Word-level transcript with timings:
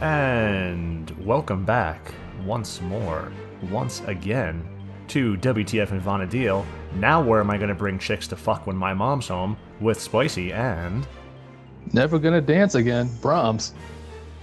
And 0.00 1.10
welcome 1.26 1.64
back 1.64 2.12
once 2.44 2.80
more, 2.80 3.30
once 3.70 4.00
again, 4.06 4.66
to 5.08 5.36
WTF 5.36 5.90
and 5.90 6.00
Vana'diel. 6.00 6.64
Now, 6.94 7.22
where 7.22 7.40
am 7.40 7.50
I 7.50 7.58
going 7.58 7.68
to 7.68 7.74
bring 7.74 7.98
chicks 7.98 8.26
to 8.28 8.36
fuck 8.36 8.66
when 8.66 8.76
my 8.76 8.94
mom's 8.94 9.28
home 9.28 9.56
with 9.80 10.00
Spicy 10.00 10.52
and 10.52 11.06
Never 11.92 12.18
gonna 12.18 12.40
dance 12.40 12.74
again. 12.74 13.10
Brahms. 13.20 13.74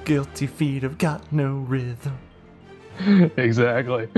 Guilty 0.05 0.47
Feet 0.47 0.83
Have 0.83 0.97
Got 0.97 1.31
No 1.31 1.57
Rhythm? 1.67 2.17
exactly. 3.37 4.09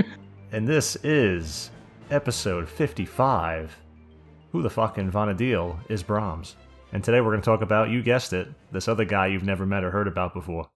And 0.52 0.66
this 0.66 0.96
is 1.04 1.70
episode 2.10 2.68
55. 2.68 3.76
Who 4.52 4.62
the 4.62 4.70
fuck 4.70 4.98
in 4.98 5.10
Vana'diel 5.10 5.78
is 5.88 6.02
Brahms? 6.02 6.56
And 6.92 7.04
today 7.04 7.20
we're 7.20 7.30
going 7.30 7.40
to 7.40 7.44
talk 7.44 7.62
about, 7.62 7.90
you 7.90 8.02
guessed 8.02 8.32
it, 8.32 8.48
this 8.72 8.88
other 8.88 9.04
guy 9.04 9.28
you've 9.28 9.44
never 9.44 9.64
met 9.64 9.84
or 9.84 9.90
heard 9.90 10.08
about 10.08 10.34
before. 10.34 10.68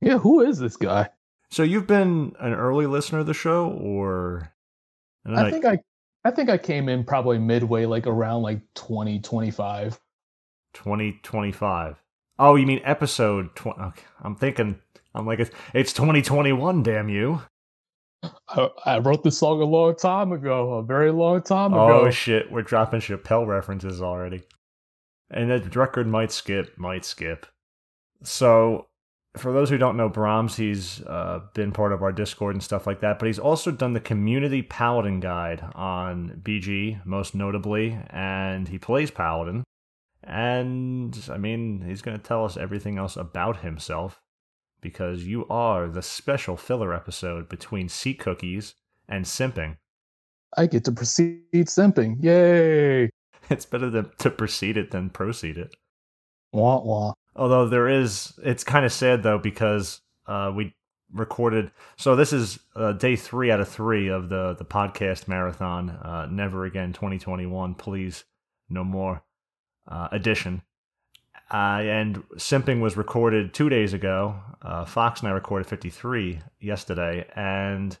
Yeah, 0.00 0.18
who 0.18 0.40
is 0.40 0.58
this 0.58 0.76
guy? 0.76 1.10
So 1.50 1.62
you've 1.62 1.86
been 1.86 2.34
an 2.40 2.52
early 2.52 2.86
listener 2.86 3.20
of 3.20 3.26
the 3.26 3.34
show, 3.34 3.70
or 3.70 4.52
then 5.24 5.36
I 5.38 5.50
think 5.50 5.64
I 5.64 5.78
I 6.24 6.30
think 6.30 6.50
I 6.50 6.58
came 6.58 6.88
in 6.88 7.04
probably 7.04 7.38
midway, 7.38 7.86
like 7.86 8.06
around 8.06 8.42
like 8.42 8.60
2025. 8.74 9.98
2025. 10.74 12.02
Oh, 12.38 12.54
you 12.56 12.66
mean 12.66 12.80
episode 12.84 13.54
20? 13.56 13.80
Okay. 13.80 14.02
I'm 14.22 14.36
thinking, 14.36 14.78
I'm 15.14 15.26
like, 15.26 15.40
it's, 15.40 15.50
it's 15.74 15.92
2021, 15.92 16.82
damn 16.82 17.08
you. 17.08 17.42
I, 18.48 18.68
I 18.84 18.98
wrote 18.98 19.22
this 19.22 19.38
song 19.38 19.62
a 19.62 19.64
long 19.64 19.96
time 19.96 20.32
ago, 20.32 20.74
a 20.74 20.82
very 20.82 21.12
long 21.12 21.42
time 21.42 21.72
ago. 21.72 22.02
Oh 22.06 22.10
shit, 22.10 22.50
we're 22.50 22.62
dropping 22.62 23.00
Chappelle 23.00 23.46
references 23.46 24.02
already. 24.02 24.42
And 25.30 25.50
that 25.50 25.74
record 25.76 26.06
might 26.06 26.32
skip, 26.32 26.76
might 26.78 27.04
skip. 27.04 27.46
So, 28.24 28.87
for 29.38 29.52
those 29.52 29.70
who 29.70 29.78
don't 29.78 29.96
know 29.96 30.08
Brahms, 30.08 30.56
he's 30.56 31.02
uh, 31.02 31.40
been 31.54 31.72
part 31.72 31.92
of 31.92 32.02
our 32.02 32.12
Discord 32.12 32.54
and 32.54 32.62
stuff 32.62 32.86
like 32.86 33.00
that, 33.00 33.18
but 33.18 33.26
he's 33.26 33.38
also 33.38 33.70
done 33.70 33.92
the 33.92 34.00
Community 34.00 34.62
Paladin 34.62 35.20
Guide 35.20 35.64
on 35.74 36.40
BG, 36.42 37.04
most 37.06 37.34
notably, 37.34 37.98
and 38.10 38.68
he 38.68 38.78
plays 38.78 39.10
Paladin. 39.10 39.64
And, 40.22 41.18
I 41.30 41.38
mean, 41.38 41.84
he's 41.86 42.02
going 42.02 42.16
to 42.16 42.22
tell 42.22 42.44
us 42.44 42.56
everything 42.56 42.98
else 42.98 43.16
about 43.16 43.60
himself, 43.60 44.20
because 44.80 45.24
you 45.24 45.46
are 45.48 45.88
the 45.88 46.02
special 46.02 46.56
filler 46.56 46.92
episode 46.94 47.48
between 47.48 47.88
Seat 47.88 48.18
Cookies 48.18 48.74
and 49.08 49.24
Simping. 49.24 49.76
I 50.56 50.66
get 50.66 50.84
to 50.84 50.92
proceed 50.92 51.44
simping. 51.52 52.22
Yay! 52.22 53.10
It's 53.50 53.64
better 53.64 53.90
to, 53.90 54.10
to 54.18 54.30
precede 54.30 54.76
it 54.76 54.90
than 54.90 55.08
proceed 55.08 55.56
it. 55.56 55.74
Wah 56.52 56.82
wah. 56.82 57.14
Although 57.38 57.68
there 57.68 57.88
is, 57.88 58.38
it's 58.42 58.64
kind 58.64 58.84
of 58.84 58.92
sad 58.92 59.22
though 59.22 59.38
because 59.38 60.00
uh, 60.26 60.52
we 60.54 60.74
recorded. 61.12 61.70
So 61.96 62.16
this 62.16 62.32
is 62.32 62.58
uh, 62.74 62.92
day 62.92 63.14
three 63.14 63.52
out 63.52 63.60
of 63.60 63.68
three 63.68 64.08
of 64.08 64.28
the 64.28 64.54
the 64.58 64.64
podcast 64.64 65.28
marathon. 65.28 65.90
Uh, 65.90 66.26
Never 66.28 66.64
again, 66.64 66.92
2021. 66.92 67.76
Please, 67.76 68.24
no 68.68 68.82
more 68.82 69.22
uh, 69.86 70.08
edition. 70.10 70.62
Uh, 71.50 71.80
and 71.80 72.16
simping 72.34 72.80
was 72.80 72.96
recorded 72.96 73.54
two 73.54 73.68
days 73.68 73.94
ago. 73.94 74.34
Uh, 74.60 74.84
Fox 74.84 75.20
and 75.20 75.28
I 75.28 75.32
recorded 75.32 75.66
53 75.66 76.40
yesterday, 76.60 77.24
and 77.34 77.96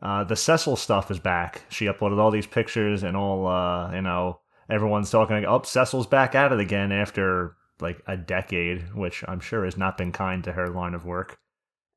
the 0.00 0.34
Cecil 0.34 0.76
stuff 0.76 1.10
is 1.10 1.20
back. 1.20 1.62
She 1.70 1.86
uploaded 1.86 2.18
all 2.18 2.32
these 2.32 2.46
pictures 2.46 3.02
and 3.04 3.16
all, 3.16 3.94
you 3.94 4.02
know, 4.02 4.40
everyone's 4.68 5.10
talking 5.10 5.36
like, 5.36 5.46
oh, 5.46 5.62
Cecil's 5.62 6.08
back 6.08 6.34
at 6.34 6.52
it 6.52 6.60
again 6.60 6.92
after 6.92 7.56
like 7.82 8.02
a 8.06 8.16
decade, 8.16 8.94
which 8.94 9.24
I'm 9.28 9.40
sure 9.40 9.64
has 9.64 9.76
not 9.76 9.98
been 9.98 10.12
kind 10.12 10.42
to 10.44 10.52
her 10.52 10.68
line 10.68 10.94
of 10.94 11.04
work. 11.04 11.38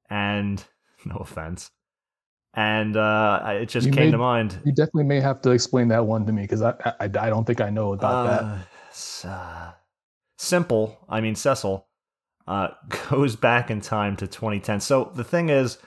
And 0.10 0.64
no 1.06 1.16
offense. 1.18 1.72
And 2.54 2.96
uh, 2.96 3.42
it 3.62 3.68
just 3.68 3.88
You 3.88 3.94
came 3.94 4.06
made- 4.06 4.12
to 4.12 4.18
mind. 4.18 4.60
You 4.66 4.72
definitely 4.74 5.04
may 5.06 5.20
have 5.20 5.42
to 5.42 5.52
explain 5.52 5.90
that 5.90 6.06
one 6.06 6.26
to 6.26 6.32
me 6.32 6.44
because 6.44 6.62
I, 6.62 6.74
I 7.00 7.06
I 7.06 7.30
don't 7.30 7.46
think 7.46 7.60
I 7.62 7.70
know 7.70 7.94
about 7.94 8.24
that. 8.28 8.44
Uh, 8.44 8.58
s- 8.92 9.26
uh, 9.26 9.72
simple. 10.38 10.98
I 11.10 11.22
mean, 11.22 11.36
Cecil 11.36 11.86
uh, 12.48 12.70
goes 13.10 13.36
back 13.36 13.70
in 13.70 13.82
time 13.82 14.16
to 14.18 14.28
2010. 14.28 14.80
So 14.80 15.12
the 15.14 15.24
thing 15.24 15.50
is, 15.50 15.78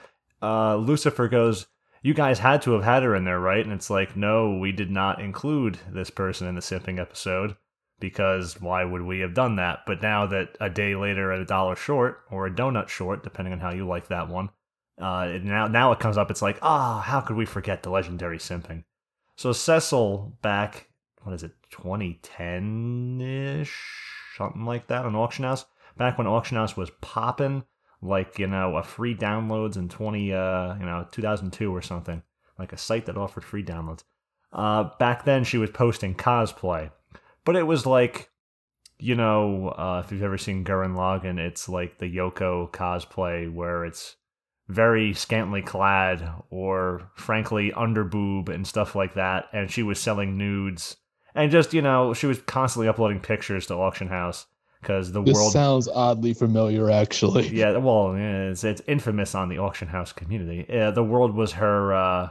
uh, 0.43 0.77
Lucifer 0.77 1.27
goes, 1.29 1.67
"You 2.03 2.13
guys 2.13 2.39
had 2.39 2.61
to 2.63 2.73
have 2.73 2.85
had 2.85 3.03
her 3.03 3.15
in 3.17 3.25
there, 3.25 3.41
right?" 3.41 3.65
And 3.65 3.73
it's 3.73 3.89
like, 3.89 4.15
"No, 4.15 4.59
we 4.59 4.71
did 4.73 4.91
not 4.91 5.23
include 5.23 5.79
this 5.91 6.11
person 6.11 6.47
in 6.49 6.55
the 6.55 6.61
simping 6.61 7.01
episode 7.01 7.57
because 8.01 8.61
why 8.61 8.85
would 8.85 9.03
we 9.03 9.21
have 9.21 9.35
done 9.35 9.57
that?" 9.57 9.81
But 9.87 10.03
now 10.03 10.27
that 10.27 10.57
a 10.61 10.71
day 10.71 10.95
later, 10.95 11.33
at 11.33 11.41
a 11.41 11.45
dollar 11.45 11.77
short 11.77 12.23
or 12.31 12.47
a 12.47 12.51
donut 12.51 12.89
short, 12.89 13.23
depending 13.23 13.53
on 13.53 13.61
how 13.61 13.73
you 13.73 13.87
like 13.87 14.09
that 14.09 14.29
one, 14.29 14.51
uh, 15.01 15.39
now 15.43 15.69
now 15.69 15.93
it 15.93 16.01
comes 16.01 16.19
up. 16.19 16.31
It's 16.31 16.43
like, 16.43 16.59
ah, 16.63 17.01
how 17.01 17.21
could 17.21 17.37
we 17.37 17.47
forget 17.47 17.83
the 17.83 17.91
legendary 17.91 18.39
simping? 18.39 18.85
So 19.37 19.53
Cecil 19.53 20.37
back, 20.43 20.89
what 21.23 21.33
is 21.33 21.45
it, 21.45 21.53
2010 21.71 23.21
ish, 23.21 23.73
something 24.37 24.65
like 24.65 24.89
that 24.89 25.05
on 25.05 25.15
Auction 25.15 25.45
House. 25.45 25.65
Back 25.97 26.19
when 26.19 26.27
Auction 26.27 26.57
House 26.57 26.77
was 26.77 26.91
popping, 27.01 27.65
like 28.03 28.39
you 28.39 28.49
know, 28.49 28.77
a 28.77 28.83
free 28.83 29.15
downloads 29.15 29.77
in 29.77 29.89
20, 29.89 30.33
uh, 30.33 30.75
you 30.77 30.85
know, 30.85 31.07
2002 31.13 31.75
or 31.75 31.83
something, 31.83 32.23
like 32.59 32.73
a 32.73 32.77
site 32.77 33.07
that 33.07 33.17
offered 33.17 33.45
free 33.45 33.65
downloads. 33.65 34.03
Uh, 34.53 34.91
back 34.99 35.25
then 35.25 35.45
she 35.45 35.59
was 35.59 35.71
posting 35.71 36.15
cosplay, 36.15 36.91
but 37.49 37.57
it 37.57 37.67
was 37.67 37.87
like, 37.87 38.29
you 38.99 39.15
know, 39.15 39.71
uh, 39.71 40.03
if 40.05 40.13
you've 40.13 40.23
ever 40.23 40.37
seen 40.37 40.67
Gurren 40.67 40.95
Lagann, 40.95 41.39
it's 41.39 41.67
like 41.67 41.97
the 41.97 42.05
Yoko 42.05 42.71
cosplay 42.71 43.51
where 43.51 43.87
it's 43.87 44.17
very 44.69 45.15
scantily 45.15 45.63
clad 45.63 46.31
or 46.51 47.11
frankly 47.15 47.73
underboob 47.75 48.51
and 48.51 48.67
stuff 48.67 48.95
like 48.95 49.15
that. 49.15 49.47
And 49.51 49.71
she 49.71 49.83
was 49.83 49.99
selling 49.99 50.37
nudes. 50.37 50.99
And 51.35 51.51
just 51.51 51.73
you 51.73 51.81
know 51.81 52.13
she 52.13 52.27
was 52.27 52.39
constantly 52.43 52.87
uploading 52.87 53.21
pictures 53.21 53.67
to 53.69 53.77
auction 53.77 54.09
house 54.09 54.45
because 54.83 55.13
the 55.13 55.23
This 55.23 55.35
world 55.35 55.51
sounds 55.51 55.89
oddly 55.89 56.35
familiar, 56.35 56.91
actually. 56.91 57.49
yeah 57.49 57.79
well 57.79 58.15
it's, 58.15 58.63
it's 58.63 58.83
infamous 58.87 59.35
on 59.35 59.49
the 59.49 59.57
auction 59.57 59.89
house 59.89 60.13
community. 60.13 60.67
Yeah, 60.69 60.91
the 60.91 61.03
world 61.03 61.35
was 61.35 61.53
her 61.53 61.95
uh 61.95 62.29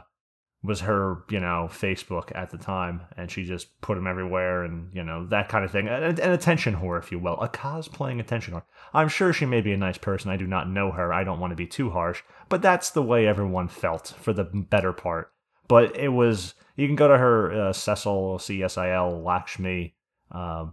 was 0.62 0.80
her 0.80 1.22
you 1.30 1.38
know 1.38 1.68
facebook 1.70 2.32
at 2.34 2.50
the 2.50 2.58
time 2.58 3.00
and 3.16 3.30
she 3.30 3.44
just 3.44 3.80
put 3.80 3.94
them 3.94 4.08
everywhere 4.08 4.64
and 4.64 4.92
you 4.92 5.04
know 5.04 5.24
that 5.26 5.48
kind 5.48 5.64
of 5.64 5.70
thing. 5.70 5.86
An, 5.86 6.02
an 6.02 6.32
attention 6.32 6.76
whore 6.76 6.98
if 6.98 7.12
you 7.12 7.18
will. 7.18 7.40
A 7.40 7.48
cosplaying 7.48 8.20
attention 8.20 8.54
whore. 8.54 8.64
I'm 8.92 9.08
sure 9.08 9.32
she 9.32 9.46
may 9.46 9.60
be 9.60 9.72
a 9.72 9.76
nice 9.76 9.98
person. 9.98 10.30
I 10.30 10.36
do 10.36 10.46
not 10.46 10.68
know 10.68 10.90
her. 10.90 11.12
I 11.12 11.24
don't 11.24 11.40
want 11.40 11.52
to 11.52 11.56
be 11.56 11.66
too 11.66 11.90
harsh. 11.90 12.22
But 12.48 12.62
that's 12.62 12.90
the 12.90 13.02
way 13.02 13.26
everyone 13.26 13.68
felt 13.68 14.14
for 14.18 14.32
the 14.32 14.44
better 14.44 14.92
part. 14.92 15.32
But 15.68 15.96
it 15.96 16.08
was 16.08 16.54
you 16.76 16.86
can 16.86 16.96
go 16.96 17.08
to 17.08 17.18
her 17.18 17.68
uh, 17.68 17.72
cecil 17.72 18.38
c-s-i-l 18.38 19.22
lakshmi 19.22 19.94
uh, 20.32 20.66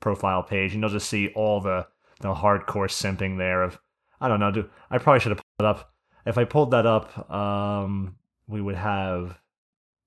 profile 0.00 0.42
page 0.42 0.72
and 0.72 0.82
you'll 0.82 0.90
just 0.90 1.10
see 1.10 1.28
all 1.28 1.60
the 1.60 1.86
the 2.20 2.34
hardcore 2.34 2.88
simping 2.88 3.36
there 3.36 3.62
of 3.62 3.78
I 4.18 4.28
don't 4.28 4.40
know, 4.40 4.50
do 4.50 4.70
I 4.90 4.96
probably 4.96 5.20
should 5.20 5.32
have 5.32 5.42
pulled 5.58 5.66
it 5.68 5.76
up. 5.76 5.92
If 6.24 6.38
I 6.38 6.44
pulled 6.44 6.70
that 6.70 6.86
up, 6.86 7.30
um 7.30 8.16
we 8.48 8.60
would 8.60 8.76
have 8.76 9.40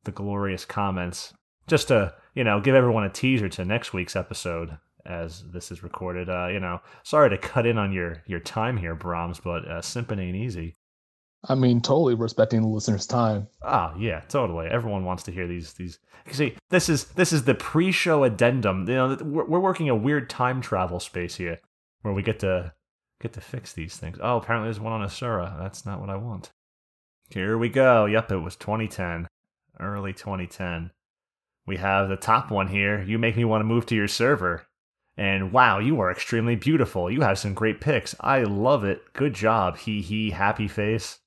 the 0.03 0.11
glorious 0.11 0.65
comments 0.65 1.33
just 1.67 1.89
to, 1.89 2.13
you 2.33 2.43
know, 2.43 2.59
give 2.59 2.75
everyone 2.75 3.03
a 3.03 3.09
teaser 3.09 3.49
to 3.49 3.65
next 3.65 3.93
week's 3.93 4.15
episode 4.15 4.77
as 5.05 5.43
this 5.51 5.71
is 5.71 5.83
recorded. 5.83 6.29
Uh, 6.29 6.47
you 6.47 6.59
know, 6.59 6.79
sorry 7.03 7.29
to 7.29 7.37
cut 7.37 7.65
in 7.65 7.77
on 7.77 7.91
your 7.91 8.23
your 8.25 8.39
time 8.39 8.77
here, 8.77 8.95
Brahms, 8.95 9.39
but 9.39 9.67
uh 9.67 9.81
simping 9.81 10.19
ain't 10.19 10.35
easy. 10.35 10.75
I 11.47 11.55
mean, 11.55 11.79
totally 11.79 12.15
respecting 12.15 12.61
the 12.61 12.67
listener's 12.67 13.07
time. 13.07 13.47
Ah, 13.63 13.93
yeah, 13.97 14.21
totally. 14.27 14.67
Everyone 14.67 15.05
wants 15.05 15.23
to 15.23 15.31
hear 15.31 15.47
these 15.47 15.73
these. 15.73 15.99
See, 16.31 16.55
this 16.69 16.89
is 16.89 17.05
this 17.05 17.31
is 17.31 17.43
the 17.43 17.55
pre-show 17.55 18.23
addendum. 18.23 18.87
You 18.87 18.95
know, 18.95 19.17
we're, 19.21 19.45
we're 19.45 19.59
working 19.59 19.89
a 19.89 19.95
weird 19.95 20.29
time 20.29 20.61
travel 20.61 20.99
space 20.99 21.35
here, 21.35 21.59
where 22.01 22.13
we 22.13 22.23
get 22.23 22.39
to 22.39 22.73
get 23.21 23.33
to 23.33 23.41
fix 23.41 23.73
these 23.73 23.95
things. 23.95 24.17
Oh, 24.21 24.37
apparently 24.37 24.67
there's 24.67 24.79
one 24.79 24.93
on 24.93 25.01
Asura. 25.01 25.57
That's 25.59 25.85
not 25.85 26.01
what 26.01 26.09
I 26.09 26.17
want. 26.17 26.51
Here 27.29 27.57
we 27.57 27.69
go. 27.69 28.05
Yep, 28.05 28.31
it 28.31 28.37
was 28.37 28.55
2010, 28.55 29.27
early 29.79 30.13
2010. 30.13 30.91
We 31.67 31.77
have 31.77 32.09
the 32.09 32.15
top 32.15 32.49
one 32.49 32.67
here. 32.67 33.03
You 33.03 33.19
make 33.19 33.37
me 33.37 33.45
want 33.45 33.61
to 33.61 33.65
move 33.65 33.85
to 33.87 33.95
your 33.95 34.07
server. 34.07 34.65
And 35.15 35.51
wow, 35.51 35.79
you 35.79 35.99
are 35.99 36.09
extremely 36.09 36.55
beautiful. 36.55 37.11
You 37.11 37.21
have 37.21 37.37
some 37.37 37.53
great 37.53 37.81
pics. 37.81 38.15
I 38.19 38.43
love 38.43 38.83
it. 38.83 39.01
Good 39.13 39.33
job. 39.33 39.77
Hee 39.77 40.01
hee, 40.01 40.31
happy 40.31 40.67
face. 40.67 41.19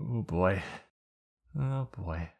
Oh 0.00 0.22
boy. 0.22 0.62
Oh 1.58 1.88
boy. 1.98 2.30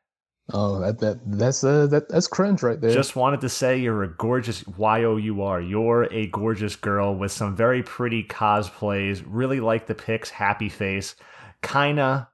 Oh, 0.52 0.78
that 0.80 1.00
that 1.00 1.18
that's 1.26 1.64
uh, 1.64 1.88
that 1.88 2.08
that's 2.08 2.28
cringe 2.28 2.62
right 2.62 2.80
there. 2.80 2.92
Just 2.92 3.16
wanted 3.16 3.40
to 3.40 3.48
say 3.48 3.78
you're 3.78 4.04
a 4.04 4.14
gorgeous 4.14 4.64
Y 4.66 5.02
O 5.02 5.16
U 5.16 5.42
R. 5.42 5.60
You're 5.60 6.04
a 6.04 6.28
gorgeous 6.28 6.76
girl 6.76 7.16
with 7.16 7.32
some 7.32 7.56
very 7.56 7.82
pretty 7.82 8.22
cosplays. 8.22 9.24
Really 9.26 9.58
like 9.58 9.86
the 9.86 9.94
pics. 9.94 10.30
Happy 10.30 10.68
face. 10.68 11.16
Kinda, 11.62 12.28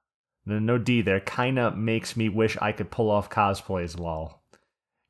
no 0.47 0.59
no 0.59 0.79
D 0.79 1.03
there. 1.03 1.21
Kinda 1.21 1.73
makes 1.77 2.17
me 2.17 2.29
wish 2.29 2.57
I 2.61 2.73
could 2.73 2.91
pull 2.91 3.11
off 3.11 3.31
cosplays. 3.31 3.99
Lol. 3.99 4.43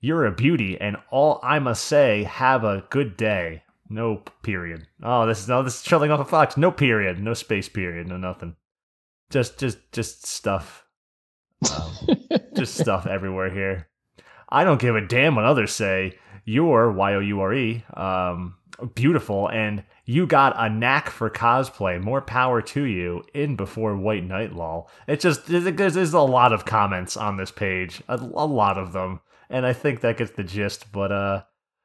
You're 0.01 0.27
a 0.27 0.33
beauty, 0.33 0.81
and 0.81 0.97
all 1.11 1.39
I 1.43 1.61
must 1.61 1.85
say, 1.85 2.25
have 2.25 2.65
a 2.65 2.85
good 2.91 3.17
day. 3.17 3.63
No 3.89 4.23
period. 4.43 4.89
Oh, 5.03 5.27
this 5.27 5.41
is 5.41 5.49
no. 5.49 5.63
This 5.63 5.77
is 5.77 5.85
showing 5.85 6.11
off 6.11 6.21
a 6.21 6.25
fox. 6.25 6.57
No 6.57 6.71
period. 6.71 7.21
No 7.21 7.35
space 7.35 7.69
period. 7.69 8.09
No 8.09 8.17
nothing. 8.17 8.57
Just, 9.31 9.59
just, 9.59 9.79
just 9.93 10.27
stuff. 10.27 10.85
Um, 11.75 12.17
just 12.57 12.77
stuff 12.77 13.07
everywhere 13.07 13.51
here. 13.51 13.89
I 14.49 14.65
don't 14.65 14.81
give 14.81 14.97
a 14.97 15.01
damn 15.01 15.35
what 15.35 15.45
others 15.45 15.73
say. 15.73 16.19
You're 16.45 16.93
Y 16.93 17.15
O 17.15 17.21
U 17.21 17.41
R 17.41 17.55
E, 17.55 17.85
um, 17.95 18.57
beautiful, 18.95 19.49
and 19.49 19.85
you 20.05 20.27
got 20.27 20.55
a 20.57 20.69
knack 20.69 21.11
for 21.11 21.31
cosplay. 21.31 22.03
More 22.03 22.21
power 22.21 22.61
to 22.63 22.83
you. 22.83 23.23
In 23.35 23.55
before 23.57 23.97
White 23.97 24.25
Knight, 24.25 24.53
lol. 24.53 24.91
It's 25.07 25.23
just 25.23 25.47
there's, 25.47 25.95
there's 25.95 26.13
a 26.13 26.21
lot 26.21 26.53
of 26.53 26.65
comments 26.65 27.17
on 27.17 27.37
this 27.37 27.53
page, 27.53 28.03
a, 28.09 28.17
a 28.17 28.47
lot 28.47 28.79
of 28.79 28.93
them, 28.93 29.21
and 29.49 29.65
I 29.65 29.73
think 29.73 30.01
that 30.01 30.17
gets 30.17 30.33
the 30.33 30.45
gist. 30.45 30.91
But 30.93 31.13
uh, 31.13 31.43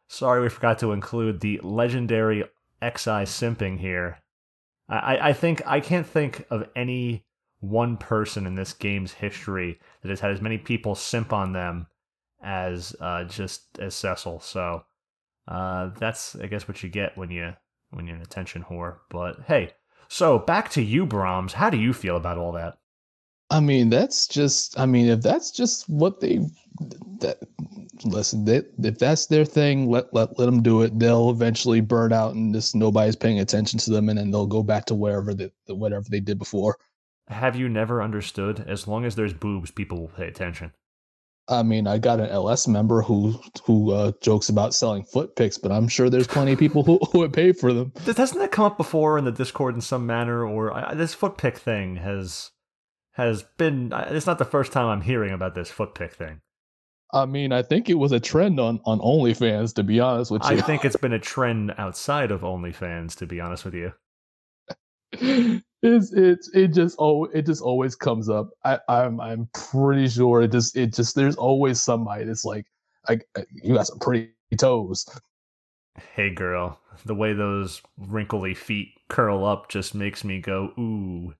sorry 0.07 0.41
we 0.41 0.49
forgot 0.49 0.79
to 0.79 0.93
include 0.93 1.41
the 1.41 1.59
legendary 1.63 2.43
XI 2.81 3.25
simping 3.25 3.79
here. 3.79 4.19
I, 4.89 5.29
I 5.29 5.33
think 5.33 5.61
I 5.65 5.79
can't 5.79 6.07
think 6.07 6.45
of 6.49 6.67
any 6.75 7.25
one 7.59 7.97
person 7.97 8.45
in 8.45 8.55
this 8.55 8.73
game's 8.73 9.13
history 9.13 9.79
that 10.01 10.09
has 10.09 10.19
had 10.19 10.31
as 10.31 10.41
many 10.41 10.57
people 10.57 10.95
simp 10.95 11.33
on 11.33 11.53
them 11.53 11.87
as 12.41 12.95
uh, 12.99 13.25
just 13.25 13.77
as 13.79 13.95
Cecil. 13.95 14.39
So 14.39 14.83
uh, 15.47 15.89
that's 15.99 16.35
I 16.35 16.47
guess 16.47 16.67
what 16.67 16.81
you 16.81 16.89
get 16.89 17.17
when 17.17 17.29
you 17.29 17.53
when 17.91 18.07
you're 18.07 18.15
an 18.15 18.21
attention 18.21 18.65
whore. 18.69 18.97
But 19.09 19.41
hey, 19.47 19.71
so 20.07 20.39
back 20.39 20.69
to 20.71 20.81
you, 20.81 21.05
Brahms. 21.05 21.53
How 21.53 21.69
do 21.69 21.77
you 21.77 21.93
feel 21.93 22.17
about 22.17 22.37
all 22.37 22.51
that? 22.53 22.77
I 23.49 23.59
mean, 23.59 23.89
that's 23.89 24.27
just. 24.27 24.77
I 24.79 24.85
mean, 24.85 25.07
if 25.07 25.21
that's 25.21 25.51
just 25.51 25.87
what 25.89 26.19
they 26.19 26.41
that 27.19 27.39
listen, 28.03 28.45
they, 28.45 28.61
if 28.83 28.99
that's 28.99 29.27
their 29.27 29.45
thing, 29.45 29.89
let 29.89 30.13
let 30.13 30.37
let 30.37 30.45
them 30.45 30.61
do 30.61 30.81
it. 30.81 30.97
They'll 30.99 31.29
eventually 31.29 31.81
burn 31.81 32.11
out, 32.13 32.35
and 32.35 32.53
just 32.53 32.75
nobody's 32.75 33.15
paying 33.15 33.39
attention 33.39 33.79
to 33.79 33.91
them, 33.91 34.09
and 34.09 34.17
then 34.17 34.31
they'll 34.31 34.47
go 34.47 34.63
back 34.63 34.85
to 34.85 34.95
wherever 34.95 35.33
they 35.33 35.49
whatever 35.67 36.05
they 36.09 36.19
did 36.19 36.37
before. 36.37 36.77
Have 37.29 37.55
you 37.55 37.67
never 37.67 38.01
understood? 38.01 38.63
As 38.67 38.87
long 38.87 39.03
as 39.05 39.15
there's 39.15 39.33
boobs, 39.33 39.71
people 39.71 39.99
will 39.99 40.07
pay 40.07 40.27
attention. 40.27 40.71
I 41.49 41.63
mean, 41.63 41.87
I 41.87 41.97
got 41.97 42.19
an 42.19 42.29
LS 42.29 42.67
member 42.67 43.01
who 43.01 43.39
who 43.63 43.91
uh, 43.91 44.11
jokes 44.21 44.49
about 44.49 44.73
selling 44.73 45.03
foot 45.03 45.35
pics, 45.35 45.57
but 45.57 45.71
I'm 45.71 45.87
sure 45.87 46.09
there's 46.09 46.27
plenty 46.27 46.53
of 46.53 46.59
people 46.59 46.83
who, 46.83 46.99
who 47.11 47.19
would 47.19 47.33
pay 47.33 47.53
for 47.53 47.73
them. 47.73 47.93
Doesn't 48.05 48.39
that 48.39 48.51
come 48.51 48.65
up 48.65 48.77
before 48.77 49.17
in 49.17 49.25
the 49.25 49.31
Discord 49.31 49.75
in 49.75 49.81
some 49.81 50.05
manner? 50.05 50.45
Or 50.45 50.73
I, 50.73 50.93
this 50.93 51.13
foot 51.13 51.37
pic 51.37 51.57
thing 51.57 51.97
has 51.97 52.51
has 53.13 53.43
been. 53.57 53.93
It's 53.93 54.27
not 54.27 54.39
the 54.39 54.45
first 54.45 54.71
time 54.71 54.87
I'm 54.87 55.01
hearing 55.01 55.33
about 55.33 55.55
this 55.55 55.71
foot 55.71 55.95
pic 55.95 56.13
thing. 56.13 56.41
I 57.13 57.25
mean, 57.25 57.53
I 57.53 57.61
think 57.61 57.89
it 57.89 57.93
was 57.93 58.11
a 58.11 58.19
trend 58.19 58.59
on 58.59 58.81
on 58.85 58.99
OnlyFans. 58.99 59.73
To 59.75 59.83
be 59.83 60.01
honest 60.01 60.31
with 60.31 60.43
you, 60.43 60.57
I 60.57 60.61
think 60.61 60.83
it's 60.83 60.97
been 60.97 61.13
a 61.13 61.19
trend 61.19 61.73
outside 61.77 62.31
of 62.31 62.41
OnlyFans. 62.41 63.15
To 63.17 63.25
be 63.25 63.39
honest 63.39 63.63
with 63.63 63.73
you. 63.73 63.93
it's 65.83 66.11
it's 66.13 66.49
it 66.53 66.69
just 66.69 66.95
oh 66.99 67.25
it 67.25 67.45
just 67.45 67.61
always 67.61 67.95
comes 67.95 68.29
up. 68.29 68.49
I 68.63 68.79
I'm 68.89 69.19
I'm 69.19 69.49
pretty 69.53 70.07
sure 70.07 70.41
it 70.41 70.51
just 70.51 70.75
it 70.75 70.93
just 70.93 71.15
there's 71.15 71.35
always 71.35 71.81
somebody 71.81 72.25
that's 72.25 72.45
like 72.45 72.65
I, 73.07 73.19
you 73.63 73.75
got 73.75 73.87
some 73.87 73.99
pretty 73.99 74.31
toes. 74.57 75.05
Hey 76.13 76.29
girl, 76.29 76.79
the 77.05 77.15
way 77.15 77.33
those 77.33 77.81
wrinkly 77.97 78.53
feet 78.53 78.89
curl 79.07 79.45
up 79.45 79.69
just 79.69 79.95
makes 79.95 80.23
me 80.23 80.39
go 80.39 80.73
ooh. 80.77 81.33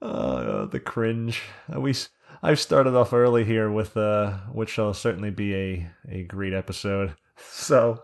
Uh, 0.00 0.66
the 0.66 0.78
cringe. 0.80 1.42
We 1.76 1.94
I've 2.42 2.60
started 2.60 2.94
off 2.94 3.12
early 3.12 3.44
here 3.44 3.70
with 3.70 3.96
uh, 3.96 4.38
which 4.52 4.70
shall 4.70 4.94
certainly 4.94 5.30
be 5.30 5.54
a 5.54 5.90
a 6.08 6.22
great 6.24 6.52
episode. 6.52 7.14
So, 7.52 8.02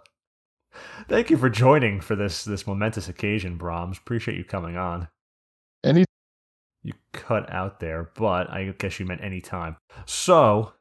thank 1.09 1.29
you 1.29 1.37
for 1.37 1.51
joining 1.51 2.01
for 2.01 2.15
this 2.15 2.45
this 2.45 2.69
momentous 2.69 3.09
occasion, 3.09 3.57
Brahms. 3.57 3.99
Appreciate 3.99 4.39
you 4.39 4.45
coming 4.45 4.77
on. 4.77 5.09
You 6.85 6.93
cut 7.13 7.51
out 7.51 7.81
there, 7.81 8.11
but 8.15 8.51
I 8.51 8.75
guess 8.79 9.01
you 9.01 9.07
meant 9.07 9.25
any 9.25 9.41
time. 9.41 9.77
So, 10.05 10.75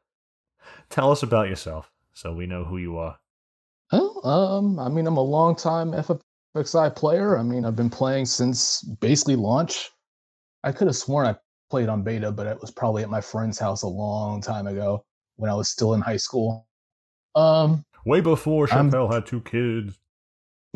tell 0.90 1.10
us 1.10 1.22
about 1.22 1.48
yourself 1.48 1.90
so 2.12 2.34
we 2.34 2.46
know 2.46 2.64
who 2.64 2.76
you 2.76 2.98
are. 2.98 3.18
Well, 3.90 4.20
um, 4.26 4.78
I 4.78 4.88
mean, 4.88 5.06
I'm 5.06 5.16
a 5.16 5.22
long 5.22 5.56
time 5.56 5.92
FFXI 5.92 6.94
player. 6.94 7.38
I 7.38 7.42
mean, 7.42 7.64
I've 7.64 7.74
been 7.74 7.90
playing 7.90 8.26
since 8.26 8.82
basically 8.82 9.36
launch. 9.36 9.90
I 10.62 10.72
could 10.72 10.88
have 10.88 10.96
sworn 10.96 11.26
I 11.26 11.36
played 11.70 11.88
on 11.88 12.02
beta, 12.02 12.30
but 12.30 12.46
it 12.46 12.60
was 12.60 12.70
probably 12.70 13.02
at 13.02 13.10
my 13.10 13.22
friend's 13.22 13.58
house 13.58 13.82
a 13.82 13.88
long 13.88 14.42
time 14.42 14.66
ago 14.66 15.04
when 15.36 15.50
I 15.50 15.54
was 15.54 15.68
still 15.68 15.94
in 15.94 16.02
high 16.02 16.18
school. 16.18 16.66
Um, 17.34 17.84
way 18.04 18.20
before 18.20 18.66
Chappelle 18.66 19.12
had 19.12 19.24
two 19.26 19.40
kids. 19.40 19.98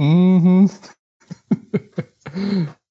Mm-hmm. 0.00 0.66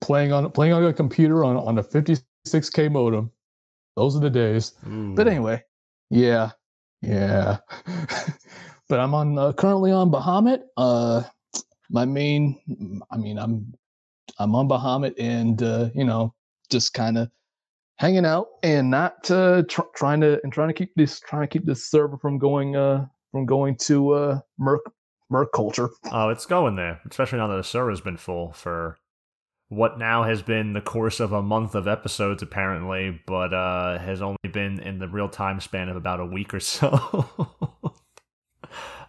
playing 0.00 0.32
on 0.32 0.50
playing 0.50 0.72
on 0.72 0.84
a 0.84 0.92
computer 0.92 1.44
on 1.44 1.56
on 1.56 1.78
a 1.78 1.82
56k 1.82 2.90
modem. 2.90 3.30
Those 3.96 4.16
are 4.16 4.20
the 4.20 4.30
days. 4.30 4.72
Ooh. 4.88 5.14
But 5.14 5.28
anyway, 5.28 5.62
yeah, 6.10 6.50
yeah. 7.02 7.58
but 8.88 9.00
I'm 9.00 9.14
on 9.14 9.38
uh, 9.38 9.52
currently 9.52 9.90
on 9.90 10.10
Bahamut. 10.10 10.62
Uh, 10.76 11.22
my 11.90 12.04
main, 12.04 13.02
I 13.10 13.16
mean, 13.16 13.38
I'm 13.38 13.74
I'm 14.38 14.54
on 14.54 14.68
Bahamut, 14.68 15.14
and 15.18 15.62
uh, 15.62 15.90
you 15.94 16.04
know, 16.04 16.34
just 16.70 16.94
kind 16.94 17.18
of 17.18 17.30
hanging 17.96 18.24
out 18.24 18.46
and 18.62 18.90
not 18.90 19.28
uh, 19.30 19.62
tr- 19.68 19.82
trying 19.94 20.20
to 20.20 20.40
and 20.42 20.52
trying 20.52 20.68
to 20.68 20.74
keep 20.74 20.94
this 20.94 21.20
trying 21.20 21.42
to 21.42 21.48
keep 21.48 21.66
this 21.66 21.90
server 21.90 22.16
from 22.16 22.38
going 22.38 22.76
uh 22.76 23.04
from 23.32 23.44
going 23.44 23.76
to 23.76 24.12
uh 24.12 24.40
merc 24.58 24.80
merc 25.30 25.52
culture. 25.52 25.90
Oh, 26.12 26.28
it's 26.28 26.46
going 26.46 26.76
there, 26.76 27.00
especially 27.10 27.38
now 27.38 27.48
that 27.48 27.56
the 27.56 27.64
server's 27.64 28.00
been 28.00 28.16
full 28.16 28.52
for 28.52 28.98
what 29.68 29.98
now 29.98 30.22
has 30.22 30.40
been 30.42 30.72
the 30.72 30.80
course 30.80 31.20
of 31.20 31.32
a 31.32 31.42
month 31.42 31.74
of 31.74 31.86
episodes 31.86 32.42
apparently, 32.42 33.20
but 33.26 33.52
uh, 33.52 33.98
has 33.98 34.22
only 34.22 34.36
been 34.50 34.80
in 34.80 34.98
the 34.98 35.08
real 35.08 35.28
time 35.28 35.60
span 35.60 35.88
of 35.88 35.96
about 35.96 36.20
a 36.20 36.26
week 36.26 36.54
or 36.54 36.60
so. 36.60 37.28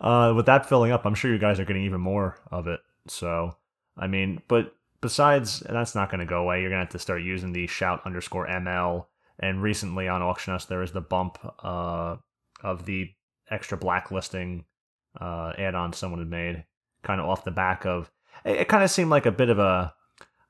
uh, 0.01 0.33
with 0.35 0.45
that 0.47 0.67
filling 0.67 0.91
up, 0.91 1.05
I'm 1.05 1.15
sure 1.15 1.31
you 1.31 1.39
guys 1.39 1.59
are 1.59 1.65
getting 1.65 1.85
even 1.85 2.01
more 2.01 2.37
of 2.51 2.67
it. 2.67 2.81
So, 3.07 3.55
I 3.97 4.07
mean, 4.07 4.41
but 4.49 4.75
besides, 4.99 5.61
that's 5.61 5.95
not 5.95 6.09
going 6.09 6.19
to 6.19 6.25
go 6.25 6.41
away. 6.41 6.61
You're 6.61 6.69
going 6.69 6.79
to 6.79 6.85
have 6.85 6.91
to 6.91 6.99
start 6.99 7.21
using 7.21 7.53
the 7.53 7.67
shout 7.67 8.01
underscore 8.05 8.47
ML. 8.47 9.05
And 9.39 9.63
recently 9.63 10.09
on 10.09 10.21
Auctionus, 10.21 10.65
there 10.65 10.83
is 10.83 10.91
the 10.91 10.99
bump 10.99 11.37
uh, 11.63 12.17
of 12.61 12.85
the 12.85 13.09
extra 13.49 13.77
blacklisting 13.77 14.65
uh, 15.19 15.53
add 15.57 15.73
on 15.73 15.93
someone 15.93 16.19
had 16.19 16.29
made, 16.29 16.65
kind 17.01 17.21
of 17.21 17.27
off 17.27 17.45
the 17.45 17.51
back 17.51 17.85
of. 17.85 18.11
It, 18.43 18.57
it 18.57 18.67
kind 18.67 18.83
of 18.83 18.91
seemed 18.91 19.09
like 19.09 19.25
a 19.25 19.31
bit 19.31 19.49
of 19.49 19.57
a 19.57 19.93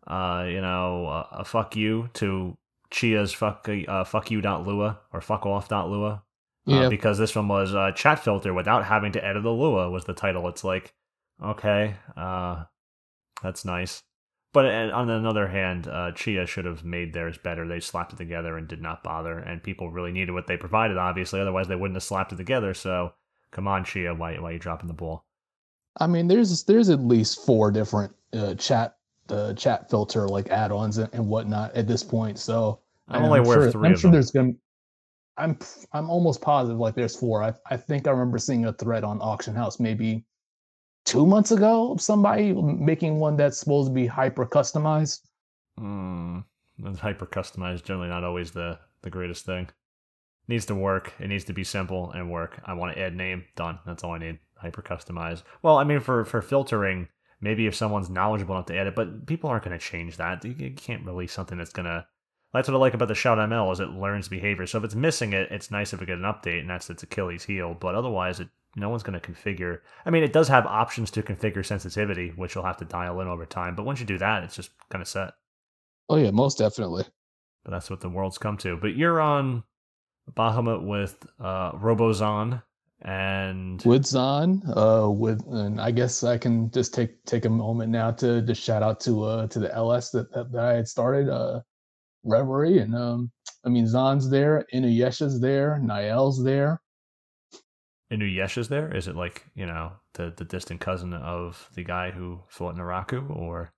uh, 0.08 0.46
you 0.48 0.62
know, 0.62 1.06
uh, 1.08 1.28
a 1.32 1.46
fuck 1.46 1.76
you 1.76 2.10
to 2.16 2.58
Chia's 2.92 3.34
fuck 3.34 3.68
uh, 3.88 4.04
fuck 4.04 4.32
you 4.32 4.42
dot 4.42 4.66
lua 4.66 5.00
or 5.14 5.22
fuck 5.22 5.46
off 5.46 5.70
dot 5.70 5.90
lua. 5.90 6.24
Uh, 6.68 6.82
yeah. 6.82 6.90
because 6.90 7.18
this 7.18 7.36
one 7.36 7.48
was 7.48 7.74
uh, 7.74 7.92
chat 7.96 8.20
filter 8.20 8.54
without 8.54 8.86
having 8.86 9.12
to 9.14 9.26
edit 9.26 9.42
the 9.42 9.50
lua 9.50 9.90
was 9.90 10.06
the 10.06 10.14
title. 10.14 10.48
It's 10.48 10.64
like, 10.64 10.94
okay, 11.44 11.96
uh, 12.16 12.66
that's 13.42 13.66
nice. 13.66 14.04
But 14.52 14.66
on 14.66 15.08
the 15.08 15.30
other 15.30 15.48
hand, 15.48 15.88
uh, 15.88 16.12
Chia 16.12 16.46
should 16.48 16.66
have 16.66 16.84
made 16.84 17.14
theirs 17.14 17.38
better. 17.38 17.68
They 17.68 17.80
slapped 17.80 18.14
it 18.14 18.18
together 18.18 18.58
and 18.58 18.68
did 18.68 18.82
not 18.82 19.04
bother, 19.04 19.38
and 19.38 19.62
people 19.62 19.92
really 19.92 20.12
needed 20.12 20.32
what 20.32 20.48
they 20.48 20.58
provided. 20.58 20.98
Obviously, 20.98 21.40
otherwise 21.40 21.68
they 21.68 21.76
wouldn't 21.76 21.96
have 21.96 22.04
slapped 22.04 22.34
it 22.34 22.38
together. 22.38 22.74
So, 22.74 23.14
come 23.52 23.68
on, 23.68 23.86
Chia, 23.86 24.14
why 24.16 24.40
why 24.40 24.50
are 24.50 24.54
you 24.54 24.60
dropping 24.60 24.88
the 24.88 24.94
ball? 24.94 25.26
I 26.00 26.08
mean, 26.08 26.28
there's 26.28 26.64
there's 26.64 26.90
at 26.90 27.00
least 27.00 27.46
four 27.46 27.72
different 27.72 28.14
uh, 28.34 28.56
chat 28.56 28.98
the 29.30 29.54
chat 29.54 29.90
filter 29.90 30.28
like 30.28 30.50
add-ons 30.50 30.98
and, 31.00 31.10
and 31.14 31.28
whatnot 31.28 31.76
at 31.76 31.88
this 31.88 32.04
point. 32.04 32.40
So 32.40 32.82
I'm 33.08 33.24
only 33.24 33.40
aware 33.40 33.62
sure, 33.62 33.68
of 33.68 33.72
3 33.74 33.88
I'm 33.88 33.94
of 33.94 34.00
sure 34.00 34.10
them. 34.10 34.14
there's 34.14 34.32
gonna. 34.32 34.54
I'm 35.38 35.58
I'm 35.94 36.10
almost 36.10 36.42
positive 36.42 36.80
like 36.80 36.96
there's 36.96 37.16
four. 37.16 37.44
I 37.44 37.54
I 37.70 37.78
think 37.78 38.08
I 38.08 38.12
remember 38.12 38.38
seeing 38.40 38.66
a 38.66 38.74
thread 38.74 39.04
on 39.06 39.22
Auction 39.22 39.56
House 39.56 39.80
maybe 39.80 40.26
two 41.06 41.26
months 41.26 41.52
ago 41.52 41.94
of 41.94 42.02
somebody 42.02 42.54
making 42.54 43.20
one 43.20 43.38
that's 43.38 43.60
supposed 43.60 43.90
to 43.90 43.94
be 43.94 44.06
hyper 44.08 44.46
customized. 44.46 45.22
Hmm. 45.78 46.40
Hyper 47.00 47.26
customized 47.26 47.84
generally 47.86 48.10
not 48.10 48.24
always 48.24 48.52
the 48.52 48.80
the 49.02 49.10
greatest 49.10 49.46
thing. 49.46 49.70
needs 50.48 50.66
to 50.68 50.76
work. 50.76 51.14
It 51.20 51.28
needs 51.30 51.46
to 51.46 51.54
be 51.54 51.64
simple 51.64 52.12
and 52.12 52.32
work. 52.32 52.60
I 52.66 52.74
want 52.74 52.96
to 52.96 53.02
add 53.02 53.16
name. 53.16 53.46
Done. 53.56 53.80
That's 53.86 54.04
all 54.04 54.14
I 54.14 54.20
need. 54.20 54.40
Hyper 54.58 54.82
customized. 54.82 55.44
Well, 55.62 55.78
I 55.78 55.84
mean 55.86 56.00
for 56.02 56.26
for 56.26 56.42
filtering 56.42 57.08
maybe 57.42 57.68
if 57.68 57.76
someone's 57.76 58.10
knowledgeable 58.10 58.56
enough 58.56 58.68
to 58.68 58.78
edit, 58.78 58.96
but 58.96 59.26
people 59.26 59.50
aren't 59.50 59.64
going 59.64 59.78
to 59.78 59.84
change 59.84 60.18
that. 60.18 60.44
You 60.44 60.72
can't 60.72 61.06
release 61.06 61.34
something 61.34 61.58
that's 61.58 61.74
going 61.74 61.86
to. 61.86 62.06
That's 62.54 62.68
what 62.68 62.76
I 62.76 62.80
like 62.80 62.96
about 62.96 63.08
the 63.10 63.16
Shout 63.16 63.38
ML 63.38 63.72
is 63.72 63.80
it 63.80 63.90
learns 63.90 64.28
behavior. 64.28 64.66
So 64.66 64.80
if 64.80 64.84
it's 64.84 64.96
missing 64.96 65.34
it, 65.34 65.52
it's 65.52 65.70
nice 65.70 65.94
if 65.94 66.00
we 66.00 66.08
get 66.08 66.18
an 66.18 66.24
update, 66.24 66.62
and 66.62 66.70
that's 66.70 66.90
its 66.90 67.04
Achilles 67.04 67.46
heel. 67.46 67.76
But 67.80 67.94
otherwise, 67.94 68.40
it 68.40 68.50
no 68.76 68.90
one's 68.90 69.04
going 69.04 69.20
to 69.20 69.32
configure. 69.32 69.80
I 70.06 70.10
mean, 70.10 70.24
it 70.24 70.34
does 70.34 70.48
have 70.48 70.66
options 70.66 71.12
to 71.12 71.24
configure 71.24 71.66
sensitivity, 71.66 72.34
which 72.36 72.56
you'll 72.56 72.66
have 72.66 72.78
to 72.78 72.86
dial 72.86 73.20
in 73.22 73.28
over 73.28 73.46
time. 73.46 73.76
But 73.76 73.86
once 73.86 74.00
you 74.00 74.06
do 74.06 74.18
that, 74.20 74.44
it's 74.44 74.56
just 74.56 74.72
kind 74.90 75.02
of 75.02 75.08
set. 75.08 75.34
Oh 76.08 76.18
yeah, 76.18 76.32
most 76.32 76.58
definitely. 76.58 77.06
But 77.64 77.72
that's 77.72 77.90
what 77.90 78.02
the 78.02 78.10
world's 78.10 78.38
come 78.38 78.58
to. 78.58 78.78
But 78.78 78.96
you're 78.96 79.20
on 79.20 79.64
Bahamut 80.32 80.86
with 80.86 81.26
uh, 81.40 81.74
Robozon 81.74 82.64
and 83.02 83.82
with 83.86 84.06
Zahn, 84.06 84.62
uh, 84.76 85.10
with 85.10 85.42
and 85.48 85.80
I 85.80 85.92
guess 85.92 86.24
I 86.24 86.38
can 86.38 86.70
just 86.72 86.94
take 86.94 87.24
take 87.26 87.46
a 87.46 87.50
moment 87.50 87.92
now 87.92 88.12
to 88.12 88.46
to 88.46 88.54
shout 88.54 88.84
out 88.84 89.00
to 89.02 89.24
uh 89.24 89.48
to 89.48 89.60
the 89.60 89.74
LS 89.74 90.12
that 90.12 90.32
that, 90.34 90.52
that 90.52 90.66
I 90.66 90.74
had 90.74 90.88
started 90.88 91.30
uh 91.30 91.62
Reverie 92.24 92.80
and 92.80 92.94
um 92.96 93.32
I 93.66 93.70
mean 93.70 93.88
Zahn's 93.88 94.30
there, 94.30 94.66
Inuyasha's 94.74 95.40
there, 95.40 95.80
Nael's 95.82 96.44
there. 96.44 96.82
And 98.12 98.22
Inuyasha's 98.22 98.68
there? 98.68 98.94
Is 98.94 99.08
it 99.08 99.16
like 99.16 99.46
you 99.56 99.66
know 99.66 99.94
the 100.14 100.34
the 100.36 100.46
distant 100.46 100.82
cousin 100.82 101.14
of 101.14 101.70
the 101.76 101.84
guy 101.84 102.12
who 102.12 102.42
fought 102.50 102.76
Naraku, 102.76 103.30
or? 103.30 103.72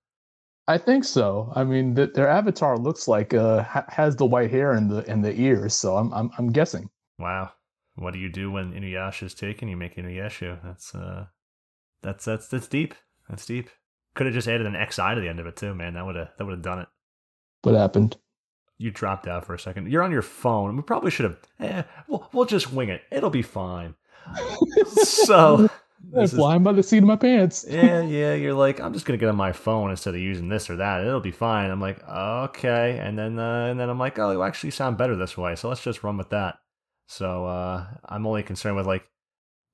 I 0.68 0.78
think 0.78 1.04
so. 1.04 1.52
I 1.56 1.64
mean, 1.64 1.94
the, 1.94 2.06
their 2.06 2.28
avatar 2.28 2.76
looks 2.78 3.06
like 3.06 3.34
uh 3.34 3.62
ha- 3.62 3.86
has 3.88 4.16
the 4.16 4.26
white 4.26 4.50
hair 4.50 4.72
and 4.72 4.90
the 4.90 5.08
and 5.08 5.24
the 5.24 5.38
ears, 5.40 5.74
so 5.74 5.96
I'm 5.96 6.12
I'm 6.12 6.30
I'm 6.38 6.50
guessing. 6.50 6.88
Wow, 7.18 7.52
what 7.94 8.14
do 8.14 8.18
you 8.18 8.28
do 8.28 8.50
when 8.50 8.72
Inuyasha 8.72 9.24
is 9.24 9.34
taken? 9.34 9.68
You 9.68 9.76
make 9.76 9.96
Inuyasha. 9.96 10.60
That's 10.62 10.94
uh, 10.94 11.26
that's 12.02 12.24
that's 12.24 12.48
that's 12.48 12.68
deep. 12.68 12.94
That's 13.28 13.46
deep. 13.46 13.68
Could 14.14 14.26
have 14.26 14.34
just 14.34 14.48
added 14.48 14.66
an 14.66 14.74
XI 14.74 15.14
to 15.14 15.20
the 15.20 15.28
end 15.28 15.40
of 15.40 15.46
it 15.46 15.56
too, 15.56 15.74
man. 15.74 15.94
That 15.94 16.06
would 16.06 16.16
have 16.16 16.28
that 16.38 16.44
would 16.44 16.52
have 16.52 16.62
done 16.62 16.80
it. 16.80 16.88
What 17.62 17.74
happened? 17.74 18.16
You 18.78 18.90
dropped 18.90 19.28
out 19.28 19.44
for 19.46 19.54
a 19.54 19.58
second. 19.58 19.90
You're 19.90 20.02
on 20.02 20.10
your 20.10 20.22
phone. 20.22 20.76
We 20.76 20.82
probably 20.82 21.10
should 21.10 21.24
have. 21.24 21.38
Eh, 21.60 21.82
we'll 22.08 22.28
we'll 22.32 22.46
just 22.46 22.72
wing 22.72 22.88
it. 22.88 23.02
It'll 23.10 23.30
be 23.30 23.42
fine. 23.42 23.94
so 24.86 25.68
I'm 26.16 26.28
flying 26.28 26.62
by 26.62 26.72
the 26.72 26.82
seat 26.82 26.98
of 26.98 27.04
my 27.04 27.16
pants. 27.16 27.64
yeah, 27.68 28.02
yeah. 28.02 28.34
You're 28.34 28.54
like, 28.54 28.80
I'm 28.80 28.92
just 28.92 29.04
gonna 29.04 29.18
get 29.18 29.28
on 29.28 29.36
my 29.36 29.52
phone 29.52 29.90
instead 29.90 30.14
of 30.14 30.20
using 30.20 30.48
this 30.48 30.68
or 30.68 30.76
that. 30.76 31.04
It'll 31.04 31.20
be 31.20 31.30
fine. 31.30 31.70
I'm 31.70 31.80
like, 31.80 32.02
okay, 32.08 32.98
and 33.02 33.18
then 33.18 33.38
uh, 33.38 33.66
and 33.66 33.78
then 33.78 33.88
I'm 33.88 33.98
like, 33.98 34.18
oh, 34.18 34.30
you 34.30 34.42
actually 34.42 34.70
sound 34.70 34.96
better 34.96 35.14
this 35.14 35.36
way. 35.36 35.54
So 35.56 35.68
let's 35.68 35.82
just 35.82 36.02
run 36.02 36.16
with 36.16 36.30
that. 36.30 36.58
So 37.06 37.46
uh, 37.46 37.86
I'm 38.06 38.26
only 38.26 38.42
concerned 38.42 38.76
with 38.76 38.86
like 38.86 39.06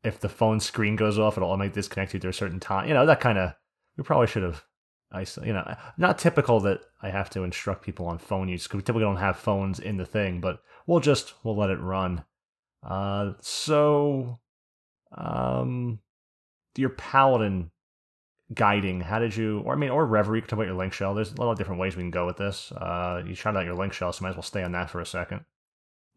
if 0.04 0.20
the 0.20 0.28
phone 0.28 0.61
screen 0.61 0.97
goes 0.97 1.18
off, 1.18 1.37
it'll 1.37 1.50
automatically 1.50 1.80
disconnect 1.80 2.14
you 2.14 2.20
to 2.20 2.28
a 2.28 2.32
certain 2.32 2.61
time. 2.61 2.88
You 2.88 2.94
know, 2.94 3.06
that 3.06 3.20
kind 3.20 3.38
of. 3.38 3.54
We 3.97 4.04
probably 4.04 4.28
should 4.28 4.44
have. 4.44 4.64
I 5.11 5.25
you 5.42 5.54
know 5.54 5.75
not 5.97 6.18
typical 6.18 6.61
that 6.61 6.80
I 7.02 7.08
have 7.08 7.30
to 7.30 7.42
instruct 7.42 7.82
people 7.82 8.06
on 8.06 8.18
phone 8.18 8.49
use 8.49 8.64
because 8.64 8.76
we 8.76 8.82
typically 8.82 9.04
don't 9.04 9.16
have 9.16 9.38
phones 9.38 9.80
in 9.80 9.97
the 9.97 10.04
thing, 10.04 10.40
but 10.40 10.61
we'll 10.87 11.00
just 11.00 11.35
we'll 11.42 11.56
let 11.56 11.70
it 11.70 11.80
run. 11.80 12.25
Uh, 12.82 13.32
so 13.40 14.38
um, 15.16 15.99
your 16.76 16.90
paladin 16.90 17.70
guiding 18.54 19.00
how 19.00 19.18
did 19.18 19.37
you 19.37 19.61
or 19.66 19.75
i 19.75 19.76
mean 19.76 19.90
or 19.90 20.06
reverie 20.06 20.38
you 20.38 20.42
can 20.42 20.49
talk 20.49 20.56
about 20.56 20.66
your 20.66 20.75
link 20.75 20.92
shell 20.92 21.14
there's 21.14 21.32
a 21.32 21.37
lot 21.37 21.52
of 21.52 21.58
different 21.58 21.78
ways 21.78 21.97
we 21.97 22.02
can 22.02 22.11
go 22.11 22.25
with 22.25 22.38
this 22.38 22.73
uh 22.73 23.23
you 23.26 23.35
shot 23.35 23.54
out 23.54 23.66
your 23.66 23.75
link 23.75 23.92
shell 23.92 24.11
so 24.11 24.23
might 24.23 24.30
as 24.30 24.37
well 24.37 24.42
stay 24.42 24.62
on 24.62 24.73
that 24.73 24.88
for 24.88 25.00
a 25.00 25.06
second 25.06 25.44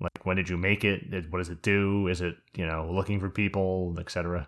like 0.02 0.26
when 0.26 0.36
did 0.36 0.50
you 0.50 0.58
make 0.58 0.84
it 0.84 1.02
what 1.30 1.40
does 1.40 1.50
it 1.50 1.62
do 1.62 2.08
is 2.08 2.22
it 2.22 2.36
you 2.56 2.66
know 2.66 2.90
looking 2.92 3.20
for 3.20 3.30
people 3.30 3.96
etc 4.00 4.48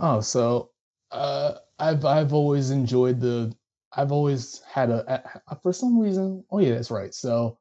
oh 0.00 0.20
so 0.20 0.70
uh 1.12 1.52
i've 1.78 2.04
i've 2.04 2.32
always 2.32 2.70
enjoyed 2.70 3.20
the 3.20 3.54
i've 3.96 4.12
always 4.12 4.62
had 4.70 4.90
a, 4.90 5.22
a 5.48 5.56
for 5.62 5.72
some 5.72 5.98
reason 5.98 6.44
oh 6.50 6.58
yeah 6.58 6.74
that's 6.74 6.90
right 6.90 7.14
so 7.14 7.58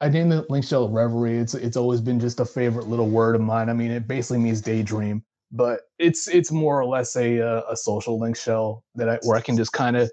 I 0.00 0.08
named 0.08 0.32
the 0.32 0.44
link 0.50 0.66
shell 0.66 0.88
reverie. 0.90 1.38
It's 1.38 1.54
it's 1.54 1.76
always 1.78 2.00
been 2.00 2.20
just 2.20 2.40
a 2.40 2.44
favorite 2.44 2.88
little 2.88 3.08
word 3.08 3.36
of 3.36 3.40
mine. 3.40 3.70
I 3.70 3.72
mean, 3.72 3.90
it 3.90 4.06
basically 4.06 4.38
means 4.38 4.60
daydream 4.60 5.24
but 5.54 5.82
it's 5.98 6.26
it's 6.28 6.50
more 6.50 6.80
or 6.80 6.84
less 6.84 7.16
a 7.16 7.40
uh, 7.40 7.62
a 7.70 7.76
social 7.76 8.18
link 8.18 8.36
shell 8.36 8.84
that 8.96 9.08
I, 9.08 9.18
where 9.22 9.36
I 9.36 9.40
can 9.40 9.56
just 9.56 9.72
kind 9.72 9.96
of 9.96 10.10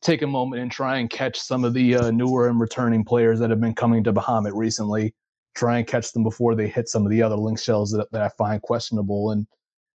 take 0.00 0.22
a 0.22 0.26
moment 0.26 0.62
and 0.62 0.72
try 0.72 0.96
and 0.96 1.10
catch 1.10 1.38
some 1.38 1.64
of 1.64 1.74
the 1.74 1.94
uh, 1.94 2.10
newer 2.10 2.48
and 2.48 2.58
returning 2.58 3.04
players 3.04 3.38
that 3.40 3.50
have 3.50 3.60
been 3.60 3.74
coming 3.74 4.02
to 4.04 4.12
Bahamut 4.12 4.52
recently. 4.54 5.14
Try 5.54 5.78
and 5.78 5.86
catch 5.86 6.12
them 6.12 6.22
before 6.22 6.54
they 6.54 6.68
hit 6.68 6.88
some 6.88 7.04
of 7.04 7.10
the 7.10 7.22
other 7.22 7.36
link 7.36 7.58
shells 7.58 7.90
that, 7.92 8.10
that 8.12 8.22
I 8.22 8.28
find 8.28 8.62
questionable, 8.62 9.30
and 9.30 9.46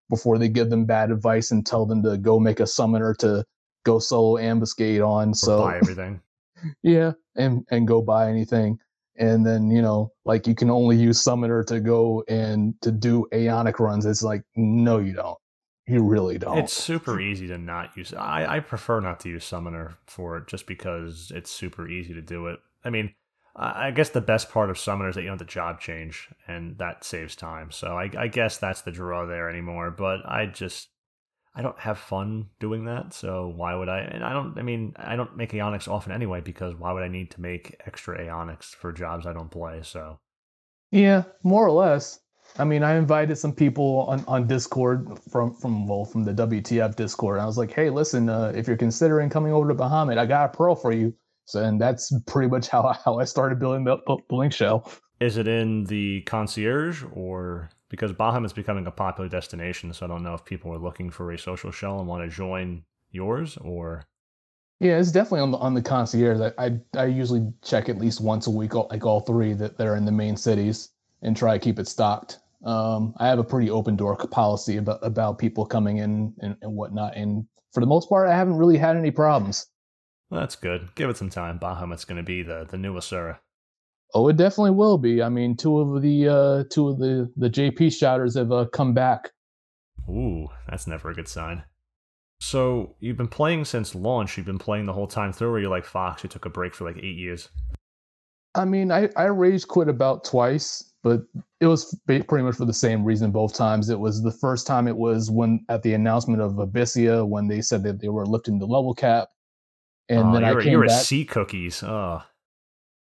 before 0.09 0.37
they 0.37 0.49
give 0.49 0.69
them 0.69 0.85
bad 0.85 1.11
advice 1.11 1.51
and 1.51 1.65
tell 1.65 1.85
them 1.85 2.03
to 2.03 2.17
go 2.17 2.39
make 2.39 2.59
a 2.59 2.67
summoner 2.67 3.13
to 3.15 3.45
go 3.85 3.99
solo 3.99 4.41
ambuscade 4.41 5.01
on. 5.01 5.29
Or 5.29 5.35
so 5.35 5.59
buy 5.59 5.77
everything. 5.77 6.21
yeah, 6.83 7.13
and 7.35 7.65
and 7.71 7.87
go 7.87 8.01
buy 8.01 8.29
anything 8.29 8.79
and 9.17 9.45
then 9.45 9.69
you 9.69 9.81
know 9.81 10.11
like 10.25 10.47
you 10.47 10.55
can 10.55 10.69
only 10.69 10.97
use 10.97 11.21
summoner 11.21 11.63
to 11.63 11.79
go 11.79 12.23
and 12.27 12.73
to 12.81 12.91
do 12.91 13.27
aeonic 13.31 13.79
runs 13.79 14.05
it's 14.05 14.23
like 14.23 14.43
no 14.55 14.97
you 14.97 15.13
don't 15.13 15.37
you 15.87 16.01
really 16.01 16.37
don't 16.37 16.57
it's 16.57 16.73
super 16.73 17.19
easy 17.19 17.47
to 17.47 17.57
not 17.57 17.95
use 17.95 18.13
i 18.13 18.55
i 18.55 18.59
prefer 18.59 18.99
not 18.99 19.19
to 19.19 19.29
use 19.29 19.45
summoner 19.45 19.93
for 20.07 20.37
it 20.37 20.47
just 20.47 20.65
because 20.65 21.31
it's 21.35 21.51
super 21.51 21.87
easy 21.87 22.13
to 22.13 22.21
do 22.21 22.47
it 22.47 22.59
i 22.83 22.89
mean 22.89 23.13
i 23.55 23.91
guess 23.91 24.09
the 24.09 24.21
best 24.21 24.49
part 24.49 24.69
of 24.69 24.77
summoner 24.77 25.09
is 25.09 25.15
that 25.15 25.21
you 25.21 25.27
don't 25.27 25.39
have 25.39 25.47
the 25.47 25.51
job 25.51 25.79
change 25.79 26.29
and 26.47 26.77
that 26.77 27.03
saves 27.03 27.35
time 27.35 27.71
so 27.71 27.97
i, 27.97 28.09
I 28.17 28.27
guess 28.27 28.57
that's 28.57 28.81
the 28.81 28.91
draw 28.91 29.25
there 29.25 29.49
anymore 29.49 29.91
but 29.91 30.19
i 30.25 30.45
just 30.45 30.89
I 31.55 31.61
don't 31.61 31.79
have 31.79 31.99
fun 31.99 32.49
doing 32.59 32.85
that, 32.85 33.13
so 33.13 33.53
why 33.55 33.75
would 33.75 33.87
I? 33.87 33.99
And 33.99 34.23
I 34.23 34.33
don't. 34.33 34.57
I 34.57 34.63
mean, 34.63 34.93
I 34.97 35.15
don't 35.15 35.37
make 35.37 35.51
Aeonics 35.51 35.87
often 35.87 36.11
anyway 36.11 36.41
because 36.41 36.73
why 36.73 36.91
would 36.91 37.03
I 37.03 37.07
need 37.07 37.29
to 37.31 37.41
make 37.41 37.79
extra 37.85 38.17
Aeonics 38.17 38.75
for 38.75 38.91
jobs 38.91 39.27
I 39.27 39.33
don't 39.33 39.51
play? 39.51 39.81
So, 39.83 40.19
yeah, 40.89 41.23
more 41.43 41.65
or 41.65 41.71
less. 41.71 42.19
I 42.57 42.63
mean, 42.63 42.83
I 42.83 42.95
invited 42.95 43.37
some 43.37 43.53
people 43.53 44.05
on, 44.09 44.23
on 44.27 44.47
Discord 44.47 45.19
from 45.31 45.53
from 45.53 45.87
well 45.87 46.05
from 46.05 46.23
the 46.23 46.33
WTF 46.33 46.95
Discord. 46.95 47.39
I 47.39 47.45
was 47.45 47.57
like, 47.57 47.71
hey, 47.71 47.91
listen, 47.91 48.29
uh, 48.29 48.51
if 48.55 48.67
you're 48.67 48.75
considering 48.75 49.29
coming 49.29 49.53
over 49.53 49.67
to 49.67 49.75
Bahamut, 49.75 50.17
I 50.17 50.25
got 50.25 50.53
a 50.53 50.57
pearl 50.57 50.75
for 50.75 50.91
you. 50.91 51.13
So, 51.45 51.63
and 51.63 51.79
that's 51.79 52.13
pretty 52.27 52.49
much 52.49 52.67
how 52.67 52.83
I, 52.83 52.97
how 53.05 53.19
I 53.19 53.25
started 53.25 53.59
building 53.59 53.83
the, 53.83 53.97
the 54.07 54.35
link 54.35 54.53
shell. 54.53 54.91
Is 55.19 55.37
it 55.37 55.47
in 55.47 55.85
the 55.85 56.21
concierge 56.21 57.03
or 57.13 57.69
because 57.93 58.11
Baham 58.11 58.43
is 58.43 58.53
becoming 58.53 58.87
a 58.87 58.91
popular 58.91 59.29
destination. 59.29 59.93
So 59.93 60.07
I 60.07 60.09
don't 60.09 60.23
know 60.23 60.33
if 60.33 60.43
people 60.43 60.73
are 60.73 60.79
looking 60.79 61.11
for 61.11 61.31
a 61.31 61.37
social 61.37 61.69
shell 61.69 61.99
and 61.99 62.07
want 62.07 62.27
to 62.27 62.35
join 62.35 62.81
yours 63.11 63.55
or. 63.57 64.03
Yeah, 64.79 64.97
it's 64.97 65.11
definitely 65.11 65.41
on 65.41 65.51
the 65.51 65.59
on 65.59 65.75
the 65.75 65.81
concierge. 65.83 66.41
I, 66.57 66.65
I, 66.65 66.79
I 66.97 67.05
usually 67.05 67.53
check 67.61 67.89
at 67.89 67.99
least 67.99 68.19
once 68.19 68.47
a 68.47 68.49
week, 68.49 68.73
like 68.73 69.05
all 69.05 69.19
three 69.19 69.53
that, 69.53 69.77
that 69.77 69.85
are 69.85 69.95
in 69.95 70.05
the 70.05 70.11
main 70.11 70.35
cities, 70.35 70.89
and 71.21 71.37
try 71.37 71.55
to 71.55 71.63
keep 71.63 71.77
it 71.77 71.87
stocked. 71.87 72.39
Um, 72.65 73.13
I 73.17 73.27
have 73.27 73.37
a 73.37 73.43
pretty 73.43 73.69
open 73.69 73.95
door 73.95 74.17
policy 74.17 74.77
about 74.77 74.97
about 75.03 75.37
people 75.37 75.63
coming 75.63 75.97
in 75.97 76.33
and, 76.39 76.57
and 76.63 76.73
whatnot, 76.73 77.15
and 77.15 77.45
for 77.73 77.79
the 77.79 77.85
most 77.85 78.09
part, 78.09 78.27
I 78.27 78.35
haven't 78.35 78.57
really 78.57 78.77
had 78.77 78.97
any 78.97 79.11
problems. 79.11 79.67
That's 80.31 80.55
good. 80.55 80.89
Give 80.95 81.09
it 81.09 81.17
some 81.17 81.29
time. 81.29 81.59
Bahamut's 81.59 82.05
going 82.05 82.17
to 82.17 82.23
be 82.23 82.43
the 82.43 82.65
the 82.69 82.77
new 82.77 82.97
Asura. 82.97 83.39
Oh, 84.15 84.27
it 84.27 84.37
definitely 84.37 84.71
will 84.71 84.97
be. 84.97 85.23
I 85.23 85.29
mean, 85.29 85.55
two 85.55 85.79
of 85.79 86.01
the 86.01 86.27
uh, 86.27 86.63
two 86.69 86.89
of 86.89 86.99
the 86.99 87.31
the 87.35 87.49
JP 87.49 87.93
shouters 87.93 88.35
have 88.35 88.51
uh, 88.51 88.65
come 88.65 88.93
back. 88.93 89.31
Ooh, 90.09 90.49
that's 90.67 90.87
never 90.87 91.09
a 91.09 91.15
good 91.15 91.27
sign. 91.27 91.63
So 92.39 92.95
you've 92.99 93.17
been 93.17 93.27
playing 93.27 93.65
since 93.65 93.95
launch. 93.95 94.37
You've 94.37 94.45
been 94.45 94.59
playing 94.59 94.85
the 94.85 94.93
whole 94.93 95.07
time 95.07 95.31
through, 95.31 95.49
or 95.49 95.59
you 95.59 95.69
like 95.69 95.85
Fox, 95.85 96.21
who 96.21 96.27
took 96.27 96.45
a 96.45 96.49
break 96.49 96.75
for 96.75 96.83
like 96.83 96.97
eight 96.97 97.17
years. 97.17 97.49
I 98.55 98.65
mean, 98.65 98.91
I 98.91 99.09
I 99.15 99.25
rage 99.25 99.67
quit 99.67 99.87
about 99.87 100.23
twice, 100.23 100.83
but 101.03 101.21
it 101.59 101.67
was 101.67 101.97
pretty 102.05 102.43
much 102.43 102.55
for 102.55 102.65
the 102.65 102.73
same 102.73 103.03
reason 103.03 103.31
both 103.31 103.53
times. 103.55 103.89
It 103.89 103.99
was 103.99 104.21
the 104.21 104.31
first 104.31 104.67
time 104.67 104.87
it 104.87 104.97
was 104.97 105.31
when 105.31 105.65
at 105.69 105.83
the 105.83 105.93
announcement 105.93 106.41
of 106.41 106.53
Abyssea 106.53 107.27
when 107.27 107.47
they 107.47 107.61
said 107.61 107.83
that 107.83 108.01
they 108.01 108.09
were 108.09 108.25
lifting 108.25 108.59
the 108.59 108.67
level 108.67 108.93
cap, 108.93 109.29
and 110.09 110.29
oh, 110.29 110.33
then 110.33 110.43
I 110.43 110.61
came 110.61 110.71
you're 110.71 110.85
back. 110.85 111.01
a 111.01 111.03
sea 111.03 111.25
cookies. 111.25 111.83
Oh. 111.83 112.23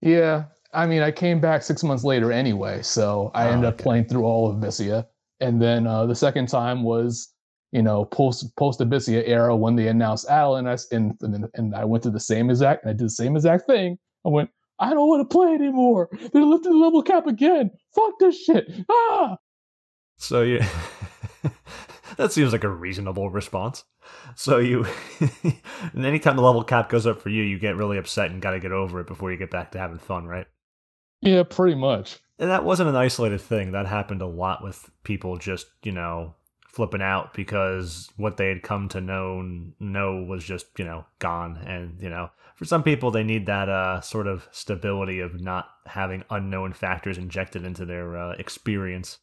Yeah, 0.01 0.45
I 0.73 0.85
mean, 0.85 1.01
I 1.01 1.11
came 1.11 1.39
back 1.39 1.63
six 1.63 1.83
months 1.83 2.03
later 2.03 2.31
anyway, 2.31 2.81
so 2.81 3.31
I 3.33 3.47
oh, 3.47 3.51
ended 3.51 3.65
up 3.65 3.77
playing 3.77 4.05
through 4.05 4.23
all 4.23 4.49
of 4.49 4.57
Abyssea. 4.57 5.05
And 5.39 5.61
then 5.61 5.87
uh, 5.87 6.05
the 6.05 6.15
second 6.15 6.47
time 6.47 6.83
was, 6.83 7.33
you 7.71 7.81
know, 7.81 8.05
post 8.05 8.55
post 8.57 8.79
Abyssea 8.79 9.23
era 9.27 9.55
when 9.55 9.75
they 9.75 9.87
announced 9.87 10.25
Adel, 10.25 10.57
and 10.57 10.69
I 10.69 10.77
and, 10.91 11.15
and, 11.21 11.47
and 11.53 11.75
I 11.75 11.85
went 11.85 12.03
to 12.03 12.11
the 12.11 12.19
same 12.19 12.49
exact, 12.49 12.83
and 12.83 12.91
I 12.91 12.93
did 12.93 13.05
the 13.05 13.11
same 13.11 13.35
exact 13.35 13.67
thing. 13.67 13.97
I 14.25 14.29
went, 14.29 14.49
I 14.79 14.91
don't 14.91 15.07
want 15.07 15.27
to 15.27 15.33
play 15.33 15.53
anymore. 15.53 16.09
They're 16.33 16.43
lifting 16.43 16.71
the 16.73 16.77
level 16.77 17.01
cap 17.01 17.25
again. 17.25 17.71
Fuck 17.95 18.13
this 18.19 18.43
shit. 18.43 18.69
Ah. 18.89 19.37
So 20.17 20.41
yeah, 20.41 20.67
that 22.17 22.31
seems 22.31 22.51
like 22.51 22.65
a 22.65 22.69
reasonable 22.69 23.29
response. 23.29 23.85
So 24.35 24.57
you, 24.57 24.85
and 25.93 26.05
anytime 26.05 26.35
the 26.35 26.41
level 26.41 26.63
cap 26.63 26.89
goes 26.89 27.07
up 27.07 27.21
for 27.21 27.29
you, 27.29 27.43
you 27.43 27.59
get 27.59 27.75
really 27.75 27.97
upset 27.97 28.31
and 28.31 28.41
got 28.41 28.51
to 28.51 28.59
get 28.59 28.71
over 28.71 28.99
it 29.01 29.07
before 29.07 29.31
you 29.31 29.37
get 29.37 29.51
back 29.51 29.71
to 29.71 29.79
having 29.79 29.99
fun, 29.99 30.25
right? 30.25 30.47
Yeah, 31.21 31.43
pretty 31.43 31.75
much. 31.75 32.19
And 32.37 32.49
that 32.49 32.63
wasn't 32.63 32.89
an 32.89 32.95
isolated 32.95 33.41
thing. 33.41 33.71
That 33.71 33.85
happened 33.85 34.21
a 34.21 34.27
lot 34.27 34.63
with 34.63 34.89
people 35.03 35.37
just, 35.37 35.67
you 35.83 35.91
know, 35.91 36.35
flipping 36.69 37.01
out 37.01 37.33
because 37.33 38.09
what 38.15 38.37
they 38.37 38.47
had 38.47 38.63
come 38.63 38.87
to 38.89 39.01
know 39.01 39.41
know 39.79 40.23
was 40.23 40.43
just, 40.43 40.67
you 40.77 40.85
know, 40.85 41.05
gone. 41.19 41.57
And, 41.65 42.01
you 42.01 42.09
know, 42.09 42.29
for 42.55 42.65
some 42.65 42.83
people 42.83 43.11
they 43.11 43.23
need 43.23 43.45
that 43.47 43.67
uh, 43.67 44.01
sort 44.01 44.27
of 44.27 44.47
stability 44.51 45.19
of 45.19 45.41
not 45.41 45.69
having 45.85 46.23
unknown 46.29 46.73
factors 46.73 47.17
injected 47.17 47.65
into 47.65 47.85
their 47.85 48.17
uh, 48.17 48.35
experience. 48.39 49.17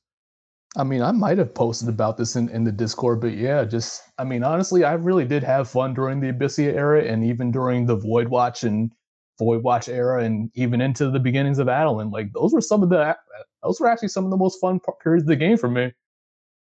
I 0.76 0.84
mean, 0.84 1.00
I 1.00 1.10
might 1.10 1.38
have 1.38 1.54
posted 1.54 1.88
about 1.88 2.18
this 2.18 2.36
in, 2.36 2.50
in 2.50 2.64
the 2.64 2.72
Discord, 2.72 3.20
but 3.20 3.32
yeah, 3.32 3.64
just 3.64 4.02
I 4.18 4.24
mean, 4.24 4.44
honestly, 4.44 4.84
I 4.84 4.92
really 4.92 5.24
did 5.24 5.42
have 5.42 5.70
fun 5.70 5.94
during 5.94 6.20
the 6.20 6.32
Abyssea 6.32 6.74
era 6.74 7.02
and 7.02 7.24
even 7.24 7.50
during 7.50 7.86
the 7.86 7.96
Void 7.96 8.28
Watch 8.28 8.62
and 8.62 8.92
Void 9.38 9.62
Watch 9.62 9.88
era 9.88 10.22
and 10.22 10.50
even 10.54 10.82
into 10.82 11.10
the 11.10 11.18
beginnings 11.18 11.58
of 11.58 11.68
Adoulin. 11.68 12.12
Like 12.12 12.32
those 12.34 12.52
were 12.52 12.60
some 12.60 12.82
of 12.82 12.90
the 12.90 13.16
those 13.62 13.80
were 13.80 13.88
actually 13.88 14.08
some 14.08 14.24
of 14.24 14.30
the 14.30 14.36
most 14.36 14.60
fun 14.60 14.78
periods 15.02 15.24
of 15.24 15.28
the 15.28 15.36
game 15.36 15.56
for 15.56 15.70
me. 15.70 15.92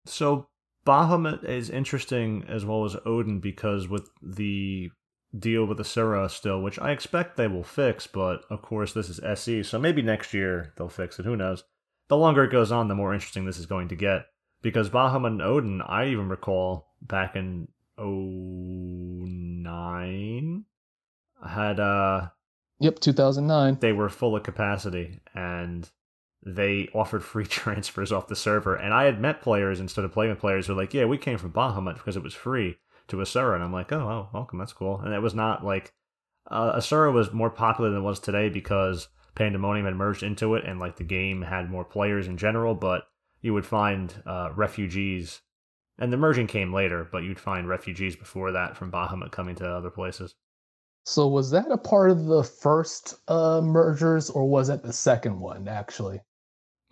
So 0.05 0.47
Bahamut 0.85 1.43
is 1.43 1.71
interesting 1.71 2.45
as 2.47 2.65
well 2.65 2.85
as 2.85 2.95
Odin 3.05 3.39
because 3.39 3.87
with 3.87 4.09
the 4.21 4.91
deal 5.37 5.65
with 5.65 5.79
Asura 5.79 6.29
still, 6.29 6.61
which 6.61 6.77
I 6.77 6.91
expect 6.91 7.35
they 7.35 7.47
will 7.47 7.63
fix, 7.63 8.05
but 8.05 8.43
of 8.51 8.61
course 8.61 8.93
this 8.93 9.09
is 9.09 9.19
SE, 9.23 9.63
so 9.63 9.79
maybe 9.79 10.03
next 10.03 10.35
year 10.35 10.73
they'll 10.77 10.89
fix 10.89 11.17
it. 11.17 11.25
Who 11.25 11.35
knows? 11.35 11.63
The 12.09 12.17
longer 12.17 12.43
it 12.43 12.51
goes 12.51 12.71
on, 12.71 12.87
the 12.87 12.95
more 12.95 13.13
interesting 13.13 13.45
this 13.45 13.57
is 13.57 13.65
going 13.65 13.87
to 13.89 13.95
get. 13.95 14.25
Because 14.61 14.89
Bahamut 14.89 15.27
and 15.27 15.41
Odin, 15.41 15.81
I 15.81 16.07
even 16.07 16.29
recall 16.29 16.93
back 17.01 17.35
in 17.35 17.67
09 17.97 20.65
had 21.45 21.79
uh 21.79 22.27
Yep, 22.79 22.99
2009. 22.99 23.77
they 23.79 23.93
were 23.93 24.09
full 24.09 24.35
of 24.35 24.43
capacity 24.43 25.21
and 25.33 25.89
they 26.45 26.89
offered 26.93 27.23
free 27.23 27.45
transfers 27.45 28.11
off 28.11 28.27
the 28.27 28.35
server. 28.35 28.75
And 28.75 28.93
I 28.93 29.05
had 29.05 29.21
met 29.21 29.41
players 29.41 29.79
instead 29.79 30.05
of 30.05 30.11
playing 30.11 30.31
with 30.31 30.39
players 30.39 30.67
who 30.67 30.75
were 30.75 30.81
like, 30.81 30.93
yeah, 30.93 31.05
we 31.05 31.17
came 31.17 31.37
from 31.37 31.53
Bahamut 31.53 31.95
because 31.95 32.17
it 32.17 32.23
was 32.23 32.33
free 32.33 32.77
to 33.07 33.21
Asura. 33.21 33.55
And 33.55 33.63
I'm 33.63 33.73
like, 33.73 33.91
oh, 33.91 34.01
oh 34.01 34.29
welcome. 34.33 34.59
That's 34.59 34.73
cool. 34.73 34.99
And 34.99 35.13
it 35.13 35.21
was 35.21 35.33
not 35.33 35.65
like 35.65 35.93
uh, 36.51 36.73
Asura 36.75 37.11
was 37.11 37.31
more 37.31 37.49
popular 37.49 37.89
than 37.89 37.99
it 37.99 38.03
was 38.03 38.19
today 38.19 38.49
because 38.49 39.07
Pandemonium 39.35 39.85
had 39.85 39.95
merged 39.95 40.23
into 40.23 40.55
it 40.55 40.65
and 40.65 40.79
like 40.79 40.97
the 40.97 41.03
game 41.03 41.41
had 41.41 41.69
more 41.69 41.85
players 41.85 42.27
in 42.27 42.37
general. 42.37 42.75
But 42.75 43.07
you 43.41 43.53
would 43.53 43.65
find 43.65 44.13
uh, 44.25 44.49
refugees, 44.55 45.41
and 45.99 46.11
the 46.11 46.17
merging 46.17 46.47
came 46.47 46.73
later, 46.73 47.07
but 47.11 47.23
you'd 47.23 47.39
find 47.39 47.67
refugees 47.67 48.15
before 48.15 48.51
that 48.53 48.75
from 48.77 48.91
Bahamut 48.91 49.31
coming 49.31 49.55
to 49.55 49.67
other 49.67 49.89
places. 49.89 50.35
So 51.05 51.27
was 51.27 51.51
that 51.51 51.69
a 51.69 51.77
part 51.77 52.09
of 52.09 52.25
the 52.25 52.43
first 52.43 53.15
uh, 53.27 53.59
mergers, 53.61 54.29
or 54.29 54.47
was 54.47 54.69
it 54.69 54.83
the 54.83 54.93
second 54.93 55.39
one 55.39 55.67
actually? 55.67 56.21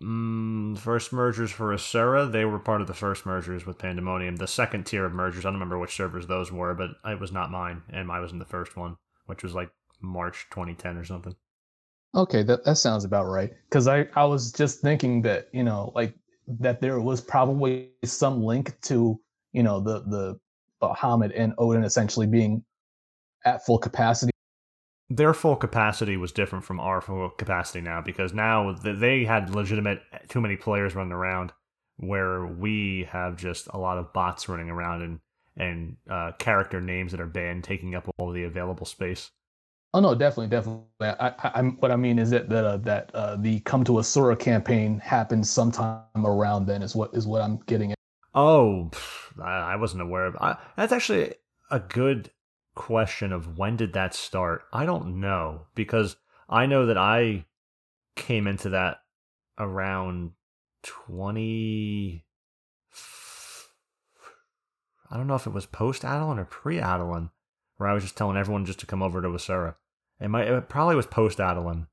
Mm, 0.01 0.77
first 0.77 1.13
mergers 1.13 1.51
for 1.51 1.73
Asura, 1.73 2.25
they 2.25 2.43
were 2.43 2.59
part 2.59 2.81
of 2.81 2.87
the 2.87 2.93
first 2.93 3.25
mergers 3.25 3.65
with 3.65 3.77
Pandemonium. 3.77 4.35
The 4.35 4.47
second 4.47 4.85
tier 4.85 5.05
of 5.05 5.13
mergers, 5.13 5.45
I 5.45 5.49
don't 5.49 5.53
remember 5.53 5.77
which 5.77 5.95
servers 5.95 6.27
those 6.27 6.51
were, 6.51 6.73
but 6.73 6.91
it 7.05 7.19
was 7.19 7.31
not 7.31 7.51
mine, 7.51 7.83
and 7.89 8.11
I 8.11 8.19
was 8.19 8.31
in 8.31 8.39
the 8.39 8.45
first 8.45 8.75
one, 8.75 8.97
which 9.27 9.43
was 9.43 9.53
like 9.53 9.69
March 10.01 10.47
2010 10.49 10.97
or 10.97 11.05
something. 11.05 11.35
Okay, 12.13 12.43
that, 12.43 12.65
that 12.65 12.75
sounds 12.75 13.05
about 13.05 13.27
right. 13.27 13.51
Because 13.69 13.87
I, 13.87 14.07
I 14.15 14.25
was 14.25 14.51
just 14.51 14.81
thinking 14.81 15.21
that, 15.21 15.47
you 15.53 15.63
know, 15.63 15.91
like 15.95 16.13
that 16.47 16.81
there 16.81 16.99
was 16.99 17.21
probably 17.21 17.91
some 18.03 18.43
link 18.43 18.79
to, 18.81 19.19
you 19.53 19.63
know, 19.63 19.79
the, 19.79 20.01
the 20.01 20.39
Bahamut 20.81 21.31
and 21.35 21.53
Odin 21.57 21.83
essentially 21.83 22.27
being 22.27 22.63
at 23.45 23.65
full 23.65 23.77
capacity. 23.77 24.31
Their 25.09 25.33
full 25.33 25.55
capacity 25.55 26.17
was 26.17 26.31
different 26.31 26.65
from 26.65 26.79
our 26.79 27.01
full 27.01 27.29
capacity 27.29 27.81
now 27.81 28.01
because 28.01 28.33
now 28.33 28.75
they 28.83 29.25
had 29.25 29.53
legitimate 29.53 30.01
too 30.29 30.41
many 30.41 30.55
players 30.55 30.95
running 30.95 31.11
around, 31.11 31.51
where 31.97 32.45
we 32.45 33.07
have 33.09 33.35
just 33.35 33.67
a 33.73 33.77
lot 33.77 33.97
of 33.97 34.13
bots 34.13 34.49
running 34.49 34.69
around 34.69 35.01
and 35.01 35.19
and 35.57 35.97
uh, 36.09 36.31
character 36.39 36.79
names 36.79 37.11
that 37.11 37.19
are 37.19 37.27
banned 37.27 37.63
taking 37.63 37.93
up 37.93 38.09
all 38.17 38.31
the 38.31 38.43
available 38.43 38.85
space. 38.85 39.31
Oh 39.93 39.99
no, 39.99 40.15
definitely, 40.15 40.47
definitely. 40.47 40.85
I, 41.01 41.33
I, 41.43 41.61
what 41.79 41.91
I 41.91 41.97
mean 41.97 42.17
is 42.17 42.29
that 42.29 42.47
that 42.49 42.63
uh, 42.63 42.77
that 42.77 43.11
uh, 43.13 43.35
the 43.35 43.59
Come 43.61 43.83
to 43.83 43.99
Asura 43.99 44.37
campaign 44.37 44.99
happened 44.99 45.45
sometime 45.45 46.03
around 46.15 46.65
then. 46.65 46.81
Is 46.81 46.95
what 46.95 47.13
is 47.13 47.27
what 47.27 47.41
I'm 47.41 47.57
getting 47.65 47.91
at. 47.91 47.97
Oh, 48.33 48.89
I 49.43 49.75
wasn't 49.75 50.03
aware 50.03 50.25
of. 50.25 50.37
I, 50.37 50.55
that's 50.77 50.93
actually 50.93 51.33
a 51.69 51.79
good 51.79 52.31
question 52.75 53.33
of 53.33 53.57
when 53.57 53.75
did 53.75 53.93
that 53.93 54.13
start? 54.13 54.63
I 54.71 54.85
don't 54.85 55.19
know 55.19 55.67
because 55.75 56.15
I 56.47 56.65
know 56.65 56.85
that 56.85 56.97
I 56.97 57.45
came 58.15 58.47
into 58.47 58.69
that 58.69 59.01
around 59.57 60.31
20 60.83 62.25
I 65.09 65.17
don't 65.17 65.27
know 65.27 65.35
if 65.35 65.45
it 65.45 65.53
was 65.53 65.65
post 65.65 66.03
Adoulin 66.03 66.39
or 66.39 66.45
pre 66.45 66.77
Adoulin 66.77 67.29
where 67.81 67.89
I 67.89 67.93
was 67.93 68.03
just 68.03 68.15
telling 68.15 68.37
everyone 68.37 68.65
just 68.65 68.79
to 68.81 68.85
come 68.85 69.01
over 69.01 69.23
to 69.23 69.33
Asura. 69.33 69.75
It 70.19 70.27
might 70.27 70.47
it 70.47 70.69
probably 70.69 70.95
was 70.95 71.07
post 71.07 71.39
Adoulin. 71.39 71.87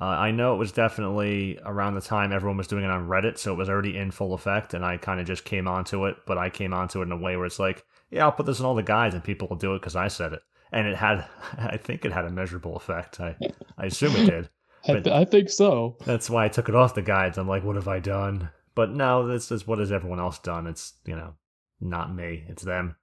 Uh, 0.00 0.04
I 0.04 0.30
know 0.30 0.54
it 0.54 0.58
was 0.58 0.70
definitely 0.70 1.58
around 1.64 1.94
the 1.94 2.00
time 2.00 2.32
everyone 2.32 2.58
was 2.58 2.68
doing 2.68 2.84
it 2.84 2.90
on 2.90 3.08
Reddit, 3.08 3.36
so 3.36 3.52
it 3.52 3.56
was 3.56 3.68
already 3.68 3.96
in 3.96 4.12
full 4.12 4.34
effect, 4.34 4.72
and 4.72 4.84
I 4.84 4.98
kind 4.98 5.18
of 5.18 5.26
just 5.26 5.44
came 5.44 5.66
onto 5.66 6.06
it. 6.06 6.16
But 6.26 6.38
I 6.38 6.48
came 6.48 6.72
onto 6.72 7.00
it 7.00 7.06
in 7.06 7.12
a 7.12 7.16
way 7.16 7.36
where 7.36 7.46
it's 7.46 7.58
like, 7.58 7.84
yeah, 8.08 8.24
I'll 8.24 8.30
put 8.30 8.46
this 8.46 8.60
in 8.60 8.66
all 8.66 8.76
the 8.76 8.84
guides, 8.84 9.16
and 9.16 9.24
people 9.24 9.48
will 9.48 9.56
do 9.56 9.74
it 9.74 9.80
because 9.80 9.96
I 9.96 10.06
said 10.06 10.32
it, 10.32 10.42
and 10.70 10.86
it 10.86 10.94
had, 10.94 11.26
I 11.58 11.76
think 11.76 12.04
it 12.04 12.12
had 12.12 12.26
a 12.26 12.30
measurable 12.30 12.76
effect. 12.76 13.18
I, 13.18 13.36
I 13.76 13.86
assume 13.86 14.14
it 14.14 14.30
did. 14.30 14.50
I, 15.12 15.22
I 15.22 15.24
think 15.24 15.50
so. 15.50 15.96
That's 16.04 16.30
why 16.30 16.44
I 16.44 16.48
took 16.48 16.68
it 16.68 16.76
off 16.76 16.94
the 16.94 17.02
guides. 17.02 17.36
I'm 17.36 17.48
like, 17.48 17.64
what 17.64 17.74
have 17.74 17.88
I 17.88 17.98
done? 17.98 18.50
But 18.76 18.92
no, 18.92 19.26
this 19.26 19.50
is 19.50 19.66
what 19.66 19.80
has 19.80 19.90
everyone 19.90 20.20
else 20.20 20.38
done. 20.38 20.68
It's 20.68 20.92
you 21.04 21.16
know, 21.16 21.34
not 21.80 22.14
me. 22.14 22.44
It's 22.48 22.62
them. 22.62 22.94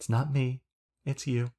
It's 0.00 0.08
not 0.08 0.32
me. 0.32 0.62
It's 1.04 1.28
you 1.28 1.52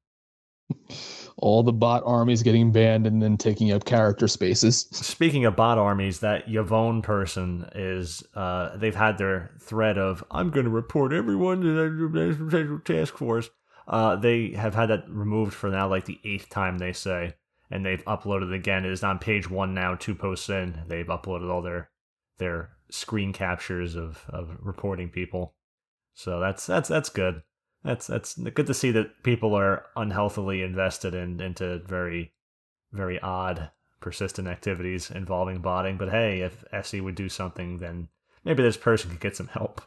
all 1.36 1.62
the 1.62 1.72
bot 1.72 2.02
armies 2.04 2.42
getting 2.42 2.72
banned 2.72 3.06
and 3.06 3.22
then 3.22 3.36
taking 3.36 3.72
up 3.72 3.84
character 3.84 4.28
spaces. 4.28 4.88
Speaking 4.92 5.44
of 5.44 5.56
bot 5.56 5.78
armies, 5.78 6.20
that 6.20 6.44
Yvonne 6.46 7.02
person 7.02 7.68
is 7.74 8.22
uh, 8.34 8.76
they've 8.76 8.94
had 8.94 9.18
their 9.18 9.50
threat 9.60 9.98
of 9.98 10.22
I'm 10.30 10.50
going 10.50 10.64
to 10.64 10.70
report 10.70 11.12
everyone 11.12 11.60
to 11.62 12.38
the 12.48 12.80
task 12.84 13.16
force. 13.16 13.50
Uh, 13.88 14.16
they 14.16 14.50
have 14.50 14.74
had 14.74 14.86
that 14.86 15.08
removed 15.08 15.54
for 15.54 15.68
now, 15.68 15.88
like 15.88 16.04
the 16.04 16.20
eighth 16.24 16.48
time 16.48 16.78
they 16.78 16.92
say, 16.92 17.34
and 17.70 17.84
they've 17.84 18.04
uploaded 18.04 18.54
again. 18.54 18.84
It 18.84 18.92
is 18.92 19.02
on 19.02 19.18
page 19.18 19.50
one 19.50 19.74
now, 19.74 19.96
two 19.96 20.14
posts 20.14 20.48
in. 20.48 20.82
They've 20.86 21.06
uploaded 21.06 21.50
all 21.50 21.62
their 21.62 21.90
their 22.38 22.70
screen 22.90 23.32
captures 23.32 23.96
of 23.96 24.24
of 24.28 24.56
reporting 24.60 25.08
people. 25.08 25.54
So 26.14 26.38
that's 26.38 26.66
that's 26.66 26.88
that's 26.88 27.08
good 27.08 27.42
that's 27.84 28.06
that's 28.06 28.34
good 28.34 28.66
to 28.66 28.74
see 28.74 28.90
that 28.92 29.22
people 29.22 29.54
are 29.54 29.86
unhealthily 29.96 30.62
invested 30.62 31.14
in 31.14 31.40
into 31.40 31.78
very 31.86 32.32
very 32.92 33.20
odd 33.20 33.70
persistent 34.00 34.48
activities 34.48 35.10
involving 35.10 35.60
botting 35.60 35.96
but 35.96 36.10
hey 36.10 36.40
if 36.40 36.64
se 36.84 37.00
would 37.00 37.14
do 37.14 37.28
something 37.28 37.78
then 37.78 38.08
maybe 38.44 38.62
this 38.62 38.76
person 38.76 39.10
could 39.10 39.20
get 39.20 39.36
some 39.36 39.48
help. 39.48 39.80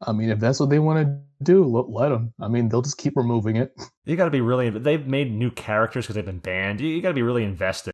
I 0.00 0.12
mean 0.12 0.30
if 0.30 0.38
that's 0.38 0.60
what 0.60 0.70
they 0.70 0.78
want 0.78 1.06
to 1.06 1.44
do 1.44 1.64
let, 1.64 1.88
let 1.88 2.08
them 2.10 2.32
i 2.40 2.48
mean 2.48 2.68
they'll 2.68 2.82
just 2.82 2.98
keep 2.98 3.16
removing 3.16 3.56
it. 3.56 3.72
You 4.04 4.16
got 4.16 4.24
to 4.24 4.30
be 4.30 4.40
really 4.40 4.70
they've 4.70 5.06
made 5.06 5.30
new 5.30 5.50
characters 5.50 6.06
because 6.06 6.14
they've 6.14 6.24
been 6.24 6.38
banned. 6.38 6.80
You, 6.80 6.88
you 6.88 7.02
got 7.02 7.08
to 7.08 7.14
be 7.14 7.20
really 7.20 7.44
invested 7.44 7.92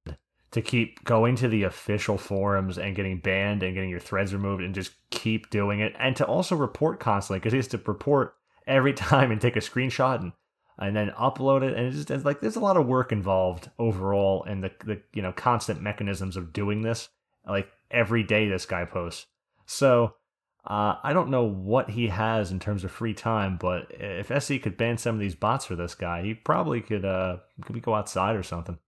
to 0.53 0.63
keep 0.63 1.03
going 1.03 1.35
to 1.35 1.49
the 1.49 1.65
official 1.65 2.17
forums 2.17 2.79
and 2.79 2.95
getting 2.95 3.19
banned 3.19 3.65
and 3.65 3.75
getting 3.75 3.91
your 3.91 3.99
threads 3.99 4.33
removed 4.33 4.63
and 4.63 4.77
just 4.77 4.93
keep 5.11 5.51
doing 5.51 5.81
it 5.81 5.93
and 5.99 6.15
to 6.15 6.25
also 6.25 6.55
report 6.55 7.01
constantly 7.01 7.41
because 7.41 7.53
he 7.53 7.57
has 7.57 7.67
to 7.67 7.81
report 7.87 8.37
every 8.67 8.93
time 8.95 9.31
and 9.31 9.41
take 9.41 9.57
a 9.57 9.61
screenshot 9.61 10.21
and 10.21 10.33
and 10.77 10.97
then 10.97 11.11
upload 11.11 11.63
it 11.63 11.77
and 11.77 11.87
it's 11.87 11.97
just 11.97 12.11
it's 12.11 12.25
like 12.25 12.41
there's 12.41 12.57
a 12.57 12.61
lot 12.61 12.77
of 12.77 12.87
work 12.87 13.13
involved 13.13 13.71
overall 13.79 14.43
in 14.45 14.61
the 14.61 14.71
the 14.85 15.01
you 15.13 15.23
know 15.23 15.33
constant 15.33 15.81
mechanisms 15.81 16.37
of 16.37 16.53
doing 16.53 16.83
this 16.83 17.09
like 17.47 17.69
every 17.93 18.25
day 18.25 18.49
this 18.49 18.67
guy 18.67 18.85
posts 18.85 19.27
so 19.67 20.15
uh, 20.67 20.97
I 21.03 21.13
don't 21.13 21.29
know 21.29 21.45
what 21.45 21.91
he 21.91 22.09
has 22.09 22.51
in 22.51 22.59
terms 22.59 22.85
of 22.85 22.91
free 22.91 23.13
time, 23.13 23.59
but 23.59 23.87
if 23.91 24.31
SE 24.31 24.59
could 24.59 24.79
ban 24.79 24.97
some 24.97 25.15
of 25.15 25.21
these 25.21 25.35
bots 25.35 25.67
for 25.67 25.77
this 25.77 25.95
guy, 25.95 26.23
he 26.23 26.33
probably 26.33 26.81
could 26.81 27.05
uh 27.05 27.37
could 27.61 27.81
go 27.83 27.95
outside 27.95 28.35
or 28.35 28.43
something. 28.43 28.79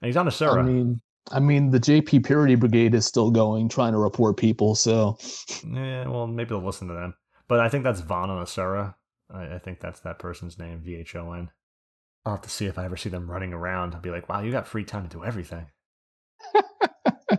And 0.00 0.06
he's 0.06 0.16
on 0.16 0.26
Asura. 0.26 0.62
I 0.62 0.66
mean, 0.66 1.02
I 1.30 1.38
mean, 1.38 1.70
the 1.70 1.78
JP 1.78 2.24
Purity 2.24 2.54
Brigade 2.54 2.94
is 2.94 3.04
still 3.04 3.30
going, 3.30 3.68
trying 3.68 3.92
to 3.92 3.98
report 3.98 4.38
people. 4.38 4.74
So, 4.74 5.18
yeah, 5.70 6.08
well, 6.08 6.26
maybe 6.26 6.48
they'll 6.48 6.64
listen 6.64 6.88
to 6.88 6.94
them. 6.94 7.14
But 7.46 7.60
I 7.60 7.68
think 7.68 7.84
that's 7.84 8.00
Vaughn 8.00 8.30
on 8.30 8.40
Asura. 8.40 8.96
I, 9.32 9.54
I 9.54 9.58
think 9.58 9.80
that's 9.80 10.00
that 10.00 10.18
person's 10.18 10.58
name, 10.58 10.80
V 10.80 10.96
H 10.96 11.16
O 11.16 11.32
N. 11.32 11.50
I'll 12.24 12.34
have 12.34 12.42
to 12.42 12.50
see 12.50 12.66
if 12.66 12.78
I 12.78 12.84
ever 12.84 12.96
see 12.96 13.08
them 13.08 13.30
running 13.30 13.52
around. 13.52 13.94
I'll 13.94 14.00
be 14.00 14.10
like, 14.10 14.28
wow, 14.28 14.42
you 14.42 14.52
got 14.52 14.68
free 14.68 14.84
time 14.84 15.02
to 15.02 15.08
do 15.08 15.24
everything. 15.24 15.66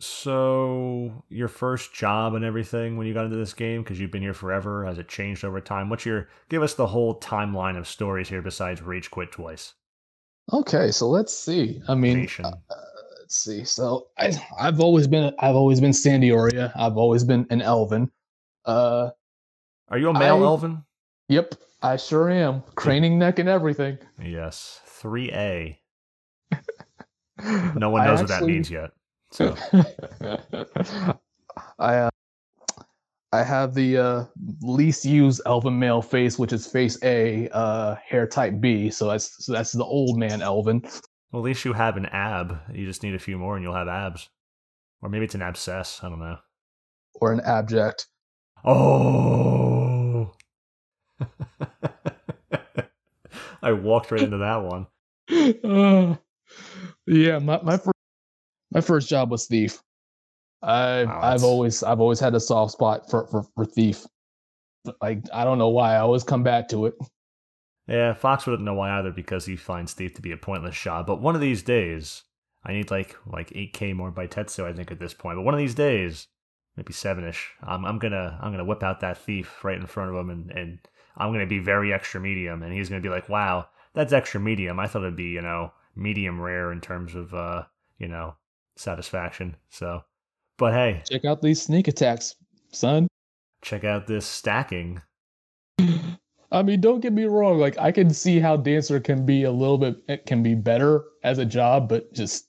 so, 0.00 1.24
your 1.28 1.48
first 1.48 1.92
job 1.92 2.34
and 2.34 2.44
everything 2.44 2.96
when 2.96 3.06
you 3.06 3.12
got 3.12 3.26
into 3.26 3.36
this 3.36 3.52
game, 3.52 3.82
because 3.82 4.00
you've 4.00 4.10
been 4.10 4.22
here 4.22 4.32
forever, 4.32 4.86
has 4.86 4.98
it 4.98 5.08
changed 5.08 5.44
over 5.44 5.60
time? 5.60 5.90
What's 5.90 6.06
your 6.06 6.28
give 6.48 6.62
us 6.62 6.74
the 6.74 6.86
whole 6.86 7.20
timeline 7.20 7.76
of 7.76 7.86
stories 7.86 8.28
here 8.28 8.42
besides 8.42 8.80
Rage 8.80 9.10
Quit 9.10 9.32
twice? 9.32 9.74
Okay, 10.52 10.90
so 10.90 11.08
let's 11.08 11.36
see. 11.36 11.80
I 11.86 11.94
mean, 11.94 12.28
uh, 12.42 12.52
let's 13.20 13.36
see. 13.36 13.64
So 13.64 14.08
I, 14.18 14.32
I've 14.58 14.80
always 14.80 15.06
been 15.06 15.34
I've 15.38 15.54
always 15.54 15.80
been 15.80 15.92
San 15.92 16.20
d'Oria. 16.20 16.72
I've 16.74 16.96
always 16.96 17.24
been 17.24 17.46
an 17.50 17.60
Elvaan. 17.60 18.10
Uh, 18.64 19.10
are 19.90 19.98
you 19.98 20.10
a 20.10 20.18
male 20.18 20.36
I, 20.36 20.46
Elvaan? 20.46 20.84
Yep, 21.28 21.54
I 21.82 21.96
sure 21.96 22.30
am. 22.30 22.62
Craning 22.74 23.18
neck 23.18 23.38
and 23.38 23.48
everything. 23.48 23.98
Yes, 24.22 24.80
three 24.86 25.30
A. 25.32 25.80
no 27.74 27.90
one 27.90 28.04
knows 28.04 28.20
actually, 28.20 28.22
what 28.22 28.28
that 28.28 28.42
means 28.42 28.70
yet. 28.70 28.90
So 29.32 29.56
I 31.78 31.96
uh, 31.96 32.10
I 33.32 33.42
have 33.44 33.74
the 33.74 33.96
uh, 33.98 34.24
least 34.60 35.04
used 35.04 35.40
Elvaan 35.46 35.78
male 35.78 36.02
face, 36.02 36.38
which 36.38 36.52
is 36.52 36.66
face 36.66 36.98
A, 37.04 37.48
uh, 37.50 37.96
hair 38.06 38.26
type 38.26 38.60
B. 38.60 38.90
So 38.90 39.08
that's 39.08 39.44
so 39.44 39.52
that's 39.52 39.72
the 39.72 39.84
old 39.84 40.18
man 40.18 40.40
Elvaan. 40.40 40.82
Well, 41.30 41.42
at 41.42 41.46
least 41.46 41.64
you 41.64 41.72
have 41.72 41.96
an 41.96 42.06
ab. 42.06 42.58
You 42.72 42.86
just 42.86 43.04
need 43.04 43.14
a 43.14 43.20
few 43.20 43.38
more, 43.38 43.54
and 43.54 43.64
you'll 43.64 43.74
have 43.74 43.86
abs. 43.86 44.28
Or 45.00 45.08
maybe 45.08 45.24
it's 45.24 45.36
an 45.36 45.42
abscess. 45.42 46.00
I 46.02 46.08
don't 46.08 46.18
know. 46.18 46.38
Or 47.14 47.32
an 47.32 47.40
abject. 47.40 48.08
Oh. 48.64 50.32
I 53.62 53.72
walked 53.72 54.10
right 54.10 54.22
into 54.22 54.38
that 54.38 54.62
one. 54.62 54.86
Uh, 55.30 56.16
yeah, 57.06 57.38
my 57.38 57.60
my 57.62 57.76
first 57.76 57.96
my 58.72 58.80
first 58.80 59.08
job 59.08 59.30
was 59.30 59.46
thief. 59.46 59.82
I 60.62 61.04
Wow, 61.04 61.20
I've 61.22 61.44
always 61.44 61.82
I've 61.82 62.00
always 62.00 62.20
had 62.20 62.34
a 62.34 62.40
soft 62.40 62.72
spot 62.72 63.10
for 63.10 63.26
for, 63.28 63.44
for 63.54 63.64
thief. 63.64 64.06
Like 65.00 65.22
I 65.32 65.44
don't 65.44 65.58
know 65.58 65.68
why 65.68 65.94
I 65.94 65.98
always 65.98 66.24
come 66.24 66.42
back 66.42 66.68
to 66.68 66.86
it. 66.86 66.94
Yeah, 67.86 68.12
Fox 68.14 68.46
wouldn't 68.46 68.64
know 68.64 68.74
why 68.74 68.96
either 68.98 69.10
because 69.10 69.46
he 69.46 69.56
finds 69.56 69.94
Thief 69.94 70.14
to 70.14 70.22
be 70.22 70.30
a 70.30 70.36
pointless 70.36 70.80
job. 70.80 71.06
But 71.06 71.20
one 71.20 71.34
of 71.34 71.40
these 71.40 71.62
days, 71.62 72.22
I 72.64 72.72
need 72.72 72.90
like 72.90 73.16
like 73.26 73.50
8k 73.50 73.94
more 73.96 74.12
by 74.12 74.28
Tetsu, 74.28 74.64
I 74.64 74.72
think, 74.72 74.92
at 74.92 75.00
this 75.00 75.12
point. 75.12 75.36
But 75.36 75.42
one 75.42 75.54
of 75.54 75.58
these 75.58 75.74
days, 75.74 76.28
maybe 76.80 76.94
seven-ish, 76.94 77.50
I'm 77.62 77.84
I'm 77.84 77.98
gonna 77.98 78.38
I'm 78.40 78.52
gonna 78.52 78.64
whip 78.64 78.82
out 78.82 79.00
that 79.00 79.18
thief 79.18 79.62
right 79.62 79.76
in 79.76 79.86
front 79.86 80.10
of 80.10 80.16
him, 80.16 80.30
and 80.30 80.50
and 80.50 80.78
I'm 81.18 81.30
gonna 81.30 81.46
be 81.46 81.58
very 81.58 81.92
extra 81.92 82.18
medium, 82.20 82.62
and 82.62 82.72
he's 82.72 82.88
gonna 82.88 83.02
be 83.02 83.10
like, 83.10 83.28
"Wow, 83.28 83.68
that's 83.92 84.14
extra 84.14 84.40
medium. 84.40 84.80
I 84.80 84.86
thought 84.86 85.02
it'd 85.02 85.14
be 85.14 85.24
you 85.24 85.42
know 85.42 85.72
medium 85.94 86.40
rare 86.40 86.72
in 86.72 86.80
terms 86.80 87.14
of 87.14 87.34
uh 87.34 87.64
you 87.98 88.08
know 88.08 88.34
satisfaction." 88.76 89.56
So, 89.68 90.04
but 90.56 90.72
hey, 90.72 91.02
Check 91.10 91.26
out 91.26 91.42
these 91.42 91.60
sneak 91.60 91.86
attacks, 91.86 92.34
son. 92.72 93.08
check 93.60 93.84
out 93.84 94.06
this 94.06 94.24
stacking. 94.26 95.02
I 96.52 96.62
mean, 96.62 96.80
don't 96.80 97.00
get 97.00 97.12
me 97.12 97.24
wrong. 97.24 97.58
Like, 97.58 97.78
I 97.78 97.92
can 97.92 98.10
see 98.10 98.40
how 98.40 98.56
dancer 98.56 98.98
can 99.00 99.24
be 99.26 99.44
a 99.44 99.52
little 99.52 99.78
bit 99.78 99.96
it 100.08 100.26
can 100.26 100.42
be 100.42 100.54
better 100.54 101.04
as 101.22 101.38
a 101.38 101.44
job, 101.44 101.88
but 101.90 102.12
just, 102.14 102.46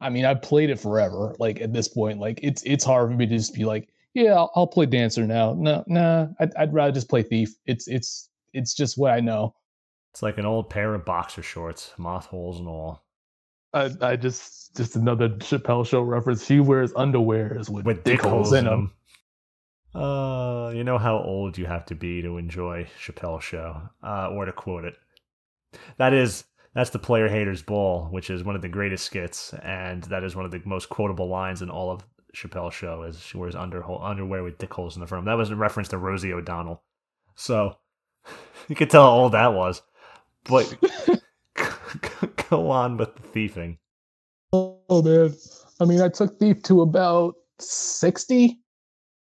I 0.00 0.10
mean, 0.10 0.24
I've 0.24 0.42
played 0.42 0.70
it 0.70 0.78
forever. 0.78 1.34
Like 1.38 1.60
at 1.60 1.72
this 1.72 1.88
point, 1.88 2.20
like 2.20 2.40
it's 2.42 2.62
it's 2.64 2.84
hard 2.84 3.10
for 3.10 3.16
me 3.16 3.26
to 3.26 3.36
just 3.36 3.54
be 3.54 3.64
like, 3.64 3.88
yeah, 4.14 4.32
I'll, 4.34 4.50
I'll 4.54 4.66
play 4.66 4.86
dancer 4.86 5.26
now. 5.26 5.54
No, 5.54 5.84
nah, 5.86 6.28
I'd, 6.40 6.54
I'd 6.56 6.74
rather 6.74 6.92
just 6.92 7.08
play 7.08 7.22
thief. 7.22 7.54
It's 7.66 7.88
it's 7.88 8.28
it's 8.52 8.74
just 8.74 8.96
what 8.96 9.12
I 9.12 9.20
know. 9.20 9.54
It's 10.12 10.22
like 10.22 10.38
an 10.38 10.46
old 10.46 10.70
pair 10.70 10.94
of 10.94 11.04
boxer 11.04 11.42
shorts, 11.42 11.92
moth 11.98 12.26
holes 12.26 12.58
and 12.58 12.68
all. 12.68 13.04
I 13.74 13.90
I 14.00 14.16
just 14.16 14.76
just 14.76 14.96
another 14.96 15.28
Chappelle 15.30 15.86
show 15.86 16.02
reference. 16.02 16.46
She 16.46 16.60
wears 16.60 16.92
underwears 16.92 17.68
with, 17.68 17.84
with 17.84 18.04
dick 18.04 18.22
holes 18.22 18.52
in 18.52 18.64
them. 18.64 18.92
Uh, 19.94 20.70
you 20.74 20.84
know 20.84 20.98
how 20.98 21.18
old 21.18 21.58
you 21.58 21.66
have 21.66 21.86
to 21.86 21.94
be 21.94 22.22
to 22.22 22.38
enjoy 22.38 22.86
Chappelle 23.00 23.40
show, 23.40 23.82
uh, 24.02 24.28
or 24.30 24.44
to 24.44 24.52
quote 24.52 24.84
it. 24.84 24.94
That 25.96 26.12
is 26.12 26.44
that's 26.74 26.90
the 26.90 26.98
player 26.98 27.28
haters 27.28 27.62
ball, 27.62 28.06
which 28.10 28.30
is 28.30 28.44
one 28.44 28.56
of 28.56 28.62
the 28.62 28.68
greatest 28.68 29.04
skits, 29.04 29.54
and 29.62 30.04
that 30.04 30.24
is 30.24 30.36
one 30.36 30.44
of 30.44 30.50
the 30.50 30.62
most 30.64 30.88
quotable 30.88 31.28
lines 31.28 31.62
in 31.62 31.70
all 31.70 31.90
of 31.90 32.04
Chappelle's 32.34 32.74
show. 32.74 33.02
Is 33.02 33.20
she 33.20 33.36
wears 33.38 33.54
under 33.54 33.84
underwear 33.90 34.44
with 34.44 34.58
dick 34.58 34.72
holes 34.72 34.96
in 34.96 35.00
the 35.00 35.06
front. 35.06 35.24
That 35.24 35.34
was 35.34 35.50
a 35.50 35.56
reference 35.56 35.88
to 35.88 35.98
Rosie 35.98 36.32
O'Donnell. 36.32 36.82
So 37.34 37.76
you 38.68 38.76
could 38.76 38.90
tell 38.90 39.02
how 39.04 39.10
old 39.10 39.32
that 39.32 39.54
was. 39.54 39.82
But 40.44 40.76
go 42.50 42.70
on 42.70 42.96
with 42.96 43.14
the 43.16 43.22
thieving. 43.22 43.78
Oh 44.52 45.02
man, 45.02 45.34
I 45.80 45.84
mean, 45.84 46.00
I 46.00 46.08
took 46.08 46.38
thief 46.38 46.62
to 46.64 46.82
about 46.82 47.34
sixty, 47.58 48.60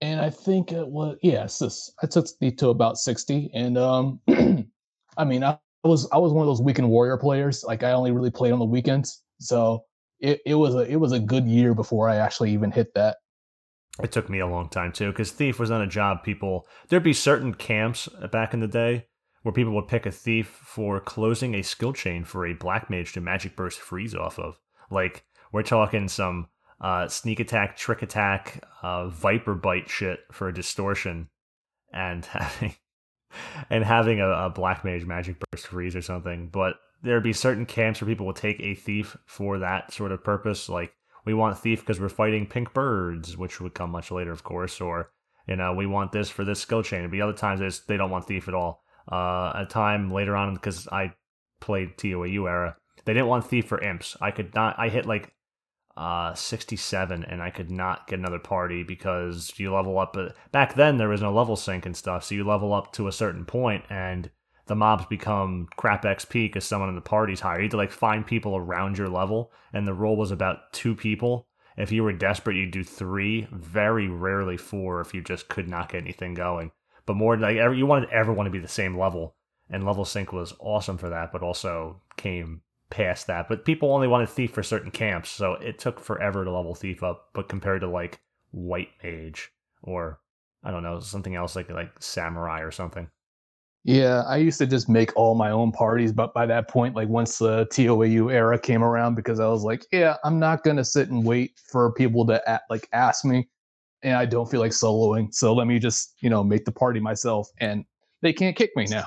and 0.00 0.20
I 0.20 0.30
think 0.30 0.72
it 0.72 0.86
was 0.86 1.18
yeah, 1.22 1.44
it's 1.44 1.58
just- 1.58 1.92
I 2.02 2.06
took 2.06 2.26
thief 2.28 2.56
to 2.56 2.68
about 2.68 2.98
sixty, 2.98 3.50
and 3.54 3.76
um, 3.76 4.20
I 5.16 5.24
mean, 5.24 5.44
I 5.44 5.58
was 5.88 6.08
I 6.12 6.18
was 6.18 6.32
one 6.32 6.42
of 6.42 6.48
those 6.48 6.62
weekend 6.62 6.88
warrior 6.88 7.16
players. 7.16 7.64
Like 7.64 7.82
I 7.82 7.92
only 7.92 8.12
really 8.12 8.30
played 8.30 8.52
on 8.52 8.58
the 8.58 8.64
weekends, 8.64 9.22
so 9.38 9.84
it, 10.20 10.40
it 10.46 10.54
was 10.54 10.74
a 10.74 10.80
it 10.80 10.96
was 10.96 11.12
a 11.12 11.18
good 11.18 11.46
year 11.46 11.74
before 11.74 12.08
I 12.08 12.16
actually 12.16 12.52
even 12.52 12.70
hit 12.70 12.94
that. 12.94 13.16
It 14.02 14.12
took 14.12 14.30
me 14.30 14.38
a 14.38 14.46
long 14.46 14.68
time 14.68 14.92
too, 14.92 15.10
because 15.10 15.32
thief 15.32 15.58
was 15.58 15.70
not 15.70 15.82
a 15.82 15.86
job 15.86 16.22
people. 16.22 16.66
There'd 16.88 17.02
be 17.02 17.12
certain 17.12 17.52
camps 17.52 18.08
back 18.30 18.54
in 18.54 18.60
the 18.60 18.68
day 18.68 19.06
where 19.42 19.52
people 19.52 19.74
would 19.74 19.88
pick 19.88 20.06
a 20.06 20.10
thief 20.10 20.48
for 20.64 21.00
closing 21.00 21.54
a 21.54 21.62
skill 21.62 21.92
chain 21.92 22.24
for 22.24 22.46
a 22.46 22.54
black 22.54 22.88
mage 22.88 23.12
to 23.12 23.20
magic 23.20 23.56
burst 23.56 23.80
freeze 23.80 24.14
off 24.14 24.38
of. 24.38 24.58
Like 24.90 25.24
we're 25.52 25.62
talking 25.62 26.08
some 26.08 26.48
uh, 26.80 27.08
sneak 27.08 27.40
attack, 27.40 27.76
trick 27.76 28.02
attack, 28.02 28.64
uh, 28.82 29.08
viper 29.08 29.54
bite 29.54 29.90
shit 29.90 30.20
for 30.30 30.48
a 30.48 30.54
distortion, 30.54 31.28
and 31.92 32.24
having 32.26 32.74
and 33.70 33.84
having 33.84 34.20
a, 34.20 34.28
a 34.28 34.50
black 34.50 34.84
mage 34.84 35.04
magic 35.04 35.36
burst 35.50 35.68
freeze 35.68 35.96
or 35.96 36.02
something. 36.02 36.48
But 36.48 36.76
there'd 37.02 37.22
be 37.22 37.32
certain 37.32 37.66
camps 37.66 38.00
where 38.00 38.08
people 38.08 38.26
would 38.26 38.36
take 38.36 38.60
a 38.60 38.74
thief 38.74 39.16
for 39.26 39.58
that 39.58 39.92
sort 39.92 40.12
of 40.12 40.24
purpose, 40.24 40.68
like 40.68 40.92
we 41.24 41.34
want 41.34 41.58
thief 41.58 41.80
because 41.80 42.00
we're 42.00 42.08
fighting 42.08 42.46
pink 42.46 42.72
birds, 42.72 43.36
which 43.36 43.60
would 43.60 43.74
come 43.74 43.90
much 43.90 44.10
later, 44.10 44.32
of 44.32 44.44
course, 44.44 44.80
or 44.80 45.10
you 45.46 45.56
know, 45.56 45.72
we 45.72 45.86
want 45.86 46.12
this 46.12 46.30
for 46.30 46.44
this 46.44 46.60
skill 46.60 46.82
chain. 46.82 47.08
But 47.10 47.20
other 47.20 47.32
times 47.32 47.80
they 47.86 47.96
don't 47.96 48.10
want 48.10 48.26
thief 48.26 48.48
at 48.48 48.54
all. 48.54 48.82
Uh, 49.10 49.52
a 49.54 49.66
time 49.68 50.12
later 50.12 50.36
on, 50.36 50.54
because 50.54 50.86
I 50.88 51.12
played 51.60 51.96
TOAU 51.96 52.48
era, 52.48 52.76
they 53.04 53.12
didn't 53.12 53.28
want 53.28 53.46
thief 53.46 53.66
for 53.66 53.80
imps. 53.80 54.16
I 54.20 54.30
could 54.30 54.54
not. 54.54 54.78
I 54.78 54.88
hit 54.88 55.06
like 55.06 55.32
uh 55.96 56.34
67 56.34 57.24
and 57.24 57.42
I 57.42 57.50
could 57.50 57.70
not 57.70 58.06
get 58.06 58.18
another 58.18 58.38
party 58.38 58.82
because 58.82 59.52
you 59.56 59.74
level 59.74 59.98
up 59.98 60.16
uh, 60.16 60.30
back 60.50 60.74
then 60.74 60.96
there 60.96 61.08
was 61.08 61.20
no 61.20 61.32
level 61.32 61.54
sync 61.54 61.84
and 61.84 61.96
stuff 61.96 62.24
so 62.24 62.34
you 62.34 62.44
level 62.44 62.72
up 62.72 62.92
to 62.92 63.08
a 63.08 63.12
certain 63.12 63.44
point 63.44 63.84
and 63.90 64.30
the 64.66 64.76
mobs 64.76 65.06
become 65.06 65.68
crap 65.76 66.02
XP 66.04 66.32
because 66.32 66.64
someone 66.64 66.88
in 66.88 66.94
the 66.94 67.00
party's 67.00 67.40
higher. 67.40 67.58
You 67.58 67.64
had 67.64 67.72
to 67.72 67.76
like 67.76 67.90
find 67.90 68.26
people 68.26 68.56
around 68.56 68.96
your 68.96 69.08
level, 69.08 69.52
and 69.72 69.86
the 69.86 69.94
roll 69.94 70.16
was 70.16 70.30
about 70.30 70.72
two 70.72 70.94
people. 70.94 71.46
If 71.76 71.90
you 71.90 72.04
were 72.04 72.12
desperate, 72.12 72.56
you'd 72.56 72.70
do 72.70 72.84
three. 72.84 73.48
Very 73.50 74.08
rarely 74.08 74.56
four 74.56 75.00
if 75.00 75.14
you 75.14 75.22
just 75.22 75.48
could 75.48 75.68
not 75.68 75.90
get 75.90 76.02
anything 76.02 76.34
going. 76.34 76.70
But 77.06 77.16
more 77.16 77.36
like 77.36 77.56
every, 77.56 77.78
you 77.78 77.86
wanted 77.86 78.10
everyone 78.10 78.44
to 78.44 78.50
be 78.50 78.60
the 78.60 78.68
same 78.68 78.96
level, 78.96 79.34
and 79.68 79.84
level 79.84 80.04
sync 80.04 80.32
was 80.32 80.54
awesome 80.60 80.98
for 80.98 81.08
that, 81.08 81.32
but 81.32 81.42
also 81.42 82.00
came 82.16 82.62
past 82.92 83.26
that. 83.26 83.48
But 83.48 83.64
people 83.64 83.92
only 83.92 84.06
wanted 84.06 84.28
thief 84.28 84.52
for 84.52 84.62
certain 84.62 84.90
camps, 84.90 85.30
so 85.30 85.54
it 85.54 85.78
took 85.78 85.98
forever 85.98 86.44
to 86.44 86.50
level 86.52 86.74
thief 86.74 87.02
up. 87.02 87.30
But 87.32 87.48
compared 87.48 87.80
to 87.80 87.88
like 87.88 88.20
white 88.52 88.90
mage 89.02 89.50
or 89.82 90.20
I 90.62 90.70
don't 90.70 90.82
know 90.82 91.00
something 91.00 91.34
else 91.34 91.56
like 91.56 91.70
like 91.70 91.90
samurai 92.00 92.60
or 92.60 92.70
something. 92.70 93.08
Yeah, 93.84 94.22
I 94.28 94.36
used 94.36 94.58
to 94.58 94.66
just 94.66 94.88
make 94.88 95.10
all 95.16 95.34
my 95.34 95.50
own 95.50 95.72
parties, 95.72 96.12
but 96.12 96.32
by 96.32 96.46
that 96.46 96.68
point, 96.68 96.94
like 96.94 97.08
once 97.08 97.38
the 97.38 97.66
TOAU 97.66 98.32
era 98.32 98.56
came 98.56 98.84
around, 98.84 99.16
because 99.16 99.40
I 99.40 99.48
was 99.48 99.64
like, 99.64 99.84
yeah, 99.90 100.16
I'm 100.22 100.38
not 100.38 100.62
gonna 100.62 100.84
sit 100.84 101.08
and 101.08 101.24
wait 101.26 101.58
for 101.58 101.92
people 101.94 102.24
to 102.26 102.40
a- 102.46 102.60
like 102.70 102.88
ask 102.92 103.24
me, 103.24 103.48
and 104.02 104.14
I 104.16 104.24
don't 104.26 104.48
feel 104.48 104.60
like 104.60 104.70
soloing, 104.72 105.34
so 105.34 105.52
let 105.54 105.66
me 105.66 105.78
just 105.80 106.14
you 106.20 106.30
know 106.30 106.44
make 106.44 106.64
the 106.64 106.72
party 106.72 107.00
myself, 107.00 107.48
and 107.58 107.84
they 108.22 108.32
can't 108.32 108.56
kick 108.56 108.70
me 108.76 108.86
now. 108.86 109.04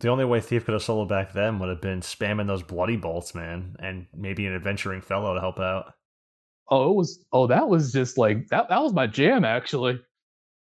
The 0.00 0.08
only 0.08 0.24
way 0.24 0.40
Thief 0.40 0.64
could 0.64 0.74
have 0.74 0.82
soloed 0.82 1.08
back 1.08 1.32
then 1.32 1.58
would 1.58 1.68
have 1.68 1.80
been 1.80 2.00
spamming 2.00 2.46
those 2.46 2.62
bloody 2.62 2.96
bolts, 2.96 3.34
man, 3.34 3.76
and 3.78 4.06
maybe 4.14 4.46
an 4.46 4.54
adventuring 4.54 5.00
fellow 5.00 5.34
to 5.34 5.40
help 5.40 5.58
out. 5.58 5.92
Oh, 6.70 6.90
it 6.90 6.94
was 6.94 7.24
oh 7.32 7.46
that 7.46 7.68
was 7.68 7.92
just 7.92 8.16
like 8.16 8.48
that 8.48 8.68
that 8.68 8.82
was 8.82 8.92
my 8.92 9.06
jam 9.06 9.44
actually. 9.44 10.00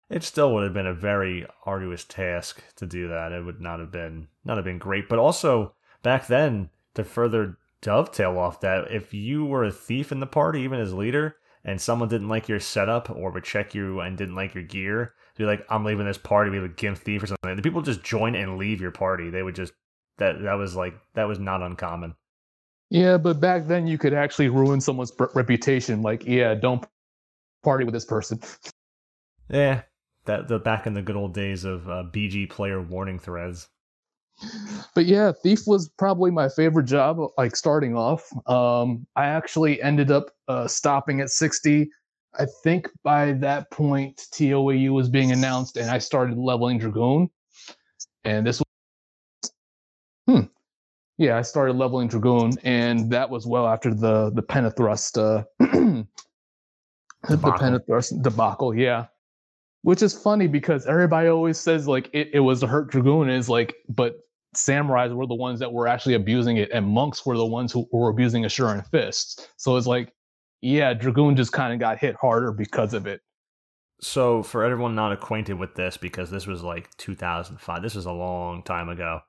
It 0.09 0.23
still 0.23 0.53
would 0.53 0.63
have 0.63 0.73
been 0.73 0.87
a 0.87 0.93
very 0.93 1.45
arduous 1.65 2.03
task 2.05 2.63
to 2.77 2.85
do 2.85 3.09
that. 3.09 3.31
It 3.31 3.43
would 3.43 3.59
not 3.59 3.79
have 3.79 3.91
been 3.91 4.27
not 4.45 4.57
have 4.57 4.65
been 4.65 4.77
great. 4.77 5.09
But 5.09 5.19
also 5.19 5.73
back 6.03 6.27
then, 6.27 6.69
to 6.95 7.03
further 7.03 7.57
dovetail 7.81 8.37
off 8.37 8.61
that, 8.61 8.91
if 8.91 9.13
you 9.13 9.45
were 9.45 9.65
a 9.65 9.71
thief 9.71 10.11
in 10.11 10.19
the 10.19 10.25
party, 10.27 10.61
even 10.61 10.79
as 10.79 10.93
leader, 10.93 11.35
and 11.63 11.81
someone 11.81 12.09
didn't 12.09 12.29
like 12.29 12.47
your 12.47 12.59
setup 12.59 13.09
or 13.09 13.31
would 13.31 13.43
check 13.43 13.75
you 13.75 13.99
and 13.99 14.17
didn't 14.17 14.35
like 14.35 14.55
your 14.55 14.63
gear, 14.63 15.13
be 15.37 15.45
like, 15.45 15.65
I'm 15.69 15.85
leaving 15.85 16.05
this 16.05 16.17
party, 16.17 16.51
be 16.51 16.59
like 16.59 16.77
Gimp 16.77 16.97
Thief 16.97 17.23
or 17.23 17.27
something. 17.27 17.55
The 17.55 17.61
people 17.61 17.81
just 17.81 18.03
join 18.03 18.35
and 18.35 18.57
leave 18.57 18.81
your 18.81 18.91
party. 18.91 19.29
They 19.29 19.43
would 19.43 19.55
just 19.55 19.73
that 20.17 20.41
that 20.41 20.53
was 20.53 20.75
like 20.75 20.95
that 21.13 21.25
was 21.25 21.39
not 21.39 21.61
uncommon. 21.61 22.15
Yeah, 22.89 23.17
but 23.17 23.39
back 23.39 23.67
then 23.67 23.85
you 23.85 23.97
could 23.97 24.13
actually 24.13 24.49
ruin 24.49 24.79
someone's 24.79 25.11
reputation. 25.33 26.01
Like, 26.01 26.25
yeah, 26.25 26.55
don't 26.55 26.85
party 27.63 27.83
with 27.85 27.93
this 27.93 28.05
person. 28.05 28.39
Yeah. 29.49 29.83
That 30.25 30.49
the 30.49 30.59
back 30.59 30.87
in 30.87 30.93
the 30.93 31.01
good 31.01 31.15
old 31.15 31.33
days 31.33 31.63
of 31.63 31.87
uh, 31.87 32.03
BG 32.11 32.49
player 32.49 32.81
warning 32.81 33.17
threads. 33.17 33.69
but 34.93 35.05
yeah, 35.05 35.31
thief 35.41 35.61
was 35.65 35.87
probably 35.97 36.31
my 36.31 36.49
favorite 36.49 36.83
job. 36.83 37.17
Like 37.37 37.55
starting 37.55 37.95
off, 37.95 38.29
um, 38.45 39.07
I 39.15 39.27
actually 39.27 39.81
ended 39.81 40.11
up 40.11 40.31
uh, 40.49 40.67
stopping 40.67 41.21
at 41.21 41.29
sixty. 41.29 41.89
I 42.37 42.45
think 42.63 42.89
by 43.03 43.33
that 43.33 43.71
point, 43.71 44.17
TOAU 44.31 44.91
was 44.91 45.09
being 45.09 45.31
announced, 45.31 45.77
and 45.77 45.89
I 45.89 45.97
started 45.97 46.37
leveling 46.37 46.77
dragoon. 46.77 47.29
And 48.23 48.45
this 48.45 48.61
was, 48.61 49.51
hmm, 50.27 50.45
yeah, 51.17 51.37
I 51.37 51.41
started 51.41 51.77
leveling 51.77 52.07
dragoon, 52.09 52.53
and 52.63 53.11
that 53.11 53.29
was 53.29 53.47
well 53.47 53.67
after 53.67 53.93
the 53.93 54.31
the 54.31 54.43
Penta 54.43 54.75
Thrust, 54.75 55.17
uh, 55.17 55.43
the 55.59 56.05
Penta 57.29 57.85
Thrust 57.85 58.21
debacle. 58.21 58.75
Yeah, 58.75 59.07
which 59.81 60.01
is 60.01 60.13
funny 60.13 60.47
because 60.47 60.85
everybody 60.85 61.29
always 61.29 61.57
says 61.57 61.87
like 61.87 62.09
it, 62.13 62.29
it 62.33 62.41
was 62.41 62.61
a 62.61 62.67
hurt 62.67 62.91
dragoon 62.91 63.29
is 63.29 63.47
like 63.47 63.75
but 63.89 64.17
samurais 64.55 65.13
were 65.15 65.27
the 65.27 65.33
ones 65.35 65.59
that 65.59 65.71
were 65.71 65.87
actually 65.87 66.15
abusing 66.15 66.57
it 66.57 66.69
and 66.71 66.85
monks 66.85 67.25
were 67.25 67.37
the 67.37 67.45
ones 67.45 67.71
who 67.71 67.87
were 67.91 68.09
abusing 68.09 68.43
Asuran 68.43 68.85
Fists 68.89 69.47
so 69.55 69.77
it's 69.77 69.87
like 69.87 70.11
yeah 70.61 70.93
dragoon 70.93 71.35
just 71.35 71.51
kind 71.51 71.73
of 71.73 71.79
got 71.79 71.97
hit 71.97 72.15
harder 72.15 72.51
because 72.51 72.93
of 72.93 73.05
it 73.07 73.21
So, 73.99 74.43
for 74.43 74.63
everyone 74.63 74.95
not 74.95 75.11
acquainted 75.11 75.55
with 75.55 75.75
this, 75.75 75.97
because 75.97 76.29
this 76.29 76.45
was 76.47 76.63
like 76.63 76.95
2005, 76.97 77.81
this 77.81 77.95
was 77.95 78.05
a 78.05 78.11
long 78.11 78.63
time 78.63 78.89
ago. 78.89 79.21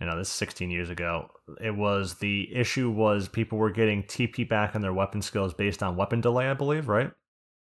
You 0.00 0.06
know, 0.06 0.16
this 0.18 0.28
is 0.28 0.34
16 0.34 0.70
years 0.70 0.90
ago. 0.90 1.28
It 1.60 1.76
was 1.76 2.14
the 2.18 2.48
issue 2.54 2.90
was 2.90 3.28
people 3.28 3.58
were 3.58 3.70
getting 3.70 4.04
TP 4.04 4.48
back 4.48 4.74
on 4.76 4.82
their 4.82 4.94
weapon 4.94 5.22
skills 5.22 5.54
based 5.54 5.82
on 5.82 5.96
weapon 5.96 6.20
delay, 6.20 6.48
I 6.48 6.54
believe, 6.54 6.88
right? 6.88 7.12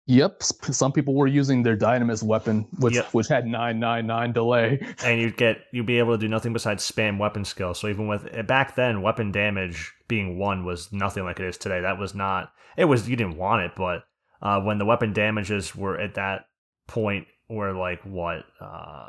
Yep. 0.08 0.42
Some 0.42 0.90
people 0.90 1.14
were 1.14 1.26
using 1.26 1.62
their 1.62 1.76
dynamis 1.76 2.22
weapon, 2.22 2.66
which 2.78 2.94
yep. 2.94 3.12
which 3.12 3.28
had 3.28 3.46
999 3.46 4.32
delay. 4.32 4.80
And 5.04 5.20
you'd 5.20 5.36
get 5.36 5.58
you'd 5.70 5.84
be 5.84 5.98
able 5.98 6.14
to 6.14 6.18
do 6.18 6.28
nothing 6.28 6.54
besides 6.54 6.90
spam 6.90 7.18
weapon 7.18 7.44
skill. 7.44 7.74
So 7.74 7.88
even 7.88 8.08
with 8.08 8.26
back 8.46 8.74
then, 8.74 9.02
weapon 9.02 9.30
damage 9.30 9.92
being 10.08 10.38
one 10.38 10.64
was 10.64 10.90
nothing 10.92 11.24
like 11.24 11.38
it 11.40 11.46
is 11.46 11.58
today. 11.58 11.82
That 11.82 11.98
was 11.98 12.14
not 12.14 12.52
it 12.78 12.86
was 12.86 13.08
you 13.08 13.16
didn't 13.16 13.36
want 13.36 13.62
it, 13.62 13.72
but 13.76 14.04
uh, 14.40 14.60
when 14.60 14.78
the 14.78 14.86
weapon 14.86 15.12
damages 15.12 15.76
were 15.76 16.00
at 16.00 16.14
that 16.14 16.46
point 16.86 17.26
were 17.50 17.74
like 17.74 18.00
what 18.02 18.44
uh, 18.62 19.08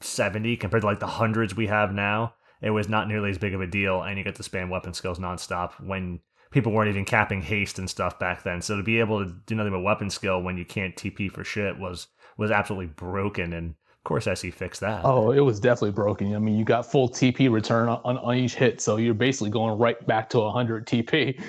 70 0.00 0.56
compared 0.56 0.82
to 0.82 0.86
like 0.86 1.00
the 1.00 1.06
hundreds 1.06 1.56
we 1.56 1.66
have 1.66 1.92
now 1.92 2.34
it 2.60 2.70
was 2.70 2.88
not 2.88 3.08
nearly 3.08 3.30
as 3.30 3.38
big 3.38 3.54
of 3.54 3.60
a 3.60 3.66
deal 3.66 4.02
and 4.02 4.18
you 4.18 4.24
get 4.24 4.36
to 4.36 4.42
spam 4.42 4.68
weapon 4.68 4.94
skills 4.94 5.18
nonstop 5.18 5.72
when 5.84 6.20
people 6.52 6.72
weren't 6.72 6.90
even 6.90 7.04
capping 7.04 7.42
haste 7.42 7.78
and 7.78 7.88
stuff 7.90 8.18
back 8.18 8.42
then 8.42 8.62
so 8.62 8.76
to 8.76 8.82
be 8.82 9.00
able 9.00 9.24
to 9.24 9.32
do 9.46 9.54
nothing 9.54 9.72
but 9.72 9.80
weapon 9.80 10.10
skill 10.10 10.42
when 10.42 10.56
you 10.56 10.64
can't 10.64 10.96
tp 10.96 11.30
for 11.30 11.44
shit 11.44 11.78
was 11.78 12.08
was 12.38 12.50
absolutely 12.50 12.86
broken 12.86 13.52
and 13.52 13.74
of 14.02 14.04
course 14.04 14.26
SE 14.26 14.50
fixed 14.50 14.80
that. 14.80 15.04
Oh, 15.04 15.30
it 15.30 15.40
was 15.40 15.60
definitely 15.60 15.92
broken. 15.92 16.34
I 16.34 16.40
mean, 16.40 16.58
you 16.58 16.64
got 16.64 16.90
full 16.90 17.08
TP 17.08 17.48
return 17.48 17.88
on, 17.88 18.18
on 18.18 18.34
each 18.34 18.56
hit, 18.56 18.80
so 18.80 18.96
you're 18.96 19.14
basically 19.14 19.50
going 19.50 19.78
right 19.78 20.04
back 20.08 20.28
to 20.30 20.40
100 20.40 20.88
TP. 20.88 21.40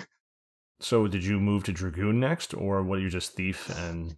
So 0.80 1.08
did 1.08 1.24
you 1.24 1.40
move 1.40 1.64
to 1.64 1.72
Dragoon 1.72 2.20
next, 2.20 2.54
or 2.54 2.84
what? 2.84 3.00
You 3.00 3.10
just 3.10 3.34
thief 3.34 3.76
and? 3.80 4.16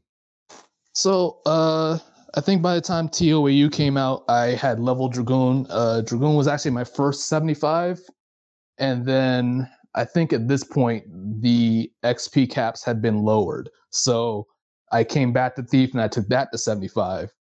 So 0.92 1.40
uh, 1.46 1.98
I 2.34 2.42
think 2.42 2.62
by 2.62 2.76
the 2.76 2.82
time 2.82 3.08
TOAU 3.08 3.72
came 3.72 3.96
out, 3.96 4.26
I 4.28 4.48
had 4.48 4.82
level 4.82 5.08
Dragoon. 5.08 5.66
Uh, 5.70 6.02
Dragoon 6.02 6.36
was 6.36 6.50
actually 6.50 6.72
my 6.72 6.84
first 6.84 7.30
75, 7.30 8.02
and 8.80 9.06
then 9.06 9.70
I 9.96 10.06
think 10.06 10.34
at 10.34 10.48
this 10.48 10.64
point 10.64 11.06
the 11.42 11.92
XP 12.04 12.52
caps 12.52 12.84
had 12.84 13.02
been 13.02 13.24
lowered. 13.24 13.70
So 13.90 14.46
I 14.92 15.04
came 15.04 15.34
back 15.34 15.56
to 15.56 15.64
Thief 15.64 15.94
and 15.94 16.02
I 16.02 16.08
took 16.08 16.28
that 16.28 16.52
to 16.52 16.58
75, 16.58 17.32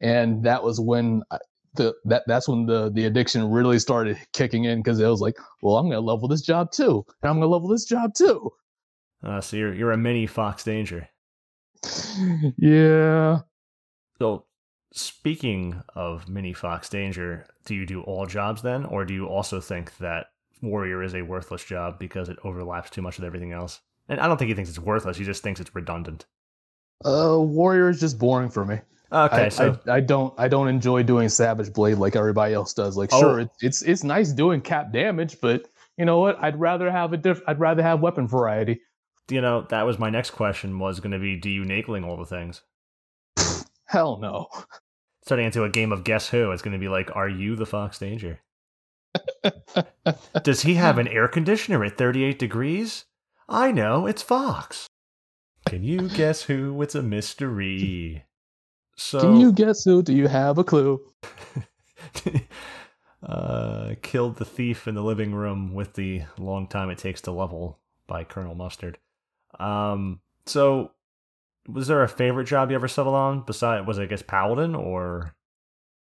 and 0.00 0.42
that 0.44 0.62
was 0.62 0.80
when 0.80 1.22
I, 1.30 1.38
the 1.74 1.94
that 2.04 2.24
that's 2.26 2.48
when 2.48 2.66
the 2.66 2.90
the 2.90 3.06
addiction 3.06 3.50
really 3.50 3.78
started 3.78 4.18
kicking 4.32 4.64
in 4.64 4.80
because 4.80 5.00
it 5.00 5.06
was 5.06 5.20
like, 5.20 5.36
well, 5.62 5.76
I'm 5.76 5.88
gonna 5.88 6.00
level 6.00 6.28
this 6.28 6.42
job 6.42 6.70
too, 6.70 7.04
and 7.22 7.30
I'm 7.30 7.36
gonna 7.36 7.46
level 7.46 7.68
this 7.68 7.84
job 7.84 8.14
too. 8.14 8.50
Uh, 9.24 9.40
so 9.40 9.56
you're 9.56 9.74
you're 9.74 9.92
a 9.92 9.96
mini 9.96 10.26
Fox 10.26 10.64
Danger. 10.64 11.08
yeah. 12.58 13.38
So 14.18 14.46
speaking 14.92 15.80
of 15.94 16.28
mini 16.28 16.52
Fox 16.52 16.88
Danger, 16.88 17.46
do 17.64 17.74
you 17.74 17.86
do 17.86 18.02
all 18.02 18.26
jobs 18.26 18.62
then, 18.62 18.84
or 18.84 19.04
do 19.04 19.14
you 19.14 19.26
also 19.26 19.60
think 19.60 19.96
that 19.98 20.26
Warrior 20.62 21.02
is 21.02 21.14
a 21.14 21.22
worthless 21.22 21.64
job 21.64 21.98
because 21.98 22.28
it 22.28 22.38
overlaps 22.44 22.90
too 22.90 23.02
much 23.02 23.18
with 23.18 23.26
everything 23.26 23.52
else? 23.52 23.80
And 24.08 24.20
I 24.20 24.26
don't 24.26 24.36
think 24.36 24.48
he 24.48 24.54
thinks 24.54 24.70
it's 24.70 24.78
worthless. 24.78 25.16
He 25.16 25.24
just 25.24 25.42
thinks 25.42 25.60
it's 25.60 25.74
redundant. 25.74 26.26
Uh, 27.04 27.38
Warrior 27.38 27.90
is 27.90 28.00
just 28.00 28.18
boring 28.18 28.48
for 28.48 28.64
me. 28.64 28.80
Okay, 29.10 29.46
I, 29.46 29.48
so 29.50 29.78
I, 29.86 29.96
I, 29.96 30.00
don't 30.00 30.32
I 30.38 30.48
don't 30.48 30.68
enjoy 30.68 31.02
doing 31.02 31.28
Savage 31.28 31.72
Blade 31.72 31.98
like 31.98 32.16
everybody 32.16 32.54
else 32.54 32.72
does. 32.72 32.96
Like, 32.96 33.10
oh. 33.12 33.20
sure, 33.20 33.40
it, 33.40 33.50
it's 33.60 33.82
it's 33.82 34.02
nice 34.02 34.32
doing 34.32 34.62
cap 34.62 34.90
damage, 34.90 35.38
but 35.42 35.68
you 35.98 36.06
know 36.06 36.20
what? 36.20 36.42
I'd 36.42 36.58
rather 36.58 36.90
have 36.90 37.12
a 37.12 37.18
diff. 37.18 37.42
I'd 37.46 37.60
rather 37.60 37.82
have 37.82 38.00
weapon 38.00 38.26
variety 38.26 38.80
you 39.30 39.40
know, 39.40 39.66
that 39.70 39.82
was 39.82 39.98
my 39.98 40.10
next 40.10 40.30
question 40.30 40.78
was 40.78 41.00
going 41.00 41.12
to 41.12 41.18
be 41.18 41.36
do 41.36 41.50
you 41.50 41.64
Naegling 41.64 42.06
all 42.06 42.16
the 42.16 42.26
things? 42.26 42.62
Hell 43.86 44.18
no. 44.18 44.48
Starting 45.24 45.46
into 45.46 45.64
a 45.64 45.70
game 45.70 45.92
of 45.92 46.04
guess 46.04 46.28
who, 46.28 46.50
it's 46.50 46.62
going 46.62 46.72
to 46.72 46.78
be 46.78 46.88
like, 46.88 47.14
are 47.14 47.28
you 47.28 47.56
the 47.56 47.66
Fox 47.66 47.98
Danger? 47.98 48.40
Does 50.42 50.62
he 50.62 50.74
have 50.74 50.98
an 50.98 51.08
air 51.08 51.28
conditioner 51.28 51.84
at 51.84 51.98
38 51.98 52.38
degrees? 52.38 53.04
I 53.48 53.72
know, 53.72 54.06
it's 54.06 54.22
Fox. 54.22 54.86
Can 55.66 55.84
you 55.84 56.08
guess 56.08 56.42
who? 56.42 56.80
It's 56.82 56.94
a 56.94 57.02
mystery. 57.02 58.24
So 58.96 59.20
Can 59.20 59.36
you 59.36 59.52
guess 59.52 59.84
who? 59.84 60.02
Do 60.02 60.12
you 60.12 60.28
have 60.28 60.58
a 60.58 60.64
clue? 60.64 61.00
uh, 63.22 63.94
killed 64.02 64.36
the 64.36 64.44
thief 64.44 64.88
in 64.88 64.94
the 64.94 65.02
living 65.02 65.34
room 65.34 65.74
with 65.74 65.94
the 65.94 66.22
long 66.38 66.66
time 66.66 66.90
it 66.90 66.98
takes 66.98 67.20
to 67.22 67.32
level 67.32 67.78
by 68.06 68.24
Colonel 68.24 68.54
Mustard. 68.54 68.98
Um, 69.58 70.20
so 70.46 70.90
was 71.68 71.86
there 71.86 72.02
a 72.02 72.08
favorite 72.08 72.46
job 72.46 72.70
you 72.70 72.76
ever 72.76 72.88
settled 72.88 73.14
on? 73.14 73.42
Besides, 73.46 73.86
was 73.86 73.98
it 73.98 74.02
I 74.02 74.06
guess 74.06 74.22
Paladin 74.22 74.74
or? 74.74 75.34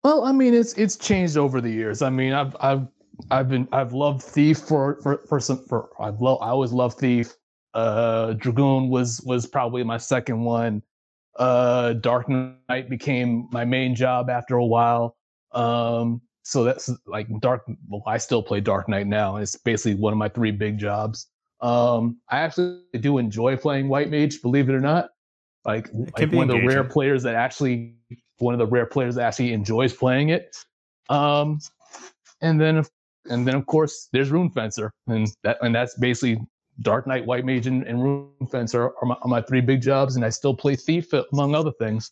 Well, 0.03 0.23
I 0.23 0.31
mean, 0.31 0.53
it's 0.53 0.73
it's 0.73 0.95
changed 0.95 1.37
over 1.37 1.59
the 1.59 1.71
years. 1.71 2.01
I 2.01 2.09
mean, 2.09 2.33
I've 2.33 2.55
I've 2.59 2.87
I've 3.31 3.49
been 3.49 3.67
I've 3.71 3.93
loved 3.93 4.21
Thief 4.21 4.59
for 4.59 4.99
for 5.01 5.17
for 5.27 5.39
some 5.39 5.65
for 5.65 5.89
I've 5.99 6.21
lo- 6.21 6.37
I 6.37 6.49
always 6.49 6.71
loved 6.71 6.97
Thief. 6.97 7.35
Uh, 7.73 8.33
Dragoon 8.33 8.89
was 8.89 9.21
was 9.25 9.45
probably 9.45 9.83
my 9.83 9.97
second 9.97 10.43
one. 10.43 10.81
Uh, 11.37 11.93
Dark 11.93 12.27
Knight 12.29 12.89
became 12.89 13.47
my 13.51 13.63
main 13.65 13.95
job 13.95 14.29
after 14.29 14.55
a 14.55 14.65
while. 14.65 15.15
Um, 15.51 16.21
so 16.43 16.63
that's 16.63 16.89
like 17.05 17.27
Dark. 17.41 17.63
Well, 17.87 18.03
I 18.07 18.17
still 18.17 18.41
play 18.41 18.61
Dark 18.61 18.89
Knight 18.89 19.07
now. 19.07 19.37
It's 19.37 19.55
basically 19.55 19.95
one 19.95 20.13
of 20.13 20.17
my 20.17 20.29
three 20.29 20.51
big 20.51 20.77
jobs. 20.77 21.27
Um, 21.61 22.19
I 22.29 22.39
actually 22.39 22.81
do 22.99 23.17
enjoy 23.17 23.57
playing 23.57 23.89
White 23.89 24.09
Mage, 24.09 24.41
believe 24.41 24.69
it 24.69 24.73
or 24.73 24.79
not. 24.79 25.09
Like, 25.65 25.89
like 25.93 26.31
one 26.31 26.49
of 26.49 26.55
the 26.55 26.65
rare 26.65 26.83
players 26.83 27.23
that 27.23 27.35
actually, 27.35 27.95
one 28.37 28.53
of 28.53 28.59
the 28.59 28.65
rare 28.65 28.85
players 28.85 29.15
that 29.15 29.23
actually 29.23 29.51
enjoys 29.51 29.93
playing 29.93 30.29
it. 30.29 30.55
Um, 31.09 31.59
and 32.41 32.61
then, 32.61 32.85
and 33.29 33.47
then 33.47 33.55
of 33.55 33.65
course, 33.65 34.09
there's 34.11 34.31
Rune 34.31 34.49
Fencer, 34.49 34.91
and 35.07 35.27
that, 35.43 35.57
and 35.61 35.73
that's 35.73 35.97
basically 35.97 36.39
Dark 36.81 37.07
Knight, 37.07 37.25
White 37.25 37.45
Mage, 37.45 37.67
and, 37.67 37.83
and 37.83 38.03
Rune 38.03 38.47
Fencer 38.51 38.91
are 39.01 39.05
my, 39.05 39.15
are 39.21 39.27
my 39.27 39.41
three 39.41 39.61
big 39.61 39.81
jobs, 39.81 40.15
and 40.15 40.25
I 40.25 40.29
still 40.29 40.55
play 40.55 40.75
Thief 40.75 41.11
among 41.33 41.55
other 41.55 41.71
things. 41.71 42.11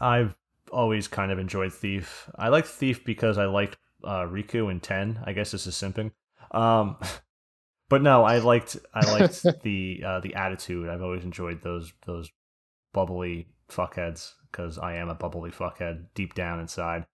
I've 0.00 0.36
always 0.70 1.08
kind 1.08 1.32
of 1.32 1.38
enjoyed 1.38 1.72
Thief. 1.72 2.28
I 2.36 2.48
like 2.48 2.66
Thief 2.66 3.04
because 3.04 3.38
I 3.38 3.46
liked 3.46 3.78
uh, 4.04 4.22
Rikku 4.22 4.70
in 4.70 4.80
ten. 4.80 5.20
I 5.24 5.32
guess 5.32 5.50
this 5.50 5.66
is 5.66 5.74
simping. 5.74 6.12
Um, 6.52 6.96
but 7.88 8.02
no, 8.02 8.24
I 8.24 8.38
liked 8.38 8.76
I 8.94 9.10
liked 9.10 9.42
the 9.62 10.02
uh, 10.04 10.20
the 10.20 10.34
attitude. 10.34 10.88
I've 10.88 11.02
always 11.02 11.24
enjoyed 11.24 11.62
those 11.62 11.92
those 12.06 12.30
bubbly 12.92 13.48
fuckheads 13.70 14.32
because 14.50 14.78
I 14.78 14.96
am 14.96 15.08
a 15.08 15.14
bubbly 15.14 15.50
fuckhead 15.50 16.06
deep 16.14 16.34
down 16.34 16.60
inside. 16.60 17.06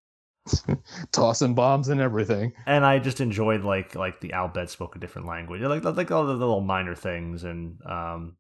Tossing 1.13 1.55
bombs 1.55 1.89
and 1.89 2.01
everything. 2.01 2.53
And 2.67 2.85
I 2.85 2.99
just 2.99 3.21
enjoyed 3.21 3.65
like 3.65 3.95
like 3.95 4.21
the 4.21 4.33
Al 4.33 4.49
Bhed 4.49 4.69
spoke 4.69 4.97
a 4.97 4.99
different 4.99 5.29
language, 5.29 5.63
like 5.63 5.85
like 5.85 6.11
all 6.11 6.27
the 6.27 6.35
little 6.35 6.61
minor 6.61 6.95
things 6.95 7.45
and 7.45 7.79
um 7.87 8.37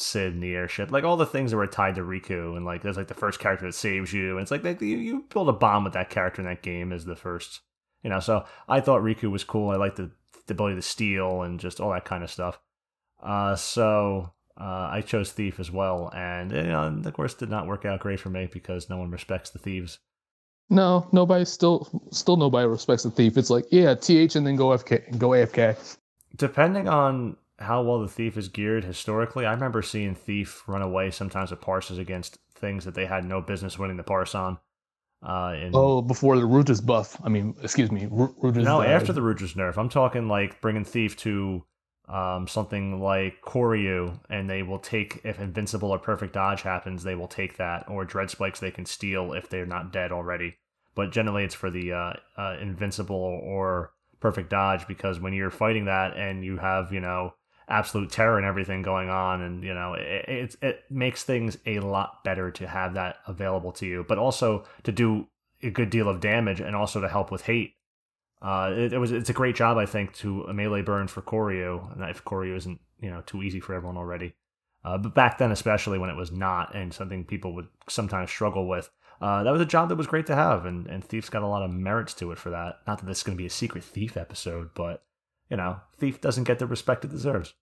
Sid 0.00 0.40
the 0.40 0.54
airship, 0.54 0.92
like 0.92 1.02
all 1.02 1.16
the 1.16 1.26
things 1.26 1.50
that 1.50 1.56
were 1.56 1.66
tied 1.66 1.96
to 1.96 2.02
Rikku, 2.02 2.56
and 2.56 2.64
like 2.64 2.82
there's 2.82 2.96
like 2.96 3.08
the 3.08 3.14
first 3.14 3.40
character 3.40 3.66
that 3.66 3.72
saves 3.72 4.12
you, 4.12 4.32
and 4.38 4.42
it's 4.42 4.52
like 4.52 4.62
you, 4.80 4.96
you 4.96 5.24
build 5.28 5.48
a 5.48 5.52
bond 5.52 5.82
with 5.82 5.94
that 5.94 6.08
character 6.08 6.40
in 6.40 6.46
that 6.46 6.62
game 6.62 6.92
as 6.92 7.04
the 7.04 7.16
first, 7.16 7.62
you 8.04 8.10
know. 8.10 8.20
So 8.20 8.44
I 8.68 8.80
thought 8.80 9.02
Rikku 9.02 9.28
was 9.28 9.42
cool. 9.42 9.70
I 9.70 9.74
liked 9.76 9.96
the 9.96 10.12
the 10.46 10.54
ability 10.54 10.76
to 10.76 10.82
steal 10.82 11.42
and 11.42 11.58
just 11.58 11.80
all 11.80 11.90
that 11.90 12.04
kind 12.04 12.22
of 12.22 12.30
stuff. 12.30 12.60
Uh, 13.20 13.56
so 13.56 14.32
uh, 14.56 14.88
I 14.92 15.02
chose 15.04 15.32
Thief 15.32 15.58
as 15.58 15.72
well, 15.72 16.12
and 16.14 16.52
you 16.52 16.70
of 16.70 17.12
course, 17.12 17.34
did 17.34 17.50
not 17.50 17.66
work 17.66 17.84
out 17.84 17.98
great 17.98 18.20
for 18.20 18.30
me 18.30 18.48
because 18.52 18.88
no 18.88 18.98
one 18.98 19.10
respects 19.10 19.50
the 19.50 19.58
thieves. 19.58 19.98
No, 20.70 21.08
nobody 21.12 21.44
still 21.44 21.88
still 22.10 22.36
nobody 22.36 22.66
respects 22.66 23.02
the 23.02 23.10
thief. 23.10 23.36
It's 23.36 23.50
like 23.50 23.64
yeah, 23.70 23.94
th 23.94 24.36
and 24.36 24.46
then 24.46 24.56
go 24.56 24.68
FK, 24.68 25.18
go 25.18 25.30
AFK. 25.30 25.96
Depending 26.36 26.88
on 26.88 27.36
how 27.58 27.82
well 27.82 28.00
the 28.00 28.08
thief 28.08 28.36
is 28.36 28.48
geared 28.48 28.84
historically, 28.84 29.46
I 29.46 29.52
remember 29.52 29.82
seeing 29.82 30.14
thief 30.14 30.62
run 30.66 30.82
away 30.82 31.10
sometimes 31.10 31.50
with 31.50 31.60
parses 31.60 31.98
against 31.98 32.38
things 32.54 32.84
that 32.84 32.94
they 32.94 33.06
had 33.06 33.24
no 33.24 33.40
business 33.40 33.78
winning 33.78 33.96
the 33.96 34.02
parse 34.02 34.34
on. 34.34 34.58
Uh, 35.20 35.56
in, 35.60 35.72
oh, 35.74 36.00
before 36.00 36.36
the 36.36 36.42
Rudras 36.42 36.84
buff. 36.84 37.20
I 37.24 37.28
mean, 37.28 37.54
excuse 37.62 37.90
me, 37.90 38.06
Rudras. 38.06 38.62
No, 38.62 38.82
after 38.82 39.12
the 39.12 39.20
Rudras 39.20 39.56
nerf. 39.56 39.76
I'm 39.76 39.88
talking 39.88 40.28
like 40.28 40.60
bringing 40.60 40.84
Thief 40.84 41.16
to 41.18 41.64
um, 42.08 42.48
something 42.48 43.00
like 43.00 43.42
Koryu, 43.42 44.18
and 44.30 44.48
they 44.48 44.62
will 44.62 44.78
take 44.78 45.20
if 45.24 45.40
Invincible 45.40 45.90
or 45.90 45.98
Perfect 45.98 46.32
Dodge 46.32 46.62
happens, 46.62 47.02
they 47.02 47.14
will 47.14 47.28
take 47.28 47.56
that, 47.58 47.88
or 47.88 48.04
Dread 48.04 48.30
Spikes 48.30 48.60
they 48.60 48.70
can 48.70 48.86
steal 48.86 49.32
if 49.32 49.48
they're 49.48 49.66
not 49.66 49.92
dead 49.92 50.12
already. 50.12 50.56
But 50.94 51.12
generally, 51.12 51.44
it's 51.44 51.54
for 51.54 51.70
the 51.70 51.92
uh, 51.92 52.12
uh, 52.36 52.56
Invincible 52.60 53.16
or 53.16 53.92
Perfect 54.20 54.50
Dodge 54.50 54.86
because 54.88 55.20
when 55.20 55.32
you're 55.32 55.50
fighting 55.50 55.84
that 55.84 56.16
and 56.16 56.44
you 56.44 56.56
have 56.56 56.92
you 56.92 57.00
know 57.00 57.34
absolute 57.68 58.10
terror 58.10 58.38
and 58.38 58.46
everything 58.46 58.82
going 58.82 59.10
on 59.10 59.42
and 59.42 59.62
you 59.62 59.74
know 59.74 59.94
it, 59.94 60.24
it, 60.28 60.56
it 60.62 60.84
makes 60.90 61.22
things 61.22 61.58
a 61.66 61.80
lot 61.80 62.24
better 62.24 62.50
to 62.50 62.66
have 62.66 62.94
that 62.94 63.16
available 63.26 63.72
to 63.72 63.86
you 63.86 64.04
but 64.08 64.16
also 64.18 64.64
to 64.82 64.90
do 64.90 65.28
a 65.62 65.70
good 65.70 65.90
deal 65.90 66.08
of 66.08 66.20
damage 66.20 66.60
and 66.60 66.74
also 66.74 67.00
to 67.00 67.08
help 67.08 67.30
with 67.30 67.42
hate 67.42 67.74
uh, 68.42 68.72
it, 68.74 68.92
it 68.92 68.98
was 68.98 69.12
it's 69.12 69.30
a 69.30 69.34
great 69.34 69.56
job 69.56 69.76
I 69.78 69.86
think 69.86 70.12
to 70.14 70.44
a 70.44 70.54
melee 70.54 70.82
burn 70.82 71.08
for 71.08 71.22
Koryu 71.22 71.92
and 71.92 72.08
if 72.10 72.24
Koryu 72.24 72.56
isn't 72.56 72.80
you 73.00 73.10
know 73.10 73.22
too 73.22 73.42
easy 73.42 73.60
for 73.60 73.74
everyone 73.74 73.96
already 73.96 74.34
Uh, 74.84 74.96
but 74.96 75.14
back 75.14 75.38
then, 75.38 75.50
especially 75.52 75.98
when 75.98 76.08
it 76.08 76.16
was 76.16 76.30
not, 76.30 76.74
and 76.74 76.94
something 76.94 77.24
people 77.24 77.52
would 77.54 77.66
sometimes 77.88 78.30
struggle 78.30 78.68
with, 78.68 78.90
uh, 79.20 79.42
that 79.42 79.50
was 79.50 79.60
a 79.60 79.66
job 79.66 79.88
that 79.88 79.96
was 79.98 80.06
great 80.06 80.26
to 80.26 80.34
have, 80.34 80.64
and, 80.64 80.86
and 80.86 81.04
Thief's 81.04 81.28
got 81.28 81.42
a 81.42 81.48
lot 81.48 81.64
of 81.64 81.70
merits 81.70 82.14
to 82.14 82.30
it 82.30 82.38
for 82.38 82.50
that. 82.50 82.76
Not 82.86 82.98
that 82.98 83.06
this 83.06 83.18
is 83.18 83.24
going 83.24 83.36
to 83.36 83.42
be 83.42 83.46
a 83.46 83.50
secret 83.50 83.82
Thief 83.82 84.16
episode, 84.16 84.70
but, 84.74 85.02
you 85.50 85.56
know, 85.56 85.80
Thief 85.98 86.20
doesn't 86.20 86.44
get 86.44 86.60
the 86.60 86.66
respect 86.66 87.04
it 87.04 87.10
deserves. 87.10 87.54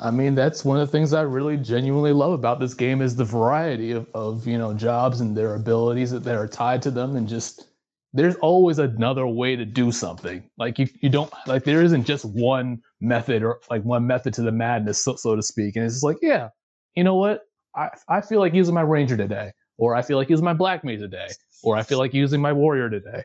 I 0.00 0.10
mean, 0.10 0.34
that's 0.34 0.64
one 0.64 0.80
of 0.80 0.88
the 0.88 0.92
things 0.92 1.12
I 1.12 1.22
really 1.22 1.56
genuinely 1.56 2.12
love 2.12 2.32
about 2.32 2.58
this 2.58 2.74
game 2.74 3.00
is 3.00 3.14
the 3.14 3.24
variety 3.24 3.92
of, 3.92 4.08
of 4.14 4.46
you 4.46 4.58
know 4.58 4.74
jobs 4.74 5.20
and 5.20 5.36
their 5.36 5.54
abilities 5.54 6.10
that, 6.10 6.24
that 6.24 6.36
are 6.36 6.48
tied 6.48 6.82
to 6.82 6.90
them, 6.90 7.16
and 7.16 7.28
just 7.28 7.69
there's 8.12 8.36
always 8.36 8.78
another 8.78 9.26
way 9.26 9.56
to 9.56 9.64
do 9.64 9.92
something. 9.92 10.48
Like 10.58 10.78
you, 10.78 10.88
you 11.00 11.08
don't 11.08 11.32
like 11.46 11.64
there 11.64 11.82
isn't 11.82 12.04
just 12.04 12.24
one 12.24 12.80
method 13.00 13.42
or 13.42 13.60
like 13.70 13.82
one 13.82 14.06
method 14.06 14.34
to 14.34 14.42
the 14.42 14.52
madness, 14.52 15.04
so, 15.04 15.16
so 15.16 15.36
to 15.36 15.42
speak. 15.42 15.76
And 15.76 15.84
it's 15.84 15.96
just 15.96 16.04
like, 16.04 16.18
yeah, 16.20 16.48
you 16.96 17.04
know 17.04 17.16
what? 17.16 17.42
I 17.76 17.90
I 18.08 18.20
feel 18.20 18.40
like 18.40 18.54
using 18.54 18.74
my 18.74 18.80
ranger 18.82 19.16
today, 19.16 19.52
or 19.78 19.94
I 19.94 20.02
feel 20.02 20.16
like 20.16 20.28
using 20.28 20.44
my 20.44 20.52
black 20.54 20.82
mage 20.84 20.98
today, 20.98 21.28
or 21.62 21.76
I 21.76 21.82
feel 21.82 21.98
like 21.98 22.12
using 22.12 22.40
my 22.40 22.52
warrior 22.52 22.90
today. 22.90 23.22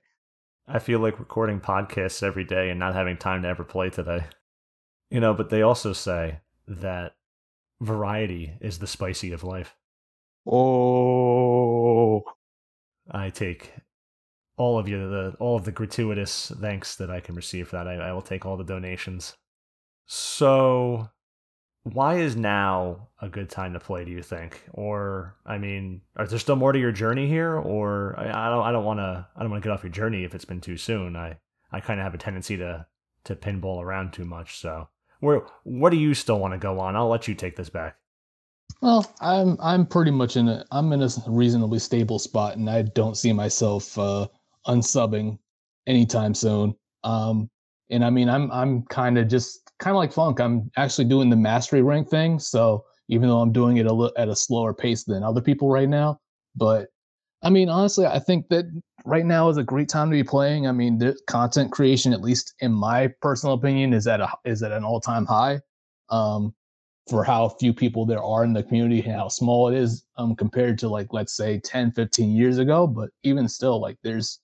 I 0.68 0.80
feel 0.80 1.00
like 1.00 1.20
recording 1.20 1.60
podcasts 1.60 2.24
every 2.24 2.44
day 2.44 2.70
and 2.70 2.80
not 2.80 2.96
having 2.96 3.18
time 3.18 3.44
to 3.44 3.48
ever 3.48 3.64
play 3.64 3.90
today. 3.90 4.26
You 5.12 5.20
know, 5.20 5.36
but 5.36 5.52
they 5.52 5.62
also 5.62 5.94
say 5.94 6.40
that 6.68 7.16
variety 7.80 8.54
is 8.60 8.80
the 8.80 8.88
spicy 8.88 9.32
of 9.32 9.44
life. 9.44 9.76
Oh, 10.48 12.24
I 13.10 13.30
take 13.30 13.72
all 14.58 14.80
of 14.80 14.88
you 14.88 15.10
the 15.10 15.36
all 15.40 15.56
of 15.56 15.66
the 15.66 15.72
gratuitous 15.72 16.52
thanks 16.62 16.96
that 16.96 17.10
I 17.10 17.20
can 17.20 17.36
receive 17.36 17.70
for 17.70 17.78
that. 17.78 17.88
I, 17.88 17.96
I 17.96 18.14
will 18.14 18.22
take 18.22 18.46
all 18.46 18.58
the 18.58 18.64
donations. 18.64 19.36
So, 20.08 21.10
why 21.84 22.16
is 22.16 22.36
now 22.36 23.10
a 23.22 23.30
good 23.30 23.50
time 23.50 23.74
to 23.74 23.80
play? 23.80 24.06
Do 24.06 24.12
you 24.12 24.22
think? 24.22 24.62
Or 24.72 25.36
I 25.46 25.58
mean, 25.58 26.02
are 26.16 26.28
there 26.28 26.40
still 26.40 26.56
more 26.56 26.72
to 26.72 26.80
your 26.80 26.92
journey 26.92 27.28
here? 27.28 27.56
Or 27.56 28.16
I, 28.18 28.48
I 28.48 28.50
don't 28.50 28.64
I 28.64 28.72
don't 28.72 28.86
want 28.86 29.00
to 29.00 29.28
I 29.36 29.42
don't 29.42 29.52
want 29.52 29.64
to 29.64 29.68
get 29.68 29.74
off 29.74 29.84
your 29.84 29.92
journey 29.92 30.24
if 30.24 30.36
it's 30.36 30.46
been 30.46 30.62
too 30.62 30.78
soon. 30.78 31.16
I 31.16 31.38
I 31.72 31.80
kind 31.80 32.00
of 32.00 32.04
have 32.04 32.14
a 32.14 32.20
tendency 32.20 32.58
to 32.58 32.86
to 33.26 33.36
pinball 33.36 33.82
around 33.82 34.14
too 34.14 34.26
much. 34.26 34.58
So 34.60 34.90
where 35.20 35.42
what 35.64 35.90
do 35.90 35.98
you 35.98 36.14
still 36.14 36.40
want 36.40 36.54
to 36.54 36.58
go 36.58 36.80
on? 36.80 36.96
I'll 36.96 37.10
let 37.10 37.28
you 37.28 37.36
take 37.36 37.56
this 37.56 37.70
back. 37.70 37.98
Well, 38.82 39.06
I'm 39.22 39.58
I'm 39.62 39.86
pretty 39.86 40.12
much 40.12 40.38
in 40.38 40.48
a 40.50 40.66
I'm 40.72 40.92
in 40.94 41.02
a 41.02 41.10
reasonably 41.28 41.80
stable 41.80 42.20
spot, 42.20 42.58
and 42.58 42.70
I 42.70 42.82
don't 42.82 43.18
see 43.18 43.32
myself 43.32 43.98
uh, 43.98 44.28
unsubbing 44.68 45.38
anytime 45.88 46.34
soon. 46.34 46.76
Um, 47.04 47.50
and 47.90 48.04
I 48.04 48.10
mean, 48.10 48.30
I'm 48.30 48.52
I'm 48.52 48.84
kind 48.84 49.18
of 49.18 49.28
just 49.28 49.72
kind 49.80 49.96
of 49.96 49.98
like 49.98 50.12
Funk. 50.12 50.40
I'm 50.40 50.72
actually 50.78 51.06
doing 51.06 51.30
the 51.30 51.36
mastery 51.36 51.82
rank 51.82 52.10
thing, 52.10 52.40
so 52.40 52.84
even 53.10 53.30
though 53.30 53.40
I'm 53.40 53.52
doing 53.52 53.78
it 53.78 53.86
a 53.86 53.94
li- 53.94 54.12
at 54.18 54.30
a 54.30 54.36
slower 54.36 54.74
pace 54.74 55.04
than 55.04 55.24
other 55.24 55.42
people 55.42 55.70
right 55.70 55.90
now, 55.90 56.20
but 56.56 56.88
I 57.44 57.52
mean, 57.52 57.70
honestly, 57.70 58.08
I 58.08 58.18
think 58.18 58.48
that 58.50 58.66
right 59.06 59.26
now 59.26 59.50
is 59.50 59.58
a 59.58 59.64
great 59.64 59.88
time 59.88 60.10
to 60.10 60.16
be 60.16 60.24
playing. 60.24 60.68
I 60.68 60.72
mean, 60.72 60.98
the 60.98 61.16
content 61.28 61.72
creation, 61.72 62.12
at 62.12 62.22
least 62.22 62.56
in 62.60 62.72
my 62.72 63.10
personal 63.22 63.54
opinion, 63.54 63.94
is 63.94 64.08
at 64.08 64.20
a 64.20 64.30
is 64.46 64.64
at 64.64 64.72
an 64.72 64.84
all 64.84 65.00
time 65.00 65.26
high. 65.26 65.60
Um, 66.10 66.56
for 67.10 67.24
how 67.24 67.50
few 67.50 67.74
people 67.74 68.06
there 68.06 68.24
are 68.24 68.44
in 68.44 68.54
the 68.54 68.64
community 68.64 69.02
and 69.02 69.14
how 69.14 69.28
small 69.28 69.68
it 69.68 69.78
is 69.78 70.06
um, 70.18 70.36
compared 70.36 70.78
to 70.80 70.90
like 70.90 71.08
let's 71.12 71.36
say 71.36 71.60
10 71.60 71.92
15 71.92 72.32
years 72.32 72.58
ago 72.58 72.88
but 72.88 73.10
even 73.24 73.48
still 73.48 73.80
like 73.80 73.98
there's 74.04 74.40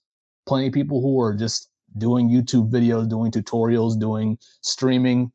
plenty 0.45 0.67
of 0.67 0.73
people 0.73 1.01
who 1.01 1.19
are 1.21 1.35
just 1.35 1.69
doing 1.97 2.29
youtube 2.29 2.71
videos 2.71 3.09
doing 3.09 3.31
tutorials 3.31 3.99
doing 3.99 4.37
streaming 4.61 5.31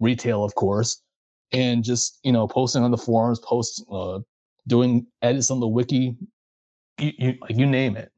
retail 0.00 0.42
of 0.44 0.54
course 0.54 1.02
and 1.52 1.84
just 1.84 2.18
you 2.24 2.32
know 2.32 2.46
posting 2.46 2.82
on 2.82 2.90
the 2.90 2.98
forums 2.98 3.38
post 3.40 3.84
uh, 3.92 4.18
doing 4.66 5.06
edits 5.22 5.50
on 5.50 5.60
the 5.60 5.68
wiki 5.68 6.16
you, 6.98 7.12
you, 7.18 7.38
you 7.48 7.66
name 7.66 7.96
it 7.96 8.12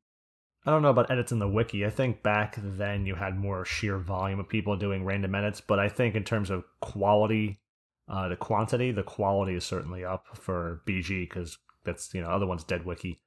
I 0.67 0.71
don't 0.71 0.81
know 0.81 0.89
about 0.89 1.11
edits 1.11 1.31
in 1.31 1.39
the 1.39 1.49
wiki. 1.49 1.85
I 1.85 1.91
think 1.91 2.23
back 2.23 2.57
then 2.59 3.05
you 3.05 3.15
had 3.15 3.37
more 3.37 3.67
sheer 3.67 3.99
volume 3.99 4.41
of 4.41 4.49
people 4.49 4.77
doing 4.77 5.05
random 5.05 5.35
edits, 5.35 5.61
but 5.61 5.79
I 5.79 5.91
think 5.91 6.15
in 6.15 6.25
terms 6.25 6.49
of 6.49 6.65
quality, 6.81 7.59
uh, 8.09 8.29
the 8.29 8.37
quantity, 8.37 8.91
the 8.91 9.03
quality 9.03 9.55
is 9.55 9.65
certainly 9.65 10.05
up 10.05 10.25
for 10.35 10.81
BG 10.87 11.29
because 11.29 11.59
that's 11.85 12.15
you 12.15 12.23
know 12.23 12.29
other 12.29 12.47
one's 12.47 12.65
dead 12.65 12.87
wiki. 12.87 13.21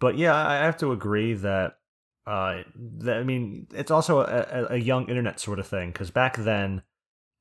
But 0.00 0.18
yeah, 0.18 0.34
I 0.34 0.56
have 0.56 0.76
to 0.78 0.92
agree 0.92 1.34
that. 1.34 1.78
Uh, 2.26 2.62
that, 2.74 3.18
I 3.18 3.22
mean, 3.22 3.66
it's 3.74 3.90
also 3.90 4.20
a, 4.20 4.66
a 4.70 4.76
young 4.76 5.08
internet 5.08 5.38
sort 5.40 5.58
of 5.58 5.66
thing 5.66 5.90
because 5.90 6.10
back 6.10 6.36
then, 6.36 6.82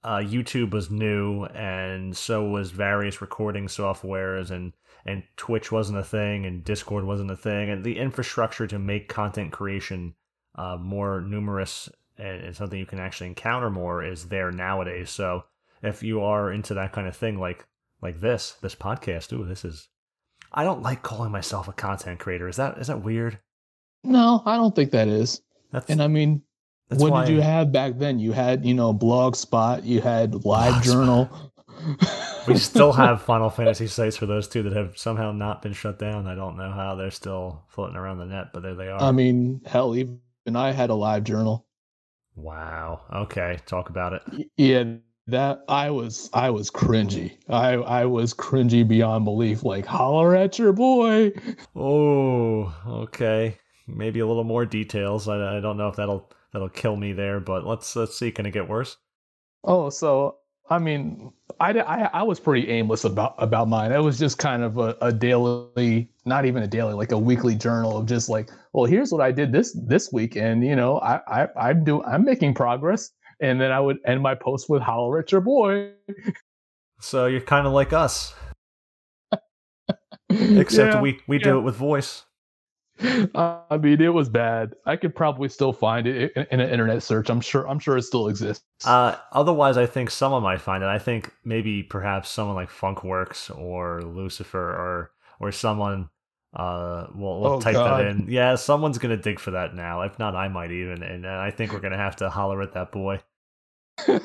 uh, 0.04 0.17
YouTube 0.17 0.72
was 0.72 0.91
new, 0.91 1.46
and 1.46 2.15
so 2.15 2.43
was 2.43 2.72
various 2.72 3.22
recording 3.22 3.67
softwares, 3.67 4.52
and 4.52 4.74
and 5.06 5.24
Twitch 5.38 5.72
wasn't 5.72 5.98
a 5.98 6.04
thing, 6.04 6.46
and 6.46 6.63
Discord 6.63 7.06
wasn't 7.06 7.32
a 7.32 7.38
thing, 7.38 7.69
and 7.69 7.84
the 7.84 7.98
infrastructure 7.98 8.67
to 8.67 8.80
make 8.80 9.08
content 9.08 9.54
creation 9.54 10.15
uh, 10.56 10.78
more 10.80 11.22
numerous 11.22 11.89
and, 12.17 12.41
and 12.41 12.56
something 12.56 12.80
you 12.80 12.86
can 12.86 13.00
actually 13.00 13.28
encounter 13.28 13.69
more 13.69 14.04
is 14.04 14.26
there 14.26 14.52
nowadays. 14.52 15.10
So 15.10 15.46
if 15.82 16.04
you 16.04 16.22
are 16.22 16.52
into 16.52 16.74
that 16.74 16.91
kind 16.91 17.08
of 17.08 17.15
thing, 17.15 17.39
like 17.39 17.65
like 18.02 18.19
this, 18.19 18.58
this 18.62 18.76
podcast, 18.76 19.32
ooh, 19.34 19.46
this 19.46 19.63
is. 19.63 19.88
I 20.56 20.63
don't 20.63 20.84
like 20.84 21.02
calling 21.02 21.32
myself 21.32 21.67
a 21.67 21.74
content 21.74 22.19
creator. 22.19 22.48
Is 22.48 22.58
that 22.58 22.78
is 22.78 22.88
that 22.88 23.02
weird? 23.02 23.39
No 24.04 24.42
i 24.46 24.56
don't 24.56 24.76
think 24.76 24.92
that 24.92 25.08
is 25.08 25.42
That's 25.72 25.89
and 25.89 26.02
i 26.02 26.08
mean 26.08 26.42
what 26.89 27.12
why 27.12 27.26
did 27.26 27.36
you 27.36 27.42
have 27.42 27.72
back 27.72 27.98
then 27.98 28.20
you 28.20 28.32
had 28.32 28.66
you 28.66 28.74
know 28.74 28.94
blogspot 28.94 29.86
you 29.86 30.02
had 30.02 30.46
live 30.46 30.84
journal 30.84 31.30
we 32.48 32.58
still 32.58 32.92
have 32.94 33.22
Final 33.22 33.50
Fantasy 33.50 33.88
sites 33.88 34.18
for 34.18 34.26
those 34.26 34.48
two 34.48 34.63
that 34.63 34.74
have 34.74 34.98
somehow 34.98 35.32
not 35.32 35.62
been 35.62 35.74
shut 35.74 36.00
down. 36.00 36.28
I 36.28 36.36
don't 36.36 36.58
know 36.58 36.72
how 36.72 36.96
they're 36.96 37.12
still 37.12 37.63
floating 37.70 37.96
around 37.96 38.20
the 38.20 38.26
net, 38.26 38.48
but 38.54 38.63
there 38.63 38.76
they 38.76 38.88
are. 38.88 39.02
I 39.02 39.12
mean, 39.12 39.62
hell, 39.66 39.96
even 39.96 40.20
I 40.56 40.72
had 40.72 40.89
a 40.89 40.96
live 40.96 41.24
journal. 41.24 41.66
wow. 42.36 43.02
Okay, 43.13 43.60
talk 43.66 43.89
about 43.89 44.13
it. 44.13 44.50
Yeah, 44.58 44.84
that 45.28 45.63
I 45.68 45.89
was 45.89 46.30
I 46.34 46.50
was 46.50 46.70
cringy. 46.70 47.38
I 47.50 47.74
I 47.74 48.06
was 48.06 48.34
cringy 48.34 48.88
beyond 48.88 49.26
belief. 49.26 49.63
Like 49.63 49.86
holler 49.86 50.36
at 50.36 50.60
your 50.60 50.74
boy. 50.74 51.32
Oh, 51.76 52.74
okay. 52.88 53.58
Maybe 53.88 54.19
a 54.19 54.28
little 54.28 54.43
more 54.43 54.65
details. 54.65 55.28
I, 55.28 55.58
I 55.58 55.60
don't 55.60 55.78
know 55.78 55.88
if 55.89 55.96
that'll 55.96 56.30
that'll 56.52 56.69
kill 56.69 56.96
me 56.96 57.13
there, 57.13 57.39
but 57.39 57.65
let's 57.65 57.96
let's 57.96 58.17
see. 58.17 58.32
Can 58.32 58.46
it 58.46 58.52
get 58.52 58.67
worse? 58.67 58.98
Oh, 59.63 59.89
so 59.89 60.38
I 60.69 60.80
mean, 60.80 61.32
I, 61.60 61.72
I 61.80 62.04
I 62.06 62.24
was 62.24 62.39
pretty 62.39 62.69
aimless 62.69 63.04
about 63.04 63.36
about 63.38 63.67
mine. 63.67 63.91
It 63.91 64.00
was 64.00 64.17
just 64.19 64.38
kind 64.38 64.63
of 64.63 64.78
a, 64.78 64.96
a 65.02 65.12
daily, 65.12 66.10
not 66.26 66.46
even 66.46 66.63
a 66.63 66.67
daily, 66.67 66.93
like 66.93 67.12
a 67.12 67.17
weekly 67.17 67.56
journal 67.56 67.98
of 67.98 68.06
just 68.06 68.30
like, 68.30 68.50
well, 68.74 68.86
here's 68.86 69.12
what 69.12 69.22
I 69.22 69.32
did 69.32 69.52
this 69.52 69.78
this 69.88 70.12
week, 70.12 70.36
and 70.36 70.63
you 70.65 70.76
know, 70.76 71.00
I 71.00 71.43
I 71.43 71.48
I'm 71.58 71.84
do 71.84 72.04
I'm 72.04 72.24
making 72.26 72.54
progress. 72.56 73.12
And 73.39 73.60
then 73.60 73.72
I 73.72 73.80
would 73.80 73.98
end 74.06 74.22
my 74.22 74.36
post 74.36 74.69
with 74.69 74.82
"Holler 74.82 75.19
at 75.19 75.32
your 75.32 75.41
boy." 75.41 75.91
So 77.00 77.28
you're 77.28 77.41
kind 77.41 77.67
of 77.67 77.74
like 77.74 77.93
us, 77.93 78.34
except 80.56 80.96
Yeah, 80.96 80.96
we 80.96 81.19
we 81.28 81.39
yeah. 81.39 81.43
do 81.43 81.58
it 81.58 81.62
with 81.62 81.76
voice. 81.76 82.24
I 83.01 83.77
mean, 83.82 84.01
it 84.01 84.13
was 84.13 84.29
bad. 84.29 84.73
I 84.86 84.95
could 84.95 85.15
probably 85.15 85.49
still 85.49 85.73
find 85.73 86.08
it 86.08 86.32
in, 86.36 86.45
in 86.51 86.60
an 86.60 86.69
internet 86.69 87.01
search. 87.03 87.29
I'm 87.29 87.41
sure. 87.41 87.67
I'm 87.67 87.79
sure 87.79 87.97
it 87.97 88.03
still 88.03 88.27
exists. 88.27 88.63
Uh, 88.86 89.15
otherwise, 89.32 89.77
I 89.77 89.86
think 89.86 90.12
someone 90.12 90.43
might 90.43 90.62
find 90.62 90.84
it. 90.84 90.88
I 90.88 90.99
think 90.99 91.32
maybe 91.43 91.84
perhaps 91.84 92.29
someone 92.29 92.56
like 92.56 92.69
Funkworks 92.69 93.56
or 93.58 94.01
Lucifer 94.03 94.60
or 94.60 95.12
or 95.39 95.51
someone 95.51 96.10
uh 96.53 97.08
will, 97.15 97.41
will 97.41 97.47
Oh, 97.53 97.60
type 97.60 97.73
God. 97.73 97.99
that 97.99 98.08
in. 98.08 98.27
Yeah, 98.29 98.56
someone's 98.56 98.97
gonna 98.99 99.17
dig 99.17 99.39
for 99.39 99.51
that 99.51 99.73
now. 99.75 100.01
If 100.01 100.19
not, 100.19 100.36
I 100.36 100.47
might 100.47 100.71
even. 100.71 101.01
And 101.01 101.25
I 101.27 101.49
think 101.51 101.73
we're 101.73 101.79
gonna 101.79 101.97
have 101.97 102.15
to 102.17 102.29
holler 102.29 102.62
at 102.62 102.73
that 102.73 102.91
boy. 102.91 103.21
I 104.08 104.19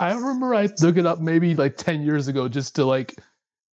I 0.00 0.12
remember 0.14 0.54
I 0.54 0.68
looked 0.80 0.98
it 0.98 1.06
up 1.06 1.20
maybe 1.20 1.54
like 1.54 1.76
ten 1.76 2.02
years 2.02 2.28
ago 2.28 2.48
just 2.48 2.74
to 2.76 2.84
like 2.84 3.16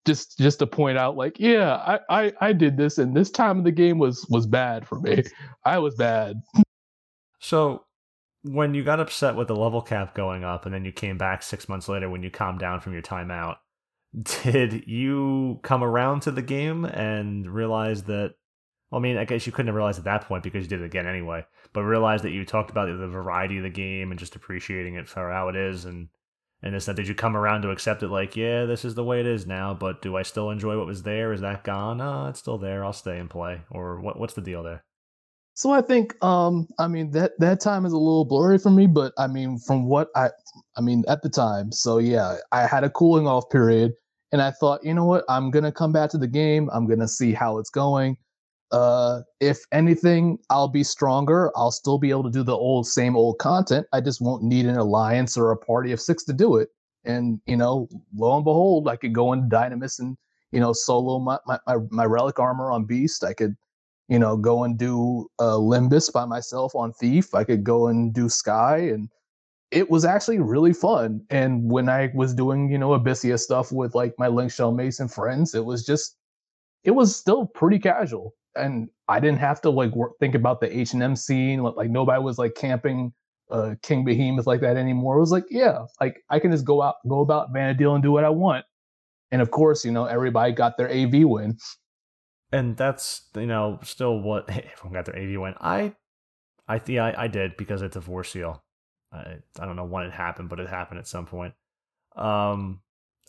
just 0.06 0.38
just 0.38 0.58
to 0.58 0.66
point 0.66 0.98
out 0.98 1.16
like 1.16 1.38
yeah 1.40 1.76
I, 1.76 2.24
I 2.24 2.32
I 2.40 2.52
did 2.52 2.76
this 2.76 2.98
and 2.98 3.16
this 3.16 3.30
time 3.30 3.58
of 3.58 3.64
the 3.64 3.72
game 3.72 3.98
was 3.98 4.26
was 4.28 4.46
bad 4.46 4.86
for 4.86 5.00
me. 5.00 5.22
I 5.64 5.78
was 5.78 5.94
bad. 5.94 6.40
So 7.40 7.84
when 8.44 8.74
you 8.74 8.84
got 8.84 9.00
upset 9.00 9.36
with 9.36 9.48
the 9.48 9.56
level 9.56 9.82
cap 9.82 10.14
going 10.14 10.44
up, 10.44 10.66
and 10.66 10.74
then 10.74 10.84
you 10.84 10.92
came 10.92 11.18
back 11.18 11.42
six 11.42 11.68
months 11.68 11.88
later 11.88 12.08
when 12.08 12.22
you 12.22 12.30
calmed 12.30 12.60
down 12.60 12.80
from 12.80 12.92
your 12.92 13.02
timeout, 13.02 13.56
did 14.42 14.86
you 14.86 15.58
come 15.62 15.82
around 15.82 16.20
to 16.20 16.30
the 16.30 16.42
game 16.42 16.84
and 16.84 17.46
realize 17.46 18.04
that? 18.04 18.34
Well, 18.90 19.00
I 19.00 19.02
mean, 19.02 19.16
I 19.16 19.24
guess 19.24 19.46
you 19.46 19.52
couldn't 19.52 19.68
have 19.68 19.74
realized 19.74 19.98
at 19.98 20.04
that 20.04 20.28
point 20.28 20.42
because 20.42 20.64
you 20.64 20.68
did 20.68 20.82
it 20.82 20.86
again 20.86 21.06
anyway. 21.06 21.44
But 21.72 21.82
realize 21.82 22.22
that 22.22 22.30
you 22.30 22.44
talked 22.44 22.70
about 22.70 22.86
the 22.86 23.08
variety 23.08 23.56
of 23.56 23.62
the 23.62 23.70
game 23.70 24.10
and 24.10 24.20
just 24.20 24.36
appreciating 24.36 24.94
it 24.94 25.08
for 25.08 25.30
how 25.30 25.48
it 25.48 25.56
is, 25.56 25.84
and 25.86 26.08
and 26.64 26.74
this 26.74 26.86
that 26.86 26.96
did 26.96 27.06
you 27.06 27.14
come 27.14 27.36
around 27.36 27.60
to 27.62 27.70
accept 27.70 28.02
it? 28.02 28.08
Like, 28.08 28.34
yeah, 28.36 28.64
this 28.64 28.86
is 28.86 28.94
the 28.94 29.04
way 29.04 29.20
it 29.20 29.26
is 29.26 29.46
now. 29.46 29.74
But 29.74 30.00
do 30.00 30.16
I 30.16 30.22
still 30.22 30.50
enjoy 30.50 30.78
what 30.78 30.86
was 30.86 31.02
there? 31.02 31.32
Is 31.34 31.42
that 31.42 31.62
gone? 31.62 32.00
Uh, 32.00 32.30
it's 32.30 32.38
still 32.38 32.56
there. 32.56 32.84
I'll 32.84 32.94
stay 32.94 33.18
and 33.18 33.28
play. 33.28 33.60
Or 33.70 34.00
what? 34.00 34.18
What's 34.18 34.32
the 34.32 34.40
deal 34.40 34.62
there? 34.62 34.82
So 35.52 35.70
I 35.70 35.82
think, 35.82 36.16
um, 36.24 36.66
I 36.78 36.88
mean 36.88 37.12
that 37.12 37.32
that 37.38 37.60
time 37.60 37.84
is 37.84 37.92
a 37.92 37.98
little 37.98 38.24
blurry 38.24 38.58
for 38.58 38.70
me, 38.70 38.86
but 38.86 39.12
I 39.18 39.26
mean, 39.26 39.58
from 39.58 39.86
what 39.86 40.08
I, 40.16 40.30
I 40.76 40.80
mean 40.80 41.04
at 41.06 41.22
the 41.22 41.28
time. 41.28 41.70
So 41.70 41.98
yeah, 41.98 42.38
I 42.50 42.66
had 42.66 42.82
a 42.82 42.90
cooling 42.90 43.26
off 43.28 43.50
period, 43.50 43.92
and 44.32 44.40
I 44.40 44.50
thought, 44.50 44.82
you 44.82 44.94
know 44.94 45.04
what, 45.04 45.24
I'm 45.28 45.50
gonna 45.50 45.70
come 45.70 45.92
back 45.92 46.08
to 46.10 46.18
the 46.18 46.26
game. 46.26 46.70
I'm 46.72 46.88
gonna 46.88 47.06
see 47.06 47.34
how 47.34 47.58
it's 47.58 47.70
going. 47.70 48.16
Uh, 48.74 49.22
if 49.40 49.60
anything, 49.70 50.38
I'll 50.50 50.68
be 50.68 50.82
stronger. 50.82 51.52
I'll 51.56 51.70
still 51.70 51.98
be 51.98 52.10
able 52.10 52.24
to 52.24 52.30
do 52.30 52.42
the 52.42 52.56
old 52.56 52.86
same 52.86 53.16
old 53.16 53.38
content. 53.38 53.86
I 53.92 54.00
just 54.00 54.20
won't 54.20 54.42
need 54.42 54.66
an 54.66 54.76
alliance 54.76 55.36
or 55.36 55.52
a 55.52 55.56
party 55.56 55.92
of 55.92 56.00
six 56.00 56.24
to 56.24 56.32
do 56.32 56.56
it. 56.56 56.70
And 57.04 57.40
you 57.46 57.56
know, 57.56 57.88
lo 58.16 58.36
and 58.36 58.44
behold, 58.44 58.88
I 58.88 58.96
could 58.96 59.12
go 59.12 59.32
into 59.32 59.54
Dynamis 59.54 60.00
and 60.00 60.16
you 60.50 60.58
know 60.58 60.72
solo 60.72 61.20
my 61.20 61.38
my, 61.46 61.58
my, 61.66 61.76
my 61.90 62.04
relic 62.04 62.40
armor 62.40 62.72
on 62.72 62.84
Beast. 62.84 63.22
I 63.22 63.32
could 63.32 63.56
you 64.08 64.18
know, 64.18 64.36
go 64.36 64.64
and 64.64 64.78
do 64.78 65.30
uh, 65.38 65.56
Limbus 65.56 66.12
by 66.12 66.24
myself 66.24 66.74
on 66.74 66.92
Thief. 66.92 67.34
I 67.34 67.44
could 67.44 67.64
go 67.64 67.88
and 67.88 68.12
do 68.12 68.28
Sky, 68.28 68.78
and 68.78 69.08
it 69.70 69.90
was 69.90 70.04
actually 70.04 70.40
really 70.40 70.72
fun. 70.72 71.22
And 71.30 71.70
when 71.70 71.88
I 71.88 72.10
was 72.14 72.34
doing, 72.34 72.70
you 72.70 72.78
know, 72.78 72.90
Abyssea 72.90 73.40
stuff 73.40 73.72
with 73.72 73.94
like 73.94 74.14
my 74.18 74.28
Link 74.28 74.52
Shell 74.52 74.72
Mason 74.72 75.08
friends, 75.08 75.54
it 75.54 75.64
was 75.64 75.86
just, 75.86 76.16
it 76.84 76.90
was 76.92 77.16
still 77.16 77.46
pretty 77.46 77.78
casual, 77.78 78.34
and 78.56 78.88
I 79.08 79.20
didn't 79.20 79.38
have 79.38 79.60
to 79.62 79.70
like 79.70 79.94
work, 79.94 80.12
think 80.20 80.34
about 80.34 80.60
the 80.60 80.76
H 80.76 80.92
and 80.92 81.02
M 81.02 81.16
scene. 81.16 81.62
Like 81.62 81.90
nobody 81.90 82.22
was 82.22 82.38
like 82.38 82.54
camping 82.54 83.12
uh, 83.50 83.74
King 83.82 84.04
Behemoth 84.04 84.46
like 84.46 84.60
that 84.60 84.76
anymore. 84.76 85.16
It 85.16 85.20
was 85.20 85.32
like, 85.32 85.44
yeah, 85.50 85.84
like 86.00 86.22
I 86.30 86.38
can 86.38 86.50
just 86.50 86.64
go 86.64 86.82
out, 86.82 86.96
go 87.08 87.20
about 87.20 87.52
Vana'diel 87.52 87.94
and 87.94 88.02
do 88.02 88.12
what 88.12 88.24
I 88.24 88.30
want. 88.30 88.64
And 89.30 89.42
of 89.42 89.50
course, 89.50 89.84
you 89.84 89.90
know, 89.90 90.04
everybody 90.04 90.52
got 90.52 90.76
their 90.76 90.90
AV 90.90 91.26
win 91.26 91.58
and 92.54 92.76
that's 92.76 93.22
you 93.34 93.46
know 93.46 93.80
still 93.82 94.18
what 94.20 94.48
everyone 94.48 94.92
got 94.92 95.04
their 95.04 95.16
AV 95.16 95.40
win. 95.40 95.54
I, 95.60 95.94
I 96.68 96.78
think 96.78 97.00
I, 97.00 97.14
I 97.16 97.26
did 97.26 97.56
because 97.56 97.82
it's 97.82 97.96
a 97.96 98.00
divorce 98.00 98.30
seal. 98.30 98.62
I 99.12 99.36
I 99.58 99.66
don't 99.66 99.76
know 99.76 99.84
when 99.84 100.04
it 100.04 100.12
happened, 100.12 100.48
but 100.48 100.60
it 100.60 100.68
happened 100.68 101.00
at 101.00 101.08
some 101.08 101.26
point. 101.26 101.54
Um, 102.16 102.80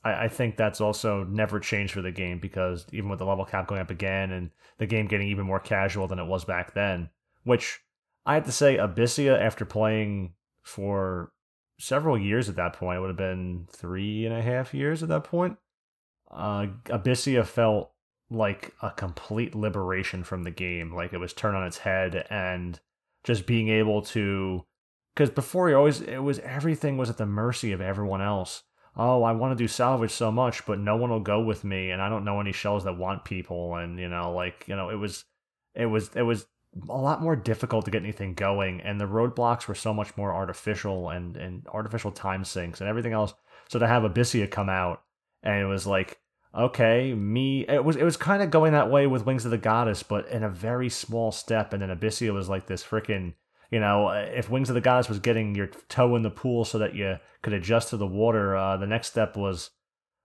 I, 0.05 0.25
I 0.25 0.27
think 0.29 0.55
that's 0.55 0.79
also 0.79 1.25
never 1.25 1.59
changed 1.59 1.93
for 1.93 2.01
the 2.01 2.11
game 2.11 2.39
because 2.39 2.85
even 2.93 3.09
with 3.09 3.19
the 3.19 3.25
level 3.25 3.43
cap 3.43 3.67
going 3.67 3.81
up 3.81 3.89
again 3.89 4.31
and 4.31 4.51
the 4.77 4.85
game 4.85 5.07
getting 5.07 5.27
even 5.27 5.45
more 5.45 5.59
casual 5.59 6.07
than 6.07 6.19
it 6.19 6.27
was 6.27 6.45
back 6.45 6.73
then, 6.73 7.09
which 7.43 7.81
I 8.25 8.35
have 8.35 8.45
to 8.45 8.51
say, 8.51 8.77
Abyssea, 8.77 9.37
after 9.39 9.65
playing 9.65 10.33
for 10.63 11.31
several 11.79 12.17
years 12.17 12.47
at 12.47 12.55
that 12.55 12.73
point, 12.73 12.97
it 12.97 13.01
would 13.01 13.09
have 13.09 13.17
been 13.17 13.67
three 13.69 14.25
and 14.25 14.35
a 14.35 14.41
half 14.41 14.73
years 14.73 15.03
at 15.03 15.09
that 15.09 15.25
point. 15.25 15.57
Uh, 16.31 16.67
Abyssea 16.85 17.45
felt 17.45 17.91
like 18.29 18.73
a 18.81 18.91
complete 18.91 19.55
liberation 19.55 20.23
from 20.23 20.43
the 20.43 20.51
game. 20.51 20.93
Like 20.93 21.13
it 21.13 21.19
was 21.19 21.33
turned 21.33 21.55
on 21.55 21.65
its 21.65 21.79
head 21.79 22.25
and 22.29 22.79
just 23.23 23.45
being 23.45 23.69
able 23.69 24.01
to 24.01 24.65
because 25.15 25.29
before 25.29 25.69
you 25.69 25.75
always 25.75 26.01
it 26.01 26.19
was 26.19 26.39
everything 26.39 26.97
was 26.97 27.09
at 27.09 27.17
the 27.17 27.25
mercy 27.25 27.71
of 27.71 27.81
everyone 27.81 28.21
else. 28.21 28.63
Oh, 28.97 29.23
I 29.23 29.33
want 29.33 29.57
to 29.57 29.61
do 29.61 29.67
salvage 29.67 30.11
so 30.11 30.31
much, 30.31 30.65
but 30.65 30.79
no 30.79 30.95
one 30.95 31.09
will 31.09 31.19
go 31.19 31.41
with 31.41 31.63
me, 31.63 31.91
and 31.91 32.01
I 32.01 32.09
don't 32.09 32.23
know 32.23 32.39
any 32.39 32.53
shells 32.53 32.85
that 32.85 32.97
want 32.97 33.25
people, 33.25 33.75
and 33.75 33.99
you 33.99 34.07
know, 34.07 34.31
like 34.33 34.65
you 34.67 34.75
know, 34.75 34.89
it 34.89 34.95
was, 34.95 35.25
it 35.73 35.87
was, 35.87 36.09
it 36.15 36.21
was 36.21 36.45
a 36.89 36.97
lot 36.97 37.21
more 37.21 37.35
difficult 37.35 37.85
to 37.85 37.91
get 37.91 38.03
anything 38.03 38.33
going, 38.33 38.81
and 38.81 38.99
the 38.99 39.05
roadblocks 39.05 39.67
were 39.67 39.75
so 39.75 39.93
much 39.93 40.15
more 40.15 40.33
artificial 40.33 41.09
and 41.09 41.35
and 41.37 41.67
artificial 41.73 42.11
time 42.11 42.45
sinks 42.45 42.79
and 42.79 42.89
everything 42.89 43.13
else. 43.13 43.33
So 43.69 43.79
to 43.79 43.87
have 43.87 44.03
Abyssea 44.03 44.49
come 44.49 44.69
out, 44.69 45.01
and 45.43 45.61
it 45.61 45.65
was 45.65 45.85
like 45.85 46.19
okay, 46.55 47.13
me. 47.13 47.65
It 47.67 47.83
was 47.83 47.95
it 47.95 48.03
was 48.03 48.17
kind 48.17 48.41
of 48.41 48.51
going 48.51 48.73
that 48.73 48.89
way 48.89 49.07
with 49.07 49.25
Wings 49.25 49.45
of 49.45 49.51
the 49.51 49.57
Goddess, 49.57 50.03
but 50.03 50.27
in 50.27 50.43
a 50.43 50.49
very 50.49 50.89
small 50.89 51.31
step. 51.31 51.73
And 51.73 51.81
then 51.81 51.95
Abyssea 51.95 52.33
was 52.33 52.49
like 52.49 52.67
this 52.67 52.83
freaking, 52.83 53.33
you 53.71 53.79
know, 53.79 54.09
if 54.09 54.49
Wings 54.49 54.69
of 54.69 54.75
the 54.75 54.81
Goddess 54.81 55.09
was 55.09 55.19
getting 55.19 55.55
your 55.55 55.67
toe 55.89 56.15
in 56.15 56.21
the 56.21 56.29
pool 56.29 56.65
so 56.65 56.77
that 56.79 56.95
you 56.95 57.17
could 57.41 57.53
adjust 57.53 57.89
to 57.89 57.97
the 57.97 58.07
water, 58.07 58.55
uh, 58.55 58.77
the 58.77 58.87
next 58.87 59.07
step 59.07 59.35
was 59.35 59.71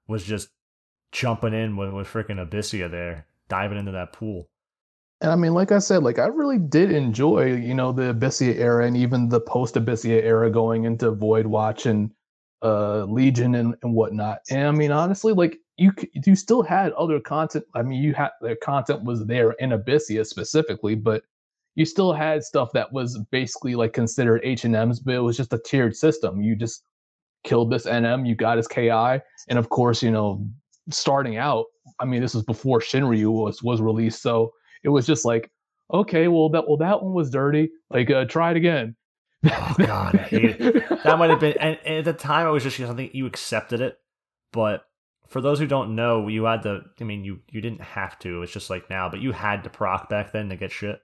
was 0.06 0.24
just 0.24 0.48
jumping 1.12 1.54
in 1.54 1.76
with 1.76 1.92
with 1.92 2.06
freaking 2.06 2.44
Abyssea 2.44 2.90
there, 2.90 3.26
diving 3.48 3.78
into 3.78 3.92
that 3.92 4.12
pool. 4.12 4.48
And 5.20 5.30
I 5.30 5.36
mean, 5.36 5.52
like 5.52 5.70
I 5.70 5.78
said, 5.78 6.02
like 6.02 6.18
I 6.18 6.26
really 6.26 6.58
did 6.58 6.92
enjoy, 6.92 7.54
you 7.54 7.74
know, 7.74 7.92
the 7.92 8.14
Abyssea 8.14 8.56
era 8.56 8.86
and 8.86 8.96
even 8.96 9.28
the 9.28 9.40
post 9.40 9.74
Abyssea 9.74 10.22
era 10.22 10.50
going 10.50 10.84
into 10.84 11.10
Void 11.10 11.46
Watch 11.46 11.86
and 11.86 12.10
uh 12.62 13.04
Legion 13.04 13.54
and, 13.54 13.74
and 13.82 13.94
whatnot. 13.94 14.40
And 14.50 14.66
I 14.66 14.70
mean, 14.70 14.92
honestly, 14.92 15.32
like 15.32 15.58
you 15.76 15.92
you 16.12 16.34
still 16.36 16.62
had 16.62 16.92
other 16.92 17.20
content. 17.20 17.64
I 17.74 17.82
mean, 17.82 18.02
you 18.02 18.14
had 18.14 18.30
the 18.40 18.56
content 18.56 19.04
was 19.04 19.24
there 19.26 19.52
in 19.52 19.70
Abyssea 19.70 20.26
specifically, 20.26 20.94
but 20.94 21.22
you 21.74 21.84
still 21.84 22.12
had 22.12 22.42
stuff 22.42 22.70
that 22.72 22.92
was 22.92 23.18
basically 23.30 23.74
like 23.74 23.92
considered 23.92 24.40
H 24.44 24.64
and 24.64 24.74
M's, 24.74 25.00
but 25.00 25.14
it 25.14 25.20
was 25.20 25.36
just 25.36 25.52
a 25.52 25.58
tiered 25.64 25.96
system. 25.96 26.40
You 26.40 26.56
just 26.56 26.84
killed 27.44 27.70
this 27.70 27.86
NM, 27.86 28.26
you 28.26 28.34
got 28.34 28.56
his 28.56 28.68
KI, 28.68 29.20
and 29.48 29.58
of 29.58 29.68
course, 29.70 30.02
you 30.02 30.10
know, 30.10 30.46
starting 30.90 31.36
out, 31.36 31.66
I 31.98 32.04
mean, 32.04 32.20
this 32.20 32.34
was 32.34 32.44
before 32.44 32.80
Shinryu 32.80 33.30
was 33.30 33.62
was 33.62 33.80
released, 33.80 34.22
so 34.22 34.52
it 34.82 34.88
was 34.88 35.06
just 35.06 35.24
like, 35.24 35.50
okay, 35.92 36.28
well 36.28 36.48
that 36.50 36.66
well 36.66 36.76
that 36.78 37.02
one 37.02 37.14
was 37.14 37.30
dirty. 37.30 37.70
Like, 37.90 38.10
uh, 38.10 38.24
try 38.24 38.50
it 38.50 38.56
again. 38.56 38.96
oh 39.44 39.74
God, 39.78 40.16
I. 40.16 40.28
That 41.04 41.18
might 41.18 41.30
have 41.30 41.40
been, 41.40 41.56
and, 41.58 41.78
and 41.86 41.96
at 41.96 42.04
the 42.04 42.12
time, 42.12 42.46
it 42.46 42.50
was 42.50 42.62
just 42.62 42.76
something 42.76 43.10
you 43.14 43.26
accepted 43.26 43.80
it, 43.80 43.96
but 44.52 44.84
for 45.28 45.40
those 45.40 45.58
who 45.58 45.66
don't 45.66 45.94
know, 45.94 46.28
you 46.28 46.44
had 46.44 46.62
to. 46.64 46.82
I 47.00 47.04
mean, 47.04 47.24
you 47.24 47.40
you 47.48 47.60
didn't 47.60 47.80
have 47.80 48.18
to. 48.20 48.42
It's 48.42 48.52
just 48.52 48.68
like 48.68 48.90
now, 48.90 49.08
but 49.08 49.20
you 49.20 49.32
had 49.32 49.64
to 49.64 49.70
proc 49.70 50.08
back 50.10 50.32
then 50.32 50.50
to 50.50 50.56
get 50.56 50.72
shit, 50.72 51.00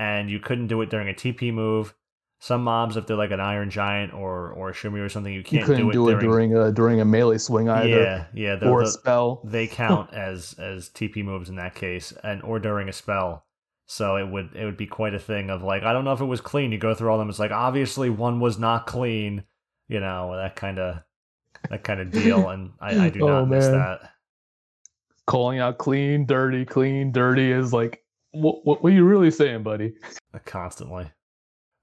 and 0.00 0.30
you 0.30 0.40
couldn't 0.40 0.68
do 0.68 0.80
it 0.80 0.88
during 0.88 1.10
a 1.10 1.12
TP 1.12 1.52
move. 1.52 1.94
Some 2.38 2.64
mobs, 2.64 2.96
if 2.96 3.06
they're 3.06 3.18
like 3.18 3.32
an 3.32 3.40
Iron 3.40 3.68
Giant 3.68 4.14
or 4.14 4.50
or 4.52 4.70
a 4.70 4.72
Shimmy 4.72 4.98
or 5.00 5.10
something, 5.10 5.32
you 5.32 5.42
can't 5.42 5.60
you 5.60 5.66
couldn't 5.66 5.82
do 5.82 5.90
it, 5.90 5.92
do 5.92 6.08
it 6.08 6.20
during, 6.20 6.50
during 6.50 6.68
a 6.68 6.72
during 6.72 7.00
a 7.02 7.04
melee 7.04 7.36
swing 7.36 7.68
either. 7.68 7.88
Yeah, 7.88 8.24
yeah, 8.32 8.56
the, 8.56 8.70
or 8.70 8.80
a 8.80 8.86
spell. 8.86 9.42
They 9.44 9.66
count 9.68 10.14
as 10.14 10.54
as 10.58 10.88
TP 10.88 11.22
moves 11.22 11.50
in 11.50 11.56
that 11.56 11.74
case, 11.74 12.14
and 12.24 12.42
or 12.42 12.58
during 12.58 12.88
a 12.88 12.94
spell. 12.94 13.44
So 13.84 14.16
it 14.16 14.26
would 14.26 14.56
it 14.56 14.64
would 14.64 14.78
be 14.78 14.86
quite 14.86 15.12
a 15.12 15.18
thing 15.18 15.50
of 15.50 15.62
like 15.62 15.82
I 15.82 15.92
don't 15.92 16.04
know 16.04 16.14
if 16.14 16.22
it 16.22 16.24
was 16.24 16.40
clean. 16.40 16.72
You 16.72 16.78
go 16.78 16.94
through 16.94 17.10
all 17.10 17.18
them. 17.18 17.28
It's 17.28 17.38
like 17.38 17.50
obviously 17.50 18.08
one 18.08 18.40
was 18.40 18.58
not 18.58 18.86
clean. 18.86 19.44
You 19.88 20.00
know 20.00 20.34
that 20.34 20.56
kind 20.56 20.78
of 20.78 21.02
that 21.68 21.84
kind 21.84 22.00
of 22.00 22.10
deal, 22.10 22.48
and 22.48 22.70
I, 22.80 23.06
I 23.06 23.10
do 23.10 23.20
oh, 23.24 23.28
not 23.28 23.48
miss 23.50 23.66
that. 23.66 24.12
Calling 25.26 25.58
out 25.58 25.76
clean, 25.76 26.24
dirty, 26.24 26.64
clean, 26.64 27.12
dirty 27.12 27.52
is 27.52 27.72
like, 27.72 27.99
what, 28.32 28.64
what, 28.64 28.84
are 28.84 28.94
you 28.94 29.04
really 29.04 29.30
saying, 29.30 29.62
buddy? 29.62 29.94
Constantly. 30.44 31.10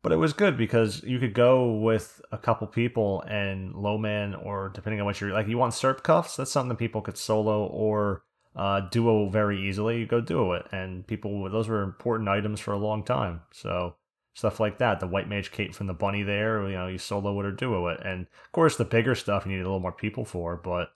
But 0.04 0.12
it 0.12 0.18
was 0.18 0.34
good 0.34 0.58
because 0.58 1.04
you 1.04 1.20
could 1.20 1.34
go 1.34 1.74
with 1.74 2.22
a 2.32 2.38
couple 2.38 2.68
people 2.68 3.22
and 3.24 3.74
low 3.74 3.98
man, 3.98 4.36
or 4.36 4.70
depending 4.70 5.00
on 5.02 5.06
what 5.06 5.20
you're 5.20 5.32
like, 5.32 5.48
you 5.48 5.58
want 5.58 5.74
SERP 5.74 6.04
cuffs. 6.04 6.38
That's 6.38 6.52
something 6.52 6.70
that 6.70 6.78
people 6.78 7.02
could 7.02 7.18
solo 7.18 7.66
or 7.66 8.24
uh, 8.56 8.82
duo 8.92 9.28
very 9.30 9.68
easily. 9.68 10.00
You 10.00 10.06
go 10.06 10.22
duo 10.22 10.54
it, 10.54 10.68
and 10.72 11.06
people 11.06 11.50
those 11.50 11.68
were 11.68 11.84
important 11.84 12.30
items 12.30 12.60
for 12.60 12.74
a 12.74 12.78
long 12.78 13.04
time. 13.04 13.42
So 13.52 13.96
stuff 14.38 14.60
like 14.60 14.78
that. 14.78 15.00
The 15.00 15.08
white 15.08 15.28
mage 15.28 15.52
cape 15.52 15.74
from 15.74 15.88
the 15.88 15.94
bunny 15.94 16.22
there, 16.22 16.64
you 16.70 16.76
know, 16.76 16.88
you 16.88 17.00
solo 17.00 17.40
it 17.40 17.46
or 17.46 17.52
duo 17.52 17.88
it. 17.88 18.00
And 18.06 18.22
of 18.22 18.52
course 18.52 18.78
the 18.78 18.86
bigger 18.86 19.16
stuff 19.16 19.46
you 19.46 19.52
need 19.52 19.62
a 19.62 19.64
little 19.64 19.80
more 19.80 19.92
people 19.92 20.26
for, 20.26 20.56
but 20.56 20.92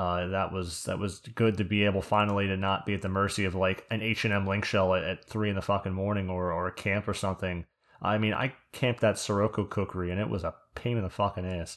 uh, 0.00 0.28
that 0.28 0.50
was 0.50 0.84
that 0.84 0.98
was 0.98 1.18
good 1.34 1.58
to 1.58 1.64
be 1.64 1.84
able 1.84 2.00
finally 2.00 2.46
to 2.46 2.56
not 2.56 2.86
be 2.86 2.94
at 2.94 3.02
the 3.02 3.08
mercy 3.10 3.44
of 3.44 3.54
like 3.54 3.84
an 3.90 4.00
H 4.00 4.24
and 4.24 4.32
M 4.32 4.46
link 4.46 4.64
shell 4.64 4.94
at, 4.94 5.04
at, 5.04 5.26
three 5.26 5.50
in 5.50 5.56
the 5.56 5.60
fucking 5.60 5.92
morning 5.92 6.30
or 6.30 6.52
or 6.54 6.68
a 6.68 6.72
camp 6.72 7.06
or 7.06 7.12
something. 7.12 7.66
I 8.00 8.16
mean, 8.16 8.32
I 8.32 8.54
camped 8.72 9.02
that 9.02 9.18
Sirocco 9.18 9.66
kukri 9.66 10.10
and 10.10 10.18
it 10.18 10.30
was 10.30 10.42
a 10.42 10.54
pain 10.74 10.96
in 10.96 11.02
the 11.02 11.10
fucking 11.10 11.44
ass. 11.44 11.76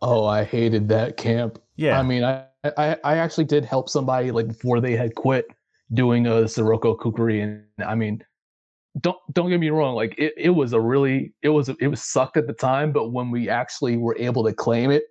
Oh, 0.00 0.26
I 0.26 0.42
hated 0.42 0.88
that 0.88 1.16
camp. 1.16 1.62
Yeah, 1.76 2.00
I 2.00 2.02
mean, 2.02 2.24
I 2.24 2.46
I, 2.64 2.96
I 3.04 3.18
actually 3.18 3.44
did 3.44 3.64
help 3.64 3.88
somebody 3.88 4.32
like 4.32 4.48
before 4.48 4.80
they 4.80 4.96
had 4.96 5.14
quit 5.14 5.46
doing 5.94 6.26
a 6.26 6.48
Sirocco 6.48 6.96
kukri, 6.96 7.42
and 7.42 7.62
I 7.86 7.94
mean, 7.94 8.24
don't 9.00 9.18
don't 9.32 9.50
get 9.50 9.60
me 9.60 9.70
wrong 9.70 9.94
like 9.94 10.16
it, 10.18 10.34
it 10.36 10.50
was 10.50 10.72
a 10.72 10.80
really 10.80 11.32
it 11.42 11.50
was 11.50 11.68
it 11.68 11.86
was 11.86 12.02
sucked 12.02 12.36
at 12.36 12.48
the 12.48 12.52
time 12.52 12.92
but 12.92 13.10
when 13.10 13.30
we 13.30 13.48
actually 13.48 13.96
were 13.96 14.16
able 14.18 14.44
to 14.44 14.52
claim 14.52 14.90
it 14.90 15.04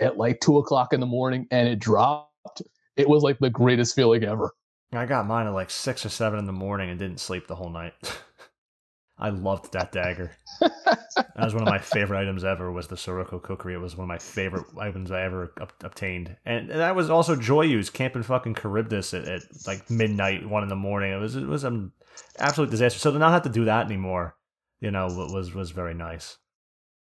at 0.00 0.16
like 0.16 0.40
two 0.40 0.58
o'clock 0.58 0.92
in 0.92 1.00
the 1.00 1.06
morning 1.06 1.46
and 1.50 1.68
it 1.68 1.78
dropped. 1.78 2.62
It 2.96 3.08
was 3.08 3.22
like 3.22 3.38
the 3.38 3.50
greatest 3.50 3.94
feeling 3.94 4.24
ever. 4.24 4.52
I 4.92 5.06
got 5.06 5.26
mine 5.26 5.46
at 5.46 5.52
like 5.52 5.70
six 5.70 6.04
or 6.04 6.08
seven 6.08 6.38
in 6.38 6.46
the 6.46 6.52
morning 6.52 6.90
and 6.90 6.98
didn't 6.98 7.20
sleep 7.20 7.46
the 7.46 7.54
whole 7.54 7.70
night. 7.70 7.92
I 9.18 9.30
loved 9.30 9.72
that 9.72 9.90
dagger. 9.90 10.30
That 10.60 11.32
was 11.36 11.52
one 11.52 11.64
of 11.64 11.68
my 11.68 11.78
favorite 11.82 12.20
items 12.20 12.44
ever 12.44 12.70
was 12.70 12.86
the 12.86 12.96
Sirocco 12.96 13.40
kukri. 13.40 13.74
It 13.74 13.78
was 13.78 13.96
one 13.96 14.04
of 14.04 14.08
my 14.08 14.18
favorite 14.18 14.66
items 14.78 15.10
i 15.10 15.22
ever 15.22 15.52
ob- 15.60 15.72
obtained. 15.82 16.36
And 16.46 16.70
that 16.70 16.94
was 16.94 17.10
also 17.10 17.34
Joyous 17.34 17.90
camping 17.90 18.22
fucking 18.22 18.54
charybdis 18.54 19.14
at, 19.14 19.24
at 19.26 19.42
like 19.66 19.90
midnight 19.90 20.48
one 20.48 20.62
in 20.62 20.68
the 20.68 20.76
morning. 20.76 21.12
It 21.12 21.18
was 21.18 21.34
it 21.34 21.46
was 21.46 21.64
um 21.64 21.92
absolute 22.38 22.70
disaster. 22.70 23.00
So 23.00 23.10
to 23.10 23.18
not 23.18 23.32
have 23.32 23.42
to 23.42 23.48
do 23.48 23.64
that 23.64 23.86
anymore, 23.86 24.36
you 24.80 24.92
know, 24.92 25.06
was 25.06 25.52
was 25.52 25.72
very 25.72 25.94
nice. 25.94 26.38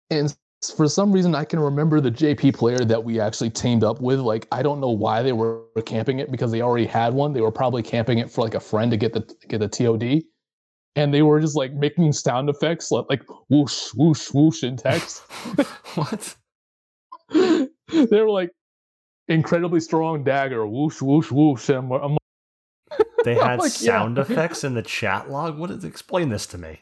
And 0.09 0.35
for 0.61 0.87
some 0.89 1.11
reason, 1.11 1.35
I 1.35 1.45
can 1.45 1.59
remember 1.59 2.01
the 2.01 2.11
JP 2.11 2.55
player 2.55 2.79
that 2.79 3.03
we 3.03 3.19
actually 3.19 3.49
teamed 3.49 3.83
up 3.83 4.01
with. 4.01 4.19
Like, 4.19 4.47
I 4.51 4.61
don't 4.63 4.79
know 4.81 4.89
why 4.91 5.21
they 5.23 5.31
were 5.33 5.63
camping 5.85 6.19
it 6.19 6.31
because 6.31 6.51
they 6.51 6.61
already 6.61 6.85
had 6.85 7.13
one. 7.13 7.33
They 7.33 7.41
were 7.41 7.51
probably 7.51 7.83
camping 7.83 8.19
it 8.19 8.29
for 8.31 8.41
like 8.43 8.55
a 8.55 8.59
friend 8.59 8.91
to 8.91 8.97
get 8.97 9.13
the 9.13 9.21
get 9.47 9.59
the 9.59 9.67
TOD. 9.69 10.23
and 10.95 11.13
they 11.13 11.21
were 11.21 11.39
just 11.39 11.55
like 11.55 11.73
making 11.73 12.11
sound 12.13 12.49
effects 12.49 12.91
like, 12.91 13.05
like 13.09 13.23
whoosh, 13.49 13.89
whoosh, 13.95 14.29
whoosh 14.33 14.63
in 14.63 14.77
text. 14.77 15.21
what? 15.95 16.35
they 17.31 18.21
were 18.21 18.29
like 18.29 18.51
incredibly 19.27 19.79
strong 19.79 20.23
dagger, 20.23 20.65
whoosh, 20.67 21.01
whoosh, 21.01 21.31
whoosh. 21.31 21.69
And 21.69 21.77
I'm, 21.93 21.93
I'm 21.93 22.17
They 23.23 23.35
had 23.39 23.59
like, 23.59 23.71
sound 23.71 24.17
yeah. 24.17 24.23
effects 24.23 24.63
in 24.63 24.73
the 24.73 24.81
chat 24.83 25.29
log. 25.29 25.57
What 25.57 25.71
is? 25.71 25.83
Explain 25.83 26.29
this 26.29 26.45
to 26.47 26.57
me. 26.57 26.81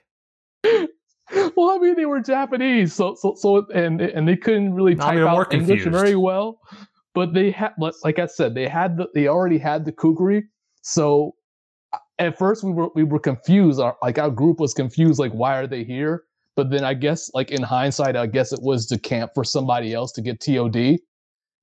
Well, 1.58 1.72
I 1.72 1.80
mean, 1.80 1.96
they 1.96 2.06
were 2.06 2.20
Japanese, 2.20 2.94
so 2.94 3.16
so 3.16 3.34
so, 3.36 3.66
and 3.74 4.00
and 4.00 4.28
they 4.28 4.38
couldn't 4.38 4.76
really 4.76 4.94
type 4.94 5.18
out 5.18 5.52
English 5.52 5.84
confused. 5.84 6.04
very 6.04 6.16
well. 6.16 6.62
But 7.16 7.34
they 7.34 7.50
had, 7.50 7.72
like 8.04 8.20
I 8.20 8.28
said, 8.28 8.54
they 8.54 8.68
had 8.68 8.98
the, 8.98 9.08
they 9.16 9.28
already 9.28 9.58
had 9.58 9.84
the 9.84 9.92
kukri. 9.92 10.44
So 10.84 11.34
uh, 11.92 11.98
at 12.20 12.38
first 12.38 12.64
we 12.64 12.72
were 12.72 12.90
we 12.94 13.04
were 13.04 13.18
confused. 13.18 13.80
Our 13.80 13.98
like 14.04 14.20
our 14.20 14.30
group 14.30 14.60
was 14.60 14.76
confused. 14.76 15.20
Like, 15.20 15.32
why 15.32 15.58
are 15.58 15.66
they 15.66 15.84
here? 15.84 16.26
But 16.56 16.70
then 16.70 16.84
I 16.84 16.94
guess, 16.94 17.32
like 17.34 17.50
in 17.50 17.64
hindsight, 17.64 18.16
I 18.16 18.28
guess 18.28 18.54
it 18.54 18.60
was 18.62 18.86
to 18.88 19.00
camp 19.00 19.32
for 19.34 19.44
somebody 19.44 19.96
else 19.96 20.12
to 20.12 20.22
get 20.22 20.40
TOD 20.40 21.00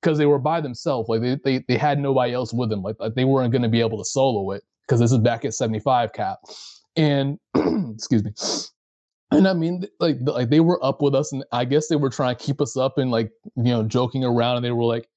because 0.02 0.18
they 0.18 0.26
were 0.26 0.40
by 0.40 0.60
themselves. 0.60 1.08
Like 1.08 1.20
they, 1.20 1.38
they 1.44 1.64
they 1.68 1.78
had 1.78 2.00
nobody 2.00 2.32
else 2.32 2.52
with 2.52 2.68
them. 2.68 2.82
Like, 2.82 2.96
like 2.98 3.14
they 3.14 3.24
weren't 3.24 3.52
going 3.52 3.62
to 3.62 3.68
be 3.68 3.80
able 3.80 3.98
to 3.98 4.04
solo 4.04 4.50
it 4.50 4.64
because 4.88 4.98
this 4.98 5.12
is 5.12 5.18
back 5.18 5.44
at 5.44 5.54
75 5.54 6.12
cap. 6.12 6.38
And 6.96 7.38
excuse 7.94 8.24
me. 8.24 8.32
And 9.34 9.48
I 9.48 9.52
mean, 9.52 9.84
like 10.00 10.18
like 10.20 10.50
they 10.50 10.60
were 10.60 10.82
up 10.84 11.02
with 11.02 11.14
us, 11.14 11.32
and 11.32 11.44
I 11.52 11.64
guess 11.64 11.88
they 11.88 11.96
were 11.96 12.10
trying 12.10 12.36
to 12.36 12.42
keep 12.42 12.60
us 12.60 12.76
up 12.76 12.98
and 12.98 13.10
like 13.10 13.30
you 13.56 13.64
know 13.64 13.82
joking 13.82 14.24
around, 14.24 14.56
and 14.56 14.64
they 14.64 14.70
were 14.70 14.84
like 14.84 15.08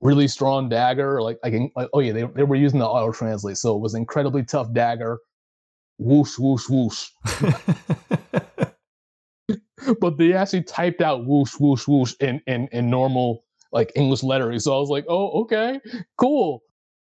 really 0.00 0.28
strong 0.28 0.68
dagger, 0.68 1.22
like 1.22 1.38
like, 1.42 1.54
like 1.74 1.88
oh 1.92 2.00
yeah, 2.00 2.12
they 2.12 2.24
they 2.24 2.42
were 2.42 2.56
using 2.56 2.80
the 2.80 2.86
auto 2.86 3.12
translate, 3.12 3.56
so 3.56 3.74
it 3.74 3.80
was 3.80 3.94
incredibly 3.94 4.44
tough 4.44 4.72
dagger, 4.72 5.18
whoosh 5.98 6.38
whoosh 6.38 6.68
whoosh. 6.68 7.08
But 10.00 10.16
they 10.16 10.32
actually 10.32 10.62
typed 10.62 11.00
out 11.00 11.26
whoosh 11.26 11.54
whoosh 11.58 11.88
whoosh 11.88 12.14
in 12.20 12.40
in 12.46 12.68
in 12.70 12.88
normal 12.88 13.44
like 13.72 13.90
English 13.96 14.22
lettering, 14.22 14.60
so 14.60 14.76
I 14.76 14.78
was 14.78 14.90
like, 14.90 15.04
oh 15.08 15.42
okay, 15.42 15.80
cool. 16.16 16.62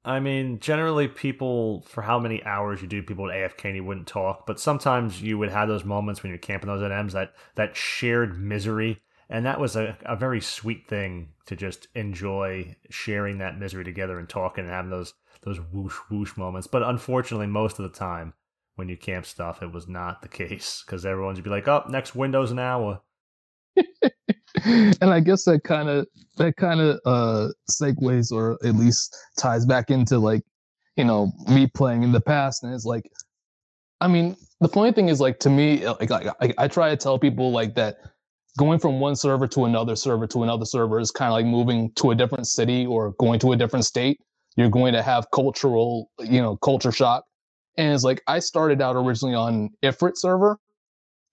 I 0.06 0.20
mean, 0.20 0.60
generally, 0.60 1.08
people 1.08 1.82
for 1.88 2.04
how 2.04 2.20
many 2.20 2.44
hours 2.46 2.80
you 2.82 2.88
do, 2.88 3.02
people 3.02 3.26
would 3.26 3.34
AFK 3.34 3.66
and 3.66 3.76
you 3.76 3.84
wouldn't 3.84 4.06
talk. 4.08 4.46
But 4.46 4.60
sometimes 4.60 5.20
you 5.22 5.40
would 5.40 5.50
have 5.50 5.68
those 5.68 5.84
moments 5.84 6.22
when 6.22 6.30
you're 6.30 6.38
camping 6.38 6.68
those 6.68 6.82
NMs 6.82 7.14
that 7.14 7.34
that 7.56 7.76
shared 7.76 8.40
misery, 8.40 9.02
and 9.30 9.46
that 9.48 9.60
was 9.60 9.76
a, 9.76 9.98
a 10.06 10.16
very 10.16 10.40
sweet 10.40 10.88
thing 10.88 11.30
to 11.48 11.56
just 11.56 11.88
enjoy 11.96 12.76
sharing 12.92 13.40
that 13.40 13.58
misery 13.60 13.84
together 13.84 14.20
and 14.20 14.30
talking 14.30 14.66
and 14.66 14.74
having 14.74 14.92
those 14.92 15.16
those 15.42 15.60
whoosh 15.60 15.98
whoosh 16.12 16.38
moments. 16.38 16.68
But 16.68 16.84
unfortunately, 16.84 17.48
most 17.48 17.80
of 17.80 17.92
the 17.92 17.98
time 17.98 18.34
when 18.76 18.90
you 18.90 18.98
camp 18.98 19.26
stuff, 19.26 19.64
it 19.64 19.72
was 19.74 19.88
not 19.88 20.22
the 20.22 20.28
case 20.46 20.84
because 20.86 21.04
everyone's 21.04 21.42
be 21.42 21.50
like, 21.50 21.68
"Oh, 21.68 21.84
next 21.90 22.14
window's 22.14 22.52
an 22.52 22.60
hour." 22.60 23.02
and 25.02 25.12
I 25.12 25.20
guess 25.20 25.46
that 25.46 25.64
kind 25.64 25.90
of 25.90 26.08
that 26.38 26.58
kind 26.58 26.82
of 26.82 27.00
uh 27.06 27.50
segues 27.70 28.32
or 28.32 28.58
at 28.64 28.76
least 28.76 29.16
ties 29.38 29.66
back 29.66 29.92
into 29.92 30.18
like 30.18 30.42
you 30.98 31.06
know 31.06 31.32
me 31.48 31.68
playing 31.68 32.04
in 32.04 32.12
the 32.12 32.22
past 32.22 32.64
and 32.64 32.74
it's 32.74 32.86
like 32.86 33.10
I 34.02 34.08
mean 34.08 34.36
the 34.62 34.68
funny 34.68 34.92
thing 34.92 35.10
is 35.10 35.22
like 35.22 35.40
to 35.42 35.50
me 35.50 35.88
like 35.88 36.10
I, 36.10 36.32
I, 36.42 36.54
I 36.58 36.68
try 36.68 36.90
to 36.90 36.98
tell 36.98 37.20
people 37.20 37.52
like 37.52 37.76
that 37.76 37.98
going 38.58 38.80
from 38.80 39.00
one 39.00 39.16
server 39.16 39.48
to 39.48 39.66
another 39.66 39.96
server 39.96 40.26
to 40.28 40.42
another 40.42 40.66
server 40.66 41.00
is 41.00 41.12
kind 41.12 41.30
of 41.30 41.34
like 41.34 41.46
moving 41.46 41.92
to 41.96 42.12
a 42.12 42.16
different 42.16 42.48
city 42.48 42.86
or 42.86 43.12
going 43.20 43.40
to 43.40 43.52
a 43.52 43.56
different 43.56 43.86
state. 43.86 44.20
You're 44.56 44.70
going 44.70 44.94
to 44.94 45.04
have 45.04 45.30
cultural 45.32 46.10
you 46.20 46.42
know 46.42 46.58
culture 46.58 46.92
shock. 46.92 47.26
And 47.78 47.94
it's 47.94 48.04
like 48.04 48.24
I 48.28 48.40
started 48.40 48.82
out 48.82 48.96
originally 48.96 49.36
on 49.36 49.70
Ifrit 49.84 50.14
server 50.16 50.58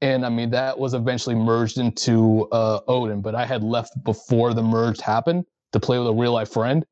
and 0.02 0.26
I 0.26 0.28
mean 0.28 0.50
that 0.50 0.78
was 0.78 0.92
eventually 0.94 1.36
merged 1.36 1.78
into 1.78 2.48
uh, 2.50 2.80
Odin, 2.88 3.22
but 3.22 3.34
I 3.36 3.46
had 3.46 3.62
left 3.62 4.02
before 4.04 4.52
the 4.52 4.62
merge 4.62 5.00
happened 5.00 5.46
to 5.72 5.80
play 5.80 5.98
with 5.98 6.08
a 6.08 6.12
real 6.12 6.32
life 6.32 6.52
friend. 6.52 6.84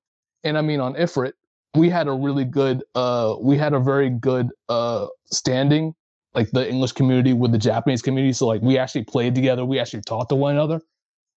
And 0.45 0.57
I 0.57 0.63
mean 0.63 0.81
on 0.81 0.95
Ifrit, 0.95 1.33
we 1.75 1.91
had 1.91 2.07
a 2.07 2.13
really 2.13 2.45
good, 2.45 2.85
uh, 2.95 3.35
we 3.41 3.59
had 3.59 3.75
a 3.75 3.81
very 3.81 4.11
good 4.11 4.51
uh, 4.69 5.09
standing, 5.27 5.93
like 6.35 6.51
the 6.53 6.69
English 6.69 6.93
community 6.93 7.33
with 7.33 7.51
the 7.51 7.59
Japanese 7.59 8.01
community. 8.01 8.33
So 8.33 8.47
like 8.47 8.63
we 8.63 8.79
actually 8.79 9.05
played 9.05 9.35
together, 9.35 9.65
we 9.65 9.81
actually 9.81 10.03
talked 10.03 10.29
to 10.31 10.37
one 10.37 10.55
another. 10.55 10.81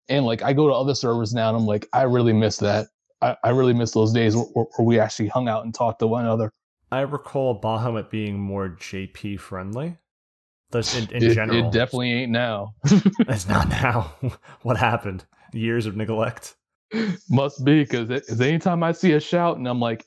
And 0.08 0.24
like 0.24 0.42
I 0.42 0.52
go 0.52 0.68
to 0.68 0.74
other 0.74 0.94
servers 0.94 1.34
now, 1.34 1.48
and 1.48 1.56
I'm 1.56 1.66
like, 1.66 1.88
I 1.92 2.02
really 2.02 2.32
miss 2.32 2.58
that. 2.58 2.86
I, 3.20 3.36
I 3.42 3.50
really 3.50 3.72
miss 3.72 3.92
those 3.92 4.12
days 4.12 4.36
where, 4.36 4.44
where 4.76 4.86
we 4.86 5.00
actually 5.00 5.28
hung 5.28 5.48
out 5.48 5.64
and 5.64 5.74
talked 5.74 6.00
to 6.00 6.06
one 6.06 6.24
another. 6.24 6.52
I 6.92 7.00
recall 7.00 7.60
Bahamut 7.60 8.10
being 8.10 8.38
more 8.38 8.68
JP 8.68 9.40
friendly. 9.40 9.96
In, 10.74 11.08
in 11.10 11.30
it, 11.30 11.34
general, 11.34 11.68
it 11.68 11.72
definitely 11.72 12.12
ain't 12.12 12.32
now. 12.32 12.74
It's 13.28 13.48
not 13.48 13.68
now. 13.68 14.12
what 14.62 14.76
happened? 14.76 15.24
Years 15.52 15.86
of 15.86 15.96
neglect. 15.96 16.56
Must 17.30 17.64
be 17.64 17.82
because 17.84 18.40
anytime 18.40 18.82
I 18.82 18.92
see 18.92 19.12
a 19.12 19.20
shout 19.20 19.56
and 19.56 19.66
I'm 19.66 19.80
like, 19.80 20.04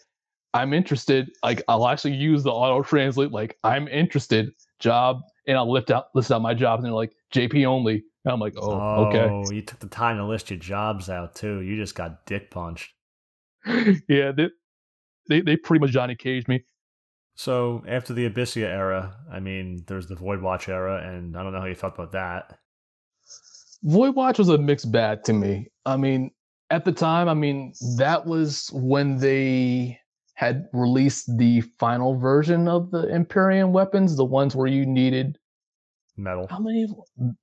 I'm 0.53 0.73
interested, 0.73 1.29
like 1.43 1.61
I'll 1.67 1.87
actually 1.87 2.13
use 2.13 2.43
the 2.43 2.51
auto 2.51 2.81
translate, 2.81 3.31
like 3.31 3.57
I'm 3.63 3.87
interested, 3.87 4.51
job, 4.79 5.21
and 5.47 5.57
I'll 5.57 5.71
lift 5.71 5.91
out 5.91 6.07
list 6.15 6.31
out 6.31 6.41
my 6.41 6.53
jobs 6.53 6.83
and 6.83 6.87
they're 6.87 6.95
like 6.95 7.13
JP 7.33 7.65
only. 7.65 8.03
And 8.25 8.33
I'm 8.33 8.39
like, 8.39 8.55
oh, 8.57 9.05
okay. 9.05 9.29
Oh, 9.29 9.49
you 9.51 9.61
took 9.61 9.79
the 9.79 9.87
time 9.87 10.17
to 10.17 10.25
list 10.25 10.49
your 10.49 10.59
jobs 10.59 11.09
out 11.09 11.35
too. 11.35 11.61
You 11.61 11.75
just 11.75 11.95
got 11.95 12.25
dick 12.25 12.51
punched. 12.51 12.91
yeah, 13.65 14.31
they, 14.31 14.49
they 15.29 15.41
they 15.41 15.57
pretty 15.57 15.79
much 15.79 15.91
Johnny 15.91 16.15
caged 16.15 16.47
me. 16.47 16.63
So 17.37 17.83
after 17.87 18.13
the 18.13 18.27
Abyssea 18.27 18.65
era, 18.65 19.15
I 19.31 19.39
mean, 19.39 19.83
there's 19.85 20.07
the 20.07 20.15
Void 20.15 20.41
Watch 20.41 20.67
era, 20.67 21.07
and 21.07 21.37
I 21.37 21.43
don't 21.43 21.53
know 21.53 21.59
how 21.59 21.67
you 21.67 21.75
felt 21.75 21.93
about 21.93 22.11
that. 22.13 22.57
Void 23.83 24.15
Watch 24.15 24.39
was 24.39 24.49
a 24.49 24.57
mixed 24.57 24.91
bag 24.91 25.21
to 25.25 25.33
me. 25.33 25.67
I 25.85 25.97
mean, 25.97 26.31
at 26.71 26.83
the 26.83 26.91
time, 26.91 27.29
I 27.29 27.35
mean, 27.35 27.73
that 27.97 28.25
was 28.25 28.71
when 28.73 29.19
they 29.19 29.99
had 30.33 30.65
released 30.73 31.37
the 31.37 31.61
final 31.77 32.17
version 32.17 32.67
of 32.67 32.89
the 32.89 33.07
Imperium 33.07 33.71
weapons, 33.71 34.17
the 34.17 34.25
ones 34.25 34.55
where 34.55 34.67
you 34.67 34.87
needed 34.87 35.37
Metal. 36.19 36.47
how 36.49 36.57
many? 36.57 36.87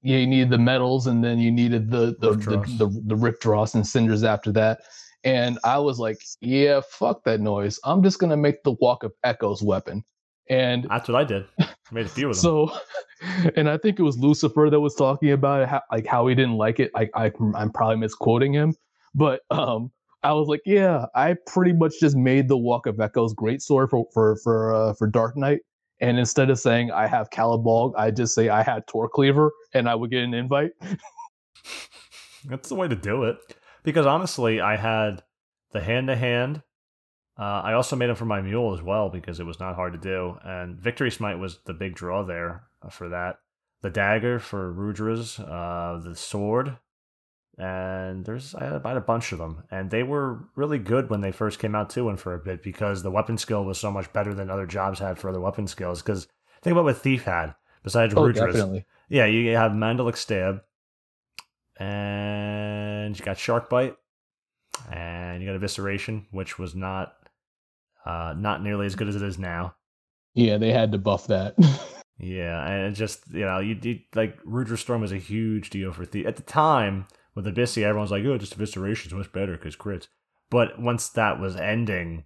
Yeah, 0.02 0.18
you 0.18 0.26
needed 0.26 0.50
the 0.50 0.58
metals, 0.58 1.06
and 1.06 1.22
then 1.22 1.38
you 1.38 1.52
needed 1.52 1.88
the 1.88 2.16
the 2.18 2.32
the, 2.32 2.56
the, 2.78 3.02
the 3.06 3.14
Riftdross 3.14 3.76
and 3.76 3.86
cinders 3.86 4.24
after 4.24 4.50
that. 4.52 4.80
And 5.24 5.58
I 5.64 5.78
was 5.78 5.98
like, 5.98 6.22
yeah, 6.40 6.80
fuck 6.88 7.24
that 7.24 7.40
noise. 7.40 7.80
I'm 7.84 8.02
just 8.02 8.18
gonna 8.18 8.36
make 8.36 8.62
the 8.62 8.72
Walk 8.72 9.02
of 9.02 9.12
Echoes 9.24 9.62
weapon. 9.62 10.04
And 10.50 10.86
That's 10.90 11.08
what 11.08 11.16
I 11.16 11.24
did. 11.24 11.46
I 11.58 11.68
made 11.90 12.06
a 12.06 12.08
few 12.08 12.28
of 12.28 12.36
them. 12.36 12.42
so, 12.42 12.78
and 13.56 13.68
I 13.68 13.78
think 13.78 13.98
it 13.98 14.02
was 14.02 14.18
Lucifer 14.18 14.68
that 14.70 14.80
was 14.80 14.94
talking 14.94 15.32
about 15.32 15.62
it, 15.62 15.68
how, 15.68 15.82
like 15.90 16.06
how 16.06 16.26
he 16.26 16.34
didn't 16.34 16.56
like 16.56 16.80
it. 16.80 16.90
Like 16.94 17.10
I, 17.14 17.32
I'm 17.54 17.72
probably 17.72 17.96
misquoting 17.96 18.52
him, 18.52 18.74
but 19.14 19.40
um, 19.50 19.90
I 20.22 20.32
was 20.32 20.48
like, 20.48 20.62
yeah, 20.66 21.06
I 21.14 21.36
pretty 21.46 21.72
much 21.72 21.94
just 22.00 22.16
made 22.16 22.48
the 22.48 22.58
Walk 22.58 22.86
of 22.86 23.00
Echoes 23.00 23.32
great 23.34 23.62
sword 23.62 23.90
for 23.90 24.06
for 24.12 24.36
for 24.42 24.74
uh, 24.74 24.94
for 24.94 25.06
Dark 25.06 25.36
Knight. 25.36 25.60
And 26.00 26.18
instead 26.18 26.50
of 26.50 26.58
saying 26.58 26.90
I 26.90 27.06
have 27.06 27.30
Caladbolg, 27.30 27.94
I 27.96 28.10
just 28.10 28.34
say 28.34 28.48
I 28.48 28.62
had 28.62 28.86
Tor 28.86 29.08
Cleaver, 29.08 29.52
and 29.72 29.88
I 29.88 29.94
would 29.94 30.10
get 30.10 30.24
an 30.24 30.34
invite. 30.34 30.72
That's 32.44 32.68
the 32.68 32.74
way 32.74 32.88
to 32.88 32.96
do 32.96 33.24
it. 33.24 33.38
Because 33.84 34.06
honestly, 34.06 34.60
I 34.60 34.76
had 34.76 35.22
the 35.72 35.80
hand 35.80 36.08
to 36.08 36.16
hand. 36.16 36.62
I 37.36 37.72
also 37.74 37.96
made 37.96 38.06
them 38.06 38.16
for 38.16 38.24
my 38.24 38.40
mule 38.40 38.74
as 38.74 38.82
well 38.82 39.10
because 39.10 39.38
it 39.40 39.46
was 39.46 39.60
not 39.60 39.74
hard 39.74 39.92
to 39.92 39.98
do. 39.98 40.38
And 40.44 40.78
Victory 40.80 41.10
Smite 41.10 41.38
was 41.38 41.58
the 41.66 41.74
big 41.74 41.94
draw 41.94 42.24
there 42.24 42.64
uh, 42.82 42.88
for 42.88 43.08
that. 43.10 43.38
The 43.82 43.90
dagger 43.90 44.38
for 44.38 44.72
Rudra's, 44.72 45.38
uh, 45.38 46.00
the 46.02 46.14
sword, 46.16 46.78
and 47.58 48.24
there's 48.24 48.54
I 48.54 48.64
had, 48.64 48.72
about 48.72 48.96
a 48.96 49.00
bunch 49.02 49.30
of 49.32 49.38
them, 49.38 49.64
and 49.70 49.90
they 49.90 50.02
were 50.02 50.48
really 50.56 50.78
good 50.78 51.10
when 51.10 51.20
they 51.20 51.32
first 51.32 51.58
came 51.58 51.74
out 51.74 51.90
too, 51.90 52.08
and 52.08 52.18
for 52.18 52.32
a 52.34 52.38
bit 52.38 52.62
because 52.62 53.02
the 53.02 53.10
weapon 53.10 53.36
skill 53.36 53.64
was 53.64 53.78
so 53.78 53.90
much 53.90 54.10
better 54.12 54.32
than 54.32 54.48
other 54.48 54.66
jobs 54.66 55.00
had 55.00 55.18
for 55.18 55.28
other 55.28 55.40
weapon 55.40 55.66
skills. 55.66 56.00
Because 56.00 56.26
think 56.62 56.72
about 56.72 56.84
what 56.84 56.96
Thief 56.96 57.24
had 57.24 57.54
besides 57.82 58.14
Oh, 58.16 58.22
Rudra's. 58.24 58.54
definitely. 58.54 58.86
Yeah, 59.10 59.26
you 59.26 59.54
have 59.54 59.72
Mandalic 59.72 60.16
Stab, 60.16 60.62
and 61.78 63.18
you 63.18 63.24
got 63.24 63.38
Shark 63.38 63.68
Bite, 63.68 63.96
and 64.90 65.42
you 65.42 65.50
got 65.50 65.60
Evisceration, 65.60 66.26
which 66.30 66.58
was 66.58 66.74
not 66.74 67.14
uh, 68.04 68.34
not 68.36 68.62
nearly 68.62 68.86
as 68.86 68.94
good 68.94 69.08
as 69.08 69.16
it 69.16 69.22
is 69.22 69.38
now. 69.38 69.74
Yeah, 70.34 70.58
they 70.58 70.72
had 70.72 70.92
to 70.92 70.98
buff 70.98 71.26
that. 71.28 71.54
Yeah, 72.16 72.64
and 72.64 72.92
it 72.92 72.96
just 72.96 73.24
you 73.32 73.44
know 73.44 73.58
you, 73.58 73.76
you 73.82 73.98
like 74.14 74.38
Rudra 74.44 74.78
Storm 74.78 75.00
was 75.00 75.10
a 75.10 75.16
huge 75.16 75.68
deal 75.68 75.92
for 75.92 76.06
the 76.06 76.26
at 76.26 76.36
the 76.36 76.44
time 76.44 77.06
with 77.34 77.46
Abyssea, 77.46 77.82
everyone's 77.82 78.10
like, 78.10 78.24
oh, 78.24 78.38
just 78.38 78.58
Evisceration 78.58 79.06
is 79.06 79.14
much 79.14 79.32
better 79.32 79.56
because 79.56 79.76
crits. 79.76 80.08
But 80.50 80.80
once 80.80 81.08
that 81.10 81.40
was 81.40 81.56
ending, 81.56 82.24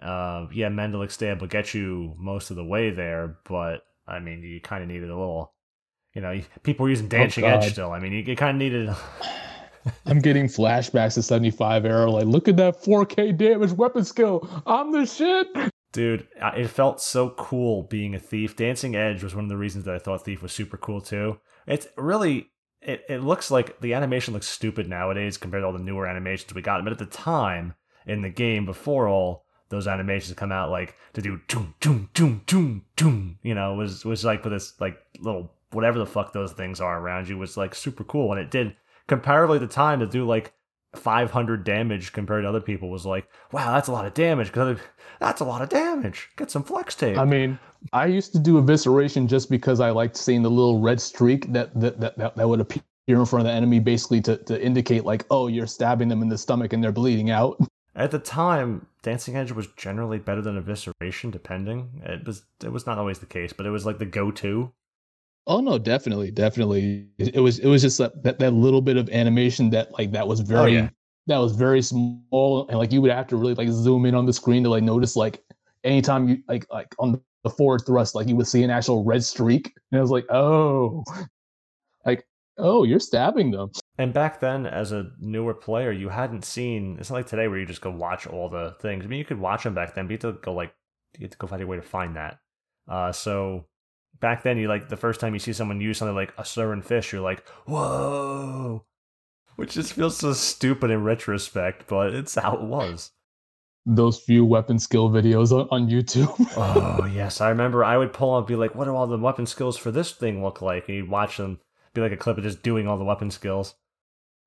uh, 0.00 0.46
yeah, 0.52 0.68
Mandalic 0.68 1.10
Stab 1.10 1.40
will 1.40 1.48
get 1.48 1.74
you 1.74 2.14
most 2.18 2.50
of 2.50 2.56
the 2.56 2.64
way 2.64 2.90
there, 2.90 3.38
but 3.48 3.82
I 4.06 4.20
mean, 4.20 4.42
you 4.42 4.60
kind 4.60 4.82
of 4.82 4.88
needed 4.88 5.10
a 5.10 5.16
little. 5.16 5.53
You 6.14 6.22
know, 6.22 6.40
people 6.62 6.84
were 6.84 6.90
using 6.90 7.06
oh, 7.06 7.10
Dancing 7.10 7.42
God. 7.42 7.64
Edge 7.64 7.72
still. 7.72 7.92
I 7.92 7.98
mean, 7.98 8.12
you, 8.12 8.22
you 8.22 8.36
kind 8.36 8.56
of 8.56 8.58
needed. 8.58 8.94
I'm 10.06 10.20
getting 10.20 10.46
flashbacks 10.46 11.14
to 11.14 11.22
75 11.22 11.84
era. 11.84 12.10
Like, 12.10 12.26
look 12.26 12.48
at 12.48 12.56
that 12.56 12.82
4K 12.82 13.36
damage 13.36 13.72
weapon 13.72 14.04
skill. 14.04 14.48
I'm 14.66 14.92
the 14.92 15.06
shit. 15.06 15.48
Dude, 15.92 16.26
it 16.40 16.68
felt 16.68 17.00
so 17.00 17.30
cool 17.30 17.84
being 17.84 18.14
a 18.14 18.18
thief. 18.18 18.56
Dancing 18.56 18.96
Edge 18.96 19.22
was 19.22 19.34
one 19.34 19.44
of 19.44 19.50
the 19.50 19.56
reasons 19.56 19.84
that 19.84 19.94
I 19.94 19.98
thought 19.98 20.24
Thief 20.24 20.42
was 20.42 20.50
super 20.50 20.76
cool 20.76 21.00
too. 21.00 21.38
It's 21.68 21.86
really 21.96 22.50
it, 22.80 23.04
it 23.08 23.22
looks 23.22 23.50
like 23.50 23.80
the 23.80 23.94
animation 23.94 24.34
looks 24.34 24.48
stupid 24.48 24.88
nowadays 24.88 25.36
compared 25.36 25.62
to 25.62 25.66
all 25.66 25.72
the 25.72 25.78
newer 25.78 26.06
animations 26.06 26.52
we 26.52 26.62
got. 26.62 26.82
But 26.82 26.92
at 26.92 26.98
the 26.98 27.06
time 27.06 27.74
in 28.06 28.22
the 28.22 28.28
game, 28.28 28.66
before 28.66 29.08
all 29.08 29.44
those 29.68 29.86
animations 29.86 30.36
come 30.36 30.52
out, 30.52 30.70
like 30.70 30.96
to 31.14 31.22
do 31.22 31.40
doom 31.48 31.74
doom 31.80 32.10
doom 32.12 32.42
doom 32.46 32.84
doom, 32.96 33.38
you 33.42 33.54
know, 33.54 33.74
was 33.74 34.04
was 34.04 34.24
like 34.24 34.42
for 34.42 34.50
this 34.50 34.78
like 34.80 34.98
little 35.20 35.53
whatever 35.74 35.98
the 35.98 36.06
fuck 36.06 36.32
those 36.32 36.52
things 36.52 36.80
are 36.80 36.98
around 36.98 37.28
you 37.28 37.38
was 37.38 37.56
like 37.56 37.74
super 37.74 38.04
cool, 38.04 38.32
and 38.32 38.40
it 38.40 38.50
did 38.50 38.76
comparatively 39.06 39.58
the 39.58 39.66
time 39.66 40.00
to 40.00 40.06
do 40.06 40.24
like 40.26 40.54
500 40.96 41.64
damage 41.64 42.12
compared 42.12 42.44
to 42.44 42.48
other 42.48 42.60
people 42.60 42.90
was 42.90 43.06
like, 43.06 43.28
wow, 43.52 43.72
that's 43.72 43.88
a 43.88 43.92
lot 43.92 44.06
of 44.06 44.14
damage. 44.14 44.48
Because 44.48 44.78
that's 45.20 45.40
a 45.40 45.44
lot 45.44 45.62
of 45.62 45.68
damage. 45.68 46.30
Get 46.36 46.50
some 46.50 46.62
flex 46.62 46.94
tape. 46.94 47.18
I 47.18 47.24
mean, 47.24 47.58
I 47.92 48.06
used 48.06 48.32
to 48.32 48.38
do 48.38 48.60
evisceration 48.60 49.28
just 49.28 49.50
because 49.50 49.80
I 49.80 49.90
liked 49.90 50.16
seeing 50.16 50.42
the 50.42 50.50
little 50.50 50.80
red 50.80 51.00
streak 51.00 51.52
that 51.52 51.78
that 51.80 52.00
that, 52.00 52.18
that, 52.18 52.36
that 52.36 52.48
would 52.48 52.60
appear 52.60 52.82
in 53.06 53.26
front 53.26 53.46
of 53.46 53.52
the 53.52 53.56
enemy, 53.56 53.80
basically 53.80 54.20
to, 54.22 54.36
to 54.36 54.62
indicate 54.62 55.04
like, 55.04 55.26
oh, 55.30 55.48
you're 55.48 55.66
stabbing 55.66 56.08
them 56.08 56.22
in 56.22 56.28
the 56.28 56.38
stomach 56.38 56.72
and 56.72 56.82
they're 56.82 56.92
bleeding 56.92 57.30
out. 57.30 57.58
At 57.96 58.10
the 58.10 58.18
time, 58.18 58.86
Dancing 59.02 59.36
Edge 59.36 59.52
was 59.52 59.68
generally 59.76 60.18
better 60.18 60.42
than 60.42 60.60
evisceration, 60.60 61.30
depending. 61.30 62.02
It 62.04 62.26
was 62.26 62.44
it 62.64 62.72
was 62.72 62.86
not 62.86 62.98
always 62.98 63.20
the 63.20 63.26
case, 63.26 63.52
but 63.52 63.66
it 63.66 63.70
was 63.70 63.86
like 63.86 63.98
the 63.98 64.06
go-to. 64.06 64.72
Oh 65.46 65.60
no, 65.60 65.78
definitely, 65.78 66.30
definitely. 66.30 67.06
It, 67.18 67.40
was 67.40 67.58
it 67.58 67.68
was 67.68 67.82
just 67.82 67.98
that, 67.98 68.22
that, 68.22 68.38
that 68.38 68.52
little 68.52 68.80
bit 68.80 68.96
of 68.96 69.10
animation 69.10 69.70
that 69.70 69.92
like 69.92 70.10
that 70.12 70.26
was 70.26 70.40
very 70.40 70.78
oh, 70.78 70.82
yeah. 70.82 70.88
that 71.26 71.38
was 71.38 71.54
very 71.54 71.82
small 71.82 72.66
and 72.68 72.78
like 72.78 72.92
you 72.92 73.02
would 73.02 73.10
have 73.10 73.26
to 73.28 73.36
really 73.36 73.54
like 73.54 73.68
zoom 73.68 74.06
in 74.06 74.14
on 74.14 74.24
the 74.24 74.32
screen 74.32 74.62
to 74.64 74.70
like 74.70 74.82
notice 74.82 75.16
like 75.16 75.42
anytime 75.84 76.28
you 76.28 76.38
like 76.48 76.66
like 76.70 76.94
on 76.98 77.20
the 77.42 77.50
forward 77.50 77.82
thrust 77.84 78.14
like 78.14 78.26
you 78.26 78.36
would 78.36 78.46
see 78.46 78.62
an 78.62 78.70
actual 78.70 79.04
red 79.04 79.22
streak 79.22 79.74
and 79.92 79.98
I 79.98 80.00
was 80.00 80.10
like 80.10 80.24
oh 80.30 81.04
like 82.06 82.26
oh 82.56 82.84
you're 82.84 83.00
stabbing 83.00 83.50
them. 83.50 83.70
And 83.96 84.12
back 84.12 84.40
then, 84.40 84.66
as 84.66 84.90
a 84.90 85.12
newer 85.20 85.54
player, 85.54 85.92
you 85.92 86.08
hadn't 86.08 86.44
seen. 86.44 86.96
It's 86.98 87.10
not 87.10 87.16
like 87.16 87.26
today 87.28 87.46
where 87.46 87.58
you 87.58 87.66
just 87.66 87.80
go 87.80 87.92
watch 87.92 88.26
all 88.26 88.48
the 88.48 88.74
things. 88.80 89.04
I 89.04 89.08
mean, 89.08 89.20
you 89.20 89.24
could 89.24 89.38
watch 89.38 89.62
them 89.62 89.72
back 89.74 89.94
then, 89.94 90.06
but 90.06 90.10
you 90.10 90.28
had 90.28 90.34
to 90.34 90.40
go 90.40 90.52
like 90.52 90.74
you 91.16 91.24
had 91.24 91.32
to 91.32 91.38
go 91.38 91.46
find 91.46 91.62
a 91.62 91.66
way 91.66 91.76
to 91.76 91.82
find 91.82 92.16
that. 92.16 92.38
Uh, 92.88 93.12
so 93.12 93.66
back 94.20 94.42
then 94.42 94.58
you 94.58 94.68
like 94.68 94.88
the 94.88 94.96
first 94.96 95.20
time 95.20 95.34
you 95.34 95.40
see 95.40 95.52
someone 95.52 95.80
use 95.80 95.98
something 95.98 96.14
like 96.14 96.32
a 96.38 96.44
southern 96.44 96.82
fish, 96.82 97.12
you're 97.12 97.22
like, 97.22 97.46
whoa. 97.66 98.84
Which 99.56 99.74
just 99.74 99.92
feels 99.92 100.16
so 100.16 100.32
stupid 100.32 100.90
in 100.90 101.04
retrospect, 101.04 101.86
but 101.86 102.14
it's 102.14 102.34
how 102.34 102.54
it 102.54 102.62
was. 102.62 103.12
Those 103.86 104.18
few 104.18 104.44
weapon 104.44 104.78
skill 104.78 105.10
videos 105.10 105.52
on, 105.52 105.68
on 105.70 105.88
YouTube. 105.88 106.34
oh 106.56 107.04
yes. 107.04 107.40
I 107.40 107.50
remember 107.50 107.84
I 107.84 107.96
would 107.96 108.12
pull 108.12 108.34
up 108.34 108.46
be 108.46 108.56
like, 108.56 108.74
what 108.74 108.86
do 108.86 108.94
all 108.94 109.06
the 109.06 109.18
weapon 109.18 109.46
skills 109.46 109.76
for 109.76 109.90
this 109.90 110.12
thing 110.12 110.42
look 110.42 110.62
like? 110.62 110.88
And 110.88 110.96
you'd 110.96 111.10
watch 111.10 111.36
them 111.36 111.60
be 111.92 112.00
like 112.00 112.12
a 112.12 112.16
clip 112.16 112.38
of 112.38 112.44
just 112.44 112.62
doing 112.62 112.88
all 112.88 112.98
the 112.98 113.04
weapon 113.04 113.30
skills. 113.30 113.74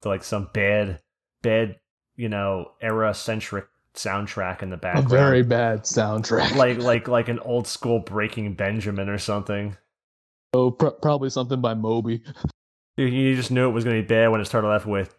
To 0.01 0.09
like 0.09 0.23
some 0.23 0.49
bad 0.53 1.01
bad, 1.41 1.77
you 2.15 2.29
know, 2.29 2.71
era 2.81 3.13
centric 3.13 3.65
soundtrack 3.97 4.61
in 4.61 4.69
the 4.69 4.77
background. 4.77 5.07
A 5.07 5.09
very 5.09 5.43
bad 5.43 5.83
soundtrack. 5.83 6.55
like 6.55 6.77
like 6.77 7.07
like 7.07 7.27
an 7.27 7.39
old 7.39 7.67
school 7.67 7.99
Breaking 7.99 8.53
Benjamin 8.53 9.09
or 9.09 9.17
something. 9.17 9.75
Oh, 10.53 10.71
pr- 10.71 10.87
probably 11.01 11.29
something 11.29 11.61
by 11.61 11.73
Moby. 11.73 12.23
You 12.97 13.35
just 13.35 13.51
knew 13.51 13.69
it 13.69 13.73
was 13.73 13.83
going 13.83 13.97
to 13.97 14.01
be 14.01 14.07
bad 14.07 14.29
when 14.29 14.41
it 14.41 14.45
started 14.45 14.69
off 14.69 14.87
with. 14.87 15.15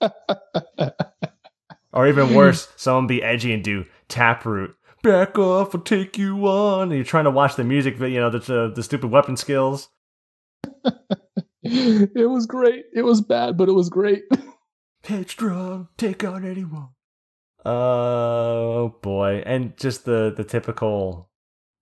or 1.92 2.08
even 2.08 2.34
worse, 2.34 2.66
someone 2.74 3.06
be 3.06 3.22
edgy 3.22 3.52
and 3.52 3.62
do 3.62 3.84
Taproot. 4.08 4.74
Back 5.04 5.38
off, 5.38 5.72
I'll 5.72 5.82
take 5.82 6.18
you 6.18 6.36
on. 6.48 6.88
And 6.88 6.92
you're 6.92 7.04
trying 7.04 7.24
to 7.24 7.30
watch 7.30 7.54
the 7.54 7.62
music 7.62 7.96
video, 7.96 8.08
you 8.08 8.20
know, 8.20 8.38
the, 8.38 8.64
uh, 8.64 8.74
the 8.74 8.82
stupid 8.82 9.10
weapon 9.10 9.36
skills. 9.36 9.90
it 12.14 12.28
was 12.28 12.44
great. 12.44 12.84
It 12.92 13.02
was 13.02 13.22
bad, 13.22 13.56
but 13.56 13.70
it 13.70 13.72
was 13.72 13.88
great. 13.88 14.24
Headstrong, 15.04 15.88
take 15.96 16.22
on 16.22 16.44
anyone. 16.44 16.90
Oh 17.64 18.96
boy, 19.00 19.42
and 19.46 19.74
just 19.78 20.04
the 20.04 20.32
the 20.36 20.44
typical 20.44 21.30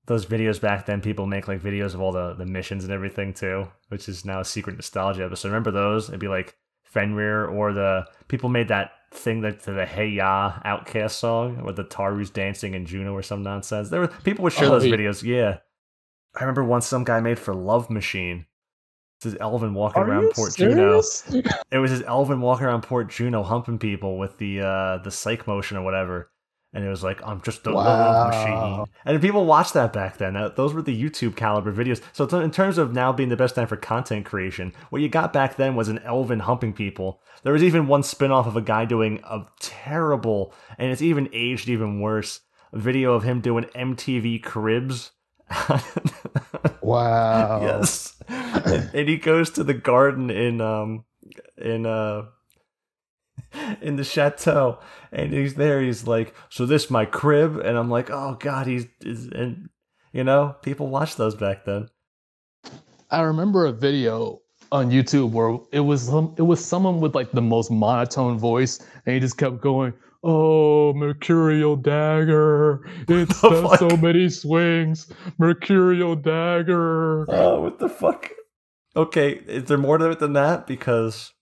those 0.06 0.24
videos 0.24 0.60
back 0.60 0.86
then. 0.86 1.00
People 1.00 1.26
make 1.26 1.48
like 1.48 1.60
videos 1.60 1.94
of 1.94 2.00
all 2.00 2.12
the 2.12 2.34
the 2.34 2.46
missions 2.46 2.84
and 2.84 2.92
everything 2.92 3.34
too, 3.34 3.66
which 3.88 4.08
is 4.08 4.24
now 4.24 4.38
a 4.38 4.44
secret 4.44 4.76
nostalgia 4.76 5.24
episode. 5.24 5.48
Remember 5.48 5.72
those? 5.72 6.08
It'd 6.08 6.20
be 6.20 6.28
like 6.28 6.56
Fenrir 6.84 7.46
or 7.46 7.72
the 7.72 8.06
people 8.28 8.48
made 8.48 8.68
that 8.68 8.92
thing 9.10 9.40
that 9.40 9.64
to 9.64 9.72
the 9.72 9.84
Hey 9.84 10.10
Ya 10.10 10.60
OutKast 10.64 11.10
song 11.10 11.64
with 11.64 11.74
the 11.74 11.84
Taru's 11.84 12.30
dancing 12.30 12.76
and 12.76 12.86
Jeuno 12.86 13.12
or 13.14 13.22
some 13.22 13.42
nonsense. 13.42 13.90
There 13.90 14.00
were 14.00 14.08
people 14.08 14.44
would 14.44 14.52
share 14.52 14.68
oh, 14.68 14.78
those 14.78 14.86
yeah. 14.86 14.94
videos. 14.94 15.22
Yeah, 15.24 15.58
I 16.36 16.40
remember 16.40 16.62
once 16.62 16.86
some 16.86 17.02
guy 17.02 17.18
made 17.18 17.40
for 17.40 17.52
Love 17.52 17.90
Machine 17.90 18.46
his 19.22 19.34
Elvaan 19.34 19.72
walking 19.72 20.02
Are 20.02 20.08
around 20.08 20.30
Port 20.32 20.52
serious? 20.52 21.22
Jeuno. 21.22 21.62
it 21.70 21.78
was 21.78 21.90
his 21.90 22.02
Elvaan 22.02 22.40
walking 22.40 22.66
around 22.66 22.82
Port 22.82 23.08
Jeuno 23.08 23.44
humping 23.44 23.78
people 23.78 24.18
with 24.18 24.38
the 24.38 24.60
uh 24.60 24.98
the 24.98 25.10
psych 25.10 25.46
motion 25.46 25.76
or 25.76 25.82
whatever. 25.82 26.30
And 26.74 26.82
it 26.84 26.88
was 26.88 27.02
like, 27.04 27.20
I'm 27.22 27.42
just 27.42 27.66
a 27.66 27.72
wow. 27.72 28.28
machine. 28.28 28.94
And 29.04 29.20
people 29.20 29.44
watched 29.44 29.74
that 29.74 29.92
back 29.92 30.16
then. 30.16 30.32
those 30.56 30.72
were 30.72 30.80
the 30.80 31.02
YouTube 31.02 31.36
caliber 31.36 31.70
videos. 31.70 32.00
So, 32.14 32.24
in 32.40 32.50
terms 32.50 32.78
of 32.78 32.94
now 32.94 33.12
being 33.12 33.28
the 33.28 33.36
best 33.36 33.54
time 33.54 33.66
for 33.66 33.76
content 33.76 34.24
creation, 34.24 34.72
what 34.88 35.02
you 35.02 35.10
got 35.10 35.34
back 35.34 35.56
then 35.56 35.74
was 35.74 35.88
an 35.88 35.98
Elvaan 35.98 36.40
humping 36.40 36.72
people. 36.72 37.20
There 37.42 37.52
was 37.52 37.62
even 37.62 37.88
one 37.88 38.02
spin 38.02 38.32
off 38.32 38.46
of 38.46 38.56
a 38.56 38.62
guy 38.62 38.86
doing 38.86 39.20
a 39.24 39.44
terrible, 39.60 40.54
and 40.78 40.90
it's 40.90 41.02
even 41.02 41.28
aged 41.34 41.68
even 41.68 42.00
worse, 42.00 42.40
video 42.72 43.12
of 43.12 43.22
him 43.22 43.42
doing 43.42 43.64
MTV 43.64 44.42
Cribs 44.42 45.12
wow. 46.82 47.60
yes. 47.62 48.16
and 48.28 49.08
he 49.08 49.16
goes 49.16 49.50
to 49.50 49.64
the 49.64 49.74
garden 49.74 50.30
in 50.30 50.60
um 50.60 51.04
in 51.56 51.86
uh 51.86 52.22
in 53.80 53.96
the 53.96 54.04
chateau 54.04 54.78
and 55.10 55.32
he's 55.32 55.54
there 55.54 55.82
he's 55.82 56.06
like 56.06 56.34
so 56.48 56.64
this 56.66 56.90
my 56.90 57.04
crib 57.04 57.56
and 57.58 57.76
i'm 57.76 57.90
like 57.90 58.10
oh 58.10 58.36
god 58.40 58.66
he's, 58.66 58.86
he's 59.02 59.26
and 59.26 59.68
you 60.12 60.24
know 60.24 60.56
people 60.62 60.88
watched 60.88 61.16
those 61.16 61.34
back 61.34 61.64
then 61.64 61.88
i 63.10 63.20
remember 63.20 63.66
a 63.66 63.72
video 63.72 64.40
on 64.70 64.90
youtube 64.90 65.30
where 65.30 65.58
it 65.70 65.80
was 65.80 66.08
it 66.36 66.42
was 66.42 66.64
someone 66.64 67.00
with 67.00 67.14
like 67.14 67.30
the 67.32 67.42
most 67.42 67.70
monotone 67.70 68.38
voice 68.38 68.80
and 69.04 69.14
he 69.14 69.20
just 69.20 69.36
kept 69.36 69.60
going 69.60 69.92
Oh, 70.22 70.92
Mercurial 70.94 71.76
Dagger. 71.76 72.88
It's 73.08 73.40
done 73.40 73.76
so 73.78 73.96
many 73.96 74.28
swings. 74.28 75.08
Mercurial 75.38 76.16
Dagger. 76.16 77.26
Oh, 77.28 77.62
what 77.62 77.78
the 77.78 77.88
fuck? 77.88 78.30
Okay, 78.94 79.32
is 79.32 79.64
there 79.64 79.78
more 79.78 79.98
to 79.98 80.10
it 80.10 80.18
than 80.18 80.34
that? 80.34 80.66
Because 80.66 81.32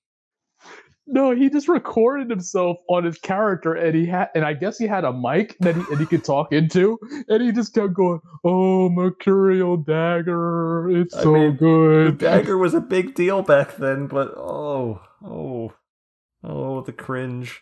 no, 1.13 1.33
he 1.33 1.51
just 1.51 1.69
recorded 1.69 2.31
himself 2.31 2.79
on 2.89 3.03
his 3.03 3.19
character, 3.19 3.75
and 3.75 3.97
he 3.97 4.07
had, 4.07 4.29
and 4.35 4.45
I 4.45 4.55
guess 4.55 4.79
he 4.79 4.87
had 4.87 5.05
a 5.05 5.13
mic 5.13 5.59
that 5.59 5.75
he 5.75 5.83
and 5.91 5.99
he 5.99 6.07
could 6.07 6.23
talk 6.23 6.53
into, 6.53 6.99
and 7.29 7.43
he 7.43 7.51
just 7.51 7.75
kept 7.75 7.95
going, 7.95 8.21
"Oh, 8.45 8.89
Mercurial 8.89 9.77
Dagger, 9.79 10.89
it's 10.91 11.15
I 11.15 11.25
so 11.25 11.33
mean, 11.33 11.57
good." 11.57 12.19
The 12.19 12.25
dagger 12.25 12.57
was 12.57 12.75
a 12.75 12.81
big 12.81 13.15
deal 13.17 13.43
back 13.43 13.77
then, 13.77 14.07
but 14.07 14.29
oh, 14.37 15.01
oh, 15.25 15.73
oh, 16.45 16.83
the 16.83 16.93
cringe. 16.93 17.61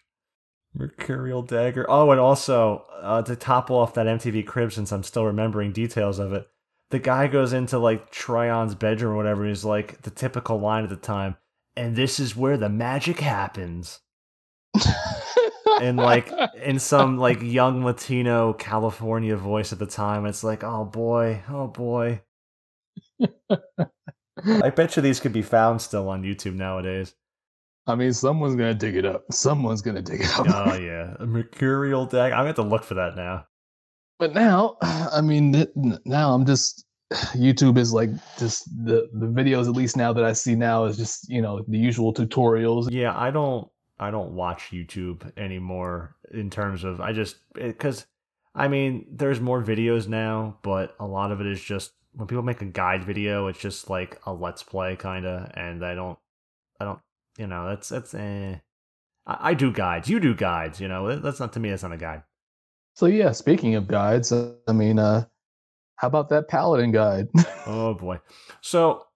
Mercurial 0.79 1.43
dagger. 1.43 1.85
Oh, 1.89 2.11
and 2.13 2.21
also 2.21 2.85
uh, 3.01 3.23
to 3.23 3.35
top 3.35 3.71
off 3.71 3.95
that 3.95 4.07
MTV 4.07 4.47
crib, 4.47 4.73
since 4.73 4.93
I'm 4.93 5.03
still 5.03 5.27
remembering 5.27 5.73
details 5.73 6.19
of 6.19 6.33
it, 6.33 6.49
the 6.91 7.01
guy 7.01 7.27
goes 7.27 7.53
into 7.53 7.79
like 7.79 8.13
Trion's 8.13 8.75
bedroom 8.75 9.15
or 9.15 9.17
whatever. 9.17 9.45
He's 9.45 9.65
like 9.65 10.03
the 10.03 10.11
typical 10.11 10.59
line 10.59 10.85
at 10.85 10.91
the 10.91 10.97
time, 10.97 11.37
and 11.77 11.97
this 11.97 12.21
is 12.21 12.37
where 12.37 12.57
the 12.57 12.69
magic 12.69 13.19
happens. 13.21 14.01
and 15.81 15.97
like 15.97 16.31
in 16.63 16.79
some 16.79 17.19
like 17.19 17.43
young 17.43 17.85
Latino 17.85 18.53
California 18.53 19.37
voice 19.37 19.73
at 19.73 19.81
the 19.81 19.87
time, 19.87 20.27
it's 20.27 20.45
like, 20.45 20.63
oh 20.63 20.85
boy, 20.85 21.43
oh 21.49 21.67
boy. 21.67 22.23
I 24.63 24.71
bet 24.71 24.95
you 24.95 25.03
these 25.03 25.19
could 25.19 25.33
be 25.33 25.43
found 25.43 25.83
still 25.83 26.09
on 26.09 26.23
YouTube 26.23 26.55
nowadays. 26.55 27.15
I 27.89 27.95
mean, 27.95 28.13
someone's 28.13 28.55
gonna 28.55 28.75
dig 28.75 28.97
it 28.97 29.07
up. 29.07 29.25
Someone's 29.33 29.83
gonna 29.83 30.03
dig 30.03 30.21
it 30.21 30.39
up. 30.39 30.47
oh 30.49 30.77
yeah, 30.77 31.15
a 31.19 31.27
mercurial 31.27 32.07
dag. 32.07 32.33
I'm 32.33 32.41
gonna 32.41 32.49
have 32.49 32.57
to 32.57 32.63
look 32.63 32.85
for 32.85 32.95
that 32.95 33.17
now. 33.17 33.47
But 34.19 34.35
now, 34.35 34.77
I 34.83 35.21
mean, 35.23 35.67
now 36.05 36.35
I'm 36.35 36.45
just 36.45 36.85
YouTube 37.35 37.79
is 37.79 37.93
like 37.93 38.11
just 38.39 38.69
the 38.85 39.09
the 39.15 39.27
videos. 39.27 39.69
At 39.69 39.75
least 39.75 39.97
now 39.97 40.13
that 40.13 40.25
I 40.25 40.33
see 40.35 40.55
now 40.55 40.85
is 40.85 40.97
just 40.97 41.29
you 41.31 41.41
know 41.41 41.65
the 41.67 41.79
usual 41.79 42.13
tutorials. 42.13 42.89
Yeah, 42.91 43.19
I 43.19 43.31
don't 43.31 43.69
I 43.99 44.11
don't 44.11 44.33
watch 44.33 44.71
YouTube 44.71 45.31
anymore 45.39 46.17
in 46.33 46.51
terms 46.51 46.85
of 46.85 47.01
I 47.01 47.13
just 47.13 47.37
because 47.55 48.07
I 48.55 48.69
mean 48.69 49.07
there's 49.11 49.41
more 49.41 49.63
videos 49.63 50.09
now, 50.09 50.59
but 50.63 50.95
a 51.01 51.07
lot 51.07 51.33
of 51.33 51.41
it 51.41 51.47
is 51.47 51.63
just 51.63 51.93
when 52.13 52.27
people 52.27 52.43
make 52.43 52.61
a 52.61 52.67
guide 52.67 53.05
video, 53.05 53.47
it's 53.47 53.61
just 53.61 53.89
like 53.89 54.21
a 54.27 54.33
let's 54.33 54.63
play 54.63 54.97
kind 54.97 55.25
of, 55.25 55.51
and 55.55 55.85
I 55.85 55.93
I 55.93 55.95
don't 55.95 56.19
you 57.39 57.47
know, 57.47 57.69
that's 57.69 57.89
that's 57.89 58.13
eh. 58.15 58.57
I, 59.27 59.51
I 59.51 59.55
do 59.55 59.73
guides. 59.73 60.09
You 60.09 60.21
do 60.21 60.35
guides. 60.35 60.81
You 60.81 60.89
know, 60.89 61.17
that's 61.17 61.41
not 61.41 61.53
to 61.55 61.61
me. 61.61 61.71
That's 61.71 61.85
not 61.85 61.93
a 61.93 61.97
guide. 61.97 62.25
So 62.95 63.07
yeah, 63.07 63.33
speaking 63.33 63.77
of 63.77 63.87
guides, 63.87 64.33
uh, 64.33 64.55
I 64.67 64.73
mean, 64.73 64.99
uh, 64.99 65.25
how 65.97 66.09
about 66.09 66.29
that 66.31 66.49
paladin 66.49 66.91
guide? 66.91 67.29
oh 67.67 67.95
boy. 67.95 68.19
So, 68.61 69.07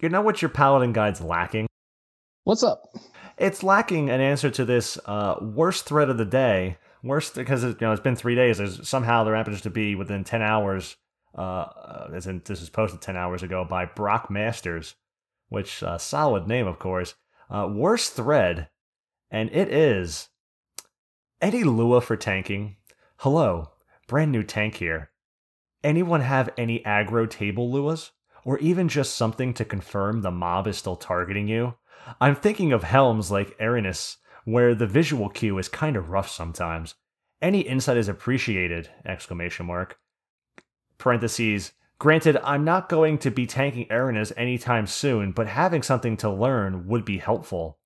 you 0.00 0.08
know 0.08 0.22
what 0.22 0.42
your 0.42 0.48
paladin 0.48 0.92
guide's 0.92 1.20
lacking? 1.20 1.68
What's 2.44 2.64
up? 2.64 2.82
It's 3.38 3.62
lacking 3.62 4.10
an 4.10 4.20
answer 4.20 4.50
to 4.50 4.64
this 4.64 4.98
uh, 5.06 5.36
worst 5.40 5.86
threat 5.86 6.10
of 6.10 6.18
the 6.18 6.24
day. 6.24 6.78
Worst 7.04 7.34
because 7.36 7.64
it, 7.64 7.80
you 7.80 7.86
know 7.86 7.92
it's 7.92 8.02
been 8.02 8.16
three 8.16 8.34
days. 8.34 8.58
There's 8.58 8.88
somehow 8.88 9.24
there 9.24 9.36
happens 9.36 9.60
to 9.62 9.70
be 9.70 9.94
within 9.94 10.24
ten 10.24 10.42
hours. 10.42 10.96
Uh, 11.34 12.08
as 12.12 12.26
in 12.26 12.42
this 12.44 12.60
is 12.60 12.70
posted 12.70 13.00
ten 13.00 13.16
hours 13.16 13.42
ago 13.42 13.64
by 13.64 13.84
Brock 13.84 14.30
Masters, 14.30 14.94
which 15.48 15.82
uh, 15.82 15.98
solid 15.98 16.46
name 16.46 16.66
of 16.66 16.78
course. 16.78 17.14
Uh, 17.50 17.68
worst 17.70 18.14
thread, 18.14 18.68
and 19.30 19.50
it 19.50 19.68
is 19.68 20.28
Eddie 21.40 21.64
Lua 21.64 22.00
for 22.00 22.16
tanking. 22.16 22.76
Hello, 23.18 23.72
brand 24.06 24.32
new 24.32 24.42
tank 24.42 24.76
here. 24.76 25.10
Anyone 25.84 26.20
have 26.20 26.50
any 26.56 26.80
aggro 26.80 27.28
table 27.28 27.70
Luas? 27.70 28.10
Or 28.44 28.58
even 28.58 28.88
just 28.88 29.14
something 29.14 29.54
to 29.54 29.64
confirm 29.64 30.22
the 30.22 30.32
mob 30.32 30.66
is 30.66 30.76
still 30.76 30.96
targeting 30.96 31.46
you? 31.46 31.74
I'm 32.20 32.34
thinking 32.34 32.72
of 32.72 32.82
helms 32.82 33.30
like 33.30 33.56
Aranus, 33.58 34.16
where 34.44 34.74
the 34.74 34.86
visual 34.86 35.28
cue 35.28 35.58
is 35.58 35.68
kind 35.68 35.96
of 35.96 36.10
rough 36.10 36.28
sometimes. 36.28 36.96
Any 37.40 37.60
insight 37.60 37.96
is 37.96 38.08
appreciated! 38.08 38.90
Exclamation 39.04 39.66
mark. 39.66 39.98
Parentheses. 40.98 41.72
Granted, 42.02 42.36
I'm 42.42 42.64
not 42.64 42.88
going 42.88 43.18
to 43.18 43.30
be 43.30 43.46
tanking 43.46 43.86
Aranus 43.86 44.32
anytime 44.36 44.88
soon, 44.88 45.30
but 45.30 45.46
having 45.46 45.84
something 45.84 46.16
to 46.16 46.28
learn 46.28 46.88
would 46.88 47.04
be 47.04 47.18
helpful. 47.18 47.78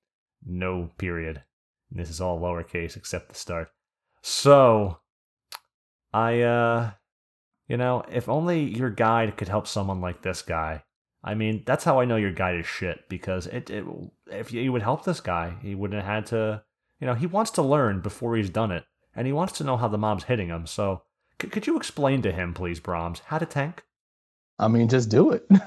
No 0.43 0.89
period. 0.97 1.43
This 1.91 2.09
is 2.09 2.19
all 2.19 2.41
lowercase 2.41 2.97
except 2.97 3.29
the 3.29 3.35
start. 3.35 3.69
So, 4.23 5.01
I, 6.15 6.41
uh, 6.41 6.93
you 7.69 7.77
know, 7.77 8.07
if 8.11 8.27
only 8.27 8.63
your 8.63 8.89
guide 8.89 9.37
could 9.37 9.49
help 9.49 9.67
someone 9.67 10.01
like 10.01 10.23
this 10.23 10.41
guy. 10.41 10.85
I 11.23 11.35
mean, 11.35 11.63
that's 11.67 11.85
how 11.85 12.01
I 12.01 12.07
know 12.07 12.17
your 12.17 12.33
guide 12.33 12.59
is 12.59 12.67
shit 12.67 13.11
because 13.11 13.47
it, 13.49 13.69
it 13.69 13.85
if 14.29 14.51
you 14.51 14.73
would 14.73 14.81
help 14.81 15.05
this 15.05 15.21
guy, 15.21 15.57
he 15.61 15.75
wouldn't 15.75 16.03
have 16.03 16.11
had 16.11 16.27
to, 16.29 16.63
you 17.01 17.07
know, 17.07 17.13
he 17.13 17.27
wants 17.27 17.51
to 17.51 17.63
learn 17.63 18.01
before 18.01 18.35
he's 18.35 18.49
done 18.49 18.73
it, 18.73 18.85
and 19.15 19.27
he 19.27 19.35
wants 19.35 19.53
to 19.59 19.65
know 19.65 19.77
how 19.77 19.89
the 19.89 19.99
mob's 19.99 20.25
hitting 20.25 20.49
him. 20.49 20.67
So, 20.67 21.03
could 21.39 21.67
you 21.67 21.77
explain 21.77 22.23
to 22.23 22.33
him, 22.33 22.55
please, 22.55 22.81
Brahms, 22.81 23.21
how 23.27 23.37
to 23.37 23.45
tank? 23.45 23.83
I 24.59 24.69
mean, 24.69 24.89
just 24.89 25.09
do 25.09 25.31
it. 25.31 25.47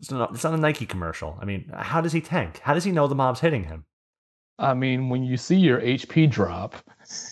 It's 0.00 0.12
not, 0.12 0.32
it's 0.32 0.44
not 0.44 0.54
a 0.54 0.58
Nike 0.58 0.86
commercial. 0.86 1.36
I 1.40 1.44
mean, 1.44 1.72
how 1.74 2.00
does 2.00 2.12
he 2.12 2.20
tank? 2.20 2.60
How 2.62 2.72
does 2.72 2.84
he 2.84 2.92
know 2.92 3.08
the 3.08 3.16
mob's 3.16 3.40
hitting 3.40 3.64
him? 3.64 3.84
I 4.58 4.74
mean, 4.74 5.08
when 5.08 5.22
you 5.22 5.36
see 5.36 5.56
your 5.56 5.80
HP 5.80 6.30
drop, 6.30 6.74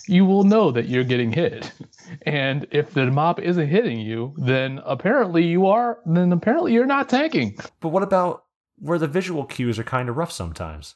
you 0.07 0.25
will 0.25 0.43
know 0.43 0.71
that 0.71 0.87
you're 0.87 1.03
getting 1.03 1.31
hit. 1.31 1.71
And 2.25 2.65
if 2.71 2.93
the 2.93 3.05
mob 3.07 3.37
isn't 3.41 3.67
hitting 3.67 3.99
you, 3.99 4.33
then 4.37 4.79
apparently 4.85 5.45
you 5.45 5.65
are, 5.67 5.99
then 6.05 6.31
apparently 6.31 6.71
you're 6.71 6.85
not 6.85 7.09
tanking. 7.09 7.57
But 7.81 7.89
what 7.89 8.01
about 8.01 8.45
where 8.79 8.97
the 8.97 9.07
visual 9.07 9.43
cues 9.43 9.77
are 9.77 9.83
kind 9.83 10.07
of 10.07 10.15
rough 10.15 10.31
sometimes? 10.31 10.95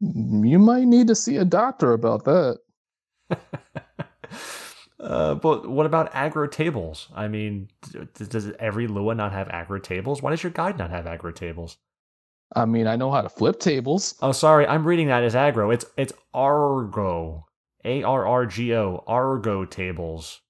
You 0.00 0.60
might 0.60 0.84
need 0.84 1.08
to 1.08 1.16
see 1.16 1.38
a 1.38 1.44
doctor 1.44 1.92
about 1.92 2.24
that. 2.24 2.58
uh, 5.00 5.34
but 5.34 5.68
what 5.68 5.86
about 5.86 6.12
aggro 6.12 6.50
tables? 6.50 7.08
I 7.14 7.28
mean, 7.28 7.68
does 8.14 8.50
every 8.58 8.86
Lua 8.86 9.14
not 9.14 9.32
have 9.32 9.48
aggro 9.48 9.82
tables? 9.82 10.22
Why 10.22 10.30
does 10.30 10.42
your 10.42 10.52
guide 10.52 10.78
not 10.78 10.90
have 10.90 11.04
aggro 11.04 11.34
tables? 11.34 11.78
I 12.56 12.64
mean, 12.64 12.86
I 12.86 12.96
know 12.96 13.10
how 13.12 13.20
to 13.20 13.28
flip 13.28 13.60
tables. 13.60 14.14
Oh, 14.22 14.32
sorry, 14.32 14.66
I'm 14.66 14.86
reading 14.86 15.08
that 15.08 15.22
as 15.22 15.34
aggro. 15.34 15.72
It's 15.72 15.84
it's 15.96 16.12
Argo, 16.32 17.46
A 17.84 18.02
R 18.02 18.26
R 18.26 18.46
G 18.46 18.74
O, 18.74 19.04
Argo 19.06 19.64
tables. 19.64 20.40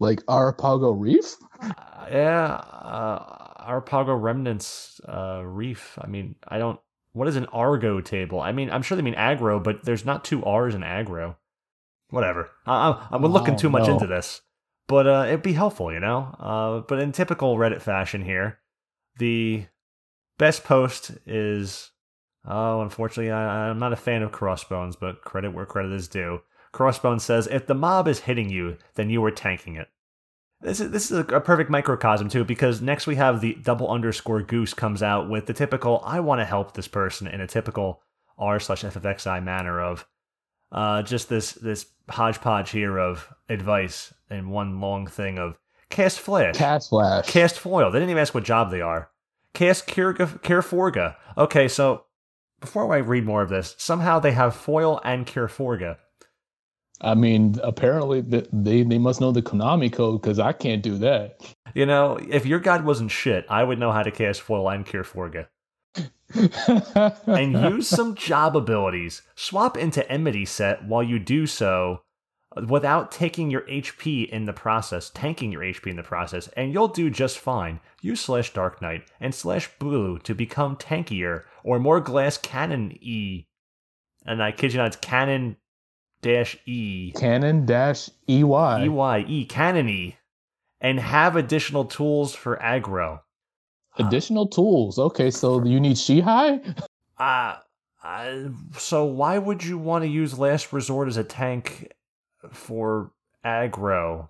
Like 0.00 0.22
Arapago 0.28 0.90
Reef? 0.90 1.36
Uh, 1.60 1.72
yeah, 2.10 2.46
uh, 2.54 3.64
Arapago 3.66 4.14
Remnants 4.14 5.00
uh, 5.08 5.42
Reef. 5.44 5.98
I 6.00 6.06
mean, 6.06 6.36
I 6.48 6.58
don't. 6.58 6.80
What 7.12 7.28
is 7.28 7.36
an 7.36 7.46
Argo 7.46 8.00
table? 8.00 8.40
I 8.40 8.52
mean, 8.52 8.70
I'm 8.70 8.82
sure 8.82 8.96
they 8.96 9.02
mean 9.02 9.14
aggro, 9.14 9.62
but 9.62 9.84
there's 9.84 10.04
not 10.04 10.24
two 10.24 10.44
R's 10.44 10.74
in 10.74 10.82
aggro. 10.82 11.36
Whatever. 12.14 12.50
I, 12.66 13.08
I'm 13.10 13.22
looking 13.22 13.54
Oh, 13.54 13.58
too 13.58 13.70
much 13.70 13.86
no. 13.86 13.94
into 13.94 14.06
this, 14.06 14.40
but 14.88 15.06
uh, 15.06 15.24
it'd 15.26 15.42
be 15.42 15.52
helpful, 15.52 15.92
you 15.92 16.00
know. 16.00 16.34
Uh, 16.38 16.80
but 16.86 16.98
in 17.00 17.12
typical 17.12 17.56
Reddit 17.56 17.82
fashion 17.82 18.24
here, 18.24 18.58
the 19.18 19.66
best 20.38 20.64
post 20.64 21.12
is 21.26 21.90
oh, 22.46 22.82
unfortunately, 22.82 23.30
I, 23.30 23.68
I'm 23.70 23.78
not 23.78 23.92
a 23.92 23.96
fan 23.96 24.22
of 24.22 24.32
Crossbones, 24.32 24.96
but 24.96 25.22
credit 25.22 25.52
where 25.54 25.66
credit 25.66 25.92
is 25.92 26.08
due. 26.08 26.40
Crossbones 26.72 27.22
says, 27.22 27.46
if 27.50 27.66
the 27.66 27.74
mob 27.74 28.08
is 28.08 28.20
hitting 28.20 28.50
you, 28.50 28.76
then 28.96 29.08
you 29.08 29.24
are 29.24 29.30
tanking 29.30 29.76
it. 29.76 29.88
This 30.60 30.80
is 30.80 30.90
this 30.90 31.10
is 31.10 31.18
a, 31.18 31.36
a 31.36 31.40
perfect 31.40 31.70
microcosm 31.70 32.28
too, 32.28 32.44
because 32.44 32.80
next 32.80 33.06
we 33.06 33.16
have 33.16 33.40
the 33.40 33.54
double 33.62 33.88
underscore 33.90 34.42
goose 34.42 34.72
comes 34.74 35.02
out 35.02 35.28
with 35.28 35.46
the 35.46 35.52
typical 35.52 36.02
I 36.04 36.20
want 36.20 36.40
to 36.40 36.44
help 36.44 36.72
this 36.74 36.88
person 36.88 37.26
in 37.26 37.40
a 37.40 37.46
typical 37.46 38.00
r 38.38 38.58
slash 38.58 38.82
ffxi 38.82 39.42
manner 39.44 39.80
of 39.80 40.06
uh, 40.72 41.02
just 41.02 41.28
this 41.28 41.52
this 41.52 41.86
hodgepodge 42.10 42.70
here 42.70 42.98
of 42.98 43.28
advice 43.48 44.12
and 44.30 44.50
one 44.50 44.80
long 44.80 45.06
thing 45.06 45.38
of 45.38 45.58
cast 45.90 46.20
flash, 46.20 46.56
Cast 46.56 46.90
Flash. 46.90 47.26
cast 47.28 47.58
foil. 47.58 47.90
They 47.90 47.98
didn't 47.98 48.10
even 48.10 48.20
ask 48.20 48.34
what 48.34 48.44
job 48.44 48.70
they 48.70 48.80
are. 48.80 49.10
Cast 49.54 49.86
Kirga, 49.86 50.40
Kirforga. 50.42 51.16
Okay, 51.38 51.68
so 51.68 52.04
before 52.60 52.92
I 52.92 52.98
read 52.98 53.24
more 53.24 53.42
of 53.42 53.48
this, 53.50 53.74
somehow 53.78 54.18
they 54.18 54.32
have 54.32 54.54
foil 54.56 55.00
and 55.04 55.26
Kirforga. 55.26 55.96
I 57.00 57.14
mean, 57.14 57.56
apparently 57.62 58.20
they, 58.22 58.82
they 58.82 58.98
must 58.98 59.20
know 59.20 59.32
the 59.32 59.42
Konami 59.42 59.92
code 59.92 60.22
because 60.22 60.38
I 60.38 60.52
can't 60.52 60.82
do 60.82 60.96
that. 60.98 61.40
You 61.74 61.86
know, 61.86 62.18
if 62.28 62.46
your 62.46 62.60
guide 62.60 62.84
wasn't 62.84 63.10
shit, 63.10 63.44
I 63.48 63.62
would 63.64 63.78
know 63.78 63.92
how 63.92 64.02
to 64.02 64.10
cast 64.10 64.40
foil 64.40 64.68
and 64.70 64.86
Kirforga. 64.86 65.46
and 67.26 67.52
use 67.52 67.88
some 67.88 68.14
job 68.16 68.56
abilities. 68.56 69.22
Swap 69.34 69.76
into 69.76 70.08
Enmity 70.10 70.44
set 70.44 70.84
while 70.84 71.02
you 71.02 71.18
do 71.18 71.46
so 71.46 72.00
without 72.68 73.10
taking 73.10 73.50
your 73.50 73.62
HP 73.62 74.28
in 74.28 74.44
the 74.44 74.52
process, 74.52 75.10
tanking 75.10 75.52
your 75.52 75.62
HP 75.62 75.88
in 75.88 75.96
the 75.96 76.02
process, 76.02 76.48
and 76.56 76.72
you'll 76.72 76.88
do 76.88 77.10
just 77.10 77.38
fine. 77.38 77.80
Use 78.00 78.20
slash 78.20 78.52
Dark 78.52 78.80
Knight 78.80 79.02
and 79.20 79.34
slash 79.34 79.68
Blue 79.78 80.18
to 80.20 80.34
become 80.34 80.76
tankier 80.76 81.44
or 81.62 81.78
more 81.78 82.00
glass 82.00 82.38
cannon 82.38 82.96
E. 83.00 83.46
And 84.24 84.42
I 84.42 84.52
kid 84.52 84.72
you 84.72 84.78
not, 84.78 84.88
it's 84.88 84.96
cannon 84.96 85.56
dash 86.22 86.56
E. 86.66 87.12
Canon 87.12 87.66
dash 87.66 88.08
EY. 88.28 88.88
EY, 88.88 89.24
E, 89.28 89.44
cannon 89.44 89.88
E. 89.88 90.16
And 90.80 91.00
have 91.00 91.36
additional 91.36 91.84
tools 91.84 92.34
for 92.34 92.56
aggro. 92.56 93.20
Additional 93.98 94.46
tools. 94.46 94.98
Okay, 94.98 95.30
so 95.30 95.64
you 95.64 95.78
need 95.78 95.96
Shihai? 95.96 96.76
Uh, 97.18 97.56
so 98.76 99.04
why 99.04 99.38
would 99.38 99.64
you 99.64 99.78
want 99.78 100.04
to 100.04 100.08
use 100.08 100.38
Last 100.38 100.72
Resort 100.72 101.08
as 101.08 101.16
a 101.16 101.24
tank 101.24 101.92
for 102.50 103.12
aggro? 103.44 104.28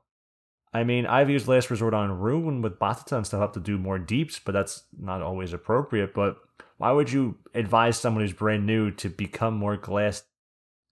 I 0.73 0.85
mean, 0.85 1.07
I've 1.07 1.31
used 1.31 1.47
Last 1.47 1.71
Resort 1.71 1.95
on 1.95 2.19
Ruin 2.19 2.61
with 2.61 2.79
Batata 2.79 3.17
and 3.17 3.27
stuff 3.27 3.41
up 3.41 3.53
to 3.55 3.61
do 3.61 3.79
more 3.79 3.99
deeps, 3.99 4.41
but 4.41 4.53
that's 4.53 4.85
not 4.99 5.23
always 5.23 5.53
appropriate. 5.53 6.13
But 6.13 6.37
why 6.79 6.91
would 6.91 7.13
you 7.13 7.37
advise 7.55 7.97
someone 7.97 8.23
who's 8.23 8.33
brand 8.33 8.67
new 8.67 8.91
to 8.93 9.09
become 9.09 9.55
more 9.55 9.77
glass 9.77 10.25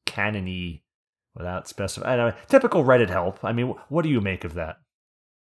cannony 0.07 0.85
without 1.35 1.69
specifying? 1.69 2.33
Typical 2.49 2.85
Reddit 2.85 3.11
help. 3.11 3.45
I 3.45 3.53
mean, 3.53 3.75
what 3.89 4.03
do 4.03 4.09
you 4.09 4.21
make 4.21 4.45
of 4.45 4.55
that? 4.55 4.77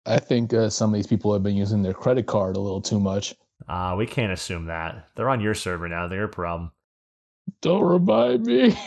I 0.06 0.18
think 0.18 0.54
uh, 0.54 0.70
some 0.70 0.90
of 0.90 0.94
these 0.94 1.06
people 1.06 1.32
have 1.32 1.42
been 1.42 1.56
using 1.56 1.82
their 1.82 1.94
credit 1.94 2.26
card 2.26 2.56
a 2.56 2.60
little 2.60 2.80
too 2.80 3.00
much. 3.00 3.34
Uh, 3.68 3.94
we 3.98 4.06
can't 4.06 4.32
assume 4.32 4.66
that. 4.66 5.08
They're 5.16 5.28
on 5.28 5.40
your 5.40 5.54
server 5.54 5.88
now. 5.88 6.08
They're 6.08 6.20
your 6.20 6.28
problem. 6.28 6.70
Don't 7.60 7.82
remind 7.82 8.46
me. 8.46 8.76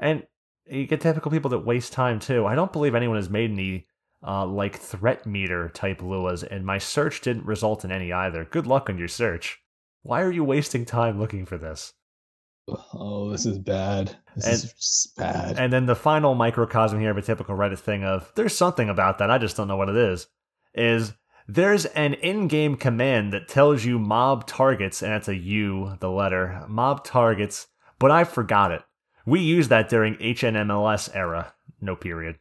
And 0.00 0.26
you 0.66 0.86
get 0.86 1.02
typical 1.02 1.30
people 1.30 1.50
that 1.50 1.66
waste 1.66 1.92
time 1.92 2.18
too. 2.18 2.46
I 2.46 2.54
don't 2.54 2.72
believe 2.72 2.94
anyone 2.94 3.18
has 3.18 3.28
made 3.28 3.50
any 3.50 3.86
uh, 4.26 4.46
like 4.46 4.76
threat 4.76 5.26
meter 5.26 5.68
type 5.68 6.00
Luas, 6.00 6.42
and 6.42 6.64
my 6.64 6.78
search 6.78 7.20
didn't 7.20 7.44
result 7.44 7.84
in 7.84 7.92
any 7.92 8.12
either. 8.12 8.46
Good 8.46 8.66
luck 8.66 8.88
on 8.88 8.98
your 8.98 9.08
search. 9.08 9.60
Why 10.02 10.22
are 10.22 10.32
you 10.32 10.42
wasting 10.42 10.86
time 10.86 11.20
looking 11.20 11.44
for 11.44 11.58
this? 11.58 11.92
Oh, 12.94 13.30
this 13.30 13.46
is 13.46 13.58
bad. 13.58 14.16
This 14.36 14.46
And- 14.46 14.54
is 14.54 15.12
bad. 15.16 15.58
And 15.58 15.72
then 15.72 15.86
the 15.86 15.94
final 15.94 16.34
microcosm 16.34 17.00
here 17.00 17.10
of 17.10 17.18
a 17.18 17.22
typical 17.22 17.56
Reddit 17.56 17.78
thing 17.78 18.04
of 18.04 18.32
there's 18.34 18.56
something 18.56 18.88
about 18.88 19.18
that, 19.18 19.30
I 19.30 19.38
just 19.38 19.56
don't 19.56 19.68
know 19.68 19.76
what 19.76 19.88
it 19.88 19.96
is, 19.96 20.26
is 20.74 21.14
there's 21.48 21.86
an 21.86 22.14
in-game 22.14 22.76
command 22.76 23.32
that 23.32 23.48
tells 23.48 23.84
you 23.84 23.98
mob 23.98 24.46
targets, 24.46 25.02
and 25.02 25.12
that's 25.12 25.28
a 25.28 25.34
U, 25.36 25.96
the 26.00 26.10
letter, 26.10 26.64
mob 26.68 27.04
targets, 27.04 27.66
but 27.98 28.10
I 28.10 28.24
forgot 28.24 28.70
it. 28.70 28.82
We 29.26 29.40
used 29.40 29.70
that 29.70 29.88
during 29.88 30.14
HNMLS 30.16 31.10
era, 31.14 31.52
no 31.80 31.96
period. 31.96 32.38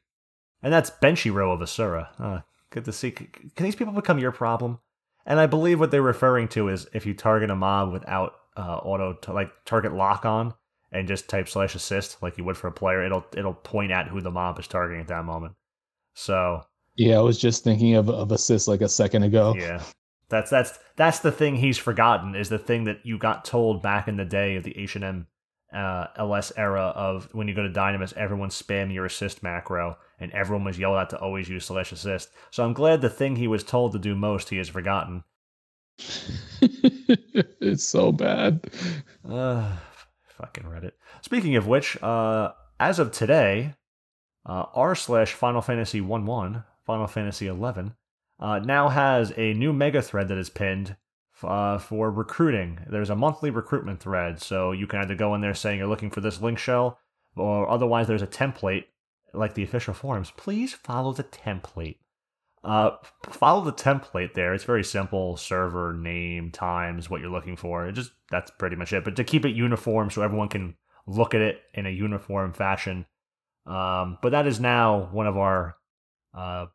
And 0.62 0.72
that's 0.72 0.92
Benshiro 0.92 1.54
of 1.54 1.62
Asura. 1.62 2.10
Uh, 2.20 2.40
good 2.70 2.86
to 2.86 2.92
see. 2.92 3.12
Can 3.12 3.30
these 3.58 3.76
people 3.76 3.94
become 3.94 4.20
your 4.20 4.32
problem? 4.32 4.80
And 5.26 5.40
I 5.40 5.46
believe 5.48 5.80
what 5.80 5.92
they're 5.92 6.02
referring 6.02 6.48
to 6.50 6.70
is 6.70 6.88
if 6.94 7.06
you 7.06 7.14
target 7.14 7.50
a 7.50 7.56
mob 7.56 7.92
without 7.92 8.34
uh, 8.60 8.78
auto, 8.78 9.14
t- 9.14 9.32
like 9.32 9.52
target 9.66 9.94
lock 9.94 10.26
on, 10.26 10.54
and 10.92 11.08
just 11.08 11.30
type 11.30 11.48
slash 11.48 11.76
assist 11.76 12.22
like 12.22 12.38
you 12.38 12.44
would 12.44 12.58
for 12.58 12.68
a 12.68 12.72
player, 12.72 13.04
it'll 13.04 13.26
it'll 13.36 13.54
point 13.54 13.92
at 13.92 14.08
who 14.08 14.22
the 14.22 14.32
mob 14.32 14.60
is 14.60 14.68
targeting 14.68 15.02
at 15.02 15.08
that 15.08 15.26
moment. 15.26 15.56
So 16.14 16.64
yeah, 16.96 17.18
I 17.18 17.22
was 17.22 17.40
just 17.40 17.64
thinking 17.64 17.96
of 17.96 18.10
of 18.10 18.32
assist 18.32 18.68
like 18.68 18.82
a 18.82 18.90
second 18.90 19.24
ago. 19.24 19.56
Yeah, 19.58 19.82
that's 20.30 20.50
that's 20.50 20.78
that's 20.96 21.20
the 21.20 21.32
thing 21.32 21.56
he's 21.56 21.78
forgotten 21.78 22.36
is 22.36 22.50
the 22.50 22.60
thing 22.60 22.86
that 22.86 23.00
you 23.04 23.18
got 23.18 23.46
told 23.46 23.82
back 23.82 24.08
in 24.08 24.18
the 24.18 24.26
day 24.26 24.56
of 24.56 24.64
the 24.64 24.78
H 24.78 24.96
and 24.96 25.06
M 25.06 25.28
uh, 25.74 26.08
LS 26.18 26.52
era 26.58 26.92
of 26.96 27.30
when 27.34 27.48
you 27.48 27.54
go 27.54 27.64
to 27.64 27.70
Dynamis, 27.70 28.14
everyone 28.14 28.50
spam 28.50 28.94
your 28.94 29.06
assist 29.06 29.44
macro, 29.44 29.98
and 30.20 30.32
everyone 30.32 30.66
was 30.66 30.80
yelled 30.80 30.98
at 30.98 31.10
to 31.12 31.20
always 31.20 31.50
use 31.50 31.66
slash 31.66 31.92
assist. 31.92 32.30
So 32.52 32.64
I'm 32.64 32.74
glad 32.74 33.02
the 33.02 33.10
thing 33.10 33.36
he 33.36 33.48
was 33.48 33.64
told 33.64 33.92
to 33.92 34.00
do 34.00 34.16
most 34.16 34.50
he 34.50 34.58
has 34.58 34.70
forgotten. 34.70 35.24
it's 36.62 37.84
so 37.84 38.12
bad. 38.12 38.70
Uh, 39.28 39.76
fucking 40.38 40.64
Reddit. 40.64 40.94
Speaking 41.22 41.56
of 41.56 41.68
which, 41.68 42.02
uh, 42.02 42.52
as 42.80 43.00
of 43.00 43.12
today, 43.12 43.76
uh, 44.46 44.66
r 44.74 44.96
slash 44.96 45.34
Final 45.34 45.62
Fantasy 45.62 46.02
1 46.02 46.26
1, 46.26 46.64
Final 46.86 47.08
Fantasy 47.08 47.48
11, 47.48 47.94
uh, 48.40 48.60
now 48.60 48.90
has 48.90 49.34
a 49.38 49.54
new 49.54 49.74
mega 49.74 50.02
thread 50.02 50.28
that 50.30 50.38
is 50.38 50.50
pinned 50.50 50.96
uh, 51.44 51.78
for 51.78 52.12
recruiting. 52.12 52.80
There's 52.90 53.10
a 53.10 53.16
monthly 53.16 53.50
recruitment 53.50 54.00
thread, 54.00 54.42
so 54.42 54.72
you 54.72 54.88
can 54.88 55.00
either 55.00 55.16
go 55.16 55.36
in 55.36 55.42
there 55.42 55.54
saying 55.54 55.80
you're 55.80 55.88
looking 55.88 56.10
for 56.10 56.22
this 56.22 56.42
link 56.42 56.58
shell, 56.58 57.00
or 57.36 57.70
otherwise 57.70 58.08
there's 58.08 58.22
a 58.22 58.28
template 58.28 58.86
like 59.34 59.54
the 59.54 59.64
official 59.64 59.94
forums. 59.94 60.32
Please 60.36 60.74
follow 60.74 61.14
the 61.14 61.24
template. 61.24 61.98
Uh, 62.64 62.92
follow 63.30 63.64
the 63.64 63.72
template 63.72 64.34
there. 64.34 64.54
It's 64.54 64.64
very 64.64 64.84
simple: 64.84 65.38
server 65.38 65.94
name, 65.94 66.52
times, 66.52 67.10
what 67.10 67.22
you're 67.22 67.30
looking 67.30 67.56
for. 67.56 67.88
It 67.88 67.94
just 67.94 68.12
that's 68.30 68.52
pretty 68.52 68.76
much 68.76 68.94
it. 68.94 69.04
But 69.04 69.16
to 69.16 69.24
keep 69.24 69.46
it 69.46 69.56
uniform, 69.56 70.10
so 70.10 70.22
everyone 70.22 70.50
can 70.50 70.76
look 71.08 71.34
at 71.34 71.42
it 71.42 71.62
in 71.74 71.86
a 71.86 71.90
uniform 71.90 72.54
fashion. 72.54 73.06
Um, 73.66 74.18
but 74.22 74.32
that 74.32 74.48
is 74.48 74.60
now 74.60 75.10
one 75.12 75.28
of 75.28 75.38
our 75.38 75.78
uh, 76.34 76.66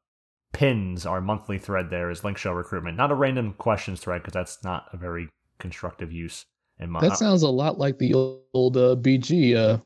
pins, 0.52 1.04
our 1.04 1.20
monthly 1.20 1.58
thread 1.58 1.90
there 1.90 2.10
is 2.10 2.24
link 2.24 2.38
shell 2.38 2.54
recruitment, 2.54 2.96
not 2.96 3.10
a 3.10 3.14
random 3.14 3.52
questions 3.54 4.00
thread 4.00 4.22
because 4.22 4.32
that's 4.32 4.64
not 4.64 4.86
a 4.92 4.96
very 4.96 5.28
constructive 5.58 6.12
use. 6.12 6.46
In 6.78 6.90
my, 6.90 7.00
that 7.00 7.18
sounds 7.18 7.42
a 7.42 7.48
lot 7.48 7.78
like 7.78 7.98
the 7.98 8.14
old 8.14 8.76
uh, 8.76 8.96
BG 8.96 9.54
uh, 9.54 9.78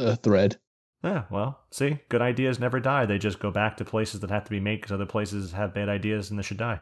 uh, 0.00 0.16
thread. 0.16 0.58
Yeah, 1.02 1.24
well, 1.30 1.60
see, 1.70 2.00
good 2.08 2.22
ideas 2.22 2.58
never 2.58 2.80
die. 2.80 3.06
They 3.06 3.18
just 3.18 3.38
go 3.38 3.50
back 3.50 3.76
to 3.76 3.84
places 3.84 4.20
that 4.20 4.30
have 4.30 4.44
to 4.44 4.50
be 4.50 4.60
made 4.60 4.80
because 4.80 4.92
other 4.92 5.06
places 5.06 5.52
have 5.52 5.74
bad 5.74 5.88
ideas 5.88 6.30
and 6.30 6.38
they 6.38 6.42
should 6.42 6.56
die. 6.56 6.80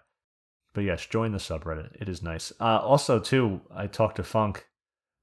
But 0.72 0.84
yes, 0.84 1.04
join 1.06 1.32
the 1.32 1.38
subreddit. 1.38 2.00
It 2.00 2.08
is 2.08 2.22
nice. 2.22 2.52
Uh, 2.60 2.78
also, 2.78 3.18
too, 3.18 3.60
I 3.74 3.86
talked 3.86 4.16
to 4.16 4.22
Funk. 4.22 4.66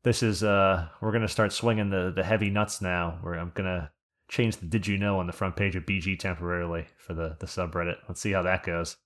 This 0.03 0.21
is 0.21 0.43
uh, 0.43 0.87
we're 1.01 1.11
gonna 1.11 1.27
start 1.27 1.53
swinging 1.53 1.89
the 1.89 2.11
the 2.13 2.23
heavy 2.23 2.49
nuts 2.49 2.81
now. 2.81 3.19
Where 3.21 3.35
I'm 3.35 3.51
gonna 3.55 3.91
change 4.27 4.57
the 4.57 4.65
did 4.65 4.85
you 4.87 4.97
know 4.97 5.19
on 5.19 5.27
the 5.27 5.33
front 5.33 5.55
page 5.55 5.75
of 5.75 5.85
BG 5.85 6.19
temporarily 6.19 6.87
for 6.97 7.13
the 7.13 7.37
the 7.39 7.45
subreddit. 7.45 7.97
Let's 8.07 8.19
see 8.19 8.31
how 8.33 8.41
that 8.41 8.63
goes. 8.63 8.97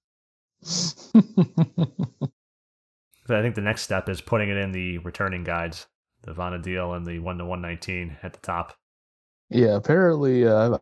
I 3.29 3.41
think 3.41 3.55
the 3.55 3.61
next 3.61 3.81
step 3.81 4.09
is 4.09 4.21
putting 4.21 4.49
it 4.49 4.57
in 4.57 4.71
the 4.71 4.97
returning 4.99 5.43
guides, 5.43 5.85
the 6.23 6.33
Vana'diel 6.33 6.95
and 6.95 7.05
the 7.05 7.19
one 7.19 7.37
to 7.37 7.45
one 7.45 7.61
nineteen 7.61 8.17
at 8.23 8.33
the 8.33 8.39
top. 8.39 8.75
Yeah, 9.49 9.75
apparently 9.75 10.45
uh, 10.47 10.77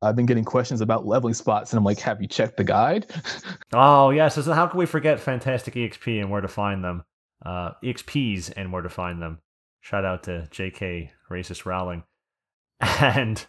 I've 0.00 0.16
been 0.16 0.26
getting 0.26 0.44
questions 0.44 0.80
about 0.80 1.06
leveling 1.06 1.34
spots, 1.34 1.72
and 1.72 1.78
I'm 1.78 1.84
like, 1.84 2.00
have 2.00 2.20
you 2.22 2.28
checked 2.28 2.56
the 2.56 2.64
guide? 2.64 3.06
oh 3.72 4.10
yes, 4.10 4.34
so 4.34 4.52
how 4.52 4.66
can 4.66 4.78
we 4.78 4.86
forget 4.86 5.20
Fantastic 5.20 5.74
EXP 5.74 6.20
and 6.20 6.30
where 6.30 6.40
to 6.40 6.48
find 6.48 6.82
them? 6.82 7.04
Uh, 7.44 7.72
EXPs 7.82 8.52
and 8.56 8.72
where 8.72 8.82
to 8.82 8.88
find 8.88 9.20
them. 9.20 9.38
Shout 9.80 10.04
out 10.04 10.24
to 10.24 10.46
J.K. 10.50 11.10
Racist 11.30 11.64
Rowling, 11.66 12.04
and 12.80 13.44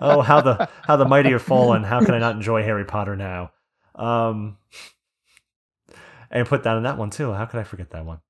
oh 0.00 0.20
how 0.20 0.40
the 0.40 0.68
how 0.84 0.96
the 0.96 1.04
mighty 1.04 1.32
have 1.32 1.42
fallen. 1.42 1.82
How 1.82 2.04
can 2.04 2.14
I 2.14 2.18
not 2.18 2.36
enjoy 2.36 2.62
Harry 2.62 2.84
Potter 2.84 3.16
now? 3.16 3.50
Um, 3.94 4.58
and 6.30 6.46
put 6.46 6.64
that 6.64 6.76
in 6.76 6.84
that 6.84 6.98
one 6.98 7.10
too. 7.10 7.32
How 7.32 7.46
could 7.46 7.60
I 7.60 7.64
forget 7.64 7.90
that 7.90 8.04
one? 8.04 8.20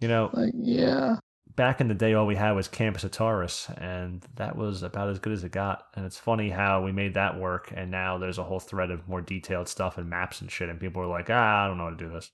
You 0.00 0.08
know, 0.08 0.30
like, 0.32 0.52
yeah 0.54 1.16
back 1.56 1.80
in 1.80 1.88
the 1.88 1.94
day, 1.94 2.14
all 2.14 2.26
we 2.26 2.36
had 2.36 2.52
was 2.52 2.68
Campus 2.68 3.04
Ataris, 3.04 3.68
and 3.80 4.24
that 4.36 4.56
was 4.56 4.82
about 4.82 5.08
as 5.08 5.18
good 5.18 5.32
as 5.32 5.44
it 5.44 5.52
got. 5.52 5.86
And 5.94 6.04
it's 6.04 6.18
funny 6.18 6.50
how 6.50 6.82
we 6.82 6.92
made 6.92 7.14
that 7.14 7.38
work, 7.38 7.72
and 7.74 7.90
now 7.90 8.18
there's 8.18 8.38
a 8.38 8.44
whole 8.44 8.60
thread 8.60 8.90
of 8.90 9.08
more 9.08 9.20
detailed 9.20 9.68
stuff 9.68 9.98
and 9.98 10.08
maps 10.08 10.40
and 10.40 10.50
shit, 10.50 10.68
and 10.68 10.80
people 10.80 11.02
are 11.02 11.06
like, 11.06 11.28
ah, 11.30 11.64
I 11.64 11.68
don't 11.68 11.78
know 11.78 11.84
how 11.84 11.90
to 11.90 11.96
do 11.96 12.10
this. 12.10 12.30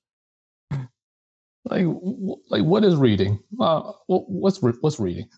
Like, 1.65 1.87
like 2.49 2.63
what 2.63 2.85
is 2.85 2.97
reading? 2.97 3.41
Uh, 3.61 3.93
what's 4.07 4.63
what's 4.63 4.99
reading? 4.99 5.29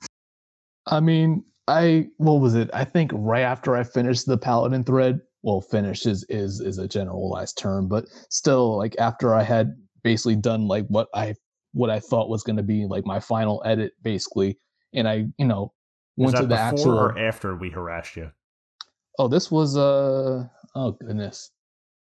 I 0.86 1.00
mean, 1.00 1.44
I 1.66 2.08
what 2.18 2.34
was 2.34 2.54
it? 2.54 2.70
I 2.72 2.84
think 2.84 3.10
right 3.14 3.42
after 3.42 3.76
I 3.76 3.82
finished 3.82 4.26
the 4.26 4.38
Paladin 4.38 4.84
thread. 4.84 5.20
Well, 5.42 5.60
finish 5.60 6.06
is 6.06 6.24
is 6.28 6.60
is 6.60 6.78
a 6.78 6.86
generalized 6.86 7.58
term, 7.58 7.88
but 7.88 8.04
still, 8.28 8.76
like 8.76 8.94
after 8.98 9.34
I 9.34 9.42
had 9.42 9.74
basically 10.04 10.36
done 10.36 10.68
like 10.68 10.86
what 10.88 11.08
I 11.14 11.34
what 11.72 11.90
I 11.90 12.00
thought 12.00 12.28
was 12.28 12.42
going 12.42 12.56
to 12.56 12.62
be 12.62 12.86
like 12.86 13.06
my 13.06 13.20
final 13.20 13.62
edit, 13.64 13.92
basically. 14.02 14.58
And 14.92 15.08
I, 15.08 15.26
you 15.38 15.46
know, 15.46 15.72
went 16.16 16.36
to 16.36 16.46
the 16.46 16.58
actual. 16.58 16.98
Or 16.98 17.18
after 17.18 17.54
we 17.54 17.70
harassed 17.70 18.16
you? 18.16 18.30
Oh, 19.18 19.28
this 19.28 19.50
was 19.50 19.76
uh 19.76 20.46
oh 20.74 20.92
goodness, 20.92 21.50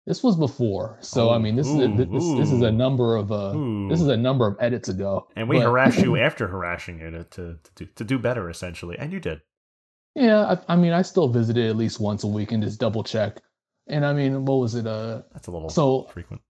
this 0.07 0.23
was 0.23 0.37
before. 0.37 0.99
So 1.01 1.31
oh, 1.31 1.33
I 1.33 1.39
mean, 1.39 1.57
this 1.57 1.67
ooh, 1.67 1.81
is 1.81 2.01
a, 2.01 2.05
this, 2.05 2.25
this 2.39 2.53
is 2.53 2.63
a 2.63 2.71
number 2.71 3.17
of 3.17 3.33
uh 3.33 3.55
ooh. 3.57 3.89
this 3.89 4.01
is 4.01 4.09
a 4.09 4.17
number 4.17 4.47
of 4.47 4.57
edits 4.61 4.89
ago. 4.89 5.29
And 5.35 5.49
we 5.49 5.59
but, 5.59 5.65
harassed 5.65 5.99
you 5.99 6.17
after 6.19 6.47
harassing 6.49 7.01
you 7.01 7.11
to, 7.11 7.25
to 7.25 7.59
to 7.63 7.71
do, 7.75 7.87
to 7.87 8.05
do 8.05 8.19
better, 8.19 8.51
essentially, 8.51 8.97
and 8.99 9.13
you 9.13 9.21
did. 9.21 9.41
Yeah, 10.15 10.57
I, 10.69 10.75
I 10.75 10.77
mean, 10.77 10.93
I 10.93 11.03
still 11.03 11.29
visited 11.29 11.69
at 11.69 11.77
least 11.77 12.01
once 12.01 12.25
a 12.25 12.27
week 12.27 12.51
and 12.53 12.63
just 12.63 12.81
double 12.81 13.05
check. 13.05 13.39
And 13.87 14.05
I 14.05 14.15
mean, 14.15 14.47
what 14.47 14.57
was 14.57 14.75
it? 14.75 14.87
Uh, 14.87 15.23
that's 15.33 15.47
a 15.47 15.51
little 15.51 15.69
so 15.69 16.05
frequent. 16.05 16.43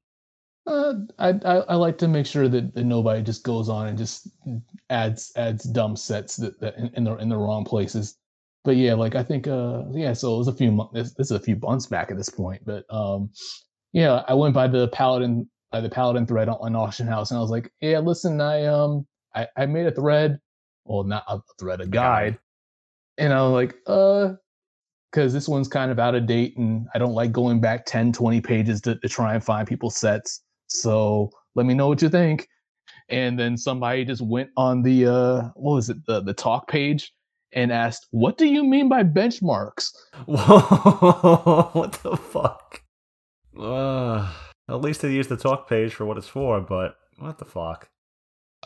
Uh, 0.66 0.94
I, 1.18 1.28
I, 1.28 1.56
I 1.58 1.74
like 1.76 1.96
to 1.98 2.08
make 2.08 2.26
sure 2.26 2.48
that, 2.48 2.74
that 2.74 2.84
nobody 2.84 3.22
just 3.22 3.44
goes 3.44 3.68
on 3.68 3.86
and 3.86 3.96
just 3.96 4.28
adds 4.90 5.32
adds 5.36 5.64
dumb 5.64 5.94
sets 5.94 6.36
that, 6.36 6.58
that 6.60 6.76
in, 6.76 6.90
in 6.94 7.04
the 7.04 7.16
in 7.16 7.28
the 7.28 7.36
wrong 7.36 7.64
places. 7.64 8.18
But 8.64 8.76
yeah, 8.76 8.94
like 8.94 9.14
I 9.14 9.22
think 9.22 9.46
uh 9.46 9.84
yeah, 9.92 10.12
so 10.12 10.34
it 10.34 10.38
was 10.38 10.48
a 10.48 10.52
few 10.52 10.72
months. 10.72 10.92
This, 10.92 11.14
this 11.14 11.26
is 11.30 11.36
a 11.36 11.40
few 11.40 11.56
months 11.56 11.86
back 11.86 12.10
at 12.10 12.16
this 12.16 12.28
point, 12.30 12.62
but 12.64 12.84
um 12.90 13.30
yeah, 13.92 14.24
I 14.26 14.34
went 14.34 14.54
by 14.54 14.66
the 14.66 14.88
paladin 14.88 15.48
by 15.70 15.80
the 15.80 15.88
paladin 15.88 16.26
thread 16.26 16.48
on, 16.48 16.56
on 16.60 16.74
Auction 16.76 17.06
House, 17.06 17.30
and 17.30 17.38
I 17.38 17.40
was 17.40 17.50
like, 17.50 17.70
yeah, 17.80 18.00
listen, 18.00 18.40
I 18.40 18.64
um 18.66 19.06
I, 19.36 19.46
I 19.56 19.66
made 19.66 19.86
a 19.86 19.92
thread, 19.92 20.38
well 20.84 21.04
not 21.04 21.22
a 21.28 21.40
thread, 21.60 21.80
a 21.80 21.86
guide, 21.86 22.38
and 23.18 23.32
I 23.32 23.42
was 23.42 23.52
like, 23.52 23.76
uh 23.86 24.34
because 25.12 25.32
this 25.32 25.48
one's 25.48 25.68
kind 25.68 25.90
of 25.90 25.98
out 25.98 26.14
of 26.14 26.26
date 26.26 26.56
and 26.58 26.88
I 26.94 26.98
don't 26.98 27.14
like 27.14 27.32
going 27.32 27.60
back 27.60 27.86
10, 27.86 28.12
20 28.12 28.40
pages 28.42 28.80
to, 28.82 28.96
to 28.96 29.08
try 29.08 29.34
and 29.34 29.42
find 29.42 29.66
people's 29.66 29.96
sets. 29.96 30.42
So 30.68 31.30
let 31.54 31.66
me 31.66 31.74
know 31.74 31.88
what 31.88 32.02
you 32.02 32.08
think. 32.08 32.48
And 33.08 33.38
then 33.38 33.56
somebody 33.56 34.04
just 34.04 34.22
went 34.22 34.50
on 34.56 34.82
the 34.82 35.06
uh 35.06 35.42
what 35.54 35.74
was 35.74 35.90
it, 35.90 36.04
the 36.06 36.20
the 36.20 36.34
talk 36.34 36.68
page 36.68 37.12
and 37.52 37.72
asked, 37.72 38.06
What 38.10 38.38
do 38.38 38.46
you 38.46 38.64
mean 38.64 38.88
by 38.88 39.02
benchmarks? 39.02 39.92
what 40.26 41.92
the 42.02 42.16
fuck? 42.16 42.82
Uh, 43.58 44.30
at 44.68 44.80
least 44.80 45.00
they 45.00 45.10
used 45.12 45.30
the 45.30 45.36
talk 45.36 45.68
page 45.68 45.94
for 45.94 46.04
what 46.04 46.18
it's 46.18 46.28
for, 46.28 46.60
but 46.60 46.96
what 47.18 47.38
the 47.38 47.44
fuck? 47.44 47.88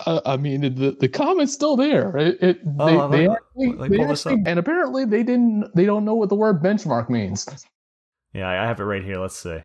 Uh, 0.06 0.20
I 0.24 0.36
mean, 0.36 0.60
the 0.60 0.96
the 0.98 1.08
comment's 1.08 1.52
still 1.52 1.76
there. 1.76 2.16
It, 2.16 2.42
it 2.42 2.60
oh, 2.78 3.08
they, 3.08 3.18
they, 3.18 3.28
actually, 3.28 3.88
they 3.88 4.04
actually 4.04 4.42
and 4.46 4.58
apparently 4.58 5.04
they 5.04 5.22
didn't 5.22 5.74
they 5.74 5.84
don't 5.84 6.04
know 6.04 6.14
what 6.14 6.28
the 6.28 6.36
word 6.36 6.62
benchmark 6.62 7.10
means. 7.10 7.46
Yeah, 8.32 8.48
I 8.48 8.66
have 8.66 8.80
it 8.80 8.84
right 8.84 9.04
here. 9.04 9.18
Let's 9.18 9.36
see. 9.36 9.60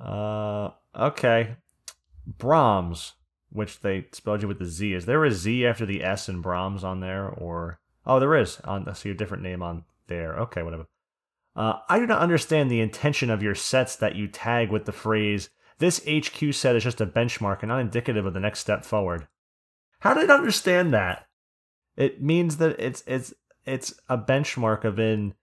Uh, 0.00 0.70
okay. 0.96 1.56
Brahms, 2.26 3.14
which 3.50 3.80
they 3.80 4.06
spelled 4.12 4.42
you 4.42 4.48
with 4.48 4.58
the 4.58 4.66
Z. 4.66 4.94
Is 4.94 5.06
there 5.06 5.24
a 5.24 5.32
Z 5.32 5.66
after 5.66 5.84
the 5.84 6.02
S 6.02 6.28
in 6.28 6.40
Brahms 6.40 6.84
on 6.84 7.00
there, 7.00 7.28
or 7.28 7.80
oh, 8.06 8.20
there 8.20 8.36
is. 8.36 8.60
On 8.60 8.88
I 8.88 8.92
see 8.92 9.10
a 9.10 9.14
different 9.14 9.42
name 9.42 9.62
on 9.62 9.84
there. 10.06 10.34
Okay, 10.40 10.62
whatever. 10.62 10.86
Uh, 11.56 11.74
I 11.88 11.98
do 11.98 12.06
not 12.06 12.20
understand 12.20 12.70
the 12.70 12.80
intention 12.80 13.28
of 13.28 13.42
your 13.42 13.54
sets 13.54 13.96
that 13.96 14.14
you 14.14 14.28
tag 14.28 14.70
with 14.70 14.84
the 14.84 14.92
phrase 14.92 15.50
"This 15.78 16.00
HQ 16.08 16.54
set 16.54 16.76
is 16.76 16.84
just 16.84 17.00
a 17.00 17.06
benchmark 17.06 17.62
and 17.62 17.68
not 17.68 17.80
indicative 17.80 18.24
of 18.24 18.34
the 18.34 18.40
next 18.40 18.60
step 18.60 18.84
forward." 18.84 19.26
How 20.00 20.14
did 20.14 20.30
I 20.30 20.34
understand 20.34 20.94
that? 20.94 21.26
It 21.96 22.22
means 22.22 22.56
that 22.58 22.78
it's 22.78 23.02
it's 23.06 23.34
it's 23.66 23.94
a 24.08 24.16
benchmark 24.16 24.84
of 24.84 24.98
in 24.98 25.34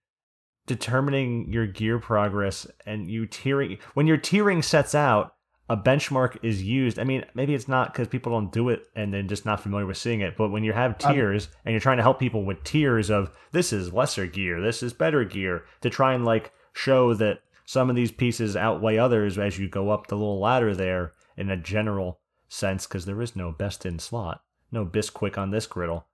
determining 0.67 1.51
your 1.51 1.65
gear 1.65 1.97
progress 1.97 2.67
and 2.85 3.09
you 3.09 3.25
tiering 3.25 3.79
when 3.95 4.05
your 4.05 4.17
tiering 4.17 4.63
sets 4.63 4.93
out 4.93 5.33
a 5.69 5.75
benchmark 5.75 6.37
is 6.43 6.63
used. 6.63 6.99
I 6.99 7.03
mean 7.03 7.25
maybe 7.33 7.55
it's 7.55 7.67
not 7.67 7.91
because 7.91 8.07
people 8.07 8.31
don't 8.31 8.51
do 8.51 8.69
it 8.69 8.87
and 8.95 9.13
they're 9.13 9.23
just 9.23 9.45
not 9.45 9.61
familiar 9.61 9.85
with 9.85 9.97
seeing 9.97 10.21
it 10.21 10.37
but 10.37 10.49
when 10.49 10.63
you 10.63 10.73
have 10.73 10.91
uh, 11.03 11.11
tiers 11.11 11.47
and 11.65 11.71
you're 11.73 11.79
trying 11.79 11.97
to 11.97 12.03
help 12.03 12.19
people 12.19 12.43
with 12.43 12.63
tiers 12.63 13.09
of 13.09 13.31
this 13.51 13.73
is 13.73 13.93
lesser 13.93 14.27
gear 14.27 14.61
this 14.61 14.83
is 14.83 14.93
better 14.93 15.23
gear 15.23 15.65
to 15.81 15.89
try 15.89 16.13
and 16.13 16.25
like 16.25 16.51
show 16.73 17.13
that 17.13 17.39
some 17.65 17.89
of 17.89 17.95
these 17.95 18.11
pieces 18.11 18.55
outweigh 18.55 18.97
others 18.97 19.37
as 19.37 19.57
you 19.57 19.67
go 19.67 19.89
up 19.89 20.07
the 20.07 20.15
little 20.15 20.39
ladder 20.39 20.75
there 20.75 21.13
in 21.35 21.49
a 21.49 21.57
general 21.57 22.19
sense 22.49 22.85
because 22.85 23.05
there 23.05 23.21
is 23.21 23.35
no 23.35 23.51
best 23.51 23.85
in 23.85 23.99
slot 23.99 24.41
no 24.71 24.85
bisquick 24.85 25.37
on 25.37 25.51
this 25.51 25.65
griddle 25.65 26.07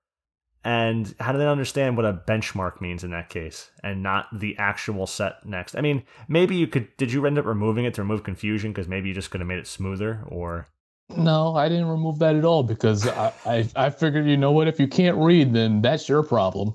And 0.65 1.13
how 1.19 1.33
do 1.33 1.37
they 1.37 1.47
understand 1.47 1.97
what 1.97 2.05
a 2.05 2.13
benchmark 2.13 2.79
means 2.79 3.03
in 3.03 3.11
that 3.11 3.29
case 3.29 3.69
and 3.83 4.01
not 4.01 4.27
the 4.31 4.57
actual 4.57 5.05
set 5.05 5.45
next? 5.45 5.75
I 5.75 5.81
mean, 5.81 6.03
maybe 6.27 6.55
you 6.55 6.67
could. 6.67 6.95
Did 6.97 7.11
you 7.11 7.25
end 7.25 7.37
up 7.37 7.45
removing 7.45 7.85
it 7.85 7.93
to 7.95 8.01
remove 8.01 8.23
confusion 8.23 8.71
because 8.71 8.87
maybe 8.87 9.09
you 9.09 9.13
just 9.13 9.29
could 9.29 9.41
have 9.41 9.47
made 9.47 9.59
it 9.59 9.67
smoother 9.67 10.23
or? 10.27 10.67
No, 11.09 11.55
I 11.55 11.67
didn't 11.67 11.89
remove 11.89 12.19
that 12.19 12.35
at 12.35 12.45
all 12.45 12.63
because 12.63 13.07
I, 13.07 13.33
I, 13.45 13.69
I 13.75 13.89
figured, 13.89 14.25
you 14.25 14.37
know 14.37 14.51
what, 14.51 14.67
if 14.67 14.79
you 14.79 14.87
can't 14.87 15.17
read, 15.17 15.53
then 15.53 15.81
that's 15.81 16.07
your 16.07 16.23
problem. 16.23 16.73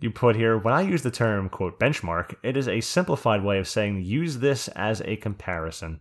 You 0.00 0.10
put 0.10 0.36
here, 0.36 0.58
when 0.58 0.74
I 0.74 0.82
use 0.82 1.02
the 1.02 1.10
term, 1.10 1.48
quote, 1.48 1.80
benchmark, 1.80 2.34
it 2.42 2.56
is 2.56 2.68
a 2.68 2.80
simplified 2.80 3.42
way 3.42 3.58
of 3.58 3.68
saying 3.68 4.02
use 4.02 4.38
this 4.38 4.68
as 4.68 5.00
a 5.02 5.16
comparison. 5.16 6.00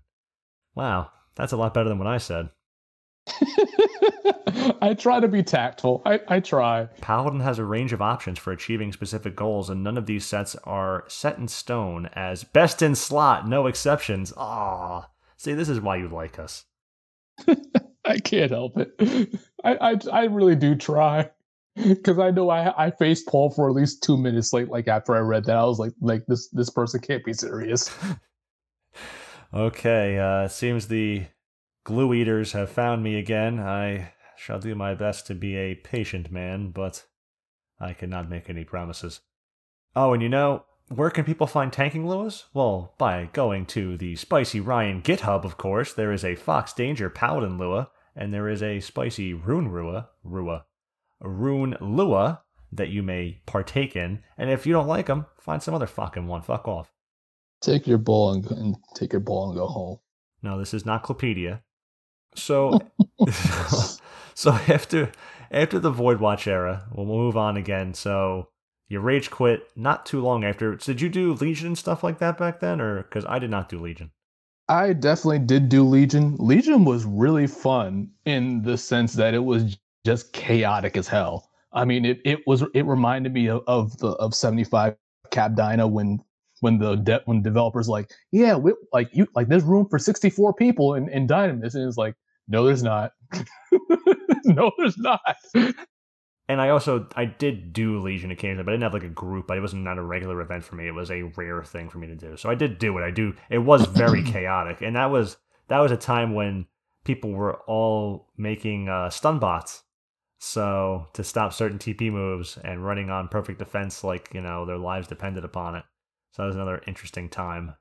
Wow, 0.75 1.11
that's 1.35 1.51
a 1.51 1.57
lot 1.57 1.73
better 1.73 1.89
than 1.89 1.97
what 1.99 2.07
I 2.07 2.17
said. 2.17 2.49
I 4.81 4.95
try 4.97 5.19
to 5.19 5.27
be 5.27 5.43
tactful. 5.43 6.01
I, 6.05 6.21
I 6.27 6.39
try. 6.39 6.87
Paladin 7.01 7.41
has 7.41 7.59
a 7.59 7.65
range 7.65 7.93
of 7.93 8.01
options 8.01 8.39
for 8.39 8.51
achieving 8.51 8.91
specific 8.91 9.35
goals, 9.35 9.69
and 9.69 9.83
none 9.83 9.97
of 9.97 10.05
these 10.05 10.25
sets 10.25 10.55
are 10.63 11.03
set 11.07 11.37
in 11.37 11.47
stone 11.47 12.09
as 12.13 12.43
best 12.43 12.81
in 12.81 12.95
slot, 12.95 13.47
no 13.47 13.67
exceptions. 13.67 14.33
Ah, 14.37 15.09
see, 15.35 15.53
this 15.53 15.69
is 15.69 15.81
why 15.81 15.97
you 15.97 16.07
like 16.07 16.39
us. 16.39 16.65
I 18.05 18.19
can't 18.19 18.51
help 18.51 18.77
it. 18.77 19.39
I, 19.63 19.91
I, 19.91 19.97
I 20.11 20.23
really 20.25 20.55
do 20.55 20.75
try 20.75 21.29
because 21.75 22.19
I 22.19 22.31
know 22.31 22.49
I 22.49 22.85
I 22.85 22.91
faced 22.91 23.27
Paul 23.27 23.51
for 23.51 23.69
at 23.69 23.75
least 23.75 24.01
two 24.03 24.17
minutes 24.17 24.53
late. 24.53 24.69
Like 24.69 24.87
after 24.87 25.15
I 25.15 25.19
read 25.19 25.45
that, 25.45 25.57
I 25.57 25.63
was 25.65 25.79
like, 25.79 25.93
like 26.01 26.25
this 26.27 26.47
this 26.49 26.69
person 26.69 27.01
can't 27.01 27.23
be 27.23 27.33
serious. 27.33 27.93
okay, 29.53 30.17
uh, 30.17 30.47
seems 30.47 30.87
the 30.87 31.25
glue 31.87 32.13
eaters 32.13 32.51
have 32.51 32.69
found 32.69 33.01
me 33.01 33.17
again. 33.17 33.61
I 33.61 34.11
shall 34.35 34.59
do 34.59 34.75
my 34.75 34.93
best 34.93 35.25
to 35.27 35.33
be 35.33 35.55
a 35.55 35.75
patient 35.75 36.29
man, 36.29 36.71
but 36.71 37.05
I 37.79 37.93
cannot 37.93 38.29
make 38.29 38.49
any 38.49 38.65
promises. 38.65 39.21
Oh, 39.95 40.11
and 40.11 40.21
you 40.21 40.27
know, 40.27 40.65
where 40.89 41.09
can 41.09 41.23
people 41.23 41.47
find 41.47 41.71
tanking 41.71 42.03
Luas? 42.03 42.43
Well, 42.53 42.93
by 42.97 43.29
going 43.31 43.65
to 43.67 43.95
the 43.95 44.17
Spicy 44.17 44.59
Ryan 44.59 45.01
GitHub, 45.01 45.45
of 45.45 45.57
course. 45.57 45.93
There 45.93 46.11
is 46.11 46.25
a 46.25 46.35
Fox 46.35 46.73
Danger 46.73 47.09
Paladin 47.09 47.57
Lua, 47.57 47.89
and 48.17 48.33
there 48.33 48.49
is 48.49 48.61
a 48.61 48.81
Spicy 48.81 49.33
Rune 49.33 49.69
Rua, 49.69 50.09
Rua, 50.25 50.65
Rune 51.21 51.77
Lua 51.79 52.41
that 52.69 52.89
you 52.89 53.01
may 53.01 53.39
partake 53.45 53.95
in. 53.95 54.23
And 54.37 54.49
if 54.49 54.67
you 54.67 54.73
don't 54.73 54.87
like 54.87 55.05
them, 55.05 55.25
find 55.39 55.63
some 55.63 55.73
other 55.73 55.87
fucking 55.87 56.27
one. 56.27 56.41
Fuck 56.41 56.67
off. 56.67 56.91
Take 57.61 57.87
your 57.87 57.97
ball 57.97 58.33
and, 58.33 58.45
and 58.51 58.75
take 58.93 59.13
your 59.13 59.21
ball 59.21 59.47
and 59.47 59.57
go 59.57 59.67
home. 59.67 59.99
No, 60.43 60.59
this 60.59 60.73
is 60.73 60.85
not 60.85 61.03
Clopedia. 61.03 61.63
So, 62.37 62.79
so 64.33 64.51
after 64.67 65.11
after 65.51 65.79
the 65.79 65.91
Voidwatch 65.91 66.47
era, 66.47 66.87
we'll 66.93 67.05
move 67.05 67.37
on 67.37 67.57
again. 67.57 67.93
So 67.93 68.49
you 68.89 68.99
rage 68.99 69.29
quit 69.31 69.67
not 69.75 70.05
too 70.05 70.21
long 70.21 70.43
after. 70.43 70.75
Did 70.75 71.01
you 71.01 71.09
do 71.09 71.33
Legion 71.33 71.67
and 71.67 71.77
stuff 71.77 72.03
like 72.03 72.19
that 72.19 72.37
back 72.37 72.59
then, 72.59 72.79
or 72.79 73.03
because 73.03 73.25
I 73.25 73.39
did 73.39 73.49
not 73.49 73.69
do 73.69 73.79
Legion? 73.79 74.11
I 74.69 74.93
definitely 74.93 75.39
did 75.39 75.69
do 75.69 75.83
Legion. 75.83 76.35
Legion 76.39 76.83
was 76.83 77.05
really 77.05 77.47
fun 77.47 78.09
in 78.25 78.61
the 78.63 78.77
sense 78.77 79.13
that 79.13 79.33
it 79.33 79.43
was 79.43 79.77
just 80.05 80.33
chaotic 80.33 80.97
as 80.97 81.07
hell. 81.07 81.49
I 81.73 81.85
mean, 81.85 82.05
it, 82.05 82.21
it 82.25 82.39
was 82.47 82.63
it 82.73 82.85
reminded 82.85 83.33
me 83.33 83.47
of, 83.49 83.63
of 83.67 83.97
the 83.99 84.09
of 84.13 84.33
75 84.33 84.95
cap 85.31 85.55
Dyna 85.55 85.87
when 85.87 86.19
when 86.61 86.79
the 86.79 86.95
de- 86.95 87.21
when 87.25 87.41
developers 87.41 87.87
like, 87.87 88.09
yeah, 88.31 88.55
we, 88.55 88.73
like 88.91 89.09
you 89.13 89.27
like 89.35 89.47
there's 89.47 89.63
room 89.63 89.87
for 89.89 89.99
64 89.99 90.53
people 90.53 90.95
in, 90.95 91.09
in 91.09 91.27
Dynamis, 91.27 91.75
and 91.75 91.87
it's 91.87 91.97
like, 91.97 92.15
no, 92.47 92.65
there's 92.65 92.83
not. 92.83 93.11
no, 94.45 94.71
there's 94.77 94.97
not. 94.97 95.21
And 96.49 96.61
I 96.61 96.69
also 96.69 97.07
I 97.15 97.25
did 97.25 97.73
do 97.73 97.99
Legion 97.99 98.31
occasionally, 98.31 98.63
but 98.63 98.71
I 98.71 98.73
didn't 98.75 98.83
have 98.83 98.93
like 98.93 99.03
a 99.03 99.09
group. 99.09 99.47
But 99.47 99.57
it 99.57 99.61
wasn't 99.61 99.83
not 99.83 99.97
a 99.97 100.03
regular 100.03 100.39
event 100.41 100.63
for 100.63 100.75
me. 100.75 100.87
It 100.87 100.93
was 100.95 101.11
a 101.11 101.23
rare 101.23 101.63
thing 101.63 101.89
for 101.89 101.97
me 101.97 102.07
to 102.07 102.15
do. 102.15 102.37
So 102.37 102.49
I 102.49 102.55
did 102.55 102.79
do 102.79 102.97
it. 102.97 103.03
I 103.03 103.11
do. 103.11 103.33
It 103.49 103.59
was 103.59 103.85
very 103.85 104.23
chaotic, 104.31 104.81
and 104.81 104.95
that 104.95 105.11
was 105.11 105.37
that 105.67 105.79
was 105.79 105.91
a 105.91 105.97
time 105.97 106.33
when 106.33 106.65
people 107.03 107.31
were 107.31 107.55
all 107.67 108.29
making 108.37 108.87
uh, 108.87 109.09
stun 109.09 109.39
bots. 109.39 109.83
So 110.39 111.07
to 111.13 111.23
stop 111.23 111.51
certain 111.51 111.79
TP 111.79 112.11
moves 112.11 112.57
and 112.63 112.85
running 112.85 113.09
on 113.09 113.27
perfect 113.27 113.59
defense, 113.59 114.03
like 114.03 114.29
you 114.33 114.41
know 114.41 114.65
their 114.65 114.77
lives 114.77 115.07
depended 115.07 115.43
upon 115.43 115.75
it. 115.75 115.83
So 116.31 116.43
that 116.43 116.47
was 116.47 116.55
another 116.55 116.81
interesting 116.87 117.27
time. 117.27 117.75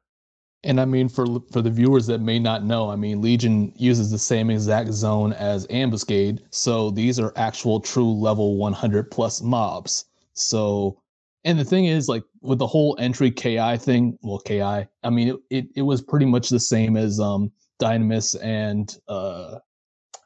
And 0.67 0.81
I 0.81 0.85
mean, 0.85 1.09
for 1.09 1.27
for 1.53 1.63
the 1.63 1.71
viewers 1.71 2.09
that 2.09 2.21
may 2.21 2.41
not 2.41 2.65
know, 2.65 2.91
I 2.91 2.97
mean, 2.97 3.23
Legion 3.23 3.73
uses 3.77 4.11
the 4.11 4.19
same 4.19 4.51
exact 4.51 4.91
zone 4.93 5.33
as 5.33 5.65
Ambuscade, 5.69 6.41
so 6.51 6.91
these 6.91 7.21
are 7.21 7.33
actual 7.37 7.79
true 7.79 8.13
level 8.13 8.57
100 8.57 9.09
plus 9.09 9.41
mobs. 9.41 10.07
So, 10.33 11.01
and 11.45 11.57
the 11.57 11.65
thing 11.65 11.85
is, 11.85 12.09
like 12.09 12.25
with 12.43 12.59
the 12.59 12.67
whole 12.67 12.97
entry 12.99 13.31
KI 13.31 13.77
thing, 13.79 14.19
well, 14.23 14.41
KI, 14.41 14.89
I 15.05 15.11
mean, 15.11 15.29
it 15.29 15.37
it, 15.51 15.67
it 15.77 15.83
was 15.83 16.03
pretty 16.03 16.27
much 16.27 16.49
the 16.49 16.59
same 16.59 16.97
as 16.97 17.21
um 17.21 17.53
Dynamis 17.81 18.35
and 18.43 18.93
uh 19.07 19.61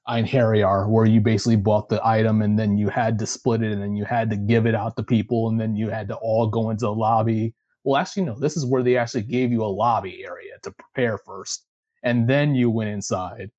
Einherjar, 0.09 0.89
where 0.89 1.05
you 1.05 1.21
basically 1.21 1.57
bought 1.57 1.91
the 1.91 2.01
item 2.03 2.41
and 2.41 2.59
then 2.59 2.79
you 2.79 2.89
had 2.89 3.19
to 3.19 3.27
split 3.27 3.63
it 3.63 3.73
and 3.73 3.83
then 3.83 3.95
you 3.95 4.07
had 4.07 4.31
to 4.31 4.37
give 4.39 4.65
it 4.65 4.75
out 4.75 4.97
to 4.97 5.03
people 5.03 5.51
and 5.51 5.61
then 5.61 5.77
you 5.77 5.91
had 5.91 6.09
to 6.09 6.15
all 6.17 6.47
go 6.47 6.71
into 6.71 6.87
the 6.87 6.95
lobby 6.95 7.53
well, 7.85 8.01
actually, 8.01 8.25
no, 8.25 8.39
this 8.39 8.57
is 8.57 8.67
where 8.67 8.83
they 8.83 8.97
actually 8.97 9.23
gave 9.23 9.53
you 9.53 9.63
a 9.63 9.67
lobby 9.67 10.25
area 10.25 10.53
to 10.63 10.71
prepare 10.71 11.19
first, 11.19 11.65
and 12.03 12.29
then 12.29 12.55
you 12.55 12.71
went 12.71 12.91
inside. 12.91 13.51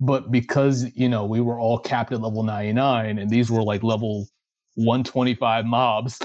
But 0.00 0.30
because, 0.30 0.84
you 0.94 1.08
know, 1.08 1.24
we 1.24 1.40
were 1.40 1.58
all 1.58 1.78
capped 1.78 2.12
at 2.12 2.20
level 2.20 2.42
99 2.42 3.18
and 3.18 3.30
these 3.30 3.50
were 3.50 3.62
like 3.62 3.82
level 3.82 4.28
125 4.74 5.64
mobs. 5.64 6.20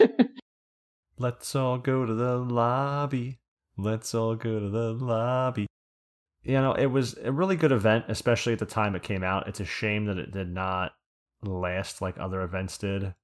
Let's 1.18 1.54
all 1.56 1.78
go 1.78 2.06
to 2.06 2.14
the 2.14 2.36
lobby. 2.36 3.40
Let's 3.76 4.14
all 4.14 4.36
go 4.36 4.60
to 4.60 4.68
the 4.68 4.92
lobby. 4.92 5.66
You 6.44 6.54
know, 6.54 6.74
it 6.74 6.86
was 6.86 7.16
a 7.18 7.32
really 7.32 7.56
good 7.56 7.72
event, 7.72 8.04
especially 8.06 8.52
at 8.52 8.60
the 8.60 8.66
time 8.66 8.94
it 8.94 9.02
came 9.02 9.24
out. 9.24 9.48
It's 9.48 9.58
a 9.58 9.64
shame 9.64 10.04
that 10.06 10.18
it 10.18 10.30
did 10.30 10.48
not 10.48 10.92
last 11.42 12.00
like 12.00 12.18
other 12.18 12.42
events 12.42 12.78
did 12.78 13.14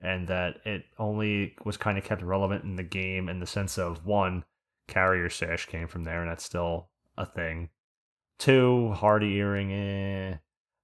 and 0.00 0.28
that 0.28 0.56
it 0.64 0.84
only 0.98 1.54
was 1.64 1.76
kind 1.76 1.98
of 1.98 2.04
kept 2.04 2.22
relevant 2.22 2.64
in 2.64 2.76
the 2.76 2.82
game 2.82 3.28
in 3.28 3.40
the 3.40 3.46
sense 3.46 3.78
of 3.78 4.06
one, 4.06 4.44
carrier 4.88 5.28
sash 5.28 5.66
came 5.66 5.88
from 5.88 6.04
there, 6.04 6.22
and 6.22 6.30
that's 6.30 6.44
still 6.44 6.88
a 7.16 7.26
thing. 7.26 7.68
Two, 8.38 8.92
Hearty 8.92 9.34
Earring, 9.36 9.72
eh. 9.72 10.36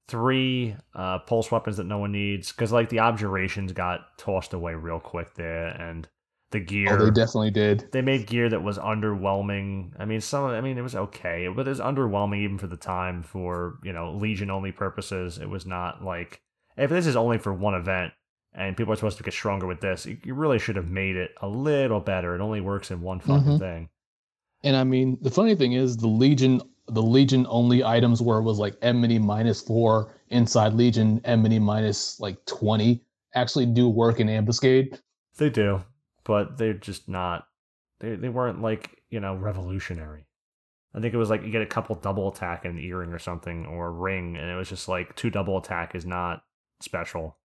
Three, 0.08 0.76
uh, 0.94 1.18
pulse 1.20 1.50
weapons 1.50 1.78
that 1.78 1.86
no 1.86 1.98
one 1.98 2.12
needs, 2.12 2.52
because 2.52 2.70
like 2.70 2.90
the 2.90 3.00
abjurations 3.00 3.72
got 3.72 4.16
tossed 4.18 4.52
away 4.52 4.74
real 4.74 5.00
quick 5.00 5.34
there, 5.34 5.68
and 5.68 6.06
the 6.50 6.60
gear. 6.60 6.92
Oh, 6.92 7.04
they 7.04 7.10
definitely 7.10 7.50
did. 7.50 7.90
They 7.92 8.02
made 8.02 8.26
gear 8.26 8.48
that 8.48 8.62
was 8.62 8.78
underwhelming. 8.78 9.90
I 9.98 10.04
mean, 10.04 10.20
some. 10.20 10.44
I 10.44 10.60
mean, 10.60 10.78
it 10.78 10.82
was 10.82 10.94
okay, 10.94 11.48
but 11.48 11.66
it 11.66 11.70
was 11.70 11.80
underwhelming 11.80 12.38
even 12.38 12.58
for 12.58 12.68
the 12.68 12.76
time 12.76 13.22
for 13.22 13.78
you 13.82 13.92
know 13.92 14.12
Legion 14.12 14.50
only 14.50 14.70
purposes. 14.70 15.38
It 15.38 15.48
was 15.48 15.66
not 15.66 16.04
like 16.04 16.40
if 16.76 16.90
this 16.90 17.06
is 17.06 17.16
only 17.16 17.38
for 17.38 17.52
one 17.52 17.74
event, 17.74 18.12
and 18.56 18.76
people 18.76 18.92
are 18.92 18.96
supposed 18.96 19.18
to 19.18 19.22
get 19.22 19.34
stronger 19.34 19.66
with 19.66 19.80
this. 19.80 20.06
You 20.24 20.34
really 20.34 20.58
should 20.58 20.76
have 20.76 20.88
made 20.88 21.16
it 21.16 21.32
a 21.42 21.48
little 21.48 22.00
better. 22.00 22.34
It 22.34 22.40
only 22.40 22.62
works 22.62 22.90
in 22.90 23.02
one 23.02 23.20
fucking 23.20 23.42
mm-hmm. 23.42 23.58
thing. 23.58 23.88
And 24.64 24.74
I 24.74 24.82
mean, 24.82 25.18
the 25.20 25.30
funny 25.30 25.54
thing 25.54 25.74
is, 25.74 25.98
the 25.98 26.08
Legion, 26.08 26.62
the 26.88 27.02
Legion 27.02 27.46
only 27.50 27.84
items 27.84 28.22
where 28.22 28.38
it 28.38 28.42
was 28.42 28.58
like 28.58 28.74
enmity 28.80 29.18
minus 29.18 29.60
four 29.60 30.14
inside 30.30 30.72
Legion, 30.72 31.20
enmity 31.24 31.58
minus 31.58 32.18
like 32.18 32.44
twenty, 32.46 33.02
actually 33.34 33.66
do 33.66 33.88
work 33.88 34.20
in 34.20 34.28
Ambuscade. 34.28 34.98
They 35.36 35.50
do, 35.50 35.84
but 36.24 36.56
they're 36.56 36.72
just 36.72 37.08
not. 37.08 37.46
They 38.00 38.16
they 38.16 38.30
weren't 38.30 38.62
like 38.62 39.02
you 39.10 39.20
know 39.20 39.36
revolutionary. 39.36 40.26
I 40.94 41.00
think 41.00 41.12
it 41.12 41.18
was 41.18 41.28
like 41.28 41.42
you 41.42 41.50
get 41.50 41.60
a 41.60 41.66
couple 41.66 41.94
double 41.94 42.32
attack 42.32 42.64
in 42.64 42.76
the 42.76 42.86
earring 42.86 43.12
or 43.12 43.18
something 43.18 43.66
or 43.66 43.92
ring, 43.92 44.38
and 44.38 44.50
it 44.50 44.56
was 44.56 44.70
just 44.70 44.88
like 44.88 45.14
two 45.14 45.28
double 45.28 45.58
attack 45.58 45.94
is 45.94 46.06
not 46.06 46.42
special. 46.80 47.36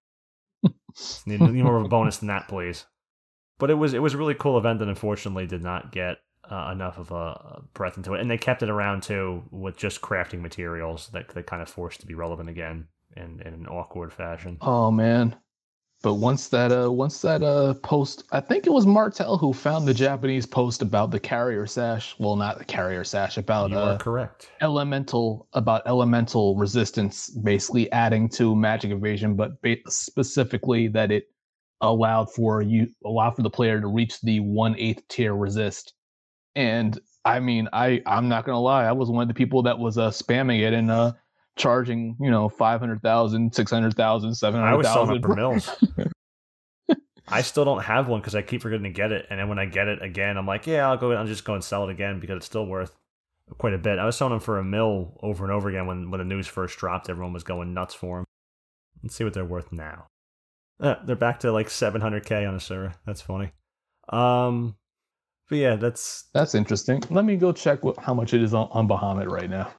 need, 1.26 1.42
need 1.42 1.64
more 1.64 1.78
of 1.78 1.86
a 1.86 1.90
bonus 1.90 2.18
than 2.18 2.28
that, 2.28 2.48
please. 2.48 2.86
But 3.60 3.70
it 3.70 3.76
was 3.76 3.94
it 3.94 4.00
was 4.02 4.14
a 4.14 4.18
really 4.18 4.34
cool 4.34 4.58
event 4.58 4.80
that 4.80 4.88
unfortunately 4.88 5.46
did 5.46 5.62
not 5.62 5.92
get 5.92 6.18
uh, 6.50 6.72
enough 6.72 6.98
of 6.98 7.12
a 7.12 7.62
breath 7.74 7.98
into 7.98 8.14
it, 8.14 8.22
and 8.22 8.30
they 8.30 8.38
kept 8.38 8.64
it 8.64 8.70
around 8.70 9.04
too 9.04 9.44
with 9.52 9.78
just 9.78 10.02
crafting 10.02 10.42
materials 10.42 11.10
that 11.14 11.30
they 11.30 11.44
kind 11.44 11.62
of 11.62 11.70
forced 11.70 12.02
to 12.02 12.08
be 12.08 12.16
relevant 12.16 12.50
again 12.50 12.88
in, 13.16 13.42
in 13.46 13.54
an 13.54 13.68
awkward 13.68 14.12
fashion. 14.12 14.58
Oh 14.62 14.90
man, 14.92 15.36
but 16.02 16.16
once 16.16 16.48
that 16.48 16.72
uh 16.72 16.92
once 16.92 17.22
that 17.22 17.44
uh 17.44 17.74
post, 17.76 18.24
I 18.32 18.40
think 18.40 18.66
it 18.66 18.74
was 18.74 18.86
Martel 18.86 19.38
who 19.38 19.54
found 19.54 19.88
the 19.88 19.94
Japanese 19.94 20.46
post 20.46 20.82
about 20.82 21.12
the 21.12 21.20
carrier 21.20 21.68
sash. 21.68 22.16
Well, 22.18 22.36
not 22.36 22.58
the 22.58 22.66
carrier 22.66 23.04
sash 23.04 23.38
about 23.38 23.70
you 23.70 23.78
uh, 23.78 23.98
correct 23.98 24.50
elemental 24.62 25.48
about 25.54 25.84
elemental 25.86 26.56
resistance, 26.56 27.30
basically 27.30 27.92
adding 27.92 28.30
to 28.30 28.56
magic 28.56 28.92
evasion, 28.92 29.36
but 29.36 29.62
ba- 29.62 29.78
specifically 29.88 30.88
that 30.90 31.12
it 31.12 31.26
allowed 31.82 32.32
for 32.34 32.62
you 32.62 32.88
allow 33.06 33.32
for 33.32 33.42
the 33.42 33.50
player 33.50 33.80
to 33.80 33.88
reach 33.88 34.22
the 34.22 34.40
one 34.40 34.76
eighth 34.78 35.08
tier 35.08 35.36
resist. 35.36 35.94
And 36.56 37.00
I 37.26 37.40
mean, 37.40 37.70
I 37.74 38.02
I'm 38.06 38.28
not 38.28 38.46
gonna 38.46 38.60
lie, 38.60 38.86
I 38.86 38.92
was 38.92 39.10
one 39.10 39.22
of 39.22 39.28
the 39.28 39.34
people 39.34 39.62
that 39.64 39.78
was 39.78 39.98
uh 39.98 40.10
spamming 40.10 40.62
it 40.62 40.74
and 40.74 40.90
uh 40.90 41.14
charging, 41.56 42.16
you 42.20 42.32
know, 42.32 42.50
500,000, 42.50 43.54
600,000, 43.54 44.36
700,000. 44.36 44.74
I 44.74 44.78
was 44.78 44.88
selling 44.88 45.22
for 45.22 45.36
mills. 45.36 45.70
I 47.28 47.42
still 47.42 47.64
don't 47.64 47.84
have 47.84 48.08
one 48.08 48.20
because 48.20 48.36
I 48.36 48.42
keep 48.42 48.62
forgetting 48.62 48.84
to 48.84 48.90
get 48.90 49.12
it. 49.12 49.26
And 49.30 49.40
then 49.40 49.48
when 49.48 49.60
I 49.60 49.66
get 49.66 49.88
it 49.88 50.02
again, 50.02 50.38
I'm 50.38 50.46
like, 50.46 50.68
yeah, 50.68 50.90
I'll 50.90 50.98
go. 50.98 51.12
I'll 51.14 51.26
just 51.26 51.46
go 51.46 51.54
and 51.54 51.64
sell 51.64 51.88
it 51.88 51.92
again 51.92 52.20
because 52.20 52.38
it's 52.38 52.46
still 52.46 52.66
worth 52.66 52.94
quite 53.58 53.74
a 53.74 53.78
bit. 53.78 54.00
I 54.00 54.06
was 54.06 54.18
selling 54.18 54.32
them 54.32 54.40
for 54.40 54.60
a 54.60 54.64
mill 54.64 55.18
over 55.22 55.44
and 55.44 55.54
over 55.54 55.70
again 55.70 55.88
when 55.88 56.12
when 56.12 56.20
the 56.20 56.26
news 56.26 56.48
first 56.48 56.78
dropped. 56.78 57.10
Everyone 57.10 57.34
was 57.34 57.44
going 57.44 57.74
nuts 57.74 57.94
for 57.94 58.18
them. 58.18 58.26
Let's 59.02 59.16
see 59.16 59.24
what 59.24 59.34
they're 59.34 59.46
worth 59.46 59.72
now. 59.72 60.08
Uh, 60.80 60.96
they're 61.06 61.16
back 61.16 61.40
to 61.42 61.52
like 61.52 61.68
700k 61.68 62.48
on 62.48 62.56
a 62.56 62.60
server. 62.60 62.94
That's 63.06 63.22
funny. 63.22 63.52
Um, 64.10 64.76
but 65.50 65.58
yeah, 65.58 65.76
that's 65.76 66.26
that's 66.34 66.56
interesting. 66.56 67.04
Let 67.10 67.24
me 67.24 67.36
go 67.36 67.52
check 67.52 67.84
what, 67.84 67.98
how 67.98 68.14
much 68.14 68.34
it 68.34 68.42
is 68.42 68.54
on, 68.54 68.68
on 68.72 68.88
Bahamut 68.88 69.30
right 69.30 69.50
now. 69.50 69.72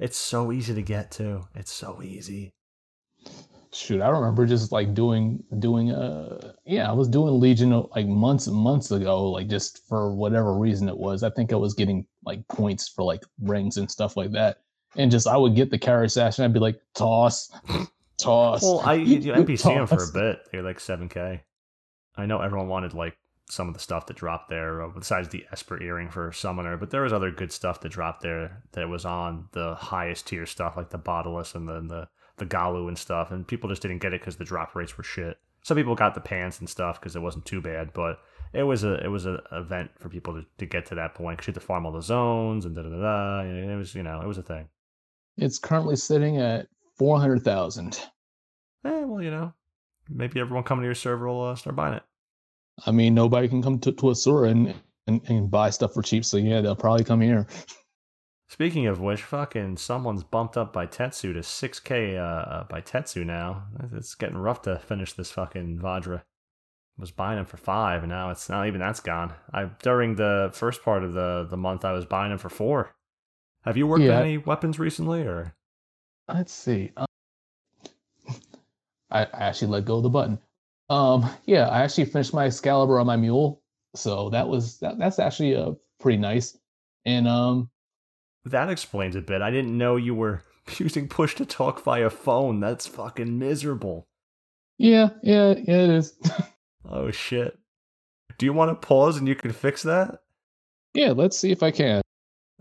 It's 0.00 0.18
so 0.18 0.50
easy 0.50 0.74
to 0.74 0.82
get 0.82 1.12
to. 1.12 1.46
It's 1.54 1.72
so 1.72 2.02
easy 2.02 2.52
shoot, 3.72 4.00
I 4.00 4.08
remember 4.08 4.46
just 4.46 4.72
like 4.72 4.94
doing 4.94 5.42
doing 5.58 5.92
uh 5.92 6.52
yeah, 6.66 6.88
I 6.88 6.92
was 6.92 7.08
doing 7.08 7.38
Legion 7.40 7.70
like 7.94 8.06
months 8.06 8.46
and 8.46 8.56
months 8.56 8.90
ago, 8.90 9.30
like 9.30 9.48
just 9.48 9.86
for 9.88 10.14
whatever 10.14 10.54
reason 10.54 10.88
it 10.88 10.96
was. 10.96 11.22
I 11.22 11.30
think 11.30 11.52
I 11.52 11.56
was 11.56 11.74
getting 11.74 12.06
like 12.24 12.46
points 12.48 12.88
for 12.88 13.02
like 13.02 13.22
rings 13.40 13.76
and 13.76 13.90
stuff 13.90 14.16
like 14.16 14.32
that. 14.32 14.58
And 14.96 15.10
just 15.10 15.26
I 15.26 15.36
would 15.36 15.54
get 15.54 15.70
the 15.70 15.78
carry 15.78 16.08
sash 16.08 16.38
and 16.38 16.44
I'd 16.44 16.52
be 16.52 16.58
like, 16.58 16.80
toss, 16.94 17.50
toss. 18.18 18.62
Well, 18.62 18.80
I 18.84 18.94
you 18.94 19.32
NPC 19.32 19.62
them 19.74 19.86
for 19.86 20.02
a 20.02 20.12
bit. 20.12 20.40
They're 20.50 20.62
like 20.62 20.80
seven 20.80 21.08
K. 21.08 21.42
I 22.16 22.26
know 22.26 22.40
everyone 22.40 22.68
wanted 22.68 22.92
like 22.94 23.16
some 23.50 23.68
of 23.68 23.74
the 23.74 23.80
stuff 23.80 24.06
that 24.06 24.16
dropped 24.16 24.48
there, 24.48 24.82
uh, 24.82 24.88
besides 24.88 25.28
the 25.28 25.44
Esper 25.52 25.82
earring 25.82 26.08
for 26.08 26.32
Summoner, 26.32 26.76
but 26.76 26.90
there 26.90 27.02
was 27.02 27.12
other 27.12 27.30
good 27.30 27.52
stuff 27.52 27.80
that 27.80 27.90
dropped 27.90 28.22
there 28.22 28.62
that 28.72 28.88
was 28.88 29.04
on 29.04 29.48
the 29.52 29.74
highest 29.74 30.26
tier 30.26 30.46
stuff, 30.46 30.76
like 30.76 30.90
the 30.90 30.98
Bottleless 30.98 31.54
and 31.54 31.68
then 31.68 31.88
the 31.88 32.08
the 32.36 32.46
Galu 32.46 32.88
and 32.88 32.98
stuff, 32.98 33.30
and 33.30 33.46
people 33.46 33.68
just 33.68 33.82
didn't 33.82 33.98
get 33.98 34.14
it 34.14 34.20
because 34.20 34.36
the 34.36 34.44
drop 34.44 34.74
rates 34.74 34.96
were 34.96 35.04
shit. 35.04 35.38
Some 35.62 35.76
people 35.76 35.94
got 35.94 36.14
the 36.14 36.20
pants 36.20 36.58
and 36.58 36.68
stuff 36.68 36.98
because 36.98 37.14
it 37.14 37.20
wasn't 37.20 37.44
too 37.44 37.60
bad, 37.60 37.92
but 37.92 38.18
it 38.52 38.62
was 38.62 38.82
a 38.82 38.94
it 39.04 39.08
was 39.08 39.26
an 39.26 39.38
event 39.52 39.90
for 39.98 40.08
people 40.08 40.34
to, 40.34 40.46
to 40.58 40.66
get 40.66 40.86
to 40.86 40.94
that 40.96 41.14
point 41.14 41.36
because 41.36 41.48
you 41.48 41.52
had 41.52 41.60
to 41.60 41.66
farm 41.66 41.86
all 41.86 41.92
the 41.92 42.02
zones 42.02 42.64
and 42.64 42.74
da 42.74 42.82
da 42.82 42.88
da 42.88 42.98
da. 42.98 43.40
It 43.42 43.76
was 43.76 43.94
you 43.94 44.02
know 44.02 44.20
it 44.20 44.26
was 44.26 44.38
a 44.38 44.42
thing. 44.42 44.68
It's 45.36 45.58
currently 45.58 45.96
sitting 45.96 46.38
at 46.38 46.66
four 46.96 47.20
hundred 47.20 47.42
thousand. 47.42 48.00
Eh, 48.84 49.04
well, 49.04 49.22
you 49.22 49.30
know, 49.30 49.52
maybe 50.08 50.40
everyone 50.40 50.64
coming 50.64 50.82
to 50.82 50.86
your 50.86 50.94
server 50.94 51.28
will 51.28 51.44
uh, 51.44 51.54
start 51.54 51.76
buying 51.76 51.94
it. 51.94 52.02
I 52.86 52.90
mean, 52.90 53.14
nobody 53.14 53.48
can 53.48 53.62
come 53.62 53.78
to, 53.80 53.92
to 53.92 54.10
Asura 54.10 54.48
and, 54.48 54.74
and, 55.06 55.20
and 55.28 55.50
buy 55.50 55.70
stuff 55.70 55.94
for 55.94 56.02
cheap, 56.02 56.24
so 56.24 56.36
yeah, 56.36 56.60
they'll 56.60 56.76
probably 56.76 57.04
come 57.04 57.20
here. 57.20 57.46
Speaking 58.50 58.88
of 58.88 59.00
which, 59.00 59.22
fucking 59.22 59.76
someone's 59.76 60.24
bumped 60.24 60.56
up 60.56 60.74
Beitetsu 60.74 61.32
to 61.32 61.40
6k 61.40 62.18
uh, 62.18 62.20
uh, 62.20 62.66
Beitetsu 62.66 63.24
now. 63.24 63.62
It's 63.92 64.16
getting 64.16 64.38
rough 64.38 64.62
to 64.62 64.78
finish 64.78 65.12
this 65.12 65.30
fucking 65.30 65.78
Vajra. 65.78 66.22
Was 66.98 67.12
buying 67.12 67.36
them 67.36 67.46
for 67.46 67.56
five, 67.56 68.02
and 68.02 68.10
now 68.10 68.28
it's 68.30 68.48
not 68.48 68.66
even 68.66 68.80
that's 68.80 69.00
gone. 69.00 69.32
I 69.54 69.70
during 69.82 70.16
the 70.16 70.50
first 70.52 70.82
part 70.82 71.02
of 71.02 71.14
the 71.14 71.46
the 71.48 71.56
month, 71.56 71.82
I 71.84 71.92
was 71.92 72.04
buying 72.04 72.28
them 72.28 72.38
for 72.38 72.50
four. 72.50 72.92
Have 73.62 73.78
you 73.78 73.86
worked 73.86 74.02
yeah. 74.02 74.20
any 74.20 74.36
weapons 74.36 74.78
recently, 74.78 75.22
or? 75.22 75.54
Let's 76.28 76.52
see. 76.52 76.90
Um, 76.96 77.06
I, 79.10 79.22
I 79.22 79.28
actually 79.32 79.68
let 79.68 79.86
go 79.86 79.96
of 79.98 80.02
the 80.02 80.10
button. 80.10 80.40
Um, 80.90 81.30
yeah, 81.46 81.68
I 81.68 81.82
actually 81.82 82.06
finished 82.06 82.34
my 82.34 82.46
Excalibur 82.46 82.98
on 82.98 83.06
my 83.06 83.16
mule, 83.16 83.62
so 83.94 84.28
that 84.30 84.48
was 84.48 84.78
that, 84.80 84.98
that's 84.98 85.20
actually 85.20 85.54
uh, 85.54 85.72
pretty 86.00 86.18
nice. 86.18 86.58
And 87.06 87.28
um, 87.28 87.70
that 88.44 88.68
explains 88.68 89.14
a 89.14 89.20
bit. 89.20 89.40
I 89.40 89.52
didn't 89.52 89.78
know 89.78 89.94
you 89.94 90.16
were 90.16 90.42
using 90.78 91.08
push 91.08 91.36
to 91.36 91.46
talk 91.46 91.84
via 91.84 92.10
phone. 92.10 92.58
That's 92.58 92.88
fucking 92.88 93.38
miserable. 93.38 94.08
Yeah, 94.78 95.10
yeah, 95.22 95.54
yeah, 95.56 95.84
it 95.84 95.90
is. 95.90 96.18
oh 96.90 97.12
shit. 97.12 97.56
Do 98.38 98.46
you 98.46 98.52
want 98.52 98.70
to 98.70 98.86
pause 98.86 99.16
and 99.16 99.28
you 99.28 99.36
can 99.36 99.52
fix 99.52 99.84
that? 99.84 100.22
Yeah, 100.92 101.12
let's 101.12 101.38
see 101.38 101.52
if 101.52 101.62
I 101.62 101.70
can. 101.70 102.02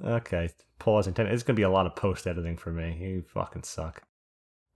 Okay, 0.05 0.49
pause 0.77 1.07
and 1.07 1.15
ten. 1.15 1.25
It's 1.25 1.41
gonna 1.41 1.57
be 1.57 1.63
a 1.63 1.69
lot 1.69 1.87
of 1.87 1.95
post 1.95 2.27
editing 2.27 2.57
for 2.57 2.71
me. 2.71 2.95
You 3.01 3.23
fucking 3.23 3.63
suck. 3.63 4.03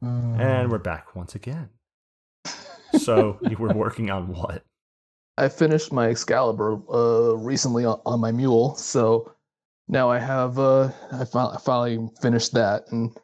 Um... 0.02 0.40
And 0.40 0.72
we're 0.72 0.80
back 0.80 1.16
once 1.16 1.36
again. 1.36 1.70
So 3.04 3.40
you 3.50 3.58
were 3.58 3.74
working 3.74 4.10
on 4.10 4.28
what? 4.28 4.64
I 5.38 5.50
finished 5.50 5.92
my 5.92 6.10
Excalibur 6.10 6.80
uh, 6.92 7.36
recently 7.38 7.86
on, 7.86 8.00
on 8.06 8.20
my 8.20 8.32
mule, 8.32 8.76
so 8.76 9.32
now 9.88 10.10
I 10.10 10.20
have 10.20 10.60
uh, 10.60 10.92
I 11.12 11.26
finally 11.26 12.08
finished 12.22 12.54
that, 12.54 12.84
and 12.92 13.16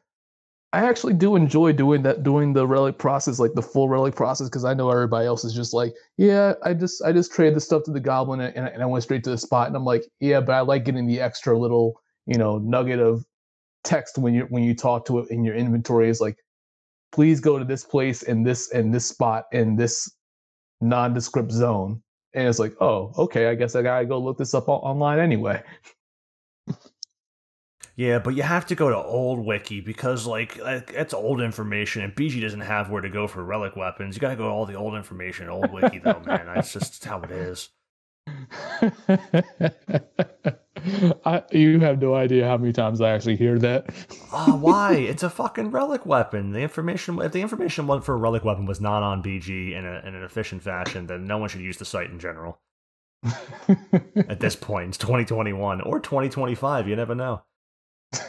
I 0.71 0.85
actually 0.85 1.13
do 1.13 1.35
enjoy 1.35 1.73
doing 1.73 2.03
that, 2.03 2.23
doing 2.23 2.53
the 2.53 2.67
relic 2.67 2.97
process, 2.97 3.39
like 3.39 3.53
the 3.53 3.61
full 3.61 3.89
relic 3.89 4.15
process, 4.15 4.49
because 4.49 4.65
I 4.65 4.73
know 4.73 4.89
everybody 4.91 5.25
else 5.25 5.43
is 5.43 5.53
just 5.53 5.73
like, 5.73 5.93
yeah, 6.17 6.53
I 6.63 6.73
just 6.73 7.03
I 7.03 7.11
just 7.11 7.31
traded 7.31 7.55
the 7.55 7.61
stuff 7.61 7.83
to 7.85 7.91
the 7.91 7.99
goblin 7.99 8.41
and, 8.41 8.67
and 8.67 8.83
I 8.83 8.85
went 8.85 9.03
straight 9.03 9.23
to 9.23 9.29
the 9.29 9.37
spot, 9.37 9.67
and 9.67 9.75
I'm 9.75 9.85
like, 9.85 10.03
yeah, 10.19 10.41
but 10.41 10.53
I 10.53 10.61
like 10.61 10.85
getting 10.85 11.07
the 11.07 11.21
extra 11.21 11.57
little, 11.57 11.99
you 12.25 12.37
know, 12.37 12.57
nugget 12.59 12.99
of 12.99 13.25
text 13.83 14.17
when 14.17 14.33
you 14.33 14.45
when 14.49 14.63
you 14.63 14.75
talk 14.75 15.05
to 15.05 15.19
it 15.19 15.29
in 15.29 15.43
your 15.43 15.55
inventory 15.55 16.09
is 16.09 16.19
like, 16.19 16.37
please 17.11 17.39
go 17.39 17.57
to 17.57 17.65
this 17.65 17.83
place 17.83 18.23
in 18.23 18.43
this 18.43 18.71
in 18.71 18.91
this 18.91 19.07
spot 19.07 19.45
in 19.51 19.75
this 19.75 20.11
nondescript 20.81 21.51
zone, 21.51 22.01
and 22.33 22.47
it's 22.47 22.59
like, 22.59 22.75
oh, 22.81 23.11
okay, 23.17 23.47
I 23.47 23.55
guess 23.55 23.75
I 23.75 23.81
gotta 23.81 24.05
go 24.05 24.19
look 24.19 24.37
this 24.37 24.53
up 24.53 24.67
online 24.67 25.19
anyway. 25.19 25.63
Yeah, 27.95 28.19
but 28.19 28.33
you 28.33 28.43
have 28.43 28.65
to 28.67 28.75
go 28.75 28.89
to 28.89 28.95
old 28.95 29.45
wiki 29.45 29.81
because 29.81 30.25
like 30.25 30.57
that's 30.93 31.13
old 31.13 31.41
information, 31.41 32.01
and 32.01 32.15
BG 32.15 32.41
doesn't 32.41 32.61
have 32.61 32.89
where 32.89 33.01
to 33.01 33.09
go 33.09 33.27
for 33.27 33.43
relic 33.43 33.75
weapons. 33.75 34.15
You 34.15 34.21
gotta 34.21 34.37
go 34.37 34.43
to 34.43 34.49
all 34.49 34.65
the 34.65 34.75
old 34.75 34.95
information, 34.95 35.49
old 35.49 35.69
wiki 35.73 35.99
though, 35.99 36.21
man. 36.25 36.45
That's 36.45 36.71
just 36.71 37.03
how 37.03 37.21
it 37.21 37.31
is. 37.31 37.67
I, 41.25 41.43
you 41.51 41.79
have 41.79 42.01
no 42.01 42.15
idea 42.15 42.47
how 42.47 42.57
many 42.57 42.71
times 42.71 43.01
I 43.01 43.11
actually 43.11 43.35
hear 43.35 43.59
that. 43.59 43.89
uh, 44.31 44.51
why? 44.53 44.93
It's 44.93 45.23
a 45.23 45.29
fucking 45.29 45.71
relic 45.71 46.05
weapon. 46.05 46.51
The 46.51 46.59
information, 46.59 47.19
if 47.21 47.31
the 47.31 47.41
information 47.41 47.87
for 48.01 48.13
a 48.13 48.17
relic 48.17 48.43
weapon 48.43 48.65
was 48.65 48.79
not 48.79 49.03
on 49.03 49.23
BG 49.23 49.73
in, 49.73 49.85
a, 49.85 50.07
in 50.07 50.15
an 50.15 50.23
efficient 50.23 50.63
fashion, 50.63 51.07
then 51.07 51.25
no 51.25 51.37
one 51.37 51.49
should 51.49 51.61
use 51.61 51.77
the 51.77 51.85
site 51.85 52.09
in 52.09 52.19
general. 52.19 52.59
At 54.15 54.39
this 54.39 54.55
point, 54.55 54.89
it's 54.89 54.97
2021 54.97 55.81
or 55.81 55.99
2025. 55.99 56.87
You 56.87 56.95
never 56.95 57.15
know. 57.15 57.43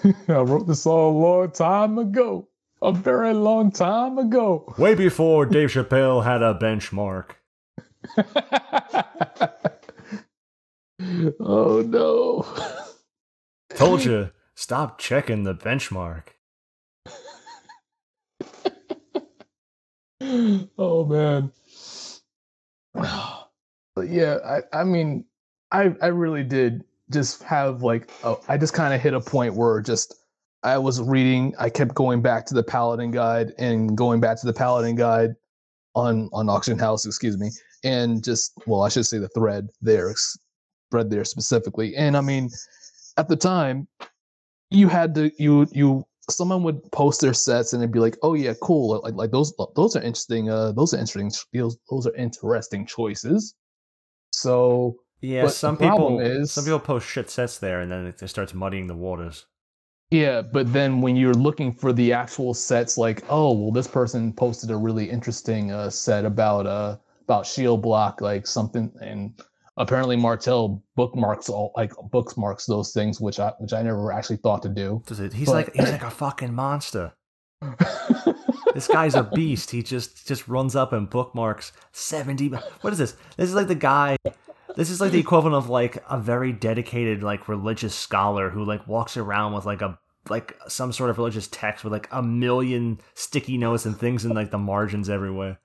I 0.05 0.14
wrote 0.28 0.66
this 0.66 0.82
song 0.82 1.14
a 1.14 1.18
long 1.18 1.51
time 1.53 1.98
ago. 1.98 2.48
A 2.82 2.92
very 2.92 3.34
long 3.34 3.70
time 3.70 4.18
ago. 4.18 4.72
Way 4.78 4.94
before 4.94 5.44
Dave 5.44 5.68
Chappelle 5.68 6.24
had 6.24 6.42
a 6.42 6.55
benchmark. 6.55 7.32
Oh 11.40 11.82
no. 11.86 12.46
Told 13.76 14.05
you, 14.05 14.30
stop 14.55 14.98
checking 14.98 15.44
the 15.44 15.55
benchmark. 15.55 16.24
oh 20.79 21.04
man. 21.07 21.53
But 23.96 24.08
yeah, 24.08 24.38
I, 24.45 24.80
I 24.80 24.84
mean, 24.84 25.25
I 25.72 25.95
I 26.00 26.07
really 26.08 26.45
did 26.45 26.84
just 27.11 27.42
have 27.42 27.83
like 27.83 28.11
oh, 28.25 28.41
I 28.49 28.57
just 28.57 28.75
kind 28.75 28.95
of 28.95 29.00
hit 29.00 29.14
a 29.14 29.20
point 29.20 29.54
where 29.54 29.80
just 29.80 30.14
I 30.62 30.79
was 30.79 31.00
reading. 31.00 31.54
I 31.58 31.70
kept 31.70 31.95
going 31.95 32.22
back 32.22 32.46
to 32.46 32.54
the 32.54 32.62
Paladin 32.62 33.11
guide 33.11 33.53
and 33.58 33.96
going 33.96 34.20
back 34.20 34.41
to 34.41 34.46
the 34.46 34.53
Paladin 34.53 34.96
guide 34.96 35.30
on 35.95 36.29
on 36.33 36.49
auction 36.49 36.79
house, 36.79 37.07
excuse 37.07 37.38
me, 37.38 37.50
and 37.84 38.22
just 38.22 38.53
well, 38.66 38.83
I 38.83 38.88
should 38.88 39.07
say 39.07 39.18
the 39.18 39.29
thread 39.29 39.68
there, 39.80 40.14
thread 40.91 41.11
there 41.11 41.25
specifically. 41.25 41.95
And 41.96 42.17
I 42.17 42.21
mean, 42.21 42.50
at 43.17 43.29
the 43.29 43.37
time, 43.37 43.88
you 44.71 44.88
had 44.88 45.14
to 45.17 45.30
you 45.38 45.67
you 45.72 46.04
someone 46.29 46.62
would 46.62 46.80
post 46.92 47.21
their 47.21 47.34
sets 47.34 47.72
and 47.72 47.83
it'd 47.83 47.92
be 47.92 47.99
like, 47.99 48.17
oh 48.22 48.34
yeah, 48.34 48.54
cool, 48.62 49.00
like 49.03 49.14
like 49.14 49.30
those 49.30 49.53
those 49.76 49.96
are 49.96 50.03
interesting. 50.03 50.50
Uh, 50.50 50.72
those 50.72 50.95
are 50.95 50.99
interesting. 50.99 51.30
Those 51.53 51.76
those 51.91 52.07
are 52.07 52.14
interesting 52.14 52.87
choices. 52.87 53.54
So 54.33 54.96
yeah, 55.21 55.49
some 55.49 55.76
people 55.76 56.21
is, 56.21 56.53
some 56.53 56.64
people 56.64 56.80
post 56.80 57.08
shit 57.08 57.30
sets 57.30 57.58
there, 57.58 57.80
and 57.80 57.91
then 57.91 58.07
it 58.07 58.29
starts 58.29 58.54
muddying 58.54 58.87
the 58.87 58.95
waters. 58.95 59.46
Yeah, 60.11 60.42
but 60.42 60.72
then 60.72 61.00
when 61.00 61.14
you're 61.14 61.34
looking 61.34 61.72
for 61.72 61.92
the 61.92 62.12
actual 62.12 62.53
sets, 62.53 62.99
like, 62.99 63.22
oh, 63.29 63.53
well, 63.53 63.71
this 63.71 63.87
person 63.87 64.33
posted 64.33 64.71
a 64.71 64.76
really 64.76 65.08
interesting 65.08 65.71
uh, 65.71 65.91
set 65.91 66.25
about 66.25 66.67
uh 66.67 66.96
about 67.25 67.46
shield 67.46 67.83
block, 67.83 68.21
like 68.21 68.46
something, 68.46 68.91
and 69.00 69.41
apparently 69.80 70.16
Martel 70.16 70.82
bookmarks 70.94 71.48
all 71.48 71.72
like 71.76 71.92
bookmarks 72.11 72.66
those 72.66 72.92
things, 72.92 73.20
which 73.20 73.40
I 73.40 73.52
which 73.58 73.72
I 73.72 73.82
never 73.82 74.12
actually 74.12 74.36
thought 74.36 74.62
to 74.62 74.68
do. 74.68 75.02
Does 75.07 75.20
it? 75.20 75.32
He's 75.32 75.46
but, 75.46 75.52
like 75.52 75.74
he's 75.74 75.90
like 75.90 76.04
a 76.04 76.11
fucking 76.11 76.54
monster. 76.54 77.12
this 78.74 78.86
guy's 78.86 79.14
a 79.14 79.24
beast. 79.24 79.70
He 79.70 79.82
just 79.82 80.26
just 80.26 80.46
runs 80.48 80.76
up 80.76 80.92
and 80.92 81.08
bookmarks 81.08 81.72
seventy. 81.92 82.48
What 82.48 82.92
is 82.92 82.98
this? 82.98 83.16
This 83.36 83.48
is 83.48 83.54
like 83.54 83.68
the 83.68 83.74
guy 83.74 84.16
this 84.76 84.90
is 84.90 85.00
like 85.00 85.12
the 85.12 85.18
equivalent 85.18 85.57
of 85.57 85.68
like 85.68 86.02
a 86.08 86.18
very 86.18 86.52
dedicated 86.52 87.22
like 87.22 87.48
religious 87.48 87.94
scholar 87.94 88.50
who 88.50 88.64
like 88.64 88.86
walks 88.86 89.16
around 89.16 89.52
with 89.52 89.66
like 89.66 89.82
a 89.82 89.98
like 90.28 90.57
some 90.68 90.92
sort 90.92 91.11
of 91.11 91.18
religious 91.18 91.48
text 91.48 91.82
with 91.82 91.92
like 91.92 92.08
a 92.12 92.22
million 92.22 93.00
sticky 93.14 93.58
notes 93.58 93.84
and 93.84 93.98
things 93.98 94.24
in 94.24 94.32
like 94.32 94.50
the 94.50 94.58
margins 94.58 95.08
everywhere. 95.08 95.58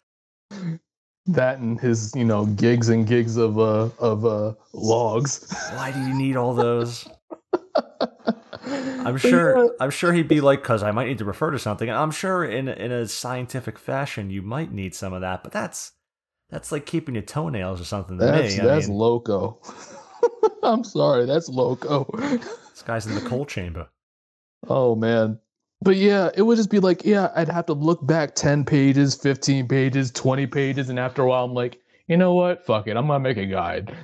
That 1.27 1.59
and 1.59 1.79
his, 1.79 2.13
you 2.15 2.23
know, 2.23 2.45
gigs 2.45 2.89
and 2.89 3.07
gigs 3.07 3.37
of 3.37 3.57
uh 3.57 3.89
of 3.99 4.25
uh 4.25 4.53
logs. 4.73 5.51
Why 5.73 5.91
do 5.91 5.99
you 5.99 6.13
need 6.13 6.35
all 6.35 6.53
those? 6.53 7.07
I'm 8.65 9.17
sure. 9.17 9.75
I'm 9.79 9.89
sure 9.89 10.13
he'd 10.13 10.27
be 10.27 10.41
like, 10.41 10.61
because 10.61 10.83
I 10.83 10.91
might 10.91 11.07
need 11.07 11.17
to 11.19 11.25
refer 11.25 11.51
to 11.51 11.59
something. 11.59 11.89
And 11.89 11.97
I'm 11.97 12.11
sure 12.11 12.45
in 12.45 12.67
in 12.67 12.91
a 12.91 13.07
scientific 13.07 13.79
fashion, 13.79 14.29
you 14.29 14.41
might 14.41 14.71
need 14.71 14.93
some 14.93 15.13
of 15.13 15.21
that. 15.21 15.43
But 15.43 15.51
that's 15.51 15.93
that's 16.49 16.71
like 16.71 16.85
keeping 16.85 17.15
your 17.15 17.23
toenails 17.23 17.81
or 17.81 17.85
something 17.85 18.19
to 18.19 18.25
that's, 18.25 18.57
me. 18.57 18.63
That's 18.63 18.87
mean, 18.87 18.97
loco. 18.97 19.59
I'm 20.63 20.83
sorry, 20.83 21.25
that's 21.25 21.49
loco. 21.49 22.07
this 22.13 22.81
guy's 22.85 23.07
in 23.07 23.15
the 23.15 23.21
coal 23.21 23.45
chamber. 23.45 23.89
Oh 24.67 24.95
man. 24.95 25.39
But 25.81 25.97
yeah, 25.97 26.29
it 26.35 26.41
would 26.41 26.57
just 26.57 26.69
be 26.69 26.79
like, 26.79 27.05
yeah, 27.05 27.31
I'd 27.35 27.49
have 27.49 27.67
to 27.67 27.73
look 27.73 28.05
back 28.05 28.35
10 28.35 28.65
pages, 28.65 29.15
15 29.15 29.67
pages, 29.67 30.11
20 30.11 30.47
pages, 30.47 30.89
and 30.89 30.99
after 30.99 31.21
a 31.21 31.27
while 31.27 31.45
I'm 31.45 31.53
like, 31.53 31.79
you 32.07 32.17
know 32.17 32.33
what? 32.33 32.65
Fuck 32.65 32.87
it. 32.87 32.97
I'm 32.97 33.07
gonna 33.07 33.19
make 33.19 33.37
a 33.37 33.45
guide. 33.45 33.95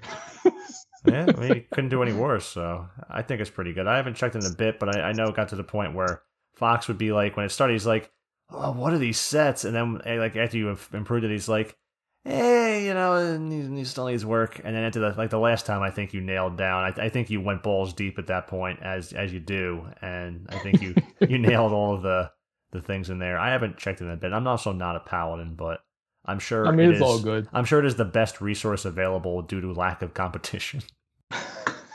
yeah, 1.06 1.26
I 1.28 1.40
mean, 1.40 1.66
couldn't 1.72 1.90
do 1.90 2.04
any 2.04 2.14
worse. 2.14 2.46
So 2.46 2.88
I 3.10 3.22
think 3.22 3.42
it's 3.42 3.50
pretty 3.50 3.74
good. 3.74 3.88
I 3.88 3.98
haven't 3.98 4.16
checked 4.16 4.36
in 4.36 4.46
a 4.46 4.56
bit, 4.56 4.80
but 4.80 4.96
I, 4.96 5.02
I 5.02 5.12
know 5.14 5.28
it 5.28 5.36
got 5.36 5.50
to 5.50 5.56
the 5.56 5.64
point 5.64 5.94
where 5.94 6.22
Fox 6.56 6.88
would 6.88 6.98
be 6.98 7.12
like, 7.12 7.38
when 7.38 7.46
it 7.46 7.50
started, 7.50 7.74
he's 7.74 7.88
like, 7.88 8.12
"Oh, 8.50 8.72
what 8.72 8.94
are 8.94 8.98
these 8.98 9.20
sets?" 9.20 9.66
And 9.66 9.76
then, 9.76 10.02
eh, 10.06 10.16
like 10.20 10.36
after 10.36 10.58
you 10.58 10.76
improved 10.94 11.26
it, 11.26 11.32
he's 11.32 11.50
like, 11.50 11.78
"Hey, 12.24 12.86
you 12.86 12.94
know, 12.94 13.50
he 13.50 13.84
still 13.86 14.08
needs 14.08 14.26
work." 14.26 14.62
And 14.64 14.76
then 14.76 14.84
after 14.84 15.00
the 15.00 15.14
like 15.18 15.30
the 15.30 15.40
last 15.40 15.66
time, 15.66 15.82
I 15.82 15.92
think 15.92 16.14
you 16.14 16.22
nailed 16.22 16.58
down. 16.58 16.84
I, 16.84 17.06
I 17.06 17.10
think 17.10 17.30
you 17.30 17.42
went 17.42 17.64
balls 17.64 17.94
deep 17.94 18.20
at 18.20 18.28
that 18.28 18.48
point, 18.48 18.82
as 18.82 19.14
as 19.14 19.34
you 19.34 19.40
do, 19.40 19.88
and 20.02 20.48
I 20.50 20.58
think 20.60 20.82
you 20.82 20.96
you 21.28 21.38
nailed 21.38 21.72
all 21.72 21.94
of 21.96 22.02
the 22.02 22.32
the 22.72 22.82
things 22.82 23.10
in 23.10 23.20
there. 23.20 23.38
I 23.38 23.52
haven't 23.52 23.78
checked 23.78 24.02
in 24.02 24.10
a 24.10 24.18
bit. 24.18 24.34
I'm 24.34 24.48
also 24.48 24.72
not 24.72 24.96
a 24.96 25.02
paladin, 25.02 25.56
but 25.56 25.80
I'm 26.26 26.40
sure. 26.40 26.68
I 26.68 26.72
mean, 26.72 26.88
it 26.88 26.92
it's 26.92 26.98
is, 26.98 27.02
all 27.02 27.20
good. 27.20 27.48
I'm 27.54 27.66
sure 27.66 27.80
it 27.80 27.86
is 27.86 27.96
the 27.96 28.06
best 28.06 28.42
resource 28.42 28.86
available 28.86 29.42
due 29.42 29.62
to 29.62 29.74
lack 29.74 30.02
of 30.02 30.14
competition. 30.14 30.82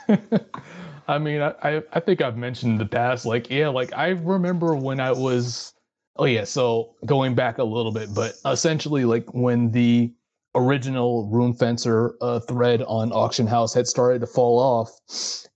I 1.07 1.19
mean, 1.19 1.41
I, 1.41 1.81
I 1.93 1.99
think 1.99 2.21
I've 2.21 2.37
mentioned 2.37 2.73
in 2.73 2.77
the 2.77 2.85
past, 2.85 3.25
like, 3.25 3.49
yeah, 3.49 3.69
like 3.69 3.93
I 3.93 4.09
remember 4.09 4.75
when 4.75 4.99
I 4.99 5.11
was, 5.11 5.73
oh 6.17 6.25
yeah, 6.25 6.43
so 6.43 6.95
going 7.05 7.35
back 7.35 7.57
a 7.57 7.63
little 7.63 7.91
bit, 7.91 8.13
but 8.13 8.35
essentially, 8.45 9.05
like 9.05 9.33
when 9.33 9.71
the 9.71 10.13
original 10.57 11.29
Rune 11.29 11.53
Fencer 11.53 12.15
uh, 12.21 12.39
thread 12.41 12.81
on 12.83 13.11
Auction 13.11 13.47
House 13.47 13.73
had 13.73 13.87
started 13.87 14.19
to 14.19 14.27
fall 14.27 14.59
off, 14.59 14.91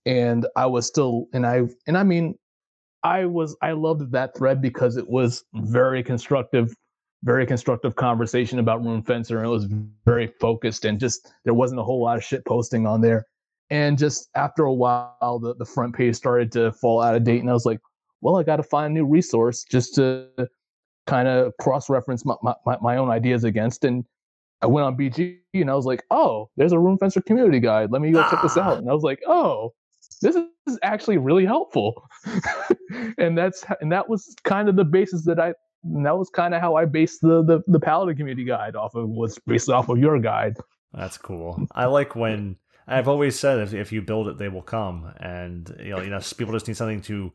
and 0.06 0.46
I 0.56 0.66
was 0.66 0.86
still, 0.86 1.26
and 1.34 1.46
I, 1.46 1.62
and 1.86 1.98
I 1.98 2.02
mean, 2.02 2.38
I 3.02 3.26
was, 3.26 3.56
I 3.60 3.72
loved 3.72 4.12
that 4.12 4.36
thread 4.36 4.62
because 4.62 4.96
it 4.96 5.08
was 5.08 5.44
very 5.54 6.02
constructive 6.02 6.74
very 7.24 7.46
constructive 7.46 7.94
conversation 7.94 8.58
about 8.58 8.84
Rune 8.84 9.02
Fencer 9.02 9.38
and 9.38 9.46
it 9.46 9.50
was 9.50 9.68
very 10.04 10.26
focused 10.40 10.84
and 10.84 10.98
just 10.98 11.32
there 11.44 11.54
wasn't 11.54 11.80
a 11.80 11.84
whole 11.84 12.02
lot 12.02 12.16
of 12.16 12.24
shit 12.24 12.44
posting 12.44 12.86
on 12.86 13.00
there. 13.00 13.26
And 13.70 13.96
just 13.96 14.28
after 14.34 14.64
a 14.64 14.72
while, 14.72 15.38
the, 15.40 15.54
the 15.54 15.64
front 15.64 15.94
page 15.94 16.16
started 16.16 16.52
to 16.52 16.72
fall 16.72 17.00
out 17.00 17.14
of 17.14 17.24
date. 17.24 17.40
And 17.40 17.48
I 17.48 17.52
was 17.52 17.64
like, 17.64 17.80
well, 18.20 18.36
I 18.36 18.42
got 18.42 18.56
to 18.56 18.62
find 18.62 18.90
a 18.90 18.94
new 18.94 19.06
resource 19.06 19.64
just 19.64 19.94
to 19.94 20.28
kind 21.06 21.26
of 21.26 21.52
cross 21.60 21.88
reference 21.88 22.24
my, 22.24 22.34
my, 22.42 22.54
my, 22.82 22.96
own 22.96 23.10
ideas 23.10 23.44
against. 23.44 23.84
And 23.84 24.04
I 24.62 24.66
went 24.66 24.86
on 24.86 24.96
BG 24.96 25.40
and 25.54 25.70
I 25.70 25.74
was 25.74 25.86
like, 25.86 26.04
oh, 26.10 26.48
there's 26.56 26.72
a 26.72 26.78
Rune 26.78 26.98
Fencer 26.98 27.20
community 27.20 27.60
guide. 27.60 27.90
Let 27.90 28.00
me 28.00 28.12
go 28.12 28.20
ah. 28.20 28.30
check 28.30 28.42
this 28.42 28.56
out. 28.56 28.74
Ah. 28.74 28.78
And 28.78 28.88
I 28.88 28.94
was 28.94 29.02
like, 29.02 29.20
oh, 29.26 29.74
this 30.20 30.36
is 30.36 30.78
actually 30.82 31.18
really 31.18 31.44
helpful. 31.44 32.02
and 33.18 33.36
that's 33.36 33.64
and 33.80 33.90
that 33.92 34.08
was 34.08 34.34
kind 34.44 34.68
of 34.68 34.76
the 34.76 34.84
basis 34.84 35.24
that 35.24 35.40
I 35.40 35.54
that 35.84 36.16
was 36.16 36.30
kind 36.30 36.54
of 36.54 36.60
how 36.60 36.76
I 36.76 36.84
based 36.84 37.20
the, 37.22 37.42
the 37.42 37.60
the 37.66 37.80
Paladin 37.80 38.16
community 38.16 38.44
guide 38.44 38.76
off 38.76 38.94
of 38.94 39.08
was 39.08 39.38
based 39.46 39.68
off 39.68 39.88
of 39.88 39.98
your 39.98 40.18
guide. 40.20 40.56
That's 40.92 41.18
cool. 41.18 41.66
I 41.72 41.86
like 41.86 42.14
when 42.14 42.56
I've 42.86 43.08
always 43.08 43.38
said 43.38 43.58
if, 43.60 43.74
if 43.74 43.92
you 43.92 44.02
build 44.02 44.28
it, 44.28 44.38
they 44.38 44.48
will 44.48 44.62
come, 44.62 45.12
and 45.18 45.74
you 45.80 45.90
know, 45.90 46.00
you 46.00 46.10
know, 46.10 46.20
people 46.36 46.52
just 46.52 46.68
need 46.68 46.76
something 46.76 47.00
to 47.02 47.32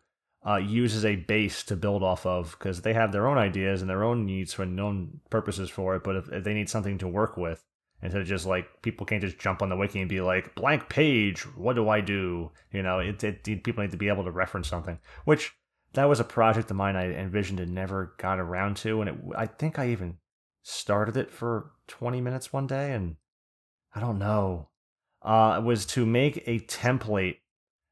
uh, 0.48 0.58
use 0.58 0.96
as 0.96 1.04
a 1.04 1.16
base 1.16 1.64
to 1.64 1.76
build 1.76 2.04
off 2.04 2.26
of 2.26 2.52
because 2.52 2.82
they 2.82 2.94
have 2.94 3.12
their 3.12 3.28
own 3.28 3.38
ideas 3.38 3.82
and 3.82 3.90
their 3.90 4.04
own 4.04 4.26
needs 4.26 4.54
for 4.54 4.66
their 4.66 4.86
own 4.86 5.20
purposes 5.30 5.70
for 5.70 5.96
it. 5.96 6.04
But 6.04 6.16
if, 6.16 6.32
if, 6.32 6.44
they 6.44 6.54
need 6.54 6.70
something 6.70 6.98
to 7.00 7.08
work 7.08 7.36
with, 7.36 7.66
instead 8.02 8.22
of 8.22 8.28
just 8.28 8.46
like 8.46 8.82
people 8.82 9.06
can't 9.06 9.22
just 9.22 9.40
jump 9.40 9.62
on 9.62 9.70
the 9.70 9.76
wiki 9.76 10.00
and 10.00 10.10
be 10.10 10.22
like 10.22 10.56
blank 10.56 10.88
page, 10.88 11.42
what 11.58 11.76
do 11.76 11.90
I 11.90 12.00
do? 12.00 12.52
You 12.72 12.82
know, 12.82 13.00
it, 13.00 13.24
it 13.24 13.44
people 13.64 13.84
need 13.84 13.92
to 13.92 13.98
be 13.98 14.08
able 14.08 14.24
to 14.24 14.32
reference 14.32 14.70
something, 14.70 15.00
which 15.26 15.54
that 15.94 16.06
was 16.06 16.20
a 16.20 16.26
project 16.26 16.72
of 16.72 16.78
mine 16.78 16.96
I 16.96 17.12
envisioned 17.12 17.60
and 17.60 17.74
never 17.74 18.14
got 18.18 18.40
around 18.40 18.78
to, 18.78 19.02
and 19.02 19.10
it, 19.10 19.16
I 19.36 19.48
think 19.48 19.78
I 19.80 19.90
even 19.90 20.18
started 20.64 21.18
it 21.18 21.32
for 21.32 21.72
20 21.88 22.22
minutes 22.22 22.54
one 22.54 22.68
day, 22.68 22.94
and 22.94 23.18
I 23.94 24.00
don't 24.00 24.20
know 24.20 24.70
uh, 25.22 25.62
was 25.64 25.86
to 25.88 26.06
make 26.06 26.38
a 26.48 26.60
template 26.60 27.38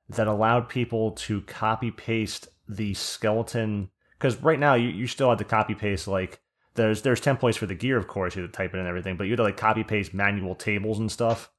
that 0.10 0.28
allowed 0.28 0.70
people 0.70 1.12
to 1.12 1.42
copy 1.42 1.92
paste 1.92 2.48
the 2.68 2.94
skeleton. 2.94 3.90
Because 4.18 4.38
right 4.42 4.60
now 4.60 4.76
you, 4.76 4.90
you 4.90 5.08
still 5.08 5.30
had 5.30 5.40
to 5.40 5.44
copy 5.44 5.76
paste 5.76 6.08
like 6.08 6.40
there's 6.76 7.02
there's 7.02 7.22
templates 7.22 7.58
for 7.58 7.66
the 7.66 7.76
gear, 7.76 7.98
of 7.98 8.08
course, 8.08 8.36
you 8.36 8.42
have 8.42 8.52
to 8.52 8.58
type 8.58 8.74
it 8.74 8.80
and 8.80 8.88
everything, 8.88 9.18
but 9.18 9.24
you 9.26 9.32
had 9.32 9.38
to 9.38 9.44
like 9.44 9.58
copy 9.58 9.84
paste 9.84 10.14
manual 10.14 10.56
tables 10.56 11.00
and 11.00 11.12
stuff. 11.12 11.52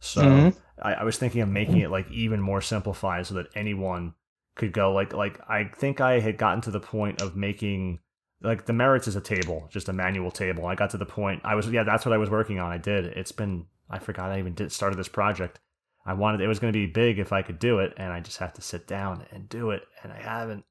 So 0.00 0.22
mm-hmm. 0.22 0.58
I, 0.82 0.94
I 0.94 1.04
was 1.04 1.16
thinking 1.16 1.40
of 1.40 1.48
making 1.48 1.78
it 1.78 1.90
like 1.90 2.10
even 2.10 2.40
more 2.40 2.60
simplified 2.60 3.26
so 3.26 3.34
that 3.34 3.46
anyone 3.54 4.14
could 4.54 4.72
go 4.72 4.92
like 4.92 5.12
like 5.12 5.40
I 5.48 5.64
think 5.64 6.00
I 6.00 6.20
had 6.20 6.36
gotten 6.36 6.60
to 6.62 6.70
the 6.70 6.80
point 6.80 7.22
of 7.22 7.36
making 7.36 8.00
like 8.42 8.66
the 8.66 8.72
merits 8.72 9.08
is 9.08 9.16
a 9.16 9.20
table, 9.20 9.68
just 9.70 9.88
a 9.88 9.92
manual 9.92 10.30
table. 10.30 10.66
I 10.66 10.74
got 10.74 10.90
to 10.90 10.98
the 10.98 11.06
point 11.06 11.42
I 11.44 11.54
was 11.54 11.68
yeah, 11.68 11.84
that's 11.84 12.04
what 12.04 12.12
I 12.12 12.18
was 12.18 12.30
working 12.30 12.58
on. 12.58 12.72
I 12.72 12.78
did. 12.78 13.06
It's 13.06 13.32
been 13.32 13.66
I 13.88 13.98
forgot 13.98 14.30
I 14.30 14.38
even 14.38 14.54
did 14.54 14.72
started 14.72 14.98
this 14.98 15.08
project. 15.08 15.60
I 16.06 16.14
wanted 16.14 16.40
it 16.40 16.46
was 16.46 16.60
going 16.60 16.72
to 16.72 16.78
be 16.78 16.86
big 16.86 17.18
if 17.18 17.32
I 17.32 17.42
could 17.42 17.58
do 17.58 17.80
it, 17.80 17.92
and 17.96 18.12
I 18.12 18.20
just 18.20 18.38
have 18.38 18.52
to 18.54 18.62
sit 18.62 18.86
down 18.86 19.26
and 19.32 19.48
do 19.48 19.70
it, 19.70 19.82
and 20.02 20.12
I 20.12 20.20
haven't. 20.20 20.64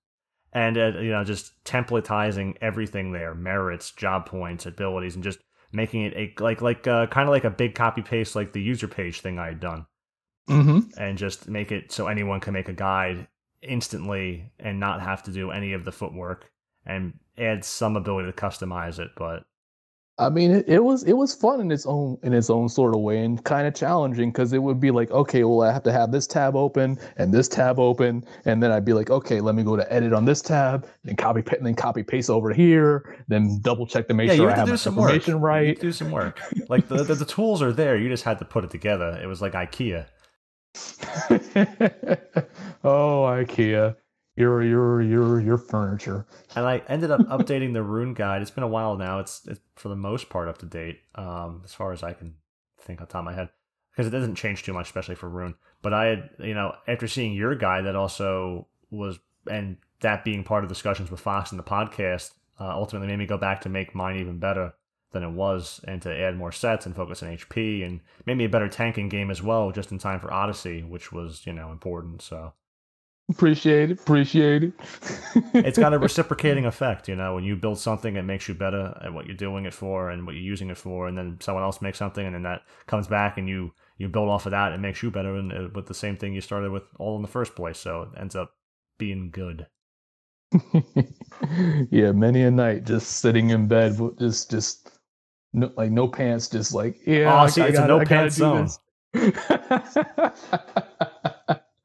And 0.53 0.77
uh, 0.77 0.97
you 0.99 1.11
know, 1.11 1.25
just 1.25 1.51
templatizing 1.65 2.55
everything 2.61 3.11
there, 3.11 3.35
merits, 3.35 3.91
job 3.91 4.25
points, 4.25 4.65
abilities, 4.65 5.15
and 5.15 5.23
just 5.23 5.39
making 5.73 6.03
it 6.03 6.13
a 6.15 6.41
like 6.41 6.61
like 6.61 6.87
uh, 6.87 7.07
kind 7.07 7.27
of 7.27 7.33
like 7.33 7.43
a 7.43 7.49
big 7.49 7.75
copy 7.75 8.01
paste, 8.01 8.35
like 8.35 8.53
the 8.53 8.61
user 8.61 8.87
page 8.87 9.19
thing 9.19 9.37
I 9.37 9.47
had 9.47 9.59
done, 9.59 9.85
mm-hmm. 10.49 10.97
and 10.97 11.17
just 11.17 11.49
make 11.49 11.73
it 11.73 11.91
so 11.91 12.07
anyone 12.07 12.39
can 12.39 12.53
make 12.53 12.69
a 12.69 12.73
guide 12.73 13.27
instantly 13.61 14.53
and 14.57 14.79
not 14.79 15.01
have 15.01 15.23
to 15.23 15.31
do 15.31 15.51
any 15.51 15.73
of 15.73 15.83
the 15.83 15.91
footwork, 15.91 16.49
and 16.85 17.19
add 17.37 17.65
some 17.65 17.97
ability 17.97 18.31
to 18.31 18.37
customize 18.37 18.99
it, 18.99 19.09
but 19.17 19.43
I 20.17 20.29
mean, 20.29 20.51
it, 20.51 20.69
it, 20.69 20.79
was 20.81 21.03
it 21.03 21.13
was 21.13 21.35
fun 21.35 21.59
in 21.59 21.71
its 21.71 21.85
own 21.85 22.17
in 22.23 22.31
its 22.31 22.49
own 22.49 22.69
sort 22.69 22.95
of 22.95 23.01
way, 23.01 23.19
and 23.19 23.43
kind 23.43 23.67
of 23.67 23.75
challenging 23.75 24.31
because 24.31 24.53
it 24.53 24.59
would 24.59 24.79
be 24.79 24.89
like, 24.89 25.11
okay, 25.11 25.43
well, 25.43 25.61
I 25.67 25.73
have 25.73 25.83
to 25.83 25.91
have 25.91 26.13
this 26.13 26.25
tab 26.25 26.55
open 26.55 26.97
and 27.17 27.33
this 27.33 27.49
tab 27.49 27.79
open, 27.79 28.23
and 28.45 28.63
then 28.63 28.71
I'd 28.71 28.85
be 28.85 28.93
like, 28.93 29.09
okay, 29.09 29.41
let 29.41 29.55
me 29.55 29.63
go 29.63 29.75
to 29.75 29.91
edit 29.91 30.13
on 30.13 30.23
this 30.23 30.41
tab, 30.41 30.87
then 31.03 31.17
copy 31.17 31.43
and 31.57 31.65
then 31.65 31.75
copy 31.75 32.01
paste 32.01 32.29
over 32.29 32.53
here, 32.53 33.17
then 33.27 33.59
double 33.61 33.85
check 33.85 34.07
to 34.07 34.13
make 34.13 34.29
yeah, 34.29 34.35
sure 34.35 34.51
I 34.51 34.55
have 34.55 34.69
my 34.69 34.75
information 34.75 35.41
work. 35.41 35.43
right. 35.43 35.79
do 35.79 35.91
some 35.91 36.11
work. 36.11 36.39
Like 36.69 36.87
the, 36.87 37.03
the 37.03 37.15
the 37.15 37.25
tools 37.25 37.61
are 37.61 37.73
there, 37.73 37.97
you 37.97 38.07
just 38.07 38.23
had 38.23 38.39
to 38.39 38.45
put 38.45 38.63
it 38.63 38.71
together. 38.71 39.19
It 39.21 39.27
was 39.27 39.41
like 39.41 39.51
IKEA. 39.51 40.05
oh, 42.83 43.23
IKEA 43.27 43.97
your 44.35 44.63
your 44.63 45.01
your 45.01 45.39
your 45.39 45.57
furniture. 45.57 46.25
And 46.55 46.65
I 46.65 46.81
ended 46.87 47.11
up 47.11 47.21
updating 47.21 47.73
the 47.73 47.83
rune 47.83 48.13
guide. 48.13 48.41
It's 48.41 48.51
been 48.51 48.63
a 48.63 48.67
while 48.67 48.97
now. 48.97 49.19
It's, 49.19 49.45
it's 49.47 49.61
for 49.75 49.89
the 49.89 49.95
most 49.95 50.29
part 50.29 50.47
up 50.47 50.57
to 50.59 50.65
date, 50.65 50.99
um, 51.15 51.61
as 51.63 51.73
far 51.73 51.91
as 51.91 52.03
I 52.03 52.13
can 52.13 52.35
think 52.79 53.01
on 53.01 53.07
top 53.07 53.19
of 53.19 53.25
my 53.25 53.33
head, 53.33 53.49
because 53.91 54.07
it 54.07 54.11
doesn't 54.11 54.35
change 54.35 54.63
too 54.63 54.73
much, 54.73 54.87
especially 54.87 55.15
for 55.15 55.29
rune. 55.29 55.55
But 55.81 55.93
I 55.93 56.05
had, 56.05 56.29
you 56.39 56.53
know, 56.53 56.75
after 56.87 57.07
seeing 57.07 57.33
your 57.33 57.55
guide, 57.55 57.85
that 57.85 57.95
also 57.95 58.67
was, 58.89 59.19
and 59.49 59.77
that 60.01 60.25
being 60.25 60.43
part 60.43 60.63
of 60.63 60.69
discussions 60.69 61.09
with 61.09 61.19
Fox 61.19 61.51
and 61.51 61.59
the 61.59 61.63
podcast, 61.63 62.31
uh, 62.59 62.69
ultimately 62.69 63.07
made 63.07 63.19
me 63.19 63.25
go 63.25 63.37
back 63.37 63.61
to 63.61 63.69
make 63.69 63.95
mine 63.95 64.17
even 64.17 64.39
better 64.39 64.73
than 65.11 65.23
it 65.23 65.31
was, 65.31 65.79
and 65.87 66.01
to 66.01 66.13
add 66.13 66.35
more 66.35 66.51
sets 66.51 66.85
and 66.85 66.95
focus 66.95 67.23
on 67.23 67.29
HP, 67.29 67.85
and 67.85 68.01
made 68.25 68.35
me 68.37 68.45
a 68.45 68.49
better 68.49 68.67
tanking 68.67 69.07
game 69.07 69.31
as 69.31 69.41
well, 69.41 69.71
just 69.71 69.91
in 69.91 69.97
time 69.97 70.19
for 70.19 70.33
Odyssey, 70.33 70.83
which 70.83 71.13
was 71.13 71.45
you 71.45 71.53
know 71.53 71.71
important. 71.71 72.21
So 72.21 72.53
Appreciate 73.29 73.89
it. 73.89 73.99
Appreciate 73.99 74.63
it. 74.63 74.73
it's 75.53 75.79
got 75.79 75.93
a 75.93 75.99
reciprocating 75.99 76.65
effect, 76.65 77.07
you 77.07 77.15
know. 77.15 77.33
When 77.33 77.43
you 77.43 77.55
build 77.55 77.79
something, 77.79 78.15
it 78.15 78.21
makes 78.21 78.47
you 78.47 78.53
better 78.53 78.95
at 79.03 79.13
what 79.13 79.25
you're 79.25 79.35
doing 79.35 79.65
it 79.65 79.73
for 79.73 80.11
and 80.11 80.27
what 80.27 80.35
you're 80.35 80.43
using 80.43 80.69
it 80.69 80.77
for, 80.77 81.07
and 81.07 81.17
then 81.17 81.37
someone 81.41 81.63
else 81.63 81.81
makes 81.81 81.97
something, 81.97 82.23
and 82.23 82.35
then 82.35 82.43
that 82.43 82.61
comes 82.85 83.07
back, 83.07 83.39
and 83.39 83.49
you 83.49 83.73
you 83.97 84.09
build 84.09 84.29
off 84.29 84.45
of 84.45 84.51
that. 84.51 84.73
It 84.73 84.79
makes 84.79 85.01
you 85.01 85.09
better, 85.09 85.35
and 85.35 85.51
uh, 85.51 85.69
with 85.73 85.87
the 85.87 85.95
same 85.95 86.17
thing 86.17 86.35
you 86.35 86.41
started 86.41 86.71
with 86.71 86.83
all 86.99 87.15
in 87.15 87.23
the 87.23 87.27
first 87.27 87.55
place. 87.55 87.79
So 87.79 88.03
it 88.03 88.09
ends 88.19 88.35
up 88.35 88.51
being 88.99 89.31
good. 89.31 89.65
yeah, 91.89 92.11
many 92.11 92.43
a 92.43 92.51
night 92.51 92.85
just 92.85 93.07
sitting 93.07 93.49
in 93.49 93.67
bed, 93.67 93.99
just 94.19 94.51
just 94.51 94.99
no, 95.51 95.71
like 95.75 95.89
no 95.89 96.07
pants, 96.07 96.47
just 96.47 96.75
like 96.75 96.97
yeah. 97.07 97.41
Oh, 97.41 97.47
see, 97.47 97.63
I, 97.63 97.67
it's 97.69 97.79
I 97.79 97.87
gotta, 97.87 97.95
a 97.95 97.99
no 97.99 98.05
pants 98.05 98.35
zone. 98.35 98.69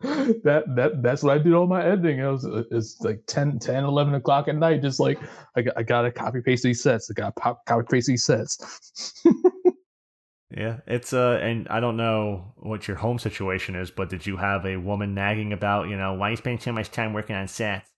that 0.45 0.65
that 0.77 1.03
that's 1.03 1.23
what 1.23 1.35
I 1.35 1.39
did 1.39 1.53
all 1.53 1.67
my 1.67 1.85
editing. 1.85 2.21
It 2.21 2.27
was 2.27 2.47
it's 2.71 2.99
like 3.01 3.23
10, 3.27 3.59
10, 3.59 3.85
11 3.85 4.15
o'clock 4.15 4.49
at 4.49 4.57
night. 4.57 4.81
Just 4.81 4.99
like 4.99 5.19
I 5.57 5.61
got, 5.61 5.77
I 5.77 5.83
got 5.83 6.03
to 6.03 6.11
copy 6.11 6.41
paste 6.41 6.63
these 6.63 6.83
sets. 6.83 7.11
I 7.11 7.15
got 7.15 7.37
to 7.37 7.57
copy 7.67 7.87
paste 7.91 8.07
these 8.07 8.25
sets. 8.25 9.23
yeah, 10.57 10.79
it's 10.87 11.13
uh, 11.13 11.39
and 11.43 11.69
I 11.69 11.81
don't 11.81 11.99
know 11.99 12.55
what 12.57 12.89
your 12.89 12.97
home 12.97 13.19
situation 13.19 13.75
is, 13.75 13.91
but 13.91 14.09
did 14.09 14.27
you 14.27 14.39
have 14.39 14.65
a 14.65 14.79
woman 14.79 15.15
nagging 15.15 15.53
about, 15.53 15.91
you 15.91 15.99
know, 15.99 16.15
why 16.15 16.31
you 16.31 16.37
spend 16.37 16.63
so 16.63 16.73
much 16.73 16.91
time 16.91 17.13
working 17.13 17.37
on 17.37 17.47
sets? 17.47 17.91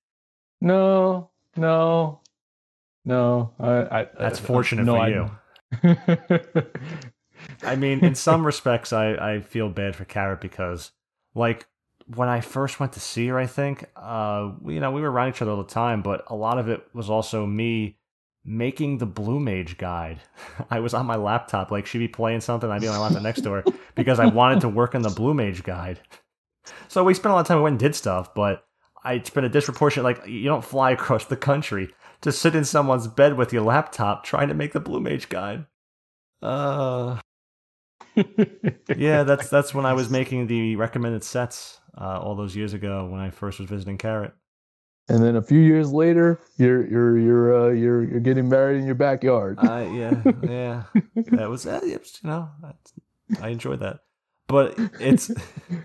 No, 0.60 1.30
no, 1.56 2.20
no. 3.04 3.52
I, 3.60 4.00
I 4.00 4.06
that's 4.18 4.40
fortunate 4.40 4.86
no, 4.86 4.96
for 4.96 5.08
you. 5.08 5.30
I 7.62 7.76
mean, 7.76 8.04
in 8.04 8.16
some 8.16 8.44
respects, 8.44 8.92
I, 8.92 9.12
I 9.12 9.40
feel 9.40 9.68
bad 9.68 9.94
for 9.94 10.04
Carrot 10.04 10.40
because, 10.40 10.90
like, 11.34 11.66
when 12.14 12.28
I 12.28 12.40
first 12.40 12.80
went 12.80 12.93
to 12.94 13.01
see 13.01 13.26
her, 13.28 13.39
I 13.39 13.47
think, 13.47 13.84
uh, 13.97 14.52
you 14.66 14.80
know, 14.80 14.90
we 14.90 15.01
were 15.01 15.10
around 15.10 15.30
each 15.30 15.43
other 15.43 15.52
all 15.52 15.62
the 15.62 15.64
time, 15.64 16.02
but 16.02 16.24
a 16.28 16.34
lot 16.34 16.59
of 16.59 16.68
it 16.68 16.82
was 16.93 17.09
also 17.10 17.47
me 17.47 17.98
making 18.44 18.98
the 18.98 19.06
Blue 19.06 19.39
Mage 19.39 19.78
guide. 19.78 20.20
I 20.70 20.80
was 20.80 20.94
on 20.94 21.06
my 21.06 21.16
laptop, 21.16 21.70
like, 21.70 21.86
she'd 21.86 21.98
be 21.98 22.09
playing 22.09 22.40
something, 22.40 22.70
I'd 22.70 22.80
be 22.80 22.89
on 22.89 22.94
my 22.94 23.01
laptop 23.01 23.22
next 23.22 23.43
to 23.43 23.52
her 23.52 23.64
because 23.94 24.18
I 24.18 24.26
wanted 24.26 24.60
to 24.62 24.68
work 24.68 24.94
on 24.94 25.02
the 25.02 25.10
Blue 25.10 25.34
Mage 25.34 25.62
guide. 25.62 26.01
So 26.89 27.05
we 27.05 27.14
spent 27.14 27.32
a 27.32 27.34
lot 27.34 27.40
of 27.40 27.47
time, 27.47 27.59
we 27.59 27.64
went 27.64 27.74
and 27.74 27.80
did 27.80 27.94
stuff, 27.94 28.34
but 28.34 28.64
I 29.05 29.20
spent 29.22 29.47
a 29.47 29.48
disproportionate, 29.48 30.05
like, 30.05 30.26
you 30.26 30.44
don't 30.44 30.64
fly 30.64 30.93
across 30.93 31.24
the 31.24 31.36
country 31.36 31.90
to 32.20 32.32
sit 32.32 32.55
in 32.55 32.64
someone's 32.64 33.09
bed 33.09 33.36
with 33.36 33.52
your 33.52 33.62
laptop 33.62 34.24
trying 34.24 34.48
to 34.48 34.55
make 34.55 34.72
the 34.72 34.80
Blue 34.80 35.01
Mage 35.01 35.28
guide. 35.28 35.66
Uh, 36.40 37.18
yeah, 38.97 39.22
that's 39.22 39.48
that's 39.48 39.72
when 39.72 39.86
I 39.86 39.93
was 39.93 40.10
making 40.10 40.47
the 40.47 40.76
recommended 40.76 41.24
sets 41.24 41.80
uh, 41.98 42.20
all 42.20 42.35
those 42.35 42.56
years 42.56 42.74
ago 42.74 43.06
when 43.06 43.20
I 43.20 43.31
first 43.31 43.59
was 43.59 43.69
visiting 43.69 43.98
Carrot. 43.98 44.32
And 45.09 45.23
then 45.23 45.36
a 45.36 45.43
few 45.43 45.59
years 45.59 45.93
later, 45.93 46.40
you're 46.56 46.86
you're 46.86 47.19
you're 47.19 47.62
uh, 47.62 47.73
you're 47.73 48.05
you're 48.05 48.20
getting 48.20 48.48
married 48.48 48.78
in 48.78 48.86
your 48.86 48.94
backyard. 48.94 49.59
uh, 49.59 49.89
yeah, 49.93 50.23
yeah, 50.43 50.85
that 51.32 51.51
was, 51.51 51.66
uh, 51.66 51.81
you 51.82 51.98
know, 52.23 52.48
I 53.40 53.48
enjoyed 53.48 53.81
that. 53.81 54.01
But 54.47 54.74
it's 55.01 55.31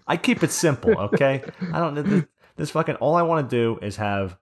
I 0.07 0.17
keep 0.17 0.43
it 0.43 0.51
simple, 0.51 0.97
okay? 0.97 1.43
I 1.73 1.79
don't 1.79 1.95
this, 1.95 2.25
this 2.57 2.71
fucking 2.71 2.95
all 2.95 3.15
I 3.15 3.23
want 3.23 3.49
to 3.49 3.55
do 3.55 3.79
is 3.81 3.95
have 3.95 4.37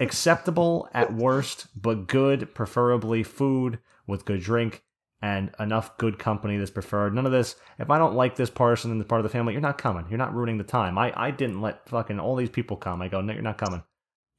acceptable 0.00 0.88
at 0.94 1.12
worst, 1.12 1.66
but 1.76 2.06
good, 2.06 2.54
preferably 2.54 3.22
food 3.22 3.80
with 4.06 4.24
good 4.24 4.40
drink 4.40 4.82
and 5.20 5.50
enough 5.58 5.98
good 5.98 6.18
company 6.18 6.56
that's 6.56 6.70
preferred. 6.70 7.14
None 7.14 7.26
of 7.26 7.32
this. 7.32 7.56
If 7.78 7.90
I 7.90 7.98
don't 7.98 8.14
like 8.14 8.36
this 8.36 8.50
person 8.50 8.90
and 8.90 9.00
the 9.00 9.04
part 9.04 9.20
of 9.20 9.24
the 9.24 9.30
family, 9.30 9.52
you're 9.52 9.60
not 9.60 9.78
coming. 9.78 10.06
You're 10.08 10.18
not 10.18 10.34
ruining 10.34 10.58
the 10.58 10.64
time. 10.64 10.96
I, 10.96 11.12
I 11.16 11.30
didn't 11.30 11.60
let 11.60 11.88
fucking 11.88 12.20
all 12.20 12.36
these 12.36 12.50
people 12.50 12.76
come. 12.76 13.02
I 13.02 13.08
go, 13.08 13.20
no, 13.20 13.32
you're 13.32 13.42
not 13.42 13.58
coming. 13.58 13.82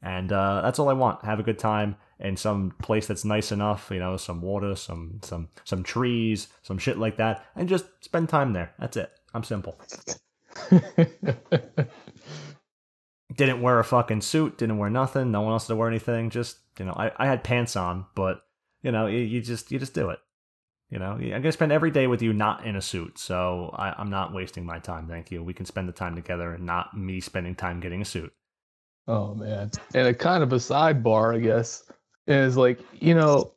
And 0.01 0.31
uh, 0.31 0.61
that's 0.61 0.79
all 0.79 0.89
I 0.89 0.93
want. 0.93 1.25
Have 1.25 1.39
a 1.39 1.43
good 1.43 1.59
time 1.59 1.97
in 2.19 2.37
some 2.37 2.73
place 2.81 3.07
that's 3.07 3.25
nice 3.25 3.51
enough. 3.51 3.89
You 3.91 3.99
know, 3.99 4.15
some 4.15 4.41
water, 4.41 4.75
some 4.75 5.19
some 5.23 5.49
some 5.65 5.83
trees, 5.83 6.47
some 6.61 6.77
shit 6.77 6.97
like 6.97 7.17
that, 7.17 7.45
and 7.55 7.67
just 7.67 7.85
spend 7.99 8.29
time 8.29 8.53
there. 8.53 8.73
That's 8.79 8.95
it. 8.95 9.11
I'm 9.33 9.43
simple. 9.43 9.77
didn't 13.35 13.61
wear 13.61 13.79
a 13.79 13.83
fucking 13.83 14.21
suit. 14.21 14.57
Didn't 14.57 14.77
wear 14.77 14.89
nothing. 14.89 15.31
No 15.31 15.41
one 15.41 15.51
else 15.51 15.67
to 15.67 15.75
wear 15.75 15.89
anything. 15.89 16.29
Just 16.29 16.59
you 16.77 16.85
know, 16.85 16.93
I, 16.93 17.11
I 17.17 17.25
had 17.25 17.43
pants 17.43 17.75
on, 17.75 18.05
but 18.15 18.41
you 18.81 18.93
know, 18.93 19.07
you, 19.07 19.19
you 19.19 19.41
just 19.41 19.69
you 19.69 19.79
just 19.79 19.93
do 19.93 20.09
it. 20.11 20.19
You 20.89 20.97
know, 20.97 21.11
I'm 21.11 21.19
going 21.19 21.43
to 21.43 21.51
spend 21.51 21.71
every 21.71 21.91
day 21.91 22.07
with 22.07 22.21
you 22.21 22.33
not 22.33 22.65
in 22.65 22.75
a 22.75 22.81
suit. 22.81 23.19
So 23.19 23.73
I, 23.77 23.99
am 24.01 24.09
not 24.09 24.33
wasting 24.33 24.65
my 24.65 24.79
time. 24.79 25.07
Thank 25.07 25.29
you. 25.29 25.43
We 25.43 25.53
can 25.53 25.65
spend 25.65 25.87
the 25.87 25.93
time 25.93 26.15
together 26.15 26.53
and 26.53 26.65
not 26.65 26.97
me 26.97 27.19
spending 27.19 27.53
time 27.53 27.79
getting 27.79 28.01
a 28.01 28.05
suit. 28.05 28.33
Oh, 29.07 29.35
man. 29.35 29.69
And 29.93 30.07
a 30.07 30.13
kind 30.13 30.41
of 30.41 30.51
a 30.51 30.57
sidebar, 30.57 31.35
I 31.35 31.39
guess, 31.39 31.83
is 32.25 32.57
like, 32.57 32.79
you 32.93 33.13
know, 33.13 33.53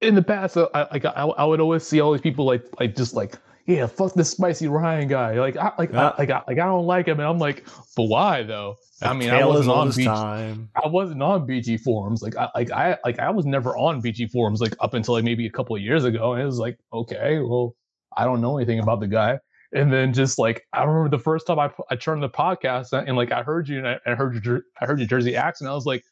in 0.00 0.16
the 0.16 0.22
past, 0.22 0.56
I, 0.56 0.88
like, 0.90 1.04
I, 1.04 1.10
I 1.10 1.44
would 1.44 1.60
always 1.60 1.86
see 1.86 2.00
all 2.00 2.10
these 2.10 2.20
people 2.20 2.44
like, 2.44 2.64
like, 2.80 2.96
just 2.96 3.14
like, 3.14 3.38
yeah, 3.68 3.86
fuck 3.86 4.14
this 4.14 4.30
spicy 4.30 4.66
Ryan 4.66 5.08
guy. 5.08 5.38
Like, 5.38 5.58
I, 5.58 5.72
like, 5.78 5.92
yeah. 5.92 6.08
I, 6.08 6.14
like, 6.18 6.30
I, 6.30 6.42
like, 6.48 6.58
I 6.58 6.64
don't 6.64 6.86
like 6.86 7.06
him, 7.06 7.20
and 7.20 7.28
I'm 7.28 7.38
like, 7.38 7.66
but 7.94 8.04
why 8.04 8.42
though? 8.42 8.76
I 9.02 9.12
mean, 9.12 9.28
I 9.28 9.44
wasn't 9.44 9.76
on 9.76 9.88
BG, 9.90 10.04
time. 10.06 10.70
I 10.82 10.88
wasn't 10.88 11.22
on 11.22 11.46
BG 11.46 11.78
forums. 11.78 12.22
Like, 12.22 12.34
I, 12.34 12.48
like, 12.54 12.70
I, 12.72 12.96
like, 13.04 13.18
I 13.18 13.28
was 13.28 13.44
never 13.44 13.76
on 13.76 14.00
BG 14.00 14.30
forums 14.30 14.62
like 14.62 14.74
up 14.80 14.94
until 14.94 15.14
like 15.14 15.24
maybe 15.24 15.46
a 15.46 15.50
couple 15.50 15.76
of 15.76 15.82
years 15.82 16.04
ago, 16.04 16.32
and 16.32 16.42
it 16.42 16.46
was 16.46 16.58
like, 16.58 16.78
okay, 16.94 17.40
well, 17.40 17.76
I 18.16 18.24
don't 18.24 18.40
know 18.40 18.56
anything 18.56 18.80
about 18.80 19.00
the 19.00 19.06
guy. 19.06 19.38
And 19.74 19.92
then 19.92 20.14
just 20.14 20.38
like 20.38 20.64
I 20.72 20.82
remember 20.84 21.14
the 21.14 21.22
first 21.22 21.46
time 21.46 21.58
I 21.58 21.70
I 21.90 21.96
turned 21.96 22.22
the 22.22 22.30
podcast 22.30 22.94
and, 22.94 23.06
and 23.06 23.18
like 23.18 23.32
I 23.32 23.42
heard 23.42 23.68
you 23.68 23.76
and 23.76 23.86
I, 23.86 23.98
I 24.06 24.14
heard 24.14 24.42
your 24.42 24.62
I 24.80 24.86
heard 24.86 24.98
your 24.98 25.06
Jersey 25.06 25.36
accent. 25.36 25.70
I 25.70 25.74
was 25.74 25.84
like, 25.84 26.02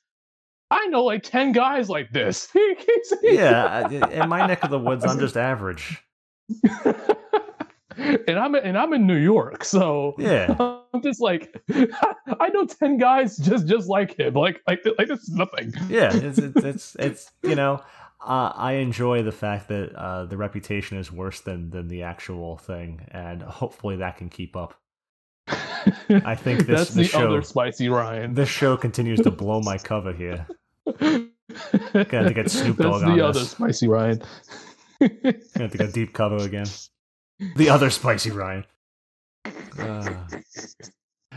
I 0.71 0.85
know 0.89 1.05
like 1.05 1.23
ten 1.23 1.53
guys 1.53 1.89
like 1.89 2.11
this. 2.11 2.49
yeah, 3.23 3.89
in 4.11 4.29
my 4.29 4.47
neck 4.47 4.63
of 4.63 4.69
the 4.69 4.79
woods, 4.79 5.07
I'm 5.07 5.19
just 5.19 5.39
average. 5.39 6.03
and 8.29 8.39
I'm 8.39 8.55
and 8.55 8.77
I'm 8.77 8.93
in 8.93 9.07
New 9.07 9.17
York, 9.17 9.65
so 9.65 10.15
yeah, 10.19 10.55
I'm 10.93 11.03
just 11.03 11.21
like 11.21 11.63
I 12.41 12.49
know 12.49 12.67
ten 12.67 12.99
guys 12.99 13.37
just 13.39 13.67
just 13.67 13.89
like 13.89 14.19
him, 14.19 14.35
like 14.35 14.61
like 14.67 14.85
like 14.99 15.09
this 15.09 15.23
is 15.23 15.31
nothing. 15.31 15.73
Yeah, 15.89 16.15
it's 16.15 16.39
it's 16.39 16.65
it's, 16.65 16.97
it's 16.99 17.33
you 17.43 17.55
know. 17.55 17.83
Uh, 18.19 18.51
I 18.57 18.73
enjoy 18.75 19.23
the 19.23 19.31
fact 19.31 19.69
that 19.69 19.95
uh, 19.95 20.25
the 20.25 20.37
reputation 20.37 20.99
is 20.99 21.13
worse 21.13 21.41
than 21.41 21.71
than 21.71 21.89
the 21.89 22.03
actual 22.03 22.57
thing, 22.57 23.07
and 23.13 23.43
hopefully 23.43 23.97
that 23.97 24.17
can 24.17 24.29
keep 24.29 24.57
up. 24.57 24.75
I 25.49 26.35
think 26.35 26.67
this, 26.67 26.79
That's 26.79 26.91
this 26.91 27.13
the 27.13 27.19
show, 27.19 27.29
other 27.29 27.43
spicy 27.43 27.89
Ryan. 27.89 28.35
This 28.35 28.49
show 28.49 28.77
continues 28.77 29.21
to 29.21 29.31
blow 29.31 29.61
my 29.61 29.79
cover 29.79 30.13
here. 30.13 30.47
Got 30.87 32.23
to 32.23 32.33
get 32.35 32.51
Snoop 32.51 32.79
Dogg 32.79 32.93
That's 32.93 33.05
on 33.05 33.17
the 33.17 33.25
other 33.25 33.41
spicy 33.41 33.87
Ryan. 33.87 34.23
Got 35.01 35.71
to 35.71 35.79
get 35.79 35.93
deep 35.93 36.13
cover 36.13 36.39
again. 36.39 36.67
The 37.57 37.69
other 37.69 37.91
spicy 37.91 38.31
Ryan. 38.31 38.65
Uh, 39.79 40.25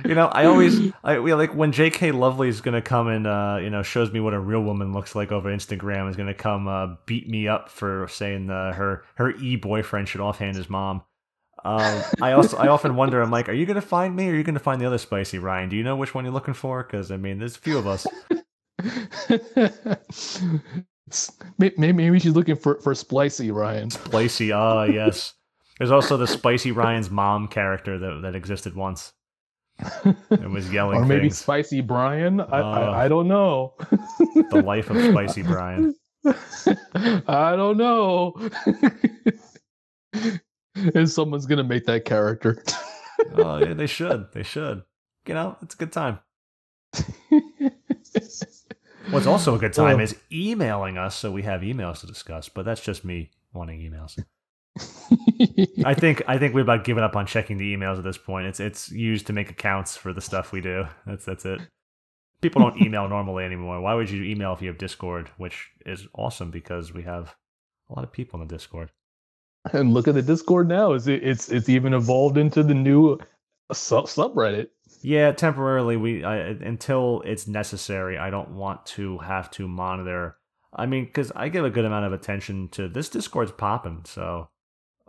you 0.05 0.15
know, 0.15 0.27
I 0.27 0.45
always, 0.45 0.91
I 1.03 1.19
we, 1.19 1.33
like 1.33 1.53
when 1.53 1.71
J.K. 1.71 2.11
Lovely 2.11 2.47
is 2.47 2.61
gonna 2.61 2.81
come 2.81 3.07
and 3.07 3.27
uh, 3.27 3.59
you 3.61 3.69
know 3.69 3.83
shows 3.83 4.11
me 4.11 4.19
what 4.19 4.33
a 4.33 4.39
real 4.39 4.61
woman 4.61 4.93
looks 4.93 5.15
like 5.15 5.31
over 5.31 5.49
Instagram 5.49 6.09
is 6.09 6.15
gonna 6.15 6.33
come 6.33 6.67
uh, 6.67 6.95
beat 7.05 7.29
me 7.29 7.47
up 7.47 7.69
for 7.69 8.07
saying 8.07 8.49
uh, 8.49 8.73
her 8.73 9.03
her 9.15 9.31
e 9.31 9.55
boyfriend 9.55 10.07
should 10.07 10.21
offhand 10.21 10.55
his 10.55 10.69
mom. 10.69 11.03
Um, 11.65 12.01
I 12.21 12.31
also 12.31 12.57
I 12.57 12.69
often 12.69 12.95
wonder 12.95 13.21
I'm 13.21 13.31
like, 13.31 13.49
are 13.49 13.53
you 13.53 13.65
gonna 13.65 13.81
find 13.81 14.15
me 14.15 14.29
or 14.29 14.33
are 14.33 14.35
you 14.35 14.43
gonna 14.43 14.59
find 14.59 14.79
the 14.79 14.85
other 14.85 14.97
spicy 14.97 15.39
Ryan? 15.39 15.69
Do 15.69 15.75
you 15.75 15.83
know 15.83 15.95
which 15.95 16.15
one 16.15 16.23
you're 16.23 16.33
looking 16.33 16.53
for? 16.53 16.83
Because 16.83 17.11
I 17.11 17.17
mean, 17.17 17.39
there's 17.39 17.57
a 17.57 17.59
few 17.59 17.77
of 17.77 17.87
us. 17.87 18.07
maybe, 21.57 21.91
maybe 21.91 22.19
she's 22.19 22.35
looking 22.35 22.55
for 22.55 22.79
for 22.79 22.95
spicy 22.95 23.51
Ryan. 23.51 23.89
Spicy, 23.89 24.53
ah 24.53 24.83
yes. 24.83 25.33
There's 25.79 25.91
also 25.91 26.17
the 26.17 26.27
Spicy 26.27 26.71
Ryan's 26.71 27.09
mom 27.09 27.47
character 27.47 27.97
that 27.97 28.21
that 28.23 28.35
existed 28.35 28.75
once. 28.75 29.13
It 30.29 30.49
was 30.49 30.71
yelling. 30.71 30.99
or 30.99 31.05
maybe 31.05 31.21
things. 31.21 31.37
Spicy 31.37 31.79
Brian. 31.81 32.41
I, 32.41 32.59
uh, 32.59 32.63
I, 32.63 33.05
I 33.05 33.07
don't 33.07 33.27
know. 33.29 33.75
the 34.51 34.61
life 34.63 34.89
of 34.89 34.97
Spicy 34.97 35.41
Brian. 35.41 35.95
I 36.25 37.55
don't 37.55 37.77
know. 37.77 38.33
and 40.93 41.09
someone's 41.09 41.45
gonna 41.45 41.63
make 41.63 41.85
that 41.85 42.03
character. 42.05 42.61
oh 43.37 43.57
yeah, 43.57 43.73
they 43.73 43.87
should. 43.87 44.27
They 44.33 44.43
should. 44.43 44.83
You 45.25 45.33
know, 45.33 45.55
it's 45.61 45.75
a 45.75 45.77
good 45.77 45.93
time. 45.93 46.19
What's 49.11 49.27
also 49.27 49.55
a 49.55 49.59
good 49.59 49.73
time 49.73 49.99
is 50.01 50.15
emailing 50.31 50.97
us, 50.97 51.15
so 51.15 51.31
we 51.31 51.43
have 51.43 51.61
emails 51.61 52.01
to 52.01 52.07
discuss. 52.07 52.49
But 52.49 52.65
that's 52.65 52.81
just 52.81 53.05
me 53.05 53.31
wanting 53.53 53.79
emails. 53.79 54.21
I 55.85 55.93
think 55.93 56.21
I 56.27 56.37
think 56.37 56.53
we're 56.53 56.61
about 56.61 56.83
giving 56.83 57.03
up 57.03 57.15
on 57.15 57.25
checking 57.25 57.57
the 57.57 57.75
emails 57.75 57.97
at 57.97 58.03
this 58.03 58.17
point. 58.17 58.47
It's 58.47 58.59
it's 58.59 58.91
used 58.91 59.27
to 59.27 59.33
make 59.33 59.49
accounts 59.49 59.97
for 59.97 60.13
the 60.13 60.21
stuff 60.21 60.51
we 60.51 60.61
do. 60.61 60.85
That's 61.05 61.25
that's 61.25 61.45
it. 61.45 61.61
People 62.41 62.61
don't 62.61 62.81
email 62.81 63.07
normally 63.09 63.43
anymore. 63.43 63.81
Why 63.81 63.93
would 63.95 64.09
you 64.09 64.23
email 64.23 64.53
if 64.53 64.61
you 64.61 64.69
have 64.69 64.77
Discord, 64.77 65.29
which 65.37 65.71
is 65.85 66.07
awesome 66.13 66.51
because 66.51 66.93
we 66.93 67.03
have 67.03 67.35
a 67.89 67.95
lot 67.95 68.03
of 68.03 68.11
people 68.11 68.41
in 68.41 68.47
the 68.47 68.53
Discord. 68.53 68.91
And 69.73 69.93
look 69.93 70.07
at 70.07 70.13
the 70.13 70.21
Discord 70.21 70.67
now. 70.67 70.93
Is 70.93 71.07
it, 71.07 71.23
it's 71.23 71.49
it's 71.49 71.69
even 71.69 71.93
evolved 71.93 72.37
into 72.37 72.63
the 72.63 72.73
new 72.73 73.19
sub- 73.73 74.05
subreddit. 74.05 74.69
Yeah, 75.01 75.31
temporarily 75.31 75.97
we 75.97 76.23
I, 76.23 76.37
until 76.37 77.21
it's 77.25 77.47
necessary. 77.47 78.17
I 78.17 78.29
don't 78.29 78.51
want 78.51 78.85
to 78.87 79.17
have 79.19 79.51
to 79.51 79.67
monitor. 79.67 80.37
I 80.73 80.85
mean, 80.85 81.05
because 81.05 81.31
I 81.35 81.49
give 81.49 81.65
a 81.65 81.69
good 81.69 81.85
amount 81.85 82.05
of 82.05 82.13
attention 82.13 82.69
to 82.69 82.87
this 82.87 83.09
Discord's 83.09 83.51
popping, 83.51 84.03
so 84.05 84.49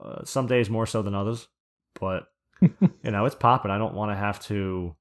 uh, 0.02 0.24
some 0.24 0.47
days 0.47 0.70
more 0.70 0.86
so 0.86 1.02
than 1.02 1.14
others, 1.14 1.48
but 1.98 2.28
you 2.60 3.10
know 3.10 3.27
it's 3.27 3.35
popping. 3.35 3.70
I 3.70 3.78
don't 3.78 3.94
want 3.94 4.10
to 4.12 4.16
have 4.16 4.40
to 4.47 4.94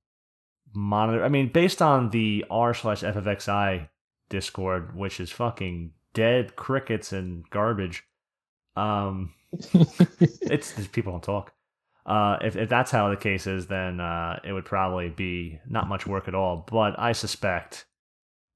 monitor. 0.73 1.23
I 1.23 1.29
mean, 1.29 1.51
based 1.51 1.81
on 1.81 2.09
the 2.11 2.45
r 2.49 2.73
slash 2.73 3.01
ffxi 3.01 3.89
Discord, 4.29 4.95
which 4.95 5.19
is 5.19 5.31
fucking 5.31 5.91
dead 6.13 6.55
crickets 6.55 7.11
and 7.11 7.49
garbage. 7.49 8.03
Um, 8.75 9.33
it's 9.51 10.87
people 10.87 11.13
don't 11.13 11.23
talk. 11.23 11.53
uh, 12.05 12.37
if 12.41 12.55
if 12.55 12.69
that's 12.69 12.91
how 12.91 13.09
the 13.09 13.17
case 13.17 13.47
is, 13.47 13.67
then 13.67 13.99
uh, 13.99 14.39
it 14.43 14.53
would 14.53 14.65
probably 14.65 15.09
be 15.09 15.59
not 15.67 15.89
much 15.89 16.07
work 16.07 16.27
at 16.27 16.35
all. 16.35 16.65
But 16.69 16.97
I 16.99 17.11
suspect 17.13 17.85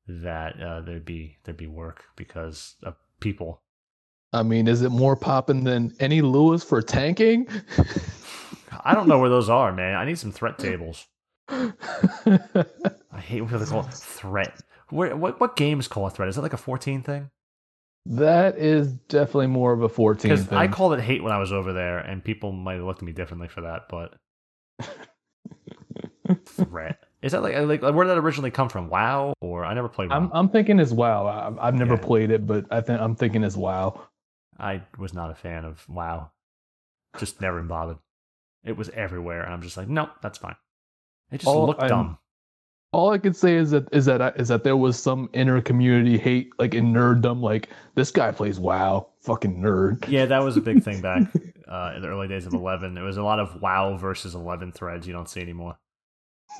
that 0.08 0.62
uh, 0.62 0.82
there'd 0.82 1.06
be 1.06 1.38
there'd 1.44 1.58
be 1.58 1.68
work 1.68 2.06
because 2.16 2.76
of 2.84 2.96
people. 3.20 3.63
I 4.34 4.44
mean, 4.44 4.68
is 4.68 4.82
it 4.82 4.90
more 4.90 5.16
popping 5.16 5.64
than 5.64 5.94
any 6.00 6.22
Luas 6.22 6.66
for 6.66 6.82
tanking? 6.82 7.48
I 8.84 8.94
don't 8.96 9.08
know 9.08 9.20
where 9.20 9.30
those 9.30 9.50
are, 9.50 9.72
man. 9.72 9.96
I 9.96 10.06
need 10.06 10.18
some 10.18 10.32
threat 10.32 10.58
tables. 10.60 11.06
I 11.50 11.70
hate 13.20 13.42
what 13.42 13.60
they 13.60 13.66
call 13.66 13.82
it 13.88 13.94
threat. 13.94 14.62
Where, 14.90 15.16
what 15.16 15.40
what 15.40 15.56
games 15.56 15.88
call 15.88 16.06
a 16.08 16.10
threat? 16.10 16.30
Is 16.30 16.38
it 16.38 16.42
like 16.42 16.54
a 16.54 16.58
fourteen 16.58 17.02
thing? 17.04 17.30
That 18.06 18.58
is 18.58 18.92
definitely 18.92 19.48
more 19.48 19.72
of 19.72 19.82
a 19.82 19.88
14 19.88 20.30
Because. 20.30 20.52
I 20.52 20.68
called 20.68 20.94
it 20.94 21.00
hate 21.00 21.24
when 21.24 21.32
I 21.32 21.38
was 21.38 21.54
over 21.54 21.72
there, 21.72 22.00
and 22.00 22.22
people 22.22 22.52
might 22.52 22.74
have 22.74 22.84
looked 22.84 23.00
at 23.00 23.06
me 23.06 23.14
differently 23.14 23.48
for 23.48 23.62
that. 23.62 23.84
But 23.90 24.16
threat 26.46 27.00
is 27.22 27.32
that 27.32 27.42
like 27.44 27.56
like 27.56 27.82
where 27.82 28.04
did 28.06 28.10
that 28.12 28.18
originally 28.18 28.52
come 28.52 28.68
from? 28.70 28.90
WoW 28.90 29.34
or 29.42 29.64
I 29.64 29.74
never 29.74 29.88
played 29.88 30.10
WoW. 30.10 30.18
I'm 30.18 30.30
I'm 30.34 30.50
thinking 30.50 30.80
as 30.80 30.94
WoW. 30.94 31.28
I've, 31.28 31.58
I've 31.60 31.76
never 31.76 31.94
Yeah. 31.96 32.02
played 32.02 32.32
it, 32.32 32.46
but 32.46 32.66
I 32.72 32.82
think 32.82 33.00
I'm 33.00 33.16
thinking 33.16 33.44
as 33.44 33.56
WoW. 33.56 34.02
I 34.60 34.84
was 34.98 35.14
not 35.14 35.32
a 35.32 35.36
fan 35.36 35.66
of 35.66 35.88
WoW. 35.90 36.32
Just 37.18 37.42
never 37.42 37.60
been 37.60 37.68
bothered. 37.68 37.98
It 38.64 38.78
was 38.78 38.90
everywhere, 38.90 39.44
and 39.44 39.54
I'm 39.54 39.62
just 39.62 39.78
like, 39.78 39.88
nope, 39.90 40.10
that's 40.22 40.38
fine. 40.38 40.56
It 41.32 41.40
just 41.40 41.48
Oh, 41.48 41.66
looked 41.66 41.82
I'm- 41.82 41.90
dumb. 41.90 42.18
All 42.92 43.10
I 43.12 43.18
could 43.18 43.36
say 43.36 43.56
is 43.56 43.72
that 43.72 43.88
is 43.92 44.06
that 44.06 44.22
I- 44.22 44.30
is 44.36 44.50
that 44.50 44.64
there 44.64 44.78
was 44.78 45.02
some 45.02 45.28
inner 45.34 45.60
community 45.62 46.16
hate, 46.18 46.52
like 46.60 46.76
in 46.76 46.94
nerddom, 46.94 47.42
like 47.42 47.70
this 47.96 48.12
guy 48.12 48.32
plays 48.32 48.60
WoW, 48.60 49.08
fucking 49.22 49.58
nerd. 49.60 50.08
Yeah, 50.08 50.28
that 50.28 50.44
was 50.44 50.58
a 50.58 50.62
big 50.62 50.84
thing 50.84 51.02
back 51.02 51.24
uh, 51.68 51.94
in 51.96 52.04
the 52.04 52.08
early 52.08 52.28
days 52.28 52.46
of 52.46 52.54
11. 52.54 52.94
There 52.94 53.04
was 53.04 53.18
a 53.18 53.24
lot 53.24 53.40
of 53.40 53.60
WoW 53.62 53.98
versus 53.98 54.36
11 54.36 54.74
threads 54.74 55.08
you 55.08 55.14
don't 55.14 55.28
see 55.30 55.42
anymore. 55.42 55.80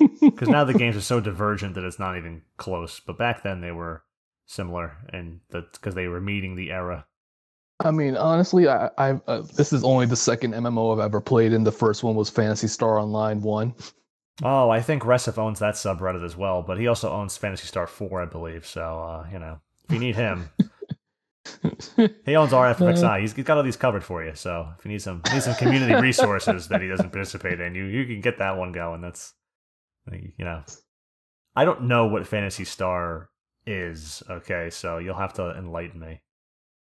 Because 0.20 0.48
now 0.48 0.64
the 0.64 0.74
games 0.74 0.96
are 0.96 1.00
so 1.00 1.20
divergent 1.20 1.76
that 1.76 1.84
it's 1.84 2.00
not 2.00 2.16
even 2.16 2.42
close. 2.56 2.98
But 2.98 3.16
back 3.16 3.44
then 3.44 3.60
they 3.60 3.70
were 3.70 4.02
similar, 4.44 4.96
and 5.12 5.38
that's 5.50 5.78
because 5.78 5.94
they 5.94 6.08
were 6.08 6.20
meeting 6.20 6.56
the 6.56 6.72
era. 6.72 7.06
I 7.80 7.90
mean, 7.90 8.16
honestly, 8.16 8.68
I, 8.68 8.88
I 8.98 9.20
uh, 9.26 9.42
this 9.56 9.72
is 9.72 9.82
only 9.82 10.06
the 10.06 10.16
second 10.16 10.54
MMO 10.54 10.92
I've 10.92 11.04
ever 11.04 11.20
played, 11.20 11.52
and 11.52 11.66
the 11.66 11.72
first 11.72 12.04
one 12.04 12.14
was 12.14 12.30
Phantasy 12.30 12.68
Star 12.68 12.98
Online 12.98 13.40
One. 13.40 13.74
Oh, 14.42 14.70
I 14.70 14.80
think 14.80 15.02
Resif 15.04 15.38
owns 15.38 15.60
that 15.60 15.74
subreddit 15.74 16.24
as 16.24 16.36
well, 16.36 16.62
but 16.62 16.78
he 16.78 16.88
also 16.88 17.10
owns 17.10 17.36
Phantasy 17.36 17.66
Star 17.66 17.86
4, 17.86 18.22
I 18.22 18.24
believe. 18.24 18.66
So, 18.66 18.80
uh, 18.82 19.26
you 19.32 19.38
know, 19.38 19.60
if 19.84 19.92
you 19.92 20.00
need 20.00 20.16
him, 20.16 20.50
he 22.26 22.34
owns 22.34 22.50
RFXI. 22.50 23.20
He's 23.20 23.32
got 23.32 23.56
all 23.56 23.62
these 23.62 23.76
covered 23.76 24.02
for 24.02 24.24
you. 24.24 24.34
So, 24.34 24.68
if 24.76 24.84
you 24.84 24.90
need 24.90 25.02
some 25.02 25.22
need 25.32 25.42
some 25.42 25.54
community 25.54 25.94
resources 26.00 26.68
that 26.68 26.80
he 26.80 26.88
doesn't 26.88 27.10
participate 27.10 27.60
in, 27.60 27.74
you 27.74 27.84
you 27.84 28.06
can 28.06 28.20
get 28.20 28.38
that 28.38 28.56
one 28.56 28.72
going. 28.72 29.00
That's 29.00 29.34
you 30.10 30.44
know, 30.44 30.62
I 31.54 31.64
don't 31.64 31.82
know 31.82 32.06
what 32.06 32.26
Phantasy 32.26 32.64
Star 32.64 33.30
is. 33.66 34.22
Okay, 34.28 34.68
so 34.70 34.98
you'll 34.98 35.16
have 35.16 35.34
to 35.34 35.56
enlighten 35.56 36.00
me. 36.00 36.22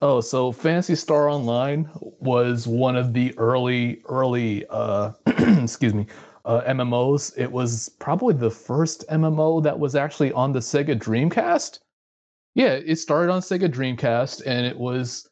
Oh, 0.04 0.20
so 0.20 0.50
Phantasy 0.50 0.96
Star 0.96 1.28
Online 1.28 1.88
was 2.00 2.66
one 2.66 2.96
of 2.96 3.12
the 3.12 3.32
early, 3.38 4.02
early, 4.06 4.66
uh, 4.68 5.12
excuse 5.26 5.94
me, 5.94 6.08
uh, 6.44 6.62
MMOs. 6.62 7.32
It 7.36 7.52
was 7.52 7.88
probably 8.00 8.34
the 8.34 8.50
first 8.50 9.04
MMO 9.08 9.62
that 9.62 9.78
was 9.78 9.94
actually 9.94 10.32
on 10.32 10.50
the 10.50 10.58
Sega 10.58 10.98
Dreamcast. 10.98 11.78
Yeah, 12.56 12.72
it 12.84 12.96
started 12.96 13.32
on 13.32 13.42
Sega 13.42 13.72
Dreamcast, 13.72 14.42
and 14.44 14.66
it 14.66 14.76
was 14.76 15.28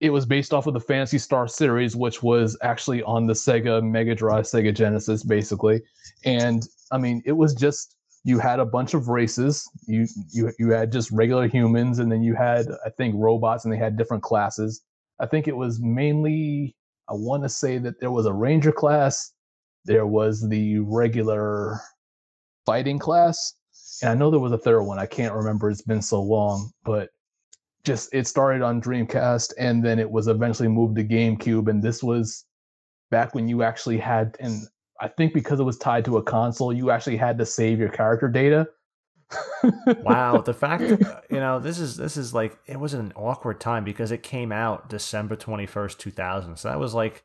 it 0.00 0.10
was 0.10 0.24
based 0.24 0.54
off 0.54 0.68
of 0.68 0.74
the 0.74 0.80
Phantasy 0.80 1.18
Star 1.18 1.48
series, 1.48 1.96
which 1.96 2.22
was 2.22 2.56
actually 2.62 3.02
on 3.02 3.26
the 3.26 3.32
Sega 3.32 3.82
Mega 3.82 4.14
Drive, 4.14 4.44
Sega 4.44 4.72
Genesis, 4.72 5.24
basically. 5.24 5.82
And 6.24 6.64
I 6.92 6.98
mean, 6.98 7.22
it 7.26 7.32
was 7.32 7.54
just 7.54 7.95
you 8.26 8.40
had 8.40 8.58
a 8.58 8.66
bunch 8.66 8.92
of 8.92 9.06
races. 9.06 9.70
You 9.86 10.08
you 10.32 10.52
you 10.58 10.70
had 10.70 10.90
just 10.90 11.12
regular 11.12 11.46
humans, 11.46 12.00
and 12.00 12.10
then 12.10 12.24
you 12.24 12.34
had 12.34 12.66
I 12.84 12.90
think 12.90 13.14
robots, 13.16 13.64
and 13.64 13.72
they 13.72 13.78
had 13.78 13.96
different 13.96 14.24
classes. 14.24 14.82
I 15.20 15.26
think 15.26 15.46
it 15.46 15.56
was 15.56 15.78
mainly 15.80 16.74
I 17.08 17.12
want 17.14 17.44
to 17.44 17.48
say 17.48 17.78
that 17.78 18.00
there 18.00 18.10
was 18.10 18.26
a 18.26 18.32
ranger 18.32 18.72
class, 18.72 19.32
there 19.84 20.08
was 20.08 20.46
the 20.48 20.80
regular 20.80 21.78
fighting 22.66 22.98
class, 22.98 23.54
and 24.02 24.10
I 24.10 24.14
know 24.14 24.32
there 24.32 24.40
was 24.40 24.50
a 24.50 24.58
third 24.58 24.82
one. 24.82 24.98
I 24.98 25.06
can't 25.06 25.32
remember. 25.32 25.70
It's 25.70 25.82
been 25.82 26.02
so 26.02 26.20
long, 26.20 26.72
but 26.84 27.10
just 27.84 28.12
it 28.12 28.26
started 28.26 28.60
on 28.60 28.82
Dreamcast, 28.82 29.52
and 29.56 29.84
then 29.84 30.00
it 30.00 30.10
was 30.10 30.26
eventually 30.26 30.68
moved 30.68 30.96
to 30.96 31.04
GameCube, 31.04 31.68
and 31.68 31.80
this 31.80 32.02
was 32.02 32.44
back 33.12 33.36
when 33.36 33.46
you 33.46 33.62
actually 33.62 33.98
had 33.98 34.36
and 34.40 34.66
I 35.00 35.08
think 35.08 35.34
because 35.34 35.60
it 35.60 35.64
was 35.64 35.78
tied 35.78 36.04
to 36.06 36.16
a 36.18 36.22
console, 36.22 36.72
you 36.72 36.90
actually 36.90 37.16
had 37.16 37.38
to 37.38 37.46
save 37.46 37.78
your 37.78 37.88
character 37.90 38.28
data. 38.28 38.68
Wow, 40.02 40.38
the 40.42 40.54
fact 40.54 40.84
uh, 40.84 41.20
you 41.30 41.38
know 41.40 41.58
this 41.60 41.78
is 41.78 41.96
this 41.96 42.16
is 42.16 42.34
like 42.34 42.58
it 42.66 42.78
was 42.78 42.94
an 42.94 43.12
awkward 43.16 43.60
time 43.60 43.84
because 43.84 44.12
it 44.12 44.22
came 44.22 44.52
out 44.52 44.88
December 44.88 45.36
twenty 45.36 45.66
first, 45.66 45.98
two 46.00 46.10
thousand. 46.10 46.56
So 46.58 46.68
that 46.68 46.78
was 46.80 46.94
like 46.94 47.24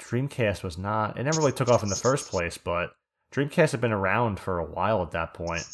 Dreamcast 0.00 0.62
was 0.64 0.78
not. 0.78 1.18
It 1.18 1.24
never 1.24 1.38
really 1.40 1.52
took 1.52 1.68
off 1.68 1.82
in 1.82 1.88
the 1.88 1.96
first 1.96 2.30
place, 2.30 2.58
but 2.58 2.92
Dreamcast 3.32 3.72
had 3.72 3.80
been 3.80 3.92
around 3.92 4.40
for 4.40 4.58
a 4.58 4.64
while 4.64 5.02
at 5.02 5.12
that 5.12 5.34
point. 5.34 5.64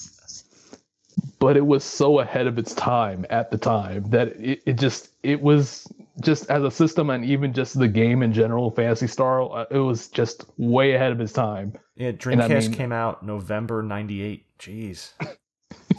but 1.39 1.57
it 1.57 1.67
was 1.67 1.85
so 1.85 2.21
ahead 2.21 2.47
of 2.47 2.59
its 2.59 2.75
time 2.75 3.27
at 3.31 3.51
the 3.51 3.59
time 3.59 4.05
that 4.11 4.29
it, 4.41 4.63
it 4.67 4.75
just 4.75 5.11
it 5.23 5.41
was 5.41 5.87
just 6.23 6.49
as 6.51 6.63
a 6.63 6.71
system 6.71 7.11
and 7.11 7.25
even 7.25 7.53
just 7.53 7.79
the 7.79 7.89
game 7.89 8.23
in 8.23 8.33
general 8.33 8.71
phantasy 8.71 9.07
star 9.07 9.43
uh, 9.43 9.65
it 9.71 9.79
was 9.79 10.09
just 10.09 10.45
way 10.57 10.95
ahead 10.95 11.13
of 11.13 11.21
its 11.21 11.33
time 11.33 11.73
Yeah, 11.97 12.13
Dreamcast 12.13 12.51
I 12.51 12.59
mean- 12.61 12.73
came 12.73 12.93
out 12.93 13.25
November 13.25 13.83
'98. 13.83 14.45
Jeez. 14.59 15.13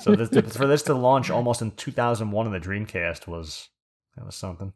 So 0.01 0.15
this, 0.15 0.29
for 0.55 0.65
this 0.67 0.83
to 0.83 0.93
launch 0.95 1.29
almost 1.29 1.61
in 1.61 1.71
2001 1.71 2.45
in 2.47 2.51
the 2.53 2.59
Dreamcast 2.59 3.27
was 3.27 3.69
that 4.15 4.25
was 4.25 4.35
something. 4.35 4.73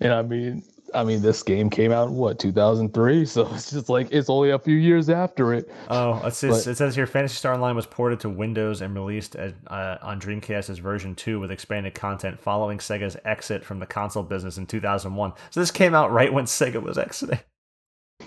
and 0.00 0.12
i 0.12 0.22
mean 0.22 0.62
i 0.94 1.02
mean 1.04 1.20
this 1.22 1.42
game 1.42 1.68
came 1.70 1.92
out 1.92 2.08
in 2.08 2.14
what 2.14 2.38
2003 2.38 3.24
so 3.26 3.46
it's 3.54 3.70
just 3.70 3.88
like 3.88 4.08
it's 4.10 4.28
only 4.30 4.50
a 4.50 4.58
few 4.58 4.76
years 4.76 5.08
after 5.10 5.52
it 5.54 5.70
Oh, 5.88 6.20
it 6.26 6.34
says, 6.34 6.64
But- 6.64 6.70
it 6.72 6.76
says 6.76 6.94
here 6.94 7.06
Phantasy 7.06 7.34
Star 7.36 7.54
Online 7.54 7.74
was 7.76 7.86
ported 7.86 8.20
to 8.20 8.28
Windows 8.28 8.80
and 8.82 8.94
released 8.94 9.36
as, 9.36 9.52
uh, 9.68 9.96
on 10.02 10.20
Dreamcast 10.20 10.70
as 10.70 10.78
version 10.78 11.14
2 11.14 11.38
with 11.40 11.50
expanded 11.50 11.94
content 11.94 12.38
following 12.40 12.78
Sega's 12.78 13.16
exit 13.24 13.64
from 13.64 13.78
the 13.78 13.86
console 13.86 14.22
business 14.22 14.58
in 14.58 14.66
2001. 14.66 15.32
So 15.50 15.60
this 15.60 15.70
came 15.70 15.94
out 15.94 16.12
right 16.12 16.32
when 16.32 16.44
Sega 16.56 16.82
was 16.82 16.98
exiting. 16.98 17.40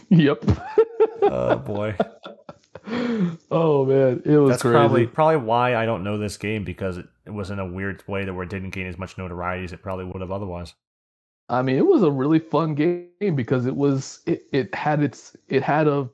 yep 0.09 0.43
Oh 1.21 1.57
boy. 1.57 1.95
oh 3.51 3.85
man 3.85 4.21
it 4.25 4.37
was 4.37 4.51
That's 4.51 4.61
crazy 4.61 4.73
probably 4.73 5.07
probably 5.07 5.37
why 5.37 5.75
I 5.75 5.85
don't 5.85 6.03
know 6.03 6.17
this 6.17 6.37
game 6.37 6.63
because 6.63 6.97
it, 6.97 7.05
it 7.25 7.31
was 7.31 7.49
in 7.51 7.59
a 7.59 7.65
weird 7.67 8.03
way 8.07 8.25
that 8.25 8.33
where 8.33 8.43
it 8.43 8.49
didn't 8.49 8.71
gain 8.71 8.87
as 8.87 8.97
much 8.97 9.17
notoriety 9.17 9.65
as 9.65 9.73
it 9.73 9.81
probably 9.83 10.05
would 10.05 10.21
have 10.21 10.31
otherwise. 10.31 10.73
I 11.49 11.63
mean, 11.63 11.77
it 11.77 11.85
was 11.85 12.03
a 12.03 12.11
really 12.11 12.39
fun 12.39 12.75
game 12.75 13.35
because 13.35 13.65
it 13.65 13.75
was 13.75 14.21
it, 14.27 14.43
it 14.51 14.73
had 14.75 15.01
its 15.01 15.35
it 15.47 15.63
had 15.63 15.87
a 15.87 16.07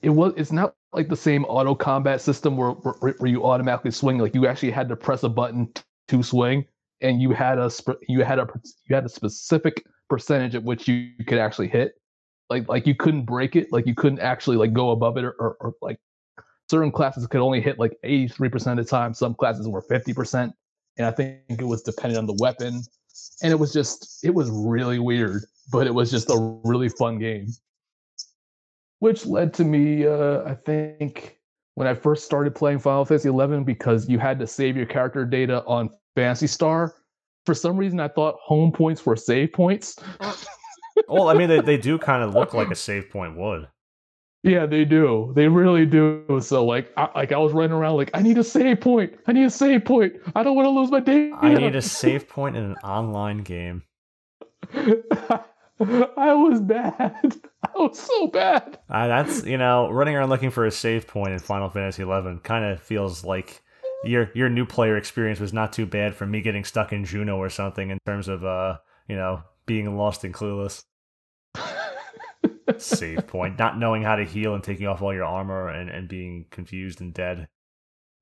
it 0.00 0.10
was 0.10 0.32
it's 0.36 0.50
not 0.52 0.74
like 0.92 1.08
the 1.08 1.16
same 1.16 1.44
auto 1.44 1.74
combat 1.74 2.20
system 2.22 2.56
where, 2.56 2.70
where 2.70 3.14
where 3.18 3.30
you 3.30 3.44
automatically 3.44 3.90
swing. 3.90 4.18
Like 4.18 4.34
you 4.34 4.46
actually 4.46 4.70
had 4.70 4.88
to 4.88 4.96
press 4.96 5.22
a 5.22 5.28
button 5.28 5.70
to 6.08 6.22
swing 6.22 6.64
and 7.02 7.20
you 7.20 7.32
had 7.32 7.58
a 7.58 7.70
you 8.08 8.24
had 8.24 8.38
a 8.38 8.48
you 8.88 8.94
had 8.94 9.04
a 9.04 9.10
specific 9.10 9.84
percentage 10.08 10.54
at 10.54 10.64
which 10.64 10.88
you 10.88 11.10
could 11.26 11.38
actually 11.38 11.68
hit. 11.68 11.92
Like 12.48 12.66
like 12.66 12.86
you 12.86 12.94
couldn't 12.94 13.26
break 13.26 13.56
it. 13.56 13.68
Like 13.72 13.86
you 13.86 13.94
couldn't 13.94 14.20
actually 14.20 14.56
like 14.56 14.72
go 14.72 14.90
above 14.90 15.18
it 15.18 15.24
or, 15.24 15.32
or, 15.32 15.56
or 15.60 15.74
like 15.82 15.98
certain 16.70 16.92
classes 16.92 17.26
could 17.26 17.40
only 17.40 17.60
hit 17.60 17.78
like 17.78 17.98
83% 18.02 18.72
of 18.72 18.76
the 18.78 18.84
time. 18.84 19.12
Some 19.12 19.34
classes 19.34 19.68
were 19.68 19.82
50% 19.82 20.52
and 20.98 21.06
i 21.06 21.10
think 21.10 21.40
it 21.48 21.64
was 21.64 21.82
dependent 21.82 22.18
on 22.18 22.26
the 22.26 22.36
weapon 22.40 22.82
and 23.42 23.52
it 23.52 23.56
was 23.56 23.72
just 23.72 24.24
it 24.24 24.34
was 24.34 24.50
really 24.50 24.98
weird 24.98 25.42
but 25.70 25.86
it 25.86 25.94
was 25.94 26.10
just 26.10 26.30
a 26.30 26.60
really 26.64 26.88
fun 26.88 27.18
game. 27.18 27.46
Which 29.00 29.26
led 29.26 29.54
to 29.54 29.64
me 29.64 30.06
uh 30.06 30.42
i 30.44 30.54
think 30.54 31.38
when 31.74 31.86
i 31.86 31.94
first 31.94 32.24
started 32.24 32.54
playing 32.54 32.80
final 32.80 33.04
fantasy 33.04 33.28
11 33.28 33.64
because 33.64 34.08
you 34.08 34.18
had 34.18 34.38
to 34.40 34.46
save 34.46 34.76
your 34.76 34.86
character 34.86 35.24
data 35.24 35.62
on 35.66 35.90
phantasy 36.16 36.48
star 36.48 36.94
for 37.46 37.54
some 37.54 37.76
reason 37.76 38.00
i 38.00 38.08
thought 38.08 38.36
home 38.40 38.72
points 38.72 39.06
were 39.06 39.16
save 39.16 39.52
points. 39.52 39.96
Well, 41.06 41.28
I 41.28 41.34
mean 41.34 41.48
they, 41.48 41.60
they 41.60 41.76
do 41.76 41.96
kind 41.96 42.24
of 42.24 42.34
look 42.34 42.54
like 42.54 42.70
a 42.70 42.74
save 42.74 43.08
point 43.10 43.36
would. 43.36 43.68
Yeah 44.42 44.66
they 44.66 44.84
do 44.84 45.32
they 45.34 45.48
really 45.48 45.84
do 45.84 46.24
so 46.40 46.64
like 46.64 46.92
I, 46.96 47.08
like 47.14 47.32
i 47.32 47.38
was 47.38 47.52
running 47.52 47.72
around 47.72 47.96
like 47.96 48.10
i 48.14 48.22
need 48.22 48.38
a 48.38 48.44
save 48.44 48.80
point 48.80 49.14
i 49.26 49.32
need 49.32 49.44
a 49.44 49.50
save 49.50 49.84
point 49.84 50.14
i 50.36 50.44
don't 50.44 50.54
want 50.54 50.66
to 50.66 50.70
lose 50.70 50.90
my 50.90 51.00
data 51.00 51.36
I 51.40 51.54
need 51.54 51.74
a 51.74 51.82
save 51.82 52.28
point 52.28 52.56
in 52.56 52.62
an 52.62 52.76
online 52.76 53.38
game. 53.38 53.82
I 55.80 56.34
was 56.34 56.60
bad. 56.60 57.36
I 57.62 57.70
was 57.76 57.98
so 57.98 58.26
bad. 58.28 58.78
Uh, 58.88 59.06
that's 59.06 59.44
you 59.44 59.58
know 59.58 59.90
running 59.90 60.16
around 60.16 60.30
looking 60.30 60.50
for 60.50 60.66
a 60.66 60.70
save 60.70 61.06
point 61.06 61.32
in 61.32 61.38
Final 61.38 61.70
Fantasy 61.70 62.02
XI 62.02 62.40
kind 62.42 62.64
of 62.64 62.80
feels 62.80 63.24
like 63.24 63.62
your 64.04 64.30
your 64.34 64.48
new 64.48 64.66
player 64.66 64.96
experience 64.96 65.40
was 65.40 65.52
not 65.52 65.72
too 65.72 65.86
bad 65.86 66.14
from 66.14 66.30
me 66.30 66.40
getting 66.40 66.64
stuck 66.64 66.92
in 66.92 67.04
Jeuno 67.04 67.36
or 67.36 67.48
something 67.48 67.90
in 67.90 67.98
terms 68.06 68.28
of 68.28 68.44
uh 68.44 68.78
you 69.08 69.16
know 69.16 69.42
being 69.66 69.96
lost 69.96 70.24
and 70.24 70.34
clueless. 70.34 70.82
Save 72.78 73.26
point. 73.26 73.58
Not 73.58 73.78
knowing 73.78 74.02
how 74.02 74.16
to 74.16 74.24
heal 74.24 74.54
and 74.54 74.62
taking 74.62 74.86
off 74.86 75.02
all 75.02 75.14
your 75.14 75.24
armor 75.24 75.68
and, 75.68 75.88
and 75.88 76.08
being 76.08 76.46
confused 76.50 77.00
and 77.00 77.14
dead. 77.14 77.48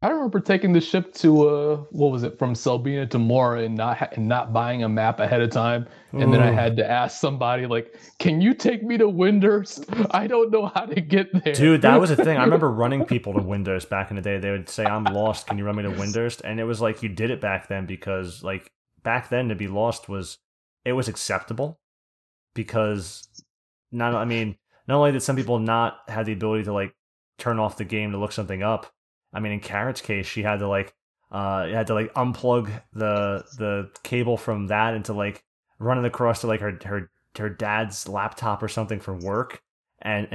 I 0.03 0.11
remember 0.11 0.41
taking 0.41 0.75
the 0.75 0.81
ship 0.81 1.15
to 1.15 1.49
uh, 1.49 1.77
what 1.91 2.13
was 2.13 2.23
it 2.23 2.39
from 2.39 2.53
Selbina 2.53 3.09
to 3.11 3.19
Mhaura 3.19 3.65
and 3.65 3.75
not 3.75 3.97
ha- 3.97 4.09
and 4.13 4.29
not 4.29 4.53
buying 4.53 4.85
a 4.85 4.89
map 4.89 5.21
ahead 5.21 5.41
of 5.41 5.51
time, 5.51 5.89
and 6.13 6.33
then 6.33 6.43
I 6.43 6.51
had 6.51 6.77
to 6.77 6.89
ask 6.89 7.19
somebody 7.19 7.67
like, 7.67 7.99
"Can 8.19 8.43
you 8.43 8.53
take 8.53 8.83
me 8.83 8.99
to 8.99 9.07
Windurst? 9.07 9.87
I 10.11 10.27
don't 10.27 10.51
know 10.51 10.67
how 10.67 10.85
to 10.85 11.01
get 11.01 11.33
there." 11.43 11.55
Dude, 11.55 11.81
that 11.83 11.99
was 11.99 12.11
a 12.11 12.17
thing. 12.17 12.37
I 12.37 12.45
remember 12.45 12.71
running 12.71 13.07
people 13.07 13.33
to 13.33 13.41
Windurst 13.41 13.89
back 13.89 14.11
in 14.11 14.17
the 14.17 14.23
day. 14.23 14.39
They 14.39 14.51
would 14.51 14.69
say, 14.69 14.85
"I'm 14.85 15.05
lost. 15.05 15.47
Can 15.47 15.57
you 15.57 15.65
run 15.65 15.77
me 15.77 15.85
to 15.85 15.91
Windurst?" 15.91 16.43
And 16.45 16.61
it 16.61 16.65
was 16.65 16.83
like 16.83 17.03
you 17.03 17.09
did 17.09 17.31
it 17.31 17.41
back 17.41 17.69
then 17.69 17.87
because 17.87 18.43
like 18.43 18.71
back 19.03 19.31
then 19.31 19.49
to 19.49 19.55
be 19.55 19.67
lost 19.67 20.11
was 20.11 20.37
it 20.85 20.93
was 20.93 21.09
acceptable 21.09 21.81
because 22.55 23.29
not 23.93 24.15
I 24.15 24.25
mean 24.25 24.57
not 24.89 24.99
only 24.99 25.13
did 25.13 25.23
some 25.23 25.37
people 25.37 25.59
not 25.59 25.99
have 26.09 26.27
the 26.27 26.33
ability 26.33 26.65
to 26.65 26.73
like 26.73 26.95
turn 27.39 27.59
off 27.59 27.77
the 27.77 27.85
game 27.85 28.13
to 28.13 28.19
look 28.19 28.33
something 28.33 28.63
up 28.63 28.93
I 29.37 29.41
mean, 29.41 29.53
in 29.53 29.61
Carrot's 29.61 30.01
case, 30.01 30.27
she 30.27 30.43
had 30.43 30.61
to 30.61 30.69
like 30.69 30.95
uh 31.31 31.67
had 31.67 31.89
to 31.89 31.95
like 31.95 32.13
unplug 32.15 32.71
the 32.95 33.45
the 33.59 33.91
cable 34.03 34.37
from 34.37 34.69
that 34.69 34.95
into 34.95 35.13
like 35.13 35.45
running 35.79 36.05
across 36.05 36.41
to 36.41 36.47
like 36.47 36.61
her 36.61 36.79
her 36.85 37.11
her 37.39 37.51
dad's 37.51 38.09
laptop 38.09 38.63
or 38.63 38.69
something 38.69 39.01
for 39.01 39.13
work 39.13 39.61
and 40.01 40.29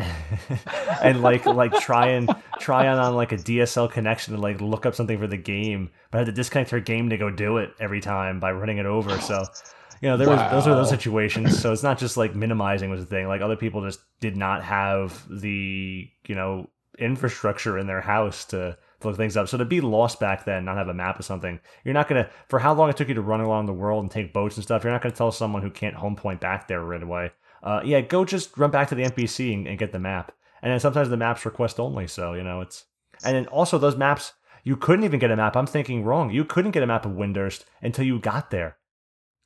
and 1.03 1.23
like 1.23 1.47
like 1.47 1.73
try 1.79 2.09
and 2.09 2.29
try 2.59 2.87
on 2.87 2.99
on 2.99 3.15
like 3.15 3.31
a 3.31 3.37
DSL 3.37 3.91
connection 3.91 4.35
to 4.35 4.39
like 4.39 4.61
look 4.61 4.85
up 4.85 4.93
something 4.93 5.17
for 5.17 5.27
the 5.27 5.37
game, 5.37 5.89
but 6.11 6.17
I 6.17 6.21
had 6.21 6.27
to 6.27 6.33
disconnect 6.33 6.69
her 6.69 6.79
game 6.79 7.09
to 7.09 7.17
go 7.17 7.31
do 7.31 7.57
it 7.57 7.71
every 7.79 8.01
time 8.01 8.39
by 8.39 8.51
running 8.51 8.77
it 8.77 8.85
over. 8.85 9.17
So 9.19 9.43
you 10.01 10.09
know, 10.09 10.17
there 10.17 10.27
wow. 10.27 10.51
was 10.51 10.51
those 10.51 10.67
are 10.67 10.75
those 10.75 10.89
situations. 10.89 11.59
So 11.59 11.71
it's 11.71 11.83
not 11.83 11.99
just 11.99 12.17
like 12.17 12.35
minimizing 12.35 12.89
was 12.89 13.01
the 13.01 13.05
thing. 13.05 13.27
Like 13.27 13.41
other 13.41 13.55
people 13.55 13.83
just 13.85 13.99
did 14.19 14.35
not 14.35 14.63
have 14.63 15.23
the 15.29 16.09
you 16.27 16.35
know 16.35 16.69
infrastructure 16.97 17.77
in 17.77 17.87
their 17.87 18.01
house 18.01 18.45
to 18.45 18.77
look 19.03 19.15
things 19.15 19.37
up. 19.37 19.47
So 19.47 19.57
to 19.57 19.65
be 19.65 19.79
lost 19.79 20.19
back 20.19 20.45
then, 20.45 20.65
not 20.65 20.77
have 20.77 20.87
a 20.87 20.93
map 20.93 21.19
or 21.19 21.23
something, 21.23 21.59
you're 21.83 21.93
not 21.93 22.07
gonna 22.07 22.29
for 22.49 22.59
how 22.59 22.73
long 22.73 22.89
it 22.89 22.97
took 22.97 23.09
you 23.09 23.13
to 23.13 23.21
run 23.21 23.41
along 23.41 23.67
the 23.67 23.73
world 23.73 24.03
and 24.03 24.11
take 24.11 24.33
boats 24.33 24.57
and 24.57 24.63
stuff. 24.63 24.83
You're 24.83 24.93
not 24.93 25.03
gonna 25.03 25.15
tell 25.15 25.31
someone 25.31 25.61
who 25.61 25.69
can't 25.69 25.95
home 25.95 26.15
point 26.15 26.41
back 26.41 26.67
there 26.67 26.83
right 26.83 27.03
away. 27.03 27.31
Uh, 27.61 27.81
yeah, 27.85 28.01
go 28.01 28.25
just 28.25 28.57
run 28.57 28.71
back 28.71 28.89
to 28.89 28.95
the 28.95 29.03
NPC 29.03 29.53
and, 29.53 29.67
and 29.67 29.77
get 29.77 29.91
the 29.91 29.99
map. 29.99 30.31
And 30.63 30.71
then 30.71 30.79
sometimes 30.79 31.09
the 31.09 31.17
maps 31.17 31.45
request 31.45 31.79
only, 31.79 32.07
so 32.07 32.33
you 32.33 32.43
know 32.43 32.61
it's. 32.61 32.85
And 33.23 33.35
then 33.35 33.45
also 33.47 33.77
those 33.77 33.95
maps, 33.95 34.33
you 34.63 34.75
couldn't 34.75 35.05
even 35.05 35.19
get 35.19 35.29
a 35.29 35.35
map. 35.35 35.55
I'm 35.55 35.67
thinking 35.67 36.03
wrong. 36.03 36.31
You 36.31 36.43
couldn't 36.43 36.71
get 36.71 36.81
a 36.81 36.87
map 36.87 37.05
of 37.05 37.11
Windurst 37.11 37.65
until 37.83 38.05
you 38.05 38.17
got 38.19 38.49
there. 38.49 38.77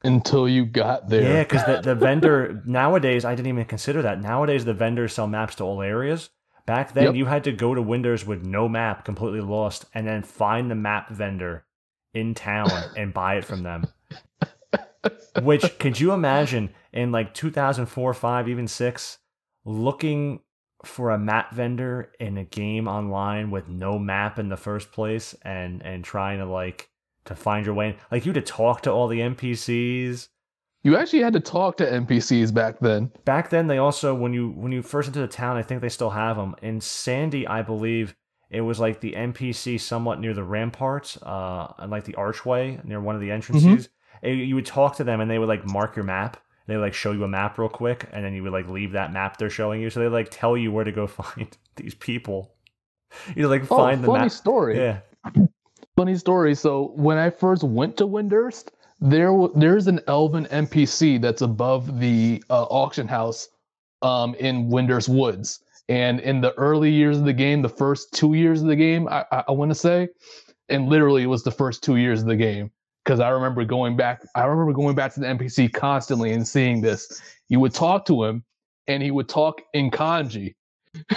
Until 0.06 0.48
you 0.48 0.66
got 0.66 1.10
there. 1.10 1.22
Yeah, 1.22 1.44
because 1.44 1.66
the, 1.66 1.82
the 1.82 1.96
vendor 2.06 2.62
nowadays, 2.66 3.26
I 3.26 3.36
didn't 3.36 3.50
even 3.50 3.66
consider 3.66 4.02
that. 4.04 4.22
Nowadays, 4.22 4.66
the 4.66 4.74
vendors 4.74 5.14
sell 5.14 5.28
maps 5.28 5.56
to 5.56 5.64
all 5.64 5.82
areas. 5.82 6.30
Back 6.66 6.94
then, 6.94 7.04
yep. 7.04 7.16
you 7.16 7.26
had 7.26 7.44
to 7.44 7.52
go 7.52 7.76
to 7.76 7.82
Windurst 7.82 8.26
with 8.26 8.44
no 8.44 8.68
map, 8.68 9.06
completely 9.06 9.42
lost, 9.42 9.86
and 9.94 10.08
then 10.08 10.24
find 10.24 10.70
the 10.70 10.76
map 10.76 11.10
vendor 11.10 11.66
in 12.14 12.34
town 12.34 12.72
and 12.98 13.14
buy 13.14 13.36
it 13.36 13.46
from 13.46 13.64
them. 13.64 13.88
Which 15.42 15.78
could 15.78 16.00
you 16.00 16.12
imagine 16.14 16.72
in 16.92 17.12
like 17.12 17.34
2004, 17.36 18.14
5, 18.14 18.50
even 18.50 18.68
6, 18.68 19.18
looking 19.66 20.40
for 20.84 21.12
a 21.12 21.18
map 21.18 21.54
vendor 21.54 22.12
in 22.20 22.38
a 22.38 22.44
game 22.44 22.88
online 22.88 23.52
with 23.52 23.68
no 23.68 24.00
map 24.00 24.40
in 24.40 24.50
the 24.50 24.58
first 24.58 24.92
place 24.92 25.36
and 25.42 25.82
and 25.84 26.04
trying 26.04 26.40
to 26.40 26.46
like 26.46 26.90
to 27.26 27.36
find 27.36 27.66
your 27.66 27.76
way 27.76 27.98
like 28.12 28.26
you 28.26 28.32
had 28.32 28.46
to 28.46 28.54
talk 28.54 28.82
to 28.82 28.92
all 28.92 29.08
the 29.08 29.20
npcs 29.20 30.30
you 30.86 30.96
actually 30.96 31.24
had 31.24 31.34
to 31.34 31.40
talk 31.40 31.78
to 31.78 31.92
NPCs 31.92 32.54
back 32.54 32.80
then. 32.80 33.12
Back 33.26 33.50
then, 33.50 33.66
they 33.66 33.80
also 33.80 34.14
when 34.14 34.34
you 34.36 34.50
when 34.52 34.72
you 34.72 34.84
first 34.84 35.08
into 35.08 35.20
the 35.20 35.28
town, 35.28 35.58
I 35.58 35.64
think 35.64 35.82
they 35.82 35.90
still 35.90 36.12
have 36.12 36.38
them. 36.38 36.56
In 36.62 36.80
Sandy, 36.80 37.48
I 37.48 37.64
believe 37.64 38.16
it 38.52 38.62
was 38.62 38.80
like 38.80 39.02
the 39.02 39.14
NPC 39.14 39.82
somewhat 39.82 40.20
near 40.20 40.36
the 40.36 40.44
ramparts, 40.44 41.18
uh, 41.24 41.74
and 41.80 41.90
like 41.90 42.04
the 42.04 42.14
archway 42.14 42.80
near 42.84 43.02
one 43.02 43.16
of 43.16 43.22
the 43.22 43.32
entrances. 43.32 43.90
Mm-hmm. 44.24 44.30
You 44.30 44.54
would 44.54 44.68
talk 44.68 44.96
to 44.98 45.04
them, 45.04 45.22
and 45.22 45.30
they 45.30 45.40
would 45.40 45.50
like 45.50 45.66
mark 45.66 45.96
your 45.96 46.06
map. 46.06 46.38
They 46.68 46.76
would 46.76 46.84
like 46.84 46.94
show 46.94 47.14
you 47.14 47.24
a 47.24 47.28
map 47.28 47.58
real 47.58 47.68
quick, 47.68 48.08
and 48.14 48.24
then 48.24 48.36
you 48.36 48.44
would 48.44 48.54
like 48.54 48.70
leave 48.70 48.92
that 48.92 49.12
map 49.12 49.38
they're 49.38 49.50
showing 49.50 49.82
you. 49.82 49.90
So 49.90 50.02
they 50.02 50.08
like 50.08 50.28
tell 50.30 50.56
you 50.56 50.72
where 50.72 50.84
to 50.84 50.92
go 50.92 51.08
find 51.08 51.58
these 51.78 51.96
people. 51.96 52.54
You 53.36 53.48
like 53.48 53.64
oh, 53.72 53.78
find 53.78 54.04
the 54.04 54.08
funny 54.08 54.26
map. 54.26 54.32
story. 54.32 54.78
Yeah. 54.78 55.00
Funny 55.96 56.16
story. 56.18 56.56
So 56.56 56.92
when 56.96 57.18
I 57.18 57.30
first 57.30 57.64
went 57.64 57.96
to 57.98 58.08
Windurst, 58.08 58.68
there 59.00 59.32
there's 59.56 59.88
an 59.88 60.02
elven 60.08 60.46
NPC 60.48 61.22
that's 61.22 61.42
above 61.42 62.00
the 62.00 62.44
uh, 62.50 62.64
auction 62.64 63.08
house 63.08 63.48
um, 64.02 64.36
in 64.36 64.70
Windurst 64.70 65.08
Woods. 65.08 65.62
And 65.88 66.20
in 66.20 66.42
the 66.42 66.54
early 66.56 66.92
years 66.92 67.18
of 67.18 67.26
the 67.26 67.34
game, 67.34 67.62
the 67.62 67.70
first 67.70 68.12
two 68.14 68.34
years 68.34 68.62
of 68.62 68.68
the 68.68 68.76
game, 68.76 69.08
I, 69.08 69.26
I, 69.32 69.44
I 69.50 69.52
want 69.52 69.72
to 69.72 69.76
say, 69.76 70.10
and 70.68 70.90
literally 70.90 71.24
it 71.24 71.28
was 71.28 71.44
the 71.44 71.52
first 71.52 71.84
two 71.84 71.96
years 71.96 72.22
of 72.22 72.28
the 72.28 72.36
game 72.36 72.72
because 73.04 73.22
I 73.22 73.30
remember 73.30 73.64
going 73.64 73.96
back. 73.96 74.22
I 74.36 74.44
remember 74.46 74.74
going 74.74 74.96
back 74.96 75.14
to 75.14 75.22
the 75.22 75.28
NPC 75.28 75.72
constantly 75.72 76.34
and 76.34 76.46
seeing 76.46 76.82
this. 76.82 77.22
You 77.48 77.62
would 77.62 77.74
talk 77.74 78.06
to 78.08 78.24
him, 78.24 78.44
and 78.88 79.02
he 79.02 79.12
would 79.12 79.30
talk 79.30 79.62
in 79.74 79.92
kanji. 79.92 80.56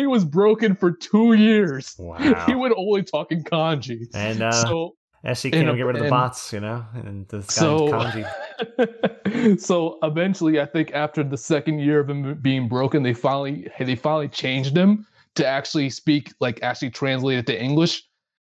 he 0.00 0.06
was 0.06 0.24
broken 0.24 0.76
for 0.76 0.92
two 0.92 1.32
years. 1.32 1.96
Wow. 1.98 2.18
He 2.46 2.54
would 2.54 2.72
only 2.76 3.02
talk 3.02 3.32
in 3.32 3.42
kanji. 3.42 4.06
And 4.14 4.42
uh, 4.42 4.52
so 4.52 4.96
SC 5.32 5.50
can't 5.50 5.76
get 5.76 5.82
rid 5.82 5.96
of 5.96 6.02
the 6.02 6.10
bots, 6.10 6.52
you 6.52 6.60
know, 6.60 6.84
and 6.94 7.26
the 7.28 7.42
so, 7.42 7.88
kanji. 7.88 9.60
so 9.60 9.98
eventually, 10.02 10.60
I 10.60 10.66
think 10.66 10.92
after 10.92 11.24
the 11.24 11.36
second 11.36 11.78
year 11.78 12.00
of 12.00 12.10
him 12.10 12.34
being 12.40 12.68
broken, 12.68 13.02
they 13.02 13.14
finally 13.14 13.68
they 13.80 13.96
finally 13.96 14.28
changed 14.28 14.76
him 14.76 15.06
to 15.34 15.46
actually 15.46 15.90
speak 15.90 16.32
like 16.40 16.62
actually 16.62 16.90
translate 16.90 17.38
it 17.38 17.46
to 17.46 17.60
English. 17.60 18.04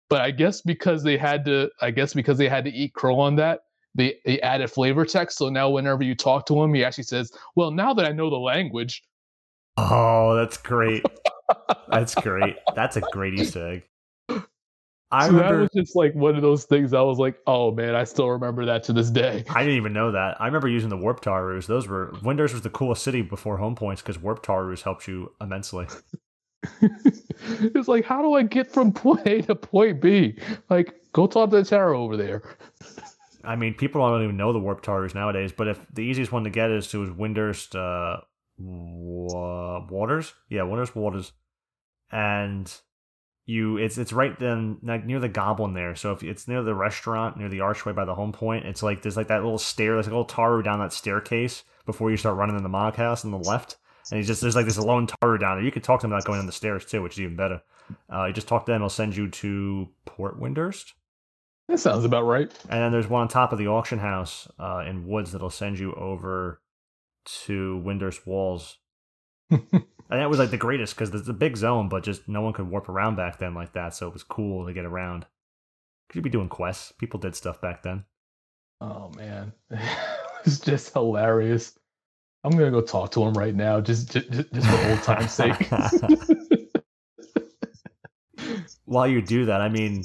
But 0.09 0.21
I 0.23 0.31
guess 0.31 0.63
because 0.63 1.03
they 1.03 1.19
had 1.19 1.45
to, 1.47 1.71
I 1.81 1.91
guess 1.91 2.15
because 2.15 2.39
they 2.39 2.49
had 2.49 2.65
to 2.65 2.71
eat 2.71 2.95
crow 2.95 3.19
on 3.21 3.37
that, 3.37 3.61
they, 3.95 4.17
they 4.25 4.41
added 4.41 4.71
flavor 4.71 5.05
text. 5.05 5.37
So 5.37 5.51
now 5.51 5.69
whenever 5.69 6.03
you 6.03 6.15
talk 6.15 6.47
to 6.47 6.63
him, 6.63 6.73
he 6.73 6.85
actually 6.85 7.05
says, 7.05 7.31
"Well, 7.57 7.71
now 7.71 7.93
that 7.95 8.07
I 8.07 8.13
know 8.13 8.31
the 8.31 8.37
language, 8.37 9.03
Oh, 9.79 10.35
that's 10.35 10.57
great. 10.57 11.05
that's 11.89 12.15
great. 12.17 12.57
That's 12.75 12.97
a 12.97 13.01
great 13.01 13.35
Easter 13.35 13.69
egg. 13.69 13.83
I 15.11 15.27
so 15.27 15.33
remember, 15.33 15.57
that 15.57 15.61
was 15.63 15.71
just 15.85 15.97
like 15.97 16.15
one 16.15 16.37
of 16.37 16.43
those 16.43 16.65
things. 16.65 16.93
I 16.93 17.01
was 17.01 17.19
like, 17.19 17.39
"Oh 17.47 17.71
man, 17.71 17.95
I 17.95 18.05
still 18.05 18.29
remember 18.29 18.67
that 18.67 18.83
to 18.85 18.93
this 18.93 19.09
day." 19.09 19.45
I 19.49 19.61
didn't 19.61 19.77
even 19.77 19.95
know 19.95 20.13
that. 20.13 20.39
I 20.41 20.47
remember 20.47 20.69
using 20.69 20.91
the 20.91 20.99
warp 20.99 21.23
Tarus. 21.23 21.67
Those 21.67 21.89
were 21.89 22.13
Windurst 22.23 22.53
was 22.53 22.63
the 22.63 22.71
coolest 22.71 23.03
city 23.03 23.23
before 23.23 23.57
home 23.57 23.75
points 23.75 24.03
because 24.03 24.19
warp 24.19 24.45
Tarus 24.45 24.83
helped 24.83 25.09
you 25.09 25.33
immensely. 25.41 25.87
it's 26.83 27.89
like, 27.89 28.05
how 28.05 28.21
do 28.21 28.35
I 28.35 28.43
get 28.43 28.71
from 28.71 28.93
point 28.93 29.27
A 29.27 29.43
to 29.43 29.55
point 29.55 30.03
B? 30.03 30.39
Like, 30.69 30.95
go 31.13 31.27
talk 31.27 31.51
to 31.51 31.57
the 31.57 31.63
Taru 31.63 31.97
over 31.97 32.17
there. 32.17 32.43
I 33.45 33.57
mean, 33.57 33.75
people 33.75 34.07
don't 34.07 34.25
even 34.25 34.37
know 34.37 34.53
the 34.53 34.59
warp 34.59 34.83
Tarus 34.83 35.15
nowadays. 35.15 35.53
But 35.57 35.69
if 35.69 35.87
the 35.95 36.03
easiest 36.03 36.33
one 36.33 36.45
to 36.45 36.51
get 36.51 36.71
is 36.71 36.89
to 36.89 37.15
Windurst, 37.15 37.77
uh, 37.77 38.21
Waters. 38.59 40.35
Yeah, 40.49 40.63
Waters 40.63 40.95
Waters, 40.95 41.33
and 42.11 42.73
you 43.47 43.79
it's 43.79 43.97
it's 43.97 44.13
right 44.13 44.39
then 44.39 44.79
like 44.83 45.07
near 45.07 45.21
the 45.21 45.29
Goblin 45.29 45.73
there. 45.73 45.95
So 45.95 46.13
if 46.13 46.23
it's 46.23 46.47
near 46.49 46.63
the 46.63 46.75
restaurant, 46.75 47.39
near 47.39 47.49
the 47.49 47.61
archway 47.61 47.93
by 47.93 48.05
the 48.05 48.15
home 48.15 48.33
point, 48.33 48.67
it's 48.67 48.83
like 48.83 49.03
there's 49.03 49.17
like 49.17 49.29
that 49.29 49.43
little 49.43 49.59
stair, 49.59 49.95
there's 49.95 50.07
like 50.07 50.13
a 50.13 50.19
little 50.19 50.27
Taru 50.27 50.63
down 50.63 50.81
that 50.81 50.93
staircase 50.93 51.65
before 51.87 52.11
you 52.11 52.17
start 52.17 52.37
running 52.37 52.57
in 52.57 52.63
the 52.63 52.69
Mog 52.69 52.97
House 52.97 53.25
on 53.25 53.31
the 53.31 53.39
left. 53.39 53.77
And 54.11 54.19
he's 54.19 54.27
just 54.27 54.43
there's 54.43 54.57
like 54.57 54.67
this 54.67 54.79
lone 54.79 55.07
Taru 55.07 55.41
down 55.41 55.57
there. 55.57 55.65
You 55.65 55.73
could 55.73 55.85
talk 55.85 56.01
to 56.01 56.07
him 56.07 56.11
without 56.11 56.27
going 56.27 56.39
down 56.39 56.47
the 56.47 56.53
stairs 56.53 56.85
too, 56.85 57.03
which 57.03 57.15
is 57.15 57.21
even 57.21 57.37
better. 57.37 57.63
Uh, 58.13 58.27
you 58.27 58.35
just 58.35 58.49
talk 58.49 58.67
to 58.67 58.73
them, 58.73 58.83
he'll 58.83 58.91
send 58.91 59.17
you 59.17 59.31
to 59.31 59.89
Port 60.05 60.39
Windurst. 60.39 60.93
That 61.69 61.79
sounds 61.79 62.05
about 62.05 62.23
right. 62.23 62.53
And 62.69 62.83
then 62.83 62.93
there's 62.93 63.09
one 63.09 63.23
on 63.23 63.29
top 63.29 63.53
of 63.53 63.59
the 63.59 63.69
auction 63.69 63.99
house 63.99 64.49
uh, 64.59 64.85
in 64.87 65.07
Woods 65.07 65.33
that'll 65.33 65.51
send 65.51 65.79
you 65.79 65.95
over 65.95 66.61
to 67.45 67.83
Windurst 67.85 68.27
walls. 68.27 68.79
and 69.51 69.63
that 70.11 70.31
was 70.31 70.39
like 70.39 70.51
the 70.51 70.57
greatest 70.57 70.95
because 70.95 71.15
it's 71.15 71.29
a 71.29 71.35
big 71.35 71.57
zone, 71.57 71.89
but 71.89 72.05
just 72.05 72.29
no 72.29 72.43
one 72.43 72.53
could 72.53 72.69
warp 72.71 72.89
around 72.89 73.17
back 73.17 73.39
then 73.39 73.55
like 73.55 73.73
that. 73.73 73.95
So 73.95 74.07
it 74.09 74.13
was 74.13 74.23
cool 74.23 74.67
to 74.67 74.73
get 74.73 74.85
around. 74.85 75.27
Could 76.09 76.17
you 76.17 76.23
be 76.23 76.31
doing 76.31 76.49
quests? 76.49 76.93
People 76.93 77.21
did 77.21 77.35
stuff 77.35 77.61
back 77.61 77.83
then. 77.83 78.05
Oh 78.81 79.11
man, 79.17 79.53
it's 80.45 80.61
just 80.61 80.93
hilarious. 80.93 81.79
I'm 82.45 82.53
gonna 82.53 82.71
go 82.71 82.81
talk 82.81 83.11
to 83.13 83.23
him 83.23 83.35
right 83.35 83.55
now, 83.55 83.81
just 83.81 84.13
just, 84.13 84.31
just 84.31 84.67
for 84.67 84.91
old 84.91 85.03
time's 85.03 85.33
sake. 85.33 85.69
While 88.85 89.09
you 89.09 89.21
do 89.21 89.47
that, 89.47 89.61
I 89.61 89.69
mean, 89.69 90.05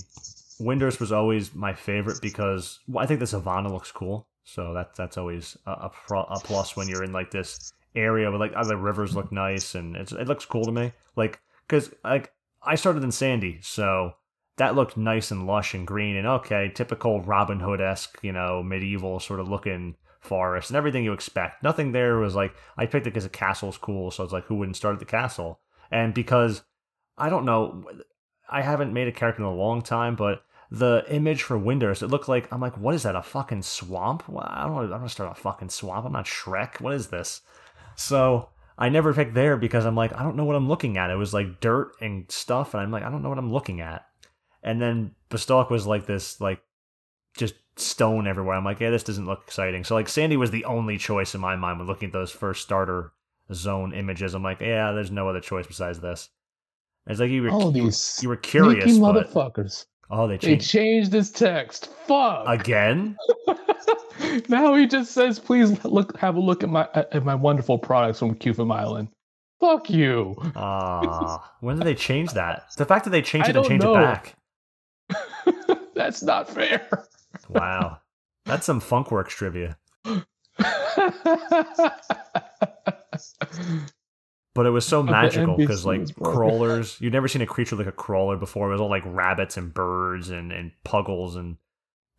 Windurst 0.60 1.00
was 1.00 1.12
always 1.12 1.54
my 1.54 1.74
favorite 1.74 2.20
because 2.22 2.80
well, 2.88 3.04
I 3.04 3.08
think 3.08 3.20
the 3.20 3.28
Savannah 3.28 3.72
looks 3.72 3.92
cool. 3.92 4.28
So 4.44 4.74
that's 4.74 4.98
that's 4.98 5.18
always 5.18 5.58
a, 5.66 5.72
a, 5.72 5.90
pro, 5.90 6.24
a 6.24 6.40
plus 6.40 6.76
when 6.76 6.88
you're 6.88 7.04
in 7.04 7.14
like 7.14 7.32
this 7.32 7.74
area 7.96 8.30
where 8.30 8.40
like 8.40 8.54
other 8.56 8.78
rivers 8.78 9.16
look 9.16 9.32
nice 9.32 9.76
and 9.76 9.96
it's, 9.96 10.12
it 10.12 10.28
looks 10.28 10.46
cool 10.46 10.66
to 10.66 10.72
me. 10.72 10.92
Like 11.16 11.40
because 11.68 11.94
like 12.04 12.34
I 12.62 12.76
started 12.76 13.04
in 13.04 13.12
Sandy, 13.12 13.60
so 13.62 14.14
that 14.58 14.76
looked 14.76 14.98
nice 14.98 15.32
and 15.32 15.48
lush 15.48 15.74
and 15.74 15.88
green 15.88 16.16
and 16.16 16.28
okay, 16.28 16.72
typical 16.74 17.22
Robin 17.22 17.60
Hood 17.60 17.82
esque, 17.82 18.20
you 18.22 18.32
know, 18.32 18.62
medieval 18.62 19.20
sort 19.20 19.40
of 19.40 19.50
looking 19.50 19.96
forest 20.20 20.70
and 20.70 20.78
everything 20.78 21.04
you 21.04 21.14
expect. 21.14 21.64
Nothing 21.64 21.92
there 21.92 22.18
was 22.18 22.36
like 22.36 22.54
I 22.78 22.86
picked 22.86 23.08
it 23.08 23.12
because 23.12 23.24
the 23.24 23.30
castle's 23.30 23.78
cool, 23.78 24.12
so 24.12 24.24
it's 24.24 24.34
like 24.34 24.46
who 24.46 24.56
wouldn't 24.56 24.78
start 24.78 24.94
at 24.94 25.00
the 25.00 25.06
castle? 25.06 25.60
And 25.92 26.14
because 26.14 26.64
I 27.18 27.30
don't 27.30 27.46
know, 27.46 27.86
I 28.50 28.62
haven't 28.62 28.94
made 28.94 29.08
a 29.08 29.12
character 29.12 29.42
in 29.42 29.48
a 29.48 29.54
long 29.54 29.82
time, 29.82 30.16
but 30.16 30.44
the 30.74 31.06
image 31.08 31.44
for 31.44 31.56
Windurst, 31.60 32.02
it 32.02 32.08
looked 32.08 32.28
like 32.28 32.52
I'm 32.52 32.60
like, 32.60 32.76
what 32.80 32.96
is 32.96 33.04
that? 33.04 33.16
A 33.16 33.22
fucking 33.22 33.62
swamp? 33.62 34.28
Well, 34.28 34.44
I 34.50 34.64
don't. 34.66 34.76
I 34.78 34.82
don't 34.82 34.90
want 34.92 35.04
to 35.04 35.10
start 35.10 35.32
a 35.32 35.40
fucking 35.40 35.70
swamp. 35.70 36.04
I'm 36.04 36.12
not 36.14 36.26
Shrek. 36.26 36.82
What 36.82 36.96
is 36.96 37.08
this? 37.08 37.42
So 37.96 38.50
I 38.76 38.90
never 38.90 39.14
picked 39.14 39.36
there 39.36 39.56
because 39.56 39.86
I'm 39.86 39.94
like, 39.96 40.12
I 40.20 40.24
don't 40.24 40.36
know 40.36 40.46
what 40.46 40.56
I'm 40.56 40.68
looking 40.68 40.98
at. 40.98 41.12
It 41.12 41.16
was 41.16 41.32
like 41.32 41.60
dirt 41.62 41.92
and 42.02 42.26
stuff, 42.32 42.74
and 42.74 42.82
I'm 42.82 42.90
like, 42.90 43.04
I 43.04 43.12
don't 43.12 43.22
know 43.22 43.30
what 43.30 43.38
I'm 43.38 43.54
looking 43.54 43.82
at. 43.82 44.04
And 44.64 44.82
then 44.82 45.12
Bastok 45.30 45.70
was 45.70 45.86
like 45.86 46.08
this, 46.08 46.42
like 46.42 46.60
just 47.38 47.54
stone 47.76 48.26
everywhere. 48.26 48.56
I'm 48.56 48.66
like, 48.66 48.80
yeah, 48.80 48.90
this 48.90 49.04
doesn't 49.04 49.28
look 49.28 49.44
exciting. 49.46 49.84
So 49.84 49.94
like 49.94 50.10
Sandy 50.10 50.38
was 50.38 50.50
the 50.50 50.66
only 50.66 50.98
choice 50.98 51.36
in 51.36 51.42
my 51.42 51.56
mind 51.56 51.78
when 51.78 51.88
looking 51.88 52.08
at 52.08 52.14
those 52.14 52.32
first 52.32 52.64
starter 52.64 53.12
zone 53.54 53.94
images. 53.94 54.34
I'm 54.34 54.42
like, 54.42 54.60
yeah, 54.62 54.92
there's 54.94 55.12
no 55.12 55.30
other 55.30 55.40
choice 55.42 55.68
besides 55.68 56.00
this. 56.00 56.30
It's 57.06 57.20
like 57.20 57.30
you 57.30 57.44
were, 57.44 57.50
All 57.52 57.60
you, 57.76 57.84
were- 57.84 57.90
these 57.90 58.20
you 58.24 58.30
were 58.30 58.38
curious, 58.38 58.98
motherfuckers. 58.98 59.86
Oh, 60.10 60.28
they 60.28 60.38
changed. 60.38 60.66
They 60.66 60.80
changed 60.80 61.12
this 61.12 61.32
text. 61.32 61.88
Fuck. 62.08 62.46
again. 62.48 63.18
now 64.50 64.76
he 64.76 64.86
just 64.86 65.12
says, 65.12 65.40
"Please 65.40 65.84
look, 65.86 66.18
have 66.18 66.36
a 66.36 66.40
look 66.40 66.64
at 66.64 66.70
my 66.70 66.88
at 66.94 67.24
my 67.24 67.36
wonderful 67.36 67.78
products 67.78 68.20
from 68.20 68.36
Qufim 68.36 68.74
Island." 68.74 69.10
Fuck 69.60 69.90
you. 69.90 70.36
Ah, 70.56 71.54
when 71.62 71.78
did 71.78 71.86
they 71.86 71.96
change 71.96 72.34
that? 72.34 72.66
The 72.78 72.86
fact 72.86 73.06
that 73.06 73.12
they 73.12 73.22
changed 73.22 73.50
it 73.50 73.56
and 73.56 73.66
changed 73.66 73.86
know. 73.86 73.96
it 73.96 74.02
back. 74.02 74.36
That's 75.96 76.22
not 76.22 76.50
fair. 76.50 77.08
Wow, 77.50 78.00
that's 78.46 78.66
some 78.66 78.82
Funkworks 78.82 79.30
trivia. 79.30 79.78
But 84.56 84.68
it 84.68 84.70
was 84.70 84.86
so 84.86 85.02
magical 85.02 85.58
because 85.58 85.86
like 85.86 86.16
crawlers, 86.16 86.98
you'd 87.02 87.14
never 87.14 87.28
seen 87.28 87.42
a 87.42 87.48
creature 87.48 87.76
like 87.76 87.88
a 87.88 87.92
crawler 87.92 88.38
before. 88.38 88.70
It 88.70 88.74
was 88.74 88.82
all 88.82 88.90
like 88.90 89.04
rabbits 89.06 89.58
and 89.58 89.74
birds 89.74 90.30
and 90.30 90.52
and 90.52 90.72
puggles 90.84 91.36
and 91.36 91.58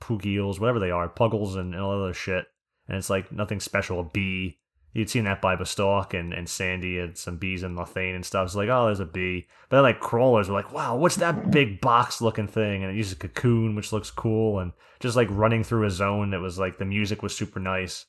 poogiels, 0.00 0.58
whatever 0.58 0.80
they 0.80 0.90
are, 0.90 1.08
puggles 1.08 1.54
and, 1.54 1.74
and 1.74 1.82
all 1.82 2.02
other 2.02 2.14
shit. 2.14 2.46
And 2.88 2.96
it's 2.96 3.08
like 3.08 3.30
nothing 3.30 3.60
special. 3.60 4.00
A 4.00 4.04
bee, 4.04 4.58
you'd 4.92 5.10
seen 5.10 5.24
that 5.24 5.40
by 5.40 5.54
Bastok 5.54 6.18
and 6.18 6.32
and 6.32 6.48
Sandy 6.48 6.98
and 6.98 7.16
some 7.16 7.36
bees 7.36 7.62
and 7.62 7.76
La 7.76 7.84
Theine 7.84 8.16
and 8.16 8.26
stuff. 8.26 8.46
It's 8.46 8.56
like 8.56 8.68
oh, 8.68 8.86
there's 8.86 8.98
a 8.98 9.04
bee. 9.04 9.46
But 9.68 9.76
then, 9.76 9.84
like 9.84 10.00
crawlers 10.00 10.48
were 10.48 10.56
like, 10.56 10.72
wow, 10.72 10.96
what's 10.96 11.16
that 11.16 11.52
big 11.52 11.80
box 11.80 12.20
looking 12.20 12.48
thing? 12.48 12.82
And 12.82 12.92
it 12.92 12.96
uses 12.96 13.12
a 13.12 13.16
cocoon, 13.16 13.76
which 13.76 13.92
looks 13.92 14.10
cool, 14.10 14.58
and 14.58 14.72
just 14.98 15.16
like 15.16 15.28
running 15.30 15.62
through 15.62 15.86
a 15.86 15.90
zone 15.90 16.30
that 16.30 16.40
was 16.40 16.58
like 16.58 16.78
the 16.78 16.84
music 16.84 17.22
was 17.22 17.36
super 17.36 17.60
nice. 17.60 18.06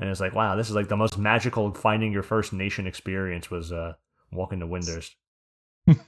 And 0.00 0.08
it's 0.08 0.20
like, 0.20 0.34
wow, 0.34 0.54
this 0.56 0.68
is 0.68 0.74
like 0.76 0.88
the 0.88 0.96
most 0.96 1.18
magical 1.18 1.72
finding 1.74 2.12
your 2.12 2.22
first 2.22 2.52
nation 2.52 2.86
experience 2.86 3.50
was 3.50 3.72
uh 3.72 3.94
walking 4.32 4.60
to 4.60 4.66
Windurst. 4.66 5.10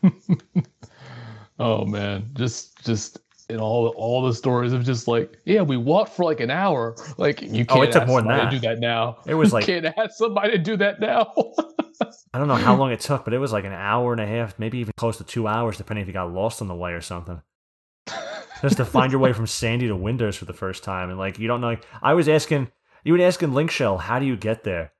oh 1.58 1.84
man, 1.84 2.30
just 2.34 2.84
just 2.84 3.18
in 3.48 3.58
all 3.58 3.88
all 3.96 4.22
the 4.22 4.32
stories 4.34 4.72
of 4.72 4.84
just 4.84 5.08
like, 5.08 5.38
yeah, 5.44 5.62
we 5.62 5.76
walked 5.76 6.12
for 6.12 6.24
like 6.24 6.40
an 6.40 6.50
hour. 6.50 6.94
Like 7.18 7.42
you 7.42 7.64
can't 7.66 7.70
Oh, 7.72 7.82
it 7.82 7.92
took 7.92 8.02
ask 8.02 8.08
more 8.08 8.20
than 8.20 8.28
that. 8.28 8.44
to 8.44 8.50
do 8.50 8.58
that 8.60 8.78
now. 8.78 9.18
It 9.26 9.34
was 9.34 9.48
You 9.50 9.54
like 9.54 9.66
can't 9.66 9.86
ask 9.86 10.12
somebody 10.16 10.52
to 10.52 10.58
do 10.58 10.76
that 10.78 11.00
now. 11.00 11.32
I 12.32 12.38
don't 12.38 12.48
know 12.48 12.54
how 12.54 12.76
long 12.76 12.92
it 12.92 13.00
took, 13.00 13.24
but 13.24 13.34
it 13.34 13.38
was 13.38 13.52
like 13.52 13.64
an 13.64 13.72
hour 13.72 14.12
and 14.12 14.20
a 14.20 14.26
half, 14.26 14.58
maybe 14.58 14.78
even 14.78 14.92
close 14.96 15.16
to 15.18 15.24
two 15.24 15.48
hours, 15.48 15.76
depending 15.76 16.02
if 16.02 16.06
you 16.06 16.14
got 16.14 16.32
lost 16.32 16.62
on 16.62 16.68
the 16.68 16.74
way 16.74 16.92
or 16.92 17.00
something. 17.00 17.42
Just 18.62 18.76
to 18.76 18.84
find 18.84 19.10
your 19.10 19.20
way 19.20 19.32
from 19.32 19.46
Sandy 19.46 19.88
to 19.88 19.96
Windurst 19.96 20.36
for 20.36 20.44
the 20.44 20.52
first 20.52 20.84
time, 20.84 21.10
and 21.10 21.18
like 21.18 21.38
you 21.38 21.48
don't 21.48 21.60
know. 21.60 21.68
Like, 21.68 21.84
I 22.02 22.14
was 22.14 22.28
asking, 22.28 22.70
you 23.04 23.12
would 23.12 23.20
ask 23.20 23.42
in 23.42 23.54
Link 23.54 23.70
Shell, 23.70 23.98
how 23.98 24.18
do 24.18 24.26
you 24.26 24.36
get 24.36 24.64
there? 24.64 24.92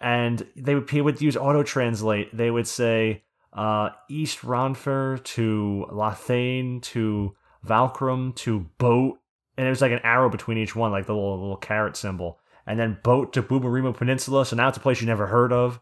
And 0.00 0.46
they 0.56 0.74
would 0.74 0.88
he 0.88 1.00
would 1.00 1.20
use 1.20 1.36
auto 1.36 1.62
translate. 1.62 2.36
They 2.36 2.50
would 2.50 2.68
say 2.68 3.24
uh, 3.52 3.90
East 4.08 4.42
Ronfaure 4.42 5.22
to 5.24 5.86
La 5.90 6.14
Theine 6.14 6.80
to 6.82 7.34
Valkurm 7.66 8.34
to 8.36 8.60
Boat, 8.78 9.18
and 9.56 9.66
it 9.66 9.70
was 9.70 9.82
like 9.82 9.92
an 9.92 10.00
arrow 10.04 10.30
between 10.30 10.58
each 10.58 10.76
one, 10.76 10.92
like 10.92 11.06
the 11.06 11.14
little 11.14 11.40
little 11.40 11.56
caret 11.56 11.96
symbol, 11.96 12.38
and 12.66 12.78
then 12.78 12.98
Boat 13.02 13.32
to 13.32 13.42
Buburimu 13.42 13.96
Peninsula. 13.96 14.46
So 14.46 14.54
now 14.54 14.68
it's 14.68 14.78
a 14.78 14.80
place 14.80 15.00
you 15.00 15.06
never 15.06 15.26
heard 15.26 15.52
of, 15.52 15.80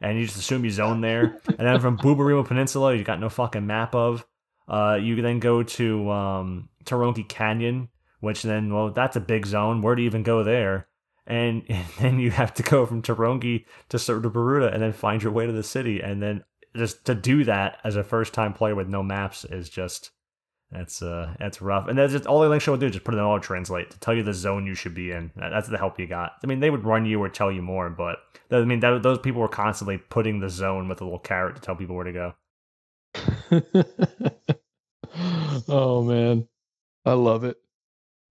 and 0.00 0.18
you 0.18 0.26
just 0.26 0.38
assume 0.38 0.64
you 0.64 0.70
zone 0.70 1.00
there. 1.00 1.40
and 1.46 1.66
then 1.66 1.80
from 1.80 1.96
Buburimu 1.96 2.46
Peninsula, 2.46 2.94
you 2.94 3.04
got 3.04 3.20
no 3.20 3.30
fucking 3.30 3.66
map 3.66 3.94
of. 3.94 4.26
Uh, 4.68 4.98
you 5.00 5.22
then 5.22 5.38
go 5.38 5.62
to 5.62 6.10
um, 6.10 6.68
Tahrongi 6.84 7.26
Canyon, 7.28 7.88
which 8.20 8.42
then 8.42 8.74
well, 8.74 8.90
that's 8.90 9.16
a 9.16 9.20
big 9.20 9.46
zone. 9.46 9.80
Where 9.80 9.94
do 9.94 10.02
you 10.02 10.06
even 10.06 10.22
go 10.22 10.42
there? 10.42 10.88
And, 11.26 11.64
and 11.68 11.86
then 11.98 12.18
you 12.18 12.30
have 12.30 12.54
to 12.54 12.62
go 12.62 12.86
from 12.86 13.02
Tahrongi 13.02 13.64
to 13.88 13.98
to 13.98 14.30
Baruda, 14.30 14.72
and 14.72 14.82
then 14.82 14.92
find 14.92 15.22
your 15.22 15.32
way 15.32 15.46
to 15.46 15.52
the 15.52 15.62
city, 15.62 16.00
and 16.00 16.22
then 16.22 16.44
just 16.76 17.04
to 17.06 17.14
do 17.14 17.44
that 17.44 17.78
as 17.84 17.96
a 17.96 18.04
first 18.04 18.34
time 18.34 18.52
player 18.52 18.74
with 18.74 18.88
no 18.88 19.02
maps 19.02 19.44
is 19.44 19.68
just 19.68 20.10
that's 20.70 21.00
uh 21.00 21.34
that's 21.38 21.62
rough. 21.62 21.88
And 21.88 21.98
that's 21.98 22.12
just 22.12 22.26
all 22.26 22.40
the 22.40 22.48
link 22.48 22.62
show 22.62 22.72
would 22.72 22.80
do 22.80 22.90
just 22.90 23.04
put 23.04 23.14
it 23.14 23.18
in 23.18 23.24
auto 23.24 23.40
translate 23.40 23.90
to 23.90 24.00
tell 24.00 24.14
you 24.14 24.22
the 24.22 24.34
zone 24.34 24.66
you 24.66 24.74
should 24.74 24.94
be 24.94 25.12
in. 25.12 25.30
That's 25.36 25.68
the 25.68 25.78
help 25.78 25.98
you 25.98 26.06
got. 26.06 26.32
I 26.42 26.46
mean, 26.46 26.60
they 26.60 26.70
would 26.70 26.84
run 26.84 27.06
you 27.06 27.22
or 27.22 27.28
tell 27.28 27.52
you 27.52 27.62
more, 27.62 27.88
but 27.88 28.18
I 28.50 28.64
mean, 28.64 28.80
that, 28.80 29.02
those 29.02 29.18
people 29.18 29.40
were 29.40 29.48
constantly 29.48 29.98
putting 29.98 30.40
the 30.40 30.50
zone 30.50 30.88
with 30.88 31.00
a 31.00 31.04
little 31.04 31.18
caret 31.18 31.56
to 31.56 31.62
tell 31.62 31.76
people 31.76 31.96
where 31.96 32.04
to 32.04 32.12
go. 32.12 32.34
oh 35.68 36.02
man, 36.02 36.48
I 37.04 37.12
love 37.12 37.44
it, 37.44 37.56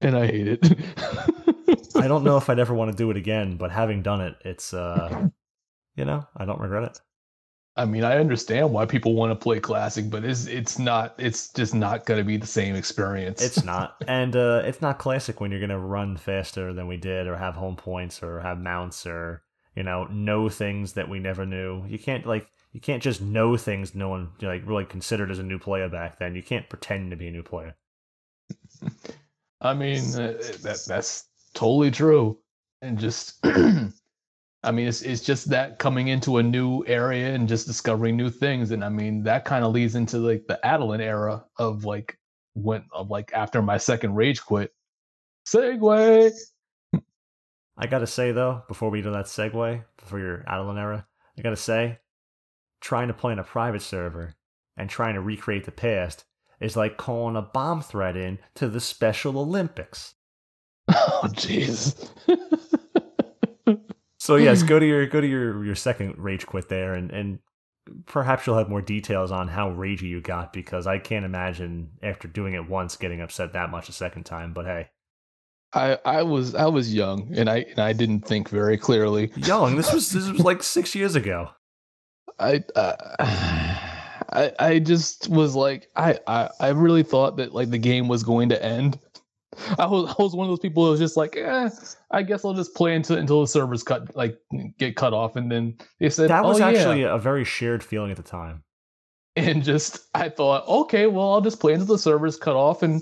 and 0.02 0.18
I 0.18 0.28
hate 0.28 0.48
it. 0.48 0.60
I 1.96 2.08
don't 2.08 2.24
know 2.24 2.38
if 2.38 2.50
I'd 2.50 2.60
ever 2.60 2.74
want 2.74 2.92
to 2.92 2.98
do 2.98 3.12
it 3.12 3.18
again, 3.18 3.58
but 3.58 3.72
having 3.72 4.02
done 4.02 4.22
it, 4.22 4.36
it's 4.44 4.74
uh, 4.74 5.30
you 5.96 6.06
know, 6.06 6.28
I 6.36 6.46
don't 6.46 6.60
regret 6.60 6.84
it. 6.84 7.00
I 7.78 7.84
mean, 7.84 8.06
I 8.06 8.18
understand 8.18 8.72
why 8.72 8.86
people 8.86 9.16
want 9.16 9.32
to 9.32 9.36
play 9.36 9.60
classic, 9.60 10.10
but 10.10 10.24
it's 10.24 10.46
it's 10.48 10.80
not. 10.80 11.14
It's 11.18 11.50
just 11.50 11.76
not 11.76 12.06
going 12.06 12.20
to 12.20 12.24
be 12.24 12.38
the 12.38 12.48
same 12.48 12.76
experience. 12.76 13.42
It's 13.42 13.66
not, 13.66 13.98
and 14.08 14.36
uh, 14.36 14.62
it's 14.64 14.82
not 14.82 14.98
classic 14.98 15.42
when 15.42 15.52
you're 15.52 15.60
gonna 15.60 15.80
run 15.80 16.16
faster 16.16 16.74
than 16.74 16.88
we 16.88 16.96
did, 16.98 17.28
or 17.28 17.36
have 17.36 17.56
home 17.56 17.76
points, 17.76 18.24
or 18.24 18.40
have 18.40 18.60
mounts, 18.60 19.06
or 19.06 19.44
you 19.76 19.84
know, 19.84 20.06
know 20.06 20.48
things 20.48 20.94
that 20.94 21.10
we 21.10 21.20
never 21.20 21.46
knew. 21.46 21.86
You 21.88 22.00
can't 22.00 22.26
like 22.26 22.50
you 22.72 22.80
can't 22.80 23.04
just 23.04 23.22
know 23.22 23.58
things 23.58 23.94
no 23.94 24.08
one 24.08 24.30
like 24.42 24.66
really 24.66 24.86
considered 24.86 25.30
as 25.30 25.40
a 25.40 25.44
new 25.44 25.60
player 25.60 25.90
back 25.90 26.18
then. 26.18 26.36
You 26.36 26.44
can't 26.44 26.70
pretend 26.70 27.12
to 27.12 27.18
be 27.18 27.28
a 27.28 27.32
new 27.32 27.44
player. 27.44 27.76
I 29.62 29.74
mean, 29.74 30.00
uh, 30.16 30.38
that 30.62 30.84
that's 30.88 31.26
totally 31.56 31.92
true, 31.92 32.38
and 32.82 33.00
just. 33.00 33.44
I 34.66 34.72
mean, 34.72 34.88
it's 34.88 35.04
it's 35.04 35.22
just 35.22 35.50
that 35.50 35.78
coming 35.78 36.08
into 36.08 36.38
a 36.38 36.44
new 36.44 36.84
area 36.88 37.36
and 37.36 37.48
just 37.48 37.68
discovering 37.68 38.18
new 38.18 38.32
things, 38.32 38.72
and 38.72 38.84
I 38.84 38.90
mean 38.90 39.22
that 39.24 39.46
kind 39.46 39.64
of 39.64 39.72
leads 39.72 39.94
into 39.94 40.18
like 40.18 40.48
the 40.48 40.60
Adoulin 40.64 41.02
era 41.02 41.46
of 41.60 41.86
like 41.86 42.18
when 42.56 42.84
of 42.92 43.12
like 43.12 43.32
after 43.34 43.62
my 43.62 43.78
second 43.78 44.16
rage 44.16 44.42
quit. 44.42 44.74
Segue. 45.48 46.32
I 47.78 47.88
gotta 47.88 48.08
say 48.08 48.32
though, 48.32 48.64
before 48.68 48.90
we 48.90 49.04
do 49.04 49.12
that 49.12 49.26
segue 49.26 49.84
for 50.00 50.20
your 50.20 50.44
Adoulin 50.48 50.80
era, 50.80 51.06
I 51.38 51.42
gotta 51.44 51.56
say, 51.56 52.00
trying 52.82 53.10
to 53.10 53.14
play 53.14 53.34
in 53.34 53.40
a 53.40 53.44
private 53.44 53.84
server 53.84 54.34
and 54.78 54.90
trying 54.90 55.14
to 55.14 55.22
recreate 55.22 55.66
the 55.66 55.72
past 55.72 56.26
is 56.60 56.76
like 56.76 56.98
calling 56.98 57.36
a 57.36 57.42
bomb 57.42 57.82
threat 57.82 58.18
in 58.18 58.40
to 58.56 58.68
the 58.68 58.80
Special 58.80 59.38
Olympics. 59.38 60.16
Oh, 60.98 61.28
jeez. 61.34 62.10
So 64.26 64.38
yes, 64.38 64.64
go 64.64 64.80
to 64.80 64.86
your 64.86 65.06
go 65.06 65.22
to 65.22 65.28
your 65.28 65.64
your 65.64 65.76
second 65.76 66.16
rage 66.18 66.48
quit 66.48 66.68
there, 66.68 66.96
and 66.96 67.12
and 67.12 67.38
perhaps 68.08 68.48
you'll 68.48 68.58
have 68.58 68.70
more 68.70 68.82
details 68.82 69.32
on 69.32 69.48
how 69.48 69.70
ragey 69.70 70.10
you 70.10 70.20
got 70.20 70.52
because 70.52 70.88
I 70.88 70.98
can't 70.98 71.26
imagine 71.26 71.92
after 72.02 72.28
doing 72.28 72.56
it 72.56 72.68
once 72.68 72.96
getting 72.96 73.22
upset 73.22 73.54
that 73.54 73.70
much 73.70 73.88
a 73.88 73.92
second 73.92 74.24
time. 74.24 74.52
But 74.52 74.66
hey, 74.66 74.90
I 75.74 76.00
I 76.06 76.24
was 76.24 76.56
I 76.56 76.66
was 76.66 76.92
young 76.92 77.36
and 77.36 77.48
I 77.48 77.58
and 77.70 77.78
I 77.78 77.94
didn't 77.94 78.22
think 78.22 78.50
very 78.50 78.80
clearly. 78.80 79.32
young, 79.36 79.76
this 79.76 79.94
was 79.94 80.10
this 80.10 80.28
was 80.28 80.40
like 80.40 80.64
six 80.64 80.96
years 80.96 81.16
ago. 81.16 81.50
I 82.40 82.64
uh, 82.76 82.96
I 84.32 84.52
I 84.58 84.80
just 84.80 85.30
was 85.30 85.56
like 85.56 85.88
I, 85.96 86.18
I 86.26 86.50
I 86.60 86.70
really 86.70 87.04
thought 87.04 87.38
that 87.38 87.54
like 87.54 87.70
the 87.70 87.78
game 87.78 88.08
was 88.08 88.24
going 88.24 88.50
to 88.50 88.66
end. 88.66 88.98
I 89.80 89.86
was 89.86 90.14
I 90.18 90.22
was 90.24 90.36
one 90.36 90.48
of 90.48 90.52
those 90.52 90.60
people 90.60 90.86
who 90.86 90.92
was 90.92 91.00
just 91.00 91.18
like, 91.18 91.36
eh, 91.38 91.70
I 92.12 92.22
guess 92.24 92.44
I'll 92.46 92.54
just 92.54 92.76
play 92.76 92.96
until 92.96 93.18
until 93.18 93.42
the 93.42 93.48
servers 93.48 93.84
cut 93.84 94.16
like 94.16 94.38
get 94.78 94.96
cut 94.96 95.14
off, 95.14 95.36
and 95.36 95.52
then 95.52 95.78
they 96.00 96.10
said 96.10 96.30
That 96.30 96.44
was 96.44 96.60
"Oh, 96.62 96.68
yeah." 96.70 96.78
actually 96.78 97.04
a 97.04 97.18
very 97.18 97.44
shared 97.44 97.84
feeling 97.84 98.12
at 98.12 98.18
the 98.18 98.24
time. 98.24 98.64
and 99.36 99.64
just 99.64 100.00
I 100.14 100.30
thought, 100.30 100.68
okay, 100.68 101.08
well 101.08 101.34
I'll 101.34 101.42
just 101.42 101.60
play 101.60 101.74
until 101.74 101.88
the 101.88 101.98
servers 102.00 102.38
cut 102.38 102.56
off, 102.56 102.84
and 102.84 103.02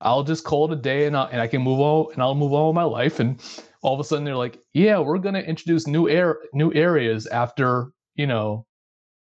I'll 0.00 0.24
just 0.24 0.44
call 0.44 0.70
it 0.70 0.72
a 0.72 0.80
day, 0.80 1.06
and 1.06 1.16
I, 1.16 1.24
and 1.26 1.40
I 1.40 1.46
can 1.46 1.62
move 1.62 1.80
on, 1.80 2.12
and 2.12 2.22
I'll 2.22 2.34
move 2.34 2.52
on 2.52 2.68
with 2.68 2.74
my 2.74 2.84
life. 2.84 3.20
And 3.20 3.40
all 3.82 3.94
of 3.94 4.00
a 4.00 4.04
sudden 4.04 4.24
they're 4.24 4.36
like, 4.36 4.58
yeah, 4.72 4.98
we're 4.98 5.18
gonna 5.18 5.40
introduce 5.40 5.86
new 5.86 6.08
air 6.08 6.38
new 6.52 6.72
areas 6.74 7.26
after 7.28 7.92
you 8.14 8.26
know. 8.26 8.66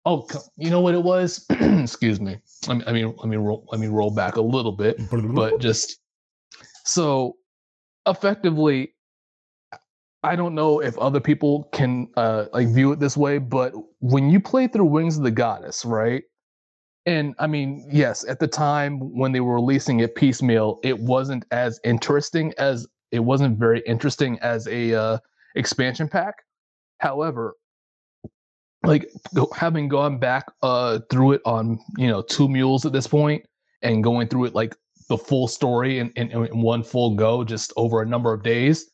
Oh, 0.05 0.25
you 0.57 0.69
know 0.69 0.79
what 0.79 0.95
it 0.95 1.03
was? 1.03 1.45
Excuse 1.59 2.21
me. 2.21 2.39
I 2.69 2.73
mean, 2.73 2.83
I 2.87 2.93
mean, 2.93 3.13
let 3.17 3.27
me 3.27 3.35
roll, 3.37 3.65
let 3.69 3.81
me 3.81 3.87
roll 3.87 4.09
back 4.09 4.37
a 4.37 4.41
little 4.41 4.71
bit 4.71 4.97
but 5.35 5.59
just 5.59 5.99
so 6.85 7.35
effectively 8.05 8.93
I 10.21 10.35
don't 10.35 10.53
know 10.53 10.81
if 10.81 10.97
other 10.97 11.21
people 11.21 11.69
can 11.71 12.09
uh, 12.17 12.45
like 12.51 12.67
view 12.67 12.91
it 12.91 12.99
this 12.99 13.15
way, 13.15 13.37
but 13.37 13.73
when 13.99 14.29
you 14.29 14.39
play 14.41 14.67
through 14.67 14.85
Wings 14.85 15.17
of 15.17 15.23
the 15.23 15.31
Goddess, 15.31 15.85
right? 15.85 16.23
And 17.05 17.33
I 17.39 17.47
mean, 17.47 17.87
yes, 17.89 18.27
at 18.27 18.39
the 18.39 18.47
time 18.47 18.99
when 19.17 19.31
they 19.31 19.39
were 19.39 19.55
releasing 19.55 20.01
it 20.01 20.15
piecemeal, 20.15 20.79
it 20.83 20.99
wasn't 20.99 21.45
as 21.51 21.79
interesting 21.85 22.53
as 22.57 22.85
it 23.11 23.19
wasn't 23.19 23.57
very 23.57 23.81
interesting 23.87 24.37
as 24.39 24.67
a 24.67 24.93
uh, 24.93 25.17
expansion 25.55 26.09
pack. 26.09 26.35
However, 26.99 27.55
like 28.83 29.09
having 29.55 29.87
gone 29.87 30.19
back 30.19 30.45
uh, 30.61 30.99
through 31.09 31.33
it 31.33 31.41
on 31.45 31.79
you 31.97 32.07
know 32.07 32.21
two 32.21 32.47
mules 32.49 32.85
at 32.85 32.91
this 32.91 33.07
point 33.07 33.45
and 33.81 34.03
going 34.03 34.27
through 34.27 34.45
it 34.45 34.53
like 34.53 34.75
the 35.09 35.17
full 35.17 35.47
story 35.47 35.99
in, 35.99 36.11
in, 36.11 36.31
in 36.31 36.61
one 36.61 36.83
full 36.83 37.15
go, 37.15 37.43
just 37.43 37.73
over 37.75 38.01
a 38.01 38.05
number 38.05 38.31
of 38.31 38.43
days, 38.43 38.91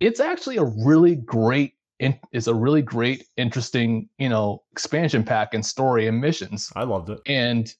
it's 0.00 0.20
actually 0.20 0.56
a 0.56 0.64
really 0.64 1.16
great 1.16 1.74
it's 2.32 2.48
a 2.48 2.54
really 2.54 2.82
great 2.82 3.26
interesting 3.36 4.08
you 4.18 4.28
know 4.28 4.60
expansion 4.72 5.22
pack 5.22 5.54
and 5.54 5.64
story 5.64 6.08
and 6.08 6.20
missions. 6.20 6.72
I 6.74 6.82
loved 6.84 7.10
it. 7.10 7.20
And 7.26 7.72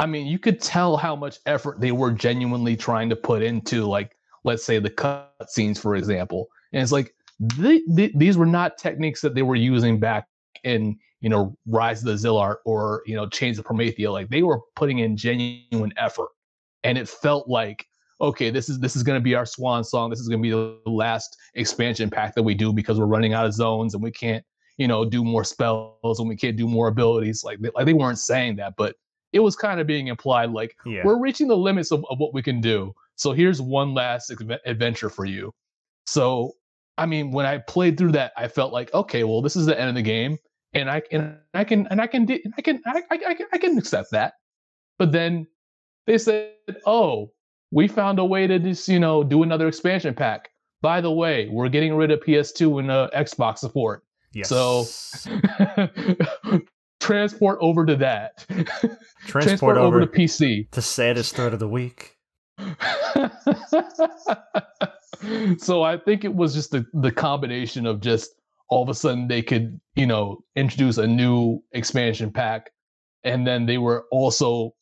i 0.00 0.06
mean 0.06 0.26
you 0.26 0.38
could 0.38 0.60
tell 0.60 0.96
how 0.96 1.16
much 1.16 1.38
effort 1.46 1.80
they 1.80 1.90
were 1.90 2.12
genuinely 2.12 2.76
trying 2.76 3.08
to 3.08 3.16
put 3.16 3.42
into 3.42 3.84
like 3.84 4.16
let's 4.44 4.64
say 4.64 4.78
the 4.78 4.90
cut 4.90 5.32
scenes 5.48 5.78
for 5.78 5.96
example. 5.96 6.48
And 6.72 6.82
it's 6.82 6.92
like 6.92 7.14
they, 7.40 7.80
they, 7.88 8.12
these 8.14 8.36
were 8.36 8.46
not 8.46 8.76
techniques 8.76 9.22
that 9.22 9.34
they 9.34 9.42
were 9.42 9.56
using 9.56 9.98
back 9.98 10.26
in 10.64 10.98
you 11.20 11.30
know 11.30 11.56
rise 11.66 12.00
of 12.00 12.06
the 12.06 12.28
zilart 12.28 12.56
or 12.66 13.02
you 13.06 13.16
know 13.16 13.26
change 13.28 13.58
of 13.58 13.64
promethea 13.64 14.10
like 14.12 14.28
they 14.28 14.42
were 14.42 14.60
putting 14.76 14.98
in 14.98 15.16
genuine 15.16 15.94
effort 15.96 16.28
and 16.88 16.96
it 16.96 17.08
felt 17.08 17.48
like 17.48 17.86
okay, 18.20 18.50
this 18.50 18.68
is 18.68 18.80
this 18.80 18.96
is 18.96 19.02
going 19.02 19.16
to 19.16 19.22
be 19.22 19.34
our 19.34 19.46
swan 19.46 19.84
song. 19.84 20.10
This 20.10 20.18
is 20.18 20.28
going 20.28 20.42
to 20.42 20.42
be 20.42 20.50
the 20.50 20.90
last 20.90 21.36
expansion 21.54 22.10
pack 22.10 22.34
that 22.34 22.42
we 22.42 22.54
do 22.54 22.72
because 22.72 22.98
we're 22.98 23.06
running 23.06 23.32
out 23.32 23.46
of 23.46 23.52
zones 23.54 23.94
and 23.94 24.02
we 24.02 24.10
can't, 24.10 24.44
you 24.76 24.88
know, 24.88 25.04
do 25.04 25.22
more 25.22 25.44
spells 25.44 26.18
and 26.18 26.28
we 26.28 26.36
can't 26.36 26.56
do 26.56 26.66
more 26.66 26.88
abilities. 26.88 27.44
Like 27.44 27.60
they, 27.60 27.70
like 27.74 27.86
they 27.86 27.92
weren't 27.92 28.18
saying 28.18 28.56
that, 28.56 28.74
but 28.76 28.96
it 29.32 29.40
was 29.40 29.54
kind 29.54 29.78
of 29.78 29.86
being 29.86 30.08
implied 30.08 30.50
like 30.50 30.74
yeah. 30.84 31.02
we're 31.04 31.20
reaching 31.20 31.46
the 31.46 31.56
limits 31.56 31.92
of, 31.92 32.04
of 32.10 32.18
what 32.18 32.34
we 32.34 32.42
can 32.42 32.60
do. 32.60 32.92
So 33.14 33.32
here's 33.32 33.60
one 33.60 33.94
last 33.94 34.32
adventure 34.66 35.10
for 35.10 35.24
you. 35.24 35.52
So 36.06 36.54
I 36.96 37.06
mean, 37.06 37.30
when 37.30 37.46
I 37.46 37.58
played 37.58 37.96
through 37.96 38.12
that, 38.12 38.32
I 38.36 38.48
felt 38.48 38.72
like, 38.72 38.92
okay, 38.92 39.22
well, 39.22 39.42
this 39.42 39.54
is 39.54 39.66
the 39.66 39.78
end 39.78 39.90
of 39.90 39.94
the 39.94 40.02
game, 40.02 40.38
and 40.72 40.90
I 40.90 41.02
and 41.12 41.36
I 41.54 41.62
can 41.62 41.86
and 41.88 42.00
I 42.00 42.08
can 42.08 42.26
I 42.56 42.62
can 42.62 42.80
I, 42.84 43.02
I, 43.10 43.36
I 43.52 43.58
can 43.58 43.78
accept 43.78 44.08
that. 44.10 44.32
But 44.98 45.12
then 45.12 45.46
they 46.08 46.16
said, 46.16 46.52
oh, 46.86 47.30
we 47.70 47.86
found 47.86 48.18
a 48.18 48.24
way 48.24 48.46
to 48.46 48.58
just, 48.58 48.88
you 48.88 48.98
know, 48.98 49.22
do 49.22 49.42
another 49.42 49.68
expansion 49.68 50.14
pack. 50.14 50.48
By 50.80 51.02
the 51.02 51.12
way, 51.12 51.50
we're 51.52 51.68
getting 51.68 51.94
rid 51.94 52.10
of 52.10 52.20
PS2 52.20 52.80
and 52.80 52.90
uh, 52.90 53.10
Xbox 53.14 53.58
support. 53.58 54.04
Yes. 54.32 54.48
So 54.48 54.86
transport 57.00 57.58
over 57.60 57.84
to 57.84 57.94
that. 57.96 58.46
Transport, 58.48 58.98
transport 59.26 59.76
over, 59.76 59.98
over 59.98 60.06
to 60.06 60.06
PC. 60.06 60.70
The 60.70 60.80
saddest 60.80 61.36
threat 61.36 61.52
of 61.52 61.58
the 61.58 61.68
week. 61.68 62.16
so 65.58 65.82
I 65.82 65.98
think 65.98 66.24
it 66.24 66.34
was 66.34 66.54
just 66.54 66.70
the, 66.70 66.86
the 66.94 67.12
combination 67.12 67.84
of 67.84 68.00
just 68.00 68.30
all 68.70 68.82
of 68.82 68.88
a 68.88 68.94
sudden 68.94 69.28
they 69.28 69.42
could, 69.42 69.78
you 69.94 70.06
know, 70.06 70.38
introduce 70.56 70.96
a 70.96 71.06
new 71.06 71.62
expansion 71.72 72.32
pack. 72.32 72.70
And 73.24 73.46
then 73.46 73.66
they 73.66 73.76
were 73.76 74.06
also 74.10 74.72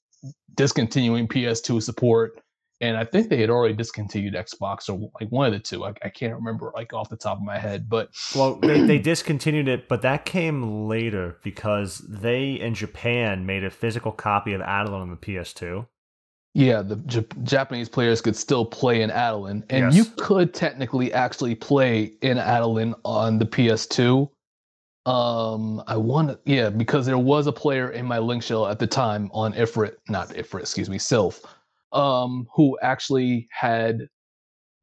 discontinuing 0.54 1.28
PS2 1.28 1.82
support 1.82 2.40
and 2.80 2.96
I 2.96 3.04
think 3.04 3.28
they 3.28 3.40
had 3.40 3.50
already 3.50 3.74
discontinued 3.74 4.34
Xbox 4.34 4.88
or 4.88 5.10
like 5.20 5.30
one 5.30 5.46
of 5.46 5.52
the 5.52 5.58
two. 5.58 5.84
I, 5.84 5.94
I 6.02 6.08
can't 6.08 6.34
remember 6.34 6.72
like 6.74 6.92
off 6.92 7.08
the 7.08 7.16
top 7.16 7.38
of 7.38 7.44
my 7.44 7.58
head, 7.58 7.88
but 7.88 8.10
well, 8.34 8.56
they, 8.56 8.82
they 8.82 8.98
discontinued 8.98 9.68
it, 9.68 9.88
but 9.88 10.02
that 10.02 10.24
came 10.24 10.86
later 10.86 11.38
because 11.42 11.98
they 12.08 12.52
in 12.52 12.74
Japan 12.74 13.46
made 13.46 13.64
a 13.64 13.70
physical 13.70 14.12
copy 14.12 14.52
of 14.52 14.60
Adoulin 14.60 15.00
on 15.00 15.10
the 15.10 15.16
PS2. 15.16 15.86
Yeah, 16.54 16.82
the 16.82 16.96
J- 16.96 17.26
Japanese 17.42 17.88
players 17.88 18.20
could 18.22 18.36
still 18.36 18.64
play 18.64 19.02
in 19.02 19.10
Adoulin, 19.10 19.62
and 19.68 19.92
yes. 19.92 19.94
you 19.94 20.04
could 20.16 20.54
technically 20.54 21.12
actually 21.12 21.54
play 21.54 22.12
in 22.22 22.38
Adoulin 22.38 22.94
on 23.04 23.38
the 23.38 23.46
PS2. 23.46 24.28
Um, 25.06 25.82
I 25.86 25.96
want 25.96 26.38
yeah, 26.44 26.68
because 26.68 27.06
there 27.06 27.16
was 27.16 27.46
a 27.46 27.52
player 27.52 27.90
in 27.90 28.04
my 28.04 28.18
link 28.18 28.42
shell 28.42 28.66
at 28.66 28.78
the 28.78 28.86
time 28.86 29.30
on 29.32 29.52
Ifrit, 29.54 29.94
not 30.08 30.28
Ifrit, 30.30 30.60
excuse 30.60 30.90
me, 30.90 30.98
Sylph 30.98 31.42
um, 31.92 32.46
who 32.54 32.78
actually 32.82 33.48
had 33.50 34.08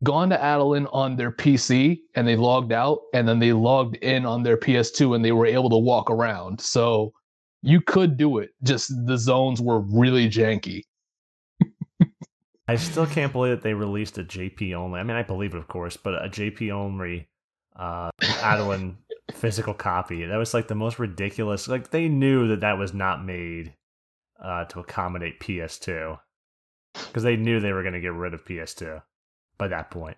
gone 0.03 0.29
to 0.29 0.37
Adoulin 0.37 0.89
on 0.91 1.15
their 1.15 1.31
PC 1.31 1.99
and 2.15 2.27
they 2.27 2.35
logged 2.35 2.73
out 2.73 3.01
and 3.13 3.27
then 3.27 3.39
they 3.39 3.53
logged 3.53 3.95
in 3.97 4.25
on 4.25 4.43
their 4.43 4.57
PS2 4.57 5.15
and 5.15 5.23
they 5.23 5.31
were 5.31 5.45
able 5.45 5.69
to 5.69 5.77
walk 5.77 6.09
around. 6.09 6.59
So 6.59 7.13
you 7.61 7.79
could 7.79 8.17
do 8.17 8.39
it. 8.39 8.49
Just 8.63 8.91
the 9.05 9.17
zones 9.17 9.61
were 9.61 9.79
really 9.79 10.27
janky. 10.27 10.83
I 12.67 12.75
still 12.75 13.05
can't 13.05 13.31
believe 13.31 13.51
that 13.51 13.61
they 13.61 13.73
released 13.73 14.17
a 14.17 14.23
JP 14.23 14.73
only. 14.73 14.99
I 14.99 15.03
mean, 15.03 15.15
I 15.15 15.23
believe 15.23 15.53
it, 15.53 15.57
of 15.57 15.67
course, 15.67 15.95
but 15.95 16.15
a 16.15 16.29
JP 16.29 16.71
only 16.71 17.29
uh, 17.75 18.09
Adoulin 18.21 18.95
physical 19.33 19.73
copy. 19.73 20.25
That 20.25 20.37
was 20.37 20.53
like 20.53 20.67
the 20.67 20.75
most 20.75 20.99
ridiculous. 20.99 21.67
Like 21.67 21.91
they 21.91 22.07
knew 22.07 22.47
that 22.49 22.61
that 22.61 22.77
was 22.77 22.93
not 22.93 23.23
made 23.23 23.73
uh, 24.41 24.65
to 24.65 24.79
accommodate 24.79 25.39
PS2 25.39 26.19
because 26.93 27.23
they 27.23 27.35
knew 27.35 27.59
they 27.59 27.73
were 27.73 27.81
going 27.81 27.93
to 27.93 27.99
get 27.99 28.13
rid 28.13 28.33
of 28.33 28.45
PS2 28.45 29.01
by 29.57 29.67
that 29.67 29.91
point. 29.91 30.17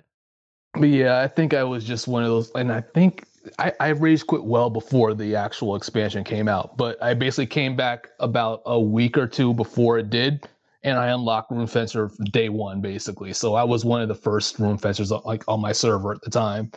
But 0.73 0.89
yeah, 0.89 1.19
I 1.19 1.27
think 1.27 1.53
I 1.53 1.63
was 1.63 1.85
just 1.85 2.07
one 2.07 2.23
of 2.23 2.29
those, 2.29 2.51
and 2.51 2.71
I 2.71 2.81
think 2.81 3.25
I, 3.59 3.71
I 3.79 3.87
rage 3.89 4.25
quit 4.27 4.43
well 4.43 4.69
before 4.69 5.13
the 5.13 5.35
actual 5.35 5.75
expansion 5.75 6.23
came 6.23 6.47
out. 6.47 6.75
But 6.75 7.01
I 7.01 7.13
basically 7.13 7.47
came 7.47 7.75
back 7.75 8.09
about 8.19 8.61
a 8.65 8.79
week 8.79 9.17
or 9.17 9.27
two 9.27 9.53
before 9.53 9.97
it 9.97 10.09
did, 10.09 10.47
and 10.83 10.97
I 10.97 11.07
unlocked 11.07 11.51
Rune 11.51 11.67
Fencer 11.67 12.11
day 12.25 12.49
one, 12.49 12.81
basically. 12.81 13.31
So 13.31 13.55
I 13.55 13.63
was 13.63 13.85
one 13.85 14.01
of 14.01 14.09
the 14.09 14.15
first 14.15 14.59
Rune 14.59 14.77
Fencers 14.77 15.11
like 15.25 15.43
on 15.47 15.61
my 15.61 15.71
server 15.71 16.11
at 16.11 16.21
the 16.21 16.29
time. 16.29 16.71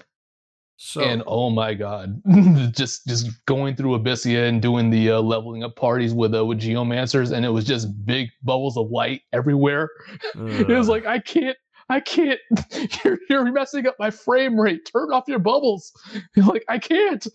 So, 0.81 1.01
and 1.01 1.25
oh 1.27 1.51
my 1.51 1.75
god, 1.75 2.23
just 2.73 3.05
just 3.09 3.27
going 3.47 3.75
through 3.75 3.99
Abyssea 3.99 4.49
and 4.49 4.63
doing 4.63 4.91
the 4.91 5.11
uh, 5.11 5.21
leveling 5.21 5.65
up 5.65 5.75
parties 5.75 6.15
with 6.15 6.33
uh, 6.33 6.47
with 6.47 6.61
geomancers, 6.61 7.33
and 7.33 7.45
it 7.45 7.49
was 7.49 7.65
just 7.65 7.89
big 8.07 8.29
bubbles 8.45 8.77
of 8.77 8.89
light 8.89 9.23
everywhere. 9.33 9.91
it 10.37 10.69
was 10.69 10.89
like 10.89 11.05
I 11.05 11.19
can't, 11.19 11.57
I 11.89 11.99
can't. 11.99 12.39
You're 13.05 13.19
you're 13.29 13.53
messing 13.53 13.89
up 13.89 13.97
my 13.99 14.13
frame 14.13 14.59
rate. 14.59 14.89
Turn 14.93 15.13
off 15.13 15.25
your 15.27 15.41
bubbles. 15.41 15.93
You're 16.37 16.47
like 16.47 16.65
I 16.69 16.79
can't, 16.79 17.27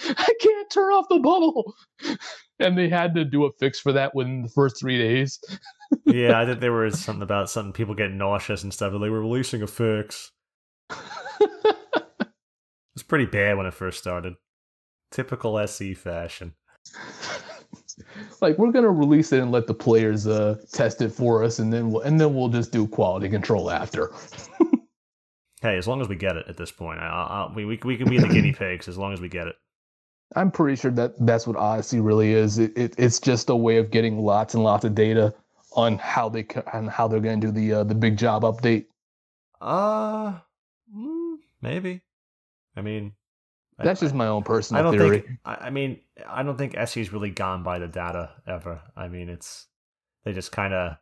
I 0.00 0.32
can't 0.40 0.70
turn 0.70 0.92
off 0.92 1.06
the 1.10 1.18
bubble. 1.18 1.74
And 2.60 2.78
they 2.78 2.88
had 2.88 3.16
to 3.16 3.24
do 3.24 3.46
a 3.46 3.50
fix 3.58 3.80
for 3.80 3.90
that 3.94 4.14
within 4.14 4.42
the 4.42 4.48
first 4.48 4.78
three 4.78 4.96
days. 4.96 5.40
yeah, 6.06 6.40
I 6.40 6.46
think 6.46 6.60
there 6.60 6.70
was 6.70 7.00
something 7.00 7.22
about 7.22 7.50
something 7.50 7.72
people 7.72 7.96
getting 7.96 8.16
nauseous 8.16 8.62
and 8.62 8.72
stuff. 8.72 8.92
And 8.92 9.02
they 9.02 9.10
were 9.10 9.22
releasing 9.22 9.62
a 9.62 9.66
fix. 9.66 10.30
Was 13.02 13.08
pretty 13.08 13.26
bad 13.26 13.56
when 13.56 13.66
it 13.66 13.74
first 13.74 13.98
started. 13.98 14.36
Typical 15.10 15.58
SE 15.58 15.92
fashion. 15.94 16.54
like 18.40 18.56
we're 18.58 18.70
gonna 18.70 18.92
release 18.92 19.32
it 19.32 19.40
and 19.40 19.50
let 19.50 19.66
the 19.66 19.74
players 19.74 20.28
uh, 20.28 20.56
test 20.70 21.02
it 21.02 21.10
for 21.10 21.42
us, 21.42 21.58
and 21.58 21.72
then 21.72 21.90
we'll 21.90 22.02
and 22.02 22.20
then 22.20 22.32
we'll 22.32 22.48
just 22.48 22.70
do 22.70 22.86
quality 22.86 23.28
control 23.28 23.72
after. 23.72 24.12
hey, 25.62 25.76
as 25.76 25.88
long 25.88 26.00
as 26.00 26.06
we 26.08 26.14
get 26.14 26.36
it 26.36 26.46
at 26.46 26.56
this 26.56 26.70
point, 26.70 27.00
I, 27.00 27.48
I, 27.48 27.52
we 27.52 27.64
we 27.64 27.80
we 27.82 27.96
can 27.96 28.08
be 28.08 28.18
the 28.18 28.28
guinea 28.28 28.52
pigs 28.58 28.86
as 28.86 28.96
long 28.96 29.12
as 29.12 29.20
we 29.20 29.28
get 29.28 29.48
it. 29.48 29.56
I'm 30.36 30.52
pretty 30.52 30.76
sure 30.76 30.92
that 30.92 31.14
that's 31.26 31.44
what 31.44 31.56
Odyssey 31.56 31.98
really 31.98 32.34
is. 32.34 32.60
It, 32.60 32.78
it, 32.78 32.94
it's 32.98 33.18
just 33.18 33.50
a 33.50 33.56
way 33.56 33.78
of 33.78 33.90
getting 33.90 34.20
lots 34.20 34.54
and 34.54 34.62
lots 34.62 34.84
of 34.84 34.94
data 34.94 35.34
on 35.72 35.98
how 35.98 36.28
they 36.28 36.46
on 36.72 36.86
how 36.86 37.08
they're 37.08 37.18
going 37.18 37.40
to 37.40 37.48
do 37.48 37.52
the 37.52 37.72
uh, 37.80 37.82
the 37.82 37.96
big 37.96 38.16
job 38.16 38.42
update. 38.44 38.86
Uh, 39.60 40.38
mm, 40.96 41.38
maybe. 41.60 42.00
I 42.76 42.82
mean, 42.82 43.12
that's 43.78 44.02
I, 44.02 44.06
just 44.06 44.14
my 44.14 44.26
own 44.26 44.42
personal 44.42 44.80
I 44.80 44.82
don't 44.82 44.98
theory. 44.98 45.20
Think, 45.20 45.38
I 45.44 45.70
mean, 45.70 46.00
I 46.26 46.42
don't 46.42 46.56
think 46.56 46.76
SE's 46.86 47.12
really 47.12 47.30
gone 47.30 47.62
by 47.62 47.78
the 47.78 47.88
data 47.88 48.30
ever. 48.46 48.80
I 48.96 49.08
mean, 49.08 49.28
it's 49.28 49.66
they 50.24 50.32
just 50.32 50.52
kind 50.52 50.74
of 50.74 50.96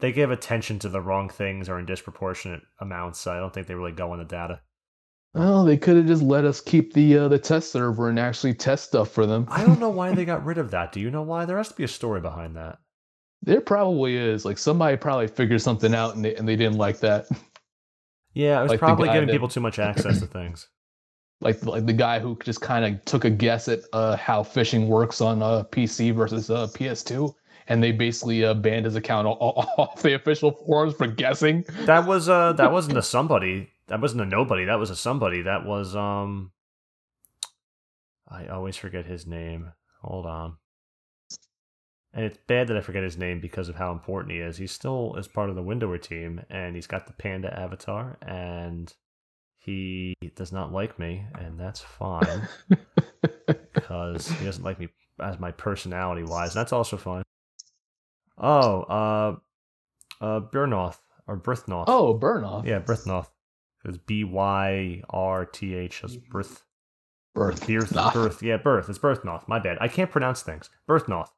they 0.00 0.12
give 0.12 0.30
attention 0.30 0.78
to 0.80 0.88
the 0.88 1.00
wrong 1.00 1.28
things 1.28 1.68
or 1.68 1.78
in 1.78 1.86
disproportionate 1.86 2.62
amounts. 2.80 3.20
So 3.20 3.32
I 3.32 3.38
don't 3.38 3.52
think 3.52 3.66
they 3.66 3.74
really 3.74 3.92
go 3.92 4.12
on 4.12 4.18
the 4.18 4.24
data. 4.24 4.60
Well, 5.34 5.64
they 5.64 5.76
could 5.76 5.96
have 5.96 6.06
just 6.06 6.22
let 6.22 6.44
us 6.44 6.60
keep 6.60 6.94
the 6.94 7.18
uh, 7.18 7.28
the 7.28 7.38
test 7.38 7.70
server 7.70 8.08
and 8.08 8.18
actually 8.18 8.54
test 8.54 8.84
stuff 8.84 9.10
for 9.10 9.26
them. 9.26 9.46
I 9.50 9.64
don't 9.64 9.80
know 9.80 9.90
why 9.90 10.14
they 10.14 10.24
got 10.26 10.44
rid 10.44 10.58
of 10.58 10.70
that. 10.70 10.92
Do 10.92 11.00
you 11.00 11.10
know 11.10 11.22
why? 11.22 11.44
There 11.44 11.58
has 11.58 11.68
to 11.68 11.74
be 11.74 11.84
a 11.84 11.88
story 11.88 12.20
behind 12.20 12.56
that. 12.56 12.78
There 13.42 13.60
probably 13.60 14.16
is. 14.16 14.44
Like 14.44 14.58
somebody 14.58 14.96
probably 14.96 15.28
figured 15.28 15.60
something 15.60 15.94
out 15.94 16.16
and 16.16 16.24
they, 16.24 16.34
and 16.34 16.48
they 16.48 16.56
didn't 16.56 16.78
like 16.78 17.00
that. 17.00 17.26
Yeah, 18.32 18.58
it 18.58 18.62
was 18.64 18.70
like 18.70 18.80
probably 18.80 19.08
giving 19.08 19.28
that, 19.28 19.32
people 19.32 19.48
too 19.48 19.60
much 19.60 19.78
access 19.78 20.20
to 20.20 20.26
things 20.26 20.68
like 21.40 21.64
like 21.64 21.86
the 21.86 21.92
guy 21.92 22.18
who 22.18 22.38
just 22.42 22.60
kind 22.60 22.84
of 22.84 23.04
took 23.04 23.24
a 23.24 23.30
guess 23.30 23.68
at 23.68 23.80
uh, 23.92 24.16
how 24.16 24.42
fishing 24.42 24.88
works 24.88 25.20
on 25.20 25.42
a 25.42 25.44
uh, 25.44 25.64
PC 25.64 26.14
versus 26.14 26.50
uh, 26.50 26.66
PS2, 26.68 27.34
and 27.68 27.82
they 27.82 27.92
basically 27.92 28.44
uh, 28.44 28.54
banned 28.54 28.86
his 28.86 28.96
account 28.96 29.26
off 29.40 30.02
the 30.02 30.14
official 30.14 30.52
forums 30.52 30.94
for 30.94 31.06
guessing. 31.06 31.64
That 31.84 32.06
was 32.06 32.28
uh 32.28 32.52
that 32.56 32.72
wasn't 32.72 32.98
a 32.98 33.02
somebody 33.02 33.70
that 33.88 34.00
wasn't 34.00 34.22
a 34.22 34.26
nobody. 34.26 34.64
That 34.64 34.78
was 34.78 34.90
a 34.90 34.96
somebody. 34.96 35.42
That 35.42 35.64
was 35.64 35.94
um. 35.94 36.52
I 38.28 38.46
always 38.48 38.76
forget 38.76 39.06
his 39.06 39.26
name. 39.26 39.72
Hold 40.02 40.26
on. 40.26 40.56
And 42.12 42.24
it's 42.24 42.38
bad 42.48 42.68
that 42.68 42.76
I 42.76 42.80
forget 42.80 43.04
his 43.04 43.18
name 43.18 43.40
because 43.40 43.68
of 43.68 43.76
how 43.76 43.92
important 43.92 44.32
he 44.32 44.40
is. 44.40 44.56
He's 44.56 44.72
still 44.72 45.14
as 45.18 45.28
part 45.28 45.50
of 45.50 45.54
the 45.54 45.62
Windower 45.62 45.98
team, 45.98 46.40
and 46.50 46.74
he's 46.74 46.86
got 46.86 47.06
the 47.06 47.12
panda 47.12 47.56
avatar, 47.56 48.18
and 48.22 48.92
he 49.66 50.14
does 50.36 50.52
not 50.52 50.72
like 50.72 50.96
me, 50.98 51.24
and 51.34 51.58
that's 51.58 51.80
fine 51.80 52.48
because 53.74 54.28
he 54.28 54.44
doesn't 54.44 54.62
like 54.62 54.78
me 54.78 54.88
as 55.20 55.40
my 55.40 55.50
personality 55.50 56.22
wise. 56.22 56.54
That's 56.54 56.72
also 56.72 56.96
fine. 56.96 57.24
Oh, 58.38 58.82
uh, 58.82 59.36
uh, 60.24 60.40
Burnoth 60.40 60.98
or 61.26 61.36
Brithnoth. 61.36 61.86
Oh, 61.88 62.16
Burnoth. 62.16 62.64
Yeah, 62.64 62.78
Brithnoth. 62.78 63.28
It's 63.84 63.98
B 63.98 64.22
Y 64.22 65.02
R 65.10 65.44
T 65.44 65.74
H 65.74 66.02
as 66.04 66.16
Birth. 66.16 66.62
Birth. 67.34 67.66
Birth. 67.66 67.92
Birth. 68.14 68.42
Yeah, 68.42 68.58
Birth. 68.58 68.88
It's 68.88 68.98
Byrthnoth. 68.98 69.48
My 69.48 69.58
bad. 69.58 69.78
I 69.80 69.88
can't 69.88 70.10
pronounce 70.10 70.42
things. 70.42 70.70
Byrthnoth. 70.88 71.28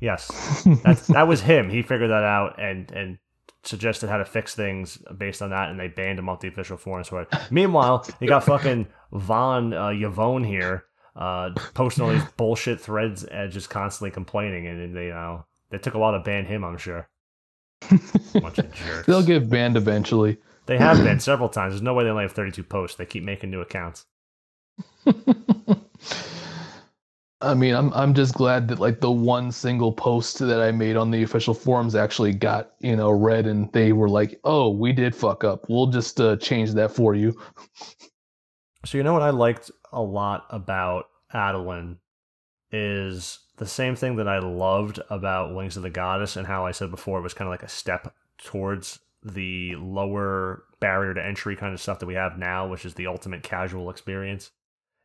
Yes, 0.00 0.64
that's 0.84 1.06
that 1.08 1.28
was 1.28 1.42
him. 1.42 1.70
He 1.70 1.82
figured 1.82 2.10
that 2.10 2.24
out 2.24 2.60
and 2.60 2.90
and 2.90 3.18
suggested 3.62 4.08
how 4.08 4.16
to 4.16 4.24
fix 4.24 4.54
things 4.54 4.98
based 5.16 5.42
on 5.42 5.50
that, 5.50 5.70
and 5.70 5.78
they 5.78 5.88
banned 5.88 6.18
him 6.18 6.28
off 6.28 6.40
the 6.40 6.48
official 6.48 6.76
forums 6.76 7.08
for 7.08 7.22
it. 7.22 7.28
Meanwhile, 7.50 8.06
you 8.20 8.28
got 8.28 8.44
fucking 8.44 8.86
Von 9.12 9.72
uh, 9.72 9.88
Yavone 9.88 10.46
here 10.46 10.84
uh, 11.16 11.50
posting 11.74 12.04
all 12.04 12.10
these 12.10 12.24
bullshit 12.36 12.80
threads 12.80 13.24
and 13.24 13.50
just 13.52 13.70
constantly 13.70 14.10
complaining, 14.10 14.66
and 14.66 14.96
they 14.96 15.06
you 15.06 15.10
know 15.10 15.44
they 15.70 15.78
took 15.78 15.94
a 15.94 15.98
while 15.98 16.12
to 16.12 16.20
ban 16.20 16.46
him. 16.46 16.64
I'm 16.64 16.78
sure. 16.78 17.08
Bunch 18.34 18.58
of 18.58 18.72
jerks. 18.72 19.06
They'll 19.06 19.22
get 19.22 19.48
banned 19.48 19.76
eventually. 19.76 20.38
They 20.66 20.78
have 20.78 20.98
been 20.98 21.20
several 21.20 21.48
times. 21.48 21.72
There's 21.72 21.82
no 21.82 21.94
way 21.94 22.04
they 22.04 22.10
only 22.10 22.24
have 22.24 22.32
32 22.32 22.62
posts. 22.64 22.96
They 22.96 23.06
keep 23.06 23.24
making 23.24 23.50
new 23.50 23.60
accounts. 23.60 24.06
I 27.42 27.54
mean, 27.54 27.74
I'm 27.74 27.92
I'm 27.94 28.12
just 28.12 28.34
glad 28.34 28.68
that 28.68 28.80
like 28.80 29.00
the 29.00 29.10
one 29.10 29.50
single 29.50 29.92
post 29.92 30.38
that 30.40 30.60
I 30.60 30.72
made 30.72 30.96
on 30.96 31.10
the 31.10 31.22
official 31.22 31.54
forums 31.54 31.94
actually 31.94 32.34
got 32.34 32.72
you 32.80 32.96
know 32.96 33.10
read, 33.10 33.46
and 33.46 33.72
they 33.72 33.92
were 33.92 34.08
like, 34.10 34.38
"Oh, 34.44 34.70
we 34.70 34.92
did 34.92 35.14
fuck 35.14 35.42
up. 35.44 35.66
We'll 35.68 35.86
just 35.86 36.20
uh, 36.20 36.36
change 36.36 36.72
that 36.72 36.90
for 36.92 37.14
you." 37.14 37.34
So 38.84 38.98
you 38.98 39.04
know 39.04 39.12
what 39.12 39.22
I 39.22 39.30
liked 39.30 39.70
a 39.92 40.02
lot 40.02 40.46
about 40.50 41.06
Adoulin 41.34 41.96
is 42.72 43.38
the 43.56 43.66
same 43.66 43.96
thing 43.96 44.16
that 44.16 44.28
I 44.28 44.38
loved 44.38 45.00
about 45.10 45.54
Wings 45.54 45.76
of 45.76 45.82
the 45.82 45.90
Goddess 45.90 46.36
and 46.36 46.46
how 46.46 46.66
I 46.66 46.70
said 46.70 46.90
before 46.90 47.18
it 47.18 47.22
was 47.22 47.34
kind 47.34 47.48
of 47.48 47.52
like 47.52 47.62
a 47.62 47.68
step 47.68 48.14
towards 48.38 49.00
the 49.22 49.74
lower 49.76 50.64
barrier 50.80 51.12
to 51.12 51.24
entry 51.24 51.56
kind 51.56 51.74
of 51.74 51.80
stuff 51.80 51.98
that 51.98 52.06
we 52.06 52.14
have 52.14 52.38
now, 52.38 52.66
which 52.66 52.86
is 52.86 52.94
the 52.94 53.06
ultimate 53.06 53.42
casual 53.42 53.90
experience. 53.90 54.50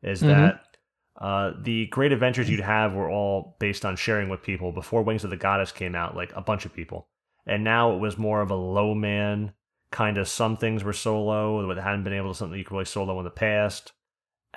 Is 0.01 0.21
Mhm. 0.21 0.27
that 0.27 0.74
uh, 1.17 1.51
the 1.61 1.87
great 1.87 2.11
adventures 2.11 2.49
you'd 2.49 2.59
have 2.59 2.93
were 2.93 3.09
all 3.09 3.55
based 3.59 3.85
on 3.85 3.95
sharing 3.95 4.29
with 4.29 4.43
people. 4.43 4.71
Before 4.71 5.01
Wings 5.01 5.23
of 5.23 5.29
the 5.29 5.37
Goddess 5.37 5.71
came 5.71 5.95
out, 5.95 6.15
like 6.15 6.33
a 6.35 6.41
bunch 6.41 6.65
of 6.65 6.73
people, 6.73 7.07
and 7.45 7.63
now 7.63 7.93
it 7.93 7.99
was 7.99 8.17
more 8.17 8.41
of 8.41 8.51
a 8.51 8.55
low 8.55 8.93
man 8.93 9.53
kind 9.91 10.17
of. 10.17 10.27
Some 10.27 10.57
things 10.57 10.83
were 10.83 10.93
solo 10.93 11.73
that 11.73 11.81
hadn't 11.81 12.03
been 12.03 12.13
able 12.13 12.31
to 12.31 12.37
something 12.37 12.57
you 12.57 12.65
could 12.65 12.73
really 12.73 12.85
solo 12.85 13.17
in 13.19 13.23
the 13.23 13.31
past, 13.31 13.93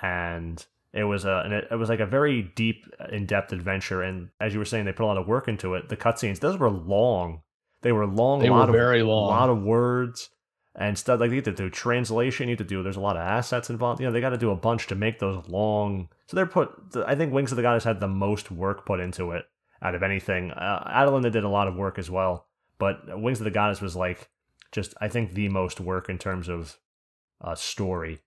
and 0.01 0.65
it 0.91 1.05
was 1.05 1.23
a 1.23 1.41
and 1.45 1.53
it, 1.53 1.67
it 1.71 1.75
was 1.75 1.87
like 1.89 2.01
a 2.01 2.05
very 2.05 2.41
deep, 2.41 2.85
in 3.09 3.25
depth 3.25 3.53
adventure. 3.53 4.01
And 4.01 4.29
as 4.41 4.53
you 4.53 4.59
were 4.59 4.65
saying, 4.65 4.85
they 4.85 4.91
put 4.91 5.05
a 5.05 5.07
lot 5.07 5.17
of 5.17 5.27
work 5.27 5.47
into 5.47 5.75
it. 5.75 5.87
The 5.87 5.97
cutscenes, 5.97 6.39
those 6.39 6.57
were 6.57 6.69
long. 6.69 7.41
They 7.81 7.93
were 7.93 8.05
long. 8.05 8.39
They 8.39 8.47
a 8.47 8.51
were 8.51 8.59
lot 8.59 8.69
of 8.69 8.75
very 8.75 8.99
a 8.99 9.05
lot 9.05 9.49
of 9.49 9.61
words 9.61 10.29
and 10.79 10.97
stuff 10.97 11.19
like 11.19 11.29
you 11.29 11.35
have 11.35 11.43
to 11.43 11.51
do 11.51 11.69
translation. 11.69 12.47
You 12.47 12.53
have 12.53 12.59
to 12.59 12.63
do. 12.63 12.81
There's 12.81 12.95
a 12.95 13.01
lot 13.01 13.17
of 13.17 13.21
assets 13.21 13.69
involved. 13.69 13.99
You 13.99 14.07
know, 14.07 14.13
they 14.13 14.21
got 14.21 14.29
to 14.29 14.37
do 14.37 14.49
a 14.49 14.55
bunch 14.55 14.87
to 14.87 14.95
make 14.95 15.19
those 15.19 15.47
long. 15.49 16.07
So 16.25 16.35
they're 16.35 16.45
put. 16.45 16.71
I 17.05 17.15
think 17.15 17.33
Wings 17.33 17.51
of 17.51 17.57
the 17.57 17.61
Goddess 17.61 17.83
had 17.83 17.99
the 17.99 18.07
most 18.07 18.49
work 18.49 18.85
put 18.85 19.01
into 19.01 19.31
it 19.31 19.45
out 19.81 19.93
of 19.93 20.03
anything. 20.03 20.51
Uh, 20.51 20.89
Adelinda 20.89 21.31
did 21.31 21.43
a 21.43 21.49
lot 21.49 21.67
of 21.67 21.75
work 21.75 21.99
as 21.99 22.09
well, 22.09 22.47
but 22.79 23.01
Wings 23.21 23.41
of 23.41 23.43
the 23.43 23.51
Goddess 23.51 23.81
was 23.81 23.97
like 23.97 24.29
just 24.71 24.93
I 25.01 25.09
think 25.09 25.33
the 25.33 25.49
most 25.49 25.81
work 25.81 26.09
in 26.09 26.17
terms 26.17 26.47
of 26.47 26.77
uh, 27.41 27.55
story. 27.55 28.19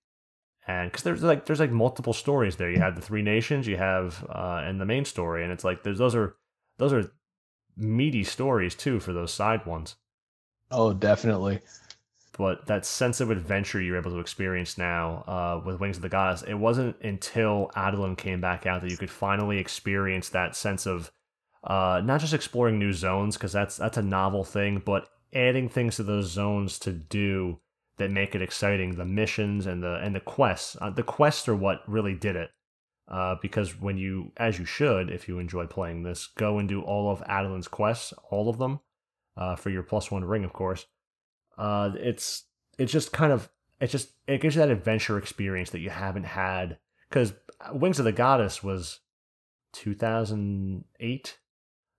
And 0.69 0.93
because 0.93 1.05
there's 1.05 1.23
like 1.23 1.47
there's 1.47 1.59
like 1.59 1.73
multiple 1.73 2.13
stories 2.13 2.57
there. 2.57 2.71
You 2.71 2.81
have 2.81 2.97
the 2.97 3.03
three 3.03 3.23
nations, 3.23 3.67
you 3.67 3.79
have 3.79 4.27
uh, 4.29 4.61
and 4.63 4.79
the 4.79 4.85
main 4.85 5.07
story, 5.07 5.43
and 5.43 5.51
it's 5.51 5.65
like 5.65 5.85
there's 5.85 5.99
those 5.99 6.15
are 6.15 6.37
those 6.77 6.93
are 6.93 7.11
meaty 7.79 8.25
stories 8.25 8.75
too 8.75 9.01
for 9.01 9.15
those 9.15 9.33
side 9.33 9.65
ones 9.65 9.97
Oh, 10.73 10.95
definitely. 10.95 11.61
But 12.37 12.67
that 12.67 12.87
sense 12.87 13.21
of 13.21 13.31
adventure 13.31 13.81
you're 13.81 13.99
able 13.99 14.11
to 14.13 14.19
experience 14.19 14.79
now 14.79 15.25
uh, 15.27 15.63
with 15.65 15.81
Wings 15.81 15.97
of 15.97 16.03
the 16.03 16.09
Goddess, 16.09 16.43
it 16.43 16.55
wasn't 16.55 16.97
until 17.03 17.71
Adoulin 17.77 18.17
came 18.17 18.41
back 18.41 18.67
out 18.67 18.81
that 18.81 18.91
you 18.91 18.97
could 18.97 19.11
finally 19.11 19.59
experience 19.59 20.31
that 20.31 20.57
sense 20.57 20.87
of 20.87 21.11
uh, 21.65 22.01
not 22.03 22.21
just 22.21 22.33
exploring 22.33 22.79
new 22.79 22.93
zones 22.93 23.37
because 23.37 23.53
that's 23.53 23.77
that's 23.77 23.99
a 23.99 24.03
novel 24.03 24.45
thing, 24.45 24.83
but 24.85 25.09
adding 25.35 25.69
things 25.69 25.97
to 25.97 26.03
those 26.03 26.31
zones 26.31 26.79
to 26.81 26.93
do 26.93 27.61
that 27.99 28.11
make 28.11 28.35
it 28.35 28.43
exciting. 28.43 28.97
The 28.97 29.05
missions 29.05 29.67
and 29.67 29.83
the 29.83 29.97
and 29.97 30.15
the 30.15 30.21
quests. 30.21 30.77
Uh, 30.81 30.89
the 30.91 31.03
quests 31.03 31.49
are 31.49 31.57
what 31.57 31.83
really 31.87 32.15
did 32.15 32.37
it. 32.37 32.51
Uh, 33.09 33.37
because 33.43 33.79
when 33.79 33.99
you, 33.99 34.33
as 34.39 34.59
you 34.59 34.65
should, 34.65 35.11
if 35.11 35.29
you 35.29 35.39
enjoy 35.39 35.67
playing 35.67 36.03
this, 36.03 36.29
go 36.39 36.59
and 36.59 36.67
do 36.69 36.81
all 36.81 37.11
of 37.11 37.21
Adoulin's 37.25 37.69
quests, 37.69 38.15
all 38.31 38.49
of 38.49 38.57
them, 38.57 38.81
uh, 39.37 39.55
for 39.55 39.69
your 39.69 39.83
plus 39.83 40.11
one 40.11 40.25
ring, 40.25 40.45
of 40.45 40.53
course 40.55 40.87
uh, 41.59 41.91
it's 41.97 42.45
it's 42.79 42.93
just 42.93 43.13
kind 43.13 43.33
of 43.33 43.49
it's 43.81 43.93
just 43.93 44.13
it 44.27 44.41
gives 44.41 44.55
you 44.55 44.61
that 44.61 44.71
adventure 44.71 45.19
experience 45.19 45.71
that 45.71 45.81
you 45.81 45.91
haven't 45.91 46.25
had 46.25 46.79
because 47.09 47.33
Wings 47.73 47.99
of 47.99 48.05
the 48.05 48.13
Goddess 48.13 48.63
was 48.63 49.01
2008, 49.73 51.39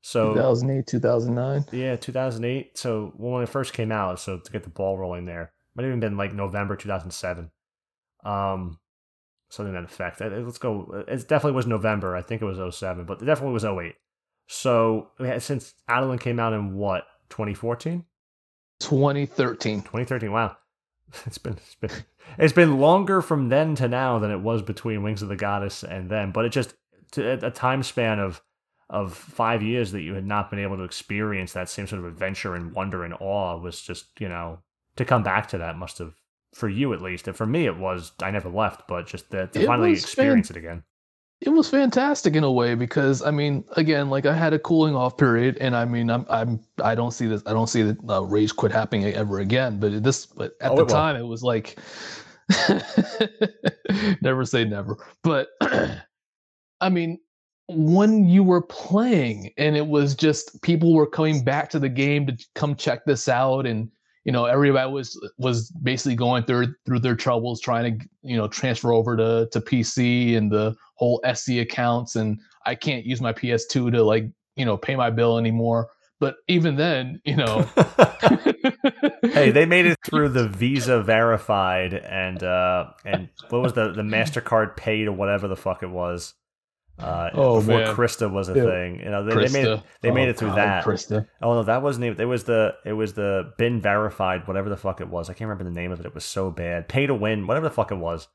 so 0.02 0.34
2008, 0.34 0.88
2009. 0.88 1.66
yeah, 1.72 1.96
2008. 1.96 2.78
So 2.78 3.14
when 3.18 3.44
it 3.44 3.50
first 3.50 3.74
came 3.74 3.92
out, 3.92 4.20
so 4.20 4.40
to 4.40 4.52
get 4.52 4.64
the 4.64 4.70
ball 4.70 4.98
rolling 4.98 5.26
there, 5.26 5.52
might 5.76 5.84
have 5.84 5.90
even 5.90 6.00
been 6.00 6.18
like 6.18 6.34
November 6.34 6.76
2007. 6.76 7.52
Um, 8.24 8.80
something 9.50 9.74
that 9.74 9.84
effect. 9.84 10.22
Uh, 10.22 10.30
Let's 10.30 10.58
go. 10.58 11.04
It 11.08 11.28
definitely 11.28 11.54
was 11.56 11.68
November. 11.68 12.16
I 12.16 12.22
think 12.22 12.42
it 12.42 12.46
was 12.46 12.76
07, 12.76 13.06
but 13.06 13.22
it 13.22 13.26
definitely 13.26 13.54
was 13.54 13.66
08. 13.66 13.96
So 14.48 15.10
since 15.40 15.74
Adoulin 15.90 16.20
came 16.20 16.40
out 16.40 16.54
in 16.54 16.76
what 16.76 17.04
2014. 17.30 18.06
2013. 18.84 19.82
2013. 19.82 20.32
Wow, 20.32 20.58
it's 21.26 21.38
been 21.38 21.54
it's 21.54 21.76
been 21.76 21.92
it's 22.38 22.54
been 22.54 22.80
longer 22.80 23.22
from 23.22 23.50
then 23.50 23.76
to 23.76 23.88
now 23.88 24.20
than 24.20 24.32
it 24.32 24.42
was 24.42 24.62
between 24.62 25.04
Wings 25.04 25.22
of 25.22 25.30
the 25.30 25.36
Goddess 25.36 25.84
and 25.84 26.10
then. 26.10 26.32
But 26.32 26.46
it 26.46 26.50
just 26.50 26.74
to 27.12 27.46
a 27.46 27.52
time 27.52 27.84
span 27.84 28.20
of 28.20 28.42
of 28.90 29.14
five 29.14 29.64
years 29.64 29.92
that 29.92 30.02
you 30.02 30.14
had 30.14 30.26
not 30.26 30.50
been 30.50 30.60
able 30.60 30.78
to 30.78 30.84
experience 30.84 31.54
that 31.54 31.70
same 31.70 31.88
sort 31.88 32.00
of 32.00 32.06
adventure 32.06 32.54
and 32.54 32.74
wonder 32.74 33.04
and 33.04 33.14
awe 33.20 33.58
was 33.58 33.82
just 33.82 34.06
you 34.20 34.30
know 34.30 34.60
to 34.96 35.06
come 35.06 35.24
back 35.24 35.48
to 35.48 35.58
that 35.58 35.78
must 35.78 35.98
have 35.98 36.14
for 36.54 36.70
you 36.70 36.94
at 36.94 37.02
least. 37.02 37.28
And 37.28 37.36
for 37.36 37.46
me, 37.46 37.66
it 37.66 37.78
was 37.78 38.12
I 38.22 38.32
never 38.32 38.50
left, 38.50 38.88
but 38.88 39.08
just 39.08 39.32
to, 39.32 39.48
to 39.48 39.66
finally 39.66 39.94
experience 39.94 40.50
it 40.50 40.58
again. 40.58 40.84
It 41.46 41.50
was 41.50 41.70
fantastic 41.70 42.36
in 42.38 42.46
a 42.46 42.52
way 42.52 42.74
because 42.74 43.22
I 43.22 43.30
mean, 43.30 43.66
again, 43.76 44.10
like 44.10 44.26
I 44.26 44.34
had 44.34 44.54
a 44.54 44.60
cooling 44.60 44.96
off 44.96 45.18
period, 45.18 45.58
and 45.60 45.76
I 45.76 45.84
mean, 45.84 46.10
I'm 46.10 46.26
I'm 46.30 46.62
I 46.82 46.96
don't 46.96 47.12
see 47.12 47.28
this. 47.28 47.44
I 47.46 47.52
don't 47.52 47.68
see 47.68 47.82
the 47.82 47.98
uh, 48.08 48.22
rage 48.22 48.56
quit 48.56 48.72
happening 48.72 49.04
ever 49.14 49.40
again. 49.40 49.78
But 49.78 50.04
this, 50.04 50.26
but 50.26 50.54
at 50.62 50.72
Oh, 50.72 50.76
the 50.78 50.84
it 50.84 50.90
time, 50.90 51.18
it 51.18 51.26
was 51.28 51.44
like 51.44 51.78
never 54.22 54.46
say 54.46 54.64
never. 54.64 54.98
But 55.22 55.50
I 56.82 56.90
mean, 56.90 57.20
when 57.68 58.30
you 58.30 58.42
were 58.44 58.62
playing, 58.62 59.52
and 59.58 59.76
it 59.76 59.88
was 59.88 60.16
just 60.16 60.62
people 60.62 60.94
were 60.94 61.08
coming 61.08 61.44
back 61.44 61.70
to 61.72 61.80
the 61.80 61.90
game 61.90 62.26
to 62.28 62.38
come 62.56 62.76
check 62.76 63.04
this 63.06 63.28
out, 63.28 63.66
and 63.66 63.92
you 64.26 64.32
know 64.32 64.46
everybody 64.46 64.92
was 64.92 65.20
was 65.38 65.70
basically 65.72 66.16
going 66.16 66.44
through 66.44 66.74
through 66.86 67.00
their 67.00 67.16
troubles 67.16 67.60
trying 67.60 68.00
to 68.00 68.06
you 68.22 68.38
know 68.38 68.48
transfer 68.48 68.94
over 68.94 69.18
to 69.18 69.50
to 69.52 69.62
PC 69.62 70.38
and 70.38 70.52
the 70.52 70.76
whole 70.96 71.22
SC 71.34 71.54
accounts 71.54 72.16
and 72.16 72.40
I 72.66 72.76
can't 72.76 73.06
use 73.06 73.22
my 73.22 73.34
PS2 73.34 73.92
to 73.92 74.04
like 74.04 74.26
you 74.56 74.66
know 74.66 74.78
pay 74.78 74.96
my 74.96 75.10
bill 75.10 75.38
anymore. 75.38 75.90
But 76.20 76.36
even 76.48 76.78
then, 76.78 77.20
you 77.26 77.36
know, 77.36 77.64
hey, 79.24 79.52
they 79.52 79.66
made 79.66 79.86
it 79.86 79.98
through 80.06 80.30
the 80.30 80.48
Visa 80.50 81.04
verified 81.04 81.94
and 81.94 82.42
uh 82.44 82.92
and 83.04 83.30
what 83.50 83.62
was 83.62 83.74
the 83.74 83.92
the 83.92 84.04
Mastercard 84.04 84.78
paid 84.78 85.08
or 85.08 85.12
whatever 85.12 85.48
the 85.48 85.58
fuck 85.58 85.84
it 85.84 85.90
was. 85.90 86.34
Uh, 87.00 87.30
Oh, 87.34 87.60
before 87.60 87.80
man. 87.80 87.96
Crysta 87.96 88.32
was 88.32 88.50
a 88.50 88.54
Yeah. 88.54 88.64
thing, 88.66 89.00
you 89.00 89.10
know, 89.10 89.24
they, 89.26 89.34
they 89.34 89.52
made 89.52 89.66
it, 89.66 89.80
Crysta. 89.80 89.84
they 90.02 90.12
made 90.12 90.28
Oh, 90.28 90.30
it 90.30 90.38
through 90.38 90.50
God, 90.50 90.58
that. 90.58 90.86
Crysta. 90.86 91.28
Oh 91.42 91.56
no, 91.56 91.64
that 91.64 91.82
wasn't 91.82 92.06
even. 92.06 92.22
It 92.22 92.26
was 92.26 92.44
the 92.44 92.76
it 92.86 92.94
was 92.94 93.14
the 93.14 93.52
bin 93.58 93.82
verified 93.82 94.48
whatever 94.48 94.70
the 94.70 94.78
fuck 94.78 95.02
it 95.02 95.08
was. 95.10 95.30
I 95.30 95.34
can't 95.34 95.50
remember 95.50 95.64
the 95.64 95.72
name 95.76 95.92
of 95.92 96.00
it. 96.00 96.06
It 96.06 96.14
was 96.14 96.24
so 96.26 96.52
bad. 96.52 96.88
Pay 96.88 97.08
to 97.08 97.16
win, 97.16 97.48
whatever 97.48 97.68
the 97.68 97.74
fuck 97.74 97.92
it 97.92 97.98
was. 97.98 98.28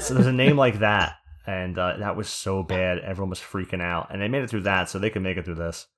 so 0.00 0.14
there's 0.14 0.26
a 0.28 0.32
name 0.44 0.56
like 0.56 0.78
that, 0.78 1.14
and 1.46 1.76
uh, 1.76 1.96
that 1.98 2.14
was 2.16 2.28
so 2.28 2.62
bad. 2.62 2.98
Everyone 3.00 3.30
was 3.30 3.40
freaking 3.40 3.82
out, 3.82 4.08
and 4.12 4.22
they 4.22 4.28
made 4.28 4.44
it 4.44 4.50
through 4.50 4.62
that, 4.62 4.88
so 4.88 4.98
they 5.00 5.10
could 5.10 5.22
make 5.22 5.36
it 5.36 5.44
through 5.44 5.56
this. 5.56 5.88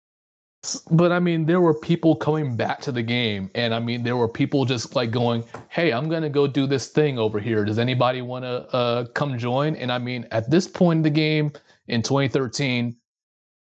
But 0.90 1.12
I 1.12 1.20
mean, 1.20 1.46
there 1.46 1.60
were 1.60 1.74
people 1.74 2.16
coming 2.16 2.56
back 2.56 2.80
to 2.82 2.92
the 2.92 3.02
game, 3.02 3.50
and 3.54 3.72
I 3.72 3.78
mean, 3.78 4.02
there 4.02 4.16
were 4.16 4.28
people 4.28 4.64
just 4.64 4.96
like 4.96 5.10
going, 5.10 5.44
"Hey, 5.68 5.92
I'm 5.92 6.08
gonna 6.08 6.28
go 6.28 6.46
do 6.46 6.66
this 6.66 6.88
thing 6.88 7.18
over 7.18 7.38
here. 7.38 7.64
Does 7.64 7.78
anybody 7.78 8.22
want 8.22 8.44
to 8.44 8.74
uh, 8.74 9.04
come 9.14 9.38
join?" 9.38 9.76
And 9.76 9.92
I 9.92 9.98
mean, 9.98 10.26
at 10.32 10.50
this 10.50 10.66
point 10.66 10.98
in 10.98 11.02
the 11.02 11.10
game 11.10 11.52
in 11.86 12.02
2013, 12.02 12.96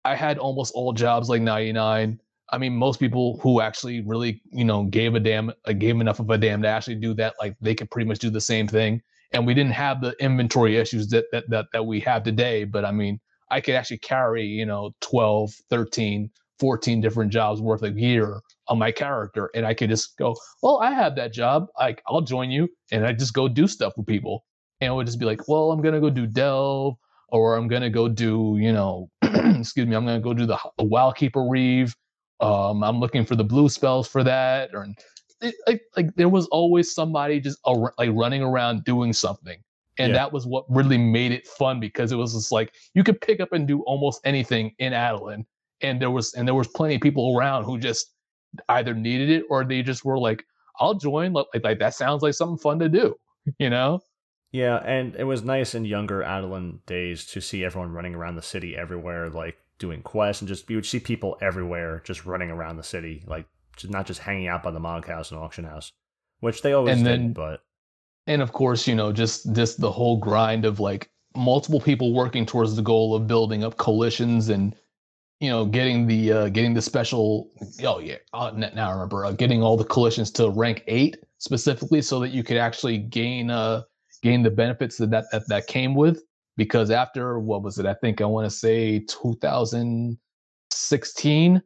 I 0.06 0.16
had 0.16 0.38
almost 0.38 0.74
all 0.74 0.94
jobs 0.94 1.30
like 1.30 1.42
99. 1.42 2.20
I 2.52 2.58
mean, 2.58 2.76
most 2.76 3.00
people 3.00 3.40
who 3.42 3.60
actually 3.60 4.02
really, 4.02 4.42
you 4.52 4.64
know, 4.64 4.86
gave 4.86 5.16
a 5.16 5.20
damn, 5.20 5.52
uh, 5.66 5.74
gave 5.74 6.00
enough 6.00 6.20
of 6.20 6.30
a 6.30 6.38
damn 6.38 6.62
to 6.62 6.68
actually 6.68 6.96
do 6.96 7.14
that, 7.16 7.36
like 7.42 7.58
they 7.60 7.76
could 7.76 7.92
pretty 7.92 8.08
much 8.08 8.20
do 8.20 8.30
the 8.30 8.42
same 8.42 8.68
thing. 8.68 9.02
And 9.34 9.46
we 9.46 9.54
didn't 9.54 9.74
have 9.74 10.02
the 10.02 10.16
inventory 10.22 10.78
issues 10.78 11.10
that 11.10 11.26
that 11.34 11.50
that, 11.50 11.66
that 11.74 11.84
we 11.86 12.00
have 12.02 12.24
today. 12.24 12.64
But 12.64 12.86
I 12.86 12.92
mean, 12.92 13.20
I 13.52 13.62
could 13.62 13.76
actually 13.76 13.98
carry, 14.00 14.46
you 14.46 14.66
know, 14.66 14.94
12, 15.02 15.52
13 15.70 16.32
14 16.60 17.02
different 17.02 17.32
jobs 17.32 17.62
worth 17.62 17.84
of 17.84 17.98
gear 17.98 18.40
on 18.68 18.80
my 18.80 18.92
character 18.92 19.50
and 19.54 19.66
I 19.66 19.74
could 19.74 19.90
just 19.90 20.18
go, 20.18 20.36
well, 20.62 20.80
I 20.80 20.92
have 20.92 21.16
that 21.16 21.34
job. 21.34 21.68
Like 21.80 22.02
I'll 22.08 22.22
join 22.22 22.52
you 22.52 22.70
and 22.92 23.06
I 23.06 23.14
just 23.14 23.34
go 23.34 23.48
do 23.48 23.68
stuff 23.68 23.94
with 23.98 24.08
people. 24.08 24.46
And 24.82 24.92
it 24.92 24.96
would 24.96 25.06
just 25.06 25.20
be 25.20 25.26
like, 25.26 25.48
well, 25.48 25.72
I'm 25.72 25.82
gonna 25.82 26.02
go 26.02 26.10
do 26.10 26.26
delve 26.28 26.96
or 27.30 27.56
I'm 27.56 27.68
gonna 27.68 27.90
go 27.90 28.08
do, 28.08 28.58
you 28.60 28.72
know, 28.72 29.10
excuse 29.22 29.88
me, 29.88 29.96
I'm 29.96 30.06
gonna 30.06 30.20
go 30.20 30.34
do 30.34 30.46
the, 30.46 30.58
the 30.78 30.84
Wildkeeper 30.84 31.50
Reeve. 31.50 31.96
Um, 32.40 32.84
I'm 32.84 33.00
looking 33.00 33.26
for 33.26 33.36
the 33.36 33.44
blue 33.44 33.70
spells 33.70 34.08
for 34.08 34.24
that. 34.24 34.72
Or 34.74 34.88
it, 35.42 35.56
like, 35.68 35.82
like 35.96 36.16
there 36.16 36.30
was 36.30 36.48
always 36.48 36.94
somebody 36.94 37.40
just 37.40 37.60
ar- 37.66 37.94
like 37.98 38.10
running 38.14 38.42
around 38.42 38.84
doing 38.84 39.14
something. 39.14 39.58
And 39.98 40.10
yeah. 40.10 40.18
that 40.18 40.34
was 40.34 40.46
what 40.46 40.66
really 40.70 40.98
made 40.98 41.32
it 41.32 41.48
fun 41.48 41.80
because 41.80 42.12
it 42.12 42.18
was 42.18 42.34
just 42.34 42.52
like 42.52 42.74
you 42.94 43.04
could 43.04 43.22
pick 43.22 43.40
up 43.40 43.54
and 43.54 43.66
do 43.66 43.82
almost 43.84 44.20
anything 44.26 44.74
in 44.80 44.92
Adoulin 44.92 45.46
and 45.82 46.02
there 46.02 46.12
was 46.12 46.34
and 46.34 46.48
there 46.48 46.56
was 46.56 46.68
plenty 46.68 46.96
of 46.96 47.02
people 47.02 47.36
around 47.38 47.64
who 47.64 47.78
just 47.78 48.14
either 48.70 48.94
needed 48.94 49.30
it 49.30 49.46
or 49.50 49.64
they 49.64 49.82
just 49.82 50.06
were 50.06 50.18
like, 50.18 50.44
"I'll 50.80 50.96
join." 50.96 51.34
Like, 51.34 51.48
like 51.64 51.80
that 51.80 51.94
sounds 51.94 52.24
like 52.24 52.34
something 52.34 52.58
fun 52.58 52.80
to 52.80 52.90
do, 52.90 53.16
you 53.60 53.70
know? 53.70 54.02
Yeah, 54.52 54.78
and 54.86 55.16
it 55.16 55.26
was 55.26 55.44
nice 55.44 55.76
in 55.76 55.84
younger 55.84 56.22
Adoulin 56.22 56.80
days 56.86 57.26
to 57.28 57.42
see 57.42 57.66
everyone 57.66 57.92
running 57.92 58.16
around 58.16 58.36
the 58.36 58.42
city 58.42 58.78
everywhere, 58.78 59.30
like 59.30 59.58
doing 59.80 60.02
quests, 60.02 60.42
and 60.42 60.48
just 60.48 60.70
you 60.70 60.78
would 60.78 60.86
see 60.86 61.00
people 61.00 61.38
everywhere 61.42 62.02
just 62.06 62.26
running 62.26 62.50
around 62.50 62.78
the 62.78 62.84
city, 62.84 63.24
like 63.28 63.46
just 63.76 63.92
not 63.92 64.06
just 64.06 64.22
hanging 64.22 64.48
out 64.48 64.64
by 64.64 64.72
the 64.72 64.80
Mog 64.80 65.06
House 65.06 65.32
and 65.32 65.40
Auction 65.40 65.66
House, 65.66 65.92
which 66.40 66.62
they 66.62 66.72
always 66.72 66.96
and 66.96 67.04
did. 67.04 67.20
Then, 67.20 67.34
but 67.34 67.64
and 68.28 68.42
of 68.42 68.54
course, 68.54 68.88
you 68.88 68.96
know, 68.96 69.12
just 69.12 69.54
this 69.54 69.76
the 69.76 69.92
whole 69.92 70.18
grind 70.18 70.64
of 70.64 70.80
like 70.80 71.10
multiple 71.36 71.82
people 71.82 72.14
working 72.14 72.46
towards 72.46 72.76
the 72.76 72.82
goal 72.82 73.14
of 73.14 73.28
building 73.28 73.64
up 73.64 73.78
coalitions 73.78 74.50
and 74.50 74.76
you 75.40 75.50
know, 75.50 75.66
getting 75.66 76.06
the 76.08 76.32
uh, 76.32 76.48
getting 76.50 76.74
the 76.74 76.82
special. 76.82 77.52
Oh 77.84 78.00
yeah, 78.00 78.16
uh, 78.34 78.50
now 78.52 78.90
I 78.90 78.94
remember 78.94 79.26
uh, 79.26 79.34
getting 79.34 79.62
all 79.62 79.78
the 79.78 79.84
coalitions 79.84 80.32
to 80.32 80.50
rank 80.50 80.84
eight 80.88 81.18
specifically, 81.40 82.02
so 82.02 82.20
that 82.22 82.30
you 82.30 82.42
could 82.44 82.58
actually 82.58 82.98
gain 83.00 83.50
uh 83.50 83.82
gain 84.24 84.44
the 84.44 84.52
benefits 84.52 84.98
that 84.98 85.12
that 85.12 85.26
that, 85.32 85.44
that 85.48 85.68
came 85.68 85.94
with. 85.94 86.24
Because 86.58 86.90
after 86.90 87.38
what 87.40 87.64
was 87.64 87.80
it? 87.80 87.86
I 87.86 87.96
think 87.96 88.22
I 88.22 88.26
want 88.26 88.50
to 88.50 88.50
say 88.50 89.00
2016, 89.10 91.62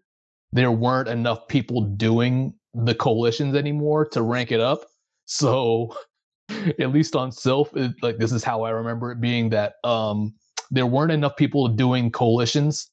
there 0.52 0.72
weren't 0.72 1.08
enough 1.08 1.48
people 1.48 1.82
doing 1.82 2.56
the 2.74 2.96
coalitions 2.96 3.56
anymore 3.56 4.08
to 4.08 4.24
rank 4.24 4.52
it 4.52 4.60
up. 4.60 4.82
So 5.26 5.96
at 6.80 6.92
least 6.92 7.16
on 7.16 7.32
self, 7.32 7.70
it, 7.78 7.92
like 8.02 8.18
this 8.18 8.32
is 8.32 8.44
how 8.44 8.64
I 8.64 8.72
remember 8.72 9.12
it 9.12 9.22
being 9.22 9.52
that 9.52 9.74
um 9.84 10.34
there 10.72 10.88
weren't 10.88 11.12
enough 11.12 11.38
people 11.38 11.68
doing 11.68 12.12
coalitions 12.12 12.90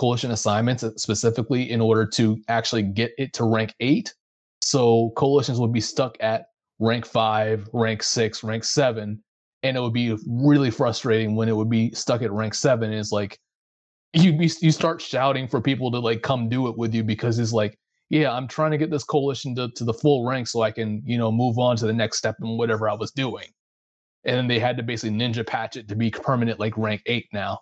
coalition 0.00 0.30
assignments 0.30 0.82
specifically 0.96 1.70
in 1.70 1.78
order 1.78 2.06
to 2.06 2.38
actually 2.48 2.82
get 2.82 3.12
it 3.18 3.34
to 3.34 3.44
rank 3.44 3.74
eight. 3.80 4.14
So 4.62 5.10
coalitions 5.14 5.60
would 5.60 5.74
be 5.74 5.80
stuck 5.82 6.16
at 6.20 6.46
rank 6.78 7.04
five, 7.04 7.68
rank 7.74 8.02
six, 8.02 8.42
rank 8.42 8.64
seven. 8.64 9.22
And 9.62 9.76
it 9.76 9.80
would 9.80 9.92
be 9.92 10.16
really 10.26 10.70
frustrating 10.70 11.36
when 11.36 11.50
it 11.50 11.56
would 11.56 11.68
be 11.68 11.92
stuck 11.92 12.22
at 12.22 12.32
rank 12.32 12.54
seven. 12.54 12.90
It's 12.94 13.12
like 13.12 13.38
you 14.14 14.32
you 14.62 14.72
start 14.72 15.02
shouting 15.02 15.46
for 15.46 15.60
people 15.60 15.90
to 15.90 15.98
like 15.98 16.22
come 16.22 16.48
do 16.48 16.68
it 16.68 16.78
with 16.78 16.94
you 16.94 17.04
because 17.04 17.38
it's 17.38 17.52
like, 17.52 17.78
yeah, 18.08 18.32
I'm 18.32 18.48
trying 18.48 18.70
to 18.70 18.78
get 18.78 18.90
this 18.90 19.04
coalition 19.04 19.54
to, 19.56 19.68
to 19.76 19.84
the 19.84 19.92
full 19.92 20.26
rank 20.26 20.48
so 20.48 20.62
I 20.62 20.70
can, 20.70 21.02
you 21.04 21.18
know, 21.18 21.30
move 21.30 21.58
on 21.58 21.76
to 21.76 21.86
the 21.86 21.92
next 21.92 22.16
step 22.16 22.36
in 22.40 22.56
whatever 22.56 22.88
I 22.88 22.94
was 22.94 23.10
doing. 23.10 23.48
And 24.24 24.36
then 24.36 24.48
they 24.48 24.58
had 24.58 24.78
to 24.78 24.82
basically 24.82 25.16
ninja 25.18 25.46
patch 25.46 25.76
it 25.76 25.88
to 25.88 25.94
be 25.94 26.10
permanent 26.10 26.58
like 26.58 26.76
rank 26.78 27.02
eight 27.04 27.26
now. 27.34 27.60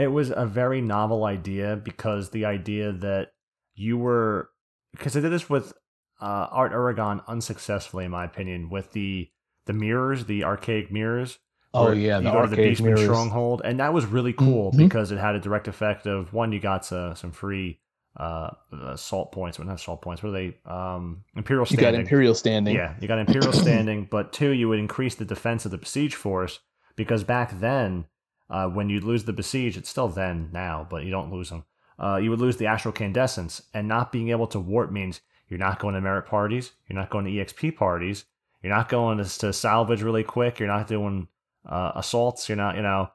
It 0.00 0.08
was 0.08 0.32
a 0.34 0.46
very 0.46 0.80
novel 0.80 1.24
idea 1.24 1.76
because 1.76 2.30
the 2.30 2.46
idea 2.46 2.92
that 2.92 3.32
you 3.74 3.98
were 3.98 4.50
because 4.92 5.16
I 5.16 5.20
did 5.20 5.32
this 5.32 5.48
with 5.48 5.72
uh, 6.20 6.46
Aht 6.50 6.72
Urhgan 6.72 7.22
unsuccessfully, 7.26 8.04
in 8.04 8.10
my 8.10 8.24
opinion, 8.24 8.70
with 8.70 8.92
the 8.92 9.30
the 9.66 9.72
mirrors, 9.72 10.24
the 10.24 10.44
archaic 10.44 10.90
mirrors. 10.90 11.38
Oh 11.72 11.92
yeah, 11.92 12.18
the 12.18 12.24
you 12.24 12.32
go 12.32 12.42
to 12.42 12.48
the 12.48 12.56
Beastman 12.56 12.98
Stronghold, 12.98 13.62
and 13.64 13.78
that 13.78 13.92
was 13.92 14.06
really 14.06 14.32
cool 14.32 14.70
mm-hmm. 14.70 14.84
because 14.84 15.12
it 15.12 15.18
had 15.18 15.34
a 15.34 15.40
direct 15.40 15.68
effect 15.68 16.06
of 16.06 16.32
one, 16.32 16.50
you 16.50 16.60
got 16.60 16.90
uh, 16.92 17.14
some 17.14 17.30
free 17.30 17.78
uh, 18.16 18.50
assault 18.88 19.30
points, 19.30 19.58
but 19.58 19.66
not 19.66 19.76
assault 19.76 20.02
points. 20.02 20.22
What 20.22 20.30
are 20.30 20.32
they? 20.32 20.56
Um, 20.66 21.24
Imperial 21.36 21.64
standing. 21.66 21.84
You 21.86 21.92
got 21.92 22.00
Imperial 22.00 22.34
standing. 22.34 22.74
Yeah, 22.74 22.94
you 23.00 23.06
got 23.06 23.18
Imperial 23.18 23.52
standing, 23.66 24.08
but 24.10 24.32
two, 24.32 24.50
you 24.50 24.68
would 24.68 24.80
increase 24.80 25.14
the 25.14 25.24
defense 25.24 25.64
of 25.64 25.70
the 25.70 25.78
besiege 25.78 26.14
force 26.14 26.58
because 26.96 27.22
back 27.22 27.60
then 27.60 28.06
uh, 28.50 28.66
when 28.66 28.88
you 28.88 29.00
lose 29.00 29.24
the 29.24 29.32
besiege, 29.32 29.76
it's 29.76 29.88
still 29.88 30.08
then 30.08 30.50
now, 30.52 30.86
but 30.90 31.04
you 31.04 31.10
don't 31.10 31.32
lose 31.32 31.50
them. 31.50 31.64
Uh, 31.98 32.16
you 32.16 32.30
would 32.30 32.40
lose 32.40 32.56
the 32.56 32.66
astral 32.66 32.92
candescence, 32.92 33.62
and 33.72 33.86
not 33.86 34.10
being 34.10 34.30
able 34.30 34.46
to 34.48 34.58
warp 34.58 34.90
means 34.90 35.20
you're 35.48 35.58
not 35.58 35.78
going 35.78 35.94
to 35.94 36.00
merit 36.00 36.26
parties, 36.26 36.72
you're 36.88 36.98
not 36.98 37.10
going 37.10 37.24
to 37.24 37.30
exp 37.30 37.76
parties, 37.76 38.24
you're 38.62 38.74
not 38.74 38.88
going 38.88 39.18
to, 39.18 39.38
to 39.38 39.52
salvage 39.52 40.02
really 40.02 40.24
quick, 40.24 40.58
you're 40.58 40.68
not 40.68 40.88
doing 40.88 41.28
uh, 41.66 41.92
assaults, 41.94 42.48
you're 42.48 42.56
not, 42.56 42.76
you 42.76 42.82
know, 42.82 43.10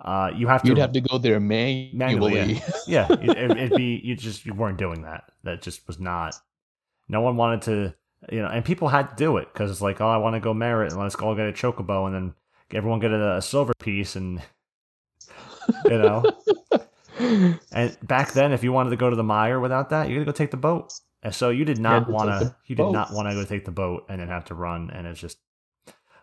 uh, 0.00 0.30
you 0.34 0.48
have 0.48 0.62
to. 0.62 0.68
You'd 0.68 0.78
have 0.78 0.92
to 0.92 1.00
go 1.00 1.18
there 1.18 1.38
manually. 1.38 2.34
manually 2.34 2.62
yeah, 2.86 3.06
yeah 3.08 3.12
it, 3.12 3.56
it'd 3.56 3.76
be 3.76 4.00
you 4.02 4.16
just 4.16 4.44
you 4.44 4.52
weren't 4.52 4.78
doing 4.78 5.02
that. 5.02 5.30
That 5.44 5.62
just 5.62 5.86
was 5.86 6.00
not. 6.00 6.34
No 7.08 7.20
one 7.20 7.36
wanted 7.36 7.62
to, 7.62 7.94
you 8.34 8.42
know, 8.42 8.48
and 8.48 8.64
people 8.64 8.88
had 8.88 9.10
to 9.10 9.16
do 9.16 9.36
it 9.36 9.48
because 9.52 9.70
it's 9.70 9.80
like, 9.80 10.00
oh, 10.00 10.08
I 10.08 10.16
want 10.16 10.34
to 10.34 10.40
go 10.40 10.52
merit, 10.52 10.92
and 10.92 11.00
let's 11.00 11.16
go 11.16 11.34
get 11.34 11.48
a 11.48 11.52
chocobo, 11.52 12.06
and 12.06 12.14
then 12.14 12.34
everyone 12.72 12.98
get 12.98 13.12
a, 13.12 13.36
a 13.36 13.42
silver 13.42 13.72
piece, 13.78 14.16
and 14.16 14.42
you 15.84 15.98
know. 15.98 16.24
and 17.72 17.96
back 18.02 18.32
then, 18.32 18.52
if 18.52 18.62
you 18.62 18.72
wanted 18.72 18.90
to 18.90 18.96
go 18.96 19.10
to 19.10 19.16
the 19.16 19.22
mire 19.22 19.60
without 19.60 19.90
that, 19.90 20.08
you're 20.08 20.18
gonna 20.18 20.26
go 20.26 20.32
take 20.32 20.50
the 20.50 20.56
boat. 20.56 20.92
And 21.22 21.34
so 21.34 21.50
you 21.50 21.64
did 21.64 21.78
not 21.78 22.08
want 22.08 22.28
to. 22.28 22.54
You 22.66 22.76
did 22.76 22.90
not 22.90 23.12
want 23.12 23.28
to 23.28 23.34
go 23.34 23.44
take 23.44 23.64
the 23.64 23.70
boat 23.70 24.04
and 24.08 24.20
then 24.20 24.28
have 24.28 24.44
to 24.46 24.54
run, 24.54 24.90
and 24.90 25.06
it's 25.06 25.20
just. 25.20 25.38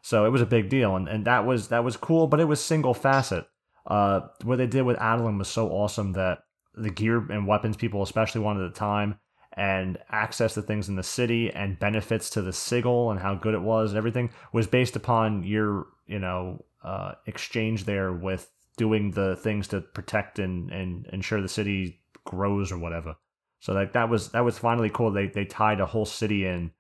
So 0.04 0.26
it 0.26 0.30
was 0.30 0.42
a 0.42 0.48
big 0.48 0.70
deal, 0.70 0.96
and, 0.96 1.08
and 1.08 1.26
that 1.26 1.46
was 1.46 1.68
that 1.70 1.84
was 1.84 1.98
cool, 1.98 2.28
but 2.28 2.40
it 2.40 2.46
was 2.46 2.60
single 2.60 2.94
facet. 2.94 3.46
Uh, 3.86 4.22
what 4.44 4.58
they 4.58 4.68
did 4.68 4.84
with 4.84 4.98
Adoulin 4.98 5.38
was 5.38 5.48
so 5.48 5.70
awesome 5.70 6.14
that 6.14 6.40
the 6.76 6.90
gear 6.90 7.18
and 7.32 7.48
weapons 7.48 7.78
people 7.78 8.02
especially 8.02 8.42
wanted 8.42 8.66
at 8.66 8.74
the 8.74 8.80
time, 8.80 9.20
and 9.54 9.98
access 10.10 10.54
to 10.54 10.62
things 10.62 10.88
in 10.88 10.96
the 10.96 11.04
city 11.04 11.52
and 11.52 11.80
benefits 11.80 12.30
to 12.30 12.42
the 12.42 12.54
sigil 12.54 13.12
and 13.12 13.20
how 13.20 13.36
good 13.36 13.54
it 13.54 13.62
was 13.62 13.92
and 13.92 13.98
everything 13.98 14.30
was 14.54 14.68
based 14.68 14.96
upon 14.96 15.44
your 15.44 15.88
you 16.08 16.20
know 16.20 16.64
uh, 16.84 17.14
exchange 17.26 17.84
there 17.86 18.14
with 18.14 18.50
doing 18.82 19.12
the 19.12 19.36
things 19.36 19.68
to 19.68 19.80
protect 19.80 20.40
and, 20.40 20.72
and 20.72 21.06
ensure 21.14 21.40
the 21.40 21.48
city 21.48 22.02
grows 22.26 22.72
or 22.72 22.80
whatever. 22.80 23.16
So 23.60 23.74
like 23.74 23.94
that 23.94 24.10
was 24.10 24.30
that 24.30 24.44
was 24.44 24.58
finally 24.58 24.90
cool. 24.90 25.12
They 25.12 25.28
they 25.28 25.46
tied 25.46 25.80
a 25.80 25.86
whole 25.86 26.06
city 26.06 26.48
in. 26.48 26.72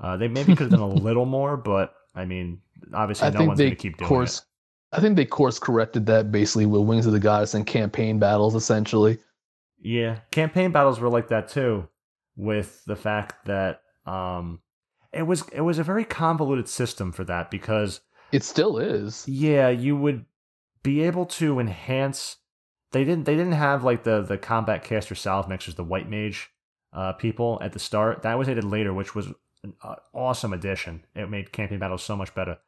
Uh, 0.00 0.16
they 0.16 0.28
maybe 0.28 0.54
could 0.54 0.70
have 0.70 0.78
done 0.78 0.80
a 0.80 0.86
little 1.08 1.24
more, 1.24 1.56
but 1.56 1.94
I 2.14 2.26
mean, 2.26 2.60
obviously, 2.94 3.26
I 3.26 3.30
no 3.30 3.44
one's 3.44 3.58
going 3.58 3.70
to 3.70 3.76
keep 3.76 3.96
doing 3.96 4.08
course, 4.08 4.38
it. 4.38 4.44
I 4.96 5.00
think 5.00 5.16
they 5.16 5.24
course 5.24 5.58
corrected 5.58 6.06
that 6.06 6.30
basically 6.30 6.66
with 6.66 6.82
Wings 6.82 7.06
of 7.06 7.12
the 7.12 7.18
Goddess 7.18 7.54
and 7.54 7.66
campaign 7.66 8.20
battles, 8.20 8.54
essentially. 8.54 9.18
Yeah, 9.80 10.20
campaign 10.30 10.70
battles 10.70 11.00
were 11.00 11.08
like 11.08 11.26
that 11.28 11.48
too, 11.48 11.88
with 12.36 12.84
the 12.84 12.94
fact 12.94 13.46
that 13.46 13.82
um, 14.06 14.60
it 15.12 15.22
was 15.22 15.42
it 15.52 15.62
was 15.62 15.80
a 15.80 15.84
very 15.84 16.04
convoluted 16.04 16.68
system 16.68 17.10
for 17.10 17.24
that 17.24 17.50
because 17.50 18.00
it 18.30 18.44
still 18.44 18.78
is. 18.78 19.26
Yeah, 19.26 19.70
you 19.70 19.96
would 19.96 20.24
be 20.82 21.02
able 21.02 21.26
to 21.26 21.58
enhance. 21.58 22.36
They 22.92 23.04
didn't. 23.04 23.24
They 23.24 23.36
didn't 23.36 23.52
have 23.52 23.84
like 23.84 24.04
the 24.04 24.22
the 24.22 24.38
combat 24.38 24.84
caster 24.84 25.14
salve 25.14 25.48
mixers, 25.48 25.74
the 25.74 25.84
white 25.84 26.08
mage 26.08 26.50
uh, 26.92 27.12
people 27.12 27.58
at 27.62 27.72
the 27.72 27.78
start. 27.78 28.22
That 28.22 28.38
was 28.38 28.48
added 28.48 28.64
later, 28.64 28.92
which 28.92 29.14
was 29.14 29.28
an 29.62 29.74
uh, 29.82 29.96
awesome 30.12 30.52
addition. 30.52 31.04
It 31.14 31.30
made 31.30 31.52
campaign 31.52 31.78
battles 31.78 32.02
so 32.02 32.16
much 32.16 32.34
better. 32.34 32.58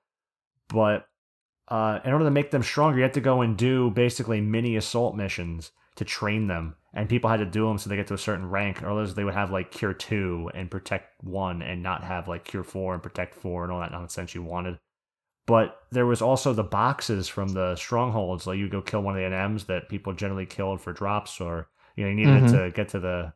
But 0.69 1.07
uh, 1.69 2.01
in 2.05 2.12
order 2.12 2.24
to 2.24 2.31
make 2.31 2.51
them 2.51 2.62
stronger, 2.62 2.99
you 2.99 3.03
had 3.03 3.15
to 3.15 3.20
go 3.20 3.43
and 3.43 3.57
do 3.57 3.91
basically 3.91 4.41
mini 4.41 4.77
assault 4.77 5.16
missions 5.16 5.73
to 5.97 6.05
train 6.05 6.49
them, 6.49 6.77
and 6.93 7.09
people 7.09 7.31
had 7.31 7.39
to 7.39 7.47
do 7.47 7.69
them 7.69 7.78
so 7.78 7.89
they 7.89 7.97
get 7.97 8.07
to 8.09 8.15
a 8.15 8.19
certain 8.19 8.49
rank, 8.49 8.82
or 8.82 8.99
else 8.99 9.15
they 9.15 9.24
would 9.24 9.35
have 9.35 9.51
like 9.51 9.70
cure 9.70 9.95
two 9.95 10.51
and 10.55 10.70
protect 10.70 11.23
one, 11.23 11.62
and 11.62 11.82
not 11.82 12.03
have 12.05 12.28
like 12.28 12.45
cure 12.45 12.65
four 12.65 12.95
and 12.95 13.03
protect 13.03 13.35
four 13.35 13.62
and 13.62 13.73
all 13.73 13.81
that 13.81 13.93
nonsense 13.93 14.35
you 14.35 14.43
wanted. 14.43 14.78
But 15.47 15.79
there 15.91 16.07
was 16.07 16.23
also 16.23 16.53
the 16.53 16.62
boxes 16.62 17.29
from 17.29 17.49
the 17.49 17.77
strongholds. 17.77 18.47
Like 18.47 18.59
you 18.59 18.69
go 18.69 18.81
kill 18.81 19.03
one 19.03 19.16
of 19.16 19.21
the 19.21 19.37
NMs 19.37 19.66
that 19.66 19.89
people 19.89 20.15
generally 20.15 20.47
killed 20.47 20.81
for 20.81 20.93
drops, 20.93 21.41
or 21.41 21.69
you 21.97 22.05
know 22.05 22.11
you 22.11 22.16
needed 22.16 22.45
mm-hmm. 22.45 22.57
to 22.57 22.71
get 22.71 22.89
to 22.91 23.01
the 23.01 23.33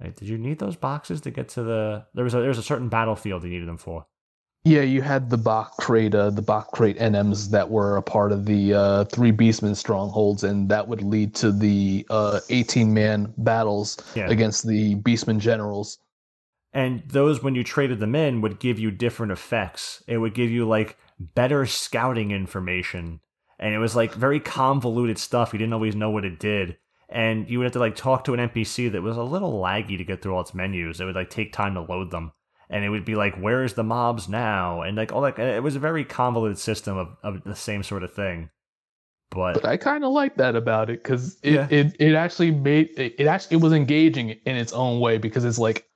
Right? 0.00 0.14
Did 0.14 0.28
you 0.28 0.38
need 0.38 0.58
those 0.58 0.76
boxes 0.76 1.20
to 1.22 1.30
get 1.30 1.48
to 1.50 1.62
the? 1.62 2.06
There 2.14 2.24
was 2.24 2.34
a 2.34 2.38
there 2.38 2.48
was 2.48 2.58
a 2.58 2.62
certain 2.62 2.88
battlefield 2.88 3.44
you 3.44 3.50
needed 3.50 3.68
them 3.68 3.78
for. 3.78 4.06
Yeah, 4.64 4.82
you 4.82 5.00
had 5.00 5.30
the 5.30 5.38
Bach 5.38 5.76
crate, 5.76 6.14
uh, 6.14 6.30
the 6.30 6.42
Bach 6.42 6.72
crate 6.72 6.98
NMs 6.98 7.50
that 7.50 7.70
were 7.70 7.96
a 7.96 8.02
part 8.02 8.32
of 8.32 8.46
the 8.46 8.74
uh, 8.74 9.04
three 9.04 9.30
Beastmen 9.30 9.76
strongholds, 9.76 10.42
and 10.42 10.68
that 10.70 10.88
would 10.88 11.02
lead 11.02 11.36
to 11.36 11.52
the 11.52 12.04
uh, 12.10 12.40
18 12.50 12.92
man 12.92 13.32
battles 13.38 13.96
Yeah. 14.16 14.28
against 14.28 14.66
the 14.66 14.96
Beastmen 14.96 15.38
generals. 15.38 15.98
And 16.72 17.04
those, 17.06 17.44
when 17.44 17.54
you 17.54 17.62
traded 17.62 18.00
them 18.00 18.16
in, 18.16 18.40
would 18.40 18.58
give 18.58 18.80
you 18.80 18.90
different 18.90 19.30
effects. 19.30 20.02
It 20.08 20.18
would 20.18 20.34
give 20.34 20.50
you 20.50 20.66
like 20.66 20.98
better 21.18 21.66
scouting 21.66 22.30
information. 22.30 23.20
And 23.58 23.74
it 23.74 23.78
was 23.78 23.96
like 23.96 24.12
very 24.14 24.40
convoluted 24.40 25.18
stuff. 25.18 25.52
You 25.52 25.58
didn't 25.58 25.72
always 25.72 25.96
know 25.96 26.10
what 26.10 26.24
it 26.24 26.38
did. 26.38 26.76
And 27.08 27.48
you 27.48 27.58
would 27.58 27.64
have 27.64 27.72
to 27.74 27.78
like 27.78 27.96
talk 27.96 28.24
to 28.24 28.34
an 28.34 28.48
NPC 28.48 28.90
that 28.92 29.02
was 29.02 29.16
a 29.16 29.22
little 29.22 29.60
laggy 29.60 29.96
to 29.96 30.04
get 30.04 30.22
through 30.22 30.34
all 30.34 30.40
its 30.40 30.54
menus. 30.54 31.00
It 31.00 31.04
would 31.04 31.14
like 31.14 31.30
take 31.30 31.52
time 31.52 31.74
to 31.74 31.80
load 31.80 32.10
them. 32.10 32.32
And 32.68 32.84
it 32.84 32.88
would 32.88 33.04
be 33.04 33.14
like, 33.14 33.36
where's 33.36 33.74
the 33.74 33.84
mobs 33.84 34.28
now? 34.28 34.82
And 34.82 34.96
like 34.96 35.12
all 35.12 35.22
that. 35.22 35.38
It 35.38 35.62
was 35.62 35.76
a 35.76 35.80
very 35.80 36.04
convoluted 36.04 36.58
system 36.58 36.98
of, 36.98 37.08
of 37.22 37.44
the 37.44 37.54
same 37.54 37.82
sort 37.84 38.02
of 38.02 38.12
thing. 38.12 38.50
But, 39.30 39.54
But 39.54 39.64
I 39.64 39.76
kind 39.76 40.04
of 40.04 40.12
like 40.12 40.36
that 40.36 40.54
about 40.56 40.90
it 40.90 41.02
because 41.02 41.38
it, 41.42 41.52
Yeah. 41.54 41.66
it 41.70 41.96
it 41.98 42.14
actually 42.14 42.50
made 42.52 42.90
it, 42.96 43.14
it 43.18 43.26
actually 43.26 43.56
it 43.56 43.60
was 43.60 43.72
engaging 43.72 44.30
in 44.30 44.56
its 44.56 44.72
own 44.72 45.00
way 45.00 45.18
because 45.18 45.44
it's 45.44 45.58
like 45.58 45.86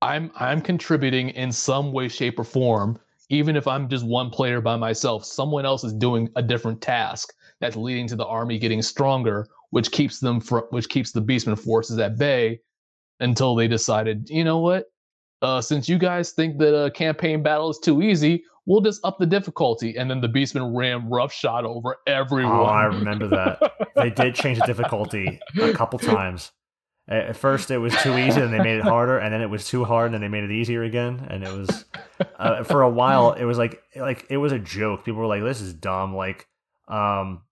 I'm 0.00 0.30
I'm 0.36 0.60
contributing 0.60 1.30
in 1.30 1.52
some 1.52 1.92
way, 1.92 2.08
shape, 2.08 2.38
or 2.38 2.44
form. 2.44 2.98
Even 3.32 3.56
if 3.56 3.66
I'm 3.66 3.88
just 3.88 4.04
one 4.04 4.28
player 4.28 4.60
by 4.60 4.76
myself, 4.76 5.24
someone 5.24 5.64
else 5.64 5.84
is 5.84 5.94
doing 5.94 6.28
a 6.36 6.42
different 6.42 6.82
task 6.82 7.32
that's 7.60 7.76
leading 7.76 8.06
to 8.08 8.16
the 8.16 8.26
army 8.26 8.58
getting 8.58 8.82
stronger, 8.82 9.48
which 9.70 9.90
keeps 9.90 10.20
them 10.20 10.38
fr- 10.38 10.68
which 10.68 10.90
keeps 10.90 11.12
the 11.12 11.22
Beastman 11.22 11.58
forces 11.58 11.98
at 11.98 12.18
bay 12.18 12.60
until 13.20 13.54
they 13.54 13.66
decided, 13.66 14.28
you 14.28 14.44
know 14.44 14.58
what? 14.58 14.84
Uh, 15.40 15.62
since 15.62 15.88
you 15.88 15.96
guys 15.96 16.32
think 16.32 16.58
that 16.58 16.78
a 16.78 16.90
campaign 16.90 17.42
battle 17.42 17.70
is 17.70 17.78
too 17.78 18.02
easy, 18.02 18.44
we'll 18.66 18.82
just 18.82 19.00
up 19.02 19.18
the 19.18 19.26
difficulty. 19.26 19.96
And 19.96 20.10
then 20.10 20.20
the 20.20 20.28
Beastmen 20.28 20.76
ran 20.76 21.08
roughshod 21.08 21.64
over 21.64 21.96
everyone. 22.06 22.52
Oh, 22.52 22.64
I 22.64 22.84
remember 22.84 23.28
that. 23.28 23.72
they 23.96 24.10
did 24.10 24.34
change 24.34 24.58
the 24.58 24.66
difficulty 24.66 25.40
a 25.58 25.72
couple 25.72 25.98
times. 25.98 26.52
At 27.08 27.36
first, 27.36 27.70
it 27.70 27.78
was 27.78 27.94
too 27.96 28.16
easy, 28.16 28.40
and 28.40 28.52
they 28.52 28.58
made 28.58 28.78
it 28.78 28.84
harder, 28.94 29.18
and 29.18 29.34
then 29.34 29.40
it 29.40 29.50
was 29.50 29.66
too 29.66 29.84
hard, 29.84 30.06
and 30.06 30.14
then 30.14 30.20
they 30.20 30.28
made 30.28 30.44
it 30.44 30.52
easier 30.52 30.82
again. 30.84 31.26
And 31.28 31.42
it 31.42 31.52
was 31.52 31.84
uh, 32.38 32.62
for 32.62 32.82
a 32.82 32.88
while, 32.88 33.32
it 33.32 33.44
was 33.44 33.58
like 33.58 33.82
like 33.96 34.26
it 34.30 34.36
was 34.36 34.52
a 34.52 34.58
joke. 34.58 35.04
People 35.04 35.20
were 35.20 35.26
like, 35.26 35.42
"This 35.42 35.60
is 35.60 35.74
dumb." 35.74 36.14
Like, 36.14 36.46
um, 36.86 37.42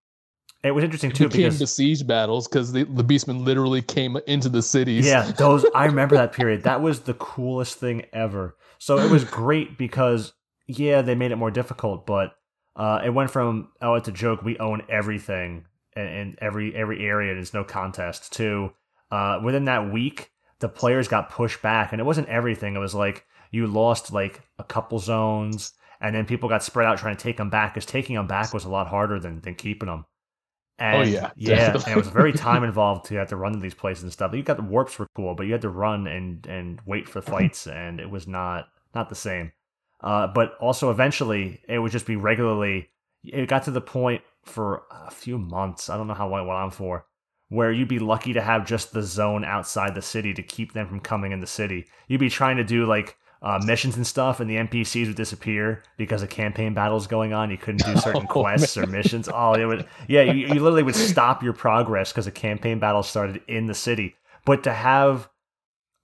it 0.62 0.72
was 0.72 0.84
interesting 0.84 1.10
too 1.10 1.24
It 1.24 1.32
became 1.32 1.44
because 1.44 1.58
the 1.58 1.66
siege 1.66 2.06
battles 2.06 2.46
because 2.46 2.72
the, 2.72 2.84
the 2.84 3.02
beastmen 3.02 3.44
literally 3.44 3.82
came 3.82 4.16
into 4.26 4.48
the 4.48 4.62
cities. 4.62 5.06
Yeah, 5.06 5.30
those 5.32 5.64
I 5.74 5.86
remember 5.86 6.16
that 6.16 6.32
period. 6.32 6.62
That 6.70 6.82
was 6.82 7.00
the 7.00 7.14
coolest 7.14 7.78
thing 7.78 8.04
ever. 8.12 8.56
So 8.78 8.98
it 8.98 9.10
was 9.10 9.24
great 9.24 9.78
because 9.78 10.32
yeah, 10.66 11.02
they 11.02 11.14
made 11.14 11.32
it 11.32 11.36
more 11.36 11.50
difficult, 11.50 12.06
but 12.06 12.34
uh, 12.76 13.00
it 13.04 13.10
went 13.10 13.30
from 13.30 13.70
oh 13.80 13.94
it's 13.94 14.08
a 14.08 14.12
joke, 14.12 14.42
we 14.42 14.58
own 14.58 14.82
everything 14.88 15.64
in, 15.96 16.06
in 16.06 16.36
every 16.40 16.74
every 16.74 17.04
area, 17.04 17.34
there's 17.34 17.54
no 17.54 17.64
contest 17.64 18.32
to 18.34 18.72
uh, 19.10 19.40
within 19.42 19.64
that 19.66 19.92
week 19.92 20.30
the 20.60 20.68
players 20.68 21.08
got 21.08 21.30
pushed 21.30 21.62
back, 21.62 21.92
and 21.92 22.00
it 22.00 22.04
wasn't 22.04 22.28
everything. 22.28 22.76
It 22.76 22.80
was 22.80 22.94
like 22.94 23.26
you 23.50 23.66
lost 23.66 24.12
like 24.12 24.42
a 24.58 24.64
couple 24.64 24.98
zones, 24.98 25.72
and 26.00 26.14
then 26.14 26.26
people 26.26 26.48
got 26.48 26.62
spread 26.62 26.86
out 26.86 26.98
trying 26.98 27.16
to 27.16 27.22
take 27.22 27.36
them 27.36 27.50
back. 27.50 27.74
Because 27.74 27.86
taking 27.86 28.16
them 28.16 28.26
back 28.26 28.52
was 28.54 28.64
a 28.64 28.70
lot 28.70 28.86
harder 28.86 29.18
than 29.18 29.40
than 29.40 29.54
keeping 29.54 29.88
them. 29.88 30.04
And, 30.78 31.02
Oh, 31.02 31.02
yeah, 31.02 31.30
yeah, 31.36 31.76
it 31.88 31.96
was 31.96 32.08
very 32.08 32.32
time 32.48 32.64
involved 32.64 33.06
to 33.06 33.16
have 33.16 33.28
to 33.28 33.36
run 33.36 33.52
to 33.52 33.58
these 33.58 33.74
places 33.74 34.04
and 34.04 34.12
stuff. 34.12 34.32
You 34.34 34.42
got 34.42 34.56
the 34.56 34.62
warps 34.62 34.98
were 34.98 35.08
cool, 35.14 35.34
but 35.34 35.46
you 35.46 35.52
had 35.52 35.62
to 35.62 35.68
run 35.68 36.06
and 36.06 36.46
and 36.46 36.80
wait 36.86 37.08
for 37.08 37.20
fights, 37.22 37.66
and 37.66 38.00
it 38.00 38.10
was 38.10 38.26
not 38.26 38.68
not 38.94 39.08
the 39.08 39.14
same. 39.14 39.52
Uh, 40.02 40.26
but 40.26 40.56
also 40.60 40.90
eventually, 40.90 41.60
it 41.68 41.78
would 41.78 41.92
just 41.92 42.06
be 42.06 42.16
regularly. 42.16 42.88
It 43.22 43.48
got 43.48 43.64
to 43.64 43.70
the 43.70 43.82
point 43.82 44.22
for 44.44 44.84
a 44.90 45.10
few 45.10 45.36
months. 45.36 45.90
I 45.90 45.98
don't 45.98 46.06
know 46.06 46.14
how 46.14 46.28
long 46.28 46.44
it 46.44 46.48
went 46.48 46.58
on 46.58 46.70
for, 46.70 47.04
where 47.50 47.70
you'd 47.70 47.88
be 47.88 47.98
lucky 47.98 48.32
to 48.32 48.40
have 48.40 48.66
just 48.66 48.92
the 48.92 49.02
zone 49.02 49.44
outside 49.44 49.94
the 49.94 50.00
city 50.02 50.32
to 50.32 50.42
keep 50.42 50.72
them 50.72 50.88
from 50.88 51.00
coming 51.00 51.32
in 51.32 51.40
the 51.40 51.46
city. 51.46 51.84
You'd 52.08 52.20
be 52.20 52.30
trying 52.30 52.56
to 52.56 52.64
do 52.64 52.86
like 52.86 53.18
uh, 53.42 53.60
missions 53.64 53.96
and 53.96 54.06
stuff, 54.06 54.38
and 54.40 54.48
the 54.48 54.56
NPCs 54.56 55.06
would 55.08 55.16
disappear 55.16 55.82
because 55.96 56.22
a 56.22 56.26
campaign 56.26 56.74
battle's 56.74 57.06
going 57.06 57.32
on. 57.32 57.50
You 57.50 57.58
couldn't 57.58 57.84
do 57.84 57.96
certain 58.00 58.26
Oh, 58.28 58.32
quests 58.32 58.76
or 58.76 58.86
missions. 58.86 59.28
Oh, 59.32 59.54
it 59.54 59.64
would. 59.64 59.86
Yeah, 60.08 60.22
you, 60.22 60.46
you 60.46 60.54
literally 60.60 60.82
would 60.82 60.94
stop 60.94 61.42
your 61.42 61.52
progress 61.52 62.12
because 62.12 62.26
a 62.26 62.32
campaign 62.32 62.78
battle 62.78 63.02
started 63.02 63.42
in 63.48 63.66
the 63.66 63.74
city. 63.74 64.14
But 64.44 64.62
to 64.64 64.72
have 64.72 65.28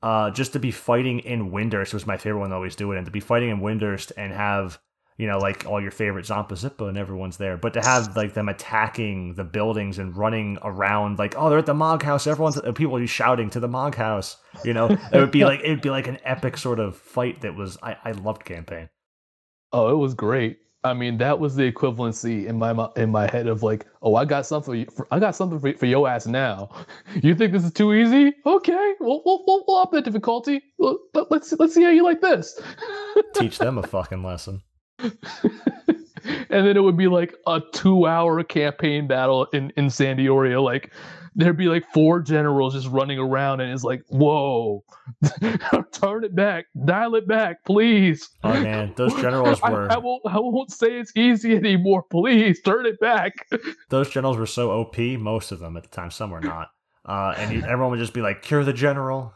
uh, 0.03 0.31
just 0.31 0.53
to 0.55 0.59
be 0.59 0.71
fighting 0.71 1.21
in 1.21 1.51
Windurst 1.51 1.95
was 1.95 2.07
my 2.07 2.17
favorite 2.17 2.41
one 2.41 2.51
to 2.51 2.57
always 2.57 2.77
do 2.77 2.91
it, 2.93 2.97
and 2.97 3.07
to 3.07 3.13
be 3.13 3.21
fighting 3.21 3.51
in 3.51 3.61
Windurst 3.61 4.13
and 4.17 4.33
have 4.33 4.79
you 5.17 5.27
know 5.27 5.39
like 5.39 5.67
all 5.67 5.81
your 5.81 5.91
favorite 5.91 6.27
Zampa 6.27 6.55
Zippa 6.55 6.87
and 6.87 6.97
everyone's 6.97 7.37
there, 7.37 7.57
but 7.57 7.73
to 7.75 7.81
have 7.81 8.17
like 8.17 8.35
them 8.35 8.49
attacking 8.49 9.35
the 9.35 9.45
buildings 9.45 9.99
and 9.99 10.17
running 10.17 10.59
around 10.63 11.19
like 11.19 11.35
oh 11.37 11.49
they're 11.49 11.59
at 11.59 11.67
the 11.67 11.75
Mog 11.75 12.03
House, 12.03 12.27
everyone's 12.27 12.59
uh, 12.59 12.73
people 12.73 12.99
be 12.99 13.07
shouting 13.07 13.51
to 13.51 13.61
the 13.61 13.69
Mog 13.69 13.95
House, 13.95 14.37
you 14.65 14.75
know 14.75 14.87
it 14.87 15.19
would 15.19 15.31
be 15.31 15.45
like 15.51 15.61
it 15.63 15.71
would 15.71 15.83
be 15.83 15.91
like 15.91 16.07
an 16.07 16.19
epic 16.25 16.57
sort 16.57 16.81
of 16.81 16.97
fight 16.97 17.41
that 17.43 17.55
was 17.55 17.79
I 17.83 17.97
I 18.05 18.13
loved 18.13 18.45
campaign. 18.45 18.89
Oh, 19.73 19.89
it 19.91 19.97
was 19.97 20.15
great. 20.15 20.59
I 20.87 20.95
mean, 20.95 21.19
that 21.19 21.41
was 21.41 21.57
the 21.57 21.71
equivalency 21.71 22.47
in 22.47 22.59
my 22.59 22.89
in 22.97 23.11
my 23.11 23.29
head 23.31 23.49
of 23.49 23.63
like, 23.63 23.87
oh, 24.03 24.15
I 24.15 24.25
got 24.25 24.47
something. 24.47 24.87
For 24.87 25.09
I 25.11 25.19
got 25.19 25.35
something 25.35 25.59
for, 25.59 25.73
for 25.75 25.87
your 25.87 26.09
ass 26.09 26.27
now. 26.27 26.71
You 27.23 27.35
think 27.35 27.53
this 27.53 27.65
is 27.65 27.73
too 27.73 27.95
easy? 27.95 28.35
Okay, 28.45 28.95
we'll 29.01 29.23
we'll, 29.25 29.43
we'll, 29.47 29.65
we'll 29.67 29.79
up 29.79 29.91
the 29.91 30.03
difficulty. 30.03 30.63
Let's 30.79 31.53
let's 31.59 31.75
see 31.75 31.83
how 31.83 31.91
you 31.91 32.05
like 32.05 32.21
this. 32.21 32.61
Teach 33.35 33.59
them 33.59 33.79
a 33.79 33.83
fucking 33.83 34.23
lesson. 34.23 34.61
and 34.99 36.67
then 36.67 36.77
it 36.77 36.83
would 36.83 36.97
be 36.97 37.09
like 37.09 37.35
a 37.47 37.61
two-hour 37.73 38.43
campaign 38.45 39.07
battle 39.07 39.45
in 39.53 39.71
in 39.77 39.91
San 39.91 40.17
d'Oria. 40.17 40.61
Like 40.61 40.93
there'd 41.35 41.57
be 41.57 41.67
like 41.69 41.85
four 41.93 42.21
generals 42.21 42.73
just 42.75 42.89
running 42.89 43.19
around, 43.19 43.61
and 43.61 43.71
it's 43.71 43.85
like, 43.85 44.03
whoa, 44.09 44.83
turn 45.93 46.25
it 46.25 46.35
back, 46.35 46.65
dial 46.87 47.15
it 47.15 47.29
back, 47.29 47.63
please. 47.65 48.29
Oh 48.43 48.53
man, 48.55 48.95
those 48.97 49.15
generals 49.21 49.61
I- 49.63 49.71
were 49.71 49.93
I, 49.93 49.99
won't. 49.99 50.23
I 50.27 50.39
won't 50.39 50.71
say 50.73 50.99
it's 50.99 51.13
easy 51.17 51.55
anymore. 51.55 52.05
Please 52.11 52.61
turn 52.63 52.87
it 52.87 52.99
back. 53.01 53.35
those 53.91 54.09
generals 54.11 54.39
were 54.39 54.47
so 54.47 54.71
OP. 54.71 54.99
Most 54.99 55.53
of 55.53 55.59
them 55.59 55.77
at 55.77 55.83
the 55.83 55.91
time, 55.91 56.11
some 56.11 56.31
were 56.31 56.41
not. 56.41 56.69
Uh, 57.05 57.35
and 57.37 57.53
you, 57.53 57.63
everyone 57.63 57.91
would 57.91 58.01
just 58.01 58.15
be 58.15 58.23
like, 58.23 58.43
"Cure 58.43 58.65
the 58.65 58.73
general." 58.73 59.35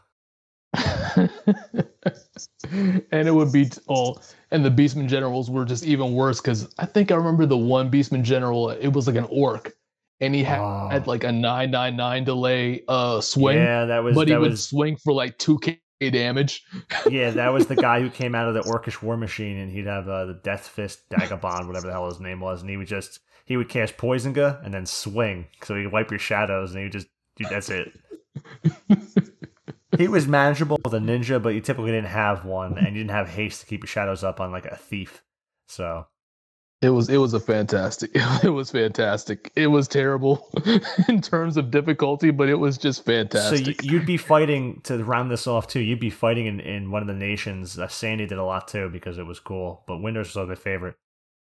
and 3.11 3.27
it 3.27 3.33
would 3.33 3.51
be 3.51 3.69
oh, 3.89 4.15
and 4.51 4.65
the 4.65 4.71
Beastman 4.71 5.07
generals 5.07 5.49
were 5.49 5.65
just 5.65 5.85
even 5.85 6.13
worse 6.13 6.41
because 6.41 6.73
I 6.79 6.85
think 6.85 7.11
I 7.11 7.15
remember 7.15 7.45
the 7.45 7.57
one 7.57 7.91
Beastman 7.91 8.23
general. 8.23 8.69
It 8.69 8.89
was 8.89 9.07
like 9.07 9.15
an 9.15 9.27
orc, 9.29 9.73
and 10.19 10.33
he 10.33 10.43
had, 10.43 10.59
Oh. 10.59 10.87
had 10.89 11.07
like 11.07 11.23
a 11.23 11.31
nine 11.31 11.71
nine 11.71 11.95
nine 11.95 12.23
delay 12.23 12.83
uh 12.87 13.21
swing, 13.21 13.57
Yeah, 13.57 13.85
that 13.85 14.03
was 14.03 14.15
but 14.15 14.27
he 14.27 14.33
that 14.33 14.41
would 14.41 14.57
swing 14.57 14.97
for 14.97 15.13
like 15.13 15.37
two 15.37 15.59
k 15.59 15.79
damage. 15.99 16.63
yeah, 17.09 17.29
that 17.31 17.49
was 17.49 17.67
the 17.67 17.75
guy 17.75 18.01
who 18.01 18.09
came 18.09 18.33
out 18.33 18.47
of 18.47 18.55
the 18.55 18.61
Orcish 18.61 19.01
War 19.03 19.17
Machine, 19.17 19.57
and 19.57 19.71
he'd 19.71 19.85
have 19.85 20.07
uh, 20.09 20.25
the 20.25 20.39
Death 20.43 20.67
Fist 20.67 21.07
Dagobond, 21.11 21.67
whatever 21.67 21.87
the 21.87 21.93
hell 21.93 22.07
his 22.07 22.19
name 22.19 22.39
was, 22.39 22.61
and 22.61 22.69
he 22.69 22.77
would 22.77 22.87
just 22.87 23.19
he 23.45 23.57
would 23.57 23.69
cast 23.69 23.97
Poison 23.97 24.37
and 24.37 24.73
then 24.73 24.85
swing, 24.85 25.47
so 25.63 25.75
he'd 25.75 25.87
wipe 25.91 26.09
your 26.09 26.19
shadows, 26.19 26.71
and 26.71 26.79
he 26.79 26.85
would 26.85 26.91
just 26.93 27.07
dude, 27.35 27.49
that's 27.49 27.69
it. 27.69 27.91
he 29.97 30.07
was 30.07 30.27
manageable 30.27 30.79
with 30.83 30.93
a 30.93 30.99
ninja, 30.99 31.41
but 31.41 31.49
you 31.49 31.61
typically 31.61 31.91
didn't 31.91 32.09
have 32.09 32.45
one, 32.45 32.77
and 32.77 32.87
you 32.95 33.03
didn't 33.03 33.11
have 33.11 33.29
haste 33.29 33.61
to 33.61 33.67
keep 33.67 33.81
your 33.81 33.87
shadows 33.87 34.23
up 34.23 34.39
on 34.39 34.51
like 34.51 34.65
a 34.65 34.75
thief. 34.75 35.23
So 35.67 36.07
It 36.81 36.89
was 36.89 37.09
it 37.09 37.17
was 37.17 37.33
a 37.33 37.39
fantastic. 37.39 38.11
It 38.43 38.49
was 38.49 38.71
fantastic. 38.71 39.51
It 39.55 39.67
was 39.67 39.87
terrible 39.87 40.49
in 41.09 41.21
terms 41.21 41.57
of 41.57 41.71
difficulty, 41.71 42.31
but 42.31 42.49
it 42.49 42.55
was 42.55 42.77
just 42.77 43.05
fantastic. 43.05 43.81
So 43.81 43.87
you'd 43.87 44.05
be 44.05 44.17
fighting 44.17 44.81
to 44.85 45.03
round 45.03 45.29
this 45.31 45.47
off 45.47 45.67
too. 45.67 45.79
You'd 45.81 45.99
be 45.99 46.09
fighting 46.09 46.47
in, 46.47 46.59
in 46.59 46.91
one 46.91 47.01
of 47.03 47.07
the 47.07 47.13
nations. 47.13 47.77
Uh, 47.77 47.87
Sandy 47.87 48.25
did 48.25 48.37
a 48.39 48.43
lot 48.43 48.67
too 48.67 48.89
because 48.89 49.17
it 49.17 49.25
was 49.25 49.39
cool, 49.39 49.83
but 49.87 50.01
Windows 50.01 50.35
was 50.35 50.47
my 50.47 50.55
favorite. 50.55 50.95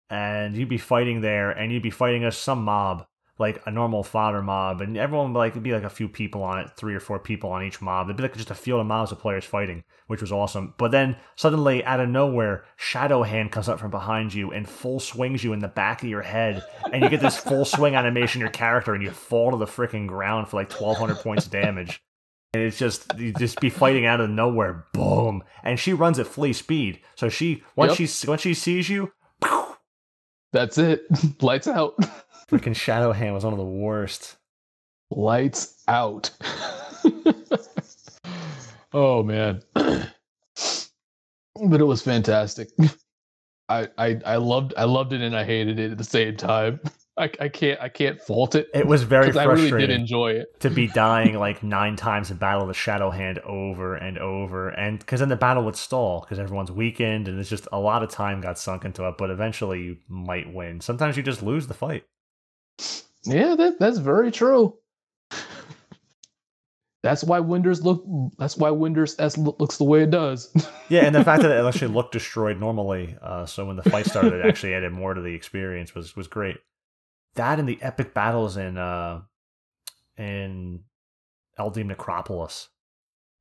And 0.10 0.56
you'd 0.57 0.70
be 0.70 0.80
fighting 0.80 1.22
there, 1.22 1.52
and 1.52 1.72
you'd 1.72 1.84
be 1.84 1.91
fighting 1.91 2.26
a 2.26 2.32
some 2.32 2.64
mob, 2.64 3.06
like 3.40 3.61
a 3.66 3.72
normal 3.72 4.03
fodder 4.03 4.41
mob, 4.41 4.82
and 4.82 4.98
everyone 4.98 5.32
would 5.34 5.40
like 5.40 5.53
it'd 5.53 5.64
be 5.64 5.72
like 5.72 5.84
a 5.84 5.90
few 5.90 6.10
people 6.10 6.44
on 6.44 6.60
it, 6.60 6.70
three 6.76 6.94
or 6.94 6.99
four 6.99 7.18
people 7.20 7.49
on 7.52 7.64
each 7.64 7.82
mob. 7.82 8.07
It'd 8.07 8.18
be 8.18 8.24
like 8.24 8.36
just 8.36 8.52
a 8.52 8.56
field 8.56 8.82
of 8.82 8.88
mobs 8.88 9.11
of 9.14 9.20
players 9.20 9.45
fighting, 9.45 9.84
which 10.07 10.22
was 10.22 10.32
awesome. 10.32 10.74
But 10.78 10.91
then 10.91 11.16
suddenly, 11.38 11.84
out 11.86 12.02
of 12.02 12.10
nowhere, 12.10 12.66
Shadow 12.76 13.24
Hand 13.24 13.52
comes 13.52 13.70
up 13.70 13.80
from 13.80 13.91
behind 13.91 14.34
you 14.34 14.52
and 14.52 14.68
full 14.68 14.99
swings 14.99 15.44
you 15.44 15.53
in 15.53 15.60
the 15.60 15.68
back 15.70 16.03
of 16.03 16.10
your 16.10 16.22
head, 16.22 16.64
and 16.91 17.02
you 17.02 17.10
get 17.10 17.22
this 17.22 17.38
full 17.38 17.64
swing 17.66 17.95
animation 17.95 18.41
your 18.41 18.49
character, 18.49 18.94
and 18.94 19.02
you 19.02 19.11
fall 19.11 19.52
to 19.52 19.57
the 19.57 19.66
freaking 19.66 20.06
ground 20.07 20.49
for 20.49 20.57
like 20.57 20.70
twelve 20.70 20.98
hundred 20.98 21.18
points 21.18 21.45
of 21.45 21.52
damage. 21.52 22.03
And 22.53 22.64
it's 22.64 22.80
just 22.80 23.18
you 23.18 23.32
just 23.32 23.61
be 23.61 23.70
fighting 23.70 24.06
out 24.07 24.20
of 24.20 24.30
nowhere, 24.30 24.86
boom! 24.91 25.44
And 25.64 25.80
she 25.80 25.94
runs 25.94 26.18
at 26.18 26.26
flee 26.28 26.52
speed, 26.52 26.99
so 27.16 27.30
she 27.30 27.64
once 27.76 27.99
Yep. 27.99 28.10
she 28.10 28.28
once 28.28 28.41
she 28.41 28.53
sees 28.56 28.90
you, 28.90 29.11
That's 30.51 30.77
it. 30.77 31.05
Lights 31.43 31.67
out. 31.67 31.97
freaking 32.49 32.76
Shadow 32.76 33.11
Hand 33.11 33.34
was 33.35 33.43
one 33.43 33.53
of 33.53 33.59
the 33.59 33.65
worst. 33.65 34.38
Lights 35.11 35.84
out. 35.88 36.31
oh 38.93 39.23
man. 39.23 39.61
but 39.76 40.09
it 41.55 41.85
was 41.85 42.01
fantastic. 42.01 42.69
I, 43.69 43.88
I 43.97 44.19
I 44.26 44.35
loved 44.38 44.73
I 44.77 44.85
loved 44.85 45.13
it 45.13 45.21
and 45.21 45.35
I 45.35 45.43
hated 45.43 45.80
it 45.80 45.91
at 45.91 45.97
the 45.97 46.03
same 46.03 46.38
time. 46.38 46.80
I, 47.19 47.29
I 47.39 47.49
can't 47.49 47.81
I 47.81 47.89
can't 47.89 48.19
fault 48.21 48.55
it. 48.55 48.69
It 48.73 48.87
was 48.87 49.03
very 49.03 49.31
frustrating. 49.31 49.51
I 49.51 49.75
really 49.75 49.87
did 49.87 49.89
enjoy 49.89 50.31
it. 50.31 50.59
to 50.61 50.69
be 50.69 50.87
dying 50.93 51.37
like 51.37 51.61
nine 51.61 51.95
times 51.95 52.31
in 52.31 52.37
battle 52.37 52.61
of 52.61 52.67
the 52.69 52.73
Shadow 52.73 53.09
Hand 53.09 53.39
over 53.39 53.95
and 53.95 54.17
over, 54.17 54.69
and 54.69 54.99
because 54.99 55.19
then 55.19 55.29
the 55.29 55.35
battle 55.35 55.63
would 55.65 55.75
stall 55.75 56.21
because 56.21 56.39
everyone's 56.39 56.71
weakened, 56.71 57.27
and 57.27 57.39
it's 57.39 57.49
just 57.49 57.67
a 57.71 57.79
lot 57.79 58.03
of 58.03 58.09
time 58.09 58.41
got 58.41 58.57
sunk 58.57 58.85
into 58.85 59.07
it. 59.07 59.15
But 59.17 59.29
eventually, 59.29 59.81
you 59.81 59.97
might 60.07 60.51
win. 60.53 60.79
Sometimes 60.81 61.17
you 61.17 61.23
just 61.23 61.43
lose 61.43 61.67
the 61.67 61.73
fight. 61.73 62.05
Yeah, 63.25 63.55
that, 63.55 63.79
that's 63.79 63.97
very 63.97 64.31
true. 64.31 64.77
That's 67.01 67.23
why 67.23 67.39
Winders 67.39 67.81
look. 67.83 68.03
That's 68.37 68.57
why 68.57 68.71
Winders 68.71 69.15
S 69.19 69.37
looks 69.37 69.77
the 69.77 69.85
way 69.85 70.03
it 70.03 70.11
does. 70.11 70.53
Yeah, 70.89 71.05
and 71.05 71.13
the 71.13 71.23
fact 71.23 71.43
that 71.43 71.51
it 71.51 71.63
actually 71.63 71.93
looked 71.93 72.13
destroyed 72.13 72.59
normally, 72.59 73.15
uh, 73.21 73.45
so 73.45 73.63
when 73.63 73.75
the 73.75 73.87
fight 73.87 74.07
started, 74.07 74.33
it 74.33 74.43
actually 74.43 74.73
added 74.73 74.91
more 74.91 75.13
to 75.13 75.21
the 75.21 75.35
experience 75.35 75.93
was 75.93 76.15
was 76.15 76.27
great. 76.27 76.57
That 77.35 77.60
and 77.60 77.68
the 77.68 77.81
epic 77.81 78.14
battles 78.14 78.57
in 78.57 78.77
uh, 78.77 79.22
in 80.18 80.84
Eldieme 81.57 81.88
Necropolis. 81.88 82.69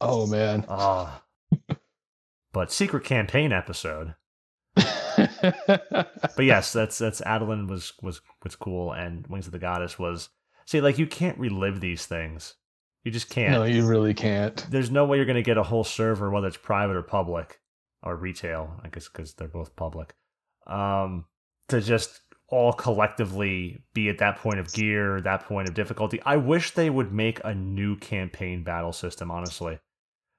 oh 0.01 0.27
man. 0.27 0.65
Ah. 0.69 1.23
but 2.52 2.73
secret 2.73 3.05
campaign 3.05 3.52
episode. 3.52 4.15
But 6.36 6.44
yes, 6.44 6.73
that's 6.73 6.98
that's 6.98 7.20
Adoulin 7.23 7.69
was 7.69 7.93
was 8.02 8.20
was 8.44 8.55
cool, 8.55 8.93
and 8.93 9.27
Wings 9.27 9.47
of 9.47 9.52
the 9.52 9.59
Goddess 9.59 9.98
was. 9.98 10.28
See, 10.66 10.81
like 10.81 10.98
you 10.98 11.06
can't 11.06 11.39
relive 11.39 11.81
these 11.81 12.06
things. 12.06 12.55
You 13.05 13.10
just 13.10 13.31
can't. 13.31 13.52
no, 13.52 13.65
you 13.65 13.86
really 13.86 14.15
can't. 14.15 14.65
There's 14.70 14.90
no 14.90 15.05
way 15.05 15.16
you're 15.16 15.27
going 15.27 15.36
to 15.36 15.43
get 15.43 15.56
a 15.56 15.62
whole 15.62 15.85
server, 15.85 16.31
whether 16.31 16.47
it's 16.47 16.56
private 16.56 16.94
or 16.94 17.02
public 17.02 17.60
or 18.02 18.16
retail. 18.16 18.81
I 18.85 18.89
guess 18.89 19.09
because 19.09 19.35
they're 19.35 19.48
both 19.48 19.74
public. 19.74 20.15
Um, 20.66 21.24
to 21.69 21.81
just 21.81 22.20
all 22.49 22.73
collectively 22.73 23.79
be 23.93 24.09
at 24.09 24.19
that 24.19 24.39
point 24.39 24.59
of 24.59 24.73
gear, 24.73 25.20
that 25.20 25.45
point 25.45 25.69
of 25.69 25.75
difficulty. 25.75 26.20
I 26.25 26.37
wish 26.37 26.73
they 26.73 26.91
would 26.91 27.12
make 27.12 27.41
a 27.45 27.55
new 27.55 27.97
campaign 27.97 28.65
battle 28.65 28.93
system. 28.93 29.31
Honestly, 29.31 29.79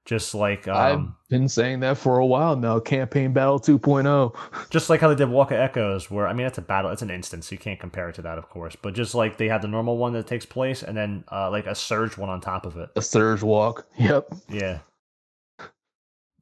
just 0.05 0.33
like 0.33 0.67
um, 0.67 1.15
I've 1.21 1.29
been 1.29 1.47
saying 1.47 1.81
that 1.81 1.97
for 1.97 2.17
a 2.17 2.25
while 2.25 2.55
now. 2.55 2.79
Campaign 2.79 3.31
Battle 3.31 3.61
oh. 3.63 3.77
2.0. 3.77 4.69
just 4.71 4.89
like 4.89 5.01
how 5.01 5.09
they 5.09 5.15
did 5.15 5.29
Walk 5.29 5.51
of 5.51 5.57
Echoes, 5.57 6.09
where 6.09 6.27
I 6.27 6.33
mean, 6.33 6.47
it's 6.47 6.57
a 6.57 6.63
battle, 6.63 6.89
it's 6.89 7.03
an 7.03 7.11
instance, 7.11 7.47
so 7.47 7.53
you 7.53 7.59
can't 7.59 7.79
compare 7.79 8.09
it 8.09 8.15
to 8.15 8.23
that, 8.23 8.39
of 8.39 8.49
course. 8.49 8.75
But 8.75 8.95
just 8.95 9.13
like 9.13 9.37
they 9.37 9.47
had 9.47 9.61
the 9.61 9.67
normal 9.67 9.97
one 9.97 10.13
that 10.13 10.25
takes 10.25 10.47
place, 10.47 10.81
and 10.81 10.97
then 10.97 11.23
uh, 11.31 11.51
like 11.51 11.67
a 11.67 11.75
surge 11.75 12.17
one 12.17 12.29
on 12.29 12.41
top 12.41 12.65
of 12.65 12.75
it. 12.77 12.89
A 12.95 13.01
surge 13.01 13.43
walk. 13.43 13.85
Yep. 13.99 14.33
Yeah, 14.49 14.79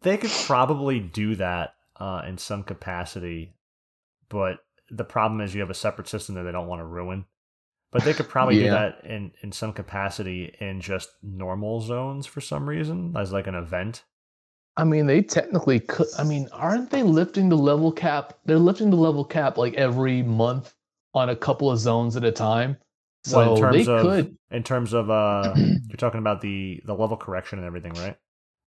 they 0.01 0.15
could 0.15 0.31
probably 0.31 1.01
do 1.01 1.35
that 1.35 1.73
uh, 1.99 2.21
in 2.25 2.37
some 2.37 2.63
capacity, 2.63 3.53
but 4.29 4.59
the 4.89 5.03
problem 5.03 5.41
is 5.41 5.53
you 5.53 5.61
have 5.61 5.69
a 5.69 5.75
separate 5.75 6.07
system 6.07 6.35
that 6.35 6.43
they 6.43 6.51
don't 6.51 6.67
want 6.67 6.79
to 6.79 6.85
ruin. 6.85 7.25
But 7.91 8.03
they 8.03 8.13
could 8.13 8.27
probably 8.27 8.59
do 8.59 8.69
that 8.69 9.05
in 9.05 9.31
in 9.41 9.53
some 9.53 9.71
capacity 9.71 10.53
in 10.59 10.81
just 10.81 11.09
normal 11.23 11.79
zones 11.79 12.25
for 12.25 12.41
some 12.41 12.67
reason, 12.67 13.15
as 13.15 13.31
like 13.31 13.47
an 13.47 13.55
event. 13.55 14.03
I 14.75 14.83
mean, 14.83 15.07
they 15.07 15.21
technically 15.21 15.79
could. 15.79 16.07
I 16.19 16.23
mean, 16.23 16.49
aren't 16.51 16.89
they 16.89 17.01
lifting 17.01 17.47
the 17.47 17.57
level 17.57 17.93
cap? 17.93 18.37
They're 18.45 18.59
lifting 18.59 18.89
the 18.89 18.97
level 18.97 19.23
cap 19.23 19.57
like 19.57 19.73
every 19.75 20.21
month 20.21 20.73
on 21.13 21.29
a 21.29 21.35
couple 21.35 21.71
of 21.71 21.79
zones 21.79 22.17
at 22.17 22.25
a 22.25 22.31
time. 22.31 22.77
So 23.23 23.37
Well, 23.37 23.55
in 23.55 23.61
terms 23.61 23.85
they 23.85 23.93
of 23.93 24.01
could, 24.01 24.37
in 24.51 24.63
terms 24.63 24.93
of 24.93 25.09
uh, 25.09 25.53
you're 25.55 25.97
talking 25.97 26.19
about 26.19 26.41
the 26.41 26.81
the 26.85 26.93
level 26.93 27.15
correction 27.15 27.57
and 27.57 27.65
everything, 27.65 27.93
right? 27.93 28.17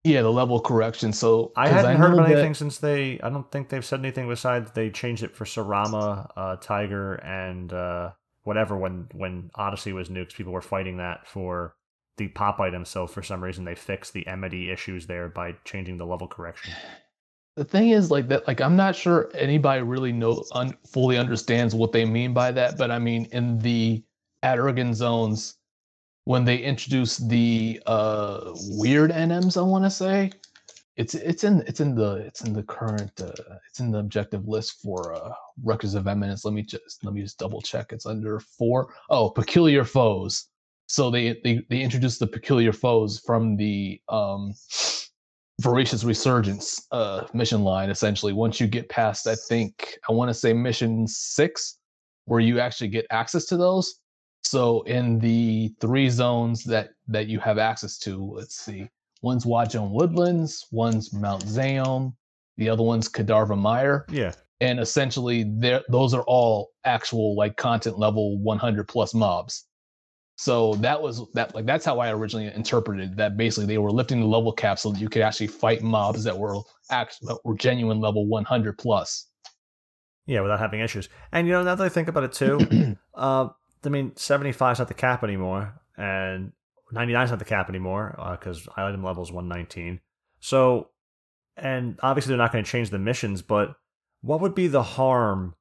Yeah, 0.03 0.21
the 0.21 0.31
level 0.31 0.59
correction. 0.61 1.11
So 1.11 1.51
I 1.57 1.67
hadn't 1.67 1.97
heard 1.97 2.09
know 2.09 2.19
about 2.19 2.29
that- 2.29 2.35
anything 2.35 2.53
since 2.53 2.77
they. 2.77 3.19
I 3.21 3.29
don't 3.29 3.49
think 3.51 3.69
they've 3.69 3.83
said 3.83 3.99
anything 3.99 4.29
besides 4.29 4.71
they 4.71 4.89
changed 4.89 5.23
it 5.23 5.35
for 5.35 5.45
Sarama, 5.45 6.29
uh, 6.37 6.55
Tiger, 6.57 7.15
and 7.15 7.73
uh, 7.73 8.11
whatever 8.43 8.77
when 8.77 9.07
when 9.13 9.51
Odyssey 9.55 9.91
was 9.93 10.07
because 10.09 10.33
people 10.33 10.53
were 10.53 10.61
fighting 10.61 10.97
that 10.97 11.27
for 11.27 11.75
the 12.17 12.29
pop 12.29 12.59
item. 12.59 12.85
So 12.85 13.07
for 13.07 13.21
some 13.21 13.43
reason 13.43 13.65
they 13.65 13.75
fixed 13.75 14.13
the 14.13 14.25
Enmity 14.25 14.71
issues 14.71 15.05
there 15.05 15.27
by 15.29 15.55
changing 15.65 15.97
the 15.97 16.05
level 16.05 16.27
correction. 16.27 16.73
The 17.55 17.65
thing 17.65 17.89
is, 17.89 18.09
like 18.09 18.29
that, 18.29 18.47
like 18.47 18.61
I'm 18.61 18.77
not 18.77 18.95
sure 18.95 19.29
anybody 19.33 19.81
really 19.81 20.13
know 20.13 20.45
un, 20.53 20.77
fully 20.87 21.17
understands 21.17 21.75
what 21.75 21.91
they 21.91 22.05
mean 22.05 22.33
by 22.33 22.51
that. 22.53 22.77
But 22.77 22.89
I 22.89 22.99
mean, 22.99 23.25
in 23.33 23.59
the 23.59 24.01
Aht 24.43 24.59
Urhgan 24.59 24.93
zones, 24.93 25.55
when 26.29 26.45
they 26.45 26.57
introduced 26.57 27.27
the 27.27 27.81
uh 27.87 28.53
weird 28.77 29.09
NMs, 29.09 29.57
I 29.57 29.63
want 29.63 29.83
to 29.83 29.89
say, 29.89 30.29
it's 30.95 31.15
it's 31.15 31.43
in 31.43 31.63
it's 31.65 31.79
in 31.79 31.95
the 31.95 32.17
it's 32.17 32.41
in 32.41 32.53
the 32.53 32.61
current 32.61 33.19
uh, 33.19 33.31
it's 33.67 33.79
in 33.79 33.89
the 33.89 33.97
objective 33.97 34.47
list 34.47 34.79
for 34.79 35.15
uh 35.15 35.33
records 35.63 35.95
of 35.95 36.05
eminence. 36.05 36.45
Let 36.45 36.53
me 36.53 36.61
just 36.61 37.03
let 37.03 37.15
me 37.15 37.23
just 37.23 37.39
double 37.39 37.61
check. 37.61 37.91
It's 37.91 38.05
under 38.05 38.39
four. 38.39 38.93
Oh, 39.09 39.31
peculiar 39.31 39.83
foes. 39.83 40.49
So 40.85 41.09
they 41.09 41.39
they 41.43 41.63
they 41.67 41.81
introduced 41.81 42.19
the 42.19 42.27
peculiar 42.27 42.73
foes 42.73 43.19
from 43.25 43.57
the 43.57 43.99
um 44.07 44.53
voracious 45.61 46.03
resurgence 46.03 46.85
uh 46.91 47.25
mission 47.33 47.63
line 47.63 47.89
essentially 47.89 48.31
once 48.31 48.61
you 48.61 48.67
get 48.67 48.87
past 48.87 49.27
i 49.27 49.35
think 49.35 49.97
i 50.07 50.13
want 50.13 50.29
to 50.29 50.33
say 50.33 50.53
mission 50.53 51.05
six 51.05 51.79
where 52.27 52.39
you 52.39 52.61
actually 52.61 52.87
get 52.87 53.05
access 53.11 53.45
to 53.45 53.57
those 53.57 53.99
so 54.43 54.81
in 54.83 55.19
the 55.19 55.73
three 55.79 56.09
zones 56.09 56.63
that 56.63 56.89
that 57.07 57.27
you 57.27 57.39
have 57.39 57.57
access 57.57 57.97
to 57.97 58.31
let's 58.35 58.55
see 58.55 58.89
one's 59.21 59.45
Wajaom 59.45 59.91
woodlands 59.91 60.65
one's 60.71 61.13
mount 61.13 61.45
Zhayolm 61.45 62.13
the 62.57 62.69
other 62.69 62.83
one's 62.83 63.09
Caedarva 63.09 63.57
mire 63.57 64.05
Yeah, 64.09 64.33
and 64.61 64.79
essentially 64.79 65.45
there 65.47 65.81
those 65.89 66.13
are 66.13 66.23
all 66.23 66.71
actual 66.83 67.35
like 67.35 67.57
content 67.57 67.97
level 67.97 68.37
100 68.39 68.87
plus 68.87 69.13
mobs. 69.13 69.65
So 70.37 70.75
that 70.75 71.01
was 71.01 71.21
that 71.33 71.53
like 71.53 71.65
that's 71.65 71.83
how 71.83 71.99
i 71.99 72.11
originally 72.11 72.47
interpreted 72.53 73.17
that 73.17 73.35
basically 73.35 73.65
they 73.65 73.77
were 73.77 73.91
lifting 73.91 74.21
the 74.21 74.25
level 74.25 74.53
cap 74.53 74.79
so 74.79 74.91
that 74.91 74.99
you 74.99 75.09
could 75.09 75.21
actually 75.21 75.47
fight 75.47 75.81
mobs 75.81 76.23
that 76.23 76.37
were 76.37 76.61
act 76.89 77.17
that 77.23 77.37
were 77.43 77.55
genuine 77.55 77.99
level 77.99 78.25
100 78.25 78.77
plus. 78.77 79.27
Yeah, 80.25 80.41
without 80.41 80.59
having 80.59 80.79
issues. 80.79 81.09
And 81.31 81.47
you 81.47 81.53
know, 81.53 81.63
now 81.63 81.75
that 81.75 81.83
I 81.83 81.89
think 81.89 82.07
about 82.07 82.23
it 82.23 82.33
too, 82.33 82.97
uh, 83.15 83.49
I 83.83 83.89
mean, 83.89 84.15
75 84.15 84.73
is 84.73 84.79
not 84.79 84.87
the 84.87 84.93
cap 84.93 85.23
anymore, 85.23 85.73
and 85.97 86.51
99 86.91 87.23
is 87.23 87.29
not 87.29 87.39
the 87.39 87.45
cap 87.45 87.69
anymore 87.69 88.15
because 88.39 88.67
item 88.75 89.03
level 89.03 89.23
is 89.23 89.31
119. 89.31 90.01
So, 90.39 90.89
and 91.55 91.99
obviously 92.01 92.29
they're 92.31 92.37
not 92.37 92.51
going 92.51 92.63
to 92.63 92.69
change 92.69 92.89
the 92.89 92.99
missions, 92.99 93.41
but 93.41 93.75
what 94.21 94.41
would 94.41 94.55
be 94.55 94.67
the 94.67 94.83
harm 94.83 95.55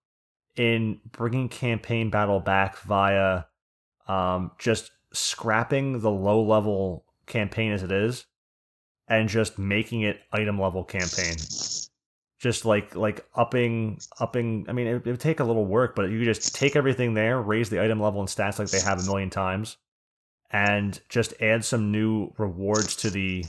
in 0.57 1.01
bringing 1.13 1.49
campaign 1.49 2.11
battle 2.11 2.41
back 2.41 2.79
via 2.81 3.45
um, 4.09 4.53
just 4.59 4.91
scrapping 5.13 6.01
the 6.01 6.11
low 6.11 6.43
level 6.43 7.05
campaign 7.27 7.73
as 7.73 7.83
it 7.83 7.93
is 7.93 8.27
and 9.07 9.29
just 9.29 9.59
making 9.59 10.03
it 10.03 10.21
item 10.33 10.61
level 10.61 10.85
campaign? 10.85 11.37
Just 12.39 12.65
like 12.65 12.95
like 12.95 13.27
upping 13.35 14.01
upping 14.21 14.65
i 14.69 14.73
mean 14.73 14.87
it, 14.87 14.95
it 14.95 15.07
would 15.07 15.21
take 15.21 15.41
a 15.41 15.45
little 15.45 15.67
work 15.67 15.95
but 15.95 16.11
you 16.11 16.25
just 16.25 16.55
take 16.55 16.77
everything 16.77 17.15
there 17.15 17.41
raise 17.41 17.69
the 17.69 17.83
item 17.83 18.01
level 18.01 18.21
and 18.21 18.29
stats 18.29 18.59
like 18.59 18.69
they 18.69 18.81
have 18.81 19.01
a 19.01 19.05
million 19.05 19.31
times 19.31 19.77
and 20.51 21.01
just 21.09 21.35
add 21.43 21.65
some 21.65 21.93
new 21.93 22.33
rewards 22.39 22.97
to 22.97 23.11
the 23.11 23.45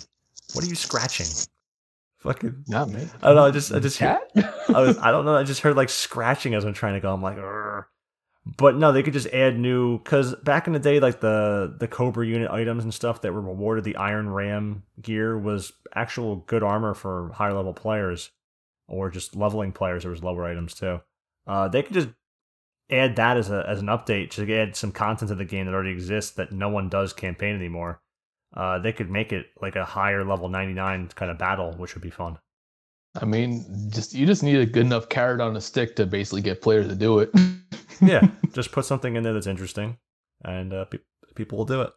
what 0.53 0.66
are 0.66 0.68
you 0.68 0.76
scratching? 0.76 1.28
Fucking 2.18 2.66
not 2.68 2.90
me. 2.90 3.07
I 3.22 3.28
don't 3.28 3.36
know 3.36 3.45
i 3.45 3.52
just 3.52 3.72
i 3.72 3.80
just 3.80 3.99
cat 3.99 4.30
I, 4.36 4.82
was, 4.82 4.98
I 5.02 5.11
don't 5.11 5.26
know 5.26 5.36
i 5.36 5.44
just 5.44 5.61
heard 5.61 5.78
like 5.78 5.90
scratching 5.90 6.53
as 6.53 6.66
i'm 6.66 6.74
trying 6.74 6.95
to 6.95 6.99
go 6.99 7.14
i'm 7.14 7.22
like 7.22 7.38
"Urgh." 7.38 7.86
but 8.57 8.76
no 8.76 8.91
they 8.91 9.03
could 9.03 9.14
just 9.14 9.28
add 9.28 9.57
new 9.57 9.99
because 9.99 10.36
back 10.36 10.68
in 10.68 10.74
the 10.74 10.80
day 10.80 10.99
like 10.99 11.22
the 11.22 11.76
the 11.80 11.88
cobra 11.88 12.26
unit 12.26 12.52
items 12.52 12.84
and 12.84 12.94
stuff 12.94 13.22
that 13.22 13.34
were 13.34 13.41
rewarded 13.41 13.86
the 13.86 13.95
iron 13.95 14.30
ram 14.30 14.84
gear 15.02 15.38
was 15.38 15.72
actual 15.95 16.38
good 16.48 16.64
armor 16.64 16.94
for 16.94 17.32
higher 17.34 17.53
level 17.53 17.74
players 17.74 18.32
or 18.90 19.10
just 19.10 19.36
leveling 19.36 19.72
players. 19.72 20.03
There 20.03 20.11
was 20.11 20.24
lower 20.24 20.45
items 20.45 20.74
too. 20.74 21.02
Uh, 21.48 21.68
they 21.68 21.82
could 21.84 21.94
just 21.94 22.10
add 22.91 23.16
that 23.16 23.38
as 23.38 23.49
a 23.52 23.66
as 23.68 23.80
an 23.80 23.88
update 23.88 24.32
to 24.32 24.53
add 24.56 24.76
some 24.76 24.91
content 24.91 25.30
to 25.30 25.36
the 25.36 25.45
game 25.45 25.66
that 25.66 25.74
already 25.74 25.91
exists 25.91 26.32
that 26.32 26.52
no 26.52 26.70
one 26.70 26.90
does 26.90 27.14
campaign 27.14 27.56
anymore. 27.56 28.02
Uh, 28.56 28.80
they 28.80 28.91
could 28.91 29.10
make 29.11 29.32
it 29.32 29.45
like 29.61 29.76
a 29.76 29.86
higher 29.86 30.26
level 30.26 30.49
99 30.49 31.10
kind 31.16 31.32
of 31.32 31.38
battle, 31.38 31.74
which 31.74 31.94
would 31.95 32.02
be 32.02 32.10
fun. 32.10 32.38
i 33.22 33.26
mean 33.26 33.66
just 33.91 34.14
you 34.14 34.26
just 34.26 34.44
need 34.44 34.57
a 34.60 34.66
good 34.66 34.86
enough 34.86 35.10
carrot 35.10 35.41
on 35.41 35.56
a 35.56 35.61
stick 35.61 35.95
to 35.95 36.06
basically 36.06 36.41
get 36.41 36.61
players 36.61 36.88
to 36.88 36.95
do 36.95 37.20
it 37.20 37.32
Yeah, 38.02 38.28
just 38.53 38.72
put 38.72 38.86
something 38.86 39.16
in 39.16 39.24
there 39.24 39.34
that's 39.34 39.45
interesting, 39.48 39.98
and 40.45 40.72
uh, 40.74 40.86
pe- 40.86 40.99
people 41.36 41.57
will 41.57 41.66
do 41.66 41.82
it. 41.82 41.91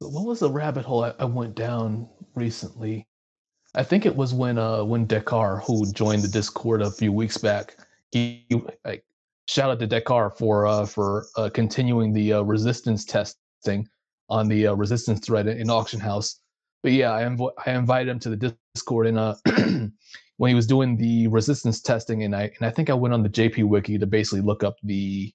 what 0.00 0.26
was 0.26 0.40
the 0.40 0.50
rabbit 0.50 0.84
hole 0.84 1.04
I, 1.04 1.14
I 1.18 1.24
went 1.24 1.54
down 1.54 2.08
recently? 2.34 3.06
I 3.74 3.82
think 3.82 4.04
it 4.04 4.14
was 4.14 4.34
when 4.34 4.58
uh 4.58 4.84
when 4.84 5.06
Dekar, 5.06 5.62
who 5.62 5.90
joined 5.92 6.22
the 6.22 6.28
Discord 6.28 6.82
a 6.82 6.90
few 6.90 7.12
weeks 7.12 7.38
back, 7.38 7.76
he 8.10 8.44
like 8.84 9.04
shout 9.48 9.70
out 9.70 9.78
to 9.80 9.88
Dekar 9.88 10.36
for 10.36 10.66
uh 10.66 10.86
for 10.86 11.26
uh, 11.36 11.48
continuing 11.52 12.12
the 12.12 12.34
uh, 12.34 12.42
resistance 12.42 13.04
testing 13.04 13.88
on 14.28 14.48
the 14.48 14.68
uh, 14.68 14.74
resistance 14.74 15.20
thread 15.20 15.46
in 15.46 15.70
Auction 15.70 16.00
House. 16.00 16.40
but 16.82 16.92
yeah, 16.92 17.12
I, 17.12 17.22
inv- 17.22 17.52
I 17.66 17.72
invited 17.72 18.10
him 18.10 18.18
to 18.20 18.30
the 18.30 18.56
Discord 18.74 19.06
and 19.06 19.18
uh, 19.18 19.34
when 20.36 20.48
he 20.48 20.54
was 20.54 20.66
doing 20.66 20.96
the 20.96 21.28
resistance 21.28 21.80
testing, 21.80 22.24
and 22.24 22.34
I 22.34 22.50
and 22.58 22.66
I 22.66 22.70
think 22.70 22.90
I 22.90 22.94
went 22.94 23.14
on 23.14 23.22
the 23.22 23.28
JP 23.28 23.64
Wiki 23.64 23.98
to 23.98 24.06
basically 24.06 24.40
look 24.40 24.64
up 24.64 24.76
the 24.82 25.32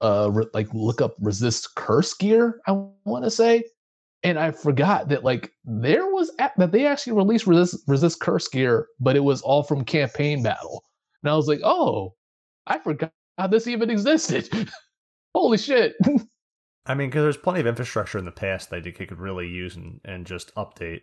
uh 0.00 0.30
re- 0.32 0.46
like 0.54 0.68
look 0.72 1.00
up 1.00 1.14
resist 1.20 1.74
curse 1.74 2.14
gear. 2.14 2.60
I 2.66 2.72
want 3.04 3.24
to 3.24 3.30
say, 3.30 3.64
and 4.24 4.38
I 4.38 4.50
forgot 4.50 5.08
that 5.08 5.22
like 5.22 5.52
there 5.64 6.06
was 6.06 6.30
a- 6.40 6.50
that 6.56 6.72
they 6.72 6.86
actually 6.86 7.12
released 7.12 7.46
resist 7.46 7.84
resist 7.86 8.20
curse 8.20 8.48
gear, 8.48 8.88
but 8.98 9.16
it 9.16 9.20
was 9.20 9.42
all 9.42 9.62
from 9.62 9.84
campaign 9.84 10.42
battle, 10.42 10.84
and 11.22 11.30
I 11.30 11.36
was 11.36 11.46
like, 11.46 11.60
oh, 11.62 12.14
I 12.66 12.78
forgot 12.78 13.12
how 13.38 13.46
this 13.46 13.66
even 13.68 13.90
existed. 13.90 14.48
Holy 15.34 15.58
shit! 15.58 15.94
I 16.86 16.94
mean, 16.94 17.08
because 17.08 17.22
there's 17.22 17.36
plenty 17.36 17.60
of 17.60 17.66
infrastructure 17.66 18.18
in 18.18 18.24
the 18.24 18.32
past 18.32 18.70
that 18.70 18.84
they 18.84 18.92
could 18.92 19.18
really 19.18 19.48
use 19.48 19.76
and, 19.76 20.00
and 20.04 20.26
just 20.26 20.54
update. 20.54 21.02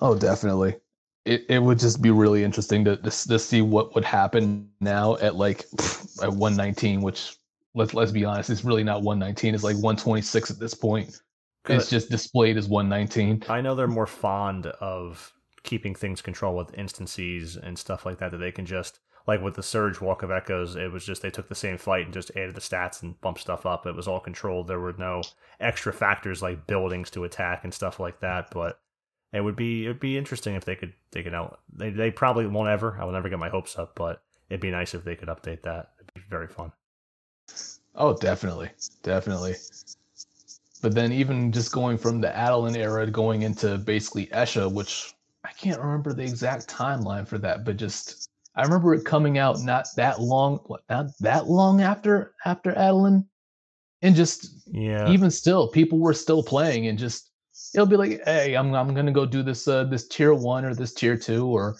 Oh, 0.00 0.14
definitely. 0.14 0.76
It 1.24 1.46
it 1.48 1.58
would 1.60 1.78
just 1.78 2.02
be 2.02 2.10
really 2.10 2.44
interesting 2.44 2.84
to 2.84 2.96
to, 2.98 3.10
to 3.10 3.38
see 3.38 3.62
what 3.62 3.94
would 3.94 4.04
happen 4.04 4.68
now 4.80 5.16
at 5.16 5.36
like 5.36 5.64
at 6.22 6.30
119, 6.30 7.00
which 7.00 7.36
let's 7.74 7.94
let's 7.94 8.12
be 8.12 8.24
honest, 8.24 8.50
it's 8.50 8.64
really 8.64 8.84
not 8.84 9.02
119. 9.02 9.54
It's 9.54 9.64
like 9.64 9.76
126 9.76 10.50
at 10.50 10.58
this 10.58 10.74
point. 10.74 11.20
It's 11.68 11.90
just 11.90 12.10
displayed 12.10 12.56
as 12.56 12.68
119. 12.68 13.44
I 13.48 13.60
know 13.60 13.74
they're 13.74 13.86
more 13.86 14.06
fond 14.06 14.66
of 14.66 15.32
keeping 15.62 15.94
things 15.94 16.20
controlled 16.20 16.56
with 16.56 16.78
instances 16.78 17.56
and 17.56 17.78
stuff 17.78 18.04
like 18.04 18.18
that 18.18 18.30
that 18.32 18.38
they 18.38 18.52
can 18.52 18.66
just 18.66 19.00
like 19.26 19.40
with 19.40 19.54
the 19.54 19.62
Surge 19.62 20.00
Walk 20.00 20.22
of 20.22 20.30
Echoes, 20.30 20.76
it 20.76 20.92
was 20.92 21.04
just 21.04 21.22
they 21.22 21.30
took 21.30 21.48
the 21.48 21.54
same 21.54 21.78
fight 21.78 22.04
and 22.04 22.12
just 22.12 22.30
added 22.36 22.54
the 22.54 22.60
stats 22.60 23.02
and 23.02 23.18
bumped 23.20 23.40
stuff 23.40 23.64
up. 23.64 23.86
It 23.86 23.94
was 23.94 24.06
all 24.06 24.20
controlled. 24.20 24.68
There 24.68 24.80
were 24.80 24.94
no 24.98 25.22
extra 25.60 25.92
factors 25.92 26.42
like 26.42 26.66
buildings 26.66 27.10
to 27.10 27.24
attack 27.24 27.64
and 27.64 27.72
stuff 27.72 27.98
like 27.98 28.20
that. 28.20 28.50
But 28.50 28.78
it 29.32 29.40
would 29.40 29.56
be 29.56 29.84
it'd 29.84 30.00
be 30.00 30.18
interesting 30.18 30.54
if 30.54 30.64
they 30.64 30.76
could 30.76 30.92
they 31.12 31.22
could 31.22 31.34
out 31.34 31.60
they 31.72 31.90
they 31.90 32.10
probably 32.10 32.46
won't 32.46 32.68
ever. 32.68 32.98
I 33.00 33.04
will 33.04 33.12
never 33.12 33.28
get 33.30 33.38
my 33.38 33.48
hopes 33.48 33.78
up, 33.78 33.94
but 33.94 34.22
it'd 34.50 34.60
be 34.60 34.70
nice 34.70 34.94
if 34.94 35.04
they 35.04 35.16
could 35.16 35.28
update 35.28 35.62
that. 35.62 35.92
It'd 35.98 36.14
be 36.14 36.22
very 36.28 36.48
fun. 36.48 36.72
Oh, 37.94 38.14
definitely, 38.14 38.70
definitely. 39.02 39.54
But 40.84 40.94
then 40.94 41.14
even 41.14 41.50
just 41.50 41.72
going 41.72 41.96
from 41.96 42.20
the 42.20 42.28
Adoulin 42.28 42.76
era 42.76 43.10
going 43.10 43.40
into 43.40 43.78
basically 43.78 44.26
Escha, 44.26 44.70
which 44.70 45.14
I 45.42 45.48
can't 45.52 45.80
remember 45.80 46.12
the 46.12 46.24
exact 46.24 46.68
timeline 46.68 47.26
for 47.26 47.38
that, 47.38 47.64
but 47.64 47.78
just 47.78 48.28
I 48.54 48.64
remember 48.64 48.92
it 48.92 49.06
coming 49.06 49.38
out 49.38 49.62
not 49.62 49.86
that 49.96 50.20
long, 50.20 50.60
not 50.90 51.06
that 51.20 51.48
long 51.48 51.80
after 51.80 52.34
after 52.44 52.72
Adoulin, 52.74 53.24
and 54.02 54.14
just 54.14 54.46
Yeah. 54.66 55.08
even 55.08 55.30
still, 55.30 55.68
people 55.68 55.98
were 56.00 56.12
still 56.12 56.42
playing, 56.42 56.88
and 56.88 56.98
just 56.98 57.30
it'll 57.72 57.86
be 57.86 57.96
like, 57.96 58.20
hey, 58.26 58.54
I'm 58.54 58.74
I'm 58.74 58.92
gonna 58.92 59.10
go 59.10 59.24
do 59.24 59.42
this 59.42 59.66
uh, 59.66 59.84
this 59.84 60.06
tier 60.06 60.34
one 60.34 60.66
or 60.66 60.74
this 60.74 60.92
tier 60.92 61.16
two, 61.16 61.46
or 61.46 61.76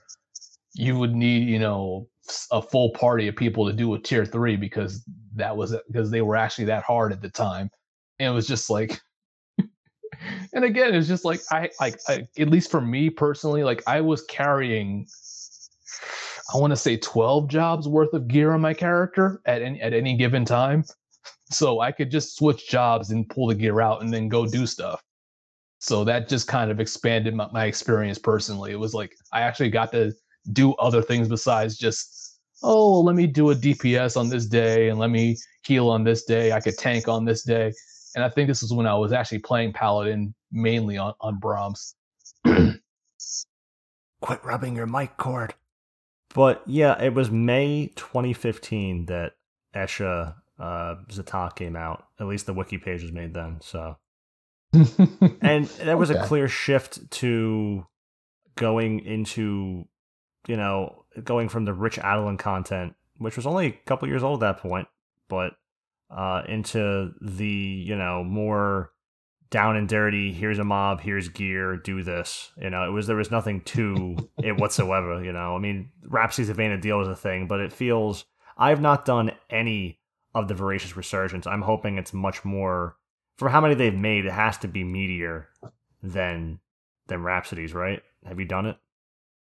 you 0.73 0.99
would 0.99 1.15
need 1.15 1.47
you 1.47 1.59
know 1.59 2.09
a 2.51 2.63
full 2.63 2.89
party 2.93 3.29
of 3.29 3.37
people 3.37 3.67
to 3.67 3.73
do 3.75 3.93
a 3.93 3.99
tier 3.99 4.25
three 4.25 4.57
because 4.57 5.05
that 5.35 5.55
was 5.55 5.77
because 5.89 6.11
they 6.11 6.23
were 6.23 6.37
actually 6.37 6.65
that 6.65 6.85
hard 6.85 7.13
at 7.13 7.21
the 7.21 7.29
time, 7.29 7.69
and 8.19 8.29
it 8.29 8.35
was 8.35 8.47
just 8.47 8.71
like. 8.71 9.01
and 10.53 10.65
again, 10.65 10.95
it's 10.95 11.09
just 11.09 11.25
like 11.25 11.41
I 11.51 11.71
like 11.81 11.99
I, 12.09 12.27
at 12.39 12.49
least 12.49 12.71
for 12.71 12.81
me 12.81 13.11
personally, 13.11 13.65
like 13.65 13.83
I 13.87 14.01
was 14.01 14.23
carrying 14.25 15.07
I 16.53 16.59
want 16.59 16.73
to 16.73 16.77
say 16.77 16.97
12 16.97 17.49
jobs 17.49 17.89
worth 17.89 18.13
of 18.13 18.29
gear 18.29 18.53
on 18.53 18.61
my 18.61 18.75
character 18.75 19.41
at 19.47 19.63
any 19.63 19.81
at 19.81 19.93
any 19.93 20.17
given 20.17 20.45
time. 20.45 20.85
So 21.51 21.81
I 21.81 21.93
could 21.93 22.11
just 22.11 22.37
switch 22.37 22.69
jobs 22.69 23.11
and 23.11 23.29
pull 23.29 23.49
the 23.49 23.55
gear 23.55 23.81
out 23.81 24.03
and 24.03 24.13
then 24.13 24.29
go 24.29 24.47
do 24.47 24.67
stuff. 24.67 25.03
So 25.79 26.05
that 26.05 26.29
just 26.29 26.49
kind 26.49 26.71
of 26.71 26.81
expanded 26.81 27.35
my, 27.35 27.49
my 27.53 27.67
experience 27.67 28.19
personally. 28.19 28.73
It 28.73 28.79
was 28.79 28.95
like 28.95 29.15
I 29.33 29.43
actually 29.43 29.71
got 29.71 29.93
to 29.93 30.13
do 30.53 30.75
other 30.75 31.03
things 31.03 31.29
besides 31.29 31.77
just, 31.77 32.39
oh, 32.63 33.01
let 33.01 33.17
me 33.17 33.27
do 33.27 33.51
a 33.51 33.55
DPS 33.55 34.17
on 34.17 34.29
this 34.29 34.47
day 34.47 34.89
and 34.89 34.99
let 34.99 35.11
me 35.11 35.37
heal 35.67 35.89
on 35.89 36.05
this 36.05 36.25
day. 36.25 36.53
I 36.53 36.61
could 36.61 36.79
tank 36.79 37.09
on 37.09 37.25
this 37.25 37.43
day. 37.43 37.73
And 38.15 38.25
I 38.25 38.29
think 38.29 38.49
this 38.49 38.63
is 38.63 38.73
when 38.73 38.87
I 38.87 38.95
was 38.95 39.13
actually 39.13 39.41
playing 39.41 39.73
Paladin 39.73 40.35
mainly 40.53 40.99
on, 40.99 41.15
on 41.21 41.39
Brahms. 41.39 41.95
Quit 42.45 44.45
rubbing 44.45 44.77
your 44.77 44.87
mic 44.87 45.17
cord. 45.17 45.55
But 46.35 46.63
yeah, 46.67 47.01
it 47.01 47.15
was 47.15 47.31
May 47.31 47.93
2015 47.97 49.07
that 49.07 49.33
Escha 49.75 50.35
uh, 50.59 50.95
Zi'Tah 51.09 51.55
came 51.55 51.77
out. 51.77 52.07
At 52.19 52.27
least 52.27 52.47
the 52.47 52.55
wiki 52.55 52.79
page 52.79 53.03
was 53.03 53.13
made 53.13 53.35
then. 53.35 53.59
So, 53.61 53.97
and 54.73 55.67
there 55.67 55.97
was 55.97 56.11
a 56.11 56.23
clear 56.25 56.49
shift 56.49 57.11
to 57.13 57.87
going 58.57 59.01
into, 59.01 59.87
you 60.47 60.57
know, 60.57 61.05
going 61.23 61.49
from 61.49 61.65
the 61.65 61.73
rich 61.73 61.99
Adoulin 61.99 62.39
content, 62.39 62.95
which 63.19 63.37
was 63.37 63.47
only 63.47 63.67
a 63.67 63.79
couple 63.87 64.09
years 64.09 64.23
old 64.23 64.43
at 64.43 64.57
that 64.57 64.63
point, 64.63 64.89
but 65.29 65.55
uh, 66.17 66.43
into 66.49 67.13
the 67.21 67.47
you 67.47 67.97
know 67.97 68.23
more 68.25 68.93
down 69.51 69.77
and 69.77 69.89
dirty. 69.89 70.33
Here's 70.33 70.59
a 70.59 70.65
mob. 70.65 71.01
Here's 71.01 71.29
gear. 71.29 71.77
Do 71.77 72.03
this. 72.03 72.51
You 72.57 72.71
know, 72.71 72.85
it 72.85 72.91
was 72.91 73.07
there 73.07 73.17
was 73.17 73.31
nothing 73.31 73.61
to 73.63 74.17
it 74.39 74.57
whatsoever. 74.57 75.23
You 75.23 75.33
know, 75.33 75.57
I 75.57 75.59
mean, 75.59 75.91
Rhapsodies 76.07 76.49
of 76.49 76.57
Vana'diel 76.57 77.03
is 77.03 77.09
a 77.09 77.17
thing, 77.17 77.47
but 77.47 77.61
it 77.61 77.73
feels 77.73 78.25
I've 78.57 78.81
not 78.81 79.05
done 79.05 79.33
any 79.51 80.01
of 80.35 80.49
the 80.49 80.55
Voracious 80.55 80.97
Resurgence. 80.97 81.47
I'm 81.47 81.63
hoping 81.63 81.99
it's 81.99 82.13
much 82.13 82.45
more 82.45 82.97
for 83.37 83.49
how 83.49 83.61
many 83.61 83.75
they've 83.75 83.95
made. 83.95 84.27
It 84.27 84.33
has 84.33 84.59
to 84.59 84.69
be 84.69 84.85
meatier 84.85 85.47
than 86.03 86.61
than 87.07 87.23
Rhapsodies, 87.23 87.75
right? 87.75 88.03
Have 88.25 88.39
you 88.39 88.47
done 88.47 88.67
it? 88.67 88.77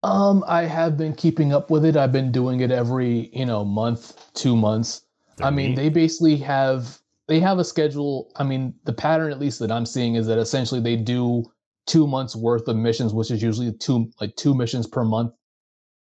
Um, 0.02 0.44
I 0.46 0.64
have 0.64 0.96
been 0.96 1.14
keeping 1.14 1.52
up 1.52 1.70
with 1.70 1.84
it. 1.84 1.96
I've 1.96 2.12
been 2.12 2.30
doing 2.30 2.60
it 2.60 2.70
every, 2.70 3.30
you 3.32 3.46
know, 3.46 3.64
month, 3.64 4.32
two 4.34 4.54
months. 4.54 5.02
They're 5.36 5.46
I 5.46 5.50
mean, 5.50 5.74
they 5.74 5.88
basically 5.88 6.36
have 6.38 6.98
they 7.28 7.40
have 7.40 7.58
a 7.58 7.64
schedule. 7.64 8.30
I 8.36 8.44
mean, 8.44 8.74
the 8.84 8.92
pattern 8.92 9.32
at 9.32 9.40
least 9.40 9.58
that 9.60 9.70
I'm 9.72 9.86
seeing 9.86 10.14
is 10.14 10.26
that 10.26 10.38
essentially 10.38 10.80
they 10.80 10.96
do 10.96 11.44
two 11.86 12.06
months 12.06 12.34
worth 12.36 12.68
of 12.68 12.76
missions, 12.76 13.12
which 13.12 13.30
is 13.30 13.42
usually 13.42 13.72
two 13.72 14.10
like 14.20 14.34
two 14.36 14.54
missions 14.54 14.86
per 14.86 15.04
month. 15.04 15.32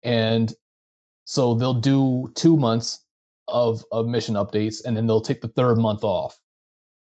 And 0.03 0.53
so 1.25 1.55
they'll 1.55 1.81
do 1.81 2.31
two 2.35 2.57
months 2.57 3.03
of 3.47 3.83
of 3.91 4.07
mission 4.07 4.35
updates 4.35 4.83
and 4.85 4.95
then 4.95 5.07
they'll 5.07 5.21
take 5.21 5.41
the 5.41 5.49
third 5.49 5.77
month 5.77 6.03
off. 6.03 6.39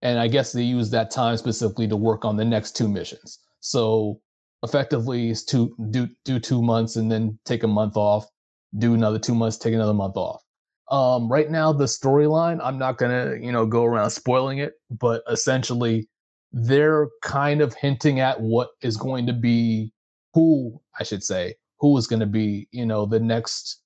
And 0.02 0.20
I 0.20 0.28
guess 0.28 0.52
they 0.52 0.64
use 0.64 0.90
that 0.92 1.12
time 1.12 1.38
specifically 1.38 1.88
to 1.88 1.96
work 1.96 2.26
on 2.26 2.38
the 2.38 2.46
next 2.46 2.76
two 2.76 2.88
missions. 2.88 3.40
So 3.62 4.22
effectively 4.64 5.30
is 5.30 5.44
to 5.46 5.76
do 5.92 6.08
do 6.26 6.40
two 6.40 6.62
months 6.62 6.96
and 6.96 7.12
then 7.12 7.40
take 7.46 7.64
a 7.64 7.68
month 7.68 7.96
off, 7.96 8.28
do 8.78 8.94
another 8.94 9.20
two 9.20 9.36
months, 9.36 9.58
take 9.58 9.74
another 9.74 9.94
month 9.94 10.18
off. 10.18 10.44
Um, 10.90 11.30
right 11.30 11.50
now 11.50 11.74
the 11.74 11.86
storyline, 11.86 12.60
I'm 12.64 12.78
not 12.78 12.98
gonna, 12.98 13.36
you 13.42 13.52
know, 13.52 13.66
go 13.66 13.84
around 13.84 14.10
spoiling 14.12 14.60
it, 14.60 14.74
but 14.90 15.22
essentially 15.30 16.08
they're 16.54 17.10
kind 17.24 17.62
of 17.62 17.74
hinting 17.74 18.20
at 18.22 18.40
what 18.40 18.70
is 18.82 18.96
going 18.96 19.26
to 19.28 19.34
be 19.34 19.92
who 20.34 20.80
I 21.00 21.04
should 21.04 21.24
say, 21.24 21.56
who 21.80 21.98
is 21.98 22.08
gonna 22.08 22.26
be, 22.26 22.68
you 22.72 22.86
know, 22.86 23.06
the 23.06 23.20
next 23.20 23.82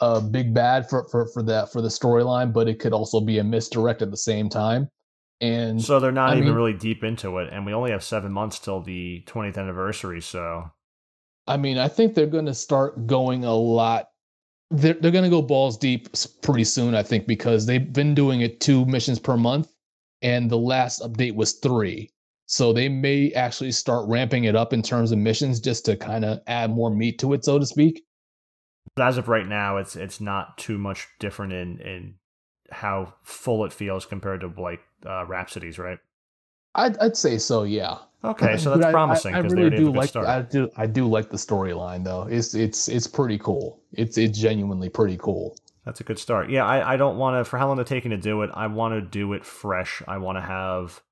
uh 0.00 0.20
big 0.20 0.52
bad 0.52 0.88
for 0.90 1.06
for, 1.10 1.26
for 1.32 1.42
that 1.44 1.72
for 1.72 1.80
the 1.80 1.88
storyline, 1.88 2.52
but 2.52 2.68
it 2.68 2.78
could 2.80 2.92
also 2.92 3.20
be 3.20 3.38
a 3.38 3.44
misdirect 3.44 4.02
at 4.02 4.10
the 4.10 4.16
same 4.16 4.48
time. 4.48 4.88
And 5.40 5.82
So 5.82 5.98
they're 6.00 6.12
not 6.12 6.30
I 6.30 6.34
even 6.34 6.48
mean- 6.48 6.54
really 6.54 6.72
deep 6.74 7.02
into 7.02 7.38
it, 7.38 7.48
and 7.52 7.64
we 7.66 7.72
only 7.72 7.90
have 7.92 8.04
seven 8.04 8.30
months 8.30 8.58
till 8.58 8.80
the 8.80 9.24
20th 9.26 9.56
anniversary. 9.56 10.20
So 10.20 10.70
I 11.46 11.56
mean, 11.56 11.78
I 11.78 11.88
think 11.88 12.14
they're 12.14 12.26
going 12.26 12.46
to 12.46 12.54
start 12.54 13.06
going 13.08 13.44
a 13.44 13.52
lot. 13.54 14.06
They're 14.72 14.94
they're 14.94 15.10
going 15.10 15.24
to 15.24 15.30
go 15.30 15.42
balls 15.42 15.76
deep 15.76 16.08
pretty 16.42 16.64
soon. 16.64 16.94
I 16.94 17.02
think 17.02 17.26
because 17.26 17.66
they've 17.66 17.92
been 17.92 18.14
doing 18.14 18.40
it 18.40 18.60
two 18.60 18.84
missions 18.86 19.18
per 19.18 19.36
month, 19.36 19.72
and 20.22 20.50
the 20.50 20.58
last 20.58 21.02
update 21.02 21.34
was 21.34 21.54
three. 21.54 22.10
So 22.46 22.72
they 22.72 22.88
may 22.88 23.32
actually 23.32 23.72
start 23.72 24.08
ramping 24.08 24.44
it 24.44 24.56
up 24.56 24.72
in 24.72 24.82
terms 24.82 25.12
of 25.12 25.18
missions 25.18 25.60
just 25.60 25.84
to 25.86 25.96
kind 25.96 26.24
of 26.24 26.40
add 26.46 26.70
more 26.70 26.90
meat 26.90 27.18
to 27.20 27.32
it, 27.32 27.44
so 27.44 27.58
to 27.58 27.64
speak. 27.64 28.04
But 28.94 29.06
as 29.06 29.18
of 29.18 29.28
right 29.28 29.46
now, 29.46 29.78
it's 29.78 29.96
it's 29.96 30.20
not 30.20 30.58
too 30.58 30.78
much 30.78 31.08
different 31.18 31.52
in 31.52 31.78
in 31.80 32.14
how 32.70 33.14
full 33.22 33.64
it 33.64 33.72
feels 33.72 34.06
compared 34.06 34.40
to 34.40 34.52
like 34.60 34.80
uh, 35.06 35.24
Rhapsodies, 35.26 35.78
right? 35.78 35.98
I'd 36.74 36.98
I'd 36.98 37.16
say 37.16 37.38
so, 37.38 37.64
yeah. 37.64 37.98
Okay, 38.24 38.56
so 38.56 38.70
that's 38.70 38.84
I- 38.86 38.88
I- 38.88 38.92
promising 38.92 39.34
I, 39.34 39.42
because 39.42 39.54
really 39.54 39.70
do 39.70 39.86
have 39.86 39.88
a 39.88 39.92
good 39.92 39.96
like 39.96 40.08
start. 40.08 40.26
I 40.28 40.42
do 40.42 40.70
I 40.76 40.86
do 40.86 41.08
like 41.08 41.30
the 41.30 41.36
storyline 41.36 42.04
though. 42.04 42.22
It's 42.30 42.54
it's 42.54 42.88
it's 42.88 43.06
pretty 43.06 43.38
cool. 43.38 43.80
It's 43.92 44.16
it's 44.18 44.38
genuinely 44.38 44.88
pretty 44.88 45.16
cool. 45.16 45.56
That's 45.84 46.00
a 46.00 46.04
good 46.04 46.18
start. 46.18 46.48
Yeah, 46.48 46.64
I, 46.64 46.92
I 46.92 46.96
don't 46.96 47.18
want 47.18 47.40
to, 47.40 47.44
for 47.44 47.58
how 47.58 47.66
long 47.66 47.74
they're 47.74 47.84
taking 47.84 48.12
to 48.12 48.16
do 48.16 48.42
it, 48.42 48.50
I 48.54 48.68
want 48.68 48.94
to 48.94 49.00
do 49.00 49.32
it 49.32 49.44
fresh. 49.44 50.00
I 50.06 50.18
want 50.18 50.38
to 50.38 50.42
have, 50.42 51.02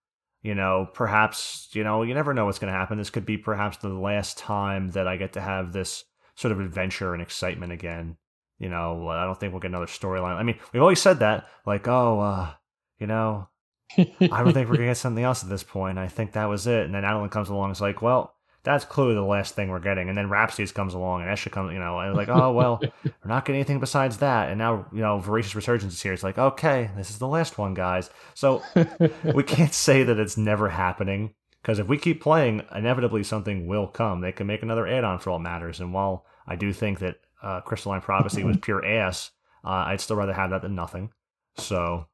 you 0.42 0.54
know, 0.54 0.88
perhaps, 0.94 1.68
you 1.72 1.82
know, 1.82 2.04
you 2.04 2.14
never 2.14 2.32
know 2.32 2.44
what's 2.44 2.60
going 2.60 2.72
to 2.72 2.78
happen. 2.78 2.96
This 2.96 3.10
could 3.10 3.26
be 3.26 3.36
perhaps 3.36 3.78
the 3.78 3.88
last 3.88 4.38
time 4.38 4.90
that 4.92 5.08
I 5.08 5.16
get 5.16 5.32
to 5.32 5.40
have 5.40 5.72
this 5.72 6.04
sort 6.36 6.52
of 6.52 6.60
adventure 6.60 7.14
and 7.14 7.20
excitement 7.20 7.72
again. 7.72 8.16
You 8.60 8.68
know, 8.68 9.08
I 9.08 9.24
don't 9.24 9.40
think 9.40 9.52
we'll 9.52 9.58
get 9.58 9.72
another 9.72 9.86
storyline. 9.86 10.36
I 10.36 10.44
mean, 10.44 10.60
we've 10.72 10.82
always 10.82 11.02
said 11.02 11.18
that, 11.18 11.48
like, 11.66 11.88
oh, 11.88 12.20
uh, 12.20 12.52
you 13.00 13.08
know, 13.08 13.48
I 13.98 14.42
don't 14.42 14.52
think 14.52 14.68
we're 14.68 14.76
going 14.76 14.80
to 14.80 14.86
get 14.86 14.96
something 14.96 15.24
else 15.24 15.42
at 15.42 15.48
this 15.48 15.62
point. 15.62 15.98
I 15.98 16.08
think 16.08 16.32
that 16.32 16.46
was 16.46 16.66
it. 16.66 16.84
And 16.84 16.94
then 16.94 17.02
Adoulin 17.02 17.30
comes 17.30 17.48
along 17.48 17.66
and 17.66 17.76
is 17.76 17.80
like, 17.80 18.02
well, 18.02 18.34
that's 18.62 18.84
clearly 18.84 19.14
the 19.14 19.22
last 19.22 19.54
thing 19.54 19.70
we're 19.70 19.80
getting. 19.80 20.08
And 20.08 20.18
then 20.18 20.28
Rhapsodies 20.28 20.72
comes 20.72 20.92
along, 20.92 21.22
and 21.22 21.30
Escha 21.30 21.50
comes, 21.50 21.72
you 21.72 21.78
know, 21.78 21.98
and 21.98 22.14
like, 22.14 22.28
oh 22.28 22.52
well, 22.52 22.80
we're 23.04 23.12
not 23.24 23.44
getting 23.44 23.60
anything 23.60 23.80
besides 23.80 24.18
that. 24.18 24.50
And 24.50 24.58
now, 24.58 24.86
you 24.92 25.00
know, 25.00 25.18
Voracious 25.18 25.54
Resurgence 25.54 25.94
is 25.94 26.02
here. 26.02 26.12
It's 26.12 26.22
like, 26.22 26.38
okay, 26.38 26.90
this 26.96 27.10
is 27.10 27.18
the 27.18 27.26
last 27.26 27.58
one, 27.58 27.74
guys. 27.74 28.10
So 28.34 28.62
we 29.34 29.42
can't 29.42 29.72
say 29.72 30.02
that 30.02 30.18
it's 30.18 30.36
never 30.36 30.68
happening 30.68 31.34
because 31.62 31.78
if 31.78 31.88
we 31.88 31.96
keep 31.96 32.20
playing, 32.20 32.62
inevitably 32.74 33.22
something 33.22 33.66
will 33.66 33.86
come. 33.86 34.20
They 34.20 34.32
can 34.32 34.46
make 34.46 34.62
another 34.62 34.86
add-on 34.86 35.18
for 35.18 35.30
all 35.30 35.38
matters. 35.38 35.80
And 35.80 35.94
while 35.94 36.26
I 36.46 36.56
do 36.56 36.72
think 36.72 36.98
that 36.98 37.16
uh, 37.42 37.60
Crystalline 37.62 38.02
Prophecy 38.02 38.44
was 38.44 38.56
pure 38.62 38.84
ass, 38.84 39.30
uh, 39.64 39.84
I'd 39.86 40.00
still 40.00 40.16
rather 40.16 40.34
have 40.34 40.50
that 40.50 40.62
than 40.62 40.74
nothing. 40.74 41.12
So 41.56 42.06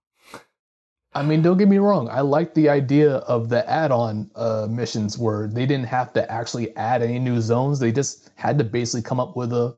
I 1.17 1.23
mean, 1.23 1.41
don't 1.41 1.57
get 1.57 1.69
me 1.69 1.79
wrong. 1.79 2.11
I 2.11 2.21
like 2.21 2.53
the 2.53 2.69
idea 2.69 3.15
of 3.17 3.49
the 3.49 3.67
add-on 3.71 4.31
uh, 4.35 4.67
missions 4.69 5.17
where 5.17 5.49
they 5.49 5.65
didn't 5.65 5.87
have 5.87 6.13
to 6.13 6.31
actually 6.31 6.77
add 6.77 7.03
any 7.03 7.19
new 7.19 7.41
zones. 7.41 7.79
They 7.79 7.91
just 7.91 8.31
had 8.35 8.59
to 8.59 8.65
basically 8.65 9.01
come 9.01 9.19
up 9.19 9.35
with 9.35 9.51
a 9.55 9.75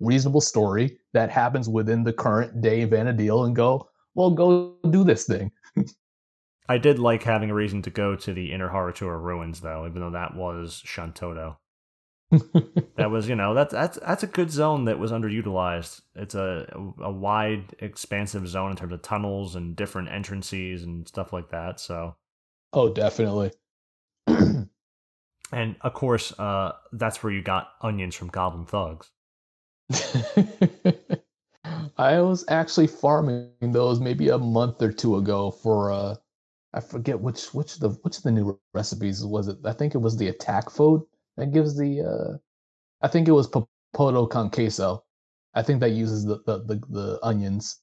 reasonable 0.00 0.40
story 0.40 0.98
that 1.12 1.28
happens 1.28 1.68
within 1.68 2.02
the 2.02 2.14
current 2.14 2.62
day 2.62 2.86
Vana'diel 2.86 3.44
and 3.44 3.54
go, 3.54 3.90
well, 4.14 4.30
go 4.30 4.74
do 4.88 5.04
this 5.04 5.26
thing. 5.26 5.52
I 6.70 6.78
did 6.78 6.98
like 6.98 7.24
having 7.24 7.50
a 7.50 7.54
reason 7.54 7.82
to 7.82 7.90
go 7.90 8.16
to 8.16 8.32
the 8.32 8.50
Inner 8.50 8.70
Horutoto 8.70 9.22
ruins, 9.22 9.60
though, 9.60 9.86
even 9.86 10.00
though 10.00 10.12
that 10.12 10.34
was 10.34 10.82
Shantoto 10.86 11.56
that 12.96 13.10
was, 13.10 13.28
you 13.28 13.34
know, 13.34 13.54
that's 13.54 13.72
that's 13.72 13.98
that's 13.98 14.22
a 14.22 14.26
good 14.28 14.50
zone 14.50 14.84
that 14.84 14.98
was 14.98 15.10
underutilized. 15.12 16.00
It's 16.14 16.34
a 16.34 16.66
a 17.00 17.10
wide, 17.10 17.74
expansive 17.80 18.46
zone 18.48 18.70
in 18.70 18.76
terms 18.76 18.92
of 18.92 19.02
tunnels 19.02 19.56
and 19.56 19.74
different 19.76 20.08
entrances 20.10 20.82
and 20.84 21.06
stuff 21.08 21.32
like 21.32 21.50
that. 21.50 21.80
So, 21.80 22.16
oh, 22.72 22.92
definitely. 22.92 23.52
and 24.26 24.68
of 25.52 25.94
course, 25.94 26.32
uh, 26.38 26.72
that's 26.92 27.22
where 27.22 27.32
you 27.32 27.42
got 27.42 27.70
onions 27.82 28.14
from 28.14 28.28
Goblin 28.28 28.66
Thugs. 28.66 29.10
I 31.98 32.20
was 32.20 32.44
actually 32.48 32.86
farming 32.88 33.50
those 33.60 34.00
maybe 34.00 34.28
a 34.28 34.38
month 34.38 34.82
or 34.82 34.92
two 34.92 35.16
ago 35.16 35.50
for 35.50 35.90
uh 35.92 36.16
I 36.74 36.80
forget 36.80 37.20
which 37.20 37.52
which 37.54 37.78
the 37.78 37.90
which 38.02 38.18
of 38.18 38.22
the 38.24 38.32
new 38.32 38.58
recipes 38.74 39.24
was 39.24 39.48
it? 39.48 39.58
I 39.64 39.72
think 39.74 39.94
it 39.94 39.98
was 39.98 40.16
the 40.18 40.28
attack 40.28 40.70
food 40.70 41.04
that 41.40 41.52
gives 41.52 41.76
the 41.76 42.02
uh 42.02 42.38
I 43.02 43.08
think 43.08 43.28
it 43.28 43.32
was 43.32 43.48
Popoto 43.48 44.30
con 44.30 44.50
queso. 44.50 45.04
I 45.54 45.62
think 45.62 45.80
that 45.80 45.90
uses 45.90 46.24
the, 46.24 46.40
the 46.46 46.58
the, 46.58 46.82
the 46.88 47.18
onions. 47.22 47.78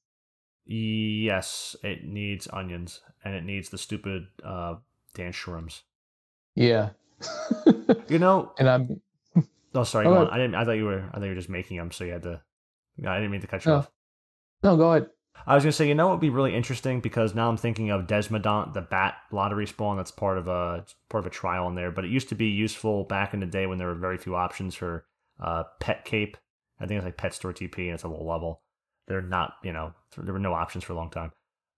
Yes, 0.66 1.76
it 1.84 2.04
needs 2.04 2.48
onions 2.52 3.02
and 3.24 3.34
it 3.34 3.44
needs 3.44 3.70
the 3.70 3.78
stupid 3.78 4.28
uh 4.44 4.76
dance 5.16 5.36
shrooms. 5.36 5.82
Yeah. 6.56 6.90
you 8.08 8.20
know, 8.20 8.52
and 8.60 8.70
I'm 8.70 9.02
Oh, 9.76 9.84
sorry. 9.84 10.08
I 10.08 10.38
didn't. 10.38 10.56
I 10.56 10.66
thought 10.66 10.72
you 10.72 10.86
were. 10.86 11.10
I 11.12 11.18
thought 11.18 11.24
you 11.24 11.30
were 11.30 11.36
just 11.36 11.50
making 11.50 11.78
them, 11.78 11.92
so 11.92 12.04
you 12.04 12.14
had 12.14 12.24
to. 12.24 12.42
I 13.06 13.16
didn't 13.18 13.32
mean 13.32 13.42
to 13.42 13.48
cut 13.48 13.64
you 13.66 13.72
no. 13.72 13.78
off. 13.78 13.92
No, 14.64 14.76
go 14.78 14.92
ahead. 14.92 15.10
I 15.46 15.56
was 15.56 15.64
gonna 15.64 15.72
say, 15.72 15.88
you 15.88 15.96
know, 15.96 16.10
it 16.10 16.12
would 16.12 16.20
be 16.20 16.30
really 16.30 16.56
interesting 16.56 17.00
because 17.00 17.36
now 17.36 17.50
I'm 17.50 17.58
thinking 17.58 17.90
of 17.90 18.08
Desmodont, 18.08 18.74
the 18.74 18.82
bat 18.82 19.16
lottery 19.32 19.68
spawn. 19.68 19.98
That's 19.98 20.12
part 20.12 20.38
of 20.38 20.48
a 20.48 20.86
part 21.10 21.24
of 21.24 21.28
a 21.28 21.34
trial 21.34 21.68
in 21.68 21.76
there, 21.76 21.92
but 21.92 22.06
it 22.06 22.12
used 22.12 22.30
to 22.30 22.36
be 22.36 22.48
useful 22.48 23.04
back 23.04 23.34
in 23.34 23.40
the 23.40 23.46
day 23.46 23.66
when 23.66 23.78
there 23.78 23.88
were 23.88 23.96
very 23.96 24.18
few 24.18 24.36
options 24.36 24.76
for 24.76 25.06
uh, 25.40 25.64
pet 25.80 26.06
cape. 26.06 26.38
I 26.80 26.86
think 26.86 26.98
it's 26.98 27.06
like 27.06 27.18
Pet 27.18 27.34
Store 27.34 27.54
TP, 27.54 27.86
and 27.86 27.94
it's 27.94 28.04
a 28.04 28.08
low 28.08 28.24
level. 28.24 28.62
They're 29.08 29.22
not, 29.22 29.54
you 29.64 29.72
know, 29.72 29.94
there 30.18 30.34
were 30.34 30.40
no 30.40 30.54
options 30.54 30.84
for 30.84 30.94
a 30.94 30.98
long 30.98 31.10
time. 31.10 31.32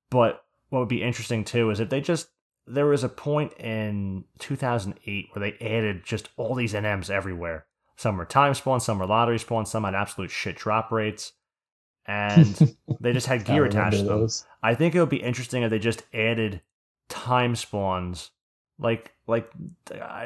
But 0.09 0.43
what 0.69 0.79
would 0.79 0.89
be 0.89 1.03
interesting 1.03 1.43
too 1.43 1.69
is 1.69 1.79
if 1.79 1.89
they 1.89 2.01
just 2.01 2.29
there 2.65 2.85
was 2.85 3.03
a 3.03 3.09
point 3.09 3.53
in 3.53 4.23
2008 4.39 5.29
where 5.33 5.41
they 5.41 5.65
added 5.65 6.03
just 6.03 6.29
all 6.37 6.53
these 6.53 6.73
NMs 6.73 7.09
everywhere. 7.09 7.65
Some 7.97 8.17
were 8.17 8.25
time 8.25 8.53
spawn, 8.53 8.79
some 8.79 8.99
were 8.99 9.07
lottery 9.07 9.39
spawn, 9.39 9.65
some 9.65 9.83
had 9.83 9.95
absolute 9.95 10.31
shit 10.31 10.55
drop 10.55 10.91
rates 10.91 11.33
and 12.09 12.75
they 12.99 13.13
just 13.13 13.27
had 13.27 13.45
gear 13.45 13.65
attached 13.65 13.99
to 13.99 14.03
them. 14.03 14.27
I 14.63 14.73
think 14.73 14.95
it 14.95 14.99
would 14.99 15.09
be 15.09 15.21
interesting 15.21 15.61
if 15.61 15.69
they 15.69 15.77
just 15.77 16.03
added 16.11 16.61
time 17.07 17.55
spawns, 17.55 18.31
like 18.79 19.13
like 19.27 19.51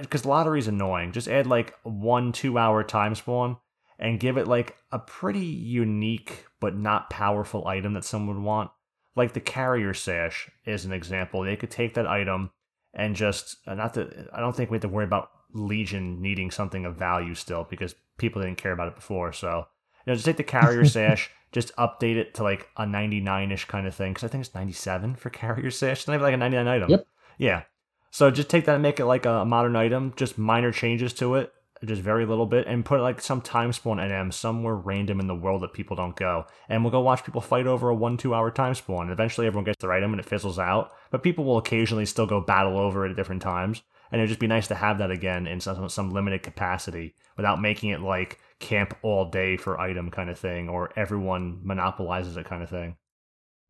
because 0.01 0.25
lottery's 0.25 0.69
annoying. 0.69 1.11
Just 1.11 1.27
add 1.27 1.45
like 1.45 1.75
one 1.83 2.31
two 2.31 2.57
hour 2.57 2.83
time 2.83 3.15
spawn 3.15 3.57
and 3.99 4.19
give 4.19 4.37
it 4.37 4.47
like 4.47 4.77
a 4.93 4.99
pretty 4.99 5.45
unique 5.45 6.45
but 6.61 6.75
not 6.77 7.09
powerful 7.09 7.67
item 7.67 7.93
that 7.93 8.05
someone 8.05 8.37
would 8.37 8.45
want. 8.45 8.71
Like 9.15 9.33
the 9.33 9.41
carrier 9.41 9.93
sash 9.93 10.49
is 10.65 10.85
an 10.85 10.93
example. 10.93 11.43
They 11.43 11.57
could 11.57 11.69
take 11.69 11.95
that 11.95 12.07
item 12.07 12.51
and 12.93 13.15
just 13.15 13.57
uh, 13.67 13.75
not 13.75 13.93
that 13.95 14.29
I 14.33 14.39
don't 14.39 14.55
think 14.55 14.71
we 14.71 14.75
have 14.75 14.83
to 14.83 14.87
worry 14.87 15.05
about 15.05 15.29
Legion 15.53 16.21
needing 16.21 16.49
something 16.49 16.85
of 16.85 16.95
value 16.95 17.35
still 17.35 17.67
because 17.69 17.93
people 18.17 18.41
didn't 18.41 18.57
care 18.57 18.71
about 18.71 18.87
it 18.87 18.95
before. 18.95 19.33
So 19.33 19.67
you 20.05 20.11
know, 20.11 20.15
just 20.15 20.25
take 20.25 20.37
the 20.37 20.43
carrier 20.43 20.85
sash, 20.85 21.29
just 21.53 21.73
update 21.77 22.17
it 22.17 22.33
to 22.33 22.43
like 22.43 22.67
a 22.75 22.85
99 22.85 23.51
ish 23.51 23.65
kind 23.65 23.87
of 23.87 23.95
thing. 23.95 24.11
Because 24.11 24.25
I 24.25 24.27
think 24.27 24.43
it's 24.43 24.53
97 24.53 25.15
for 25.15 25.29
carrier 25.29 25.71
sash. 25.71 25.99
It's 25.99 26.07
not 26.07 26.15
even 26.15 26.23
like 26.23 26.33
a 26.33 26.37
99 26.37 26.67
item. 26.67 26.89
Yep. 26.89 27.07
Yeah. 27.37 27.63
So 28.11 28.29
just 28.29 28.49
take 28.49 28.65
that 28.65 28.73
and 28.73 28.83
make 28.83 28.99
it 28.99 29.05
like 29.05 29.25
a 29.25 29.45
modern 29.45 29.75
item, 29.75 30.13
just 30.15 30.37
minor 30.37 30.71
changes 30.71 31.13
to 31.13 31.35
it, 31.35 31.51
just 31.83 32.01
very 32.01 32.25
little 32.25 32.45
bit, 32.45 32.67
and 32.67 32.85
put 32.85 33.01
like 33.01 33.21
some 33.21 33.41
time 33.41 33.71
spawn 33.73 33.97
NM 33.97 34.31
somewhere 34.31 34.75
random 34.75 35.19
in 35.19 35.27
the 35.27 35.35
world 35.35 35.61
that 35.61 35.73
people 35.73 35.95
don't 35.95 36.15
go. 36.15 36.45
And 36.69 36.83
we'll 36.83 36.91
go 36.91 37.01
watch 37.01 37.23
people 37.23 37.41
fight 37.41 37.65
over 37.65 37.89
a 37.89 37.95
one, 37.95 38.17
two 38.17 38.35
hour 38.35 38.51
time 38.51 38.75
spawn. 38.75 39.03
And 39.03 39.11
eventually 39.11 39.47
everyone 39.47 39.65
gets 39.65 39.81
their 39.81 39.93
item 39.93 40.11
and 40.11 40.19
it 40.19 40.27
fizzles 40.27 40.59
out. 40.59 40.91
But 41.11 41.23
people 41.23 41.45
will 41.45 41.57
occasionally 41.57 42.05
still 42.05 42.27
go 42.27 42.41
battle 42.41 42.77
over 42.77 43.05
it 43.05 43.11
at 43.11 43.15
different 43.15 43.41
times. 43.41 43.81
And 44.11 44.21
it'd 44.21 44.29
just 44.29 44.39
be 44.39 44.47
nice 44.47 44.67
to 44.67 44.75
have 44.75 44.99
that 44.99 45.09
again 45.09 45.47
in 45.47 45.59
some, 45.59 45.89
some 45.89 46.11
limited 46.11 46.43
capacity 46.43 47.15
without 47.35 47.61
making 47.61 47.89
it 47.89 48.01
like 48.01 48.39
camp 48.63 48.95
all 49.03 49.25
day 49.25 49.57
for 49.57 49.79
item 49.79 50.09
kind 50.09 50.29
of 50.29 50.39
thing, 50.39 50.69
or 50.69 50.91
everyone 50.95 51.59
monopolizes 51.63 52.37
it 52.37 52.45
kind 52.45 52.63
of 52.63 52.69
thing. 52.69 52.95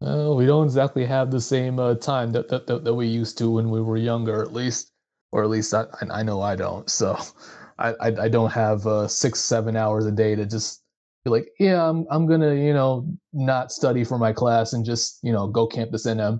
Uh, 0.05 0.33
we 0.35 0.45
don't 0.45 0.65
exactly 0.65 1.05
have 1.05 1.31
the 1.31 1.41
same 1.41 1.79
uh, 1.79 1.95
time 1.95 2.31
that, 2.31 2.47
that, 2.49 2.67
that 2.67 2.83
that 2.83 2.93
we 2.93 3.07
used 3.07 3.37
to 3.37 3.49
when 3.49 3.69
we 3.71 3.81
were 3.81 3.97
younger, 3.97 4.41
at 4.41 4.53
least, 4.53 4.91
or 5.31 5.43
at 5.43 5.49
least 5.49 5.73
I 5.73 5.85
I 6.11 6.21
know 6.21 6.41
I 6.41 6.55
don't. 6.55 6.89
So, 6.89 7.17
I 7.79 7.93
I, 7.99 8.07
I 8.25 8.29
don't 8.29 8.51
have 8.51 8.85
uh, 8.85 9.07
six 9.07 9.39
seven 9.39 9.75
hours 9.75 10.05
a 10.05 10.11
day 10.11 10.35
to 10.35 10.45
just 10.45 10.83
be 11.25 11.31
like, 11.31 11.47
yeah, 11.59 11.89
I'm 11.89 12.05
I'm 12.11 12.27
gonna 12.27 12.53
you 12.53 12.73
know 12.73 13.07
not 13.33 13.71
study 13.71 14.03
for 14.03 14.19
my 14.19 14.31
class 14.31 14.73
and 14.73 14.85
just 14.85 15.19
you 15.23 15.31
know 15.31 15.47
go 15.47 15.65
camp 15.65 15.91
this 15.91 16.05
NM. 16.05 16.39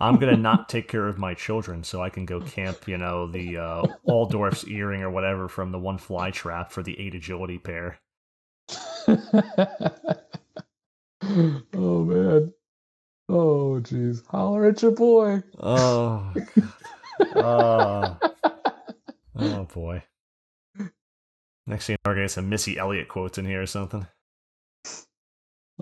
I'm 0.00 0.16
gonna 0.16 0.36
not 0.36 0.68
take 0.68 0.88
care 0.88 1.06
of 1.06 1.18
my 1.18 1.34
children 1.34 1.84
so 1.84 2.02
I 2.02 2.10
can 2.10 2.24
go 2.24 2.40
camp, 2.40 2.88
you 2.88 2.98
know, 2.98 3.26
the 3.26 3.58
uh, 3.58 3.82
Aldorf's 4.08 4.66
earring 4.68 5.02
or 5.02 5.10
whatever 5.10 5.48
from 5.48 5.72
the 5.72 5.78
one 5.78 5.98
fly 5.98 6.30
trap 6.30 6.72
for 6.72 6.82
the 6.82 6.98
eight 6.98 7.14
agility 7.14 7.58
pair. 7.58 7.98
oh 9.08 9.24
man. 12.04 12.52
Oh 13.28 13.80
jeez. 13.82 14.26
Holler 14.28 14.66
at 14.66 14.82
your 14.82 14.92
boy. 14.92 15.42
Oh. 15.58 16.32
oh. 17.34 18.18
oh 19.36 19.64
boy. 19.64 20.02
Next 21.66 21.86
thing 21.86 21.96
know, 22.04 22.12
gonna 22.12 22.22
get 22.22 22.30
some 22.30 22.48
Missy 22.48 22.78
Elliott 22.78 23.08
quotes 23.08 23.36
in 23.36 23.44
here 23.44 23.60
or 23.60 23.66
something. 23.66 24.06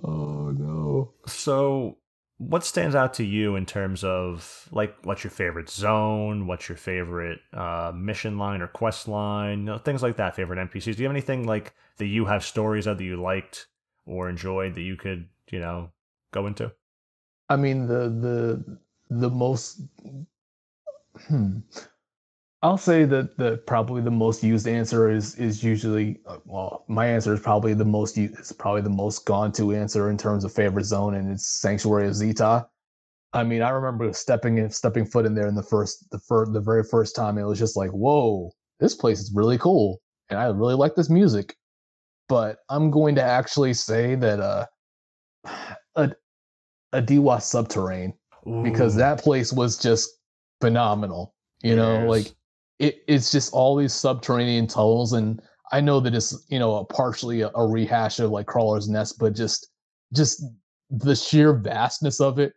Oh 0.02 0.50
no. 0.50 1.12
So 1.26 1.98
what 2.38 2.64
stands 2.64 2.94
out 2.94 3.14
to 3.14 3.24
you 3.24 3.56
in 3.56 3.64
terms 3.64 4.04
of 4.04 4.68
like 4.70 4.94
what's 5.04 5.24
your 5.24 5.30
favorite 5.30 5.70
zone 5.70 6.46
what's 6.46 6.68
your 6.68 6.76
favorite 6.76 7.40
uh, 7.54 7.90
mission 7.94 8.36
line 8.36 8.60
or 8.60 8.66
quest 8.66 9.08
line 9.08 9.60
you 9.60 9.64
know, 9.64 9.78
things 9.78 10.02
like 10.02 10.16
that 10.16 10.36
favorite 10.36 10.58
npcs 10.70 10.84
do 10.84 11.02
you 11.02 11.04
have 11.04 11.10
anything 11.10 11.46
like 11.46 11.74
that 11.96 12.06
you 12.06 12.26
have 12.26 12.44
stories 12.44 12.86
of 12.86 12.98
that 12.98 13.04
you 13.04 13.20
liked 13.20 13.68
or 14.06 14.28
enjoyed 14.28 14.74
that 14.74 14.82
you 14.82 14.96
could 14.96 15.28
you 15.50 15.58
know 15.58 15.90
go 16.32 16.46
into? 16.46 16.72
I 17.48 17.56
mean 17.56 17.86
the 17.86 18.08
the 18.08 18.78
the 19.10 19.30
most 19.30 19.80
hmm 21.28 21.58
I'll 22.66 22.76
say 22.76 23.04
that 23.04 23.36
the 23.36 23.58
probably 23.58 24.02
the 24.02 24.10
most 24.10 24.42
used 24.42 24.66
answer 24.66 25.08
is 25.08 25.36
is 25.36 25.62
usually 25.62 26.18
uh, 26.26 26.38
well, 26.44 26.84
my 26.88 27.06
answer 27.06 27.32
is 27.32 27.38
probably 27.38 27.74
the 27.74 27.84
most 27.84 28.18
it's 28.18 28.50
probably 28.50 28.80
the 28.80 28.90
most 28.90 29.24
gone 29.24 29.52
to 29.52 29.72
answer 29.72 30.10
in 30.10 30.18
terms 30.18 30.42
of 30.44 30.52
favorite 30.52 30.82
zone, 30.82 31.14
and 31.14 31.30
it's 31.30 31.46
Sanctuary 31.60 32.08
of 32.08 32.14
Zi'Tah. 32.14 32.66
I 33.32 33.44
mean, 33.44 33.62
I 33.62 33.68
remember 33.68 34.12
stepping 34.12 34.58
in, 34.58 34.68
stepping 34.70 35.06
foot 35.06 35.26
in 35.26 35.36
there 35.36 35.46
in 35.46 35.54
the 35.54 35.62
first 35.62 36.10
the 36.10 36.18
first 36.18 36.54
the 36.54 36.60
very 36.60 36.82
first 36.82 37.14
time. 37.14 37.38
It 37.38 37.44
was 37.44 37.60
just 37.60 37.76
like, 37.76 37.90
whoa, 37.90 38.50
this 38.80 38.96
place 38.96 39.20
is 39.20 39.32
really 39.32 39.58
cool, 39.58 40.00
and 40.28 40.40
I 40.40 40.46
really 40.46 40.74
like 40.74 40.96
this 40.96 41.08
music. 41.08 41.54
But 42.28 42.58
I'm 42.68 42.90
going 42.90 43.14
to 43.14 43.22
actually 43.22 43.74
say 43.74 44.16
that 44.16 44.40
uh, 44.40 44.66
a 45.94 46.10
Aydeewa 46.92 47.38
Subterrane 47.38 48.14
Ooh. 48.48 48.64
because 48.64 48.96
that 48.96 49.22
place 49.22 49.52
was 49.52 49.78
just 49.78 50.10
phenomenal. 50.60 51.32
You 51.62 51.76
know, 51.76 52.00
yes. 52.00 52.08
like 52.08 52.35
it, 52.78 53.02
it's 53.08 53.32
just 53.32 53.52
all 53.52 53.76
these 53.76 53.92
subterranean 53.92 54.66
tunnels 54.66 55.12
and 55.12 55.40
i 55.72 55.80
know 55.80 56.00
that 56.00 56.14
it's 56.14 56.46
you 56.48 56.58
know 56.58 56.84
partially 56.84 57.40
a, 57.40 57.50
a, 57.54 57.66
rehash 57.66 58.18
of 58.20 58.30
like 58.30 58.46
crawler's 58.46 58.88
nest 58.88 59.18
but 59.18 59.34
just 59.34 59.68
just 60.14 60.44
the 60.90 61.16
sheer 61.16 61.52
vastness 61.54 62.20
of 62.20 62.38
it 62.38 62.52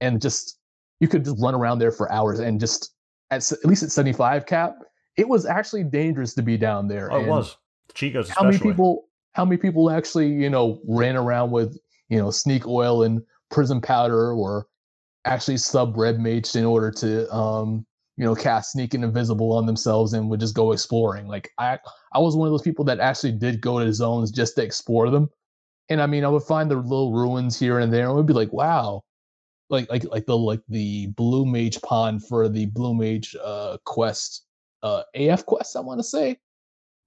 and 0.00 0.20
just 0.20 0.58
you 1.00 1.08
could 1.08 1.24
just 1.24 1.40
run 1.40 1.54
around 1.54 1.78
there 1.78 1.92
for 1.92 2.10
hours 2.12 2.38
and 2.38 2.60
just 2.60 2.94
at, 3.30 3.50
at 3.50 3.64
least 3.64 3.82
at 3.82 3.90
75 3.90 4.46
cap 4.46 4.74
it 5.18 5.28
was 5.28 5.44
actually 5.44 5.82
dangerous 5.82 6.32
to 6.34 6.42
be 6.42 6.56
down 6.56 6.86
there. 6.86 7.12
Oh, 7.12 7.20
it 7.20 7.26
was. 7.26 7.56
Chico's 7.92 8.30
How 8.30 8.44
many 8.44 8.58
people? 8.58 9.08
How 9.32 9.44
many 9.44 9.56
people 9.56 9.90
actually, 9.90 10.28
you 10.28 10.48
know, 10.48 10.80
ran 10.86 11.16
around 11.16 11.50
with, 11.50 11.76
you 12.08 12.18
know, 12.18 12.30
sneak 12.30 12.66
oil 12.66 13.02
and 13.02 13.20
prism 13.50 13.80
powder, 13.80 14.32
or 14.32 14.68
actually 15.24 15.56
sub 15.56 15.96
red 15.96 16.20
mage 16.20 16.54
in 16.54 16.64
order 16.64 16.90
to, 16.92 17.32
um, 17.34 17.84
you 18.18 18.24
know, 18.24 18.34
cast 18.34 18.72
sneak 18.72 18.94
and 18.94 19.04
invisible 19.04 19.52
on 19.52 19.64
themselves 19.64 20.12
and 20.12 20.28
would 20.28 20.40
just 20.40 20.54
go 20.54 20.72
exploring. 20.72 21.28
Like 21.28 21.50
I, 21.56 21.78
I 22.12 22.18
was 22.18 22.34
one 22.34 22.48
of 22.48 22.52
those 22.52 22.62
people 22.62 22.84
that 22.86 22.98
actually 22.98 23.32
did 23.32 23.60
go 23.60 23.78
to 23.78 23.92
zones 23.94 24.32
just 24.32 24.56
to 24.56 24.62
explore 24.62 25.08
them. 25.08 25.30
And 25.88 26.02
I 26.02 26.06
mean, 26.06 26.24
I 26.24 26.28
would 26.28 26.42
find 26.42 26.68
the 26.68 26.74
little 26.74 27.12
ruins 27.12 27.58
here 27.58 27.78
and 27.78 27.92
there, 27.92 28.06
and 28.08 28.16
would 28.16 28.26
be 28.26 28.34
like, 28.34 28.52
wow, 28.52 29.04
like 29.70 29.88
like 29.88 30.04
like 30.10 30.26
the 30.26 30.36
like 30.36 30.60
the 30.68 31.06
blue 31.08 31.46
mage 31.46 31.80
pond 31.82 32.26
for 32.26 32.48
the 32.48 32.66
blue 32.66 32.94
mage 32.94 33.36
uh 33.42 33.76
quest 33.84 34.46
uh 34.82 35.02
af 35.14 35.44
quest 35.46 35.76
i 35.76 35.80
want 35.80 35.98
to 35.98 36.04
say 36.04 36.36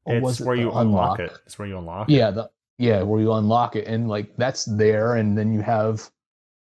or 0.06 0.16
it's 0.16 0.42
where 0.42 0.56
you 0.56 0.72
unlock? 0.72 1.18
unlock 1.18 1.20
it 1.20 1.32
it's 1.46 1.58
where 1.58 1.68
you 1.68 1.78
unlock 1.78 2.10
it. 2.10 2.14
yeah 2.14 2.30
it. 2.30 2.36
the 2.36 2.50
yeah 2.78 3.02
where 3.02 3.22
you 3.22 3.34
unlock 3.34 3.76
it 3.76 3.88
and 3.88 4.08
like 4.08 4.36
that's 4.38 4.66
there 4.66 5.16
and 5.16 5.38
then 5.38 5.52
you 5.52 5.62
have 5.62 6.10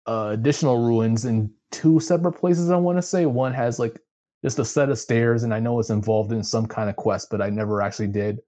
uh 0.06 0.30
additional 0.32 0.84
ruins 0.84 1.24
in 1.24 1.50
two 1.70 1.98
separate 2.00 2.32
places 2.32 2.70
i 2.70 2.76
want 2.76 2.98
to 2.98 3.02
say 3.02 3.26
one 3.26 3.52
has 3.52 3.78
like 3.78 3.98
just 4.42 4.58
a 4.58 4.64
set 4.64 4.90
of 4.90 4.98
stairs 4.98 5.42
and 5.42 5.54
i 5.54 5.60
know 5.60 5.78
it's 5.78 5.90
involved 5.90 6.32
in 6.32 6.42
some 6.42 6.66
kind 6.66 6.90
of 6.90 6.96
quest 6.96 7.28
but 7.30 7.40
i 7.40 7.48
never 7.48 7.80
actually 7.82 8.08
did 8.08 8.38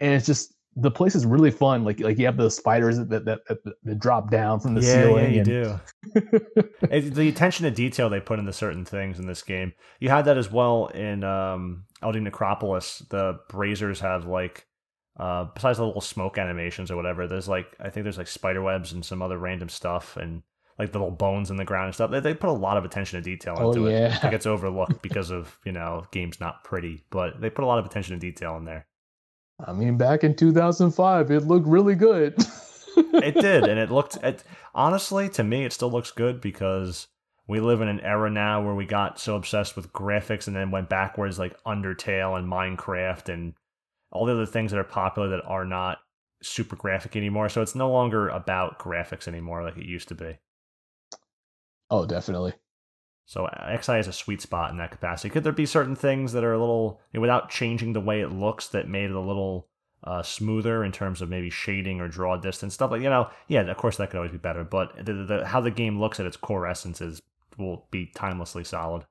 and 0.00 0.12
it's 0.12 0.26
just 0.26 0.54
the 0.76 0.90
place 0.90 1.14
is 1.14 1.24
really 1.24 1.50
fun. 1.50 1.84
Like 1.84 2.00
like 2.00 2.18
you 2.18 2.26
have 2.26 2.36
the 2.36 2.50
spiders 2.50 2.98
that 2.98 3.08
that, 3.10 3.24
that, 3.24 3.58
that 3.84 3.98
drop 3.98 4.30
down 4.30 4.60
from 4.60 4.74
the 4.74 4.80
yeah, 4.80 4.92
ceiling. 4.92 5.24
Yeah, 5.24 5.30
you 5.30 5.78
and... 6.12 6.90
do. 6.90 7.10
the 7.10 7.28
attention 7.28 7.64
to 7.64 7.70
detail 7.70 8.10
they 8.10 8.20
put 8.20 8.38
into 8.38 8.52
certain 8.52 8.84
things 8.84 9.18
in 9.18 9.26
this 9.26 9.42
game. 9.42 9.72
You 10.00 10.08
had 10.08 10.24
that 10.24 10.36
as 10.36 10.50
well 10.50 10.86
in 10.88 11.22
um, 11.22 11.84
Eldieme 12.02 12.22
Necropolis. 12.22 12.98
The 13.10 13.38
braziers 13.48 14.00
have 14.00 14.26
like 14.26 14.66
uh, 15.18 15.44
besides 15.54 15.78
the 15.78 15.86
little 15.86 16.00
smoke 16.00 16.38
animations 16.38 16.90
or 16.90 16.96
whatever. 16.96 17.28
There's 17.28 17.48
like 17.48 17.76
I 17.78 17.90
think 17.90 18.04
there's 18.04 18.18
like 18.18 18.26
spider 18.28 18.62
webs 18.62 18.92
and 18.92 19.04
some 19.04 19.22
other 19.22 19.38
random 19.38 19.68
stuff 19.68 20.16
and 20.16 20.42
like 20.78 20.92
the 20.92 20.98
little 20.98 21.14
bones 21.14 21.50
in 21.50 21.56
the 21.56 21.64
ground 21.64 21.86
and 21.86 21.94
stuff. 21.94 22.10
They, 22.10 22.20
they 22.20 22.34
put 22.34 22.50
a 22.50 22.52
lot 22.52 22.76
of 22.76 22.84
attention 22.84 23.22
to 23.22 23.30
detail 23.30 23.56
oh, 23.58 23.68
into 23.70 23.86
oh, 23.86 23.90
yeah. 23.90 24.16
it. 24.16 24.24
It 24.24 24.30
gets 24.30 24.46
overlooked 24.46 25.02
because 25.02 25.30
of 25.30 25.58
you 25.64 25.72
know 25.72 26.04
game's 26.10 26.40
not 26.40 26.64
pretty, 26.64 27.04
but 27.10 27.40
they 27.40 27.50
put 27.50 27.64
a 27.64 27.66
lot 27.66 27.78
of 27.78 27.86
attention 27.86 28.14
to 28.14 28.20
detail 28.20 28.56
in 28.56 28.64
there. 28.64 28.86
I 29.64 29.72
mean, 29.72 29.96
back 29.96 30.24
in 30.24 30.34
2005, 30.34 31.30
it 31.30 31.44
looked 31.44 31.68
really 31.68 31.94
good. 31.94 32.34
it 32.96 33.34
did, 33.34 33.64
and 33.64 33.78
it 33.78 33.90
looked. 33.90 34.16
It, 34.22 34.42
honestly, 34.74 35.28
to 35.30 35.44
me, 35.44 35.64
it 35.64 35.72
still 35.72 35.90
looks 35.90 36.10
good 36.10 36.40
because 36.40 37.06
we 37.46 37.60
live 37.60 37.80
in 37.80 37.88
an 37.88 38.00
era 38.00 38.30
now 38.30 38.62
where 38.64 38.74
we 38.74 38.86
got 38.86 39.20
so 39.20 39.36
obsessed 39.36 39.76
with 39.76 39.92
graphics 39.92 40.46
and 40.46 40.56
then 40.56 40.70
went 40.70 40.88
backwards, 40.88 41.38
like 41.38 41.62
Undertale 41.64 42.38
and 42.38 42.50
Minecraft 42.50 43.32
and 43.32 43.54
all 44.10 44.26
the 44.26 44.32
other 44.32 44.46
things 44.46 44.70
that 44.70 44.80
are 44.80 44.84
popular 44.84 45.28
that 45.28 45.44
are 45.44 45.64
not 45.64 45.98
super 46.42 46.76
graphic 46.76 47.16
anymore. 47.16 47.48
So 47.48 47.62
it's 47.62 47.74
no 47.74 47.90
longer 47.90 48.28
about 48.28 48.78
graphics 48.78 49.28
anymore 49.28 49.62
like 49.62 49.76
it 49.76 49.86
used 49.86 50.08
to 50.08 50.14
be. 50.14 50.38
Oh, 51.90 52.06
definitely. 52.06 52.54
So 53.26 53.48
XI 53.80 53.92
is 53.94 54.06
a 54.06 54.12
sweet 54.12 54.42
spot 54.42 54.70
in 54.70 54.76
that 54.78 54.90
capacity. 54.90 55.30
Could 55.30 55.44
there 55.44 55.52
be 55.52 55.66
certain 55.66 55.96
things 55.96 56.32
that 56.32 56.44
are 56.44 56.52
a 56.52 56.58
little, 56.58 57.00
you 57.12 57.18
know, 57.18 57.22
without 57.22 57.48
changing 57.48 57.92
the 57.92 58.00
way 58.00 58.20
it 58.20 58.28
looks, 58.32 58.68
that 58.68 58.88
made 58.88 59.10
it 59.10 59.16
a 59.16 59.20
little 59.20 59.68
uh, 60.04 60.22
smoother 60.22 60.84
in 60.84 60.92
terms 60.92 61.22
of 61.22 61.30
maybe 61.30 61.48
shading 61.48 62.00
or 62.00 62.08
draw 62.08 62.36
distance 62.36 62.74
stuff 62.74 62.90
like 62.90 63.00
you 63.00 63.08
know? 63.08 63.30
Yeah, 63.48 63.62
of 63.62 63.76
course 63.76 63.96
that 63.96 64.10
could 64.10 64.18
always 64.18 64.32
be 64.32 64.38
better, 64.38 64.64
but 64.64 65.04
the, 65.04 65.12
the, 65.14 65.46
how 65.46 65.60
the 65.60 65.70
game 65.70 65.98
looks 65.98 66.20
at 66.20 66.26
its 66.26 66.36
core 66.36 66.66
essences 66.66 67.22
will 67.56 67.86
be 67.90 68.10
timelessly 68.14 68.64
solid. 68.64 69.04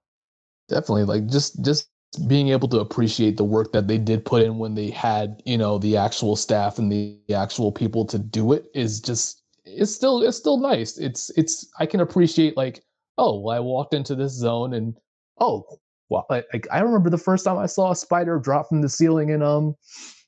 Definitely, 0.70 1.06
like 1.06 1.28
just 1.28 1.64
just 1.64 1.90
being 2.28 2.50
able 2.50 2.68
to 2.68 2.80
appreciate 2.80 3.38
the 3.38 3.44
work 3.44 3.72
that 3.74 3.88
they 3.88 3.98
did 3.98 4.24
put 4.26 4.44
in 4.44 4.60
when 4.60 4.76
they 4.76 4.92
had 4.92 5.42
you 5.46 5.58
know 5.58 5.80
the 5.80 5.98
actual 5.98 6.36
staff 6.36 6.78
and 6.78 6.92
the 6.92 7.18
actual 7.34 7.72
people 7.72 8.06
to 8.06 8.20
do 8.20 8.54
it 8.54 8.66
is 8.76 9.02
just 9.02 9.43
it's 9.66 9.94
still 9.94 10.22
it's 10.22 10.38
still 10.38 10.58
nice. 10.58 10.98
It's 10.98 11.30
it's 11.38 11.68
I 11.80 11.86
can 11.86 12.00
appreciate 12.00 12.58
like 12.58 12.84
oh, 13.18 13.40
well, 13.40 13.56
I 13.56 13.60
walked 13.60 13.94
into 13.94 14.16
this 14.16 14.34
zone 14.34 14.74
and 14.74 14.96
oh, 15.40 15.66
well, 16.10 16.26
like 16.30 16.68
I 16.72 16.80
remember 16.80 17.10
the 17.10 17.18
first 17.18 17.46
time 17.46 17.58
I 17.58 17.66
saw 17.66 17.92
a 17.92 17.96
spider 17.96 18.40
drop 18.40 18.70
from 18.70 18.82
the 18.82 18.90
ceiling 18.90 19.30
in 19.30 19.42
um 19.42 19.76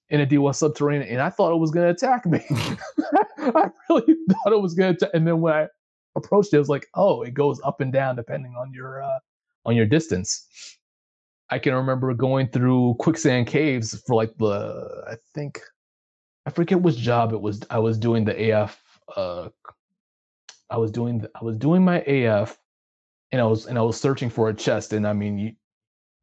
in 0.10 0.22
Aydeewa 0.22 0.53
subterranean, 0.53 1.10
and 1.10 1.22
I 1.22 1.30
thought 1.30 1.53
it 1.53 1.60
was 1.60 1.72
going 1.72 1.86
to 1.88 1.91
attack 1.91 2.26
me. 2.26 2.40
I 3.38 3.70
really 3.90 4.16
thought 4.30 4.53
it 4.53 4.62
was 4.62 4.74
going 4.74 4.95
to, 4.98 5.06
attack 5.06 5.16
and 5.16 5.28
then 5.28 5.41
when 5.41 5.53
I 5.53 5.68
approached 6.16 6.53
it, 6.53 6.57
it 6.57 6.60
was 6.60 6.70
like, 6.70 6.88
oh, 6.95 7.24
it 7.24 7.34
goes 7.34 7.60
up 7.64 7.82
and 7.82 7.91
down 7.91 8.16
depending 8.16 8.56
on 8.57 8.72
your 8.74 9.03
uh, 9.03 9.20
on 9.66 9.76
your 9.76 9.86
distance. 9.86 10.48
I 11.49 11.60
can 11.60 11.76
remember 11.76 12.14
going 12.14 12.48
through 12.48 12.95
quicksand 12.99 13.48
caves 13.48 13.99
for 14.07 14.16
like 14.16 14.36
the 14.38 15.03
I 15.07 15.16
think 15.34 15.62
I 16.45 16.49
forget 16.52 16.82
which 16.82 16.98
job 16.98 17.34
it 17.34 17.41
was. 17.41 17.62
I 17.70 17.80
was 17.80 17.98
doing 17.98 18.26
the 18.26 18.52
AF. 18.52 18.82
Uh, 19.14 19.49
I 20.69 20.77
was 20.77 20.91
doing 20.91 21.26
I 21.40 21.44
was 21.44 21.57
doing 21.57 21.84
my 21.84 22.02
AF, 22.02 22.57
and 23.32 23.41
I 23.41 23.45
was 23.45 23.65
and 23.68 23.77
I 23.77 23.82
was 23.82 23.99
searching 23.99 24.30
for 24.30 24.49
a 24.49 24.53
chest, 24.53 24.94
and 24.94 25.07
I 25.07 25.14
mean, 25.14 25.38
you 25.38 25.53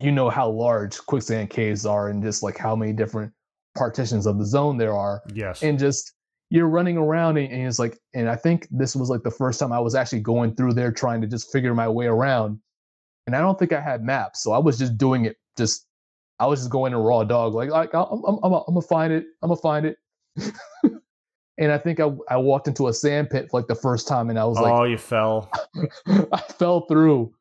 you 0.00 0.10
know 0.10 0.30
how 0.30 0.50
large 0.50 0.98
quicksand 0.98 1.50
caves 1.50 1.86
are, 1.86 2.08
and 2.08 2.22
just 2.22 2.42
like 2.42 2.58
how 2.58 2.74
many 2.74 2.92
different 2.92 3.32
partitions 3.76 4.26
of 4.26 4.38
the 4.38 4.44
zone 4.44 4.76
there 4.78 4.94
are. 4.94 5.22
Yes, 5.32 5.62
and 5.62 5.78
just 5.78 6.12
you're 6.50 6.68
running 6.68 6.96
around, 6.96 7.38
and, 7.38 7.50
and 7.52 7.66
it's 7.66 7.78
like, 7.78 7.98
and 8.14 8.28
I 8.28 8.36
think 8.36 8.66
this 8.70 8.96
was 8.96 9.08
like 9.08 9.22
the 9.22 9.30
first 9.30 9.60
time 9.60 9.72
I 9.72 9.80
was 9.80 9.94
actually 9.94 10.20
going 10.20 10.54
through 10.54 10.74
there 10.74 10.92
trying 10.92 11.20
to 11.22 11.26
just 11.26 11.52
figure 11.52 11.74
my 11.74 11.88
way 11.88 12.06
around, 12.06 12.58
and 13.26 13.36
I 13.36 13.40
don't 13.40 13.58
think 13.58 13.72
I 13.72 13.80
had 13.80 14.02
maps, 14.02 14.42
so 14.42 14.52
I 14.52 14.58
was 14.58 14.78
just 14.78 14.98
doing 14.98 15.24
it 15.24 15.36
just. 15.56 15.86
I 16.40 16.46
was 16.46 16.60
just 16.60 16.72
going 16.72 16.90
to 16.90 16.98
raw 16.98 17.22
dog, 17.22 17.54
like, 17.54 17.70
like 17.70 17.94
I'm, 17.94 18.24
I'm, 18.26 18.38
I'm, 18.42 18.52
I'm 18.52 18.64
gonna 18.66 18.80
find 18.80 19.12
it. 19.12 19.26
I'm 19.42 19.50
gonna 19.50 19.60
find 19.60 19.86
it. 19.86 19.96
and 21.58 21.70
I 21.70 21.78
think 21.78 22.00
I, 22.00 22.10
I 22.30 22.36
walked 22.36 22.68
into 22.68 22.88
a 22.88 22.92
sand 22.92 23.30
pit 23.30 23.48
for 23.50 23.60
like 23.60 23.68
the 23.68 23.74
first 23.74 24.08
time, 24.08 24.30
and 24.30 24.38
I 24.38 24.44
was 24.44 24.58
like, 24.58 24.72
"Oh, 24.72 24.84
you 24.84 24.98
fell." 24.98 25.50
I 26.06 26.38
fell 26.58 26.86
through, 26.86 27.32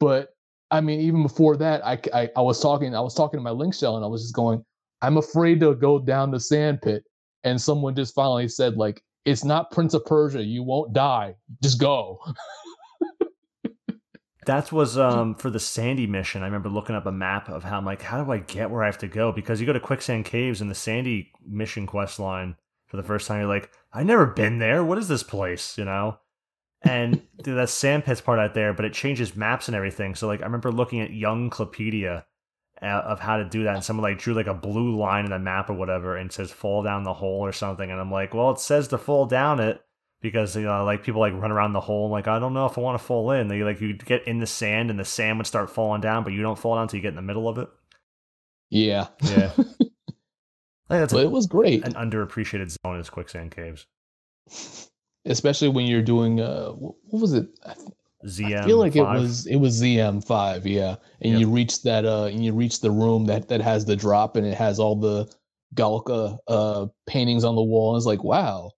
but 0.00 0.30
I 0.70 0.80
mean, 0.80 1.00
even 1.00 1.22
before 1.22 1.56
that, 1.58 1.84
I, 1.84 2.00
I, 2.12 2.30
I 2.36 2.40
was 2.40 2.60
talking 2.60 2.94
I 2.94 3.00
was 3.00 3.14
talking 3.14 3.38
to 3.38 3.44
my 3.44 3.50
link 3.50 3.74
shell, 3.74 3.96
and 3.96 4.04
I 4.04 4.08
was 4.08 4.22
just 4.22 4.34
going, 4.34 4.64
"I'm 5.00 5.16
afraid 5.16 5.60
to 5.60 5.74
go 5.74 5.98
down 5.98 6.30
the 6.30 6.40
sand 6.40 6.82
pit," 6.82 7.04
and 7.44 7.60
someone 7.60 7.94
just 7.94 8.14
finally 8.14 8.48
said, 8.48 8.76
"Like, 8.76 9.02
it's 9.24 9.44
not 9.44 9.70
Prince 9.70 9.94
of 9.94 10.04
Persia. 10.06 10.42
You 10.42 10.62
won't 10.64 10.92
die. 10.92 11.36
Just 11.62 11.78
go." 11.78 12.18
That 14.46 14.72
was 14.72 14.98
um 14.98 15.36
for 15.36 15.50
the 15.50 15.60
Sandy 15.60 16.08
mission. 16.08 16.42
I 16.42 16.46
remember 16.46 16.68
looking 16.68 16.96
up 16.96 17.06
a 17.06 17.12
map 17.12 17.48
of 17.48 17.62
how 17.62 17.78
I'm 17.78 17.84
like, 17.84 18.02
how 18.02 18.24
do 18.24 18.32
I 18.32 18.38
get 18.38 18.70
where 18.70 18.82
I 18.82 18.86
have 18.86 18.98
to 18.98 19.08
go? 19.08 19.30
Because 19.30 19.60
you 19.60 19.66
go 19.66 19.72
to 19.72 19.78
Quicksand 19.78 20.24
Caves 20.24 20.60
in 20.60 20.68
the 20.68 20.74
Sandy 20.74 21.30
mission 21.46 21.86
quest 21.86 22.18
line 22.18 22.56
for 22.92 22.98
the 22.98 23.02
first 23.02 23.26
time, 23.26 23.40
you're 23.40 23.48
like, 23.48 23.70
I've 23.90 24.04
never 24.04 24.26
been 24.26 24.58
there. 24.58 24.84
What 24.84 24.98
is 24.98 25.08
this 25.08 25.22
place? 25.22 25.78
You 25.78 25.86
know? 25.86 26.18
And 26.82 27.22
that 27.38 27.70
sandpits 27.70 28.20
part 28.20 28.38
out 28.38 28.52
there, 28.52 28.74
but 28.74 28.84
it 28.84 28.92
changes 28.92 29.34
maps 29.34 29.66
and 29.66 29.74
everything. 29.74 30.14
So 30.14 30.26
like 30.26 30.42
I 30.42 30.44
remember 30.44 30.70
looking 30.70 31.00
at 31.00 31.10
Young 31.10 31.48
Clupedia 31.48 32.24
uh, 32.82 32.84
of 32.84 33.18
how 33.18 33.38
to 33.38 33.48
do 33.48 33.64
that, 33.64 33.76
and 33.76 33.82
someone 33.82 34.02
like 34.02 34.18
drew 34.18 34.34
like 34.34 34.46
a 34.46 34.52
blue 34.52 34.94
line 34.94 35.24
in 35.24 35.30
the 35.30 35.38
map 35.38 35.70
or 35.70 35.72
whatever, 35.72 36.18
and 36.18 36.30
says 36.30 36.50
fall 36.50 36.82
down 36.82 37.04
the 37.04 37.14
hole 37.14 37.40
or 37.40 37.52
something. 37.52 37.90
And 37.90 37.98
I'm 37.98 38.12
like, 38.12 38.34
well, 38.34 38.50
it 38.50 38.60
says 38.60 38.88
to 38.88 38.98
fall 38.98 39.24
down 39.24 39.58
it 39.58 39.82
because 40.20 40.54
you 40.54 40.64
know 40.64 40.84
like 40.84 41.02
people 41.02 41.22
like 41.22 41.32
run 41.32 41.50
around 41.50 41.72
the 41.72 41.80
hole 41.80 42.10
like 42.10 42.28
I 42.28 42.38
don't 42.38 42.52
know 42.52 42.66
if 42.66 42.76
I 42.76 42.82
want 42.82 43.00
to 43.00 43.04
fall 43.04 43.30
in. 43.30 43.48
They 43.48 43.62
like 43.62 43.80
you 43.80 43.94
get 43.94 44.28
in 44.28 44.38
the 44.38 44.46
sand 44.46 44.90
and 44.90 45.00
the 45.00 45.06
sand 45.06 45.38
would 45.38 45.46
start 45.46 45.70
falling 45.70 46.02
down, 46.02 46.24
but 46.24 46.34
you 46.34 46.42
don't 46.42 46.58
fall 46.58 46.74
down 46.74 46.82
until 46.82 46.98
you 46.98 47.02
get 47.02 47.08
in 47.08 47.16
the 47.16 47.22
middle 47.22 47.48
of 47.48 47.56
it. 47.56 47.70
Yeah, 48.68 49.06
yeah. 49.22 49.52
that's 51.00 51.12
a, 51.12 51.18
it 51.18 51.30
was 51.30 51.46
great. 51.46 51.84
An 51.84 51.94
underappreciated 51.94 52.76
zone 52.84 52.98
is 52.98 53.10
quicksand 53.10 53.50
caves, 53.54 53.86
especially 55.24 55.68
when 55.68 55.86
you're 55.86 56.02
doing 56.02 56.40
uh, 56.40 56.70
what 56.70 57.20
was 57.20 57.32
it? 57.32 57.48
ZM. 58.26 58.60
I 58.60 58.64
feel 58.66 58.78
like 58.78 58.94
5? 58.94 59.16
it 59.16 59.20
was 59.20 59.46
it 59.46 59.56
was 59.56 59.80
ZM 59.80 60.24
five, 60.24 60.66
yeah. 60.66 60.96
And 61.20 61.32
yep. 61.32 61.40
you 61.40 61.50
reach 61.50 61.82
that 61.82 62.04
uh, 62.04 62.24
and 62.24 62.44
you 62.44 62.52
reach 62.52 62.80
the 62.80 62.90
room 62.90 63.26
that 63.26 63.48
that 63.48 63.60
has 63.60 63.84
the 63.84 63.96
drop, 63.96 64.36
and 64.36 64.46
it 64.46 64.54
has 64.54 64.78
all 64.78 64.96
the 64.96 65.32
Galka 65.74 66.38
uh 66.48 66.86
paintings 67.06 67.44
on 67.44 67.56
the 67.56 67.62
wall. 67.62 67.94
And 67.94 67.98
it's 67.98 68.06
like, 68.06 68.22
wow, 68.22 68.72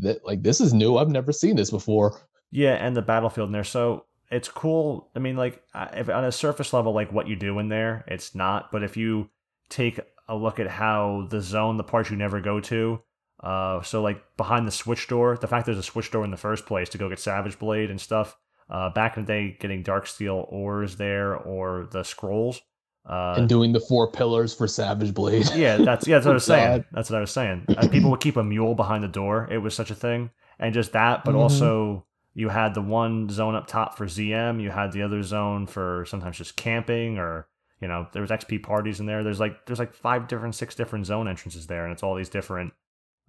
that 0.00 0.24
like 0.24 0.42
this 0.42 0.60
is 0.60 0.72
new. 0.72 0.96
I've 0.96 1.08
never 1.08 1.32
seen 1.32 1.56
this 1.56 1.70
before. 1.70 2.20
Yeah, 2.50 2.74
and 2.74 2.96
the 2.96 3.02
battlefield 3.02 3.48
in 3.48 3.52
there. 3.52 3.64
So 3.64 4.04
it's 4.30 4.48
cool. 4.48 5.10
I 5.16 5.18
mean, 5.18 5.36
like, 5.36 5.62
if 5.94 6.08
on 6.08 6.24
a 6.24 6.32
surface 6.32 6.72
level, 6.72 6.92
like 6.92 7.12
what 7.12 7.28
you 7.28 7.36
do 7.36 7.58
in 7.58 7.68
there, 7.68 8.04
it's 8.06 8.34
not. 8.34 8.70
But 8.70 8.82
if 8.82 8.96
you 8.96 9.30
take 9.68 10.00
a 10.28 10.36
look 10.36 10.60
at 10.60 10.68
how 10.68 11.26
the 11.30 11.40
zone, 11.40 11.76
the 11.76 11.84
parts 11.84 12.10
you 12.10 12.16
never 12.16 12.40
go 12.40 12.60
to. 12.60 13.00
Uh, 13.42 13.82
so 13.82 14.02
like 14.02 14.22
behind 14.36 14.66
the 14.66 14.72
switch 14.72 15.08
door, 15.08 15.36
the 15.36 15.48
fact 15.48 15.66
there's 15.66 15.78
a 15.78 15.82
switch 15.82 16.10
door 16.10 16.24
in 16.24 16.30
the 16.30 16.36
first 16.36 16.66
place 16.66 16.88
to 16.90 16.98
go 16.98 17.08
get 17.08 17.18
Savage 17.18 17.58
Blade 17.58 17.90
and 17.90 18.00
stuff. 18.00 18.36
Uh, 18.70 18.88
back 18.90 19.16
in 19.16 19.24
the 19.24 19.26
day, 19.26 19.56
getting 19.60 19.82
Dark 19.82 20.06
Steel 20.06 20.46
ores 20.48 20.96
there 20.96 21.36
or 21.36 21.88
the 21.90 22.02
scrolls. 22.02 22.60
Uh, 23.04 23.34
and 23.36 23.48
doing 23.48 23.72
the 23.72 23.80
four 23.80 24.10
pillars 24.10 24.54
for 24.54 24.68
Savage 24.68 25.12
Blade. 25.12 25.50
yeah, 25.54 25.76
that's 25.76 26.06
yeah, 26.06 26.16
that's 26.16 26.26
what 26.26 26.32
I 26.32 26.34
was 26.34 26.44
saying. 26.44 26.84
That's 26.92 27.10
what 27.10 27.18
I 27.18 27.20
was 27.20 27.32
saying. 27.32 27.64
Uh, 27.68 27.88
people 27.88 28.10
would 28.10 28.20
keep 28.20 28.36
a 28.36 28.44
mule 28.44 28.76
behind 28.76 29.02
the 29.02 29.08
door. 29.08 29.48
It 29.50 29.58
was 29.58 29.74
such 29.74 29.90
a 29.90 29.94
thing, 29.94 30.30
and 30.60 30.72
just 30.72 30.92
that, 30.92 31.24
but 31.24 31.32
mm-hmm. 31.32 31.40
also 31.40 32.06
you 32.34 32.48
had 32.48 32.74
the 32.74 32.80
one 32.80 33.28
zone 33.28 33.56
up 33.56 33.66
top 33.66 33.98
for 33.98 34.06
ZM. 34.06 34.62
You 34.62 34.70
had 34.70 34.92
the 34.92 35.02
other 35.02 35.22
zone 35.22 35.66
for 35.66 36.04
sometimes 36.06 36.38
just 36.38 36.56
camping 36.56 37.18
or 37.18 37.48
You 37.82 37.88
know, 37.88 38.06
there 38.12 38.22
was 38.22 38.30
XP 38.30 38.62
parties 38.62 39.00
in 39.00 39.06
there. 39.06 39.24
There's 39.24 39.40
like 39.40 39.66
there's 39.66 39.80
like 39.80 39.92
five 39.92 40.28
different, 40.28 40.54
six 40.54 40.76
different 40.76 41.04
zone 41.04 41.26
entrances 41.26 41.66
there, 41.66 41.82
and 41.82 41.92
it's 41.92 42.04
all 42.04 42.14
these 42.14 42.28
different 42.28 42.72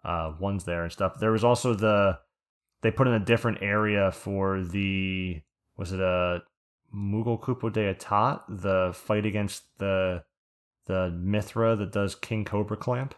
uh, 0.05 0.33
ones 0.39 0.63
there 0.63 0.83
and 0.83 0.91
stuff. 0.91 1.19
There 1.19 1.31
was 1.31 1.43
also 1.43 1.73
the 1.73 2.19
they 2.83 2.91
put 2.91 3.07
in 3.07 3.13
a 3.13 3.19
different 3.19 3.63
area 3.63 4.11
for 4.11 4.61
the 4.61 5.41
was 5.75 5.91
it 5.91 5.99
a 5.99 6.43
Moogle 6.95 7.41
Kupo 7.41 7.73
d'Etat, 7.73 8.43
the 8.47 8.91
fight 8.93 9.25
against 9.25 9.63
the 9.79 10.23
the 10.85 11.09
Mithra 11.09 11.75
that 11.75 11.91
does 11.91 12.13
King 12.13 12.45
Cobra 12.45 12.77
Clamp. 12.77 13.15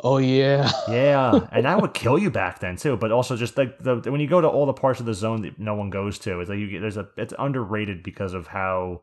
Oh 0.00 0.18
yeah, 0.18 0.68
yeah, 0.88 1.46
and 1.52 1.64
that 1.64 1.80
would 1.80 1.94
kill 1.94 2.18
you 2.18 2.32
back 2.32 2.58
then 2.58 2.74
too. 2.74 2.96
But 2.96 3.12
also 3.12 3.36
just 3.36 3.56
like 3.56 3.78
the 3.78 3.98
when 4.10 4.20
you 4.20 4.26
go 4.26 4.40
to 4.40 4.48
all 4.48 4.66
the 4.66 4.72
parts 4.72 4.98
of 4.98 5.06
the 5.06 5.14
zone 5.14 5.42
that 5.42 5.60
no 5.60 5.76
one 5.76 5.90
goes 5.90 6.18
to, 6.20 6.40
it's 6.40 6.50
like 6.50 6.58
you 6.58 6.68
get 6.68 6.80
there's 6.80 6.96
a 6.96 7.06
it's 7.16 7.34
underrated 7.38 8.02
because 8.02 8.34
of 8.34 8.48
how 8.48 9.02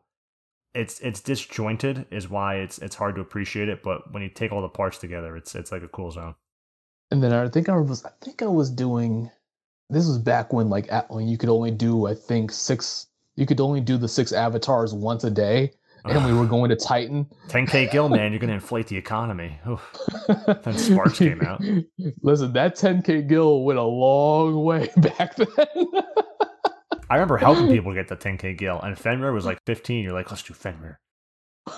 it's 0.74 1.00
it's 1.00 1.20
disjointed 1.20 2.06
is 2.10 2.28
why 2.28 2.56
it's 2.56 2.78
it's 2.78 2.96
hard 2.96 3.14
to 3.16 3.20
appreciate 3.20 3.68
it. 3.68 3.82
But 3.82 4.12
when 4.12 4.22
you 4.22 4.28
take 4.28 4.52
all 4.52 4.62
the 4.62 4.68
parts 4.68 4.98
together, 4.98 5.36
it's 5.36 5.54
it's 5.54 5.72
like 5.72 5.82
a 5.82 5.88
cool 5.88 6.10
zone. 6.10 6.34
And 7.10 7.22
then 7.22 7.32
I 7.32 7.48
think 7.48 7.68
I 7.68 7.76
was 7.76 8.04
I 8.04 8.10
think 8.22 8.42
I 8.42 8.46
was 8.46 8.70
doing 8.70 9.30
this 9.90 10.06
was 10.06 10.18
back 10.18 10.52
when 10.52 10.70
like 10.70 10.90
at, 10.90 11.10
when 11.10 11.28
you 11.28 11.36
could 11.36 11.50
only 11.50 11.70
do 11.70 12.06
I 12.06 12.14
think 12.14 12.50
six 12.50 13.08
you 13.36 13.46
could 13.46 13.60
only 13.60 13.80
do 13.80 13.96
the 13.96 14.08
six 14.08 14.32
avatars 14.32 14.94
once 14.94 15.24
a 15.24 15.30
day 15.30 15.72
and 16.04 16.26
we 16.26 16.32
were 16.32 16.46
going 16.46 16.68
to 16.70 16.76
Titan. 16.76 17.26
10k 17.48 17.90
gil, 17.92 18.08
man, 18.08 18.32
you're 18.32 18.40
going 18.40 18.48
to 18.48 18.54
inflate 18.54 18.88
the 18.88 18.96
economy. 18.96 19.58
then 20.64 20.76
Sparks 20.76 21.18
came 21.18 21.40
out. 21.42 21.62
Listen, 22.22 22.52
that 22.54 22.76
10k 22.76 23.28
gil 23.28 23.62
went 23.64 23.78
a 23.78 23.84
long 23.84 24.64
way 24.64 24.90
back 24.96 25.36
then. 25.36 25.46
I 27.12 27.16
remember 27.16 27.36
helping 27.36 27.68
people 27.76 27.92
get 27.92 28.08
the 28.08 28.16
10k 28.16 28.56
gil, 28.56 28.80
and 28.80 28.98
Fenrir 28.98 29.32
was 29.32 29.44
like 29.44 29.58
15. 29.66 30.02
You're 30.02 30.14
like, 30.14 30.30
let's 30.30 30.42
do 30.42 30.54
Fenrir 30.54 30.98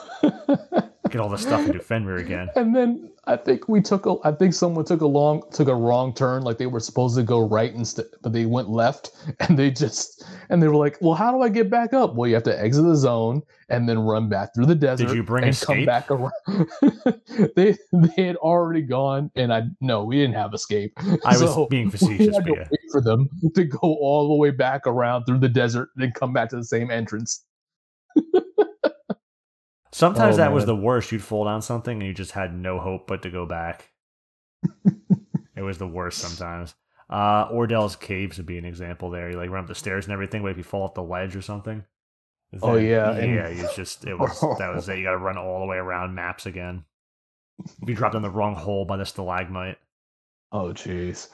get 1.15 1.23
all 1.23 1.29
the 1.29 1.39
stuff 1.39 1.65
into 1.65 1.79
Fenrir 1.79 2.17
again. 2.17 2.51
And 2.57 2.75
then 2.75 3.09
I 3.27 3.37
think 3.37 3.69
we 3.69 3.81
took 3.81 4.05
a, 4.07 4.17
I 4.25 4.33
think 4.33 4.53
someone 4.53 4.85
took 4.85 5.01
a 5.01 5.07
long, 5.07 5.45
took 5.53 5.69
a 5.69 5.75
wrong 5.75 6.13
turn. 6.13 6.43
Like 6.43 6.59
they 6.59 6.67
were 6.67 6.81
supposed 6.81 7.17
to 7.17 7.23
go 7.23 7.39
right 7.39 7.73
instead, 7.73 8.07
but 8.21 8.33
they 8.33 8.47
went 8.47 8.69
left, 8.69 9.13
and 9.41 9.57
they 9.57 9.71
just, 9.71 10.25
and 10.51 10.61
they 10.61 10.67
were 10.67 10.75
like, 10.75 10.99
"Well, 11.01 11.15
how 11.15 11.31
do 11.31 11.41
I 11.41 11.49
get 11.49 11.71
back 11.71 11.93
up?" 11.93 12.17
Well, 12.17 12.29
you 12.29 12.35
have 12.35 12.43
to 12.45 12.61
exit 12.61 12.85
the 12.85 12.97
zone 12.97 13.43
and 13.69 13.89
then 13.89 14.01
run 14.01 14.29
back 14.29 14.55
through 14.55 14.67
the 14.67 14.75
desert. 14.75 15.07
Did 15.07 15.17
you 15.17 15.23
bring 15.23 15.45
and 15.45 15.53
escape? 15.53 15.69
come 15.69 15.85
back 15.87 16.11
around? 16.11 16.33
they 17.55 17.77
they 17.93 18.25
had 18.25 18.37
already 18.37 18.83
gone, 18.83 19.31
and 19.37 19.55
I 19.55 19.63
no, 19.81 20.05
we 20.05 20.17
didn't 20.17 20.35
have 20.35 20.53
escape. 20.53 20.93
I 21.25 21.39
was 21.39 21.67
being 21.71 21.91
facetious. 21.91 22.27
We 22.27 22.35
had 22.35 22.45
to 22.45 22.53
wait 22.53 22.91
for 22.91 23.01
them 23.01 23.29
to 23.55 23.65
go 23.65 23.79
all 23.81 24.29
the 24.29 24.35
way 24.35 24.51
back 24.51 24.87
around 24.89 25.27
through 25.27 25.39
the 25.39 25.49
desert, 25.49 25.91
and 25.95 26.03
then 26.03 26.13
come 26.13 26.33
back 26.33 26.49
to 26.51 26.57
the 26.57 26.65
same 26.65 26.91
entrance. 26.91 27.45
Sometimes 29.95 30.35
oh, 30.35 30.39
that 30.39 30.47
man. 30.47 30.55
was 30.55 30.67
the 30.67 30.75
worst. 30.75 31.13
You'd 31.13 31.23
fall 31.23 31.45
down 31.45 31.63
something 31.63 32.01
and 32.01 32.05
you 32.05 32.13
just 32.13 32.33
had 32.33 32.53
no 32.53 32.81
hope 32.81 33.07
but 33.07 33.23
to 33.23 33.31
go 33.31 33.47
back. 33.47 33.93
it 34.85 35.63
was 35.63 35.79
the 35.79 35.87
worst 35.87 36.19
sometimes. 36.19 36.75
Uh, 37.09 37.47
Ordelle's 37.53 37.95
caves 37.95 38.39
would 38.39 38.47
be 38.47 38.59
an 38.59 38.65
example 38.65 39.09
there. 39.09 39.31
You 39.31 39.37
like 39.37 39.51
run 39.51 39.63
up 39.63 39.69
the 39.69 39.75
stairs 39.77 40.07
and 40.07 40.13
everything, 40.13 40.43
but 40.43 40.51
if 40.51 40.57
you 40.57 40.65
fall 40.65 40.83
off 40.83 40.95
the 40.95 41.03
ledge 41.05 41.37
or 41.37 41.43
something. 41.43 41.85
oh 42.61 42.75
yeah, 42.75 43.17
yeah. 43.21 43.47
It's 43.47 43.77
just 43.77 44.05
it 44.05 44.19
was 44.19 44.41
that 44.59 44.75
was 44.75 44.89
it. 44.89 44.99
You 44.99 45.05
got 45.05 45.13
to 45.13 45.19
run 45.19 45.39
all 45.39 45.61
the 45.61 45.67
way 45.67 45.77
around 45.77 46.13
maps 46.13 46.47
again. 46.47 46.85
If 47.65 47.89
you 47.89 47.95
dropped 47.95 48.17
in 48.17 48.23
the 48.23 48.31
wrong 48.31 48.57
hole 48.57 48.85
by 48.85 48.97
the 48.97 49.07
stalagmite. 49.07 49.79
Oh 50.51 50.73
jeez. 50.73 51.29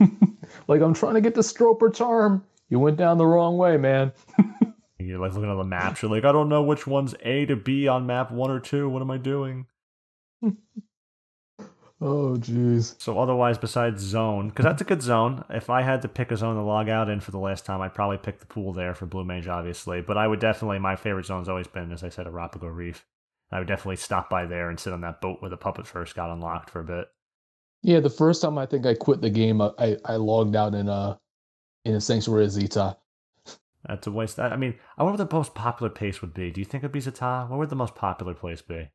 like 0.66 0.82
I'm 0.82 0.94
trying 0.94 1.14
to 1.14 1.20
get 1.20 1.36
the 1.36 1.42
Stroper 1.42 1.94
charm. 1.94 2.44
You 2.70 2.80
went 2.80 2.96
down 2.96 3.18
the 3.18 3.26
wrong 3.26 3.56
way, 3.56 3.76
man. 3.76 4.10
You're 5.06 5.18
like 5.18 5.32
looking 5.32 5.50
at 5.50 5.56
the 5.56 5.64
maps. 5.64 6.02
You're 6.02 6.10
like, 6.10 6.24
I 6.24 6.32
don't 6.32 6.48
know 6.48 6.62
which 6.62 6.86
one's 6.86 7.14
A 7.22 7.46
to 7.46 7.56
B 7.56 7.88
on 7.88 8.06
map 8.06 8.30
one 8.30 8.50
or 8.50 8.60
two. 8.60 8.88
What 8.88 9.02
am 9.02 9.10
I 9.10 9.18
doing? 9.18 9.66
oh, 10.42 10.54
jeez. 12.00 13.00
So 13.00 13.18
otherwise, 13.18 13.58
besides 13.58 14.02
zone, 14.02 14.48
because 14.48 14.64
that's 14.64 14.82
a 14.82 14.84
good 14.86 15.02
zone. 15.02 15.44
If 15.50 15.70
I 15.70 15.82
had 15.82 16.02
to 16.02 16.08
pick 16.08 16.30
a 16.30 16.36
zone 16.36 16.56
to 16.56 16.62
log 16.62 16.88
out 16.88 17.08
in 17.08 17.20
for 17.20 17.30
the 17.30 17.38
last 17.38 17.64
time, 17.64 17.80
I'd 17.80 17.94
probably 17.94 18.18
pick 18.18 18.40
the 18.40 18.46
pool 18.46 18.72
there 18.72 18.94
for 18.94 19.06
Blue 19.06 19.24
Mage, 19.24 19.48
obviously. 19.48 20.00
But 20.00 20.18
I 20.18 20.26
would 20.26 20.40
definitely, 20.40 20.78
my 20.78 20.96
favorite 20.96 21.26
zone's 21.26 21.48
always 21.48 21.68
been, 21.68 21.92
as 21.92 22.04
I 22.04 22.08
said, 22.08 22.26
Arapago 22.26 22.68
Reef. 22.68 23.04
I 23.52 23.58
would 23.58 23.68
definitely 23.68 23.96
stop 23.96 24.30
by 24.30 24.46
there 24.46 24.70
and 24.70 24.78
sit 24.78 24.92
on 24.92 25.00
that 25.00 25.20
boat 25.20 25.40
where 25.40 25.50
the 25.50 25.56
puppet 25.56 25.86
first 25.86 26.14
got 26.14 26.30
unlocked 26.30 26.70
for 26.70 26.80
a 26.80 26.84
bit. 26.84 27.08
Yeah, 27.82 28.00
the 28.00 28.10
first 28.10 28.42
time 28.42 28.58
I 28.58 28.66
think 28.66 28.86
I 28.86 28.94
quit 28.94 29.20
the 29.20 29.30
game, 29.30 29.60
I, 29.60 29.96
I 30.04 30.16
logged 30.16 30.54
out 30.54 30.74
in 30.74 30.88
a 30.88 31.18
in 31.84 31.94
a 31.94 32.00
Sanctuary 32.00 32.46
Zi'Tah 32.46 32.96
that's 33.86 34.06
a 34.06 34.10
waste. 34.10 34.38
I 34.38 34.56
mean, 34.56 34.74
I 34.98 35.02
wonder 35.02 35.18
what 35.18 35.30
the 35.30 35.36
most 35.36 35.54
popular 35.54 35.90
place 35.90 36.20
would 36.20 36.34
be. 36.34 36.50
Do 36.50 36.60
you 36.60 36.64
think 36.64 36.84
it'd 36.84 36.92
be 36.92 37.00
Zi'Tah? 37.00 37.48
What 37.48 37.58
would 37.58 37.70
the 37.70 37.76
most 37.76 37.94
popular 37.94 38.34
place 38.34 38.62
be? 38.62 38.90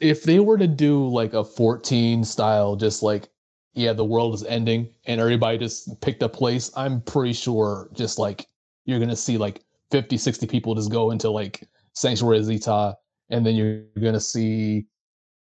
If 0.00 0.24
they 0.24 0.40
were 0.40 0.58
to 0.58 0.66
do 0.66 1.06
like 1.08 1.34
a 1.34 1.44
14 1.44 2.24
style, 2.24 2.76
just 2.76 3.02
like, 3.02 3.28
yeah, 3.74 3.92
the 3.92 4.04
world 4.04 4.34
is 4.34 4.44
ending 4.44 4.92
and 5.06 5.20
everybody 5.20 5.58
just 5.58 6.00
picked 6.00 6.22
a 6.22 6.28
place, 6.28 6.70
I'm 6.76 7.00
pretty 7.00 7.32
sure 7.32 7.90
just 7.94 8.18
like 8.18 8.46
you're 8.84 8.98
going 8.98 9.08
to 9.08 9.16
see 9.16 9.38
like 9.38 9.62
50, 9.90 10.16
60 10.18 10.46
people 10.46 10.74
just 10.74 10.90
go 10.90 11.10
into 11.10 11.30
like 11.30 11.66
Sanctuary 11.94 12.40
Zi'Tah. 12.40 12.94
And 13.30 13.46
then 13.46 13.54
you're 13.54 13.84
going 13.98 14.12
to 14.12 14.20
see, 14.20 14.86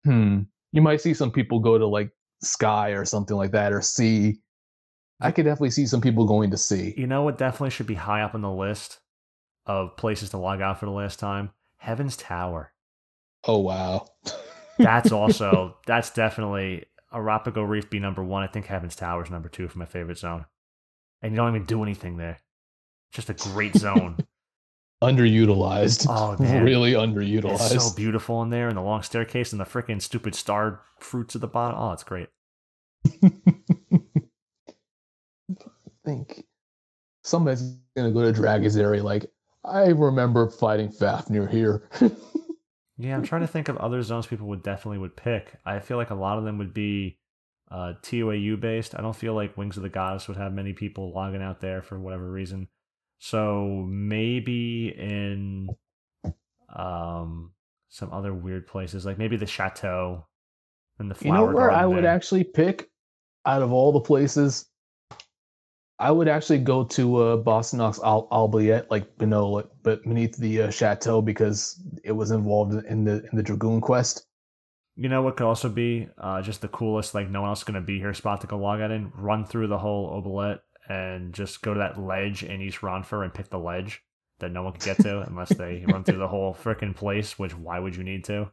hmm, 0.04 0.40
you 0.72 0.82
might 0.82 1.00
see 1.00 1.14
some 1.14 1.30
people 1.30 1.60
go 1.60 1.78
to 1.78 1.86
like 1.86 2.10
Sky 2.42 2.90
or 2.90 3.04
something 3.04 3.36
like 3.36 3.52
that 3.52 3.72
or 3.72 3.80
Sea 3.80 4.40
I 5.20 5.30
could 5.30 5.44
definitely 5.44 5.70
see 5.70 5.86
some 5.86 6.00
people 6.00 6.26
going 6.26 6.50
to 6.50 6.56
Sea. 6.58 6.94
You 6.96 7.06
know 7.06 7.22
what 7.22 7.38
definitely 7.38 7.70
should 7.70 7.86
be 7.86 7.94
high 7.94 8.22
up 8.22 8.34
on 8.34 8.42
the 8.42 8.50
list 8.50 8.98
of 9.64 9.96
places 9.96 10.30
to 10.30 10.38
log 10.38 10.60
out 10.60 10.78
for 10.78 10.86
the 10.86 10.92
last 10.92 11.18
time? 11.18 11.50
Heaven's 11.78 12.16
Tower. 12.16 12.72
Oh 13.44 13.58
wow. 13.58 14.06
that's 14.78 15.12
also 15.12 15.76
that's 15.86 16.10
definitely 16.10 16.84
Arapago 17.12 17.62
Reef 17.62 17.88
be 17.88 17.98
number 17.98 18.22
one. 18.22 18.42
I 18.42 18.46
think 18.46 18.66
Heaven's 18.66 18.96
Tower 18.96 19.22
is 19.22 19.30
number 19.30 19.48
two 19.48 19.68
for 19.68 19.78
my 19.78 19.86
favorite 19.86 20.18
zone. 20.18 20.44
And 21.22 21.32
you 21.32 21.36
don't 21.36 21.54
even 21.54 21.66
do 21.66 21.82
anything 21.82 22.18
there. 22.18 22.38
Just 23.12 23.30
a 23.30 23.34
great 23.34 23.74
zone. 23.74 24.18
underutilized. 25.02 26.06
Oh 26.08 26.36
man. 26.42 26.64
Really 26.64 26.92
underutilized. 26.92 27.74
It's 27.74 27.88
so 27.88 27.94
beautiful 27.94 28.42
in 28.42 28.50
there 28.50 28.68
and 28.68 28.76
the 28.76 28.82
long 28.82 29.02
staircase 29.02 29.52
and 29.52 29.60
the 29.60 29.64
freaking 29.64 30.02
stupid 30.02 30.34
star 30.34 30.82
fruits 30.98 31.34
at 31.34 31.40
the 31.40 31.48
bottom. 31.48 31.78
Oh, 31.80 31.92
it's 31.92 32.04
great 32.04 32.28
think 36.06 36.44
somebody's 37.22 37.76
gonna 37.96 38.12
go 38.12 38.22
to 38.22 38.32
Dragon's. 38.32 38.76
Like 38.76 39.26
I 39.64 39.88
remember 39.88 40.48
fighting 40.48 40.90
Fafnir 40.90 41.46
here. 41.46 41.88
yeah, 42.96 43.14
I'm 43.14 43.24
trying 43.24 43.42
to 43.42 43.46
think 43.46 43.68
of 43.68 43.76
other 43.76 44.02
zones 44.02 44.26
people 44.26 44.46
would 44.46 44.62
definitely 44.62 44.98
would 44.98 45.16
pick. 45.16 45.52
I 45.66 45.80
feel 45.80 45.96
like 45.96 46.10
a 46.10 46.14
lot 46.14 46.38
of 46.38 46.44
them 46.44 46.58
would 46.58 46.72
be 46.72 47.18
uh, 47.70 47.94
TOAU 48.02 48.58
based. 48.60 48.94
I 48.96 49.02
don't 49.02 49.16
feel 49.16 49.34
like 49.34 49.56
Wings 49.56 49.76
of 49.76 49.82
the 49.82 49.88
Goddess 49.88 50.28
would 50.28 50.36
have 50.36 50.52
many 50.52 50.72
people 50.72 51.12
logging 51.12 51.42
out 51.42 51.60
there 51.60 51.82
for 51.82 51.98
whatever 51.98 52.30
reason. 52.30 52.68
So 53.18 53.84
maybe 53.88 54.94
in 54.96 55.68
um 56.74 57.52
some 57.88 58.12
other 58.12 58.32
weird 58.32 58.66
places, 58.66 59.04
like 59.04 59.18
maybe 59.18 59.36
the 59.36 59.46
chateau 59.46 60.26
and 60.98 61.10
the 61.10 61.14
flower. 61.14 61.40
You 61.40 61.46
know 61.46 61.56
where 61.56 61.70
I 61.70 61.86
would 61.86 62.04
actually 62.04 62.44
pick 62.44 62.90
out 63.44 63.62
of 63.62 63.72
all 63.72 63.92
the 63.92 64.00
places 64.00 64.66
I 65.99 66.10
would 66.10 66.28
actually 66.28 66.58
go 66.58 66.84
to 66.84 67.16
uh, 67.16 67.36
Bostaunieux 67.39 68.02
Al- 68.05 68.28
Oubliette, 68.31 68.91
like 68.91 69.10
like, 69.18 69.66
but 69.83 70.02
beneath 70.02 70.36
the 70.36 70.62
uh, 70.62 70.70
chateau 70.70 71.23
because 71.23 71.83
it 72.05 72.12
was 72.12 72.31
involved 72.31 72.84
in 72.84 73.05
the 73.05 73.25
in 73.31 73.36
the 73.36 73.42
Dragoon 73.42 73.81
quest. 73.81 74.26
You 74.94 75.08
know 75.08 75.23
what 75.23 75.36
could 75.36 75.47
also 75.47 75.68
be 75.70 76.08
uh, 76.18 76.42
just 76.42 76.60
the 76.60 76.68
coolest, 76.68 77.15
like 77.15 77.31
no 77.31 77.42
one 77.42 77.49
else 77.49 77.60
is 77.60 77.65
gonna 77.65 77.81
be 77.81 77.99
here 77.99 78.12
spot 78.12 78.42
to 78.42 78.47
go 78.47 78.58
log 78.58 78.81
out 78.81 78.91
in. 78.91 79.10
Run 79.15 79.47
through 79.47 79.68
the 79.68 79.78
whole 79.78 80.15
Oubliette 80.15 80.60
and 80.89 81.33
just 81.33 81.62
go 81.62 81.73
to 81.73 81.78
that 81.78 81.99
ledge 81.99 82.42
in 82.42 82.60
East 82.60 82.81
Ronfaure 82.81 83.25
and 83.25 83.33
pick 83.33 83.49
the 83.49 83.58
ledge 83.58 84.02
that 84.39 84.52
no 84.52 84.62
one 84.62 84.75
can 84.75 84.84
get 84.94 85.02
to 85.02 85.20
unless 85.26 85.55
they 85.55 85.84
run 85.89 86.05
through 86.05 86.18
the 86.18 86.28
whole 86.28 86.55
freaking 86.55 86.94
place. 86.94 87.39
Which 87.39 87.57
why 87.57 87.78
would 87.78 87.97
you 87.97 88.05
need 88.05 88.25
to? 88.25 88.52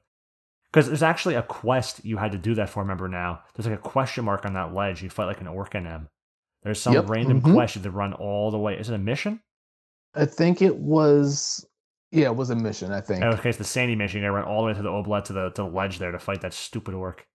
Because 0.72 0.88
there's 0.88 1.04
actually 1.04 1.36
a 1.36 1.44
quest 1.44 2.06
you 2.06 2.18
had 2.18 2.32
to 2.32 2.38
do 2.38 2.56
that 2.56 2.70
for. 2.70 2.82
Remember 2.82 3.10
now, 3.10 3.42
there's 3.54 3.68
like 3.68 3.78
a 3.78 3.82
question 3.82 4.24
mark 4.24 4.46
on 4.46 4.54
that 4.54 4.74
ledge. 4.74 5.04
You 5.04 5.10
fight 5.10 5.26
like 5.26 5.42
an 5.42 5.48
orc 5.48 5.76
in 5.76 5.84
Orcanem 5.84 6.08
there's 6.64 6.82
some 6.82 6.94
yep. 6.94 7.10
random 7.10 7.42
mm-hmm. 7.42 7.54
question 7.54 7.84
to 7.84 7.92
run 7.92 8.14
all 8.14 8.52
the 8.52 8.58
way. 8.58 8.76
Is 8.76 8.90
it 8.90 8.96
a 8.96 9.00
mission? 9.00 9.42
I 10.16 10.26
think 10.26 10.62
it 10.62 10.76
was. 10.76 11.66
Yeah, 12.12 12.26
it 12.26 12.36
was 12.36 12.50
a 12.52 12.56
mission. 12.56 12.92
I 12.92 13.02
think. 13.02 13.24
Okay, 13.24 13.50
it's 13.50 13.58
the 13.58 13.64
Sandy 13.64 13.96
mission. 13.96 14.22
You 14.22 14.28
gotta 14.28 14.34
run 14.34 14.46
all 14.46 14.62
the 14.62 14.68
way 14.68 14.74
to 14.74 14.82
the 14.82 14.90
Oubliette 14.90 15.26
to 15.26 15.34
the 15.34 15.50
to 15.52 15.64
the 15.64 15.68
ledge 15.68 16.00
there 16.00 16.12
to 16.12 16.20
fight 16.20 16.42
that 16.42 16.54
stupid 16.54 16.94
orc. 16.94 17.26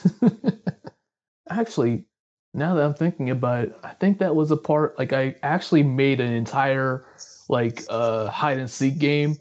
actually, 1.50 2.04
now 2.52 2.74
that 2.74 2.84
I'm 2.84 2.94
thinking 2.94 3.30
about 3.30 3.64
it, 3.64 3.78
I 3.82 3.92
think 3.94 4.18
that 4.18 4.34
was 4.34 4.50
a 4.50 4.56
part. 4.56 4.98
Like, 4.98 5.12
I 5.12 5.34
actually 5.42 5.82
made 5.82 6.20
an 6.20 6.32
entire 6.32 7.06
like 7.48 7.82
uh 7.88 8.28
hide 8.28 8.58
and 8.58 8.70
seek 8.70 8.98
game 8.98 9.36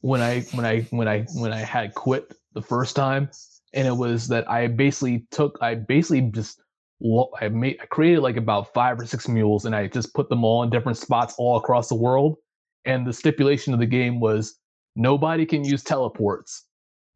when 0.00 0.20
I 0.20 0.40
when 0.52 0.66
I 0.66 0.82
when 0.90 1.08
I 1.08 1.22
when 1.34 1.52
I 1.52 1.60
had 1.60 1.94
quit 1.94 2.34
the 2.52 2.62
first 2.62 2.96
time, 2.96 3.30
and 3.72 3.86
it 3.86 3.96
was 3.96 4.28
that 4.28 4.48
I 4.50 4.66
basically 4.66 5.26
took 5.30 5.58
I 5.62 5.74
basically 5.74 6.22
just 6.22 6.60
I 7.40 7.48
made 7.48 7.78
I 7.80 7.86
created 7.86 8.20
like 8.20 8.36
about 8.36 8.72
five 8.74 8.98
or 8.98 9.06
six 9.06 9.28
mules 9.28 9.64
and 9.64 9.74
I 9.74 9.86
just 9.86 10.14
put 10.14 10.28
them 10.28 10.44
all 10.44 10.62
in 10.62 10.70
different 10.70 10.98
spots 10.98 11.34
all 11.38 11.56
across 11.56 11.88
the 11.88 11.94
world. 11.94 12.36
And 12.84 13.06
the 13.06 13.12
stipulation 13.12 13.72
of 13.72 13.80
the 13.80 13.86
game 13.86 14.18
was 14.20 14.58
nobody 14.96 15.46
can 15.46 15.64
use 15.64 15.82
teleports. 15.84 16.64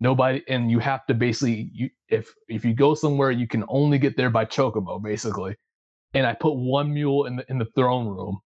Nobody, 0.01 0.43
and 0.49 0.71
you 0.71 0.81
have 0.81 1.07
to 1.07 1.15
basically, 1.15 1.71
you, 1.73 1.89
if 2.09 2.33
if 2.49 2.65
you 2.65 2.75
go 2.75 2.95
somewhere, 2.95 3.31
you 3.31 3.47
can 3.47 3.65
only 3.69 3.99
get 3.99 4.17
there 4.17 4.31
by 4.31 4.45
chocobo, 4.45 5.01
basically. 5.01 5.55
And 6.15 6.27
I 6.27 6.35
put 6.35 6.55
one 6.55 6.93
mule 6.93 7.27
in 7.27 7.37
the 7.37 7.45
in 7.49 7.59
the 7.59 7.69
throne 7.77 8.09
room, 8.09 8.41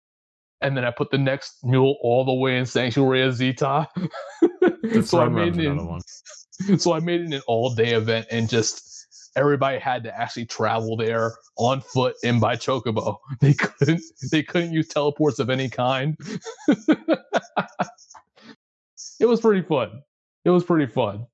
and 0.60 0.76
then 0.76 0.84
I 0.84 0.90
put 0.90 1.10
the 1.10 1.18
next 1.18 1.64
mule 1.64 1.96
all 2.02 2.26
the 2.26 2.34
way 2.34 2.58
in 2.58 2.66
Sanctuary 2.66 3.22
of 3.22 3.34
Zi'Tah. 3.34 3.86
so 5.06 5.20
I 5.20 5.28
made 5.28 5.58
it. 5.58 5.64
In, 5.64 6.78
so 6.78 6.92
I 6.92 7.00
made 7.00 7.22
it 7.22 7.32
an 7.32 7.40
all 7.46 7.74
day 7.74 7.94
event, 7.94 8.26
and 8.30 8.50
just 8.50 8.95
everybody 9.36 9.78
had 9.78 10.04
to 10.04 10.18
actually 10.20 10.46
travel 10.46 10.96
there 10.96 11.36
on 11.56 11.80
foot 11.80 12.16
and 12.24 12.40
by 12.40 12.56
chocobo. 12.56 13.18
They 13.40 13.54
couldn't 13.54 14.02
they 14.32 14.42
couldn't 14.42 14.72
use 14.72 14.88
teleports 14.88 15.38
of 15.38 15.50
any 15.50 15.68
kind. 15.68 16.16
it 19.20 19.26
was 19.26 19.40
pretty 19.40 19.62
fun. 19.62 20.02
It 20.44 20.50
was 20.50 20.64
pretty 20.64 20.90
fun. 20.92 21.26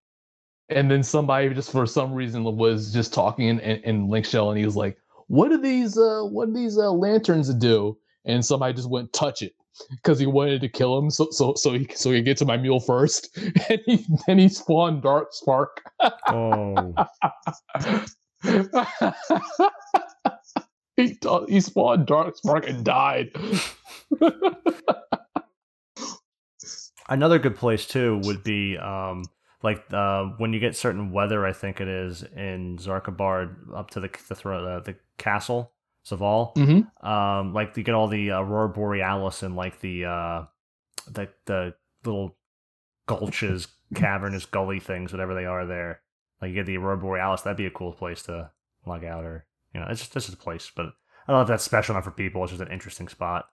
And 0.69 0.91
then 0.91 1.03
somebody 1.03 1.53
just 1.55 1.71
for 1.73 1.87
some 1.87 2.13
reason 2.15 2.45
was 2.45 2.93
just 2.93 3.15
talking 3.15 3.49
in, 3.49 3.61
in, 3.61 3.77
in 3.85 4.09
Link 4.09 4.27
Shell 4.27 4.51
and 4.51 4.59
he 4.59 4.65
was 4.65 4.77
like, 4.77 4.99
What 5.29 5.49
do 5.51 5.59
these 5.59 5.97
uh 5.99 6.23
what 6.25 6.49
do 6.49 6.55
these 6.55 6.79
uh, 6.79 6.91
lanterns 6.93 7.53
do? 7.55 7.99
And 8.25 8.45
somebody 8.45 8.75
just 8.75 8.91
went 8.91 9.13
touch 9.13 9.43
it 9.43 9.55
because 9.91 10.19
he 10.19 10.27
wanted 10.27 10.61
to 10.61 10.69
kill 10.69 10.99
him 10.99 11.11
so 11.11 11.29
so 11.31 11.55
so 11.55 11.73
he 11.73 11.87
so 11.95 12.11
he 12.11 12.21
get 12.23 12.37
to 12.39 12.45
my 12.45 12.57
mule 12.57 12.81
first. 12.81 13.37
And 13.69 13.81
he 13.87 14.07
then 14.27 14.39
he 14.39 14.49
spawned 14.49 15.03
dark 15.03 15.29
spark. 15.33 15.83
Oh. 16.29 16.95
He, 20.95 21.19
he 21.49 21.61
spawned 21.63 22.07
dark 22.07 22.37
spark 22.37 22.69
and 22.69 22.85
died. 22.85 23.31
Another 27.09 27.39
good 27.39 27.57
place 27.57 27.87
too 27.87 28.21
would 28.25 28.45
be 28.45 28.77
um 28.77 29.25
like 29.63 29.83
uh, 29.93 30.25
when 30.39 30.53
you 30.53 30.61
get 30.61 30.77
certain 30.77 31.13
weather 31.13 31.47
i 31.47 31.53
think 31.53 31.81
it 31.81 31.89
is 31.89 32.25
in 32.37 32.77
Xarcabard 32.79 33.55
up 33.75 33.91
to 33.91 34.01
the 34.01 34.09
the, 34.09 34.51
uh, 34.51 34.81
the 34.81 34.97
castle 35.19 35.73
Zvahl. 36.07 36.55
Mm-hmm. 36.55 37.07
Um, 37.07 37.53
like 37.53 37.77
you 37.77 37.83
get 37.83 37.95
all 37.95 38.09
the 38.09 38.31
aurora 38.31 38.69
borealis 38.69 39.43
and 39.43 39.57
like 39.57 39.81
the 39.81 40.05
uh, 40.05 40.45
the 41.11 41.29
the 41.47 41.75
little 42.05 42.37
gulches, 43.09 43.69
cavernous 43.95 44.47
gully 44.47 44.81
things, 44.81 45.13
whatever 45.13 45.35
they 45.35 45.45
are 45.45 45.67
there. 45.67 46.01
Like 46.41 46.51
you 46.51 46.57
get 46.57 46.67
the 46.67 46.77
aurora 46.77 46.99
borealis. 46.99 47.43
That'd 47.43 47.57
be 47.57 47.67
a 47.67 47.71
cool 47.71 47.93
place 47.93 48.23
to 48.25 48.51
log 48.87 49.05
out, 49.05 49.25
or 49.25 49.47
you 49.75 49.81
know, 49.81 49.87
it's 49.89 50.01
just 50.01 50.15
this 50.15 50.29
is 50.29 50.35
a 50.35 50.39
place. 50.39 50.71
But 50.75 50.87
I 50.87 51.33
don't 51.33 51.39
know 51.39 51.43
if 51.43 51.49
that's 51.49 51.65
special 51.65 51.95
enough 51.95 52.05
for 52.05 52.11
people. 52.11 52.43
It's 52.43 52.53
just 52.53 52.63
an 52.63 52.73
interesting 52.73 53.09
spot. 53.09 53.47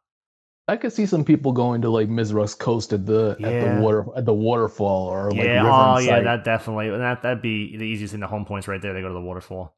I 0.68 0.78
could 0.78 0.94
see 0.94 1.08
some 1.08 1.26
people 1.26 1.52
going 1.52 1.82
to 1.82 1.90
like 1.90 2.10
Misareaux 2.10 2.58
Coast 2.58 2.94
at 2.94 3.06
the 3.06 3.36
yeah. 3.40 3.48
at 3.48 3.76
the 3.76 3.82
water 3.82 4.06
at 4.16 4.26
the 4.26 4.34
waterfall 4.34 5.08
or 5.08 5.32
like 5.32 5.44
yeah, 5.44 5.64
oh 5.66 5.98
yeah, 5.98 6.22
that 6.22 6.44
definitely 6.44 6.90
that 6.90 7.24
that'd 7.24 7.42
be 7.42 7.76
the 7.76 7.86
easiest 7.86 8.12
thing. 8.12 8.22
The 8.22 8.28
home 8.28 8.46
points 8.46 8.68
right 8.68 8.82
there. 8.82 8.94
They 8.94 9.02
go 9.02 9.08
to 9.08 9.14
the 9.14 9.22
waterfall. 9.22 9.76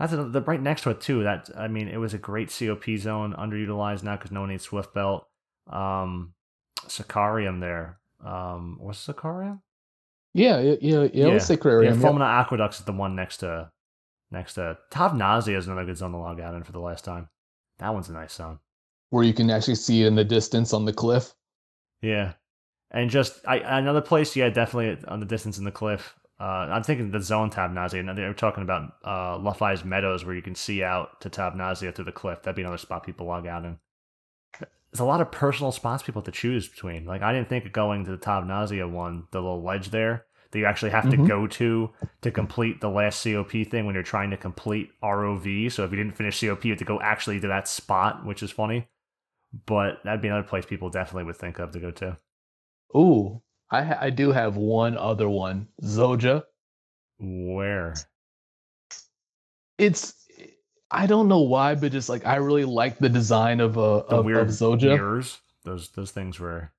That's 0.00 0.14
a, 0.14 0.24
the 0.24 0.40
right 0.40 0.60
next 0.60 0.82
to 0.82 0.90
it 0.90 1.02
too. 1.02 1.22
That 1.24 1.50
I 1.56 1.68
mean, 1.68 1.86
it 1.86 1.98
was 1.98 2.14
a 2.14 2.18
great 2.18 2.48
COP 2.48 2.84
zone, 2.96 3.34
underutilized 3.38 4.02
now 4.02 4.16
because 4.16 4.32
no 4.32 4.40
one 4.40 4.48
needs 4.48 4.64
Swift 4.64 4.94
Belt. 4.94 5.26
Um, 5.70 6.32
Sacrarium 6.86 7.60
there. 7.60 8.00
Um, 8.24 8.78
was 8.80 8.96
Sacrarium? 8.96 9.60
Yeah, 10.32 10.58
yeah, 10.60 10.76
yeah. 10.80 11.08
yeah. 11.12 11.34
Sacrarium. 11.34 11.84
Yeah, 11.84 11.92
Fulmina 11.92 12.20
yeah. 12.20 12.40
Aqueducts 12.40 12.78
is 12.78 12.86
the 12.86 12.92
one 12.92 13.14
next 13.14 13.38
to 13.38 13.70
next 14.30 14.54
to 14.54 14.78
Tavnazia 14.90 15.58
is 15.58 15.66
another 15.66 15.84
good 15.84 15.98
zone 15.98 16.12
to 16.12 16.18
log 16.18 16.40
out 16.40 16.54
in 16.54 16.62
for 16.62 16.72
the 16.72 16.80
last 16.80 17.04
time. 17.04 17.28
That 17.78 17.92
one's 17.92 18.08
a 18.08 18.12
nice 18.14 18.32
zone. 18.32 18.58
Where 19.10 19.24
you 19.24 19.34
can 19.34 19.50
actually 19.50 19.74
see 19.74 20.02
it 20.02 20.06
in 20.06 20.14
the 20.14 20.24
distance 20.24 20.72
on 20.72 20.86
the 20.86 20.94
cliff. 20.94 21.34
Yeah. 22.00 22.32
And 22.90 23.10
just 23.10 23.40
I, 23.46 23.58
another 23.58 24.00
place, 24.00 24.34
yeah, 24.34 24.48
definitely 24.48 25.04
on 25.08 25.20
the 25.20 25.26
distance 25.26 25.58
in 25.58 25.64
the 25.64 25.70
cliff. 25.70 26.14
Uh, 26.40 26.68
I'm 26.70 26.82
thinking 26.82 27.10
the 27.10 27.20
zone 27.20 27.50
Tavnazia. 27.50 28.00
And 28.00 28.16
they're 28.16 28.32
talking 28.32 28.62
about 28.62 28.94
uh, 29.04 29.36
Lufaise 29.38 29.84
Meadows, 29.84 30.24
where 30.24 30.34
you 30.34 30.40
can 30.40 30.54
see 30.54 30.82
out 30.82 31.20
to 31.20 31.28
Tavnazia 31.28 31.94
through 31.94 32.06
the 32.06 32.12
cliff. 32.12 32.42
That'd 32.42 32.56
be 32.56 32.62
another 32.62 32.78
spot 32.78 33.04
people 33.04 33.26
log 33.26 33.46
out 33.46 33.64
in. 33.64 33.78
There's 34.58 35.00
a 35.00 35.04
lot 35.04 35.20
of 35.20 35.30
personal 35.30 35.70
spots 35.70 36.02
people 36.02 36.20
have 36.20 36.32
to 36.32 36.32
choose 36.32 36.66
between. 36.66 37.04
Like 37.04 37.22
I 37.22 37.32
didn't 37.32 37.48
think 37.48 37.66
of 37.66 37.72
going 37.72 38.04
to 38.06 38.10
the 38.10 38.18
Tavnazia 38.18 38.90
one, 38.90 39.24
the 39.30 39.40
little 39.40 39.62
ledge 39.62 39.90
there 39.90 40.24
that 40.50 40.58
you 40.58 40.66
actually 40.66 40.90
have 40.90 41.04
mm-hmm. 41.04 41.22
to 41.22 41.28
go 41.28 41.46
to 41.46 41.90
to 42.22 42.30
complete 42.30 42.80
the 42.80 42.88
last 42.88 43.22
COP 43.22 43.52
thing 43.52 43.86
when 43.86 43.94
you're 43.94 44.02
trying 44.02 44.30
to 44.30 44.36
complete 44.36 44.90
ROV. 45.02 45.70
So 45.70 45.84
if 45.84 45.90
you 45.90 45.96
didn't 45.96 46.16
finish 46.16 46.40
COP, 46.40 46.64
you 46.64 46.72
have 46.72 46.78
to 46.78 46.84
go 46.84 47.00
actually 47.00 47.38
to 47.40 47.48
that 47.48 47.68
spot, 47.68 48.24
which 48.24 48.42
is 48.42 48.50
funny. 48.50 48.88
But 49.66 50.00
that'd 50.04 50.22
be 50.22 50.28
another 50.28 50.46
place 50.46 50.64
people 50.64 50.90
definitely 50.90 51.24
would 51.24 51.36
think 51.36 51.58
of 51.58 51.70
to 51.72 51.78
go 51.78 51.90
to. 51.92 52.18
Ooh, 52.96 53.42
I 53.70 53.82
ha- 53.84 53.98
I 54.00 54.10
do 54.10 54.32
have 54.32 54.56
one 54.56 54.96
other 54.96 55.28
one, 55.28 55.68
Pso'Xja. 55.82 56.42
Where? 57.18 57.94
It's 59.78 60.14
I 60.90 61.06
don't 61.06 61.28
know 61.28 61.40
why, 61.40 61.74
but 61.74 61.92
just 61.92 62.08
like 62.08 62.26
I 62.26 62.36
really 62.36 62.64
like 62.64 62.98
the 62.98 63.08
design 63.08 63.60
of 63.60 63.78
uh 63.78 64.02
the 64.08 64.16
of, 64.16 64.24
weird 64.24 64.40
of 64.40 64.48
Pso'Xja. 64.48 64.96
Mirrors. 64.96 65.38
Those 65.64 65.90
those 65.90 66.10
things 66.10 66.40
were. 66.40 66.72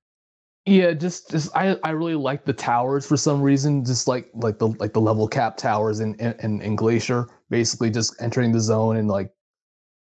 Yeah, 0.66 0.94
just 0.94 1.32
just 1.32 1.56
I 1.56 1.78
I 1.84 1.92
really 1.92 2.16
like 2.16 2.46
the 2.46 2.54
towers 2.54 3.08
for 3.08 3.18
some 3.18 3.42
reason. 3.42 3.86
Just 3.86 4.08
like 4.08 4.30
like 4.34 4.60
the 4.60 4.68
like 4.68 4.94
the 4.94 5.02
level 5.02 5.28
cap 5.28 5.58
towers 5.58 6.02
in 6.02 6.16
in, 6.16 6.62
in 6.62 6.76
Glacier, 6.76 7.28
basically 7.50 7.90
just 7.90 8.16
entering 8.22 8.52
the 8.52 8.60
zone 8.60 8.98
and 8.98 9.08
like 9.08 9.32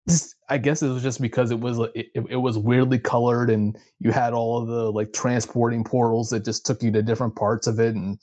just, 0.08 0.34
I 0.52 0.58
guess 0.58 0.82
it 0.82 0.88
was 0.88 1.02
just 1.02 1.18
because 1.22 1.50
it 1.50 1.58
was 1.58 1.78
it, 1.94 2.08
it 2.14 2.36
was 2.36 2.58
weirdly 2.58 2.98
colored 2.98 3.48
and 3.48 3.74
you 4.00 4.12
had 4.12 4.34
all 4.34 4.60
of 4.60 4.68
the 4.68 4.92
like 4.92 5.14
transporting 5.14 5.82
portals 5.82 6.28
that 6.28 6.44
just 6.44 6.66
took 6.66 6.82
you 6.82 6.90
to 6.92 7.02
different 7.02 7.34
parts 7.34 7.66
of 7.66 7.80
it 7.80 7.94
and 7.94 8.18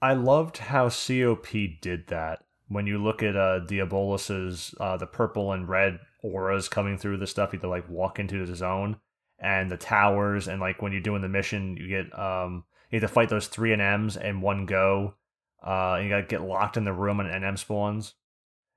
I 0.00 0.14
loved 0.14 0.58
how 0.58 0.88
COP 0.88 1.48
did 1.80 2.06
that. 2.06 2.44
When 2.68 2.86
you 2.86 3.02
look 3.02 3.24
at 3.24 3.34
uh 3.34 3.58
Diabolus's 3.66 4.72
uh 4.78 4.96
the 4.98 5.08
purple 5.08 5.50
and 5.50 5.68
red 5.68 5.98
auras 6.22 6.68
coming 6.68 6.96
through 6.96 7.16
the 7.16 7.26
stuff, 7.26 7.52
you 7.52 7.58
to 7.58 7.68
like 7.68 7.88
walk 7.88 8.20
into 8.20 8.46
the 8.46 8.54
zone 8.54 8.98
and 9.40 9.68
the 9.68 9.76
towers 9.76 10.46
and 10.46 10.60
like 10.60 10.80
when 10.80 10.92
you're 10.92 11.00
doing 11.00 11.22
the 11.22 11.28
mission 11.28 11.76
you 11.76 11.88
get 11.88 12.16
um 12.16 12.62
you 12.92 13.00
have 13.00 13.10
to 13.10 13.12
fight 13.12 13.30
those 13.30 13.48
three 13.48 13.70
NMs 13.70 14.16
in 14.16 14.40
one 14.42 14.64
go. 14.64 15.14
Uh 15.60 15.98
you 16.00 16.08
gotta 16.08 16.22
get 16.22 16.42
locked 16.42 16.76
in 16.76 16.84
the 16.84 16.92
room 16.92 17.18
and 17.18 17.28
NM 17.28 17.58
spawns 17.58 18.14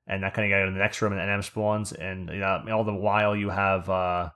and 0.08 0.24
that 0.24 0.34
kind 0.34 0.52
of 0.52 0.56
got 0.56 0.68
in 0.68 0.74
the 0.74 0.80
next 0.80 1.02
room 1.02 1.14
and 1.14 1.22
NM 1.22 1.44
spawns, 1.44 1.92
and 1.92 2.30
you 2.30 2.40
know, 2.40 2.64
all 2.72 2.84
the 2.84 2.94
while 2.94 3.36
you 3.36 3.50
have 3.50 3.90
uh 3.90 4.30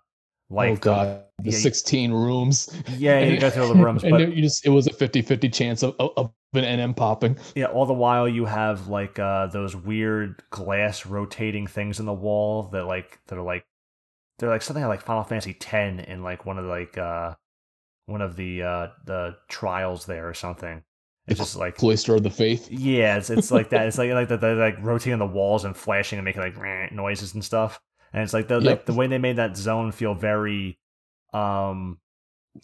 like 0.49 0.71
oh 0.71 0.75
god. 0.77 1.23
the, 1.43 1.51
yeah, 1.51 1.57
16 1.57 2.11
rooms. 2.11 2.69
Yeah 2.97 3.19
you 3.19 3.39
go 3.39 3.49
through 3.49 3.63
all 3.63 3.73
the 3.73 3.75
rooms 3.83 4.01
but 4.01 4.35
you 4.35 4.41
just 4.41 4.65
it 4.65 4.69
was 4.69 4.87
a 4.87 4.91
50-50 4.91 5.53
chance 5.53 5.83
of, 5.83 5.95
of 5.99 6.31
an 6.53 6.63
nm 6.63 6.95
popping. 6.95 7.37
Yeah 7.55 7.65
all 7.65 7.85
the 7.85 7.93
while 7.93 8.27
you 8.27 8.45
have 8.45 8.87
like 8.87 9.19
uh 9.19 9.47
those 9.47 9.75
weird 9.75 10.41
glass 10.49 11.05
rotating 11.05 11.67
things 11.67 11.99
in 11.99 12.05
the 12.05 12.13
wall 12.13 12.63
that 12.69 12.85
like 12.85 13.19
that 13.27 13.37
are 13.37 13.43
like 13.43 13.65
they're 14.39 14.49
like 14.49 14.61
something 14.61 14.85
like 14.87 15.01
final 15.01 15.23
fantasy 15.23 15.53
10 15.53 15.99
in 15.99 16.23
like 16.23 16.45
one 16.45 16.57
of 16.57 16.63
the, 16.63 16.69
like 16.69 16.97
uh 16.97 17.35
one 18.07 18.21
of 18.21 18.35
the 18.35 18.63
uh 18.63 18.87
the 19.05 19.35
trials 19.49 20.07
there 20.07 20.27
or 20.27 20.33
something 20.33 20.81
it's 21.29 21.39
just 21.39 21.55
like 21.55 21.75
cloister 21.75 22.15
of 22.15 22.23
the 22.23 22.29
faith. 22.29 22.69
Yeah, 22.71 23.17
it's, 23.17 23.29
it's 23.29 23.51
like 23.51 23.69
that. 23.69 23.87
It's 23.87 23.97
like 23.97 24.11
like 24.11 24.29
that 24.29 24.41
they're 24.41 24.55
like 24.55 24.77
rotating 24.81 25.19
the 25.19 25.25
walls 25.25 25.65
and 25.65 25.75
flashing 25.75 26.17
and 26.17 26.25
making 26.25 26.41
like 26.41 26.91
noises 26.91 27.33
and 27.33 27.43
stuff. 27.43 27.79
And 28.11 28.23
it's 28.23 28.33
like 28.33 28.47
the 28.47 28.59
yep. 28.59 28.63
like 28.63 28.85
the 28.85 28.93
way 28.93 29.07
they 29.07 29.19
made 29.19 29.35
that 29.35 29.55
zone 29.55 29.91
feel 29.91 30.15
very, 30.15 30.79
um, 31.33 31.99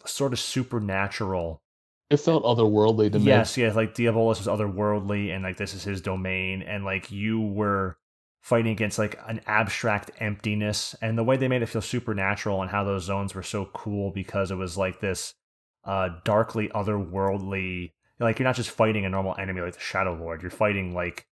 sort 0.04 0.32
of 0.32 0.40
supernatural. 0.40 1.62
It 2.10 2.18
felt 2.18 2.44
otherworldly 2.44 3.12
to 3.12 3.18
me. 3.18 3.26
Yes, 3.26 3.56
yes, 3.56 3.76
like 3.76 3.94
Diabolus 3.94 4.38
was 4.38 4.46
otherworldly, 4.46 5.34
and 5.34 5.42
like 5.44 5.56
this 5.56 5.74
is 5.74 5.84
his 5.84 6.00
domain, 6.00 6.62
and 6.62 6.84
like 6.84 7.10
you 7.10 7.40
were 7.40 7.98
fighting 8.42 8.72
against 8.72 8.98
like 8.98 9.18
an 9.26 9.40
abstract 9.46 10.10
emptiness, 10.18 10.94
and 11.00 11.16
the 11.16 11.24
way 11.24 11.36
they 11.36 11.48
made 11.48 11.62
it 11.62 11.66
feel 11.66 11.82
supernatural, 11.82 12.62
and 12.62 12.70
how 12.70 12.84
those 12.84 13.04
zones 13.04 13.34
were 13.34 13.42
so 13.42 13.66
cool 13.66 14.10
because 14.10 14.50
it 14.50 14.56
was 14.56 14.76
like 14.76 15.00
this 15.00 15.34
uh 15.84 16.08
darkly 16.24 16.68
otherworldly 16.70 17.92
like 18.18 18.38
you're 18.38 18.44
not 18.44 18.56
just 18.56 18.70
fighting 18.70 19.04
a 19.04 19.08
normal 19.08 19.36
enemy 19.38 19.60
like 19.60 19.74
the 19.74 19.80
Shadow 19.80 20.14
Lord. 20.14 20.42
You're 20.42 20.50
fighting 20.50 20.94
like 20.94 21.26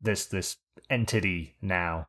this 0.00 0.26
this 0.26 0.56
entity 0.88 1.56
now, 1.60 2.08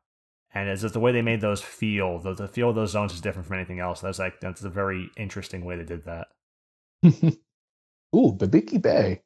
and 0.54 0.68
it's 0.68 0.82
just 0.82 0.94
the 0.94 1.00
way 1.00 1.12
they 1.12 1.22
made 1.22 1.40
those 1.40 1.60
feel. 1.60 2.18
The, 2.18 2.34
the 2.34 2.48
feel 2.48 2.70
of 2.70 2.76
those 2.76 2.92
zones 2.92 3.12
is 3.12 3.20
different 3.20 3.46
from 3.46 3.56
anything 3.56 3.80
else. 3.80 4.00
That's 4.00 4.18
like 4.18 4.40
that's 4.40 4.62
a 4.62 4.70
very 4.70 5.10
interesting 5.16 5.64
way 5.64 5.76
they 5.76 5.84
did 5.84 6.04
that. 6.04 6.28
Ooh, 8.14 8.36
Bibiki 8.36 8.80
Bay. 8.80 9.22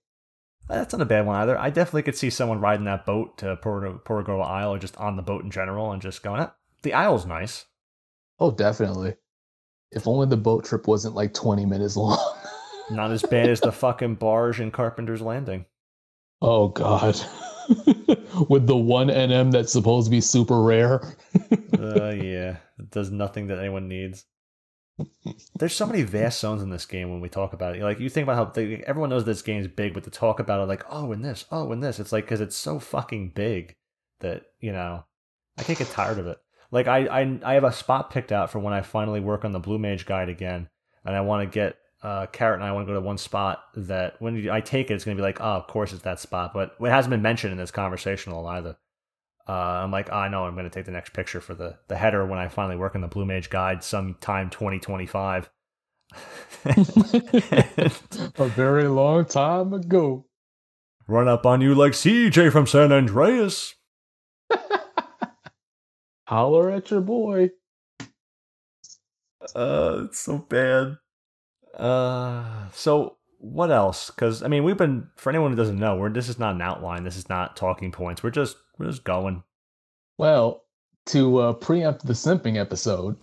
That's 0.68 0.92
not 0.92 1.02
a 1.02 1.06
bad 1.06 1.26
one 1.26 1.36
either. 1.36 1.58
I 1.58 1.70
definitely 1.70 2.02
could 2.02 2.16
see 2.16 2.30
someone 2.30 2.60
riding 2.60 2.86
that 2.86 3.06
boat 3.06 3.38
to 3.38 3.56
Porogoa 3.56 4.42
Isle 4.42 4.74
or 4.74 4.78
just 4.78 4.96
on 4.96 5.16
the 5.16 5.22
boat 5.22 5.44
in 5.44 5.50
general 5.50 5.92
and 5.92 6.02
just 6.02 6.22
going, 6.22 6.40
ah, 6.40 6.54
the 6.82 6.92
Isle's 6.92 7.24
nice. 7.24 7.66
Oh, 8.40 8.50
definitely. 8.50 9.14
If 9.92 10.08
only 10.08 10.26
the 10.26 10.36
boat 10.36 10.64
trip 10.64 10.88
wasn't 10.88 11.14
like 11.14 11.34
20 11.34 11.66
minutes 11.66 11.96
long. 11.96 12.35
Not 12.90 13.10
as 13.10 13.22
bad 13.22 13.48
as 13.48 13.60
the 13.60 13.72
fucking 13.72 14.16
barge 14.16 14.60
in 14.60 14.70
Carpenter's 14.70 15.22
Landing. 15.22 15.66
Oh 16.40 16.68
god. 16.68 17.20
With 18.48 18.66
the 18.66 18.76
one 18.76 19.08
NM 19.08 19.50
that's 19.50 19.72
supposed 19.72 20.06
to 20.06 20.10
be 20.10 20.20
super 20.20 20.62
rare. 20.62 21.16
uh, 21.78 22.10
yeah, 22.10 22.58
it 22.78 22.90
does 22.90 23.10
nothing 23.10 23.48
that 23.48 23.58
anyone 23.58 23.88
needs. 23.88 24.24
There's 25.58 25.74
so 25.74 25.86
many 25.86 26.02
vast 26.02 26.40
zones 26.40 26.62
in 26.62 26.70
this 26.70 26.86
game 26.86 27.10
when 27.10 27.20
we 27.20 27.28
talk 27.28 27.52
about 27.52 27.76
it. 27.76 27.82
Like 27.82 28.00
you 28.00 28.08
think 28.08 28.24
about 28.24 28.36
how 28.36 28.44
they, 28.46 28.82
everyone 28.86 29.10
knows 29.10 29.24
this 29.24 29.42
game 29.42 29.60
is 29.60 29.68
big, 29.68 29.92
but 29.92 30.04
to 30.04 30.10
talk 30.10 30.40
about 30.40 30.60
it 30.60 30.66
like, 30.66 30.84
oh, 30.88 31.12
and 31.12 31.24
this, 31.24 31.44
oh, 31.50 31.70
and 31.72 31.82
this, 31.82 31.98
it's 31.98 32.12
like 32.12 32.24
because 32.24 32.40
it's 32.40 32.56
so 32.56 32.78
fucking 32.78 33.32
big 33.34 33.76
that 34.20 34.44
you 34.60 34.72
know 34.72 35.04
I 35.58 35.62
can't 35.62 35.78
get 35.78 35.90
tired 35.90 36.18
of 36.18 36.26
it. 36.26 36.38
Like 36.70 36.86
I, 36.86 37.06
I, 37.06 37.38
I 37.44 37.54
have 37.54 37.64
a 37.64 37.72
spot 37.72 38.10
picked 38.10 38.32
out 38.32 38.50
for 38.50 38.58
when 38.58 38.72
I 38.72 38.82
finally 38.82 39.20
work 39.20 39.44
on 39.44 39.52
the 39.52 39.58
Blue 39.58 39.78
Mage 39.78 40.06
guide 40.06 40.28
again, 40.28 40.68
and 41.04 41.14
I 41.14 41.20
want 41.20 41.42
to 41.42 41.54
get 41.54 41.76
uh, 42.02 42.26
Carrot 42.26 42.60
and 42.60 42.64
I 42.64 42.72
want 42.72 42.86
to 42.86 42.92
go 42.92 42.94
to 42.94 43.04
one 43.04 43.18
spot 43.18 43.64
that 43.74 44.20
when 44.20 44.48
I 44.50 44.60
take 44.60 44.90
it, 44.90 44.94
it's 44.94 45.04
going 45.04 45.16
to 45.16 45.20
be 45.20 45.26
like, 45.26 45.40
oh, 45.40 45.54
of 45.54 45.66
course 45.66 45.92
it's 45.92 46.02
that 46.02 46.20
spot, 46.20 46.52
but 46.54 46.76
it 46.80 46.90
hasn't 46.90 47.10
been 47.10 47.22
mentioned 47.22 47.52
in 47.52 47.58
this 47.58 47.70
conversational 47.70 48.46
either. 48.46 48.76
Uh, 49.48 49.52
I'm 49.52 49.92
like, 49.92 50.08
oh, 50.10 50.16
I 50.16 50.28
know 50.28 50.44
I'm 50.44 50.54
going 50.54 50.68
to 50.68 50.70
take 50.70 50.86
the 50.86 50.92
next 50.92 51.12
picture 51.12 51.40
for 51.40 51.54
the, 51.54 51.78
the 51.88 51.96
header 51.96 52.26
when 52.26 52.38
I 52.38 52.48
finally 52.48 52.76
work 52.76 52.94
on 52.94 53.00
the 53.00 53.08
Blue 53.08 53.24
Mage 53.24 53.48
guide 53.48 53.84
sometime 53.84 54.50
2025. 54.50 55.50
a 56.64 58.48
very 58.48 58.88
long 58.88 59.24
time 59.24 59.72
ago. 59.72 60.26
Run 61.08 61.28
up 61.28 61.46
on 61.46 61.60
you 61.60 61.74
like 61.74 61.92
CJ 61.92 62.50
from 62.50 62.66
San 62.66 62.92
Andreas. 62.92 63.74
Holler 66.26 66.70
at 66.70 66.90
your 66.90 67.00
boy. 67.00 67.50
Uh, 69.54 70.02
it's 70.06 70.18
so 70.18 70.38
bad. 70.38 70.96
Uh, 71.76 72.68
so 72.72 73.16
what 73.38 73.70
else? 73.70 74.10
Because 74.10 74.42
I 74.42 74.48
mean, 74.48 74.64
we've 74.64 74.76
been 74.76 75.08
for 75.16 75.30
anyone 75.30 75.50
who 75.50 75.56
doesn't 75.56 75.78
know, 75.78 75.96
we're 75.96 76.10
this 76.10 76.28
is 76.28 76.38
not 76.38 76.54
an 76.54 76.62
outline. 76.62 77.04
This 77.04 77.16
is 77.16 77.28
not 77.28 77.56
talking 77.56 77.92
points. 77.92 78.22
We're 78.22 78.30
just 78.30 78.56
we're 78.78 78.86
just 78.86 79.04
going. 79.04 79.42
Well, 80.18 80.64
to 81.06 81.38
uh, 81.38 81.52
preempt 81.52 82.06
the 82.06 82.14
simping 82.14 82.56
episode. 82.58 83.16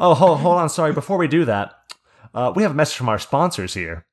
oh, 0.00 0.14
hold, 0.14 0.40
hold 0.40 0.58
on. 0.58 0.68
Sorry. 0.68 0.92
Before 0.92 1.18
we 1.18 1.28
do 1.28 1.44
that, 1.44 1.74
uh, 2.34 2.52
we 2.54 2.62
have 2.62 2.72
a 2.72 2.74
message 2.74 2.96
from 2.96 3.08
our 3.08 3.18
sponsors 3.18 3.74
here. 3.74 4.04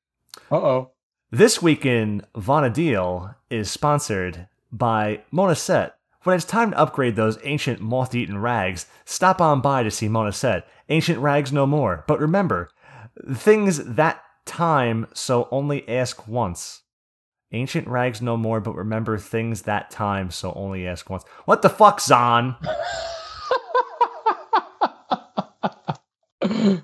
Uh 0.50 0.56
oh. 0.56 0.90
This 1.30 1.60
week 1.60 1.84
in 1.84 2.22
Vana'diel 2.36 3.34
is 3.50 3.70
sponsored 3.70 4.46
by 4.70 5.22
Monaset. 5.32 5.92
When 6.22 6.36
it's 6.36 6.44
time 6.44 6.70
to 6.70 6.78
upgrade 6.78 7.16
those 7.16 7.38
ancient 7.42 7.80
moth-eaten 7.80 8.38
rags, 8.38 8.86
stop 9.04 9.40
on 9.40 9.60
by 9.60 9.82
to 9.82 9.90
see 9.90 10.08
Monaset. 10.08 10.62
Ancient 10.88 11.18
rags 11.18 11.52
no 11.52 11.66
more. 11.66 12.04
But 12.06 12.20
remember, 12.20 12.70
things 13.32 13.84
that 13.84 14.22
time, 14.44 15.06
so 15.14 15.48
only 15.50 15.88
ask 15.88 16.28
once. 16.28 16.82
Ancient 17.52 17.86
rags 17.86 18.20
no 18.20 18.36
more, 18.36 18.60
but 18.60 18.74
remember 18.74 19.16
things 19.16 19.62
that 19.62 19.90
time, 19.90 20.30
so 20.30 20.52
only 20.54 20.86
ask 20.86 21.08
once. 21.08 21.24
What 21.44 21.62
the 21.62 21.70
fuck, 21.70 22.00
Zahn? 22.00 22.56
oh, 26.42 26.82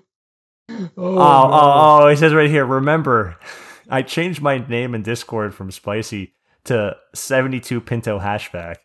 oh, 0.97 1.19
oh, 1.19 2.01
oh, 2.05 2.09
he 2.09 2.17
says 2.17 2.33
right 2.33 2.49
here, 2.49 2.65
remember, 2.65 3.37
I 3.89 4.03
changed 4.03 4.41
my 4.41 4.59
name 4.59 4.95
in 4.95 5.03
Discord 5.03 5.55
from 5.55 5.71
Spicy 5.71 6.35
to 6.65 6.97
72 7.15 7.81
Pinto 7.81 8.21
Hashback. 8.21 8.77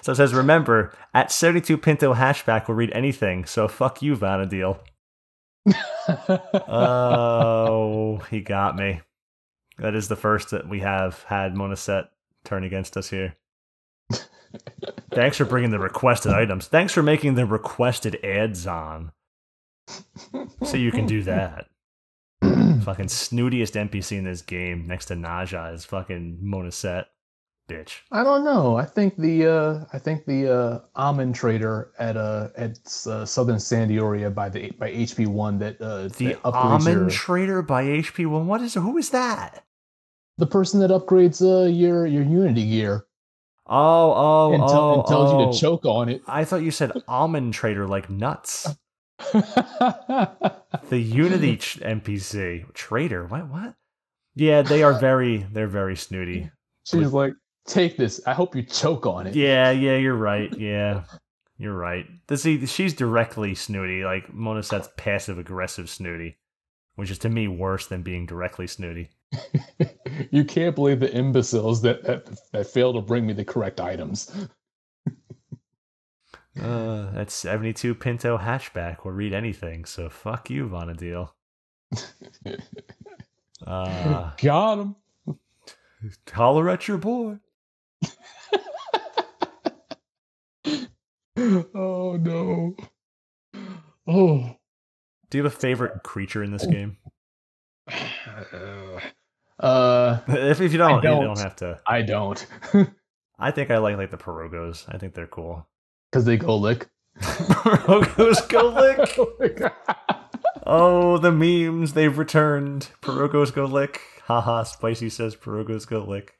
So 0.00 0.12
it 0.12 0.16
says, 0.16 0.34
remember, 0.34 0.92
at 1.14 1.32
72 1.32 1.76
Pinto 1.78 2.14
Hashback 2.14 2.68
will 2.68 2.74
read 2.74 2.92
anything, 2.92 3.44
so 3.44 3.68
fuck 3.68 4.02
you, 4.02 4.16
Vana'diel. 4.16 4.78
oh, 6.68 8.18
he 8.30 8.40
got 8.40 8.76
me. 8.76 9.00
That 9.78 9.94
is 9.94 10.08
the 10.08 10.16
first 10.16 10.50
that 10.50 10.68
we 10.68 10.80
have 10.80 11.22
had 11.24 11.54
Monaset 11.54 12.08
turn 12.44 12.64
against 12.64 12.96
us 12.96 13.10
here. 13.10 13.36
Thanks 15.12 15.36
for 15.36 15.44
bringing 15.44 15.70
the 15.70 15.78
requested 15.78 16.32
items. 16.32 16.66
Thanks 16.66 16.92
for 16.92 17.02
making 17.02 17.34
the 17.34 17.46
requested 17.46 18.22
ads 18.24 18.66
on. 18.66 19.12
So 20.64 20.76
you 20.76 20.92
can 20.92 21.06
do 21.06 21.22
that. 21.22 21.66
fucking 22.42 23.06
snootiest 23.06 23.90
NPC 23.90 24.18
in 24.18 24.24
this 24.24 24.42
game 24.42 24.86
next 24.86 25.06
to 25.06 25.14
Naja 25.14 25.72
is 25.74 25.84
fucking 25.84 26.38
Monaset. 26.42 27.04
Bitch. 27.68 28.00
I 28.10 28.24
don't 28.24 28.44
know. 28.44 28.76
I 28.76 28.84
think 28.84 29.16
the 29.16 29.46
uh 29.46 29.84
I 29.92 29.98
think 29.98 30.26
the 30.26 30.52
uh 30.52 30.80
almond 30.96 31.34
trader 31.34 31.92
at 31.98 32.16
uh 32.16 32.48
at 32.56 32.78
uh, 33.06 33.24
Southern 33.24 33.60
San 33.60 33.88
d'Oria 33.88 34.30
by 34.30 34.48
the 34.48 34.70
by 34.72 34.90
HP 34.90 35.26
one 35.28 35.58
that 35.60 35.80
uh 35.80 36.08
the 36.08 36.34
that 36.34 36.44
almond 36.44 37.00
your, 37.00 37.10
trader 37.10 37.62
by 37.62 37.84
HP 37.84 38.26
one. 38.26 38.46
What 38.46 38.60
is 38.62 38.74
who 38.74 38.98
is 38.98 39.10
that? 39.10 39.64
The 40.38 40.46
person 40.46 40.80
that 40.80 40.90
upgrades 40.90 41.40
uh 41.40 41.68
your 41.68 42.04
your 42.06 42.24
Unity 42.24 42.68
gear. 42.68 43.06
Oh, 43.66 44.12
oh, 44.14 44.52
and, 44.52 44.62
oh, 44.62 44.94
and 44.94 45.06
tells 45.06 45.32
oh. 45.32 45.46
you 45.46 45.52
to 45.52 45.58
choke 45.58 45.84
on 45.84 46.08
it. 46.08 46.22
I 46.26 46.44
thought 46.44 46.62
you 46.62 46.72
said 46.72 46.92
almond 47.06 47.54
trader 47.54 47.86
like 47.86 48.10
nuts. 48.10 48.68
the 49.32 50.56
Unity 50.90 51.58
ch- 51.58 51.78
NPC 51.78 52.72
trader. 52.74 53.24
What? 53.26 53.48
What? 53.48 53.74
Yeah, 54.34 54.62
they 54.62 54.82
are 54.82 54.98
very. 54.98 55.46
They're 55.52 55.68
very 55.68 55.96
snooty. 55.96 56.50
She's 56.84 57.04
With, 57.04 57.12
like, 57.12 57.32
take 57.66 57.96
this. 57.96 58.20
I 58.26 58.34
hope 58.34 58.54
you 58.54 58.62
choke 58.62 59.06
on 59.06 59.26
it. 59.26 59.34
Yeah, 59.34 59.70
yeah, 59.70 59.96
you're 59.96 60.16
right. 60.16 60.52
Yeah, 60.58 61.02
you're 61.58 61.76
right. 61.76 62.06
See, 62.34 62.66
she's 62.66 62.94
directly 62.94 63.54
snooty. 63.54 64.04
Like 64.04 64.32
Mona 64.32 64.60
Monaset's 64.60 64.88
passive 64.96 65.38
aggressive 65.38 65.88
snooty, 65.88 66.38
which 66.96 67.10
is 67.10 67.18
to 67.18 67.28
me 67.28 67.48
worse 67.48 67.86
than 67.86 68.02
being 68.02 68.26
directly 68.26 68.66
snooty. 68.66 69.10
you 70.30 70.44
can't 70.44 70.74
believe 70.74 71.00
the 71.00 71.14
imbeciles 71.16 71.80
that, 71.82 72.04
that 72.04 72.28
that 72.52 72.66
fail 72.66 72.92
to 72.92 73.00
bring 73.00 73.26
me 73.26 73.32
the 73.32 73.44
correct 73.44 73.80
items. 73.80 74.30
uh, 76.60 77.10
that's 77.12 77.34
72 77.34 77.94
Pinto 77.94 78.38
hatchback 78.38 79.04
will 79.04 79.12
read 79.12 79.32
anything, 79.32 79.84
so 79.84 80.08
fuck 80.08 80.50
you, 80.50 80.68
Vana'diel. 80.68 81.30
uh, 83.66 84.30
Got 84.36 84.78
him. 84.78 84.96
Holler 86.32 86.68
at 86.68 86.88
your 86.88 86.98
boy. 86.98 87.38
Oh 91.36 92.18
no. 92.20 92.76
Oh. 94.06 94.56
Do 95.30 95.38
you 95.38 95.44
have 95.44 95.52
a 95.52 95.56
favorite 95.56 96.02
creature 96.02 96.42
in 96.42 96.52
this 96.52 96.66
game? 96.66 96.98
Uh, 99.60 100.20
if, 100.26 100.60
if 100.60 100.72
you 100.72 100.78
don't, 100.78 101.00
don't, 101.02 101.20
you 101.20 101.26
don't 101.26 101.38
have 101.38 101.54
to. 101.54 101.78
I 101.86 102.02
don't. 102.02 102.44
I 103.38 103.52
think 103.52 103.70
I 103.70 103.78
like 103.78 103.96
like 103.96 104.10
the 104.10 104.16
Pirogos. 104.16 104.92
I 104.92 104.98
think 104.98 105.14
they're 105.14 105.28
cool 105.28 105.68
because 106.10 106.24
they 106.24 106.36
go 106.36 106.56
lick. 106.56 106.88
Pirogos 107.20 108.48
go 108.48 108.68
lick. 109.38 109.72
oh, 110.66 111.18
the 111.18 111.30
memes 111.30 111.92
they've 111.92 112.16
returned. 112.18 112.88
Pirogos 113.02 113.54
go 113.54 113.66
lick. 113.66 114.00
Haha, 114.24 114.64
Spicy 114.64 115.10
says 115.10 115.36
Pirogos 115.36 115.86
go 115.86 116.04
lick. 116.04 116.34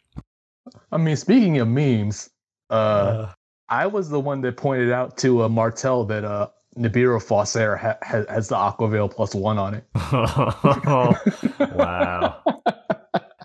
I 0.90 0.96
mean, 0.96 1.16
speaking 1.16 1.58
of 1.58 1.68
memes, 1.68 2.28
uh, 2.70 2.72
uh 2.72 3.32
I 3.72 3.86
was 3.86 4.10
the 4.10 4.20
one 4.20 4.42
that 4.42 4.58
pointed 4.58 4.92
out 4.92 5.16
to 5.18 5.44
uh, 5.44 5.48
Martel 5.48 6.04
that 6.04 6.24
uh, 6.24 6.48
Nibiru 6.76 7.18
Faussar 7.24 7.78
ha- 7.78 7.96
ha- 8.02 8.26
has 8.28 8.48
the 8.48 8.54
Aquaveil 8.54 9.10
plus 9.10 9.34
one 9.34 9.56
on 9.56 9.72
it. 9.72 9.86
wow. 11.74 12.42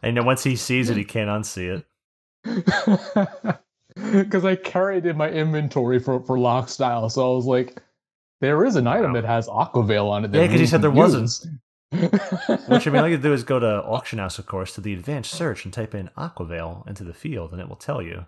and 0.03 0.17
then 0.17 0.25
once 0.25 0.43
he 0.43 0.57
sees 0.57 0.89
it, 0.89 0.97
he 0.97 1.05
can't 1.05 1.29
unsee 1.29 1.81
it. 2.45 3.59
Because 3.95 4.45
I 4.45 4.55
carried 4.55 5.07
in 5.07 5.17
my 5.17 5.27
inventory 5.27 5.97
for, 5.97 6.23
for 6.23 6.37
lock 6.37 6.69
style. 6.69 7.09
So 7.09 7.31
I 7.31 7.35
was 7.35 7.45
like, 7.45 7.81
there 8.41 8.63
is 8.63 8.75
an 8.75 8.85
item 8.85 9.13
wow. 9.13 9.21
that 9.21 9.25
has 9.25 9.47
Aquaveil 9.47 10.07
on 10.11 10.23
it. 10.23 10.31
yeah, 10.35 10.43
because 10.43 10.59
he 10.59 10.67
said 10.67 10.83
there 10.83 10.91
use. 10.91 10.97
wasn't. 10.97 11.31
Which 12.69 12.85
I 12.85 12.91
mean, 12.91 13.01
all 13.01 13.07
you 13.07 13.17
do 13.17 13.33
is 13.33 13.43
go 13.43 13.59
to 13.59 13.83
Auction 13.83 14.19
House, 14.19 14.37
of 14.37 14.45
course, 14.45 14.75
to 14.75 14.81
the 14.81 14.93
advanced 14.93 15.31
search 15.31 15.65
and 15.65 15.73
type 15.73 15.95
in 15.95 16.11
Aquaveil 16.15 16.87
into 16.87 17.03
the 17.03 17.13
field, 17.13 17.53
and 17.53 17.59
it 17.59 17.67
will 17.67 17.75
tell 17.75 18.03
you. 18.03 18.25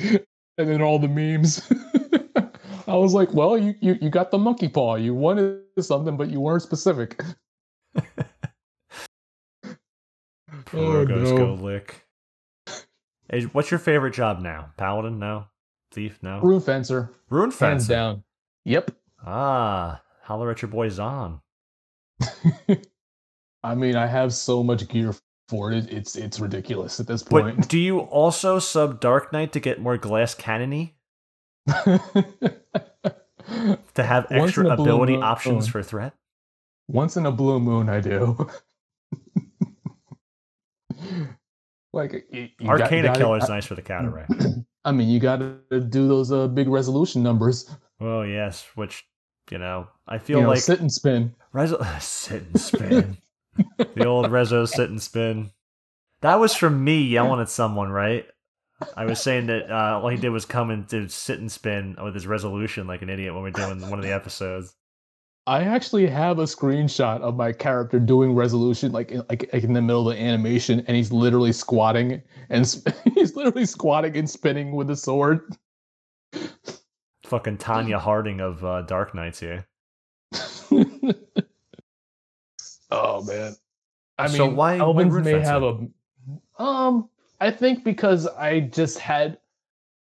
and 0.58 0.68
then 0.68 0.82
all 0.82 0.98
the 0.98 1.08
memes. 1.08 1.62
I 2.86 2.96
was 2.96 3.14
like, 3.14 3.32
well, 3.32 3.56
you, 3.56 3.74
you, 3.80 3.98
you 4.00 4.10
got 4.10 4.30
the 4.30 4.38
monkey 4.38 4.68
paw. 4.68 4.96
You 4.96 5.14
wanted 5.14 5.60
something, 5.80 6.16
but 6.16 6.28
you 6.30 6.40
weren't 6.40 6.62
specific. 6.62 7.22
oh, 10.72 11.04
no. 11.04 11.36
go 11.36 11.54
lick. 11.54 12.04
Hey, 13.30 13.42
what's 13.52 13.70
your 13.70 13.78
favorite 13.78 14.14
job 14.14 14.40
now? 14.40 14.72
Paladin? 14.76 15.20
No. 15.20 15.44
Thief? 15.92 16.18
No. 16.22 16.40
Rune 16.40 16.60
fencer. 16.60 17.10
Rune 17.28 17.50
fencer. 17.50 17.66
Hands 17.66 17.88
down. 17.88 18.24
Yep. 18.64 18.90
Ah, 19.24 20.02
holler 20.22 20.50
at 20.50 20.62
your 20.62 20.70
boy 20.70 20.88
Zahn. 20.88 21.40
I 23.62 23.74
mean, 23.74 23.94
I 23.94 24.06
have 24.06 24.32
so 24.32 24.62
much 24.62 24.88
gear 24.88 25.14
for 25.50 25.72
it. 25.72 25.92
It's 25.92 26.16
it's 26.16 26.40
ridiculous 26.40 27.00
at 27.00 27.06
this 27.06 27.22
point. 27.22 27.56
But 27.56 27.68
do 27.68 27.78
you 27.78 27.98
also 27.98 28.58
sub 28.58 29.00
Dark 29.00 29.32
Knight 29.32 29.52
to 29.52 29.60
get 29.60 29.80
more 29.80 29.98
glass 29.98 30.34
cannony? 30.34 30.94
to 31.66 32.00
have 33.96 34.26
extra 34.30 34.70
ability 34.70 35.14
moon, 35.14 35.22
options 35.22 35.68
for 35.68 35.82
threat? 35.82 36.14
Once 36.88 37.16
in 37.16 37.26
a 37.26 37.32
blue 37.32 37.60
moon, 37.60 37.88
I 37.88 38.00
do. 38.00 38.48
like 41.92 42.26
you, 42.30 42.48
you 42.58 42.68
Arcana 42.68 43.08
got, 43.08 43.16
Killer 43.18 43.38
is 43.38 43.48
nice 43.48 43.66
for 43.66 43.74
the 43.74 43.82
cataract. 43.82 44.32
I 44.84 44.92
mean, 44.92 45.08
you 45.08 45.20
got 45.20 45.38
to 45.38 45.80
do 45.80 46.08
those 46.08 46.32
uh, 46.32 46.48
big 46.48 46.68
resolution 46.68 47.22
numbers. 47.22 47.68
Oh 48.00 48.22
yes, 48.22 48.66
which 48.76 49.04
you 49.50 49.58
know, 49.58 49.88
I 50.06 50.18
feel 50.18 50.38
You 50.38 50.42
know, 50.44 50.50
like 50.50 50.60
sit 50.60 50.80
and 50.80 50.90
spin. 50.90 51.34
Rezo 51.52 52.00
sit 52.00 52.42
and 52.42 52.60
spin. 52.60 53.18
The 53.94 54.06
old 54.06 54.26
Rezo 54.26 54.68
sit 54.68 54.90
and 54.90 55.02
spin. 55.02 55.50
That 56.20 56.36
was 56.36 56.54
from 56.54 56.84
me 56.84 57.02
yelling 57.02 57.40
at 57.40 57.48
someone, 57.48 57.90
right? 57.90 58.26
I 58.96 59.04
was 59.04 59.20
saying 59.20 59.46
that 59.46 59.70
uh, 59.70 60.00
all 60.00 60.08
he 60.08 60.16
did 60.16 60.30
was 60.30 60.44
come 60.44 60.70
and 60.70 60.86
do 60.86 61.08
sit 61.08 61.38
and 61.38 61.50
spin 61.50 61.96
with 62.02 62.14
his 62.14 62.26
resolution 62.26 62.86
like 62.86 63.02
an 63.02 63.10
idiot 63.10 63.34
when 63.34 63.42
we 63.42 63.50
are 63.50 63.52
doing 63.52 63.80
one 63.90 63.98
of 63.98 64.04
the 64.04 64.12
episodes. 64.12 64.74
I 65.46 65.62
actually 65.64 66.06
have 66.06 66.38
a 66.38 66.44
screenshot 66.44 67.20
of 67.22 67.36
my 67.36 67.52
character 67.52 67.98
doing 67.98 68.34
resolution, 68.34 68.92
like 68.92 69.10
in, 69.10 69.22
like, 69.28 69.50
like 69.52 69.64
in 69.64 69.72
the 69.72 69.82
middle 69.82 70.08
of 70.08 70.16
the 70.16 70.22
animation, 70.22 70.84
and 70.86 70.96
he's 70.96 71.12
literally 71.12 71.52
squatting 71.52 72.22
and 72.50 72.66
sp- 72.68 72.94
he's 73.14 73.34
literally 73.34 73.66
squatting 73.66 74.16
and 74.16 74.28
spinning 74.28 74.72
with 74.72 74.86
the 74.88 74.96
sword. 74.96 75.56
Fucking 77.26 77.58
Tonya 77.58 77.98
Harding 77.98 78.40
of 78.40 78.64
uh, 78.64 78.82
Dark 78.82 79.14
Knights 79.14 79.40
here. 79.40 79.66
oh 82.90 83.22
man, 83.24 83.54
I 84.18 84.26
mean, 84.28 84.36
So 84.36 84.46
why- 84.46 84.78
why 84.78 84.84
Elvins 84.84 85.12
Rune 85.12 85.24
may 85.24 85.32
Fencer? 85.32 85.50
have 85.50 85.62
a 85.62 86.62
um. 86.62 87.08
I 87.40 87.50
think 87.50 87.84
because 87.84 88.26
I 88.26 88.60
just 88.60 88.98
had 88.98 89.38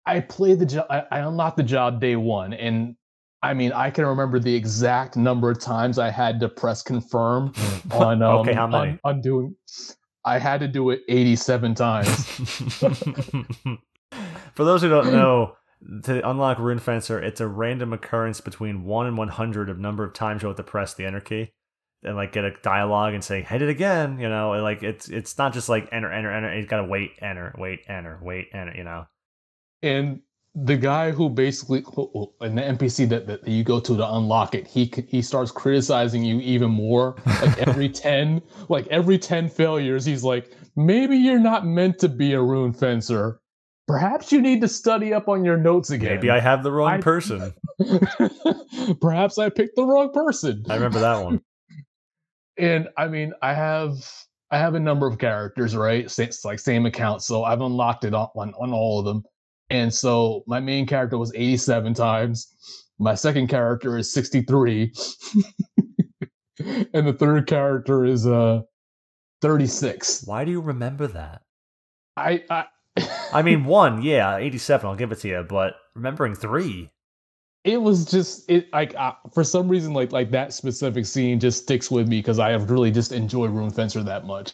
I 0.07 0.20
played 0.20 0.59
the 0.59 0.67
job. 0.67 0.86
I, 0.91 1.02
I 1.11 1.19
unlocked 1.20 1.57
the 1.57 1.62
job 1.62 2.01
day 2.01 2.17
one, 2.17 2.52
and 2.52 2.94
I 3.43 3.55
mean, 3.55 3.73
I 3.73 3.91
can 3.91 4.05
remember 4.05 4.39
the 4.39 4.55
exact 4.55 5.17
number 5.17 5.51
of 5.51 5.59
times 5.59 5.99
I 5.99 6.11
had 6.11 6.39
to 6.41 6.49
press 6.49 6.83
confirm 6.83 7.52
on 7.91 8.23
um, 8.23 8.36
Okay, 8.41 8.52
how 8.52 8.67
many? 8.67 8.99
On, 9.05 9.15
on 9.17 9.20
doing. 9.23 9.57
I 10.25 10.39
had 10.39 10.61
to 10.61 10.69
do 10.69 10.91
it 10.91 11.01
87 11.09 11.75
times. 11.75 12.27
For 14.55 14.65
those 14.65 14.83
who 14.83 14.89
don't 14.89 15.12
know, 15.12 15.57
to 16.05 16.28
unlock 16.28 16.59
Rune 16.59 16.78
Fencer, 16.78 17.20
it's 17.20 17.41
a 17.41 17.49
random 17.49 17.93
occurrence 17.93 18.41
between 18.41 18.85
1 18.85 19.07
and 19.07 19.17
100 19.17 19.70
of 19.70 19.78
number 19.78 20.05
of 20.05 20.12
times 20.12 20.43
you 20.43 20.49
have 20.49 20.57
to 20.59 20.62
press 20.62 20.94
the 20.94 21.07
enter 21.07 21.20
key 21.20 21.52
and 22.02 22.16
like 22.16 22.32
get 22.32 22.44
a 22.44 22.52
dialogue 22.62 23.14
and 23.14 23.22
say 23.22 23.42
hit 23.42 23.62
it 23.62 23.68
again 23.68 24.18
you 24.18 24.28
know 24.28 24.52
and, 24.52 24.62
like 24.62 24.82
it's 24.82 25.08
it's 25.08 25.39
not 25.39 25.52
just 25.52 25.68
like 25.68 25.89
enter 25.92 26.10
enter 26.12 26.32
enter 26.32 26.58
you 26.58 26.66
gotta 26.66 26.84
wait 26.84 27.12
enter 27.20 27.55
wait 27.58 27.81
enter 27.89 28.18
wait 28.22 28.48
enter 28.52 28.74
you 28.76 28.84
know 28.84 29.06
and 29.82 30.20
the 30.55 30.76
guy 30.76 31.10
who 31.10 31.31
basically 31.31 31.78
and 32.42 32.58
the 32.58 32.62
NPC 32.62 33.08
that, 33.08 33.26
that 33.26 33.48
you 33.48 33.64
go 33.64 33.81
to 33.81 33.97
to 33.97 34.12
unlock 34.14 34.55
it, 34.55 34.66
he 34.66 34.92
he 35.08 35.22
starts 35.22 35.50
criticizing 35.50 36.22
you 36.22 36.40
even 36.40 36.70
more. 36.70 37.16
Like 37.24 37.56
every 37.58 37.89
ten, 38.05 38.42
like 38.68 38.86
every 38.89 39.18
ten 39.18 39.48
failures, 39.48 40.05
he's 40.05 40.22
like, 40.22 40.55
maybe 40.76 41.16
you're 41.16 41.39
not 41.39 41.66
meant 41.66 41.98
to 42.00 42.08
be 42.10 42.34
a 42.34 42.42
rune 42.42 42.74
fencer. 42.74 43.40
Perhaps 43.89 44.31
you 44.31 44.42
need 44.42 44.60
to 44.60 44.68
study 44.68 45.14
up 45.14 45.26
on 45.26 45.42
your 45.42 45.56
notes 45.56 45.90
again. 45.90 46.14
maybe 46.16 46.31
i 46.31 46.39
have 46.39 46.62
the 46.62 46.70
wrong 46.70 46.90
I- 46.92 46.98
person 47.00 47.52
Perhaps 49.00 49.39
I 49.39 49.48
picked 49.48 49.76
the 49.76 49.84
wrong 49.84 50.12
person. 50.12 50.64
i 50.68 50.74
remember 50.74 51.00
that 51.00 51.22
one 51.24 51.40
and 52.58 52.89
I 52.97 53.08
mean, 53.08 53.32
I 53.42 53.55
have 53.55 53.94
I 54.50 54.58
have 54.58 54.74
a 54.74 54.81
number 54.81 55.06
of 55.06 55.18
characters, 55.18 55.74
right? 55.74 56.05
It's 56.18 56.44
like 56.44 56.58
same 56.58 56.86
account, 56.86 57.22
so 57.22 57.44
I've 57.44 57.60
unlocked 57.60 58.05
it 58.05 58.14
on, 58.14 58.28
on 58.34 58.55
on 58.55 58.72
all 58.72 58.98
of 58.98 59.05
them. 59.05 59.24
And 59.70 59.92
so 59.92 60.44
my 60.47 60.60
main 60.60 60.86
character 60.86 61.16
was 61.16 61.32
87 61.34 61.94
times. 61.94 62.55
My 62.98 63.14
second 63.14 63.48
character 63.48 63.97
is 63.97 64.12
63. 64.12 64.92
and 66.92 67.06
the 67.06 67.12
third 67.12 67.47
character 67.47 68.05
is 68.05 68.26
uh 68.26 68.60
36. 69.40 70.24
why 70.26 70.44
do 70.44 70.50
you 70.50 70.60
remember 70.60 71.06
that 71.06 71.42
I 72.16 72.44
I 72.50 72.64
i 73.32 73.42
mean 73.42 73.64
one 73.66 74.02
yeah 74.02 74.36
87 74.36 74.86
i'll 74.86 74.94
give 74.97 75.12
it 75.12 75.18
to 75.20 75.28
you 75.28 75.47
but 75.48 75.74
remembering 75.94 76.34
three 76.34 76.90
it 77.65 77.81
was 77.81 78.05
just 78.05 78.50
it 78.50 78.73
like 78.73 78.94
uh, 78.97 79.12
for 79.32 79.44
some 79.44 79.68
reason 79.68 79.92
like 79.94 80.12
like 80.12 80.31
that 80.32 80.52
specific 80.52 81.07
scene 81.07 81.39
just 81.41 81.62
sticks 81.62 81.91
with 81.91 82.08
me 82.08 82.18
because 82.18 82.39
I 82.39 82.50
have 82.50 82.70
really 82.70 82.91
just 82.91 83.12
enjoyed 83.12 83.50
Rune 83.50 83.70
Fencer 83.70 84.02
that 84.02 84.24
much. 84.26 84.52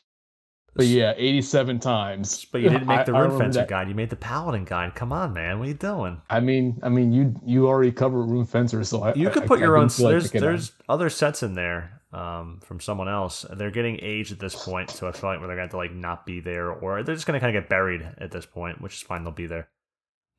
But 0.75 0.87
yeah, 0.87 1.13
87 1.17 1.81
times. 1.81 2.45
but 2.45 2.61
you 2.61 2.69
didn't 2.69 2.87
make 2.87 3.05
the 3.05 3.13
I 3.13 3.21
rune 3.21 3.37
fencer 3.39 3.61
that. 3.61 3.69
guide 3.69 3.89
you 3.89 3.97
made 3.97 4.11
the 4.11 4.17
paladin 4.17 4.65
guide 4.65 4.95
come 4.95 5.13
on 5.13 5.33
man 5.33 5.59
what 5.59 5.65
are 5.65 5.69
you 5.69 5.75
doing 5.75 6.21
I 6.31 6.39
mean, 6.39 6.79
I 6.85 6.89
mean, 6.89 7.11
you 7.13 7.35
you 7.45 7.67
already 7.67 7.91
covered 7.91 8.25
Rune 8.27 8.45
Fencer, 8.45 8.85
so 8.85 9.03
I 9.03 9.15
You 9.15 9.29
could 9.31 9.47
put 9.47 9.59
your 9.59 9.77
own. 9.77 9.89
didn't 9.89 9.99
like 10.01 10.13
There's 10.13 10.35
on- 10.35 10.41
there's 10.41 10.73
other 10.89 11.11
sets 11.11 11.43
in 11.43 11.55
there 11.55 12.01
um, 12.13 12.61
from 12.63 12.79
someone 12.81 13.09
else. 13.09 13.45
They're 13.57 13.73
getting 13.73 13.99
aged 14.03 14.31
at 14.33 14.39
this 14.39 14.55
point, 14.55 14.91
so 14.91 15.09
I 15.09 15.13
feel 15.13 15.31
like 15.31 15.41
where 15.41 15.49
they're 15.49 15.57
going 15.57 15.69
to 15.71 15.77
like 15.77 15.93
not 15.93 16.25
be 16.25 16.39
there, 16.41 16.71
or 16.71 17.03
they're 17.03 17.15
just 17.17 17.27
going 17.27 17.39
to 17.39 17.45
kind 17.45 17.57
of 17.57 17.61
get 17.63 17.69
buried 17.69 18.03
at 18.19 18.31
this 18.31 18.47
point, 18.47 18.81
which 18.81 18.95
is 18.95 19.03
fine. 19.03 19.25
They'll 19.25 19.33
be 19.33 19.47
there, 19.47 19.69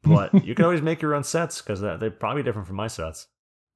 but 0.04 0.34
you 0.46 0.56
can 0.56 0.66
always 0.66 0.82
make 0.82 1.02
your 1.02 1.16
own 1.16 1.24
sets 1.24 1.62
because 1.62 1.82
they're, 1.82 1.92
uh, 1.92 1.98
they're 1.98 2.12
probably 2.12 2.44
different 2.44 2.68
from 2.68 2.78
my 2.78 2.88
sets. 2.88 3.28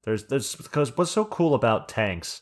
There's 0.04 0.26
there's 0.26 0.56
because 0.56 0.96
what's 0.98 1.12
so 1.12 1.26
cool 1.26 1.56
about 1.56 1.88
tanks 1.88 2.42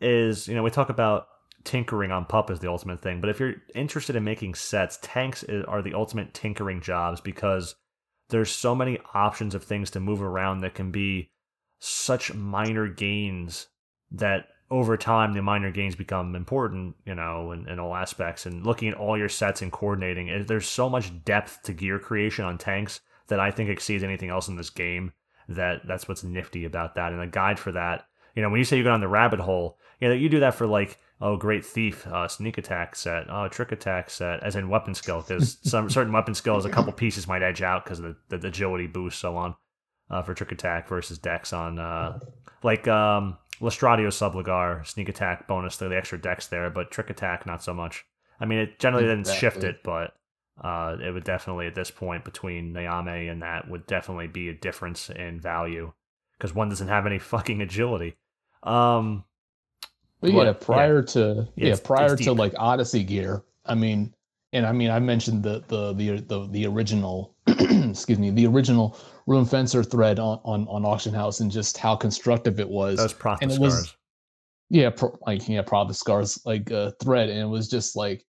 is 0.00 0.48
you 0.48 0.54
know 0.54 0.62
we 0.62 0.70
talk 0.70 0.90
about 0.90 1.26
tinkering 1.64 2.10
on 2.10 2.24
pup 2.24 2.50
as 2.50 2.60
the 2.60 2.70
ultimate 2.70 3.00
thing, 3.00 3.20
but 3.20 3.30
if 3.30 3.40
you're 3.40 3.54
interested 3.74 4.16
in 4.16 4.24
making 4.24 4.54
sets, 4.54 4.98
tanks 5.02 5.44
are 5.68 5.82
the 5.82 5.94
ultimate 5.94 6.32
tinkering 6.34 6.80
jobs 6.80 7.20
because 7.20 7.74
there's 8.30 8.50
so 8.50 8.74
many 8.74 8.98
options 9.14 9.54
of 9.54 9.64
things 9.64 9.90
to 9.90 10.00
move 10.00 10.22
around 10.22 10.60
that 10.60 10.74
can 10.74 10.90
be 10.90 11.30
such 11.80 12.32
minor 12.32 12.88
gains 12.88 13.66
that 14.12 14.46
over 14.70 14.96
time 14.96 15.32
the 15.32 15.42
minor 15.42 15.70
gains 15.70 15.96
become 15.96 16.34
important, 16.34 16.94
you 17.04 17.14
know, 17.14 17.52
in, 17.52 17.68
in 17.68 17.78
all 17.78 17.94
aspects. 17.94 18.46
And 18.46 18.64
looking 18.64 18.88
at 18.88 18.96
all 18.96 19.18
your 19.18 19.28
sets 19.28 19.62
and 19.62 19.72
coordinating, 19.72 20.44
there's 20.46 20.68
so 20.68 20.88
much 20.88 21.24
depth 21.24 21.62
to 21.64 21.72
gear 21.72 21.98
creation 21.98 22.44
on 22.44 22.56
tanks 22.56 23.00
that 23.30 23.40
I 23.40 23.50
think 23.50 23.70
exceeds 23.70 24.04
anything 24.04 24.28
else 24.28 24.46
in 24.48 24.56
this 24.56 24.70
game. 24.70 25.12
That 25.48 25.80
that's 25.88 26.06
what's 26.06 26.22
nifty 26.22 26.64
about 26.64 26.94
that. 26.94 27.12
And 27.12 27.20
a 27.20 27.26
guide 27.26 27.58
for 27.58 27.72
that, 27.72 28.04
you 28.36 28.42
know, 28.42 28.50
when 28.50 28.58
you 28.58 28.64
say 28.64 28.76
you 28.76 28.84
go 28.84 28.90
down 28.90 29.00
the 29.00 29.08
rabbit 29.08 29.40
hole, 29.40 29.78
you 29.98 30.08
know, 30.08 30.14
you 30.14 30.28
do 30.28 30.40
that 30.40 30.54
for 30.54 30.66
like 30.66 30.98
oh 31.20 31.36
great 31.36 31.64
thief 31.64 32.06
uh, 32.06 32.26
sneak 32.26 32.58
attack 32.58 32.96
set 32.96 33.26
oh 33.28 33.48
trick 33.48 33.72
attack 33.72 34.10
set 34.10 34.42
as 34.42 34.56
in 34.56 34.68
weapon 34.68 34.94
skill 34.94 35.20
because 35.20 35.58
some 35.62 35.90
certain 35.90 36.12
weapon 36.12 36.34
skills 36.34 36.64
a 36.64 36.70
couple 36.70 36.92
pieces 36.92 37.28
might 37.28 37.42
edge 37.42 37.62
out 37.62 37.84
because 37.84 37.98
of 38.00 38.16
the, 38.28 38.38
the 38.38 38.48
agility 38.48 38.86
boost 38.86 39.18
so 39.18 39.36
on 39.36 39.54
uh, 40.10 40.22
for 40.22 40.34
trick 40.34 40.52
attack 40.52 40.88
versus 40.88 41.18
dex 41.18 41.52
on 41.52 41.78
uh, 41.78 42.18
like 42.62 42.88
um 42.88 43.36
Lustratio 43.60 44.08
Subligar 44.08 44.86
sneak 44.86 45.08
attack 45.08 45.46
bonus 45.46 45.76
the 45.76 45.94
extra 45.94 46.20
dex 46.20 46.46
there 46.46 46.70
but 46.70 46.90
trick 46.90 47.10
attack 47.10 47.44
not 47.46 47.62
so 47.62 47.74
much 47.74 48.06
I 48.40 48.46
mean 48.46 48.58
it 48.58 48.78
generally 48.78 49.04
didn't 49.04 49.26
shift 49.26 49.64
it 49.64 49.82
but 49.84 50.14
uh, 50.60 50.96
it 51.02 51.10
would 51.12 51.24
definitely 51.24 51.66
at 51.66 51.74
this 51.74 51.90
point 51.90 52.24
between 52.24 52.72
Nyame 52.74 53.30
and 53.30 53.42
that 53.42 53.68
would 53.68 53.86
definitely 53.86 54.26
be 54.28 54.48
a 54.48 54.54
difference 54.54 55.08
in 55.10 55.40
value 55.40 55.92
because 56.38 56.54
one 56.54 56.68
doesn't 56.68 56.88
have 56.88 57.06
any 57.06 57.18
fucking 57.32 57.60
agility. 57.62 58.16
Um 58.62 59.24
But 60.20 60.32
What- 60.32 60.46
yeah, 60.46 60.52
prior 60.52 61.02
to 61.02 61.18
Yeah, 61.56 61.66
yeah, 61.66 61.72
it's- 61.72 61.80
prior 61.80 62.12
it's 62.14 62.24
to 62.24 62.32
like 62.32 62.52
Odyssey 62.58 63.04
gear, 63.04 63.42
I 63.64 63.74
mean, 63.74 64.14
and 64.52 64.66
I 64.66 64.72
mean, 64.72 64.90
I 64.90 64.98
mentioned 64.98 65.42
the 65.42 65.62
the 65.68 65.92
the 65.94 66.20
the, 66.20 66.48
the 66.50 66.66
original, 66.66 67.34
excuse 67.46 68.18
me, 68.18 68.30
the 68.30 68.46
original 68.46 68.96
Rune 69.26 69.44
Fencer 69.46 69.82
thread 69.84 70.18
on, 70.18 70.40
on 70.44 70.66
on 70.68 70.84
Auction 70.84 71.14
House 71.14 71.40
and 71.40 71.50
just 71.50 71.78
how 71.78 71.94
constructive 71.96 72.58
it 72.60 72.68
was. 72.68 72.98
those 72.98 73.14
Proth 73.14 73.38
and 73.42 73.50
it 73.52 73.58
was- 73.60 73.74
scars. 73.74 73.96
Yeah, 74.72 74.90
pro, 74.90 75.18
like 75.26 75.48
yeah, 75.48 75.62
probably 75.62 75.94
scars 75.94 76.40
like 76.44 76.70
uh, 76.70 76.92
thread, 77.02 77.28
and 77.28 77.38
it 77.40 77.46
was 77.48 77.68
just 77.68 77.96
like 77.96 78.24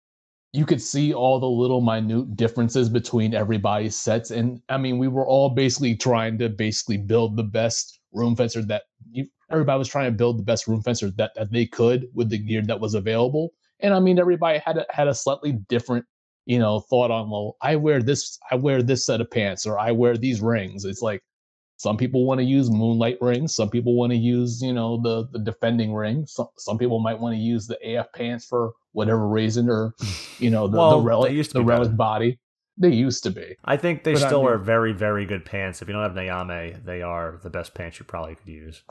you 0.51 0.65
could 0.65 0.81
see 0.81 1.13
all 1.13 1.39
the 1.39 1.47
little 1.49 1.81
minute 1.81 2.35
differences 2.35 2.89
between 2.89 3.35
everybody's 3.35 3.95
sets, 3.95 4.31
and 4.31 4.61
I 4.69 4.77
mean, 4.77 4.97
we 4.97 5.07
were 5.07 5.27
all 5.27 5.49
basically 5.49 5.95
trying 5.95 6.37
to 6.39 6.49
basically 6.49 6.97
build 6.97 7.37
the 7.37 7.43
best 7.43 7.99
rune 8.13 8.35
fencer 8.35 8.63
that 8.63 8.83
you, 9.11 9.27
everybody 9.51 9.77
was 9.77 9.87
trying 9.87 10.11
to 10.11 10.17
build 10.17 10.39
the 10.39 10.43
best 10.43 10.67
rune 10.67 10.81
fencer 10.81 11.11
that, 11.11 11.31
that 11.35 11.51
they 11.51 11.65
could 11.65 12.07
with 12.13 12.29
the 12.29 12.39
gear 12.39 12.63
that 12.63 12.79
was 12.79 12.95
available, 12.95 13.51
and 13.81 13.93
I 13.93 13.99
mean, 13.99 14.17
everybody 14.17 14.59
had 14.59 14.77
a, 14.77 14.85
had 14.89 15.07
a 15.07 15.13
slightly 15.13 15.53
different 15.69 16.05
you 16.45 16.57
know 16.57 16.79
thought 16.89 17.11
on 17.11 17.29
well, 17.29 17.55
I 17.61 17.75
wear 17.75 18.01
this, 18.01 18.39
I 18.49 18.55
wear 18.55 18.81
this 18.81 19.05
set 19.05 19.21
of 19.21 19.29
pants, 19.29 19.67
or 19.67 19.77
I 19.77 19.91
wear 19.91 20.17
these 20.17 20.41
rings. 20.41 20.83
It's 20.83 21.01
like 21.03 21.21
some 21.79 21.95
people 21.95 22.25
want 22.25 22.39
to 22.39 22.43
use 22.43 22.69
moonlight 22.69 23.17
rings. 23.21 23.55
Some 23.55 23.69
people 23.69 23.95
want 23.95 24.11
to 24.11 24.17
use, 24.17 24.61
you 24.61 24.73
know, 24.73 25.01
the 25.01 25.27
the 25.31 25.39
defending 25.39 25.93
ring. 25.93 26.25
Some 26.25 26.47
some 26.57 26.77
people 26.77 26.99
might 26.99 27.19
want 27.19 27.35
to 27.35 27.39
use 27.41 27.67
the 27.67 27.77
AF 27.97 28.11
pants 28.13 28.45
for 28.45 28.73
whatever 28.91 29.27
reason, 29.27 29.69
or 29.69 29.93
you 30.39 30.49
know, 30.49 30.67
the, 30.67 30.77
Well, 30.77 30.99
the 30.99 31.05
relic 31.05 31.49
the 31.49 31.63
relic 31.63 31.87
better. 31.87 31.95
body. 31.95 32.39
They 32.81 32.89
used 32.93 33.23
to 33.23 33.31
be. 33.31 33.55
I 33.65 33.75
think 33.77 34.03
they 34.03 34.13
But 34.13 34.23
I 34.23 34.27
still 34.27 34.43
mean- 34.43 34.51
are 34.53 34.57
very, 34.57 34.93
very 34.93 35.25
good 35.25 35.43
pants. 35.45 35.81
If 35.81 35.87
you 35.87 35.93
don't 35.93 36.03
have 36.03 36.13
Nyame, 36.13 36.83
they 36.85 37.01
are 37.01 37.39
the 37.43 37.49
best 37.49 37.73
pants 37.73 37.97
you 37.99 38.05
probably 38.05 38.35
could 38.35 38.47
use. 38.47 38.83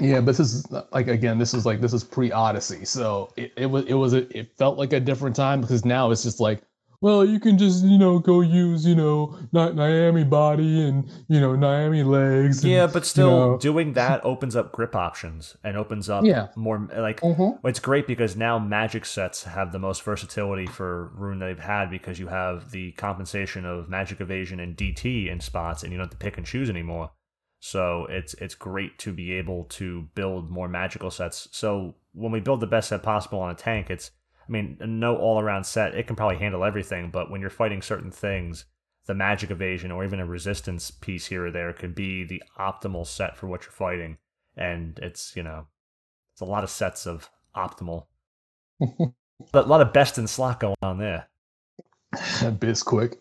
Yeah, 0.00 0.20
but 0.20 0.26
this 0.36 0.40
is 0.40 0.64
like 0.92 1.08
again, 1.08 1.38
this 1.38 1.54
is 1.54 1.66
like 1.66 1.80
this 1.80 1.92
is 1.92 2.04
pre 2.04 2.30
Odyssey, 2.32 2.84
so 2.84 3.30
it, 3.36 3.52
it 3.56 3.66
was 3.66 3.84
it 3.86 3.94
was 3.94 4.14
a, 4.14 4.38
it 4.38 4.56
felt 4.56 4.78
like 4.78 4.92
a 4.92 5.00
different 5.00 5.34
time 5.36 5.60
because 5.60 5.84
now 5.84 6.10
it's 6.12 6.22
just 6.22 6.38
like 6.40 6.62
well, 7.02 7.24
you 7.24 7.38
can 7.38 7.58
just 7.58 7.84
you 7.84 7.98
know 7.98 8.18
go 8.18 8.40
use 8.40 8.86
you 8.86 8.94
know 8.94 9.36
Nyame 9.52 10.30
body 10.30 10.82
and 10.88 11.10
you 11.28 11.40
know 11.40 11.50
Nyame 11.50 12.06
legs. 12.06 12.62
And, 12.62 12.72
yeah, 12.72 12.86
but 12.86 13.04
still 13.04 13.28
you 13.28 13.36
know. 13.52 13.58
doing 13.58 13.92
that 13.94 14.24
opens 14.24 14.56
up 14.56 14.72
grip 14.72 14.94
options 14.96 15.56
and 15.62 15.76
opens 15.76 16.08
up 16.08 16.24
Yeah. 16.24 16.48
more 16.56 16.88
like 16.96 17.20
Mhm. 17.20 17.58
it's 17.64 17.80
great 17.80 18.06
because 18.06 18.36
now 18.36 18.58
magic 18.58 19.04
sets 19.04 19.44
have 19.44 19.72
the 19.72 19.78
most 19.78 20.02
versatility 20.02 20.66
for 20.66 21.08
rune 21.14 21.38
they've 21.40 21.58
had 21.58 21.90
because 21.90 22.18
you 22.18 22.28
have 22.28 22.70
the 22.70 22.92
compensation 22.92 23.66
of 23.66 23.88
magic 23.88 24.20
evasion 24.20 24.60
and 24.60 24.76
DT 24.76 25.28
in 25.28 25.40
spots 25.40 25.82
and 25.82 25.92
you 25.92 25.98
don't 25.98 26.06
have 26.06 26.10
to 26.18 26.24
pick 26.24 26.36
and 26.38 26.46
choose 26.46 26.70
anymore. 26.70 27.10
So 27.60 28.06
it's 28.10 28.34
it's 28.34 28.54
great 28.54 28.98
to 29.00 29.12
be 29.12 29.32
able 29.32 29.64
to 29.64 30.08
build 30.14 30.50
more 30.50 30.68
magical 30.68 31.10
sets. 31.10 31.48
So 31.52 31.94
when 32.12 32.32
we 32.32 32.40
build 32.40 32.60
the 32.60 32.66
best 32.66 32.88
set 32.88 33.02
possible 33.02 33.38
on 33.40 33.50
a 33.50 33.54
tank, 33.54 33.88
it's 33.90 34.10
mean, 34.52 34.76
no 34.80 35.16
all 35.16 35.40
around 35.40 35.64
set, 35.64 35.94
it 35.94 36.06
can 36.06 36.16
probably 36.16 36.36
handle 36.38 36.64
everything, 36.64 37.10
but 37.10 37.30
when 37.30 37.40
you're 37.40 37.50
fighting 37.50 37.82
certain 37.82 38.10
things, 38.10 38.64
the 39.06 39.14
magic 39.14 39.50
evasion 39.50 39.90
or 39.90 40.04
even 40.04 40.20
a 40.20 40.26
resistance 40.26 40.90
piece 40.90 41.26
here 41.26 41.46
or 41.46 41.50
there 41.50 41.72
could 41.72 41.94
be 41.94 42.24
the 42.24 42.42
optimal 42.58 43.06
set 43.06 43.36
for 43.36 43.48
what 43.48 43.62
you're 43.62 43.72
fighting. 43.72 44.18
And 44.56 44.98
it's, 45.00 45.34
you 45.34 45.42
know, 45.42 45.66
it's 46.34 46.40
a 46.40 46.44
lot 46.44 46.62
of 46.64 46.70
sets 46.70 47.06
of 47.06 47.28
optimal. 47.56 48.06
a 48.80 49.60
lot 49.62 49.80
of 49.80 49.92
best 49.92 50.18
in 50.18 50.26
slot 50.26 50.60
going 50.60 50.76
on 50.82 50.98
there. 50.98 51.28
Biz 52.60 52.82
quick. 52.82 53.18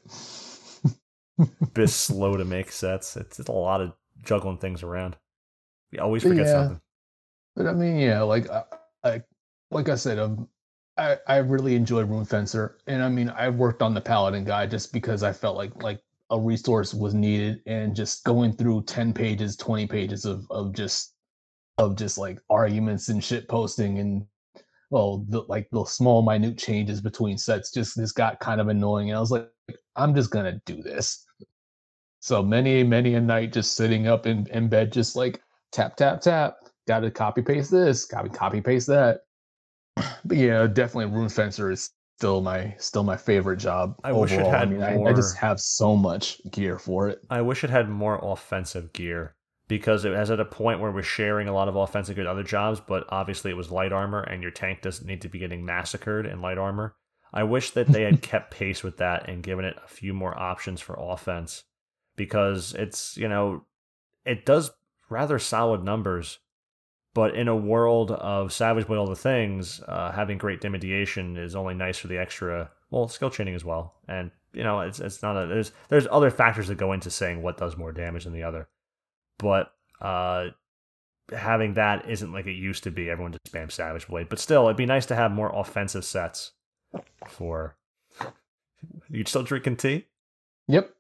Bit 1.73 1.89
slow 1.89 2.37
to 2.37 2.45
make 2.45 2.71
sets. 2.71 3.15
It's, 3.17 3.39
it's 3.39 3.49
a 3.49 3.53
lot 3.53 3.81
of 3.81 3.93
juggling 4.23 4.57
things 4.57 4.83
around. 4.83 5.15
You 5.91 5.99
always 6.01 6.23
forget 6.23 6.45
Yeah. 6.45 6.51
something. 6.53 6.81
But 7.55 7.67
I 7.67 7.73
mean, 7.73 7.97
yeah, 7.97 8.21
like 8.21 8.49
I, 8.49 8.63
I 9.03 9.23
like 9.71 9.89
I 9.89 9.95
said, 9.95 10.19
um, 10.19 10.47
I 11.01 11.17
I 11.27 11.37
really 11.37 11.75
enjoy 11.75 12.03
Rune 12.03 12.25
Fencer, 12.25 12.77
and 12.87 13.01
I 13.03 13.09
mean, 13.09 13.29
I 13.29 13.49
worked 13.49 13.81
on 13.81 13.93
the 13.93 14.01
Paladin 14.01 14.43
guy 14.43 14.67
just 14.67 14.93
because 14.93 15.23
I 15.23 15.33
felt 15.33 15.57
like 15.57 15.81
like 15.81 16.01
a 16.29 16.39
resource 16.39 16.93
was 16.93 17.13
needed, 17.13 17.61
and 17.65 17.95
just 17.95 18.23
going 18.23 18.53
through 18.53 18.83
ten 18.83 19.13
pages, 19.13 19.55
twenty 19.55 19.87
pages 19.87 20.25
of 20.25 20.45
of 20.51 20.73
just 20.73 21.15
of 21.77 21.95
just 21.95 22.17
like 22.17 22.39
arguments 22.49 23.09
and 23.09 23.23
shit 23.23 23.47
posting 23.47 23.99
and 23.99 24.25
well, 24.91 25.25
the, 25.29 25.41
like 25.47 25.69
the 25.71 25.85
small 25.85 26.21
minute 26.21 26.57
changes 26.57 27.01
between 27.01 27.37
sets 27.37 27.71
just 27.71 27.97
this 27.97 28.11
got 28.11 28.39
kind 28.39 28.61
of 28.61 28.67
annoying, 28.67 29.09
and 29.09 29.17
I 29.17 29.21
was 29.21 29.31
like, 29.31 29.49
I'm 29.95 30.13
just 30.13 30.31
gonna 30.31 30.61
do 30.65 30.83
this. 30.83 31.25
So 32.19 32.43
many 32.43 32.83
many 32.83 33.15
a 33.15 33.21
night 33.21 33.53
just 33.53 33.75
sitting 33.75 34.07
up 34.07 34.27
in, 34.27 34.47
in 34.51 34.69
bed, 34.69 34.91
just 34.91 35.15
like 35.15 35.41
tap 35.71 35.95
tap 35.95 36.21
tap 36.21 36.57
got 36.87 36.99
to 36.99 37.11
copy 37.11 37.41
paste 37.41 37.71
this, 37.71 38.05
to 38.05 38.29
copy 38.29 38.61
paste 38.61 38.87
that. 38.87 39.21
But 39.95 40.37
yeah, 40.37 40.67
definitely 40.67 41.13
Rune 41.13 41.29
Fencer 41.29 41.71
is 41.71 41.91
still 42.17 42.41
my 42.41 42.75
still 42.77 43.03
my 43.03 43.17
favorite 43.17 43.57
job. 43.57 43.95
I 44.03 44.11
wish 44.11 44.31
it 44.31 44.45
had 44.45 44.61
I 44.61 44.65
mean, 44.65 44.83
I, 44.83 45.01
I 45.01 45.13
just 45.13 45.35
have 45.37 45.59
so 45.59 45.95
much 45.95 46.39
gear 46.51 46.77
for 46.77 47.09
it. 47.09 47.19
I 47.29 47.41
wish 47.41 47.63
it 47.63 47.69
had 47.69 47.89
more 47.89 48.19
offensive 48.21 48.93
gear 48.93 49.35
because 49.67 50.05
it 50.05 50.11
was 50.11 50.29
at 50.29 50.39
a 50.39 50.45
point 50.45 50.79
where 50.79 50.91
we're 50.91 51.01
sharing 51.01 51.47
a 51.47 51.53
lot 51.53 51.67
of 51.67 51.75
offensive 51.75 52.15
gear 52.15 52.25
with 52.25 52.31
other 52.31 52.43
jobs, 52.43 52.79
but 52.79 53.05
obviously 53.09 53.49
it 53.49 53.57
was 53.57 53.71
light 53.71 53.91
armor 53.91 54.21
and 54.21 54.41
your 54.41 54.51
tank 54.51 54.81
doesn't 54.81 55.07
need 55.07 55.21
to 55.21 55.29
be 55.29 55.39
getting 55.39 55.65
massacred 55.65 56.25
in 56.25 56.41
light 56.41 56.57
armor. 56.57 56.95
I 57.33 57.43
wish 57.43 57.71
that 57.71 57.87
they 57.87 58.03
had 58.03 58.21
kept 58.31 58.51
pace 58.51 58.83
with 58.83 58.97
that 58.97 59.29
and 59.29 59.41
given 59.41 59.65
it 59.65 59.77
a 59.83 59.87
few 59.87 60.13
more 60.13 60.37
options 60.37 60.81
for 60.81 60.97
offense 60.99 61.63
because 62.15 62.75
it's, 62.77 63.17
you 63.17 63.27
know, 63.27 63.63
it 64.25 64.45
does 64.45 64.71
rather 65.09 65.39
solid 65.39 65.83
numbers. 65.83 66.39
But 67.13 67.35
in 67.35 67.47
a 67.47 67.55
world 67.55 68.11
of 68.11 68.53
Savage 68.53 68.87
Blade 68.87 68.97
All 68.97 69.07
the 69.07 69.15
Things, 69.15 69.81
uh, 69.87 70.11
having 70.11 70.37
great 70.37 70.61
dimidiation 70.61 71.35
is 71.37 71.55
only 71.55 71.73
nice 71.73 71.97
for 71.97 72.07
the 72.07 72.17
extra, 72.17 72.71
well, 72.89 73.07
skill 73.09 73.29
chaining 73.29 73.55
as 73.55 73.65
well. 73.65 73.95
And, 74.07 74.31
you 74.53 74.63
know, 74.63 74.79
it's, 74.81 74.99
it's 74.99 75.21
not 75.21 75.35
a, 75.35 75.47
there's, 75.47 75.73
there's 75.89 76.07
other 76.09 76.31
factors 76.31 76.69
that 76.69 76.75
go 76.75 76.93
into 76.93 77.09
saying 77.09 77.41
what 77.41 77.57
does 77.57 77.75
more 77.75 77.91
damage 77.91 78.23
than 78.23 78.33
the 78.33 78.43
other. 78.43 78.69
But, 79.37 79.73
uh, 79.99 80.49
having 81.35 81.73
that 81.73 82.09
isn't 82.09 82.31
like 82.31 82.47
it 82.47 82.53
used 82.53 82.83
to 82.83 82.91
be. 82.91 83.09
Everyone 83.09 83.33
just 83.33 83.51
spam 83.51 83.71
Savage 83.71 84.07
Blade. 84.07 84.29
But 84.29 84.39
still, 84.39 84.65
it'd 84.65 84.77
be 84.77 84.85
nice 84.85 85.05
to 85.07 85.15
have 85.15 85.31
more 85.31 85.51
offensive 85.53 86.05
sets 86.05 86.51
for. 87.27 87.75
You 89.11 89.23
still 89.25 89.43
drinking 89.43 89.75
tea? 89.75 90.07
Yep. 90.67 90.91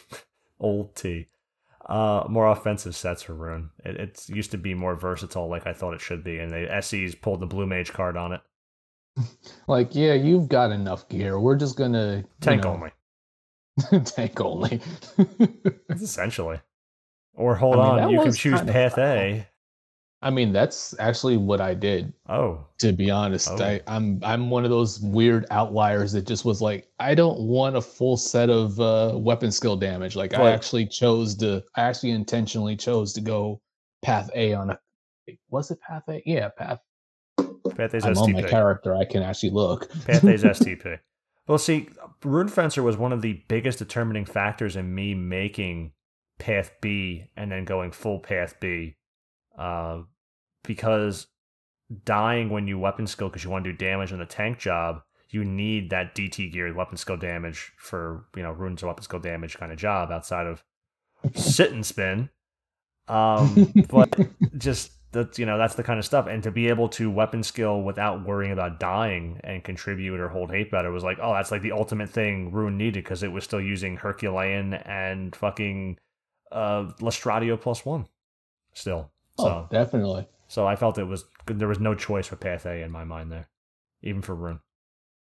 Old 0.58 0.96
tea. 0.96 1.28
Uh, 1.90 2.24
more 2.28 2.48
offensive 2.48 2.94
sets 2.94 3.20
for 3.20 3.34
Rune. 3.34 3.70
It, 3.84 3.96
it 3.96 4.28
used 4.28 4.52
to 4.52 4.58
be 4.58 4.74
more 4.74 4.94
versatile, 4.94 5.48
like 5.48 5.66
I 5.66 5.72
thought 5.72 5.92
it 5.92 6.00
should 6.00 6.22
be, 6.22 6.38
and 6.38 6.52
they 6.52 6.80
SEs 6.80 7.16
pulled 7.16 7.40
the 7.40 7.46
Blue 7.46 7.66
Mage 7.66 7.92
card 7.92 8.16
on 8.16 8.32
it. 8.32 8.40
Like, 9.66 9.94
yeah, 9.94 10.14
you've 10.14 10.48
got 10.48 10.70
enough 10.70 11.08
gear. 11.08 11.38
We're 11.38 11.56
just 11.56 11.76
gonna 11.76 12.24
Tank 12.40 12.62
know, 12.62 12.70
only, 12.72 12.90
tank 14.04 14.40
only. 14.40 14.80
essentially. 15.90 16.60
Or 17.34 17.56
hold 17.56 17.76
I 17.76 17.96
mean, 17.96 18.04
on, 18.04 18.10
you 18.10 18.22
can 18.22 18.32
choose 18.32 18.60
Path 18.62 18.94
foul. 18.94 19.04
A. 19.04 19.48
I 20.22 20.28
mean, 20.30 20.52
that's 20.52 20.94
actually 20.98 21.38
what 21.38 21.62
I 21.62 21.72
did. 21.72 22.12
Oh, 22.28 22.66
To 22.80 22.92
be 22.92 23.10
honest, 23.10 23.48
Oh. 23.52 23.56
I, 23.64 23.80
I'm 23.86 24.20
I'm 24.22 24.50
one 24.50 24.64
of 24.64 24.70
those 24.70 25.00
weird 25.00 25.46
outliers 25.50 26.12
that 26.12 26.26
just 26.26 26.44
was 26.44 26.60
like, 26.60 26.88
I 26.98 27.14
don't 27.14 27.40
want 27.40 27.76
a 27.76 27.80
full 27.80 28.16
set 28.18 28.50
of 28.50 28.78
uh, 28.80 29.12
weapon 29.14 29.50
skill 29.50 29.76
damage. 29.76 30.16
Like, 30.16 30.34
I 30.34 30.50
actually 30.50 30.86
chose 30.86 31.34
to, 31.36 31.64
I 31.74 31.82
actually 31.82 32.10
intentionally 32.10 32.76
chose 32.76 33.14
to 33.14 33.20
go 33.22 33.62
path 34.02 34.30
A 34.34 34.52
on 34.52 34.70
a. 34.70 34.78
Was 35.48 35.70
it 35.70 35.80
path 35.80 36.02
A? 36.08 36.22
Yeah, 36.26 36.48
path. 36.50 36.80
Path 37.76 37.94
A's 37.94 38.04
I'm 38.04 38.18
on 38.18 38.32
my 38.32 38.42
STP. 38.42 38.48
character. 38.50 38.94
I 38.94 39.04
can 39.06 39.22
actually 39.22 39.50
look. 39.50 39.90
Path 40.04 40.24
A's 40.24 40.42
STP. 40.44 40.98
Well, 41.46 41.58
see, 41.58 41.88
Rune 42.24 42.48
Fencer 42.48 42.82
was 42.82 42.96
one 42.96 43.12
of 43.12 43.22
the 43.22 43.42
biggest 43.48 43.78
determining 43.78 44.24
factors 44.26 44.76
in 44.76 44.94
me 44.94 45.14
making 45.14 45.92
Path 46.38 46.72
B 46.82 47.24
and 47.36 47.50
then 47.50 47.64
going 47.64 47.90
full 47.90 48.18
Path 48.20 48.56
B, 48.60 48.96
uh, 49.60 50.02
because 50.64 51.26
dying 52.04 52.48
when 52.50 52.66
you 52.66 52.78
weapon 52.78 53.06
skill 53.06 53.28
because 53.28 53.44
you 53.44 53.50
want 53.50 53.64
to 53.64 53.72
do 53.72 53.76
damage 53.76 54.12
on 54.12 54.18
the 54.18 54.26
tank 54.26 54.58
job, 54.58 55.02
you 55.28 55.44
need 55.44 55.90
that 55.90 56.14
DT 56.14 56.50
geared 56.52 56.74
weapon 56.74 56.96
skill 56.96 57.16
damage 57.16 57.72
for 57.76 58.24
you 58.34 58.42
know 58.42 58.52
runes 58.52 58.82
or 58.82 58.86
weapon 58.88 59.04
skill 59.04 59.20
damage 59.20 59.56
kind 59.56 59.70
of 59.70 59.78
job 59.78 60.10
outside 60.10 60.46
of 60.46 60.64
sit 61.34 61.72
and 61.72 61.84
spin. 61.84 62.30
Um, 63.06 63.72
but 63.88 64.18
just 64.56 64.92
that's 65.12 65.38
you 65.38 65.46
know 65.46 65.58
that's 65.58 65.74
the 65.74 65.82
kind 65.82 65.98
of 65.98 66.04
stuff 66.04 66.26
and 66.26 66.42
to 66.42 66.50
be 66.50 66.68
able 66.68 66.88
to 66.88 67.10
weapon 67.10 67.42
skill 67.42 67.82
without 67.82 68.24
worrying 68.24 68.52
about 68.52 68.78
dying 68.78 69.40
and 69.42 69.64
contribute 69.64 70.20
or 70.20 70.28
hold 70.28 70.50
hate 70.50 70.70
better 70.70 70.90
was 70.92 71.02
like 71.02 71.18
oh 71.20 71.32
that's 71.32 71.50
like 71.50 71.62
the 71.62 71.72
ultimate 71.72 72.08
thing 72.08 72.52
rune 72.52 72.78
needed 72.78 73.02
because 73.02 73.22
it 73.22 73.32
was 73.32 73.42
still 73.42 73.60
using 73.60 73.96
herculean 73.96 74.74
and 74.74 75.34
fucking 75.34 75.98
uh 76.52 76.88
lustratio 77.00 77.56
plus 77.56 77.84
one 77.84 78.06
still 78.72 79.10
Oh, 79.40 79.44
so 79.44 79.48
Oh, 79.48 79.68
definitely. 79.70 80.28
so 80.48 80.66
i 80.66 80.76
felt 80.76 80.98
it 80.98 81.04
was 81.04 81.24
there 81.46 81.68
was 81.68 81.80
no 81.80 81.94
choice 81.94 82.26
for 82.28 82.36
path 82.36 82.66
a 82.66 82.82
in 82.82 82.90
my 82.90 83.04
mind 83.04 83.32
there 83.32 83.48
even 84.02 84.22
for 84.22 84.34
rune 84.34 84.60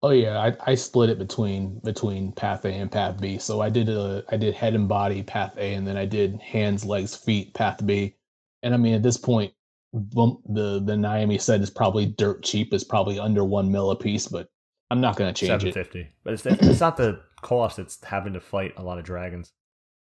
Oh 0.03 0.11
yeah, 0.11 0.39
I, 0.39 0.73
I 0.73 0.75
split 0.75 1.11
it 1.11 1.19
between 1.19 1.81
between 1.81 2.33
path 2.33 2.65
A 2.65 2.69
and 2.71 2.91
path 2.93 3.21
B. 3.21 3.39
So 3.39 3.61
I 3.61 3.71
did 3.71 3.89
a 3.89 4.25
I 4.29 4.37
did 4.37 4.55
head 4.55 4.75
and 4.75 4.89
body 4.89 5.23
path 5.23 5.57
A, 5.57 5.75
and 5.75 5.87
then 5.87 5.97
I 5.97 6.05
did 6.05 6.41
hands, 6.41 6.85
legs, 6.85 7.17
feet 7.17 7.55
path 7.55 7.85
B. 7.85 8.15
And 8.63 8.75
I 8.75 8.77
mean, 8.77 8.95
at 8.95 9.03
this 9.03 9.17
point, 9.17 9.53
the 9.93 10.83
the 10.85 10.95
Nyame 10.95 11.41
set 11.41 11.61
is 11.63 11.71
probably 11.71 12.07
dirt 12.07 12.43
cheap. 12.45 12.73
It's 12.73 12.85
probably 12.85 13.19
under 13.19 13.45
one 13.45 13.73
mil 13.73 13.91
a 13.91 13.97
piece, 13.97 14.29
but 14.29 14.49
I'm 14.91 15.01
not 15.01 15.17
gonna 15.17 15.33
change 15.33 15.65
it. 15.65 15.75
750 15.75 16.13
but 16.25 16.35
it's, 16.35 16.47
it's 16.47 16.81
not 16.81 16.97
the 16.97 17.21
cost 17.43 17.79
it's 17.79 18.03
having 18.05 18.33
to 18.35 18.41
fight 18.41 18.73
a 18.77 18.83
lot 18.83 18.99
of 18.99 19.05
dragons 19.05 19.53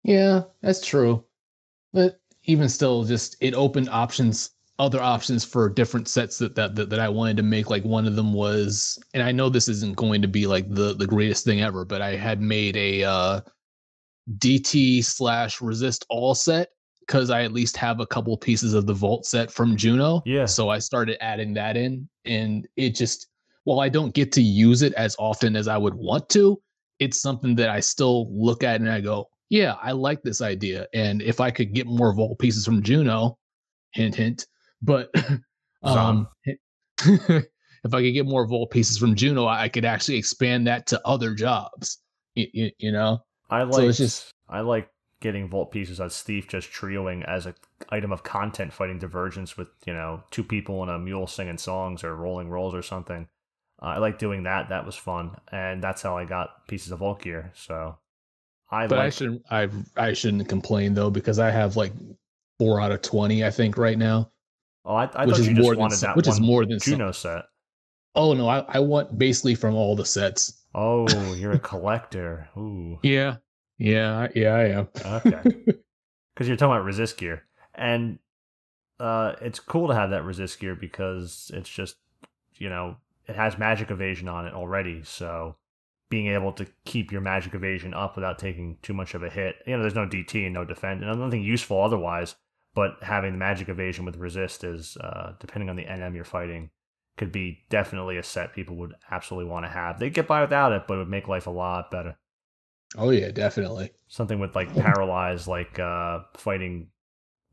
Yeah, 0.03 0.43
that's 0.61 0.85
true. 0.85 1.25
But 1.93 2.19
even 2.49 2.67
still, 2.67 3.03
just 3.03 3.37
it 3.39 3.53
opened 3.53 3.89
options, 3.89 4.51
other 4.79 5.01
options 5.01 5.45
for 5.45 5.69
different 5.69 6.07
sets 6.07 6.39
that, 6.39 6.55
that 6.55 6.75
that 6.75 6.89
that 6.89 6.99
I 6.99 7.07
wanted 7.07 7.37
to 7.37 7.43
make. 7.43 7.69
Like 7.69 7.83
one 7.83 8.07
of 8.07 8.15
them 8.15 8.33
was, 8.33 8.97
and 9.13 9.21
I 9.21 9.31
know 9.31 9.49
this 9.49 9.69
isn't 9.69 9.95
going 9.95 10.21
to 10.23 10.27
be 10.27 10.47
like 10.47 10.67
the 10.69 10.95
the 10.95 11.07
greatest 11.07 11.45
thing 11.45 11.61
ever, 11.61 11.85
but 11.85 12.01
I 12.01 12.15
had 12.15 12.41
made 12.41 12.75
a 12.75 13.03
uh, 13.03 13.41
DT 14.37 15.03
slash 15.05 15.61
resist 15.61 16.05
all 16.09 16.33
set 16.33 16.69
because 17.01 17.29
I 17.29 17.43
at 17.43 17.53
least 17.53 17.77
have 17.77 17.99
a 17.99 18.07
couple 18.07 18.35
pieces 18.35 18.73
of 18.73 18.87
the 18.87 18.93
Volte 18.93 19.25
set 19.25 19.51
from 19.51 19.77
Jeuno. 19.77 20.23
Yeah. 20.25 20.45
So 20.45 20.69
I 20.69 20.79
started 20.79 21.23
adding 21.23 21.53
that 21.53 21.77
in, 21.77 22.09
and 22.25 22.67
it 22.75 22.95
just 22.95 23.27
while 23.63 23.79
I 23.79 23.89
don't 23.89 24.13
get 24.15 24.31
to 24.33 24.41
use 24.41 24.81
it 24.81 24.93
as 24.93 25.15
often 25.19 25.55
as 25.55 25.67
I 25.67 25.77
would 25.77 25.93
want 25.93 26.29
to, 26.29 26.59
it's 26.97 27.21
something 27.21 27.53
that 27.55 27.69
I 27.69 27.79
still 27.79 28.27
look 28.31 28.63
at 28.63 28.81
and 28.81 28.89
I 28.89 29.01
go, 29.01 29.29
yeah, 29.49 29.75
I 29.81 29.91
like 29.93 30.21
this 30.21 30.41
idea. 30.41 30.87
And 30.93 31.21
if 31.21 31.39
I 31.39 31.51
could 31.51 31.73
get 31.73 31.87
more 31.87 32.13
Volte 32.13 32.37
pieces 32.37 32.65
from 32.65 32.83
Jeuno, 32.83 33.35
hint, 33.91 34.15
hint, 34.15 34.47
but 34.81 35.11
um, 35.83 36.27
if 36.45 37.93
I 37.93 38.01
could 38.01 38.13
get 38.13 38.25
more 38.25 38.45
Volte 38.47 38.71
pieces 38.71 38.97
from 38.97 39.15
Jeuno, 39.15 39.47
I 39.47 39.69
could 39.69 39.85
actually 39.85 40.17
expand 40.17 40.67
that 40.67 40.87
to 40.87 41.01
other 41.05 41.33
jobs. 41.33 41.97
You, 42.35 42.71
you, 42.77 42.91
know, 42.91 43.19
I 43.49 43.63
like 43.63 43.73
So 43.73 43.87
it's 43.89 43.97
just- 43.97 44.33
I 44.47 44.61
like 44.61 44.89
getting 45.21 45.49
Volte 45.49 45.71
pieces 45.71 45.99
as 45.99 46.15
Steve 46.15 46.47
just 46.47 46.71
trioing 46.71 47.25
as 47.27 47.45
a 47.45 47.53
item 47.89 48.11
of 48.11 48.23
content 48.23 48.71
fighting 48.71 48.99
divergence 48.99 49.57
with, 49.57 49.67
you 49.85 49.93
know, 49.93 50.23
two 50.31 50.43
people 50.43 50.81
and 50.81 50.91
a 50.91 50.97
mule 50.97 51.27
singing 51.27 51.57
songs 51.57 52.03
or 52.03 52.15
rolling 52.15 52.49
rolls 52.49 52.73
or 52.73 52.81
something. 52.81 53.27
I 53.81 53.99
like 53.99 54.19
doing 54.19 54.43
that. 54.43 54.69
That 54.69 54.85
was 54.85 54.95
fun, 54.95 55.37
and 55.51 55.81
that's 55.81 56.01
how 56.01 56.17
I 56.17 56.25
got 56.25 56.67
pieces 56.67 56.91
of 56.91 56.99
Volte 56.99 57.23
gear. 57.23 57.51
So 57.55 57.97
I 58.71 58.87
but 58.87 58.97
like, 58.97 59.07
I 59.07 59.09
shouldn't 59.09 59.41
I 59.49 59.69
I 59.97 60.13
shouldn't 60.13 60.47
complain 60.47 60.93
though 60.93 61.09
because 61.09 61.39
I 61.39 61.49
have 61.49 61.75
like 61.75 61.93
four 62.59 62.79
out 62.79 62.91
of 62.91 63.01
twenty 63.01 63.43
I 63.43 63.51
think 63.51 63.77
right 63.77 63.97
now. 63.97 64.31
Oh, 64.85 64.95
I, 64.95 65.09
I 65.13 65.25
which 65.25 65.35
thought 65.35 65.39
is 65.41 65.47
you 65.47 65.55
just 65.55 65.77
wanted 65.77 65.97
some, 65.97 66.09
that 66.09 66.15
which 66.15 66.27
is 66.27 66.39
more 66.39 66.65
than 66.65 66.79
Juno 66.79 67.11
some. 67.11 67.37
set. 67.37 67.45
Oh 68.15 68.33
no, 68.33 68.47
I, 68.47 68.65
I 68.67 68.79
want 68.79 69.17
basically 69.17 69.55
from 69.55 69.75
all 69.75 69.95
the 69.95 70.05
sets. 70.05 70.63
Oh, 70.73 71.07
you're 71.35 71.51
a 71.51 71.59
collector. 71.59 72.49
Ooh. 72.57 72.99
yeah, 73.03 73.37
yeah, 73.77 74.27
yeah, 74.35 74.53
I 74.53 74.63
am. 74.69 74.87
okay. 75.05 75.43
Because 76.33 76.47
you're 76.47 76.55
talking 76.55 76.71
about 76.71 76.85
resist 76.85 77.17
gear, 77.17 77.43
and 77.75 78.17
uh, 78.97 79.33
it's 79.41 79.59
cool 79.59 79.89
to 79.89 79.93
have 79.93 80.11
that 80.11 80.23
resist 80.23 80.57
gear 80.57 80.73
because 80.73 81.51
it's 81.53 81.69
just 81.69 81.97
you 82.55 82.69
know 82.69 82.95
it 83.27 83.35
has 83.35 83.57
magic 83.57 83.91
evasion 83.91 84.29
on 84.29 84.47
it 84.47 84.53
already, 84.53 85.03
so 85.03 85.57
being 86.09 86.27
able 86.27 86.51
to 86.53 86.65
keep 86.85 87.11
your 87.11 87.21
magic 87.21 87.53
evasion 87.53 87.93
up 87.93 88.15
without 88.15 88.39
taking 88.39 88.77
too 88.81 88.93
much 88.93 89.13
of 89.13 89.23
a 89.23 89.29
hit. 89.29 89.57
You 89.65 89.75
know, 89.75 89.81
there's 89.81 89.95
no 89.95 90.07
DT 90.07 90.45
and 90.45 90.53
no 90.53 90.65
defend, 90.65 91.03
and 91.03 91.19
nothing 91.19 91.43
useful 91.43 91.81
otherwise. 91.81 92.35
But 92.73 92.97
having 93.01 93.31
the 93.33 93.37
magic 93.37 93.69
evasion 93.69 94.05
with 94.05 94.17
resist 94.17 94.63
is, 94.63 94.97
uh, 94.97 95.33
depending 95.39 95.69
on 95.69 95.75
the 95.75 95.85
NM 95.85 96.15
you're 96.15 96.23
fighting, 96.23 96.69
could 97.17 97.31
be 97.31 97.59
definitely 97.69 98.17
a 98.17 98.23
set 98.23 98.53
people 98.53 98.75
would 98.77 98.93
absolutely 99.11 99.49
want 99.51 99.65
to 99.65 99.69
have. 99.69 99.99
They'd 99.99 100.13
get 100.13 100.27
by 100.27 100.41
without 100.41 100.71
it, 100.71 100.83
but 100.87 100.95
it 100.95 100.97
would 100.99 101.09
make 101.09 101.27
life 101.27 101.47
a 101.47 101.51
lot 101.51 101.91
better. 101.91 102.17
Oh 102.97 103.09
yeah, 103.11 103.31
definitely. 103.31 103.91
Something 104.07 104.39
with 104.39 104.55
like 104.55 104.73
paralyze, 104.73 105.47
like 105.47 105.77
uh, 105.77 106.19
fighting, 106.37 106.87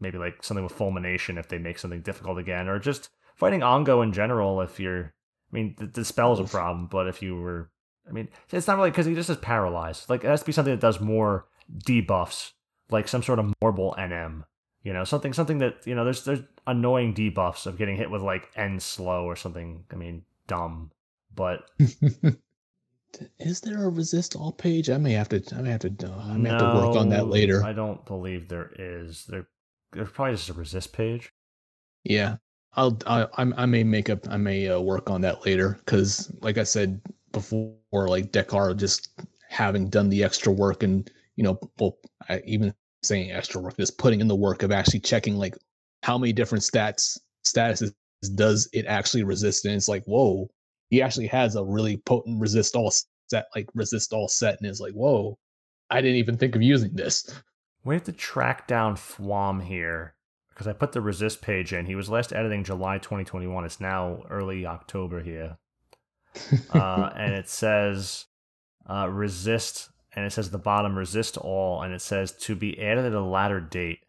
maybe 0.01 0.19
like 0.19 0.43
something 0.43 0.65
with 0.65 0.73
fulmination 0.73 1.37
if 1.37 1.49
they 1.49 1.59
make 1.59 1.79
something 1.79 2.03
difficult 2.03 2.39
again, 2.39 2.69
or 2.69 2.79
just 2.79 3.11
fighting 3.35 3.61
Ongo 3.61 4.03
in 4.03 4.13
general. 4.13 4.61
If 4.61 4.79
you're, 4.81 5.13
I 5.53 5.55
mean, 5.55 5.75
the, 5.79 5.87
the 5.87 6.05
spell's 6.05 6.41
a 6.41 6.45
problem, 6.45 6.87
but 6.87 7.09
if 7.09 7.21
you 7.21 7.37
were 7.37 7.71
I 8.09 8.13
mean, 8.13 8.29
it's 8.51 8.67
not 8.67 8.77
really 8.77 8.91
because 8.91 9.07
he 9.07 9.15
just 9.15 9.31
is 9.31 9.37
paralyzed. 9.37 10.09
Like 10.09 10.25
it 10.25 10.29
has 10.29 10.41
to 10.41 10.47
be 10.47 10.53
something 10.53 10.75
that 10.75 10.81
does 10.81 11.01
more 11.01 11.47
debuffs, 11.85 12.53
like 12.91 13.09
some 13.09 13.23
sort 13.23 13.39
of 13.39 13.53
Morbol 13.63 13.97
NM. 13.99 14.45
You 14.83 14.93
know, 14.93 15.05
something 15.05 15.33
something 15.33 15.59
that 15.59 15.85
you 15.85 15.95
know 15.95 16.05
there's 16.05 16.25
there's 16.25 16.43
annoying 16.67 17.15
debuffs 17.15 17.67
of 17.67 17.77
getting 17.77 17.97
hit 17.97 18.11
with 18.11 18.23
like 18.23 18.49
end 18.55 18.83
slow 18.83 19.25
or 19.25 19.37
something. 19.37 19.85
I 19.93 19.97
mean, 19.97 20.23
dumb, 20.47 20.93
but. 21.35 21.69
is 23.39 23.61
there 23.61 23.85
a 23.85 23.89
resist 23.89 24.37
all 24.37 24.53
page? 24.53 24.91
I 24.91 24.99
may 24.99 25.13
have 25.13 25.29
to. 25.31 25.43
I 25.57 25.63
may 25.63 25.71
have 25.71 25.81
to. 25.81 25.89
I 25.89 26.37
may 26.37 26.51
no, 26.51 26.59
have 26.59 26.61
to 26.61 26.87
work 26.87 26.97
on 26.97 27.09
that 27.11 27.27
later. 27.29 27.65
I 27.65 27.73
don't 27.73 28.05
believe 28.07 28.49
there 28.49 28.71
is. 28.79 29.25
There, 29.27 29.49
there's 29.93 30.11
probably 30.11 30.35
just 30.35 30.51
a 30.51 30.55
resist 30.55 30.93
page. 30.93 31.33
Yeah, 32.05 32.37
I'll. 32.75 32.99
I, 33.07 33.27
I 33.37 33.67
may 33.67 33.85
make 33.85 34.11
up. 34.11 34.29
I 34.29 34.37
may 34.37 34.69
uh, 34.69 34.81
work 34.81 35.11
on 35.11 35.23
that 35.23 35.45
later 35.45 35.79
because, 35.85 36.31
like 36.41 36.59
I 36.59 36.65
said, 36.65 37.01
before, 37.37 38.09
like 38.09 38.33
Dekar 38.33 38.75
just 38.77 39.11
having 39.51 39.91
done 39.91 40.09
the 40.09 40.25
extra 40.25 40.51
work 40.51 40.83
and 40.83 41.11
you 41.37 41.45
know, 41.45 41.59
well, 41.79 41.99
I, 42.31 42.41
even 42.47 42.75
saying 43.03 43.31
extra 43.31 43.61
work, 43.61 43.77
just 43.77 43.99
putting 43.99 44.21
in 44.21 44.29
the 44.29 44.35
work 44.35 44.63
of 44.63 44.73
actually 44.73 45.01
checking 45.01 45.37
like 45.37 45.55
how 46.03 46.17
many 46.17 46.33
different 46.33 46.65
stats 46.65 47.19
statuses 47.47 47.93
does 48.35 48.69
it 48.73 48.87
actually 48.87 49.23
resist, 49.23 49.67
and 49.67 49.75
it's 49.75 49.89
like, 49.89 50.03
whoa, 50.05 50.49
he 50.89 51.03
actually 51.03 51.27
has 51.27 51.57
a 51.57 51.65
really 51.65 51.99
potent 51.99 52.41
resist 52.41 52.75
all 52.75 52.91
set, 53.29 53.47
like 53.55 53.69
resist 53.75 54.15
all 54.15 54.29
set, 54.29 54.57
and 54.59 54.69
it's 54.69 54.81
like, 54.81 54.95
whoa, 54.95 55.39
I 55.91 56.01
didn't 56.01 56.17
even 56.17 56.39
think 56.39 56.57
of 56.57 56.63
using 56.63 56.95
this. 56.95 57.31
We 57.85 57.95
have 57.95 58.05
to 58.05 58.13
track 58.13 58.67
down 58.67 58.97
Fwam 58.97 59.63
here 59.63 60.15
because 60.49 60.67
I 60.67 60.73
put 60.73 60.93
the 60.93 61.03
resist 61.03 61.43
page 61.43 61.75
in. 61.75 61.85
He 61.85 61.95
was 61.95 62.09
last 62.09 62.33
editing 62.33 62.65
July 62.65 62.97
2021. 62.97 63.65
It's 63.67 63.79
now 63.79 64.23
early 64.31 64.65
October 64.65 65.23
here 65.23 65.59
uh, 66.75 67.11
and 67.17 67.35
it 67.35 67.49
says 67.49 68.27
uh, 68.89 69.09
resist, 69.09 69.91
and 70.15 70.25
it 70.25 70.33
says 70.33 70.51
the 70.51 70.59
bottom 70.59 70.97
resist 70.97 71.37
all, 71.37 71.83
and 71.83 71.93
it 71.93 72.01
says 72.01 72.33
to 72.33 72.55
be 72.55 72.81
added 72.81 73.05
at 73.05 73.13
a 73.13 73.21
later 73.21 73.61
date. 73.61 74.01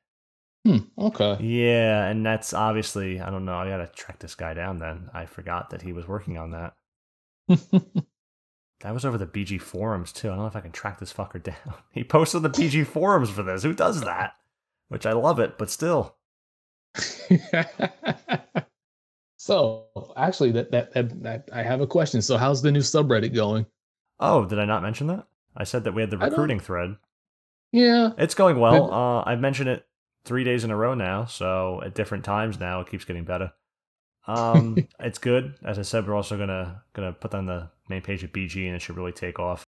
Hmm, 0.65 0.77
okay. 0.97 1.37
Yeah, 1.39 2.05
and 2.07 2.25
that's 2.25 2.53
obviously 2.53 3.21
I 3.21 3.29
don't 3.29 3.45
know. 3.45 3.57
I 3.57 3.69
gotta 3.69 3.87
track 3.87 4.19
this 4.19 4.35
guy 4.35 4.53
down. 4.53 4.79
Then 4.79 5.09
I 5.13 5.25
forgot 5.25 5.69
that 5.69 5.81
he 5.81 5.93
was 5.93 6.07
working 6.07 6.37
on 6.37 6.51
that. 6.51 6.73
that 8.81 8.93
was 8.93 9.05
over 9.05 9.17
the 9.17 9.25
BG 9.25 9.61
forums 9.61 10.11
too. 10.11 10.27
I 10.27 10.31
don't 10.31 10.39
know 10.39 10.47
if 10.47 10.55
I 10.55 10.61
can 10.61 10.71
track 10.71 10.99
this 10.99 11.13
fucker 11.13 11.41
down. 11.65 11.75
He 11.91 12.03
posted 12.03 12.43
the 12.43 12.49
BG 12.49 12.85
forums 12.85 13.29
for 13.29 13.43
this. 13.43 13.63
Who 13.63 13.73
does 13.73 14.01
that? 14.01 14.33
Which 14.89 15.05
I 15.05 15.13
love 15.13 15.39
it, 15.39 15.57
but 15.57 15.69
still. 15.69 16.15
So 19.47 19.85
actually, 20.17 20.51
that, 20.51 20.71
that 20.71 20.91
that, 20.91 21.23
that 21.23 21.49
I 21.53 21.63
have 21.63 21.79
a 21.79 21.87
question. 21.87 22.21
So 22.21 22.35
how's 22.35 22.61
the 22.61 22.69
new 22.69 22.81
subreddit 22.81 23.33
going? 23.33 23.65
Oh, 24.19 24.43
did 24.43 24.59
I 24.59 24.65
not 24.65 24.83
mention 24.83 25.07
that? 25.07 25.25
I 25.55 25.63
said 25.63 25.85
that 25.85 25.93
we 25.93 26.01
had 26.01 26.09
the 26.11 26.17
recruiting 26.17 26.59
thread. 26.59 26.97
Yeah, 27.71 28.11
it's 28.17 28.35
going 28.35 28.59
well. 28.59 28.91
Uh, 28.91 29.23
I've 29.25 29.39
mentioned 29.39 29.69
it 29.69 29.87
three 30.25 30.43
days 30.43 30.65
in 30.65 30.71
a 30.71 30.75
row 30.75 30.95
now, 30.95 31.23
so 31.23 31.81
at 31.85 31.95
different 31.95 32.25
times 32.25 32.59
now 32.59 32.81
it 32.81 32.89
keeps 32.89 33.05
getting 33.05 33.23
better. 33.23 33.53
Um, 34.27 34.85
it's 34.99 35.17
good. 35.17 35.53
As 35.63 35.79
I 35.79 35.83
said, 35.83 36.05
we're 36.05 36.15
also 36.15 36.37
gonna 36.37 36.83
gonna 36.91 37.13
put 37.13 37.33
on 37.33 37.45
the 37.45 37.69
main 37.87 38.01
page 38.01 38.25
of 38.25 38.33
BG, 38.33 38.67
and 38.67 38.75
it 38.75 38.81
should 38.81 38.97
really 38.97 39.13
take 39.13 39.39
off. 39.39 39.63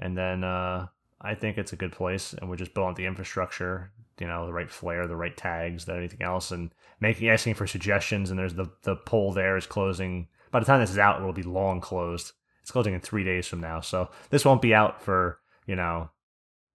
And 0.00 0.18
then 0.18 0.42
uh, 0.42 0.88
I 1.20 1.36
think 1.36 1.56
it's 1.56 1.72
a 1.72 1.76
good 1.76 1.92
place, 1.92 2.34
and 2.34 2.50
we're 2.50 2.56
just 2.56 2.74
building 2.74 2.96
the 2.96 3.06
infrastructure, 3.06 3.92
you 4.20 4.26
know, 4.26 4.46
the 4.46 4.52
right 4.52 4.70
flair, 4.70 5.06
the 5.06 5.16
right 5.16 5.36
tags, 5.36 5.86
that 5.86 5.96
anything 5.96 6.22
else, 6.22 6.50
and 6.50 6.70
making 7.00 7.28
asking 7.28 7.54
for 7.54 7.66
suggestions. 7.66 8.30
And 8.30 8.38
there's 8.38 8.54
the 8.54 8.70
the 8.82 8.96
poll 8.96 9.32
there 9.32 9.56
is 9.56 9.66
closing. 9.66 10.28
By 10.50 10.60
the 10.60 10.66
time 10.66 10.80
this 10.80 10.90
is 10.90 10.98
out, 10.98 11.20
it 11.20 11.24
will 11.24 11.32
be 11.32 11.42
long 11.42 11.80
closed. 11.80 12.32
It's 12.62 12.70
closing 12.70 12.94
in 12.94 13.00
three 13.00 13.24
days 13.24 13.46
from 13.46 13.60
now, 13.60 13.80
so 13.80 14.10
this 14.30 14.44
won't 14.44 14.62
be 14.62 14.74
out 14.74 15.02
for 15.02 15.40
you 15.66 15.76
know 15.76 16.10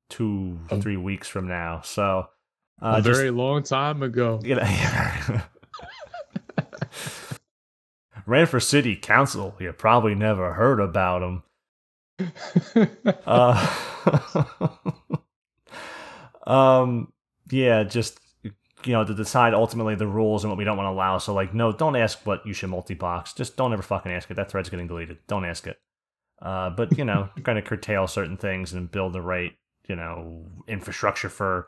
two 0.10 0.60
oh. 0.72 0.82
three 0.82 0.98
weeks 0.98 1.28
from 1.28 1.48
now. 1.48 1.82
So 1.82 2.28
uh, 2.82 2.96
a 2.98 3.02
just, 3.02 3.18
very 3.18 3.32
long 3.32 3.64
time 3.64 4.04
ago. 4.04 4.42
You 4.46 4.56
know, 4.56 5.42
ran 8.26 8.48
for 8.48 8.60
city 8.60 8.96
council. 8.96 9.56
You 9.60 9.72
probably 9.72 10.16
never 10.16 10.54
heard 10.54 10.80
about 10.80 11.22
him. 11.22 11.44
uh, 13.26 13.76
um, 16.48 17.12
yeah, 17.50 17.84
just 17.84 18.20
you 18.44 18.94
know 18.94 19.04
to 19.04 19.14
decide 19.14 19.54
ultimately 19.54 19.96
the 19.96 20.08
rules 20.08 20.44
and 20.44 20.52
what 20.52 20.58
we 20.58 20.64
don't 20.64 20.78
want 20.78 20.88
to 20.88 20.92
allow. 20.92 21.18
So 21.18 21.34
like, 21.34 21.54
no, 21.54 21.72
don't 21.72 21.96
ask 21.96 22.26
what 22.26 22.46
you 22.46 22.54
should 22.54 22.70
multi-box. 22.70 23.34
Just 23.34 23.58
don't 23.58 23.74
ever 23.74 23.82
fucking 23.82 24.12
ask 24.12 24.30
it. 24.30 24.36
That 24.36 24.50
thread's 24.50 24.70
getting 24.70 24.88
deleted. 24.88 25.18
Don't 25.28 25.46
ask 25.46 25.68
it. 25.68 25.80
Uh, 26.42 26.70
but 26.70 26.98
you 26.98 27.06
know, 27.06 27.30
kind 27.44 27.58
of 27.58 27.66
curtail 27.66 28.08
certain 28.08 28.38
things 28.38 28.74
and 28.74 28.92
build 28.92 29.14
the 29.14 29.22
right 29.22 29.54
you 29.88 29.96
know 29.96 30.46
infrastructure 30.68 31.30
for. 31.30 31.68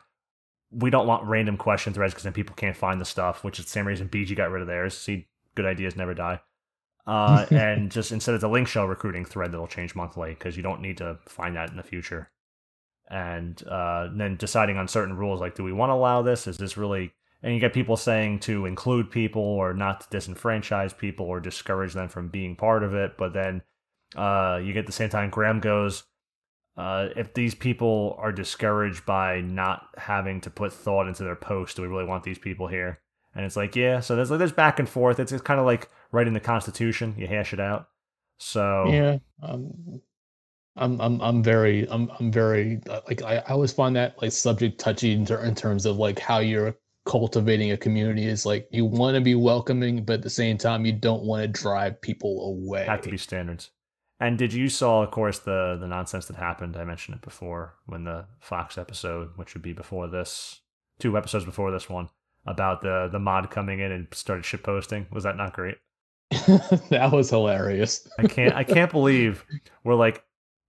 We 0.70 0.90
don't 0.90 1.08
want 1.08 1.24
random 1.24 1.56
question 1.56 1.94
threads 1.94 2.14
because 2.14 2.26
then 2.26 2.34
people 2.34 2.56
can't 2.56 2.76
find 2.76 3.00
the 3.00 3.06
stuff, 3.06 3.42
which 3.42 3.58
is 3.58 3.66
the 3.66 3.72
same 3.72 3.88
reason 3.88 4.10
BG 4.10 4.36
got 4.36 4.52
rid 4.52 4.62
of 4.62 4.68
theirs. 4.68 4.98
See, 4.98 5.30
good 5.56 5.66
ideas 5.66 5.96
never 5.96 6.14
die. 6.14 6.42
Uh, 7.06 7.46
and 7.52 7.90
just 7.90 8.12
instead 8.12 8.36
of 8.36 8.42
the 8.42 8.50
link 8.50 8.68
shell 8.68 8.86
recruiting 8.86 9.24
thread 9.24 9.54
that'll 9.54 9.68
change 9.68 9.96
monthly 9.96 10.32
because 10.32 10.58
you 10.58 10.64
don't 10.64 10.82
need 10.82 10.98
to 10.98 11.20
find 11.26 11.56
that 11.56 11.70
in 11.70 11.78
the 11.78 11.84
future 11.84 12.30
and 13.10 13.61
uh, 13.68 14.10
then 14.14 14.36
deciding 14.36 14.77
on 14.77 14.88
certain 14.88 15.16
rules 15.16 15.40
like 15.40 15.56
do 15.56 15.64
we 15.64 15.74
want 15.74 15.90
to 15.90 15.95
allow 15.95 16.22
this? 16.22 16.48
Is 16.48 16.58
this 16.58 16.77
really 16.77 17.11
and 17.44 17.53
you 17.53 17.60
get 17.60 17.74
people 17.74 17.98
saying 17.98 18.40
to 18.40 18.66
include 18.66 19.11
people 19.11 19.42
or 19.42 19.74
not 19.74 20.02
to 20.02 20.18
disenfranchise 20.18 20.98
people 20.98 21.26
or 21.26 21.40
discourage 21.40 21.94
them 21.94 22.10
from 22.10 22.30
being 22.30 22.56
part 22.56 22.84
of 22.84 22.95
it 22.95 23.16
but 23.16 23.32
then 23.32 23.61
uh, 24.16 24.60
you 24.61 24.74
get 24.74 24.88
the 24.88 24.92
same 24.92 25.10
time 25.10 25.30
graham 25.30 25.60
goes 25.60 26.03
uh, 26.77 27.10
if 27.16 27.34
these 27.34 27.56
people 27.56 28.16
are 28.19 28.32
discouraged 28.32 29.03
by 29.06 29.42
not 29.42 29.88
having 29.98 30.40
to 30.42 30.50
put 30.50 30.72
thought 30.72 31.08
into 31.08 31.24
their 31.24 31.36
post 31.36 31.76
do 31.76 31.82
we 31.82 31.88
really 31.88 32.06
want 32.06 32.24
these 32.24 32.38
people 32.38 32.68
here? 32.68 33.00
And 33.36 33.45
it's 33.45 33.56
like 33.56 33.76
yeah 33.76 34.00
so 34.00 34.16
there's 34.16 34.30
like 34.30 34.40
there's 34.40 34.52
back 34.52 34.77
and 34.80 34.88
forth. 34.88 35.19
It's, 35.19 35.32
it's 35.32 35.42
kind 35.42 35.60
of 35.60 35.66
like 35.66 35.90
writing 36.11 36.34
the 36.34 36.40
constitution. 36.40 37.16
You 37.18 37.27
hash 37.27 37.52
it 37.52 37.60
out. 37.60 37.90
So 38.38 38.86
yeah 38.90 39.18
um, 39.42 40.02
I'm 40.78 41.00
I'm 41.02 41.22
I'm 41.22 41.44
very 41.44 41.90
I'm 41.90 42.10
I'm 42.20 42.32
very 42.32 42.80
uh, 42.90 43.02
like 43.08 43.22
I, 43.22 43.38
I 43.38 43.52
always 43.52 43.74
find 43.74 43.96
that 43.96 44.22
like 44.22 44.32
subject 44.32 44.80
touchy 44.80 45.14
in, 45.14 45.26
ter- 45.26 45.44
in 45.44 45.56
terms 45.56 45.86
of 45.86 45.98
like 45.98 46.20
how 46.20 46.40
you're 46.40 46.76
cultivating 47.06 47.72
a 47.72 47.78
community 47.78 48.26
is 48.26 48.46
like 48.46 48.68
you 48.72 48.86
want 48.86 49.16
to 49.16 49.22
be 49.22 49.36
welcoming, 49.36 50.04
but 50.04 50.16
at 50.16 50.22
the 50.22 50.30
same 50.30 50.58
time 50.58 50.86
you 50.86 50.92
don't 50.92 51.24
want 51.24 51.42
to 51.42 51.48
drive 51.48 52.02
people 52.02 52.48
away. 52.50 52.86
Have 52.86 53.02
to 53.02 53.10
be 53.10 53.18
standards. 53.18 53.72
And 54.20 54.38
did 54.38 54.52
you 54.52 54.68
saw, 54.68 55.04
of 55.04 55.12
course, 55.12 55.40
the 55.40 55.78
the 55.80 55.88
nonsense 55.88 56.26
that 56.26 56.36
happened? 56.36 56.76
I 56.76 56.84
mentioned 56.84 57.18
it 57.18 57.22
before 57.22 57.76
when 57.86 58.04
the 58.04 58.26
Fox 58.40 58.78
episode, 58.78 59.30
which 59.36 59.54
would 59.54 59.64
be 59.64 59.74
before 59.74 60.08
this, 60.08 60.62
two 61.00 61.18
episodes 61.18 61.46
before 61.46 61.72
this 61.72 61.90
one, 61.90 62.10
about 62.46 62.82
the 62.82 63.10
the 63.12 63.20
mod 63.20 63.50
coming 63.52 63.80
in 63.80 63.92
and 63.92 64.08
started 64.12 64.46
shit 64.46 64.64
posting. 64.64 65.08
Was 65.12 65.24
that 65.24 65.38
not 65.38 65.54
great? 65.54 65.78
that 66.90 67.10
was 67.12 67.30
hilarious. 67.30 68.08
I 68.20 68.28
can't 68.28 68.54
I 68.54 68.64
can't 68.64 68.92
believe 68.92 69.46
we're 69.84 69.96
like 69.96 70.24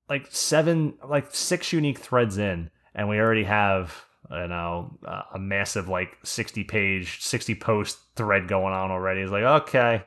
like 0.08 0.26
seven, 0.30 0.94
like 1.06 1.34
six 1.34 1.72
unique 1.72 1.98
threads 1.98 2.38
in, 2.38 2.70
and 2.94 3.08
we 3.08 3.18
already 3.18 3.44
have 3.44 3.94
you 4.30 4.48
know 4.48 4.98
a 5.34 5.38
massive 5.38 5.88
like 5.88 6.16
sixty 6.24 6.64
page, 6.64 7.22
sixty 7.22 7.54
post 7.54 7.98
thread 8.16 8.48
going 8.48 8.72
on 8.74 8.90
already. 8.90 9.20
It's 9.22 9.32
like 9.32 9.44
okay, 9.44 10.02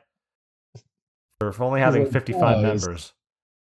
we're 1.40 1.52
only 1.60 1.80
having 1.80 2.06
55 2.10 2.40
guys. 2.40 2.62
members. 2.62 3.12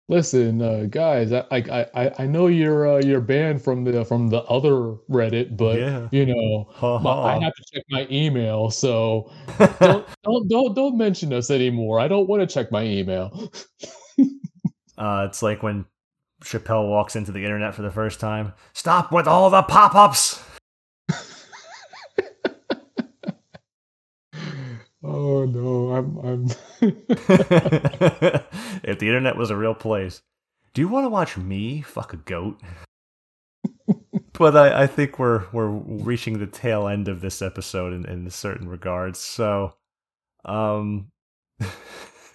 Listen, 0.08 0.60
uh, 0.60 0.86
guys, 0.90 1.32
I, 1.32 1.44
I 1.52 1.86
I 1.94 2.12
I 2.18 2.26
know 2.26 2.48
you're 2.48 2.96
uh, 2.96 3.00
you're 3.00 3.20
banned 3.20 3.62
from 3.62 3.84
the 3.84 4.04
from 4.04 4.28
the 4.28 4.42
other 4.42 4.96
Reddit, 5.08 5.56
but 5.56 5.78
Yeah. 5.78 6.08
you 6.10 6.26
know 6.26 6.98
my- 7.02 7.10
I 7.36 7.38
have 7.38 7.54
to 7.54 7.64
check 7.72 7.84
my 7.88 8.06
email, 8.10 8.68
so 8.70 9.30
don't 9.80 10.06
don't 10.24 10.48
don't 10.50 10.74
don't 10.74 10.96
mention 10.98 11.32
us 11.32 11.50
anymore. 11.50 12.00
I 12.00 12.08
don't 12.08 12.28
want 12.28 12.40
to 12.46 12.52
check 12.52 12.70
my 12.72 12.82
email. 12.84 13.52
Uh, 14.98 15.26
it's 15.28 15.42
like 15.42 15.62
when 15.62 15.84
Chappelle 16.42 16.88
walks 16.88 17.16
into 17.16 17.32
the 17.32 17.44
internet 17.44 17.74
for 17.74 17.82
the 17.82 17.90
first 17.90 18.20
time. 18.20 18.52
Stop 18.72 19.12
with 19.12 19.26
all 19.26 19.50
the 19.50 19.62
pop 19.62 19.94
ups! 19.94 20.42
Oh 25.04 25.44
no, 25.44 25.92
I'm 25.96 26.16
I'm 26.18 26.46
if 28.84 28.98
the 28.98 29.08
internet 29.08 29.36
was 29.36 29.50
a 29.50 29.56
real 29.56 29.74
place. 29.74 30.22
Do 30.74 30.80
you 30.80 30.88
want 30.88 31.04
to 31.04 31.10
watch 31.10 31.36
me 31.36 31.82
fuck 31.82 32.12
a 32.12 32.18
goat? 32.18 32.60
but 34.32 34.56
I, 34.56 34.84
I 34.84 34.86
think 34.86 35.18
we're 35.18 35.46
we're 35.52 35.70
reaching 35.70 36.38
the 36.38 36.46
tail 36.46 36.86
end 36.86 37.08
of 37.08 37.20
this 37.20 37.42
episode 37.42 37.92
in, 37.92 38.06
in 38.06 38.30
certain 38.30 38.68
regards. 38.68 39.18
So 39.18 39.74
um 40.44 41.08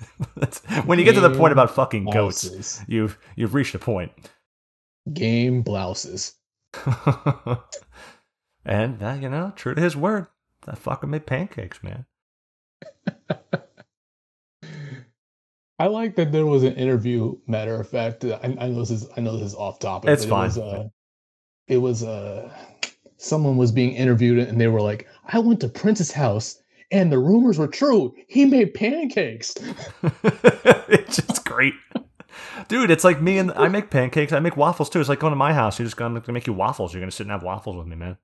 when 0.85 0.99
you 0.99 1.05
get 1.05 1.15
to 1.15 1.21
the 1.21 1.35
point 1.35 1.51
about 1.51 1.71
fucking 1.71 2.05
goats, 2.05 2.83
you've 2.87 3.17
you've 3.35 3.53
reached 3.53 3.75
a 3.75 3.79
point. 3.79 4.11
Game 5.11 5.61
blouses. 5.61 6.35
and 8.65 8.99
that, 8.99 9.21
you 9.21 9.29
know, 9.29 9.53
true 9.55 9.73
to 9.73 9.81
his 9.81 9.95
word, 9.95 10.27
that 10.65 10.81
fucker 10.81 11.07
made 11.07 11.25
pancakes, 11.25 11.81
man. 11.81 12.05
I 15.79 15.87
like 15.87 16.15
that 16.15 16.31
there 16.31 16.45
was 16.45 16.63
an 16.63 16.73
interview. 16.73 17.37
Matter 17.45 17.79
of 17.79 17.87
fact, 17.87 18.25
I, 18.25 18.55
I 18.59 18.67
know 18.67 18.79
this 18.79 18.91
is 18.91 19.07
I 19.15 19.21
know 19.21 19.37
this 19.37 19.47
is 19.47 19.55
off 19.55 19.79
topic. 19.79 20.09
It's 20.09 20.25
fine. 20.25 20.45
It 20.45 20.47
was, 20.47 20.57
uh, 20.57 20.89
it 21.67 21.77
was 21.77 22.03
uh, 22.03 22.51
someone 23.17 23.57
was 23.57 23.71
being 23.71 23.93
interviewed 23.93 24.39
and 24.39 24.59
they 24.59 24.67
were 24.67 24.81
like, 24.81 25.07
"I 25.25 25.37
went 25.39 25.59
to 25.61 25.69
Prince's 25.69 26.11
house 26.11 26.59
and 26.91 27.11
the 27.11 27.19
rumors 27.19 27.57
were 27.57 27.67
true. 27.67 28.13
He 28.27 28.45
made 28.45 28.73
pancakes." 28.73 29.55
it's 30.23 31.17
just 31.17 31.45
great. 31.45 31.73
Dude, 32.67 32.91
it's 32.91 33.03
like 33.03 33.21
me 33.21 33.37
and 33.37 33.51
I 33.53 33.67
make 33.67 33.89
pancakes. 33.89 34.33
I 34.33 34.39
make 34.39 34.57
waffles 34.57 34.89
too. 34.89 34.99
It's 34.99 35.09
like 35.09 35.19
going 35.19 35.31
to 35.31 35.37
my 35.37 35.53
house. 35.53 35.79
You're 35.79 35.85
just 35.85 35.97
gonna 35.97 36.21
make 36.27 36.47
you 36.47 36.53
waffles. 36.53 36.93
You're 36.93 37.01
gonna 37.01 37.11
sit 37.11 37.23
and 37.23 37.31
have 37.31 37.43
waffles 37.43 37.77
with 37.77 37.87
me, 37.87 37.95
man. 37.95 38.17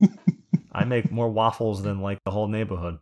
I 0.72 0.84
make 0.84 1.10
more 1.10 1.28
waffles 1.30 1.82
than 1.82 2.00
like 2.00 2.18
the 2.24 2.30
whole 2.30 2.48
neighborhood. 2.48 2.98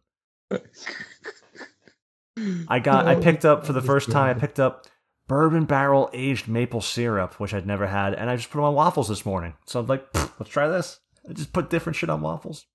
I 2.68 2.78
got. 2.78 3.06
I 3.06 3.14
Oh, 3.16 3.20
picked 3.20 3.44
up 3.44 3.66
for 3.66 3.72
the 3.72 3.82
first 3.82 4.10
time. 4.10 4.36
I 4.36 4.40
picked 4.40 4.60
up 4.60 4.86
bourbon 5.28 5.64
barrel 5.64 6.10
aged 6.12 6.48
maple 6.48 6.80
syrup, 6.80 7.40
which 7.40 7.54
I'd 7.54 7.66
never 7.66 7.86
had, 7.86 8.14
and 8.14 8.28
I 8.28 8.36
just 8.36 8.50
put 8.50 8.58
them 8.58 8.64
on 8.66 8.74
waffles 8.74 9.08
this 9.08 9.24
morning. 9.24 9.54
So 9.66 9.80
I'm 9.80 9.86
like, 9.86 10.06
let's 10.38 10.50
try 10.50 10.68
this. 10.68 11.00
I 11.28 11.32
just 11.32 11.52
put 11.52 11.70
different 11.70 11.96
shit 11.96 12.10
on 12.10 12.20
waffles. 12.20 12.66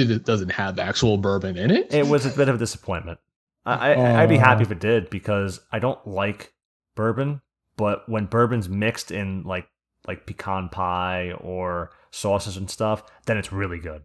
Did 0.00 0.10
it 0.16 0.24
doesn't 0.24 0.52
have 0.52 0.78
actual 0.78 1.18
bourbon 1.18 1.58
in 1.58 1.70
it? 1.70 1.92
It 1.92 2.06
was 2.06 2.24
a 2.24 2.30
bit 2.30 2.48
of 2.48 2.54
a 2.54 2.58
disappointment. 2.58 3.18
I, 3.66 3.92
I, 3.92 4.22
I'd 4.22 4.28
be 4.30 4.38
happy 4.38 4.62
if 4.62 4.70
it 4.70 4.80
did 4.80 5.10
because 5.10 5.60
I 5.70 5.78
don't 5.78 6.04
like 6.06 6.54
bourbon, 6.96 7.42
but 7.76 8.08
when 8.08 8.24
bourbon's 8.24 8.68
mixed 8.68 9.10
in 9.10 9.42
like 9.42 9.68
like 10.08 10.24
pecan 10.24 10.70
pie 10.70 11.32
or 11.32 11.90
sauces 12.10 12.56
and 12.56 12.70
stuff, 12.70 13.02
then 13.26 13.36
it's 13.36 13.52
really 13.52 13.78
good. 13.78 14.02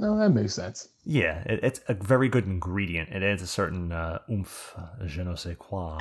no, 0.00 0.18
that 0.18 0.30
makes 0.30 0.54
sense. 0.54 0.88
Yeah, 1.04 1.42
it, 1.46 1.60
it's 1.62 1.80
a 1.86 1.94
very 1.94 2.28
good 2.28 2.46
ingredient. 2.46 3.10
It 3.10 3.22
adds 3.22 3.42
a 3.42 3.46
certain 3.46 3.92
uh, 3.92 4.18
oomph, 4.28 4.74
uh, 4.76 5.06
je 5.06 5.22
ne 5.22 5.36
sais 5.36 5.56
quoi. 5.56 5.98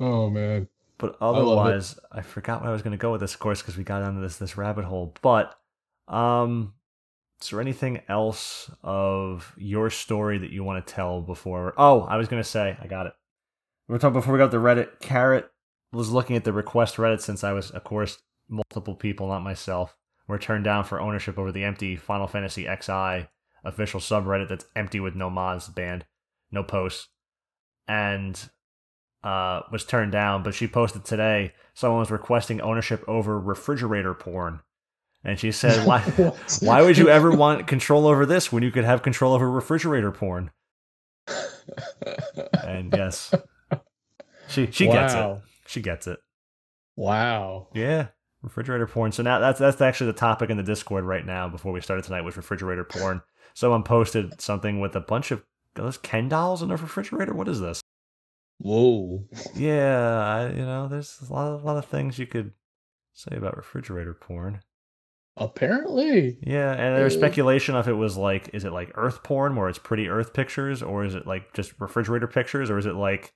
Oh 0.00 0.30
man. 0.30 0.68
But 0.96 1.16
otherwise, 1.20 1.98
I, 2.12 2.22
forgot 2.22 2.60
where 2.62 2.70
I 2.70 2.72
was 2.72 2.80
going 2.82 2.92
to 2.92 2.96
go 2.96 3.12
with 3.12 3.20
this, 3.20 3.34
of 3.34 3.40
course, 3.40 3.60
because 3.60 3.76
we 3.76 3.84
got 3.84 4.00
down 4.00 4.14
to 4.14 4.20
this 4.20 4.36
this 4.36 4.56
rabbit 4.56 4.84
hole. 4.84 5.14
But 5.20 5.54
um, 6.08 6.74
is 7.42 7.50
there 7.50 7.60
anything 7.60 8.02
else 8.08 8.70
of 8.82 9.52
your 9.56 9.90
story 9.90 10.38
that 10.38 10.50
you 10.50 10.62
want 10.64 10.86
to 10.86 10.92
tell 10.92 11.20
before? 11.20 11.74
Oh, 11.76 12.02
I 12.02 12.16
was 12.16 12.28
going 12.28 12.42
to 12.42 12.48
say, 12.48 12.76
I 12.80 12.86
got 12.86 13.06
it. 13.06 13.14
We 13.88 13.92
were 13.94 13.98
talking 13.98 14.14
before 14.14 14.32
we 14.32 14.38
got 14.38 14.52
to 14.52 14.58
Reddit. 14.58 15.00
Carrot 15.00 15.50
was 15.92 16.10
looking 16.10 16.36
at 16.36 16.44
the 16.44 16.52
request 16.52 16.96
Reddit 16.96 17.20
since 17.20 17.42
I 17.42 17.52
was, 17.52 17.70
of 17.70 17.84
course, 17.84 18.18
multiple 18.48 18.94
people, 18.94 19.28
not 19.28 19.42
myself, 19.42 19.96
were 20.28 20.38
turned 20.38 20.64
down 20.64 20.84
for 20.84 21.00
ownership 21.00 21.38
over 21.38 21.50
the 21.50 21.64
empty 21.64 21.96
Final 21.96 22.26
Fantasy 22.26 22.62
XI 22.62 23.28
official 23.64 24.00
subreddit 24.00 24.48
that's 24.48 24.66
empty 24.74 25.00
with 25.00 25.14
no 25.14 25.30
mods 25.30 25.68
banned, 25.68 26.04
no 26.50 26.62
posts, 26.62 27.08
and 27.86 28.50
uh, 29.22 29.60
was 29.70 29.84
turned 29.84 30.12
down. 30.12 30.42
But 30.42 30.54
she 30.54 30.66
posted 30.66 31.04
today 31.04 31.52
someone 31.74 32.00
was 32.00 32.10
requesting 32.10 32.60
ownership 32.60 33.04
over 33.08 33.38
refrigerator 33.38 34.14
porn, 34.14 34.60
and 35.24 35.38
she 35.38 35.52
said, 35.52 35.86
"Why? 35.86 36.00
Why 36.60 36.82
would 36.82 36.98
you 36.98 37.08
ever 37.08 37.30
want 37.30 37.66
control 37.66 38.06
over 38.06 38.26
this 38.26 38.52
when 38.52 38.62
you 38.62 38.70
could 38.70 38.84
have 38.84 39.02
control 39.02 39.34
over 39.34 39.50
refrigerator 39.50 40.12
porn?" 40.12 40.50
And 42.64 42.92
yes, 42.96 43.34
she 44.48 44.70
she 44.70 44.86
gets 44.86 45.14
it. 45.14 45.38
She 45.66 45.80
gets 45.80 46.06
it. 46.06 46.18
Wow. 46.96 47.68
Yeah, 47.74 48.08
refrigerator 48.42 48.86
porn. 48.86 49.12
So 49.12 49.22
now 49.22 49.38
that's 49.38 49.58
that's 49.58 49.80
actually 49.80 50.12
the 50.12 50.18
topic 50.18 50.50
in 50.50 50.56
the 50.56 50.62
Discord 50.62 51.04
right 51.04 51.24
now. 51.24 51.48
Before 51.48 51.72
we 51.72 51.80
started 51.80 52.04
tonight 52.04 52.22
was 52.22 52.36
refrigerator 52.36 52.84
porn. 52.84 53.22
Someone 53.54 53.82
posted 53.82 54.40
something 54.40 54.80
with 54.80 54.96
a 54.96 55.00
bunch 55.00 55.30
of 55.30 55.44
those 55.74 55.98
Ken 55.98 56.28
dolls 56.28 56.62
in 56.62 56.70
a 56.70 56.76
refrigerator. 56.76 57.34
What 57.34 57.48
is 57.48 57.60
this? 57.60 57.82
Whoa. 58.58 59.24
Yeah, 59.54 60.22
I, 60.24 60.50
you 60.50 60.64
know, 60.64 60.86
there's 60.88 61.18
a 61.28 61.32
lot, 61.32 61.48
of, 61.48 61.62
a 61.62 61.66
lot 61.66 61.76
of 61.76 61.84
things 61.86 62.18
you 62.18 62.26
could 62.26 62.52
say 63.12 63.36
about 63.36 63.56
refrigerator 63.56 64.14
porn. 64.14 64.60
Apparently. 65.36 66.38
Yeah, 66.42 66.72
and 66.72 66.96
there's 66.96 67.14
Uh, 67.14 67.18
speculation 67.18 67.74
if 67.74 67.88
it 67.88 67.94
was 67.94 68.16
like, 68.16 68.50
is 68.52 68.64
it 68.64 68.72
like 68.72 68.92
Earth 68.94 69.22
porn, 69.22 69.56
where 69.56 69.68
it's 69.68 69.78
pretty 69.78 70.08
Earth 70.08 70.32
pictures, 70.34 70.82
or 70.82 71.04
is 71.04 71.14
it 71.14 71.26
like 71.26 71.52
just 71.54 71.72
refrigerator 71.80 72.26
pictures, 72.26 72.70
or 72.70 72.78
is 72.78 72.86
it 72.86 72.94
like 72.94 73.32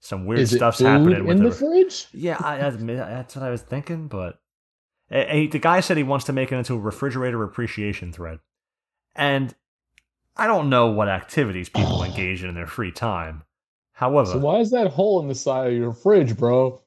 some 0.00 0.26
weird 0.26 0.40
Is 0.40 0.52
stuff's 0.52 0.78
happening 0.80 1.26
with 1.26 1.38
in 1.38 1.42
the 1.42 1.50
the 1.50 1.54
fridge? 1.56 2.06
Yeah, 2.12 2.38
I, 2.40 2.58
that's 2.58 3.34
what 3.36 3.44
I 3.44 3.50
was 3.50 3.62
thinking, 3.62 4.06
but 4.08 4.40
eh, 5.10 5.48
the 5.50 5.58
guy 5.58 5.80
said 5.80 5.96
he 5.96 6.02
wants 6.04 6.24
to 6.26 6.32
make 6.32 6.52
it 6.52 6.56
into 6.56 6.74
a 6.74 6.78
refrigerator 6.78 7.42
appreciation 7.42 8.12
thread, 8.12 8.38
and 9.16 9.54
I 10.36 10.46
don't 10.46 10.70
know 10.70 10.86
what 10.86 11.08
activities 11.08 11.68
people 11.68 12.02
engage 12.04 12.42
in 12.44 12.48
in 12.48 12.54
their 12.54 12.68
free 12.68 12.92
time. 12.92 13.42
However, 13.92 14.30
So 14.30 14.38
why 14.38 14.58
is 14.60 14.70
that 14.70 14.92
hole 14.92 15.20
in 15.20 15.26
the 15.28 15.34
side 15.34 15.72
of 15.72 15.76
your 15.76 15.92
fridge, 15.92 16.36
bro? 16.36 16.80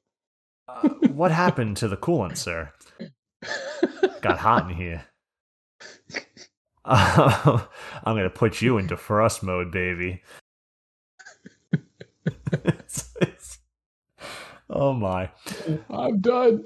uh, 0.70 0.88
what 1.12 1.32
happened 1.32 1.76
to 1.78 1.88
the 1.90 1.98
coolant, 1.98 2.38
sir? 2.38 2.72
Got 4.24 4.40
hot 4.40 4.72
in 4.72 4.76
here. 4.78 5.04
I'm 6.86 7.66
gonna 8.06 8.30
put 8.30 8.62
you 8.62 8.78
into 8.78 8.96
frost 8.96 9.44
mode, 9.44 9.70
baby. 9.72 10.24
It's- 12.54 13.14
it's- 13.22 13.60
oh 14.70 14.94
my! 14.94 15.30
I'm 15.90 16.22
done. 16.22 16.64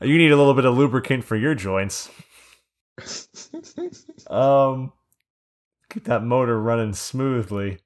You 0.00 0.16
need 0.18 0.30
a 0.30 0.36
little 0.36 0.54
bit 0.54 0.64
of 0.64 0.78
lubricant 0.78 1.24
for 1.24 1.34
your 1.36 1.56
joints. 1.56 2.08
Um, 4.28 4.92
keep 5.92 6.04
that 6.04 6.22
motor 6.22 6.60
running 6.60 6.92
smoothly. 6.92 7.78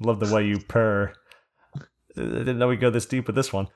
Love 0.00 0.18
the 0.18 0.34
way 0.34 0.46
you 0.46 0.58
purr. 0.58 1.12
I 1.76 2.20
didn't 2.20 2.58
know 2.58 2.66
we 2.66 2.76
go 2.76 2.90
this 2.90 3.06
deep 3.06 3.28
with 3.28 3.36
this 3.36 3.52
one, 3.52 3.68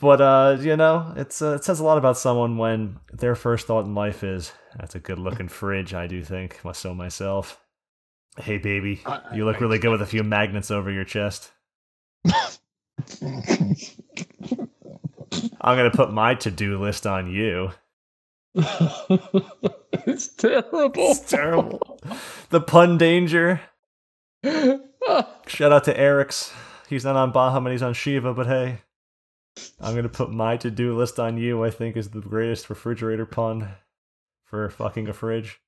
but 0.00 0.20
uh, 0.20 0.56
you 0.60 0.76
know, 0.76 1.12
it's 1.16 1.42
uh, 1.42 1.54
it 1.54 1.64
says 1.64 1.80
a 1.80 1.84
lot 1.84 1.98
about 1.98 2.18
someone 2.18 2.56
when 2.58 2.98
their 3.12 3.34
first 3.34 3.66
thought 3.66 3.84
in 3.84 3.94
life 3.94 4.22
is, 4.24 4.52
"That's 4.78 4.94
a 4.94 5.00
good-looking 5.00 5.48
fridge." 5.48 5.94
I 5.94 6.06
do 6.06 6.22
think, 6.22 6.60
so 6.74 6.94
myself. 6.94 7.60
Hey, 8.38 8.58
baby, 8.58 9.00
I- 9.04 9.34
you 9.34 9.44
look 9.44 9.60
really 9.60 9.78
good 9.78 9.90
with 9.90 10.02
a 10.02 10.06
few 10.06 10.22
magnets 10.22 10.70
over 10.70 10.90
your 10.90 11.04
chest. 11.04 11.52
I'm 15.60 15.76
gonna 15.76 15.90
put 15.90 16.12
my 16.12 16.34
to-do 16.34 16.78
list 16.78 17.06
on 17.06 17.30
you. 17.30 17.70
it's 18.54 20.28
terrible. 20.28 20.90
It's 20.94 21.20
terrible. 21.20 21.98
The 22.50 22.60
pun 22.60 22.98
danger. 22.98 23.60
Shout 24.44 25.72
out 25.72 25.84
to 25.84 25.98
Eric's. 25.98 26.52
He's 26.88 27.04
not 27.04 27.16
on 27.16 27.32
Bahamut, 27.32 27.70
he's 27.72 27.82
on 27.82 27.94
Shiva, 27.94 28.34
but 28.34 28.46
hey. 28.46 28.78
I'm 29.80 29.94
gonna 29.94 30.08
put 30.08 30.30
my 30.30 30.56
to 30.58 30.70
do 30.70 30.96
list 30.96 31.18
on 31.18 31.36
you, 31.36 31.64
I 31.64 31.70
think 31.70 31.96
is 31.96 32.10
the 32.10 32.20
greatest 32.20 32.70
refrigerator 32.70 33.26
pun 33.26 33.68
for 34.44 34.68
fucking 34.68 35.08
a 35.08 35.12
fridge. 35.12 35.60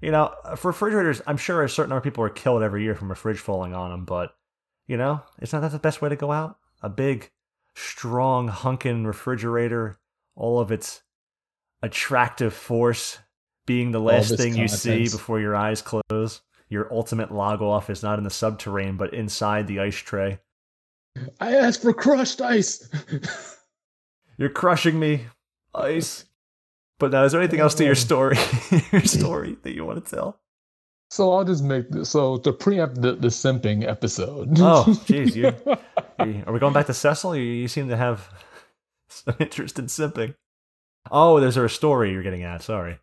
You 0.00 0.10
know, 0.10 0.34
for 0.56 0.68
refrigerators, 0.68 1.22
I'm 1.26 1.38
sure 1.38 1.62
a 1.62 1.68
certain 1.68 1.90
number 1.90 1.98
of 1.98 2.04
people 2.04 2.22
are 2.24 2.28
killed 2.28 2.62
every 2.62 2.82
year 2.82 2.94
from 2.94 3.10
a 3.10 3.14
fridge 3.14 3.38
falling 3.38 3.74
on 3.74 3.90
them, 3.90 4.04
but, 4.04 4.36
you 4.86 4.96
know, 4.96 5.22
it's 5.38 5.52
not 5.52 5.60
that 5.60 5.72
the 5.72 5.78
best 5.78 6.02
way 6.02 6.10
to 6.10 6.16
go 6.16 6.32
out? 6.32 6.58
A 6.82 6.90
big, 6.90 7.30
strong, 7.74 8.48
hunkin' 8.48 9.06
refrigerator, 9.06 9.98
all 10.34 10.60
of 10.60 10.70
its 10.70 11.02
attractive 11.82 12.52
force 12.52 13.18
being 13.64 13.90
the 13.90 14.00
last 14.00 14.36
thing 14.36 14.54
you 14.54 14.68
see 14.68 15.04
before 15.04 15.40
your 15.40 15.56
eyes 15.56 15.82
close. 15.82 16.42
your 16.68 16.92
ultimate 16.92 17.32
log 17.32 17.62
off 17.62 17.90
is 17.90 18.02
not 18.02 18.18
in 18.18 18.24
the 18.24 18.30
subterranean, 18.30 18.96
but 18.96 19.14
inside 19.14 19.66
the 19.66 19.80
ice 19.80 19.96
tray. 19.96 20.40
I 21.40 21.54
asked 21.54 21.82
for 21.82 21.92
crushed 21.92 22.40
ice. 22.40 22.88
You're 24.38 24.50
crushing 24.50 24.98
me, 24.98 25.26
ice. 25.74 26.24
But 26.98 27.10
now, 27.12 27.24
is 27.24 27.32
there 27.32 27.40
anything 27.40 27.60
else 27.60 27.74
to 27.74 27.84
your 27.84 27.94
story, 27.94 28.36
your 28.92 29.02
story 29.02 29.56
that 29.62 29.74
you 29.74 29.84
want 29.84 30.04
to 30.04 30.14
tell? 30.14 30.40
So 31.10 31.32
I'll 31.32 31.44
just 31.44 31.62
make 31.62 31.90
this. 31.90 32.10
So 32.10 32.38
to 32.38 32.52
preempt 32.52 33.00
the, 33.00 33.12
the 33.12 33.28
simping 33.28 33.86
episode. 33.86 34.58
Oh, 34.58 34.84
jeez, 35.06 35.34
you, 35.34 35.54
you, 36.26 36.42
are 36.46 36.52
we 36.52 36.58
going 36.58 36.72
back 36.72 36.86
to 36.86 36.94
Cecil? 36.94 37.36
You, 37.36 37.42
you 37.42 37.68
seem 37.68 37.88
to 37.88 37.96
have 37.96 38.28
some 39.08 39.36
interest 39.38 39.78
in 39.78 39.86
simping. 39.86 40.34
Oh, 41.10 41.38
there's 41.38 41.56
a 41.56 41.68
story 41.68 42.12
you're 42.12 42.22
getting 42.22 42.42
at. 42.42 42.62
Sorry. 42.62 42.98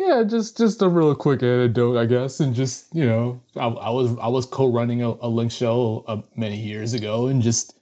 Yeah, 0.00 0.22
just 0.22 0.56
just 0.56 0.80
a 0.80 0.88
real 0.88 1.14
quick 1.14 1.42
anecdote, 1.42 1.98
I 1.98 2.06
guess, 2.06 2.40
and 2.40 2.54
just 2.54 2.86
you 2.94 3.04
know, 3.04 3.42
I, 3.54 3.66
I 3.66 3.90
was 3.90 4.16
I 4.18 4.28
was 4.28 4.46
co-running 4.46 5.02
a, 5.02 5.10
a 5.20 5.28
link 5.28 5.52
shell 5.52 6.04
uh, 6.08 6.22
many 6.34 6.56
years 6.56 6.94
ago, 6.94 7.26
and 7.26 7.42
just 7.42 7.78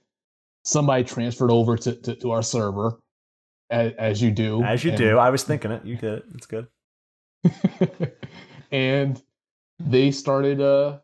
somebody 0.65 1.05
transferred 1.05 1.49
over 1.49 1.77
to, 1.77 1.95
to, 1.95 2.15
to 2.15 2.31
our 2.31 2.43
server, 2.43 2.99
as, 3.69 3.93
as, 3.97 4.21
you 4.21 4.31
do. 4.31 4.61
As 4.63 4.83
you 4.83 4.91
and, 4.91 4.97
do. 4.97 5.17
I 5.17 5.29
was 5.29 5.43
thinking 5.43 5.71
it. 5.71 5.85
You 5.85 5.95
did 5.95 6.13
it. 6.15 6.25
It's 6.33 6.45
good. 6.45 6.67
and 8.71 9.21
they 9.79 10.11
started, 10.11 10.59
uh, 10.59 10.99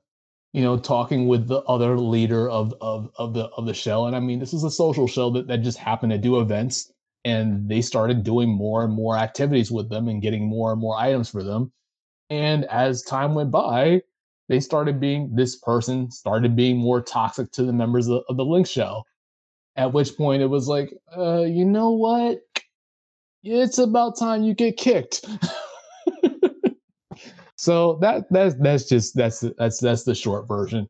you 0.52 0.64
know, 0.64 0.77
talking 0.77 1.30
with 1.30 1.48
the 1.48 1.61
other 1.61 1.98
leader 1.98 2.50
of 2.50 2.74
of 2.82 3.10
of 3.16 3.34
the 3.34 3.45
of 3.56 3.66
the 3.66 3.74
shell, 3.74 4.08
and 4.08 4.18
I 4.18 4.19
mean, 4.19 4.40
this 4.40 4.53
is 4.53 4.66
a 4.66 4.72
social 4.72 5.08
shell 5.08 5.32
that 5.32 5.48
that 5.48 5.61
just 5.61 5.77
happened 5.77 6.11
to 6.11 6.18
do 6.18 6.42
events 6.42 6.92
and 7.26 7.68
they 7.68 7.82
started 7.82 8.24
doing 8.24 8.50
more 8.50 8.86
and 8.86 8.94
more 8.94 9.18
activities 9.18 9.72
with 9.72 9.90
them 9.90 10.08
and 10.08 10.22
getting 10.22 10.48
more 10.48 10.72
and 10.72 10.80
more 10.80 10.98
items 10.98 11.30
for 11.30 11.44
them. 11.44 11.72
And 12.30 12.66
as 12.66 13.04
time 13.04 13.36
went 13.36 13.52
by 13.52 14.02
they 14.48 14.60
started 14.60 15.00
being 15.00 15.36
this 15.36 15.58
person 15.58 16.12
started 16.12 16.56
being 16.56 16.78
more 16.78 17.02
toxic 17.02 17.52
to 17.52 17.64
the 17.64 17.74
members 17.74 18.08
of, 18.08 18.22
of 18.30 18.38
the 18.38 18.45
link 18.45 18.68
shell. 18.68 19.06
At 19.76 19.92
which 19.92 20.16
point 20.16 20.42
it 20.42 20.48
was 20.48 20.68
like 20.68 20.94
uh, 21.18 21.42
you 21.42 21.66
know 21.66 21.92
what? 21.92 22.40
It's 23.44 23.78
about 23.78 24.18
time 24.18 24.44
you 24.44 24.54
get 24.54 24.78
kicked. 24.78 25.26
So 27.58 27.98
that 28.02 28.26
that's 28.30 28.56
that's 28.56 28.88
just 28.88 29.16
that's 29.16 29.40
that's 29.58 29.80
that's 29.80 30.04
the 30.04 30.16
short 30.16 30.48
version. 30.48 30.88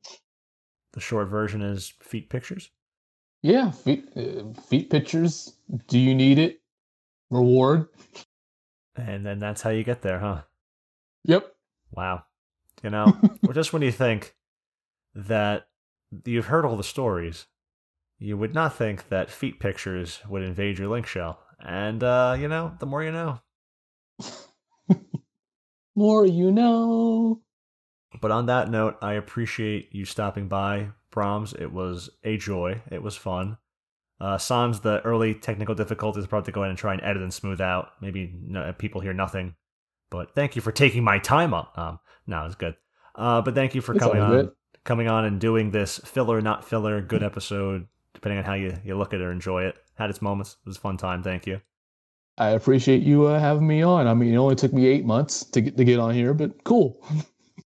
The 0.94 1.00
short 1.00 1.30
version 1.30 1.62
is 1.62 1.94
feet 2.02 2.30
pictures? 2.30 2.72
Yeah, 3.42 3.72
feet, 3.72 4.10
uh, 4.18 4.60
feet 4.62 4.90
pictures. 4.90 5.55
Do 5.88 6.00
you 6.00 6.14
need 6.14 6.40
it? 6.40 6.62
Reward. 7.30 7.88
And 8.96 9.26
then 9.26 9.40
that's 9.40 9.62
how 9.62 9.72
you 9.72 9.84
get 9.84 10.02
there, 10.02 10.20
huh? 10.20 10.44
Yep. 11.24 11.54
Wow. 11.92 12.24
You 12.84 12.90
know, 12.90 13.18
just 13.54 13.74
when 13.74 13.82
you 13.82 13.92
think 13.92 14.36
that 15.16 15.68
you've 16.26 16.48
heard 16.48 16.66
all 16.66 16.78
the 16.78 16.84
stories, 16.84 17.48
you 18.20 18.38
would 18.38 18.54
not 18.54 18.76
think 18.76 19.10
that 19.10 19.30
feet 19.32 19.60
pictures 19.60 20.22
would 20.30 20.44
invade 20.44 20.78
your 20.78 20.88
link 20.88 21.08
shell. 21.08 21.40
And, 21.60 22.04
uh, 22.04 22.38
you 22.40 22.48
know, 22.48 22.76
the 22.80 22.86
more 22.86 23.04
you 23.04 23.12
know. 23.12 23.40
more 25.96 26.26
you 26.26 26.52
know. 26.52 27.42
But 28.22 28.32
on 28.32 28.46
that 28.46 28.70
note, 28.70 28.98
I 29.02 29.14
appreciate 29.14 29.94
you 29.94 30.06
stopping 30.06 30.48
by, 30.48 30.90
Brahms. 31.12 31.54
It 31.54 31.72
was 31.72 32.10
a 32.24 32.38
joy. 32.38 32.82
It 32.92 33.02
was 33.02 33.18
fun. 33.18 33.58
Uh, 34.20 34.38
sans 34.38 34.80
the 34.80 35.02
early 35.02 35.34
technical 35.34 35.76
difficulties, 35.76 36.26
probably 36.26 36.54
go 36.54 36.64
in 36.64 36.70
and 36.70 36.78
try 36.78 36.94
and 36.94 37.04
edit 37.04 37.22
and 37.22 37.34
smooth 37.34 37.60
out. 37.60 37.90
Maybe 38.02 38.34
no, 38.48 38.72
people 38.74 39.02
hear 39.02 39.14
nothing. 39.14 39.56
But 40.10 40.34
thank 40.36 40.56
you 40.56 40.62
for 40.62 40.72
taking 40.72 41.04
my 41.04 41.20
time 41.20 41.54
up. 41.54 41.78
Um, 41.78 42.00
no, 42.26 42.46
it's 42.46 42.56
good. 42.56 42.76
Uh, 43.16 43.42
but 43.42 43.56
thank 43.56 43.76
you 43.76 43.82
for 43.82 43.94
it's 43.94 44.04
coming 44.04 44.22
on, 44.22 44.52
coming 44.84 45.08
on 45.10 45.26
and 45.26 45.40
doing 45.40 45.72
this 45.72 46.00
filler, 46.00 46.42
not 46.42 46.64
filler, 46.64 47.02
good 47.02 47.24
episode, 47.24 47.88
depending 48.14 48.40
on 48.40 48.46
how 48.46 48.54
you, 48.54 48.78
you 48.86 48.98
look 48.98 49.14
at 49.14 49.20
it 49.20 49.24
or 49.24 49.32
enjoy 49.32 49.64
it. 49.64 49.76
Had 49.96 50.10
its 50.10 50.22
moments. 50.22 50.58
It 50.66 50.70
was 50.70 50.78
a 50.78 50.82
fun 50.82 50.98
time. 50.98 51.24
Thank 51.24 51.46
you. 51.48 51.62
I 52.38 52.50
appreciate 52.50 53.02
you 53.02 53.26
uh, 53.26 53.40
having 53.40 53.66
me 53.66 53.82
on. 53.82 54.08
I 54.08 54.14
mean, 54.14 54.34
it 54.34 54.38
only 54.38 54.56
took 54.56 54.74
me 54.74 54.88
eight 54.88 55.06
months 55.06 55.44
to 55.46 55.62
get 55.62 55.78
to 55.78 55.86
get 55.86 56.00
on 56.00 56.14
here, 56.14 56.34
but 56.34 56.64
cool. 56.66 57.02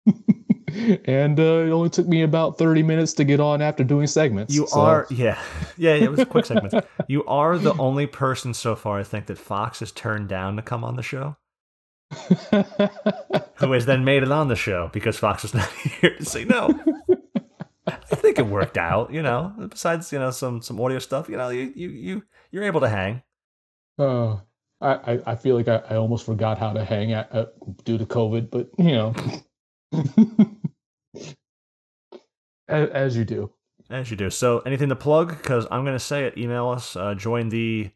and 0.67 1.39
uh, 1.39 1.63
it 1.65 1.71
only 1.71 1.89
took 1.89 2.07
me 2.07 2.23
about 2.23 2.57
30 2.57 2.83
minutes 2.83 3.13
to 3.13 3.23
get 3.23 3.39
on 3.39 3.61
after 3.61 3.83
doing 3.83 4.07
segments. 4.07 4.53
You 4.53 4.67
so. 4.67 4.79
are, 4.79 5.07
yeah. 5.09 5.39
yeah. 5.77 5.93
it 5.93 6.11
was 6.11 6.19
a 6.19 6.25
quick 6.25 6.45
segment. 6.45 6.73
you 7.07 7.23
are 7.25 7.57
the 7.57 7.73
only 7.75 8.05
person 8.05 8.53
so 8.53 8.75
far, 8.75 8.99
I 8.99 9.03
think, 9.03 9.27
that 9.27 9.37
Fox 9.37 9.79
has 9.79 9.91
turned 9.91 10.27
down 10.27 10.57
to 10.57 10.61
come 10.61 10.83
on 10.83 10.95
the 10.95 11.03
show. 11.03 11.37
who 13.55 13.71
has 13.73 13.85
then 13.85 14.05
made 14.05 14.23
it 14.23 14.31
on 14.31 14.47
the 14.47 14.55
show 14.55 14.89
because 14.93 15.17
Fox 15.17 15.43
was 15.43 15.53
not 15.53 15.69
here 16.01 16.15
to 16.15 16.25
say 16.25 16.45
no. 16.45 16.69
I 17.85 18.15
think 18.15 18.39
it 18.39 18.47
worked 18.47 18.77
out, 18.77 19.11
you 19.11 19.21
know. 19.21 19.53
Besides, 19.69 20.11
you 20.13 20.19
know, 20.19 20.31
some 20.31 20.61
some 20.61 20.79
audio 20.79 20.99
stuff, 20.99 21.27
you 21.27 21.35
know, 21.35 21.49
you 21.49 21.71
you 21.75 21.89
you 21.89 22.23
you're 22.51 22.63
able 22.63 22.79
to 22.79 22.87
hang. 22.87 23.23
Uh, 23.99 24.37
I 24.79 25.19
I 25.25 25.35
feel 25.35 25.55
like 25.55 25.67
I, 25.67 25.81
I 25.89 25.95
almost 25.95 26.25
forgot 26.25 26.57
how 26.59 26.71
to 26.71 26.85
hang 26.85 27.11
at, 27.11 27.33
uh, 27.33 27.45
due 27.83 27.97
to 27.97 28.05
COVID, 28.05 28.49
but 28.51 28.69
you 28.77 28.91
know 28.91 29.13
as, 32.67 32.89
as, 32.89 33.17
you 33.17 33.25
do. 33.25 33.51
As 33.89 34.11
you 34.11 34.17
do. 34.17 34.29
So, 34.29 34.59
anything 34.59 34.89
to 34.89 34.95
plug? 34.95 35.29
Because 35.29 35.65
I'm 35.71 35.83
going 35.83 35.95
to 35.95 35.99
say 35.99 36.25
it. 36.25 36.37
Email 36.37 36.69
us. 36.69 36.95
Uh, 36.95 37.15
join 37.15 37.49
the 37.49 37.91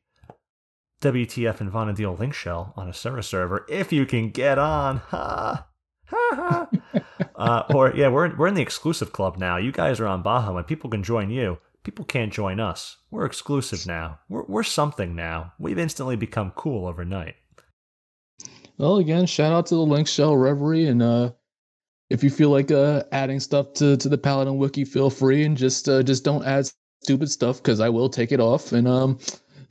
WTF 1.01 1.59
and 1.61 1.71
Vana'diel 1.71 2.17
link 2.17 2.33
shell 2.33 2.73
on 2.77 2.87
a 2.87 2.93
server 2.93 3.21
server 3.21 3.65
if 3.69 3.91
you 3.91 4.05
can 4.05 4.29
get 4.29 4.57
on. 4.57 4.97
Ha! 4.97 5.67
Ha 6.07 6.29
ha! 6.33 6.69
uh, 7.35 7.63
or, 7.73 7.93
yeah, 7.95 8.07
we're, 8.07 8.35
we're 8.35 8.47
in 8.47 8.53
the 8.53 8.61
exclusive 8.61 9.11
club 9.11 9.37
now. 9.37 9.57
You 9.57 9.71
guys 9.71 9.99
are 9.99 10.07
on 10.07 10.21
Baja, 10.21 10.55
and 10.55 10.67
people 10.67 10.89
can 10.89 11.03
join 11.03 11.29
you. 11.29 11.57
People 11.83 12.05
can't 12.05 12.31
join 12.31 12.59
us. 12.59 12.97
We're 13.09 13.25
exclusive 13.25 13.87
now. 13.87 14.19
We're, 14.29 14.43
we're 14.43 14.63
something 14.63 15.15
now. 15.15 15.53
We've 15.57 15.79
instantly 15.79 16.15
become 16.15 16.51
cool 16.51 16.85
overnight. 16.87 17.35
Well, 18.77 18.97
again, 18.97 19.25
shout 19.25 19.51
out 19.51 19.65
to 19.67 19.75
the 19.75 19.81
Link 19.81 20.07
Shell 20.07 20.37
Reverie 20.37 20.87
and 20.87 21.01
uh, 21.01 21.31
if 22.11 22.23
you 22.23 22.30
feel 22.30 22.49
like 22.49 22.72
uh, 22.72 23.03
adding 23.14 23.40
stuff 23.40 23.73
to, 23.75 23.95
to 23.95 24.09
the 24.09 24.17
Paladin 24.17 24.57
wiki, 24.57 24.83
feel 24.83 25.09
free 25.09 25.43
and 25.45 25.56
just 25.56 25.88
uh, 25.88 26.03
just 26.03 26.25
don't 26.25 26.45
add 26.45 26.69
stupid 27.01 27.31
stuff 27.31 27.57
because 27.57 27.80
I 27.80 27.88
will 27.88 28.09
take 28.09 28.33
it 28.33 28.41
off. 28.41 28.73
And 28.73 28.88
um, 28.88 29.17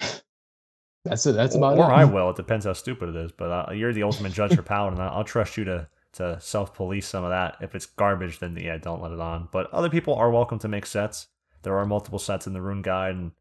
that's 1.05 1.27
it. 1.27 1.33
That's 1.33 1.55
about 1.55 1.77
or, 1.77 1.85
it. 1.85 1.87
Or 1.87 1.93
I 1.93 2.05
will. 2.15 2.31
It 2.31 2.37
depends 2.37 2.65
how 2.65 2.73
stupid 2.73 3.11
it 3.11 3.17
is. 3.17 3.31
But 3.31 3.51
uh, 3.51 3.73
you're 3.73 3.93
the 3.93 4.05
ultimate 4.05 4.33
judge 4.33 4.55
for 4.55 4.63
Paladin. 4.63 5.01
I'll 5.01 5.23
trust 5.23 5.57
you 5.57 5.65
to 5.65 5.89
to 6.15 6.41
self 6.41 6.75
police 6.75 7.07
some 7.07 7.25
of 7.25 7.31
that. 7.31 7.57
If 7.61 7.75
it's 7.75 7.87
garbage, 7.87 8.39
then 8.39 8.57
yeah, 8.57 8.79
don't 8.79 9.03
let 9.03 9.13
it 9.13 9.21
on. 9.21 9.49
But 9.53 9.73
other 9.73 9.91
people 9.91 10.15
are 10.15 10.31
welcome 10.31 10.59
to 10.61 10.69
make 10.69 10.87
sets. 10.87 11.29
There 11.63 11.77
are 11.79 11.85
multiple 11.85 12.19
sets 12.19 12.47
in 12.47 12.55
the 12.55 12.63
Rune 12.63 12.81
Guide, 12.81 13.17
and 13.17 13.33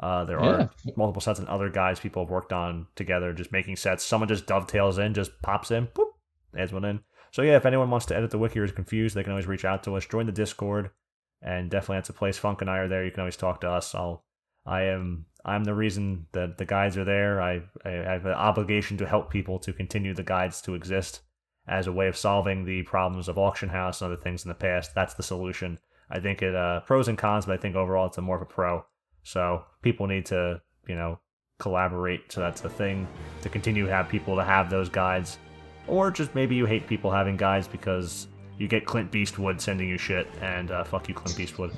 uh, 0.00 0.24
there 0.24 0.42
yeah. 0.42 0.50
are 0.50 0.70
multiple 0.96 1.20
sets 1.22 1.38
in 1.38 1.46
other 1.46 1.70
guides 1.70 2.00
people 2.00 2.24
have 2.24 2.30
worked 2.30 2.52
on 2.52 2.88
together, 2.96 3.32
just 3.32 3.52
making 3.52 3.76
sets. 3.76 4.04
Someone 4.04 4.28
just 4.28 4.46
dovetails 4.46 4.98
in, 4.98 5.14
just 5.14 5.30
pops 5.42 5.70
in, 5.70 5.86
boop, 5.86 6.10
adds 6.56 6.72
one 6.72 6.84
in. 6.84 7.00
So 7.30 7.42
yeah, 7.42 7.56
if 7.56 7.66
anyone 7.66 7.90
wants 7.90 8.06
to 8.06 8.16
edit 8.16 8.30
the 8.30 8.38
wiki 8.38 8.58
or 8.58 8.64
is 8.64 8.72
confused, 8.72 9.14
they 9.14 9.22
can 9.22 9.32
always 9.32 9.46
reach 9.46 9.64
out 9.64 9.82
to 9.84 9.96
us. 9.96 10.06
Join 10.06 10.26
the 10.26 10.32
Discord, 10.32 10.90
and 11.42 11.70
definitely 11.70 11.98
that's 11.98 12.08
a 12.08 12.14
place. 12.14 12.38
Funk 12.38 12.60
and 12.60 12.70
I 12.70 12.78
are 12.78 12.88
there. 12.88 13.04
You 13.04 13.10
can 13.10 13.20
always 13.20 13.36
talk 13.36 13.60
to 13.60 13.70
us. 13.70 13.94
I'll, 13.94 14.24
I 14.66 14.84
am, 14.84 15.26
I'm 15.44 15.64
the 15.64 15.74
reason 15.74 16.26
that 16.32 16.58
the 16.58 16.64
guides 16.64 16.96
are 16.96 17.04
there. 17.04 17.40
I, 17.40 17.62
I 17.84 17.90
have 17.90 18.26
an 18.26 18.32
obligation 18.32 18.96
to 18.98 19.06
help 19.06 19.30
people 19.30 19.58
to 19.60 19.72
continue 19.72 20.14
the 20.14 20.22
guides 20.22 20.60
to 20.62 20.74
exist 20.74 21.20
as 21.66 21.86
a 21.86 21.92
way 21.92 22.08
of 22.08 22.16
solving 22.16 22.64
the 22.64 22.82
problems 22.82 23.28
of 23.28 23.38
auction 23.38 23.68
house 23.68 24.00
and 24.00 24.10
other 24.10 24.20
things 24.20 24.44
in 24.44 24.48
the 24.48 24.54
past. 24.54 24.94
That's 24.94 25.14
the 25.14 25.22
solution. 25.22 25.78
I 26.10 26.20
think 26.20 26.42
it 26.42 26.54
uh, 26.54 26.80
pros 26.80 27.08
and 27.08 27.18
cons, 27.18 27.44
but 27.44 27.52
I 27.52 27.58
think 27.58 27.76
overall 27.76 28.06
it's 28.06 28.18
a 28.18 28.22
more 28.22 28.36
of 28.36 28.42
a 28.42 28.46
pro. 28.46 28.84
So 29.22 29.64
people 29.82 30.06
need 30.06 30.24
to, 30.26 30.62
you 30.86 30.94
know, 30.94 31.18
collaborate. 31.58 32.32
So 32.32 32.40
that's 32.40 32.62
the 32.62 32.70
thing 32.70 33.06
to 33.42 33.50
continue 33.50 33.84
to 33.84 33.92
have 33.92 34.08
people 34.08 34.36
to 34.36 34.44
have 34.44 34.70
those 34.70 34.88
guides 34.88 35.38
or 35.88 36.10
just 36.10 36.34
maybe 36.34 36.54
you 36.54 36.66
hate 36.66 36.86
people 36.86 37.10
having 37.10 37.36
guys 37.36 37.66
because 37.66 38.28
you 38.58 38.68
get 38.68 38.84
Clint 38.84 39.10
Beastwood 39.10 39.60
sending 39.60 39.88
you 39.88 39.98
shit, 39.98 40.26
and 40.40 40.70
uh, 40.70 40.84
fuck 40.84 41.08
you, 41.08 41.14
Clint 41.14 41.36
Beastwood. 41.36 41.72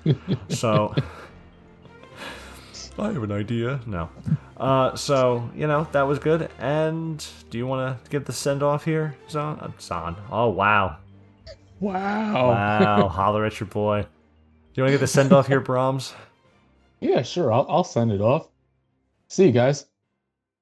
so. 0.48 0.94
I 2.98 3.12
have 3.12 3.22
an 3.22 3.32
idea. 3.32 3.80
No. 3.86 4.10
Uh, 4.56 4.94
so, 4.94 5.48
you 5.54 5.66
know, 5.66 5.88
that 5.92 6.02
was 6.02 6.18
good. 6.18 6.50
And 6.58 7.24
do 7.48 7.56
you 7.56 7.66
want 7.66 8.04
to 8.04 8.10
give 8.10 8.26
the 8.26 8.32
send 8.32 8.62
off 8.62 8.84
here, 8.84 9.16
Zon? 9.30 9.58
Uh, 9.58 9.70
Zon. 9.80 10.16
Oh, 10.30 10.50
wow. 10.50 10.98
Wow. 11.78 12.48
Wow. 12.50 13.08
Holler 13.12 13.46
at 13.46 13.58
your 13.58 13.68
boy. 13.68 14.02
Do 14.02 14.08
you 14.74 14.82
want 14.82 14.90
to 14.90 14.92
get 14.92 15.00
the 15.00 15.06
send 15.06 15.32
off 15.32 15.46
here, 15.46 15.60
Brahms? 15.60 16.12
Yeah, 17.00 17.22
sure. 17.22 17.52
I'll, 17.52 17.66
I'll 17.68 17.84
send 17.84 18.12
it 18.12 18.20
off. 18.20 18.48
See 19.28 19.46
you 19.46 19.52
guys. 19.52 19.86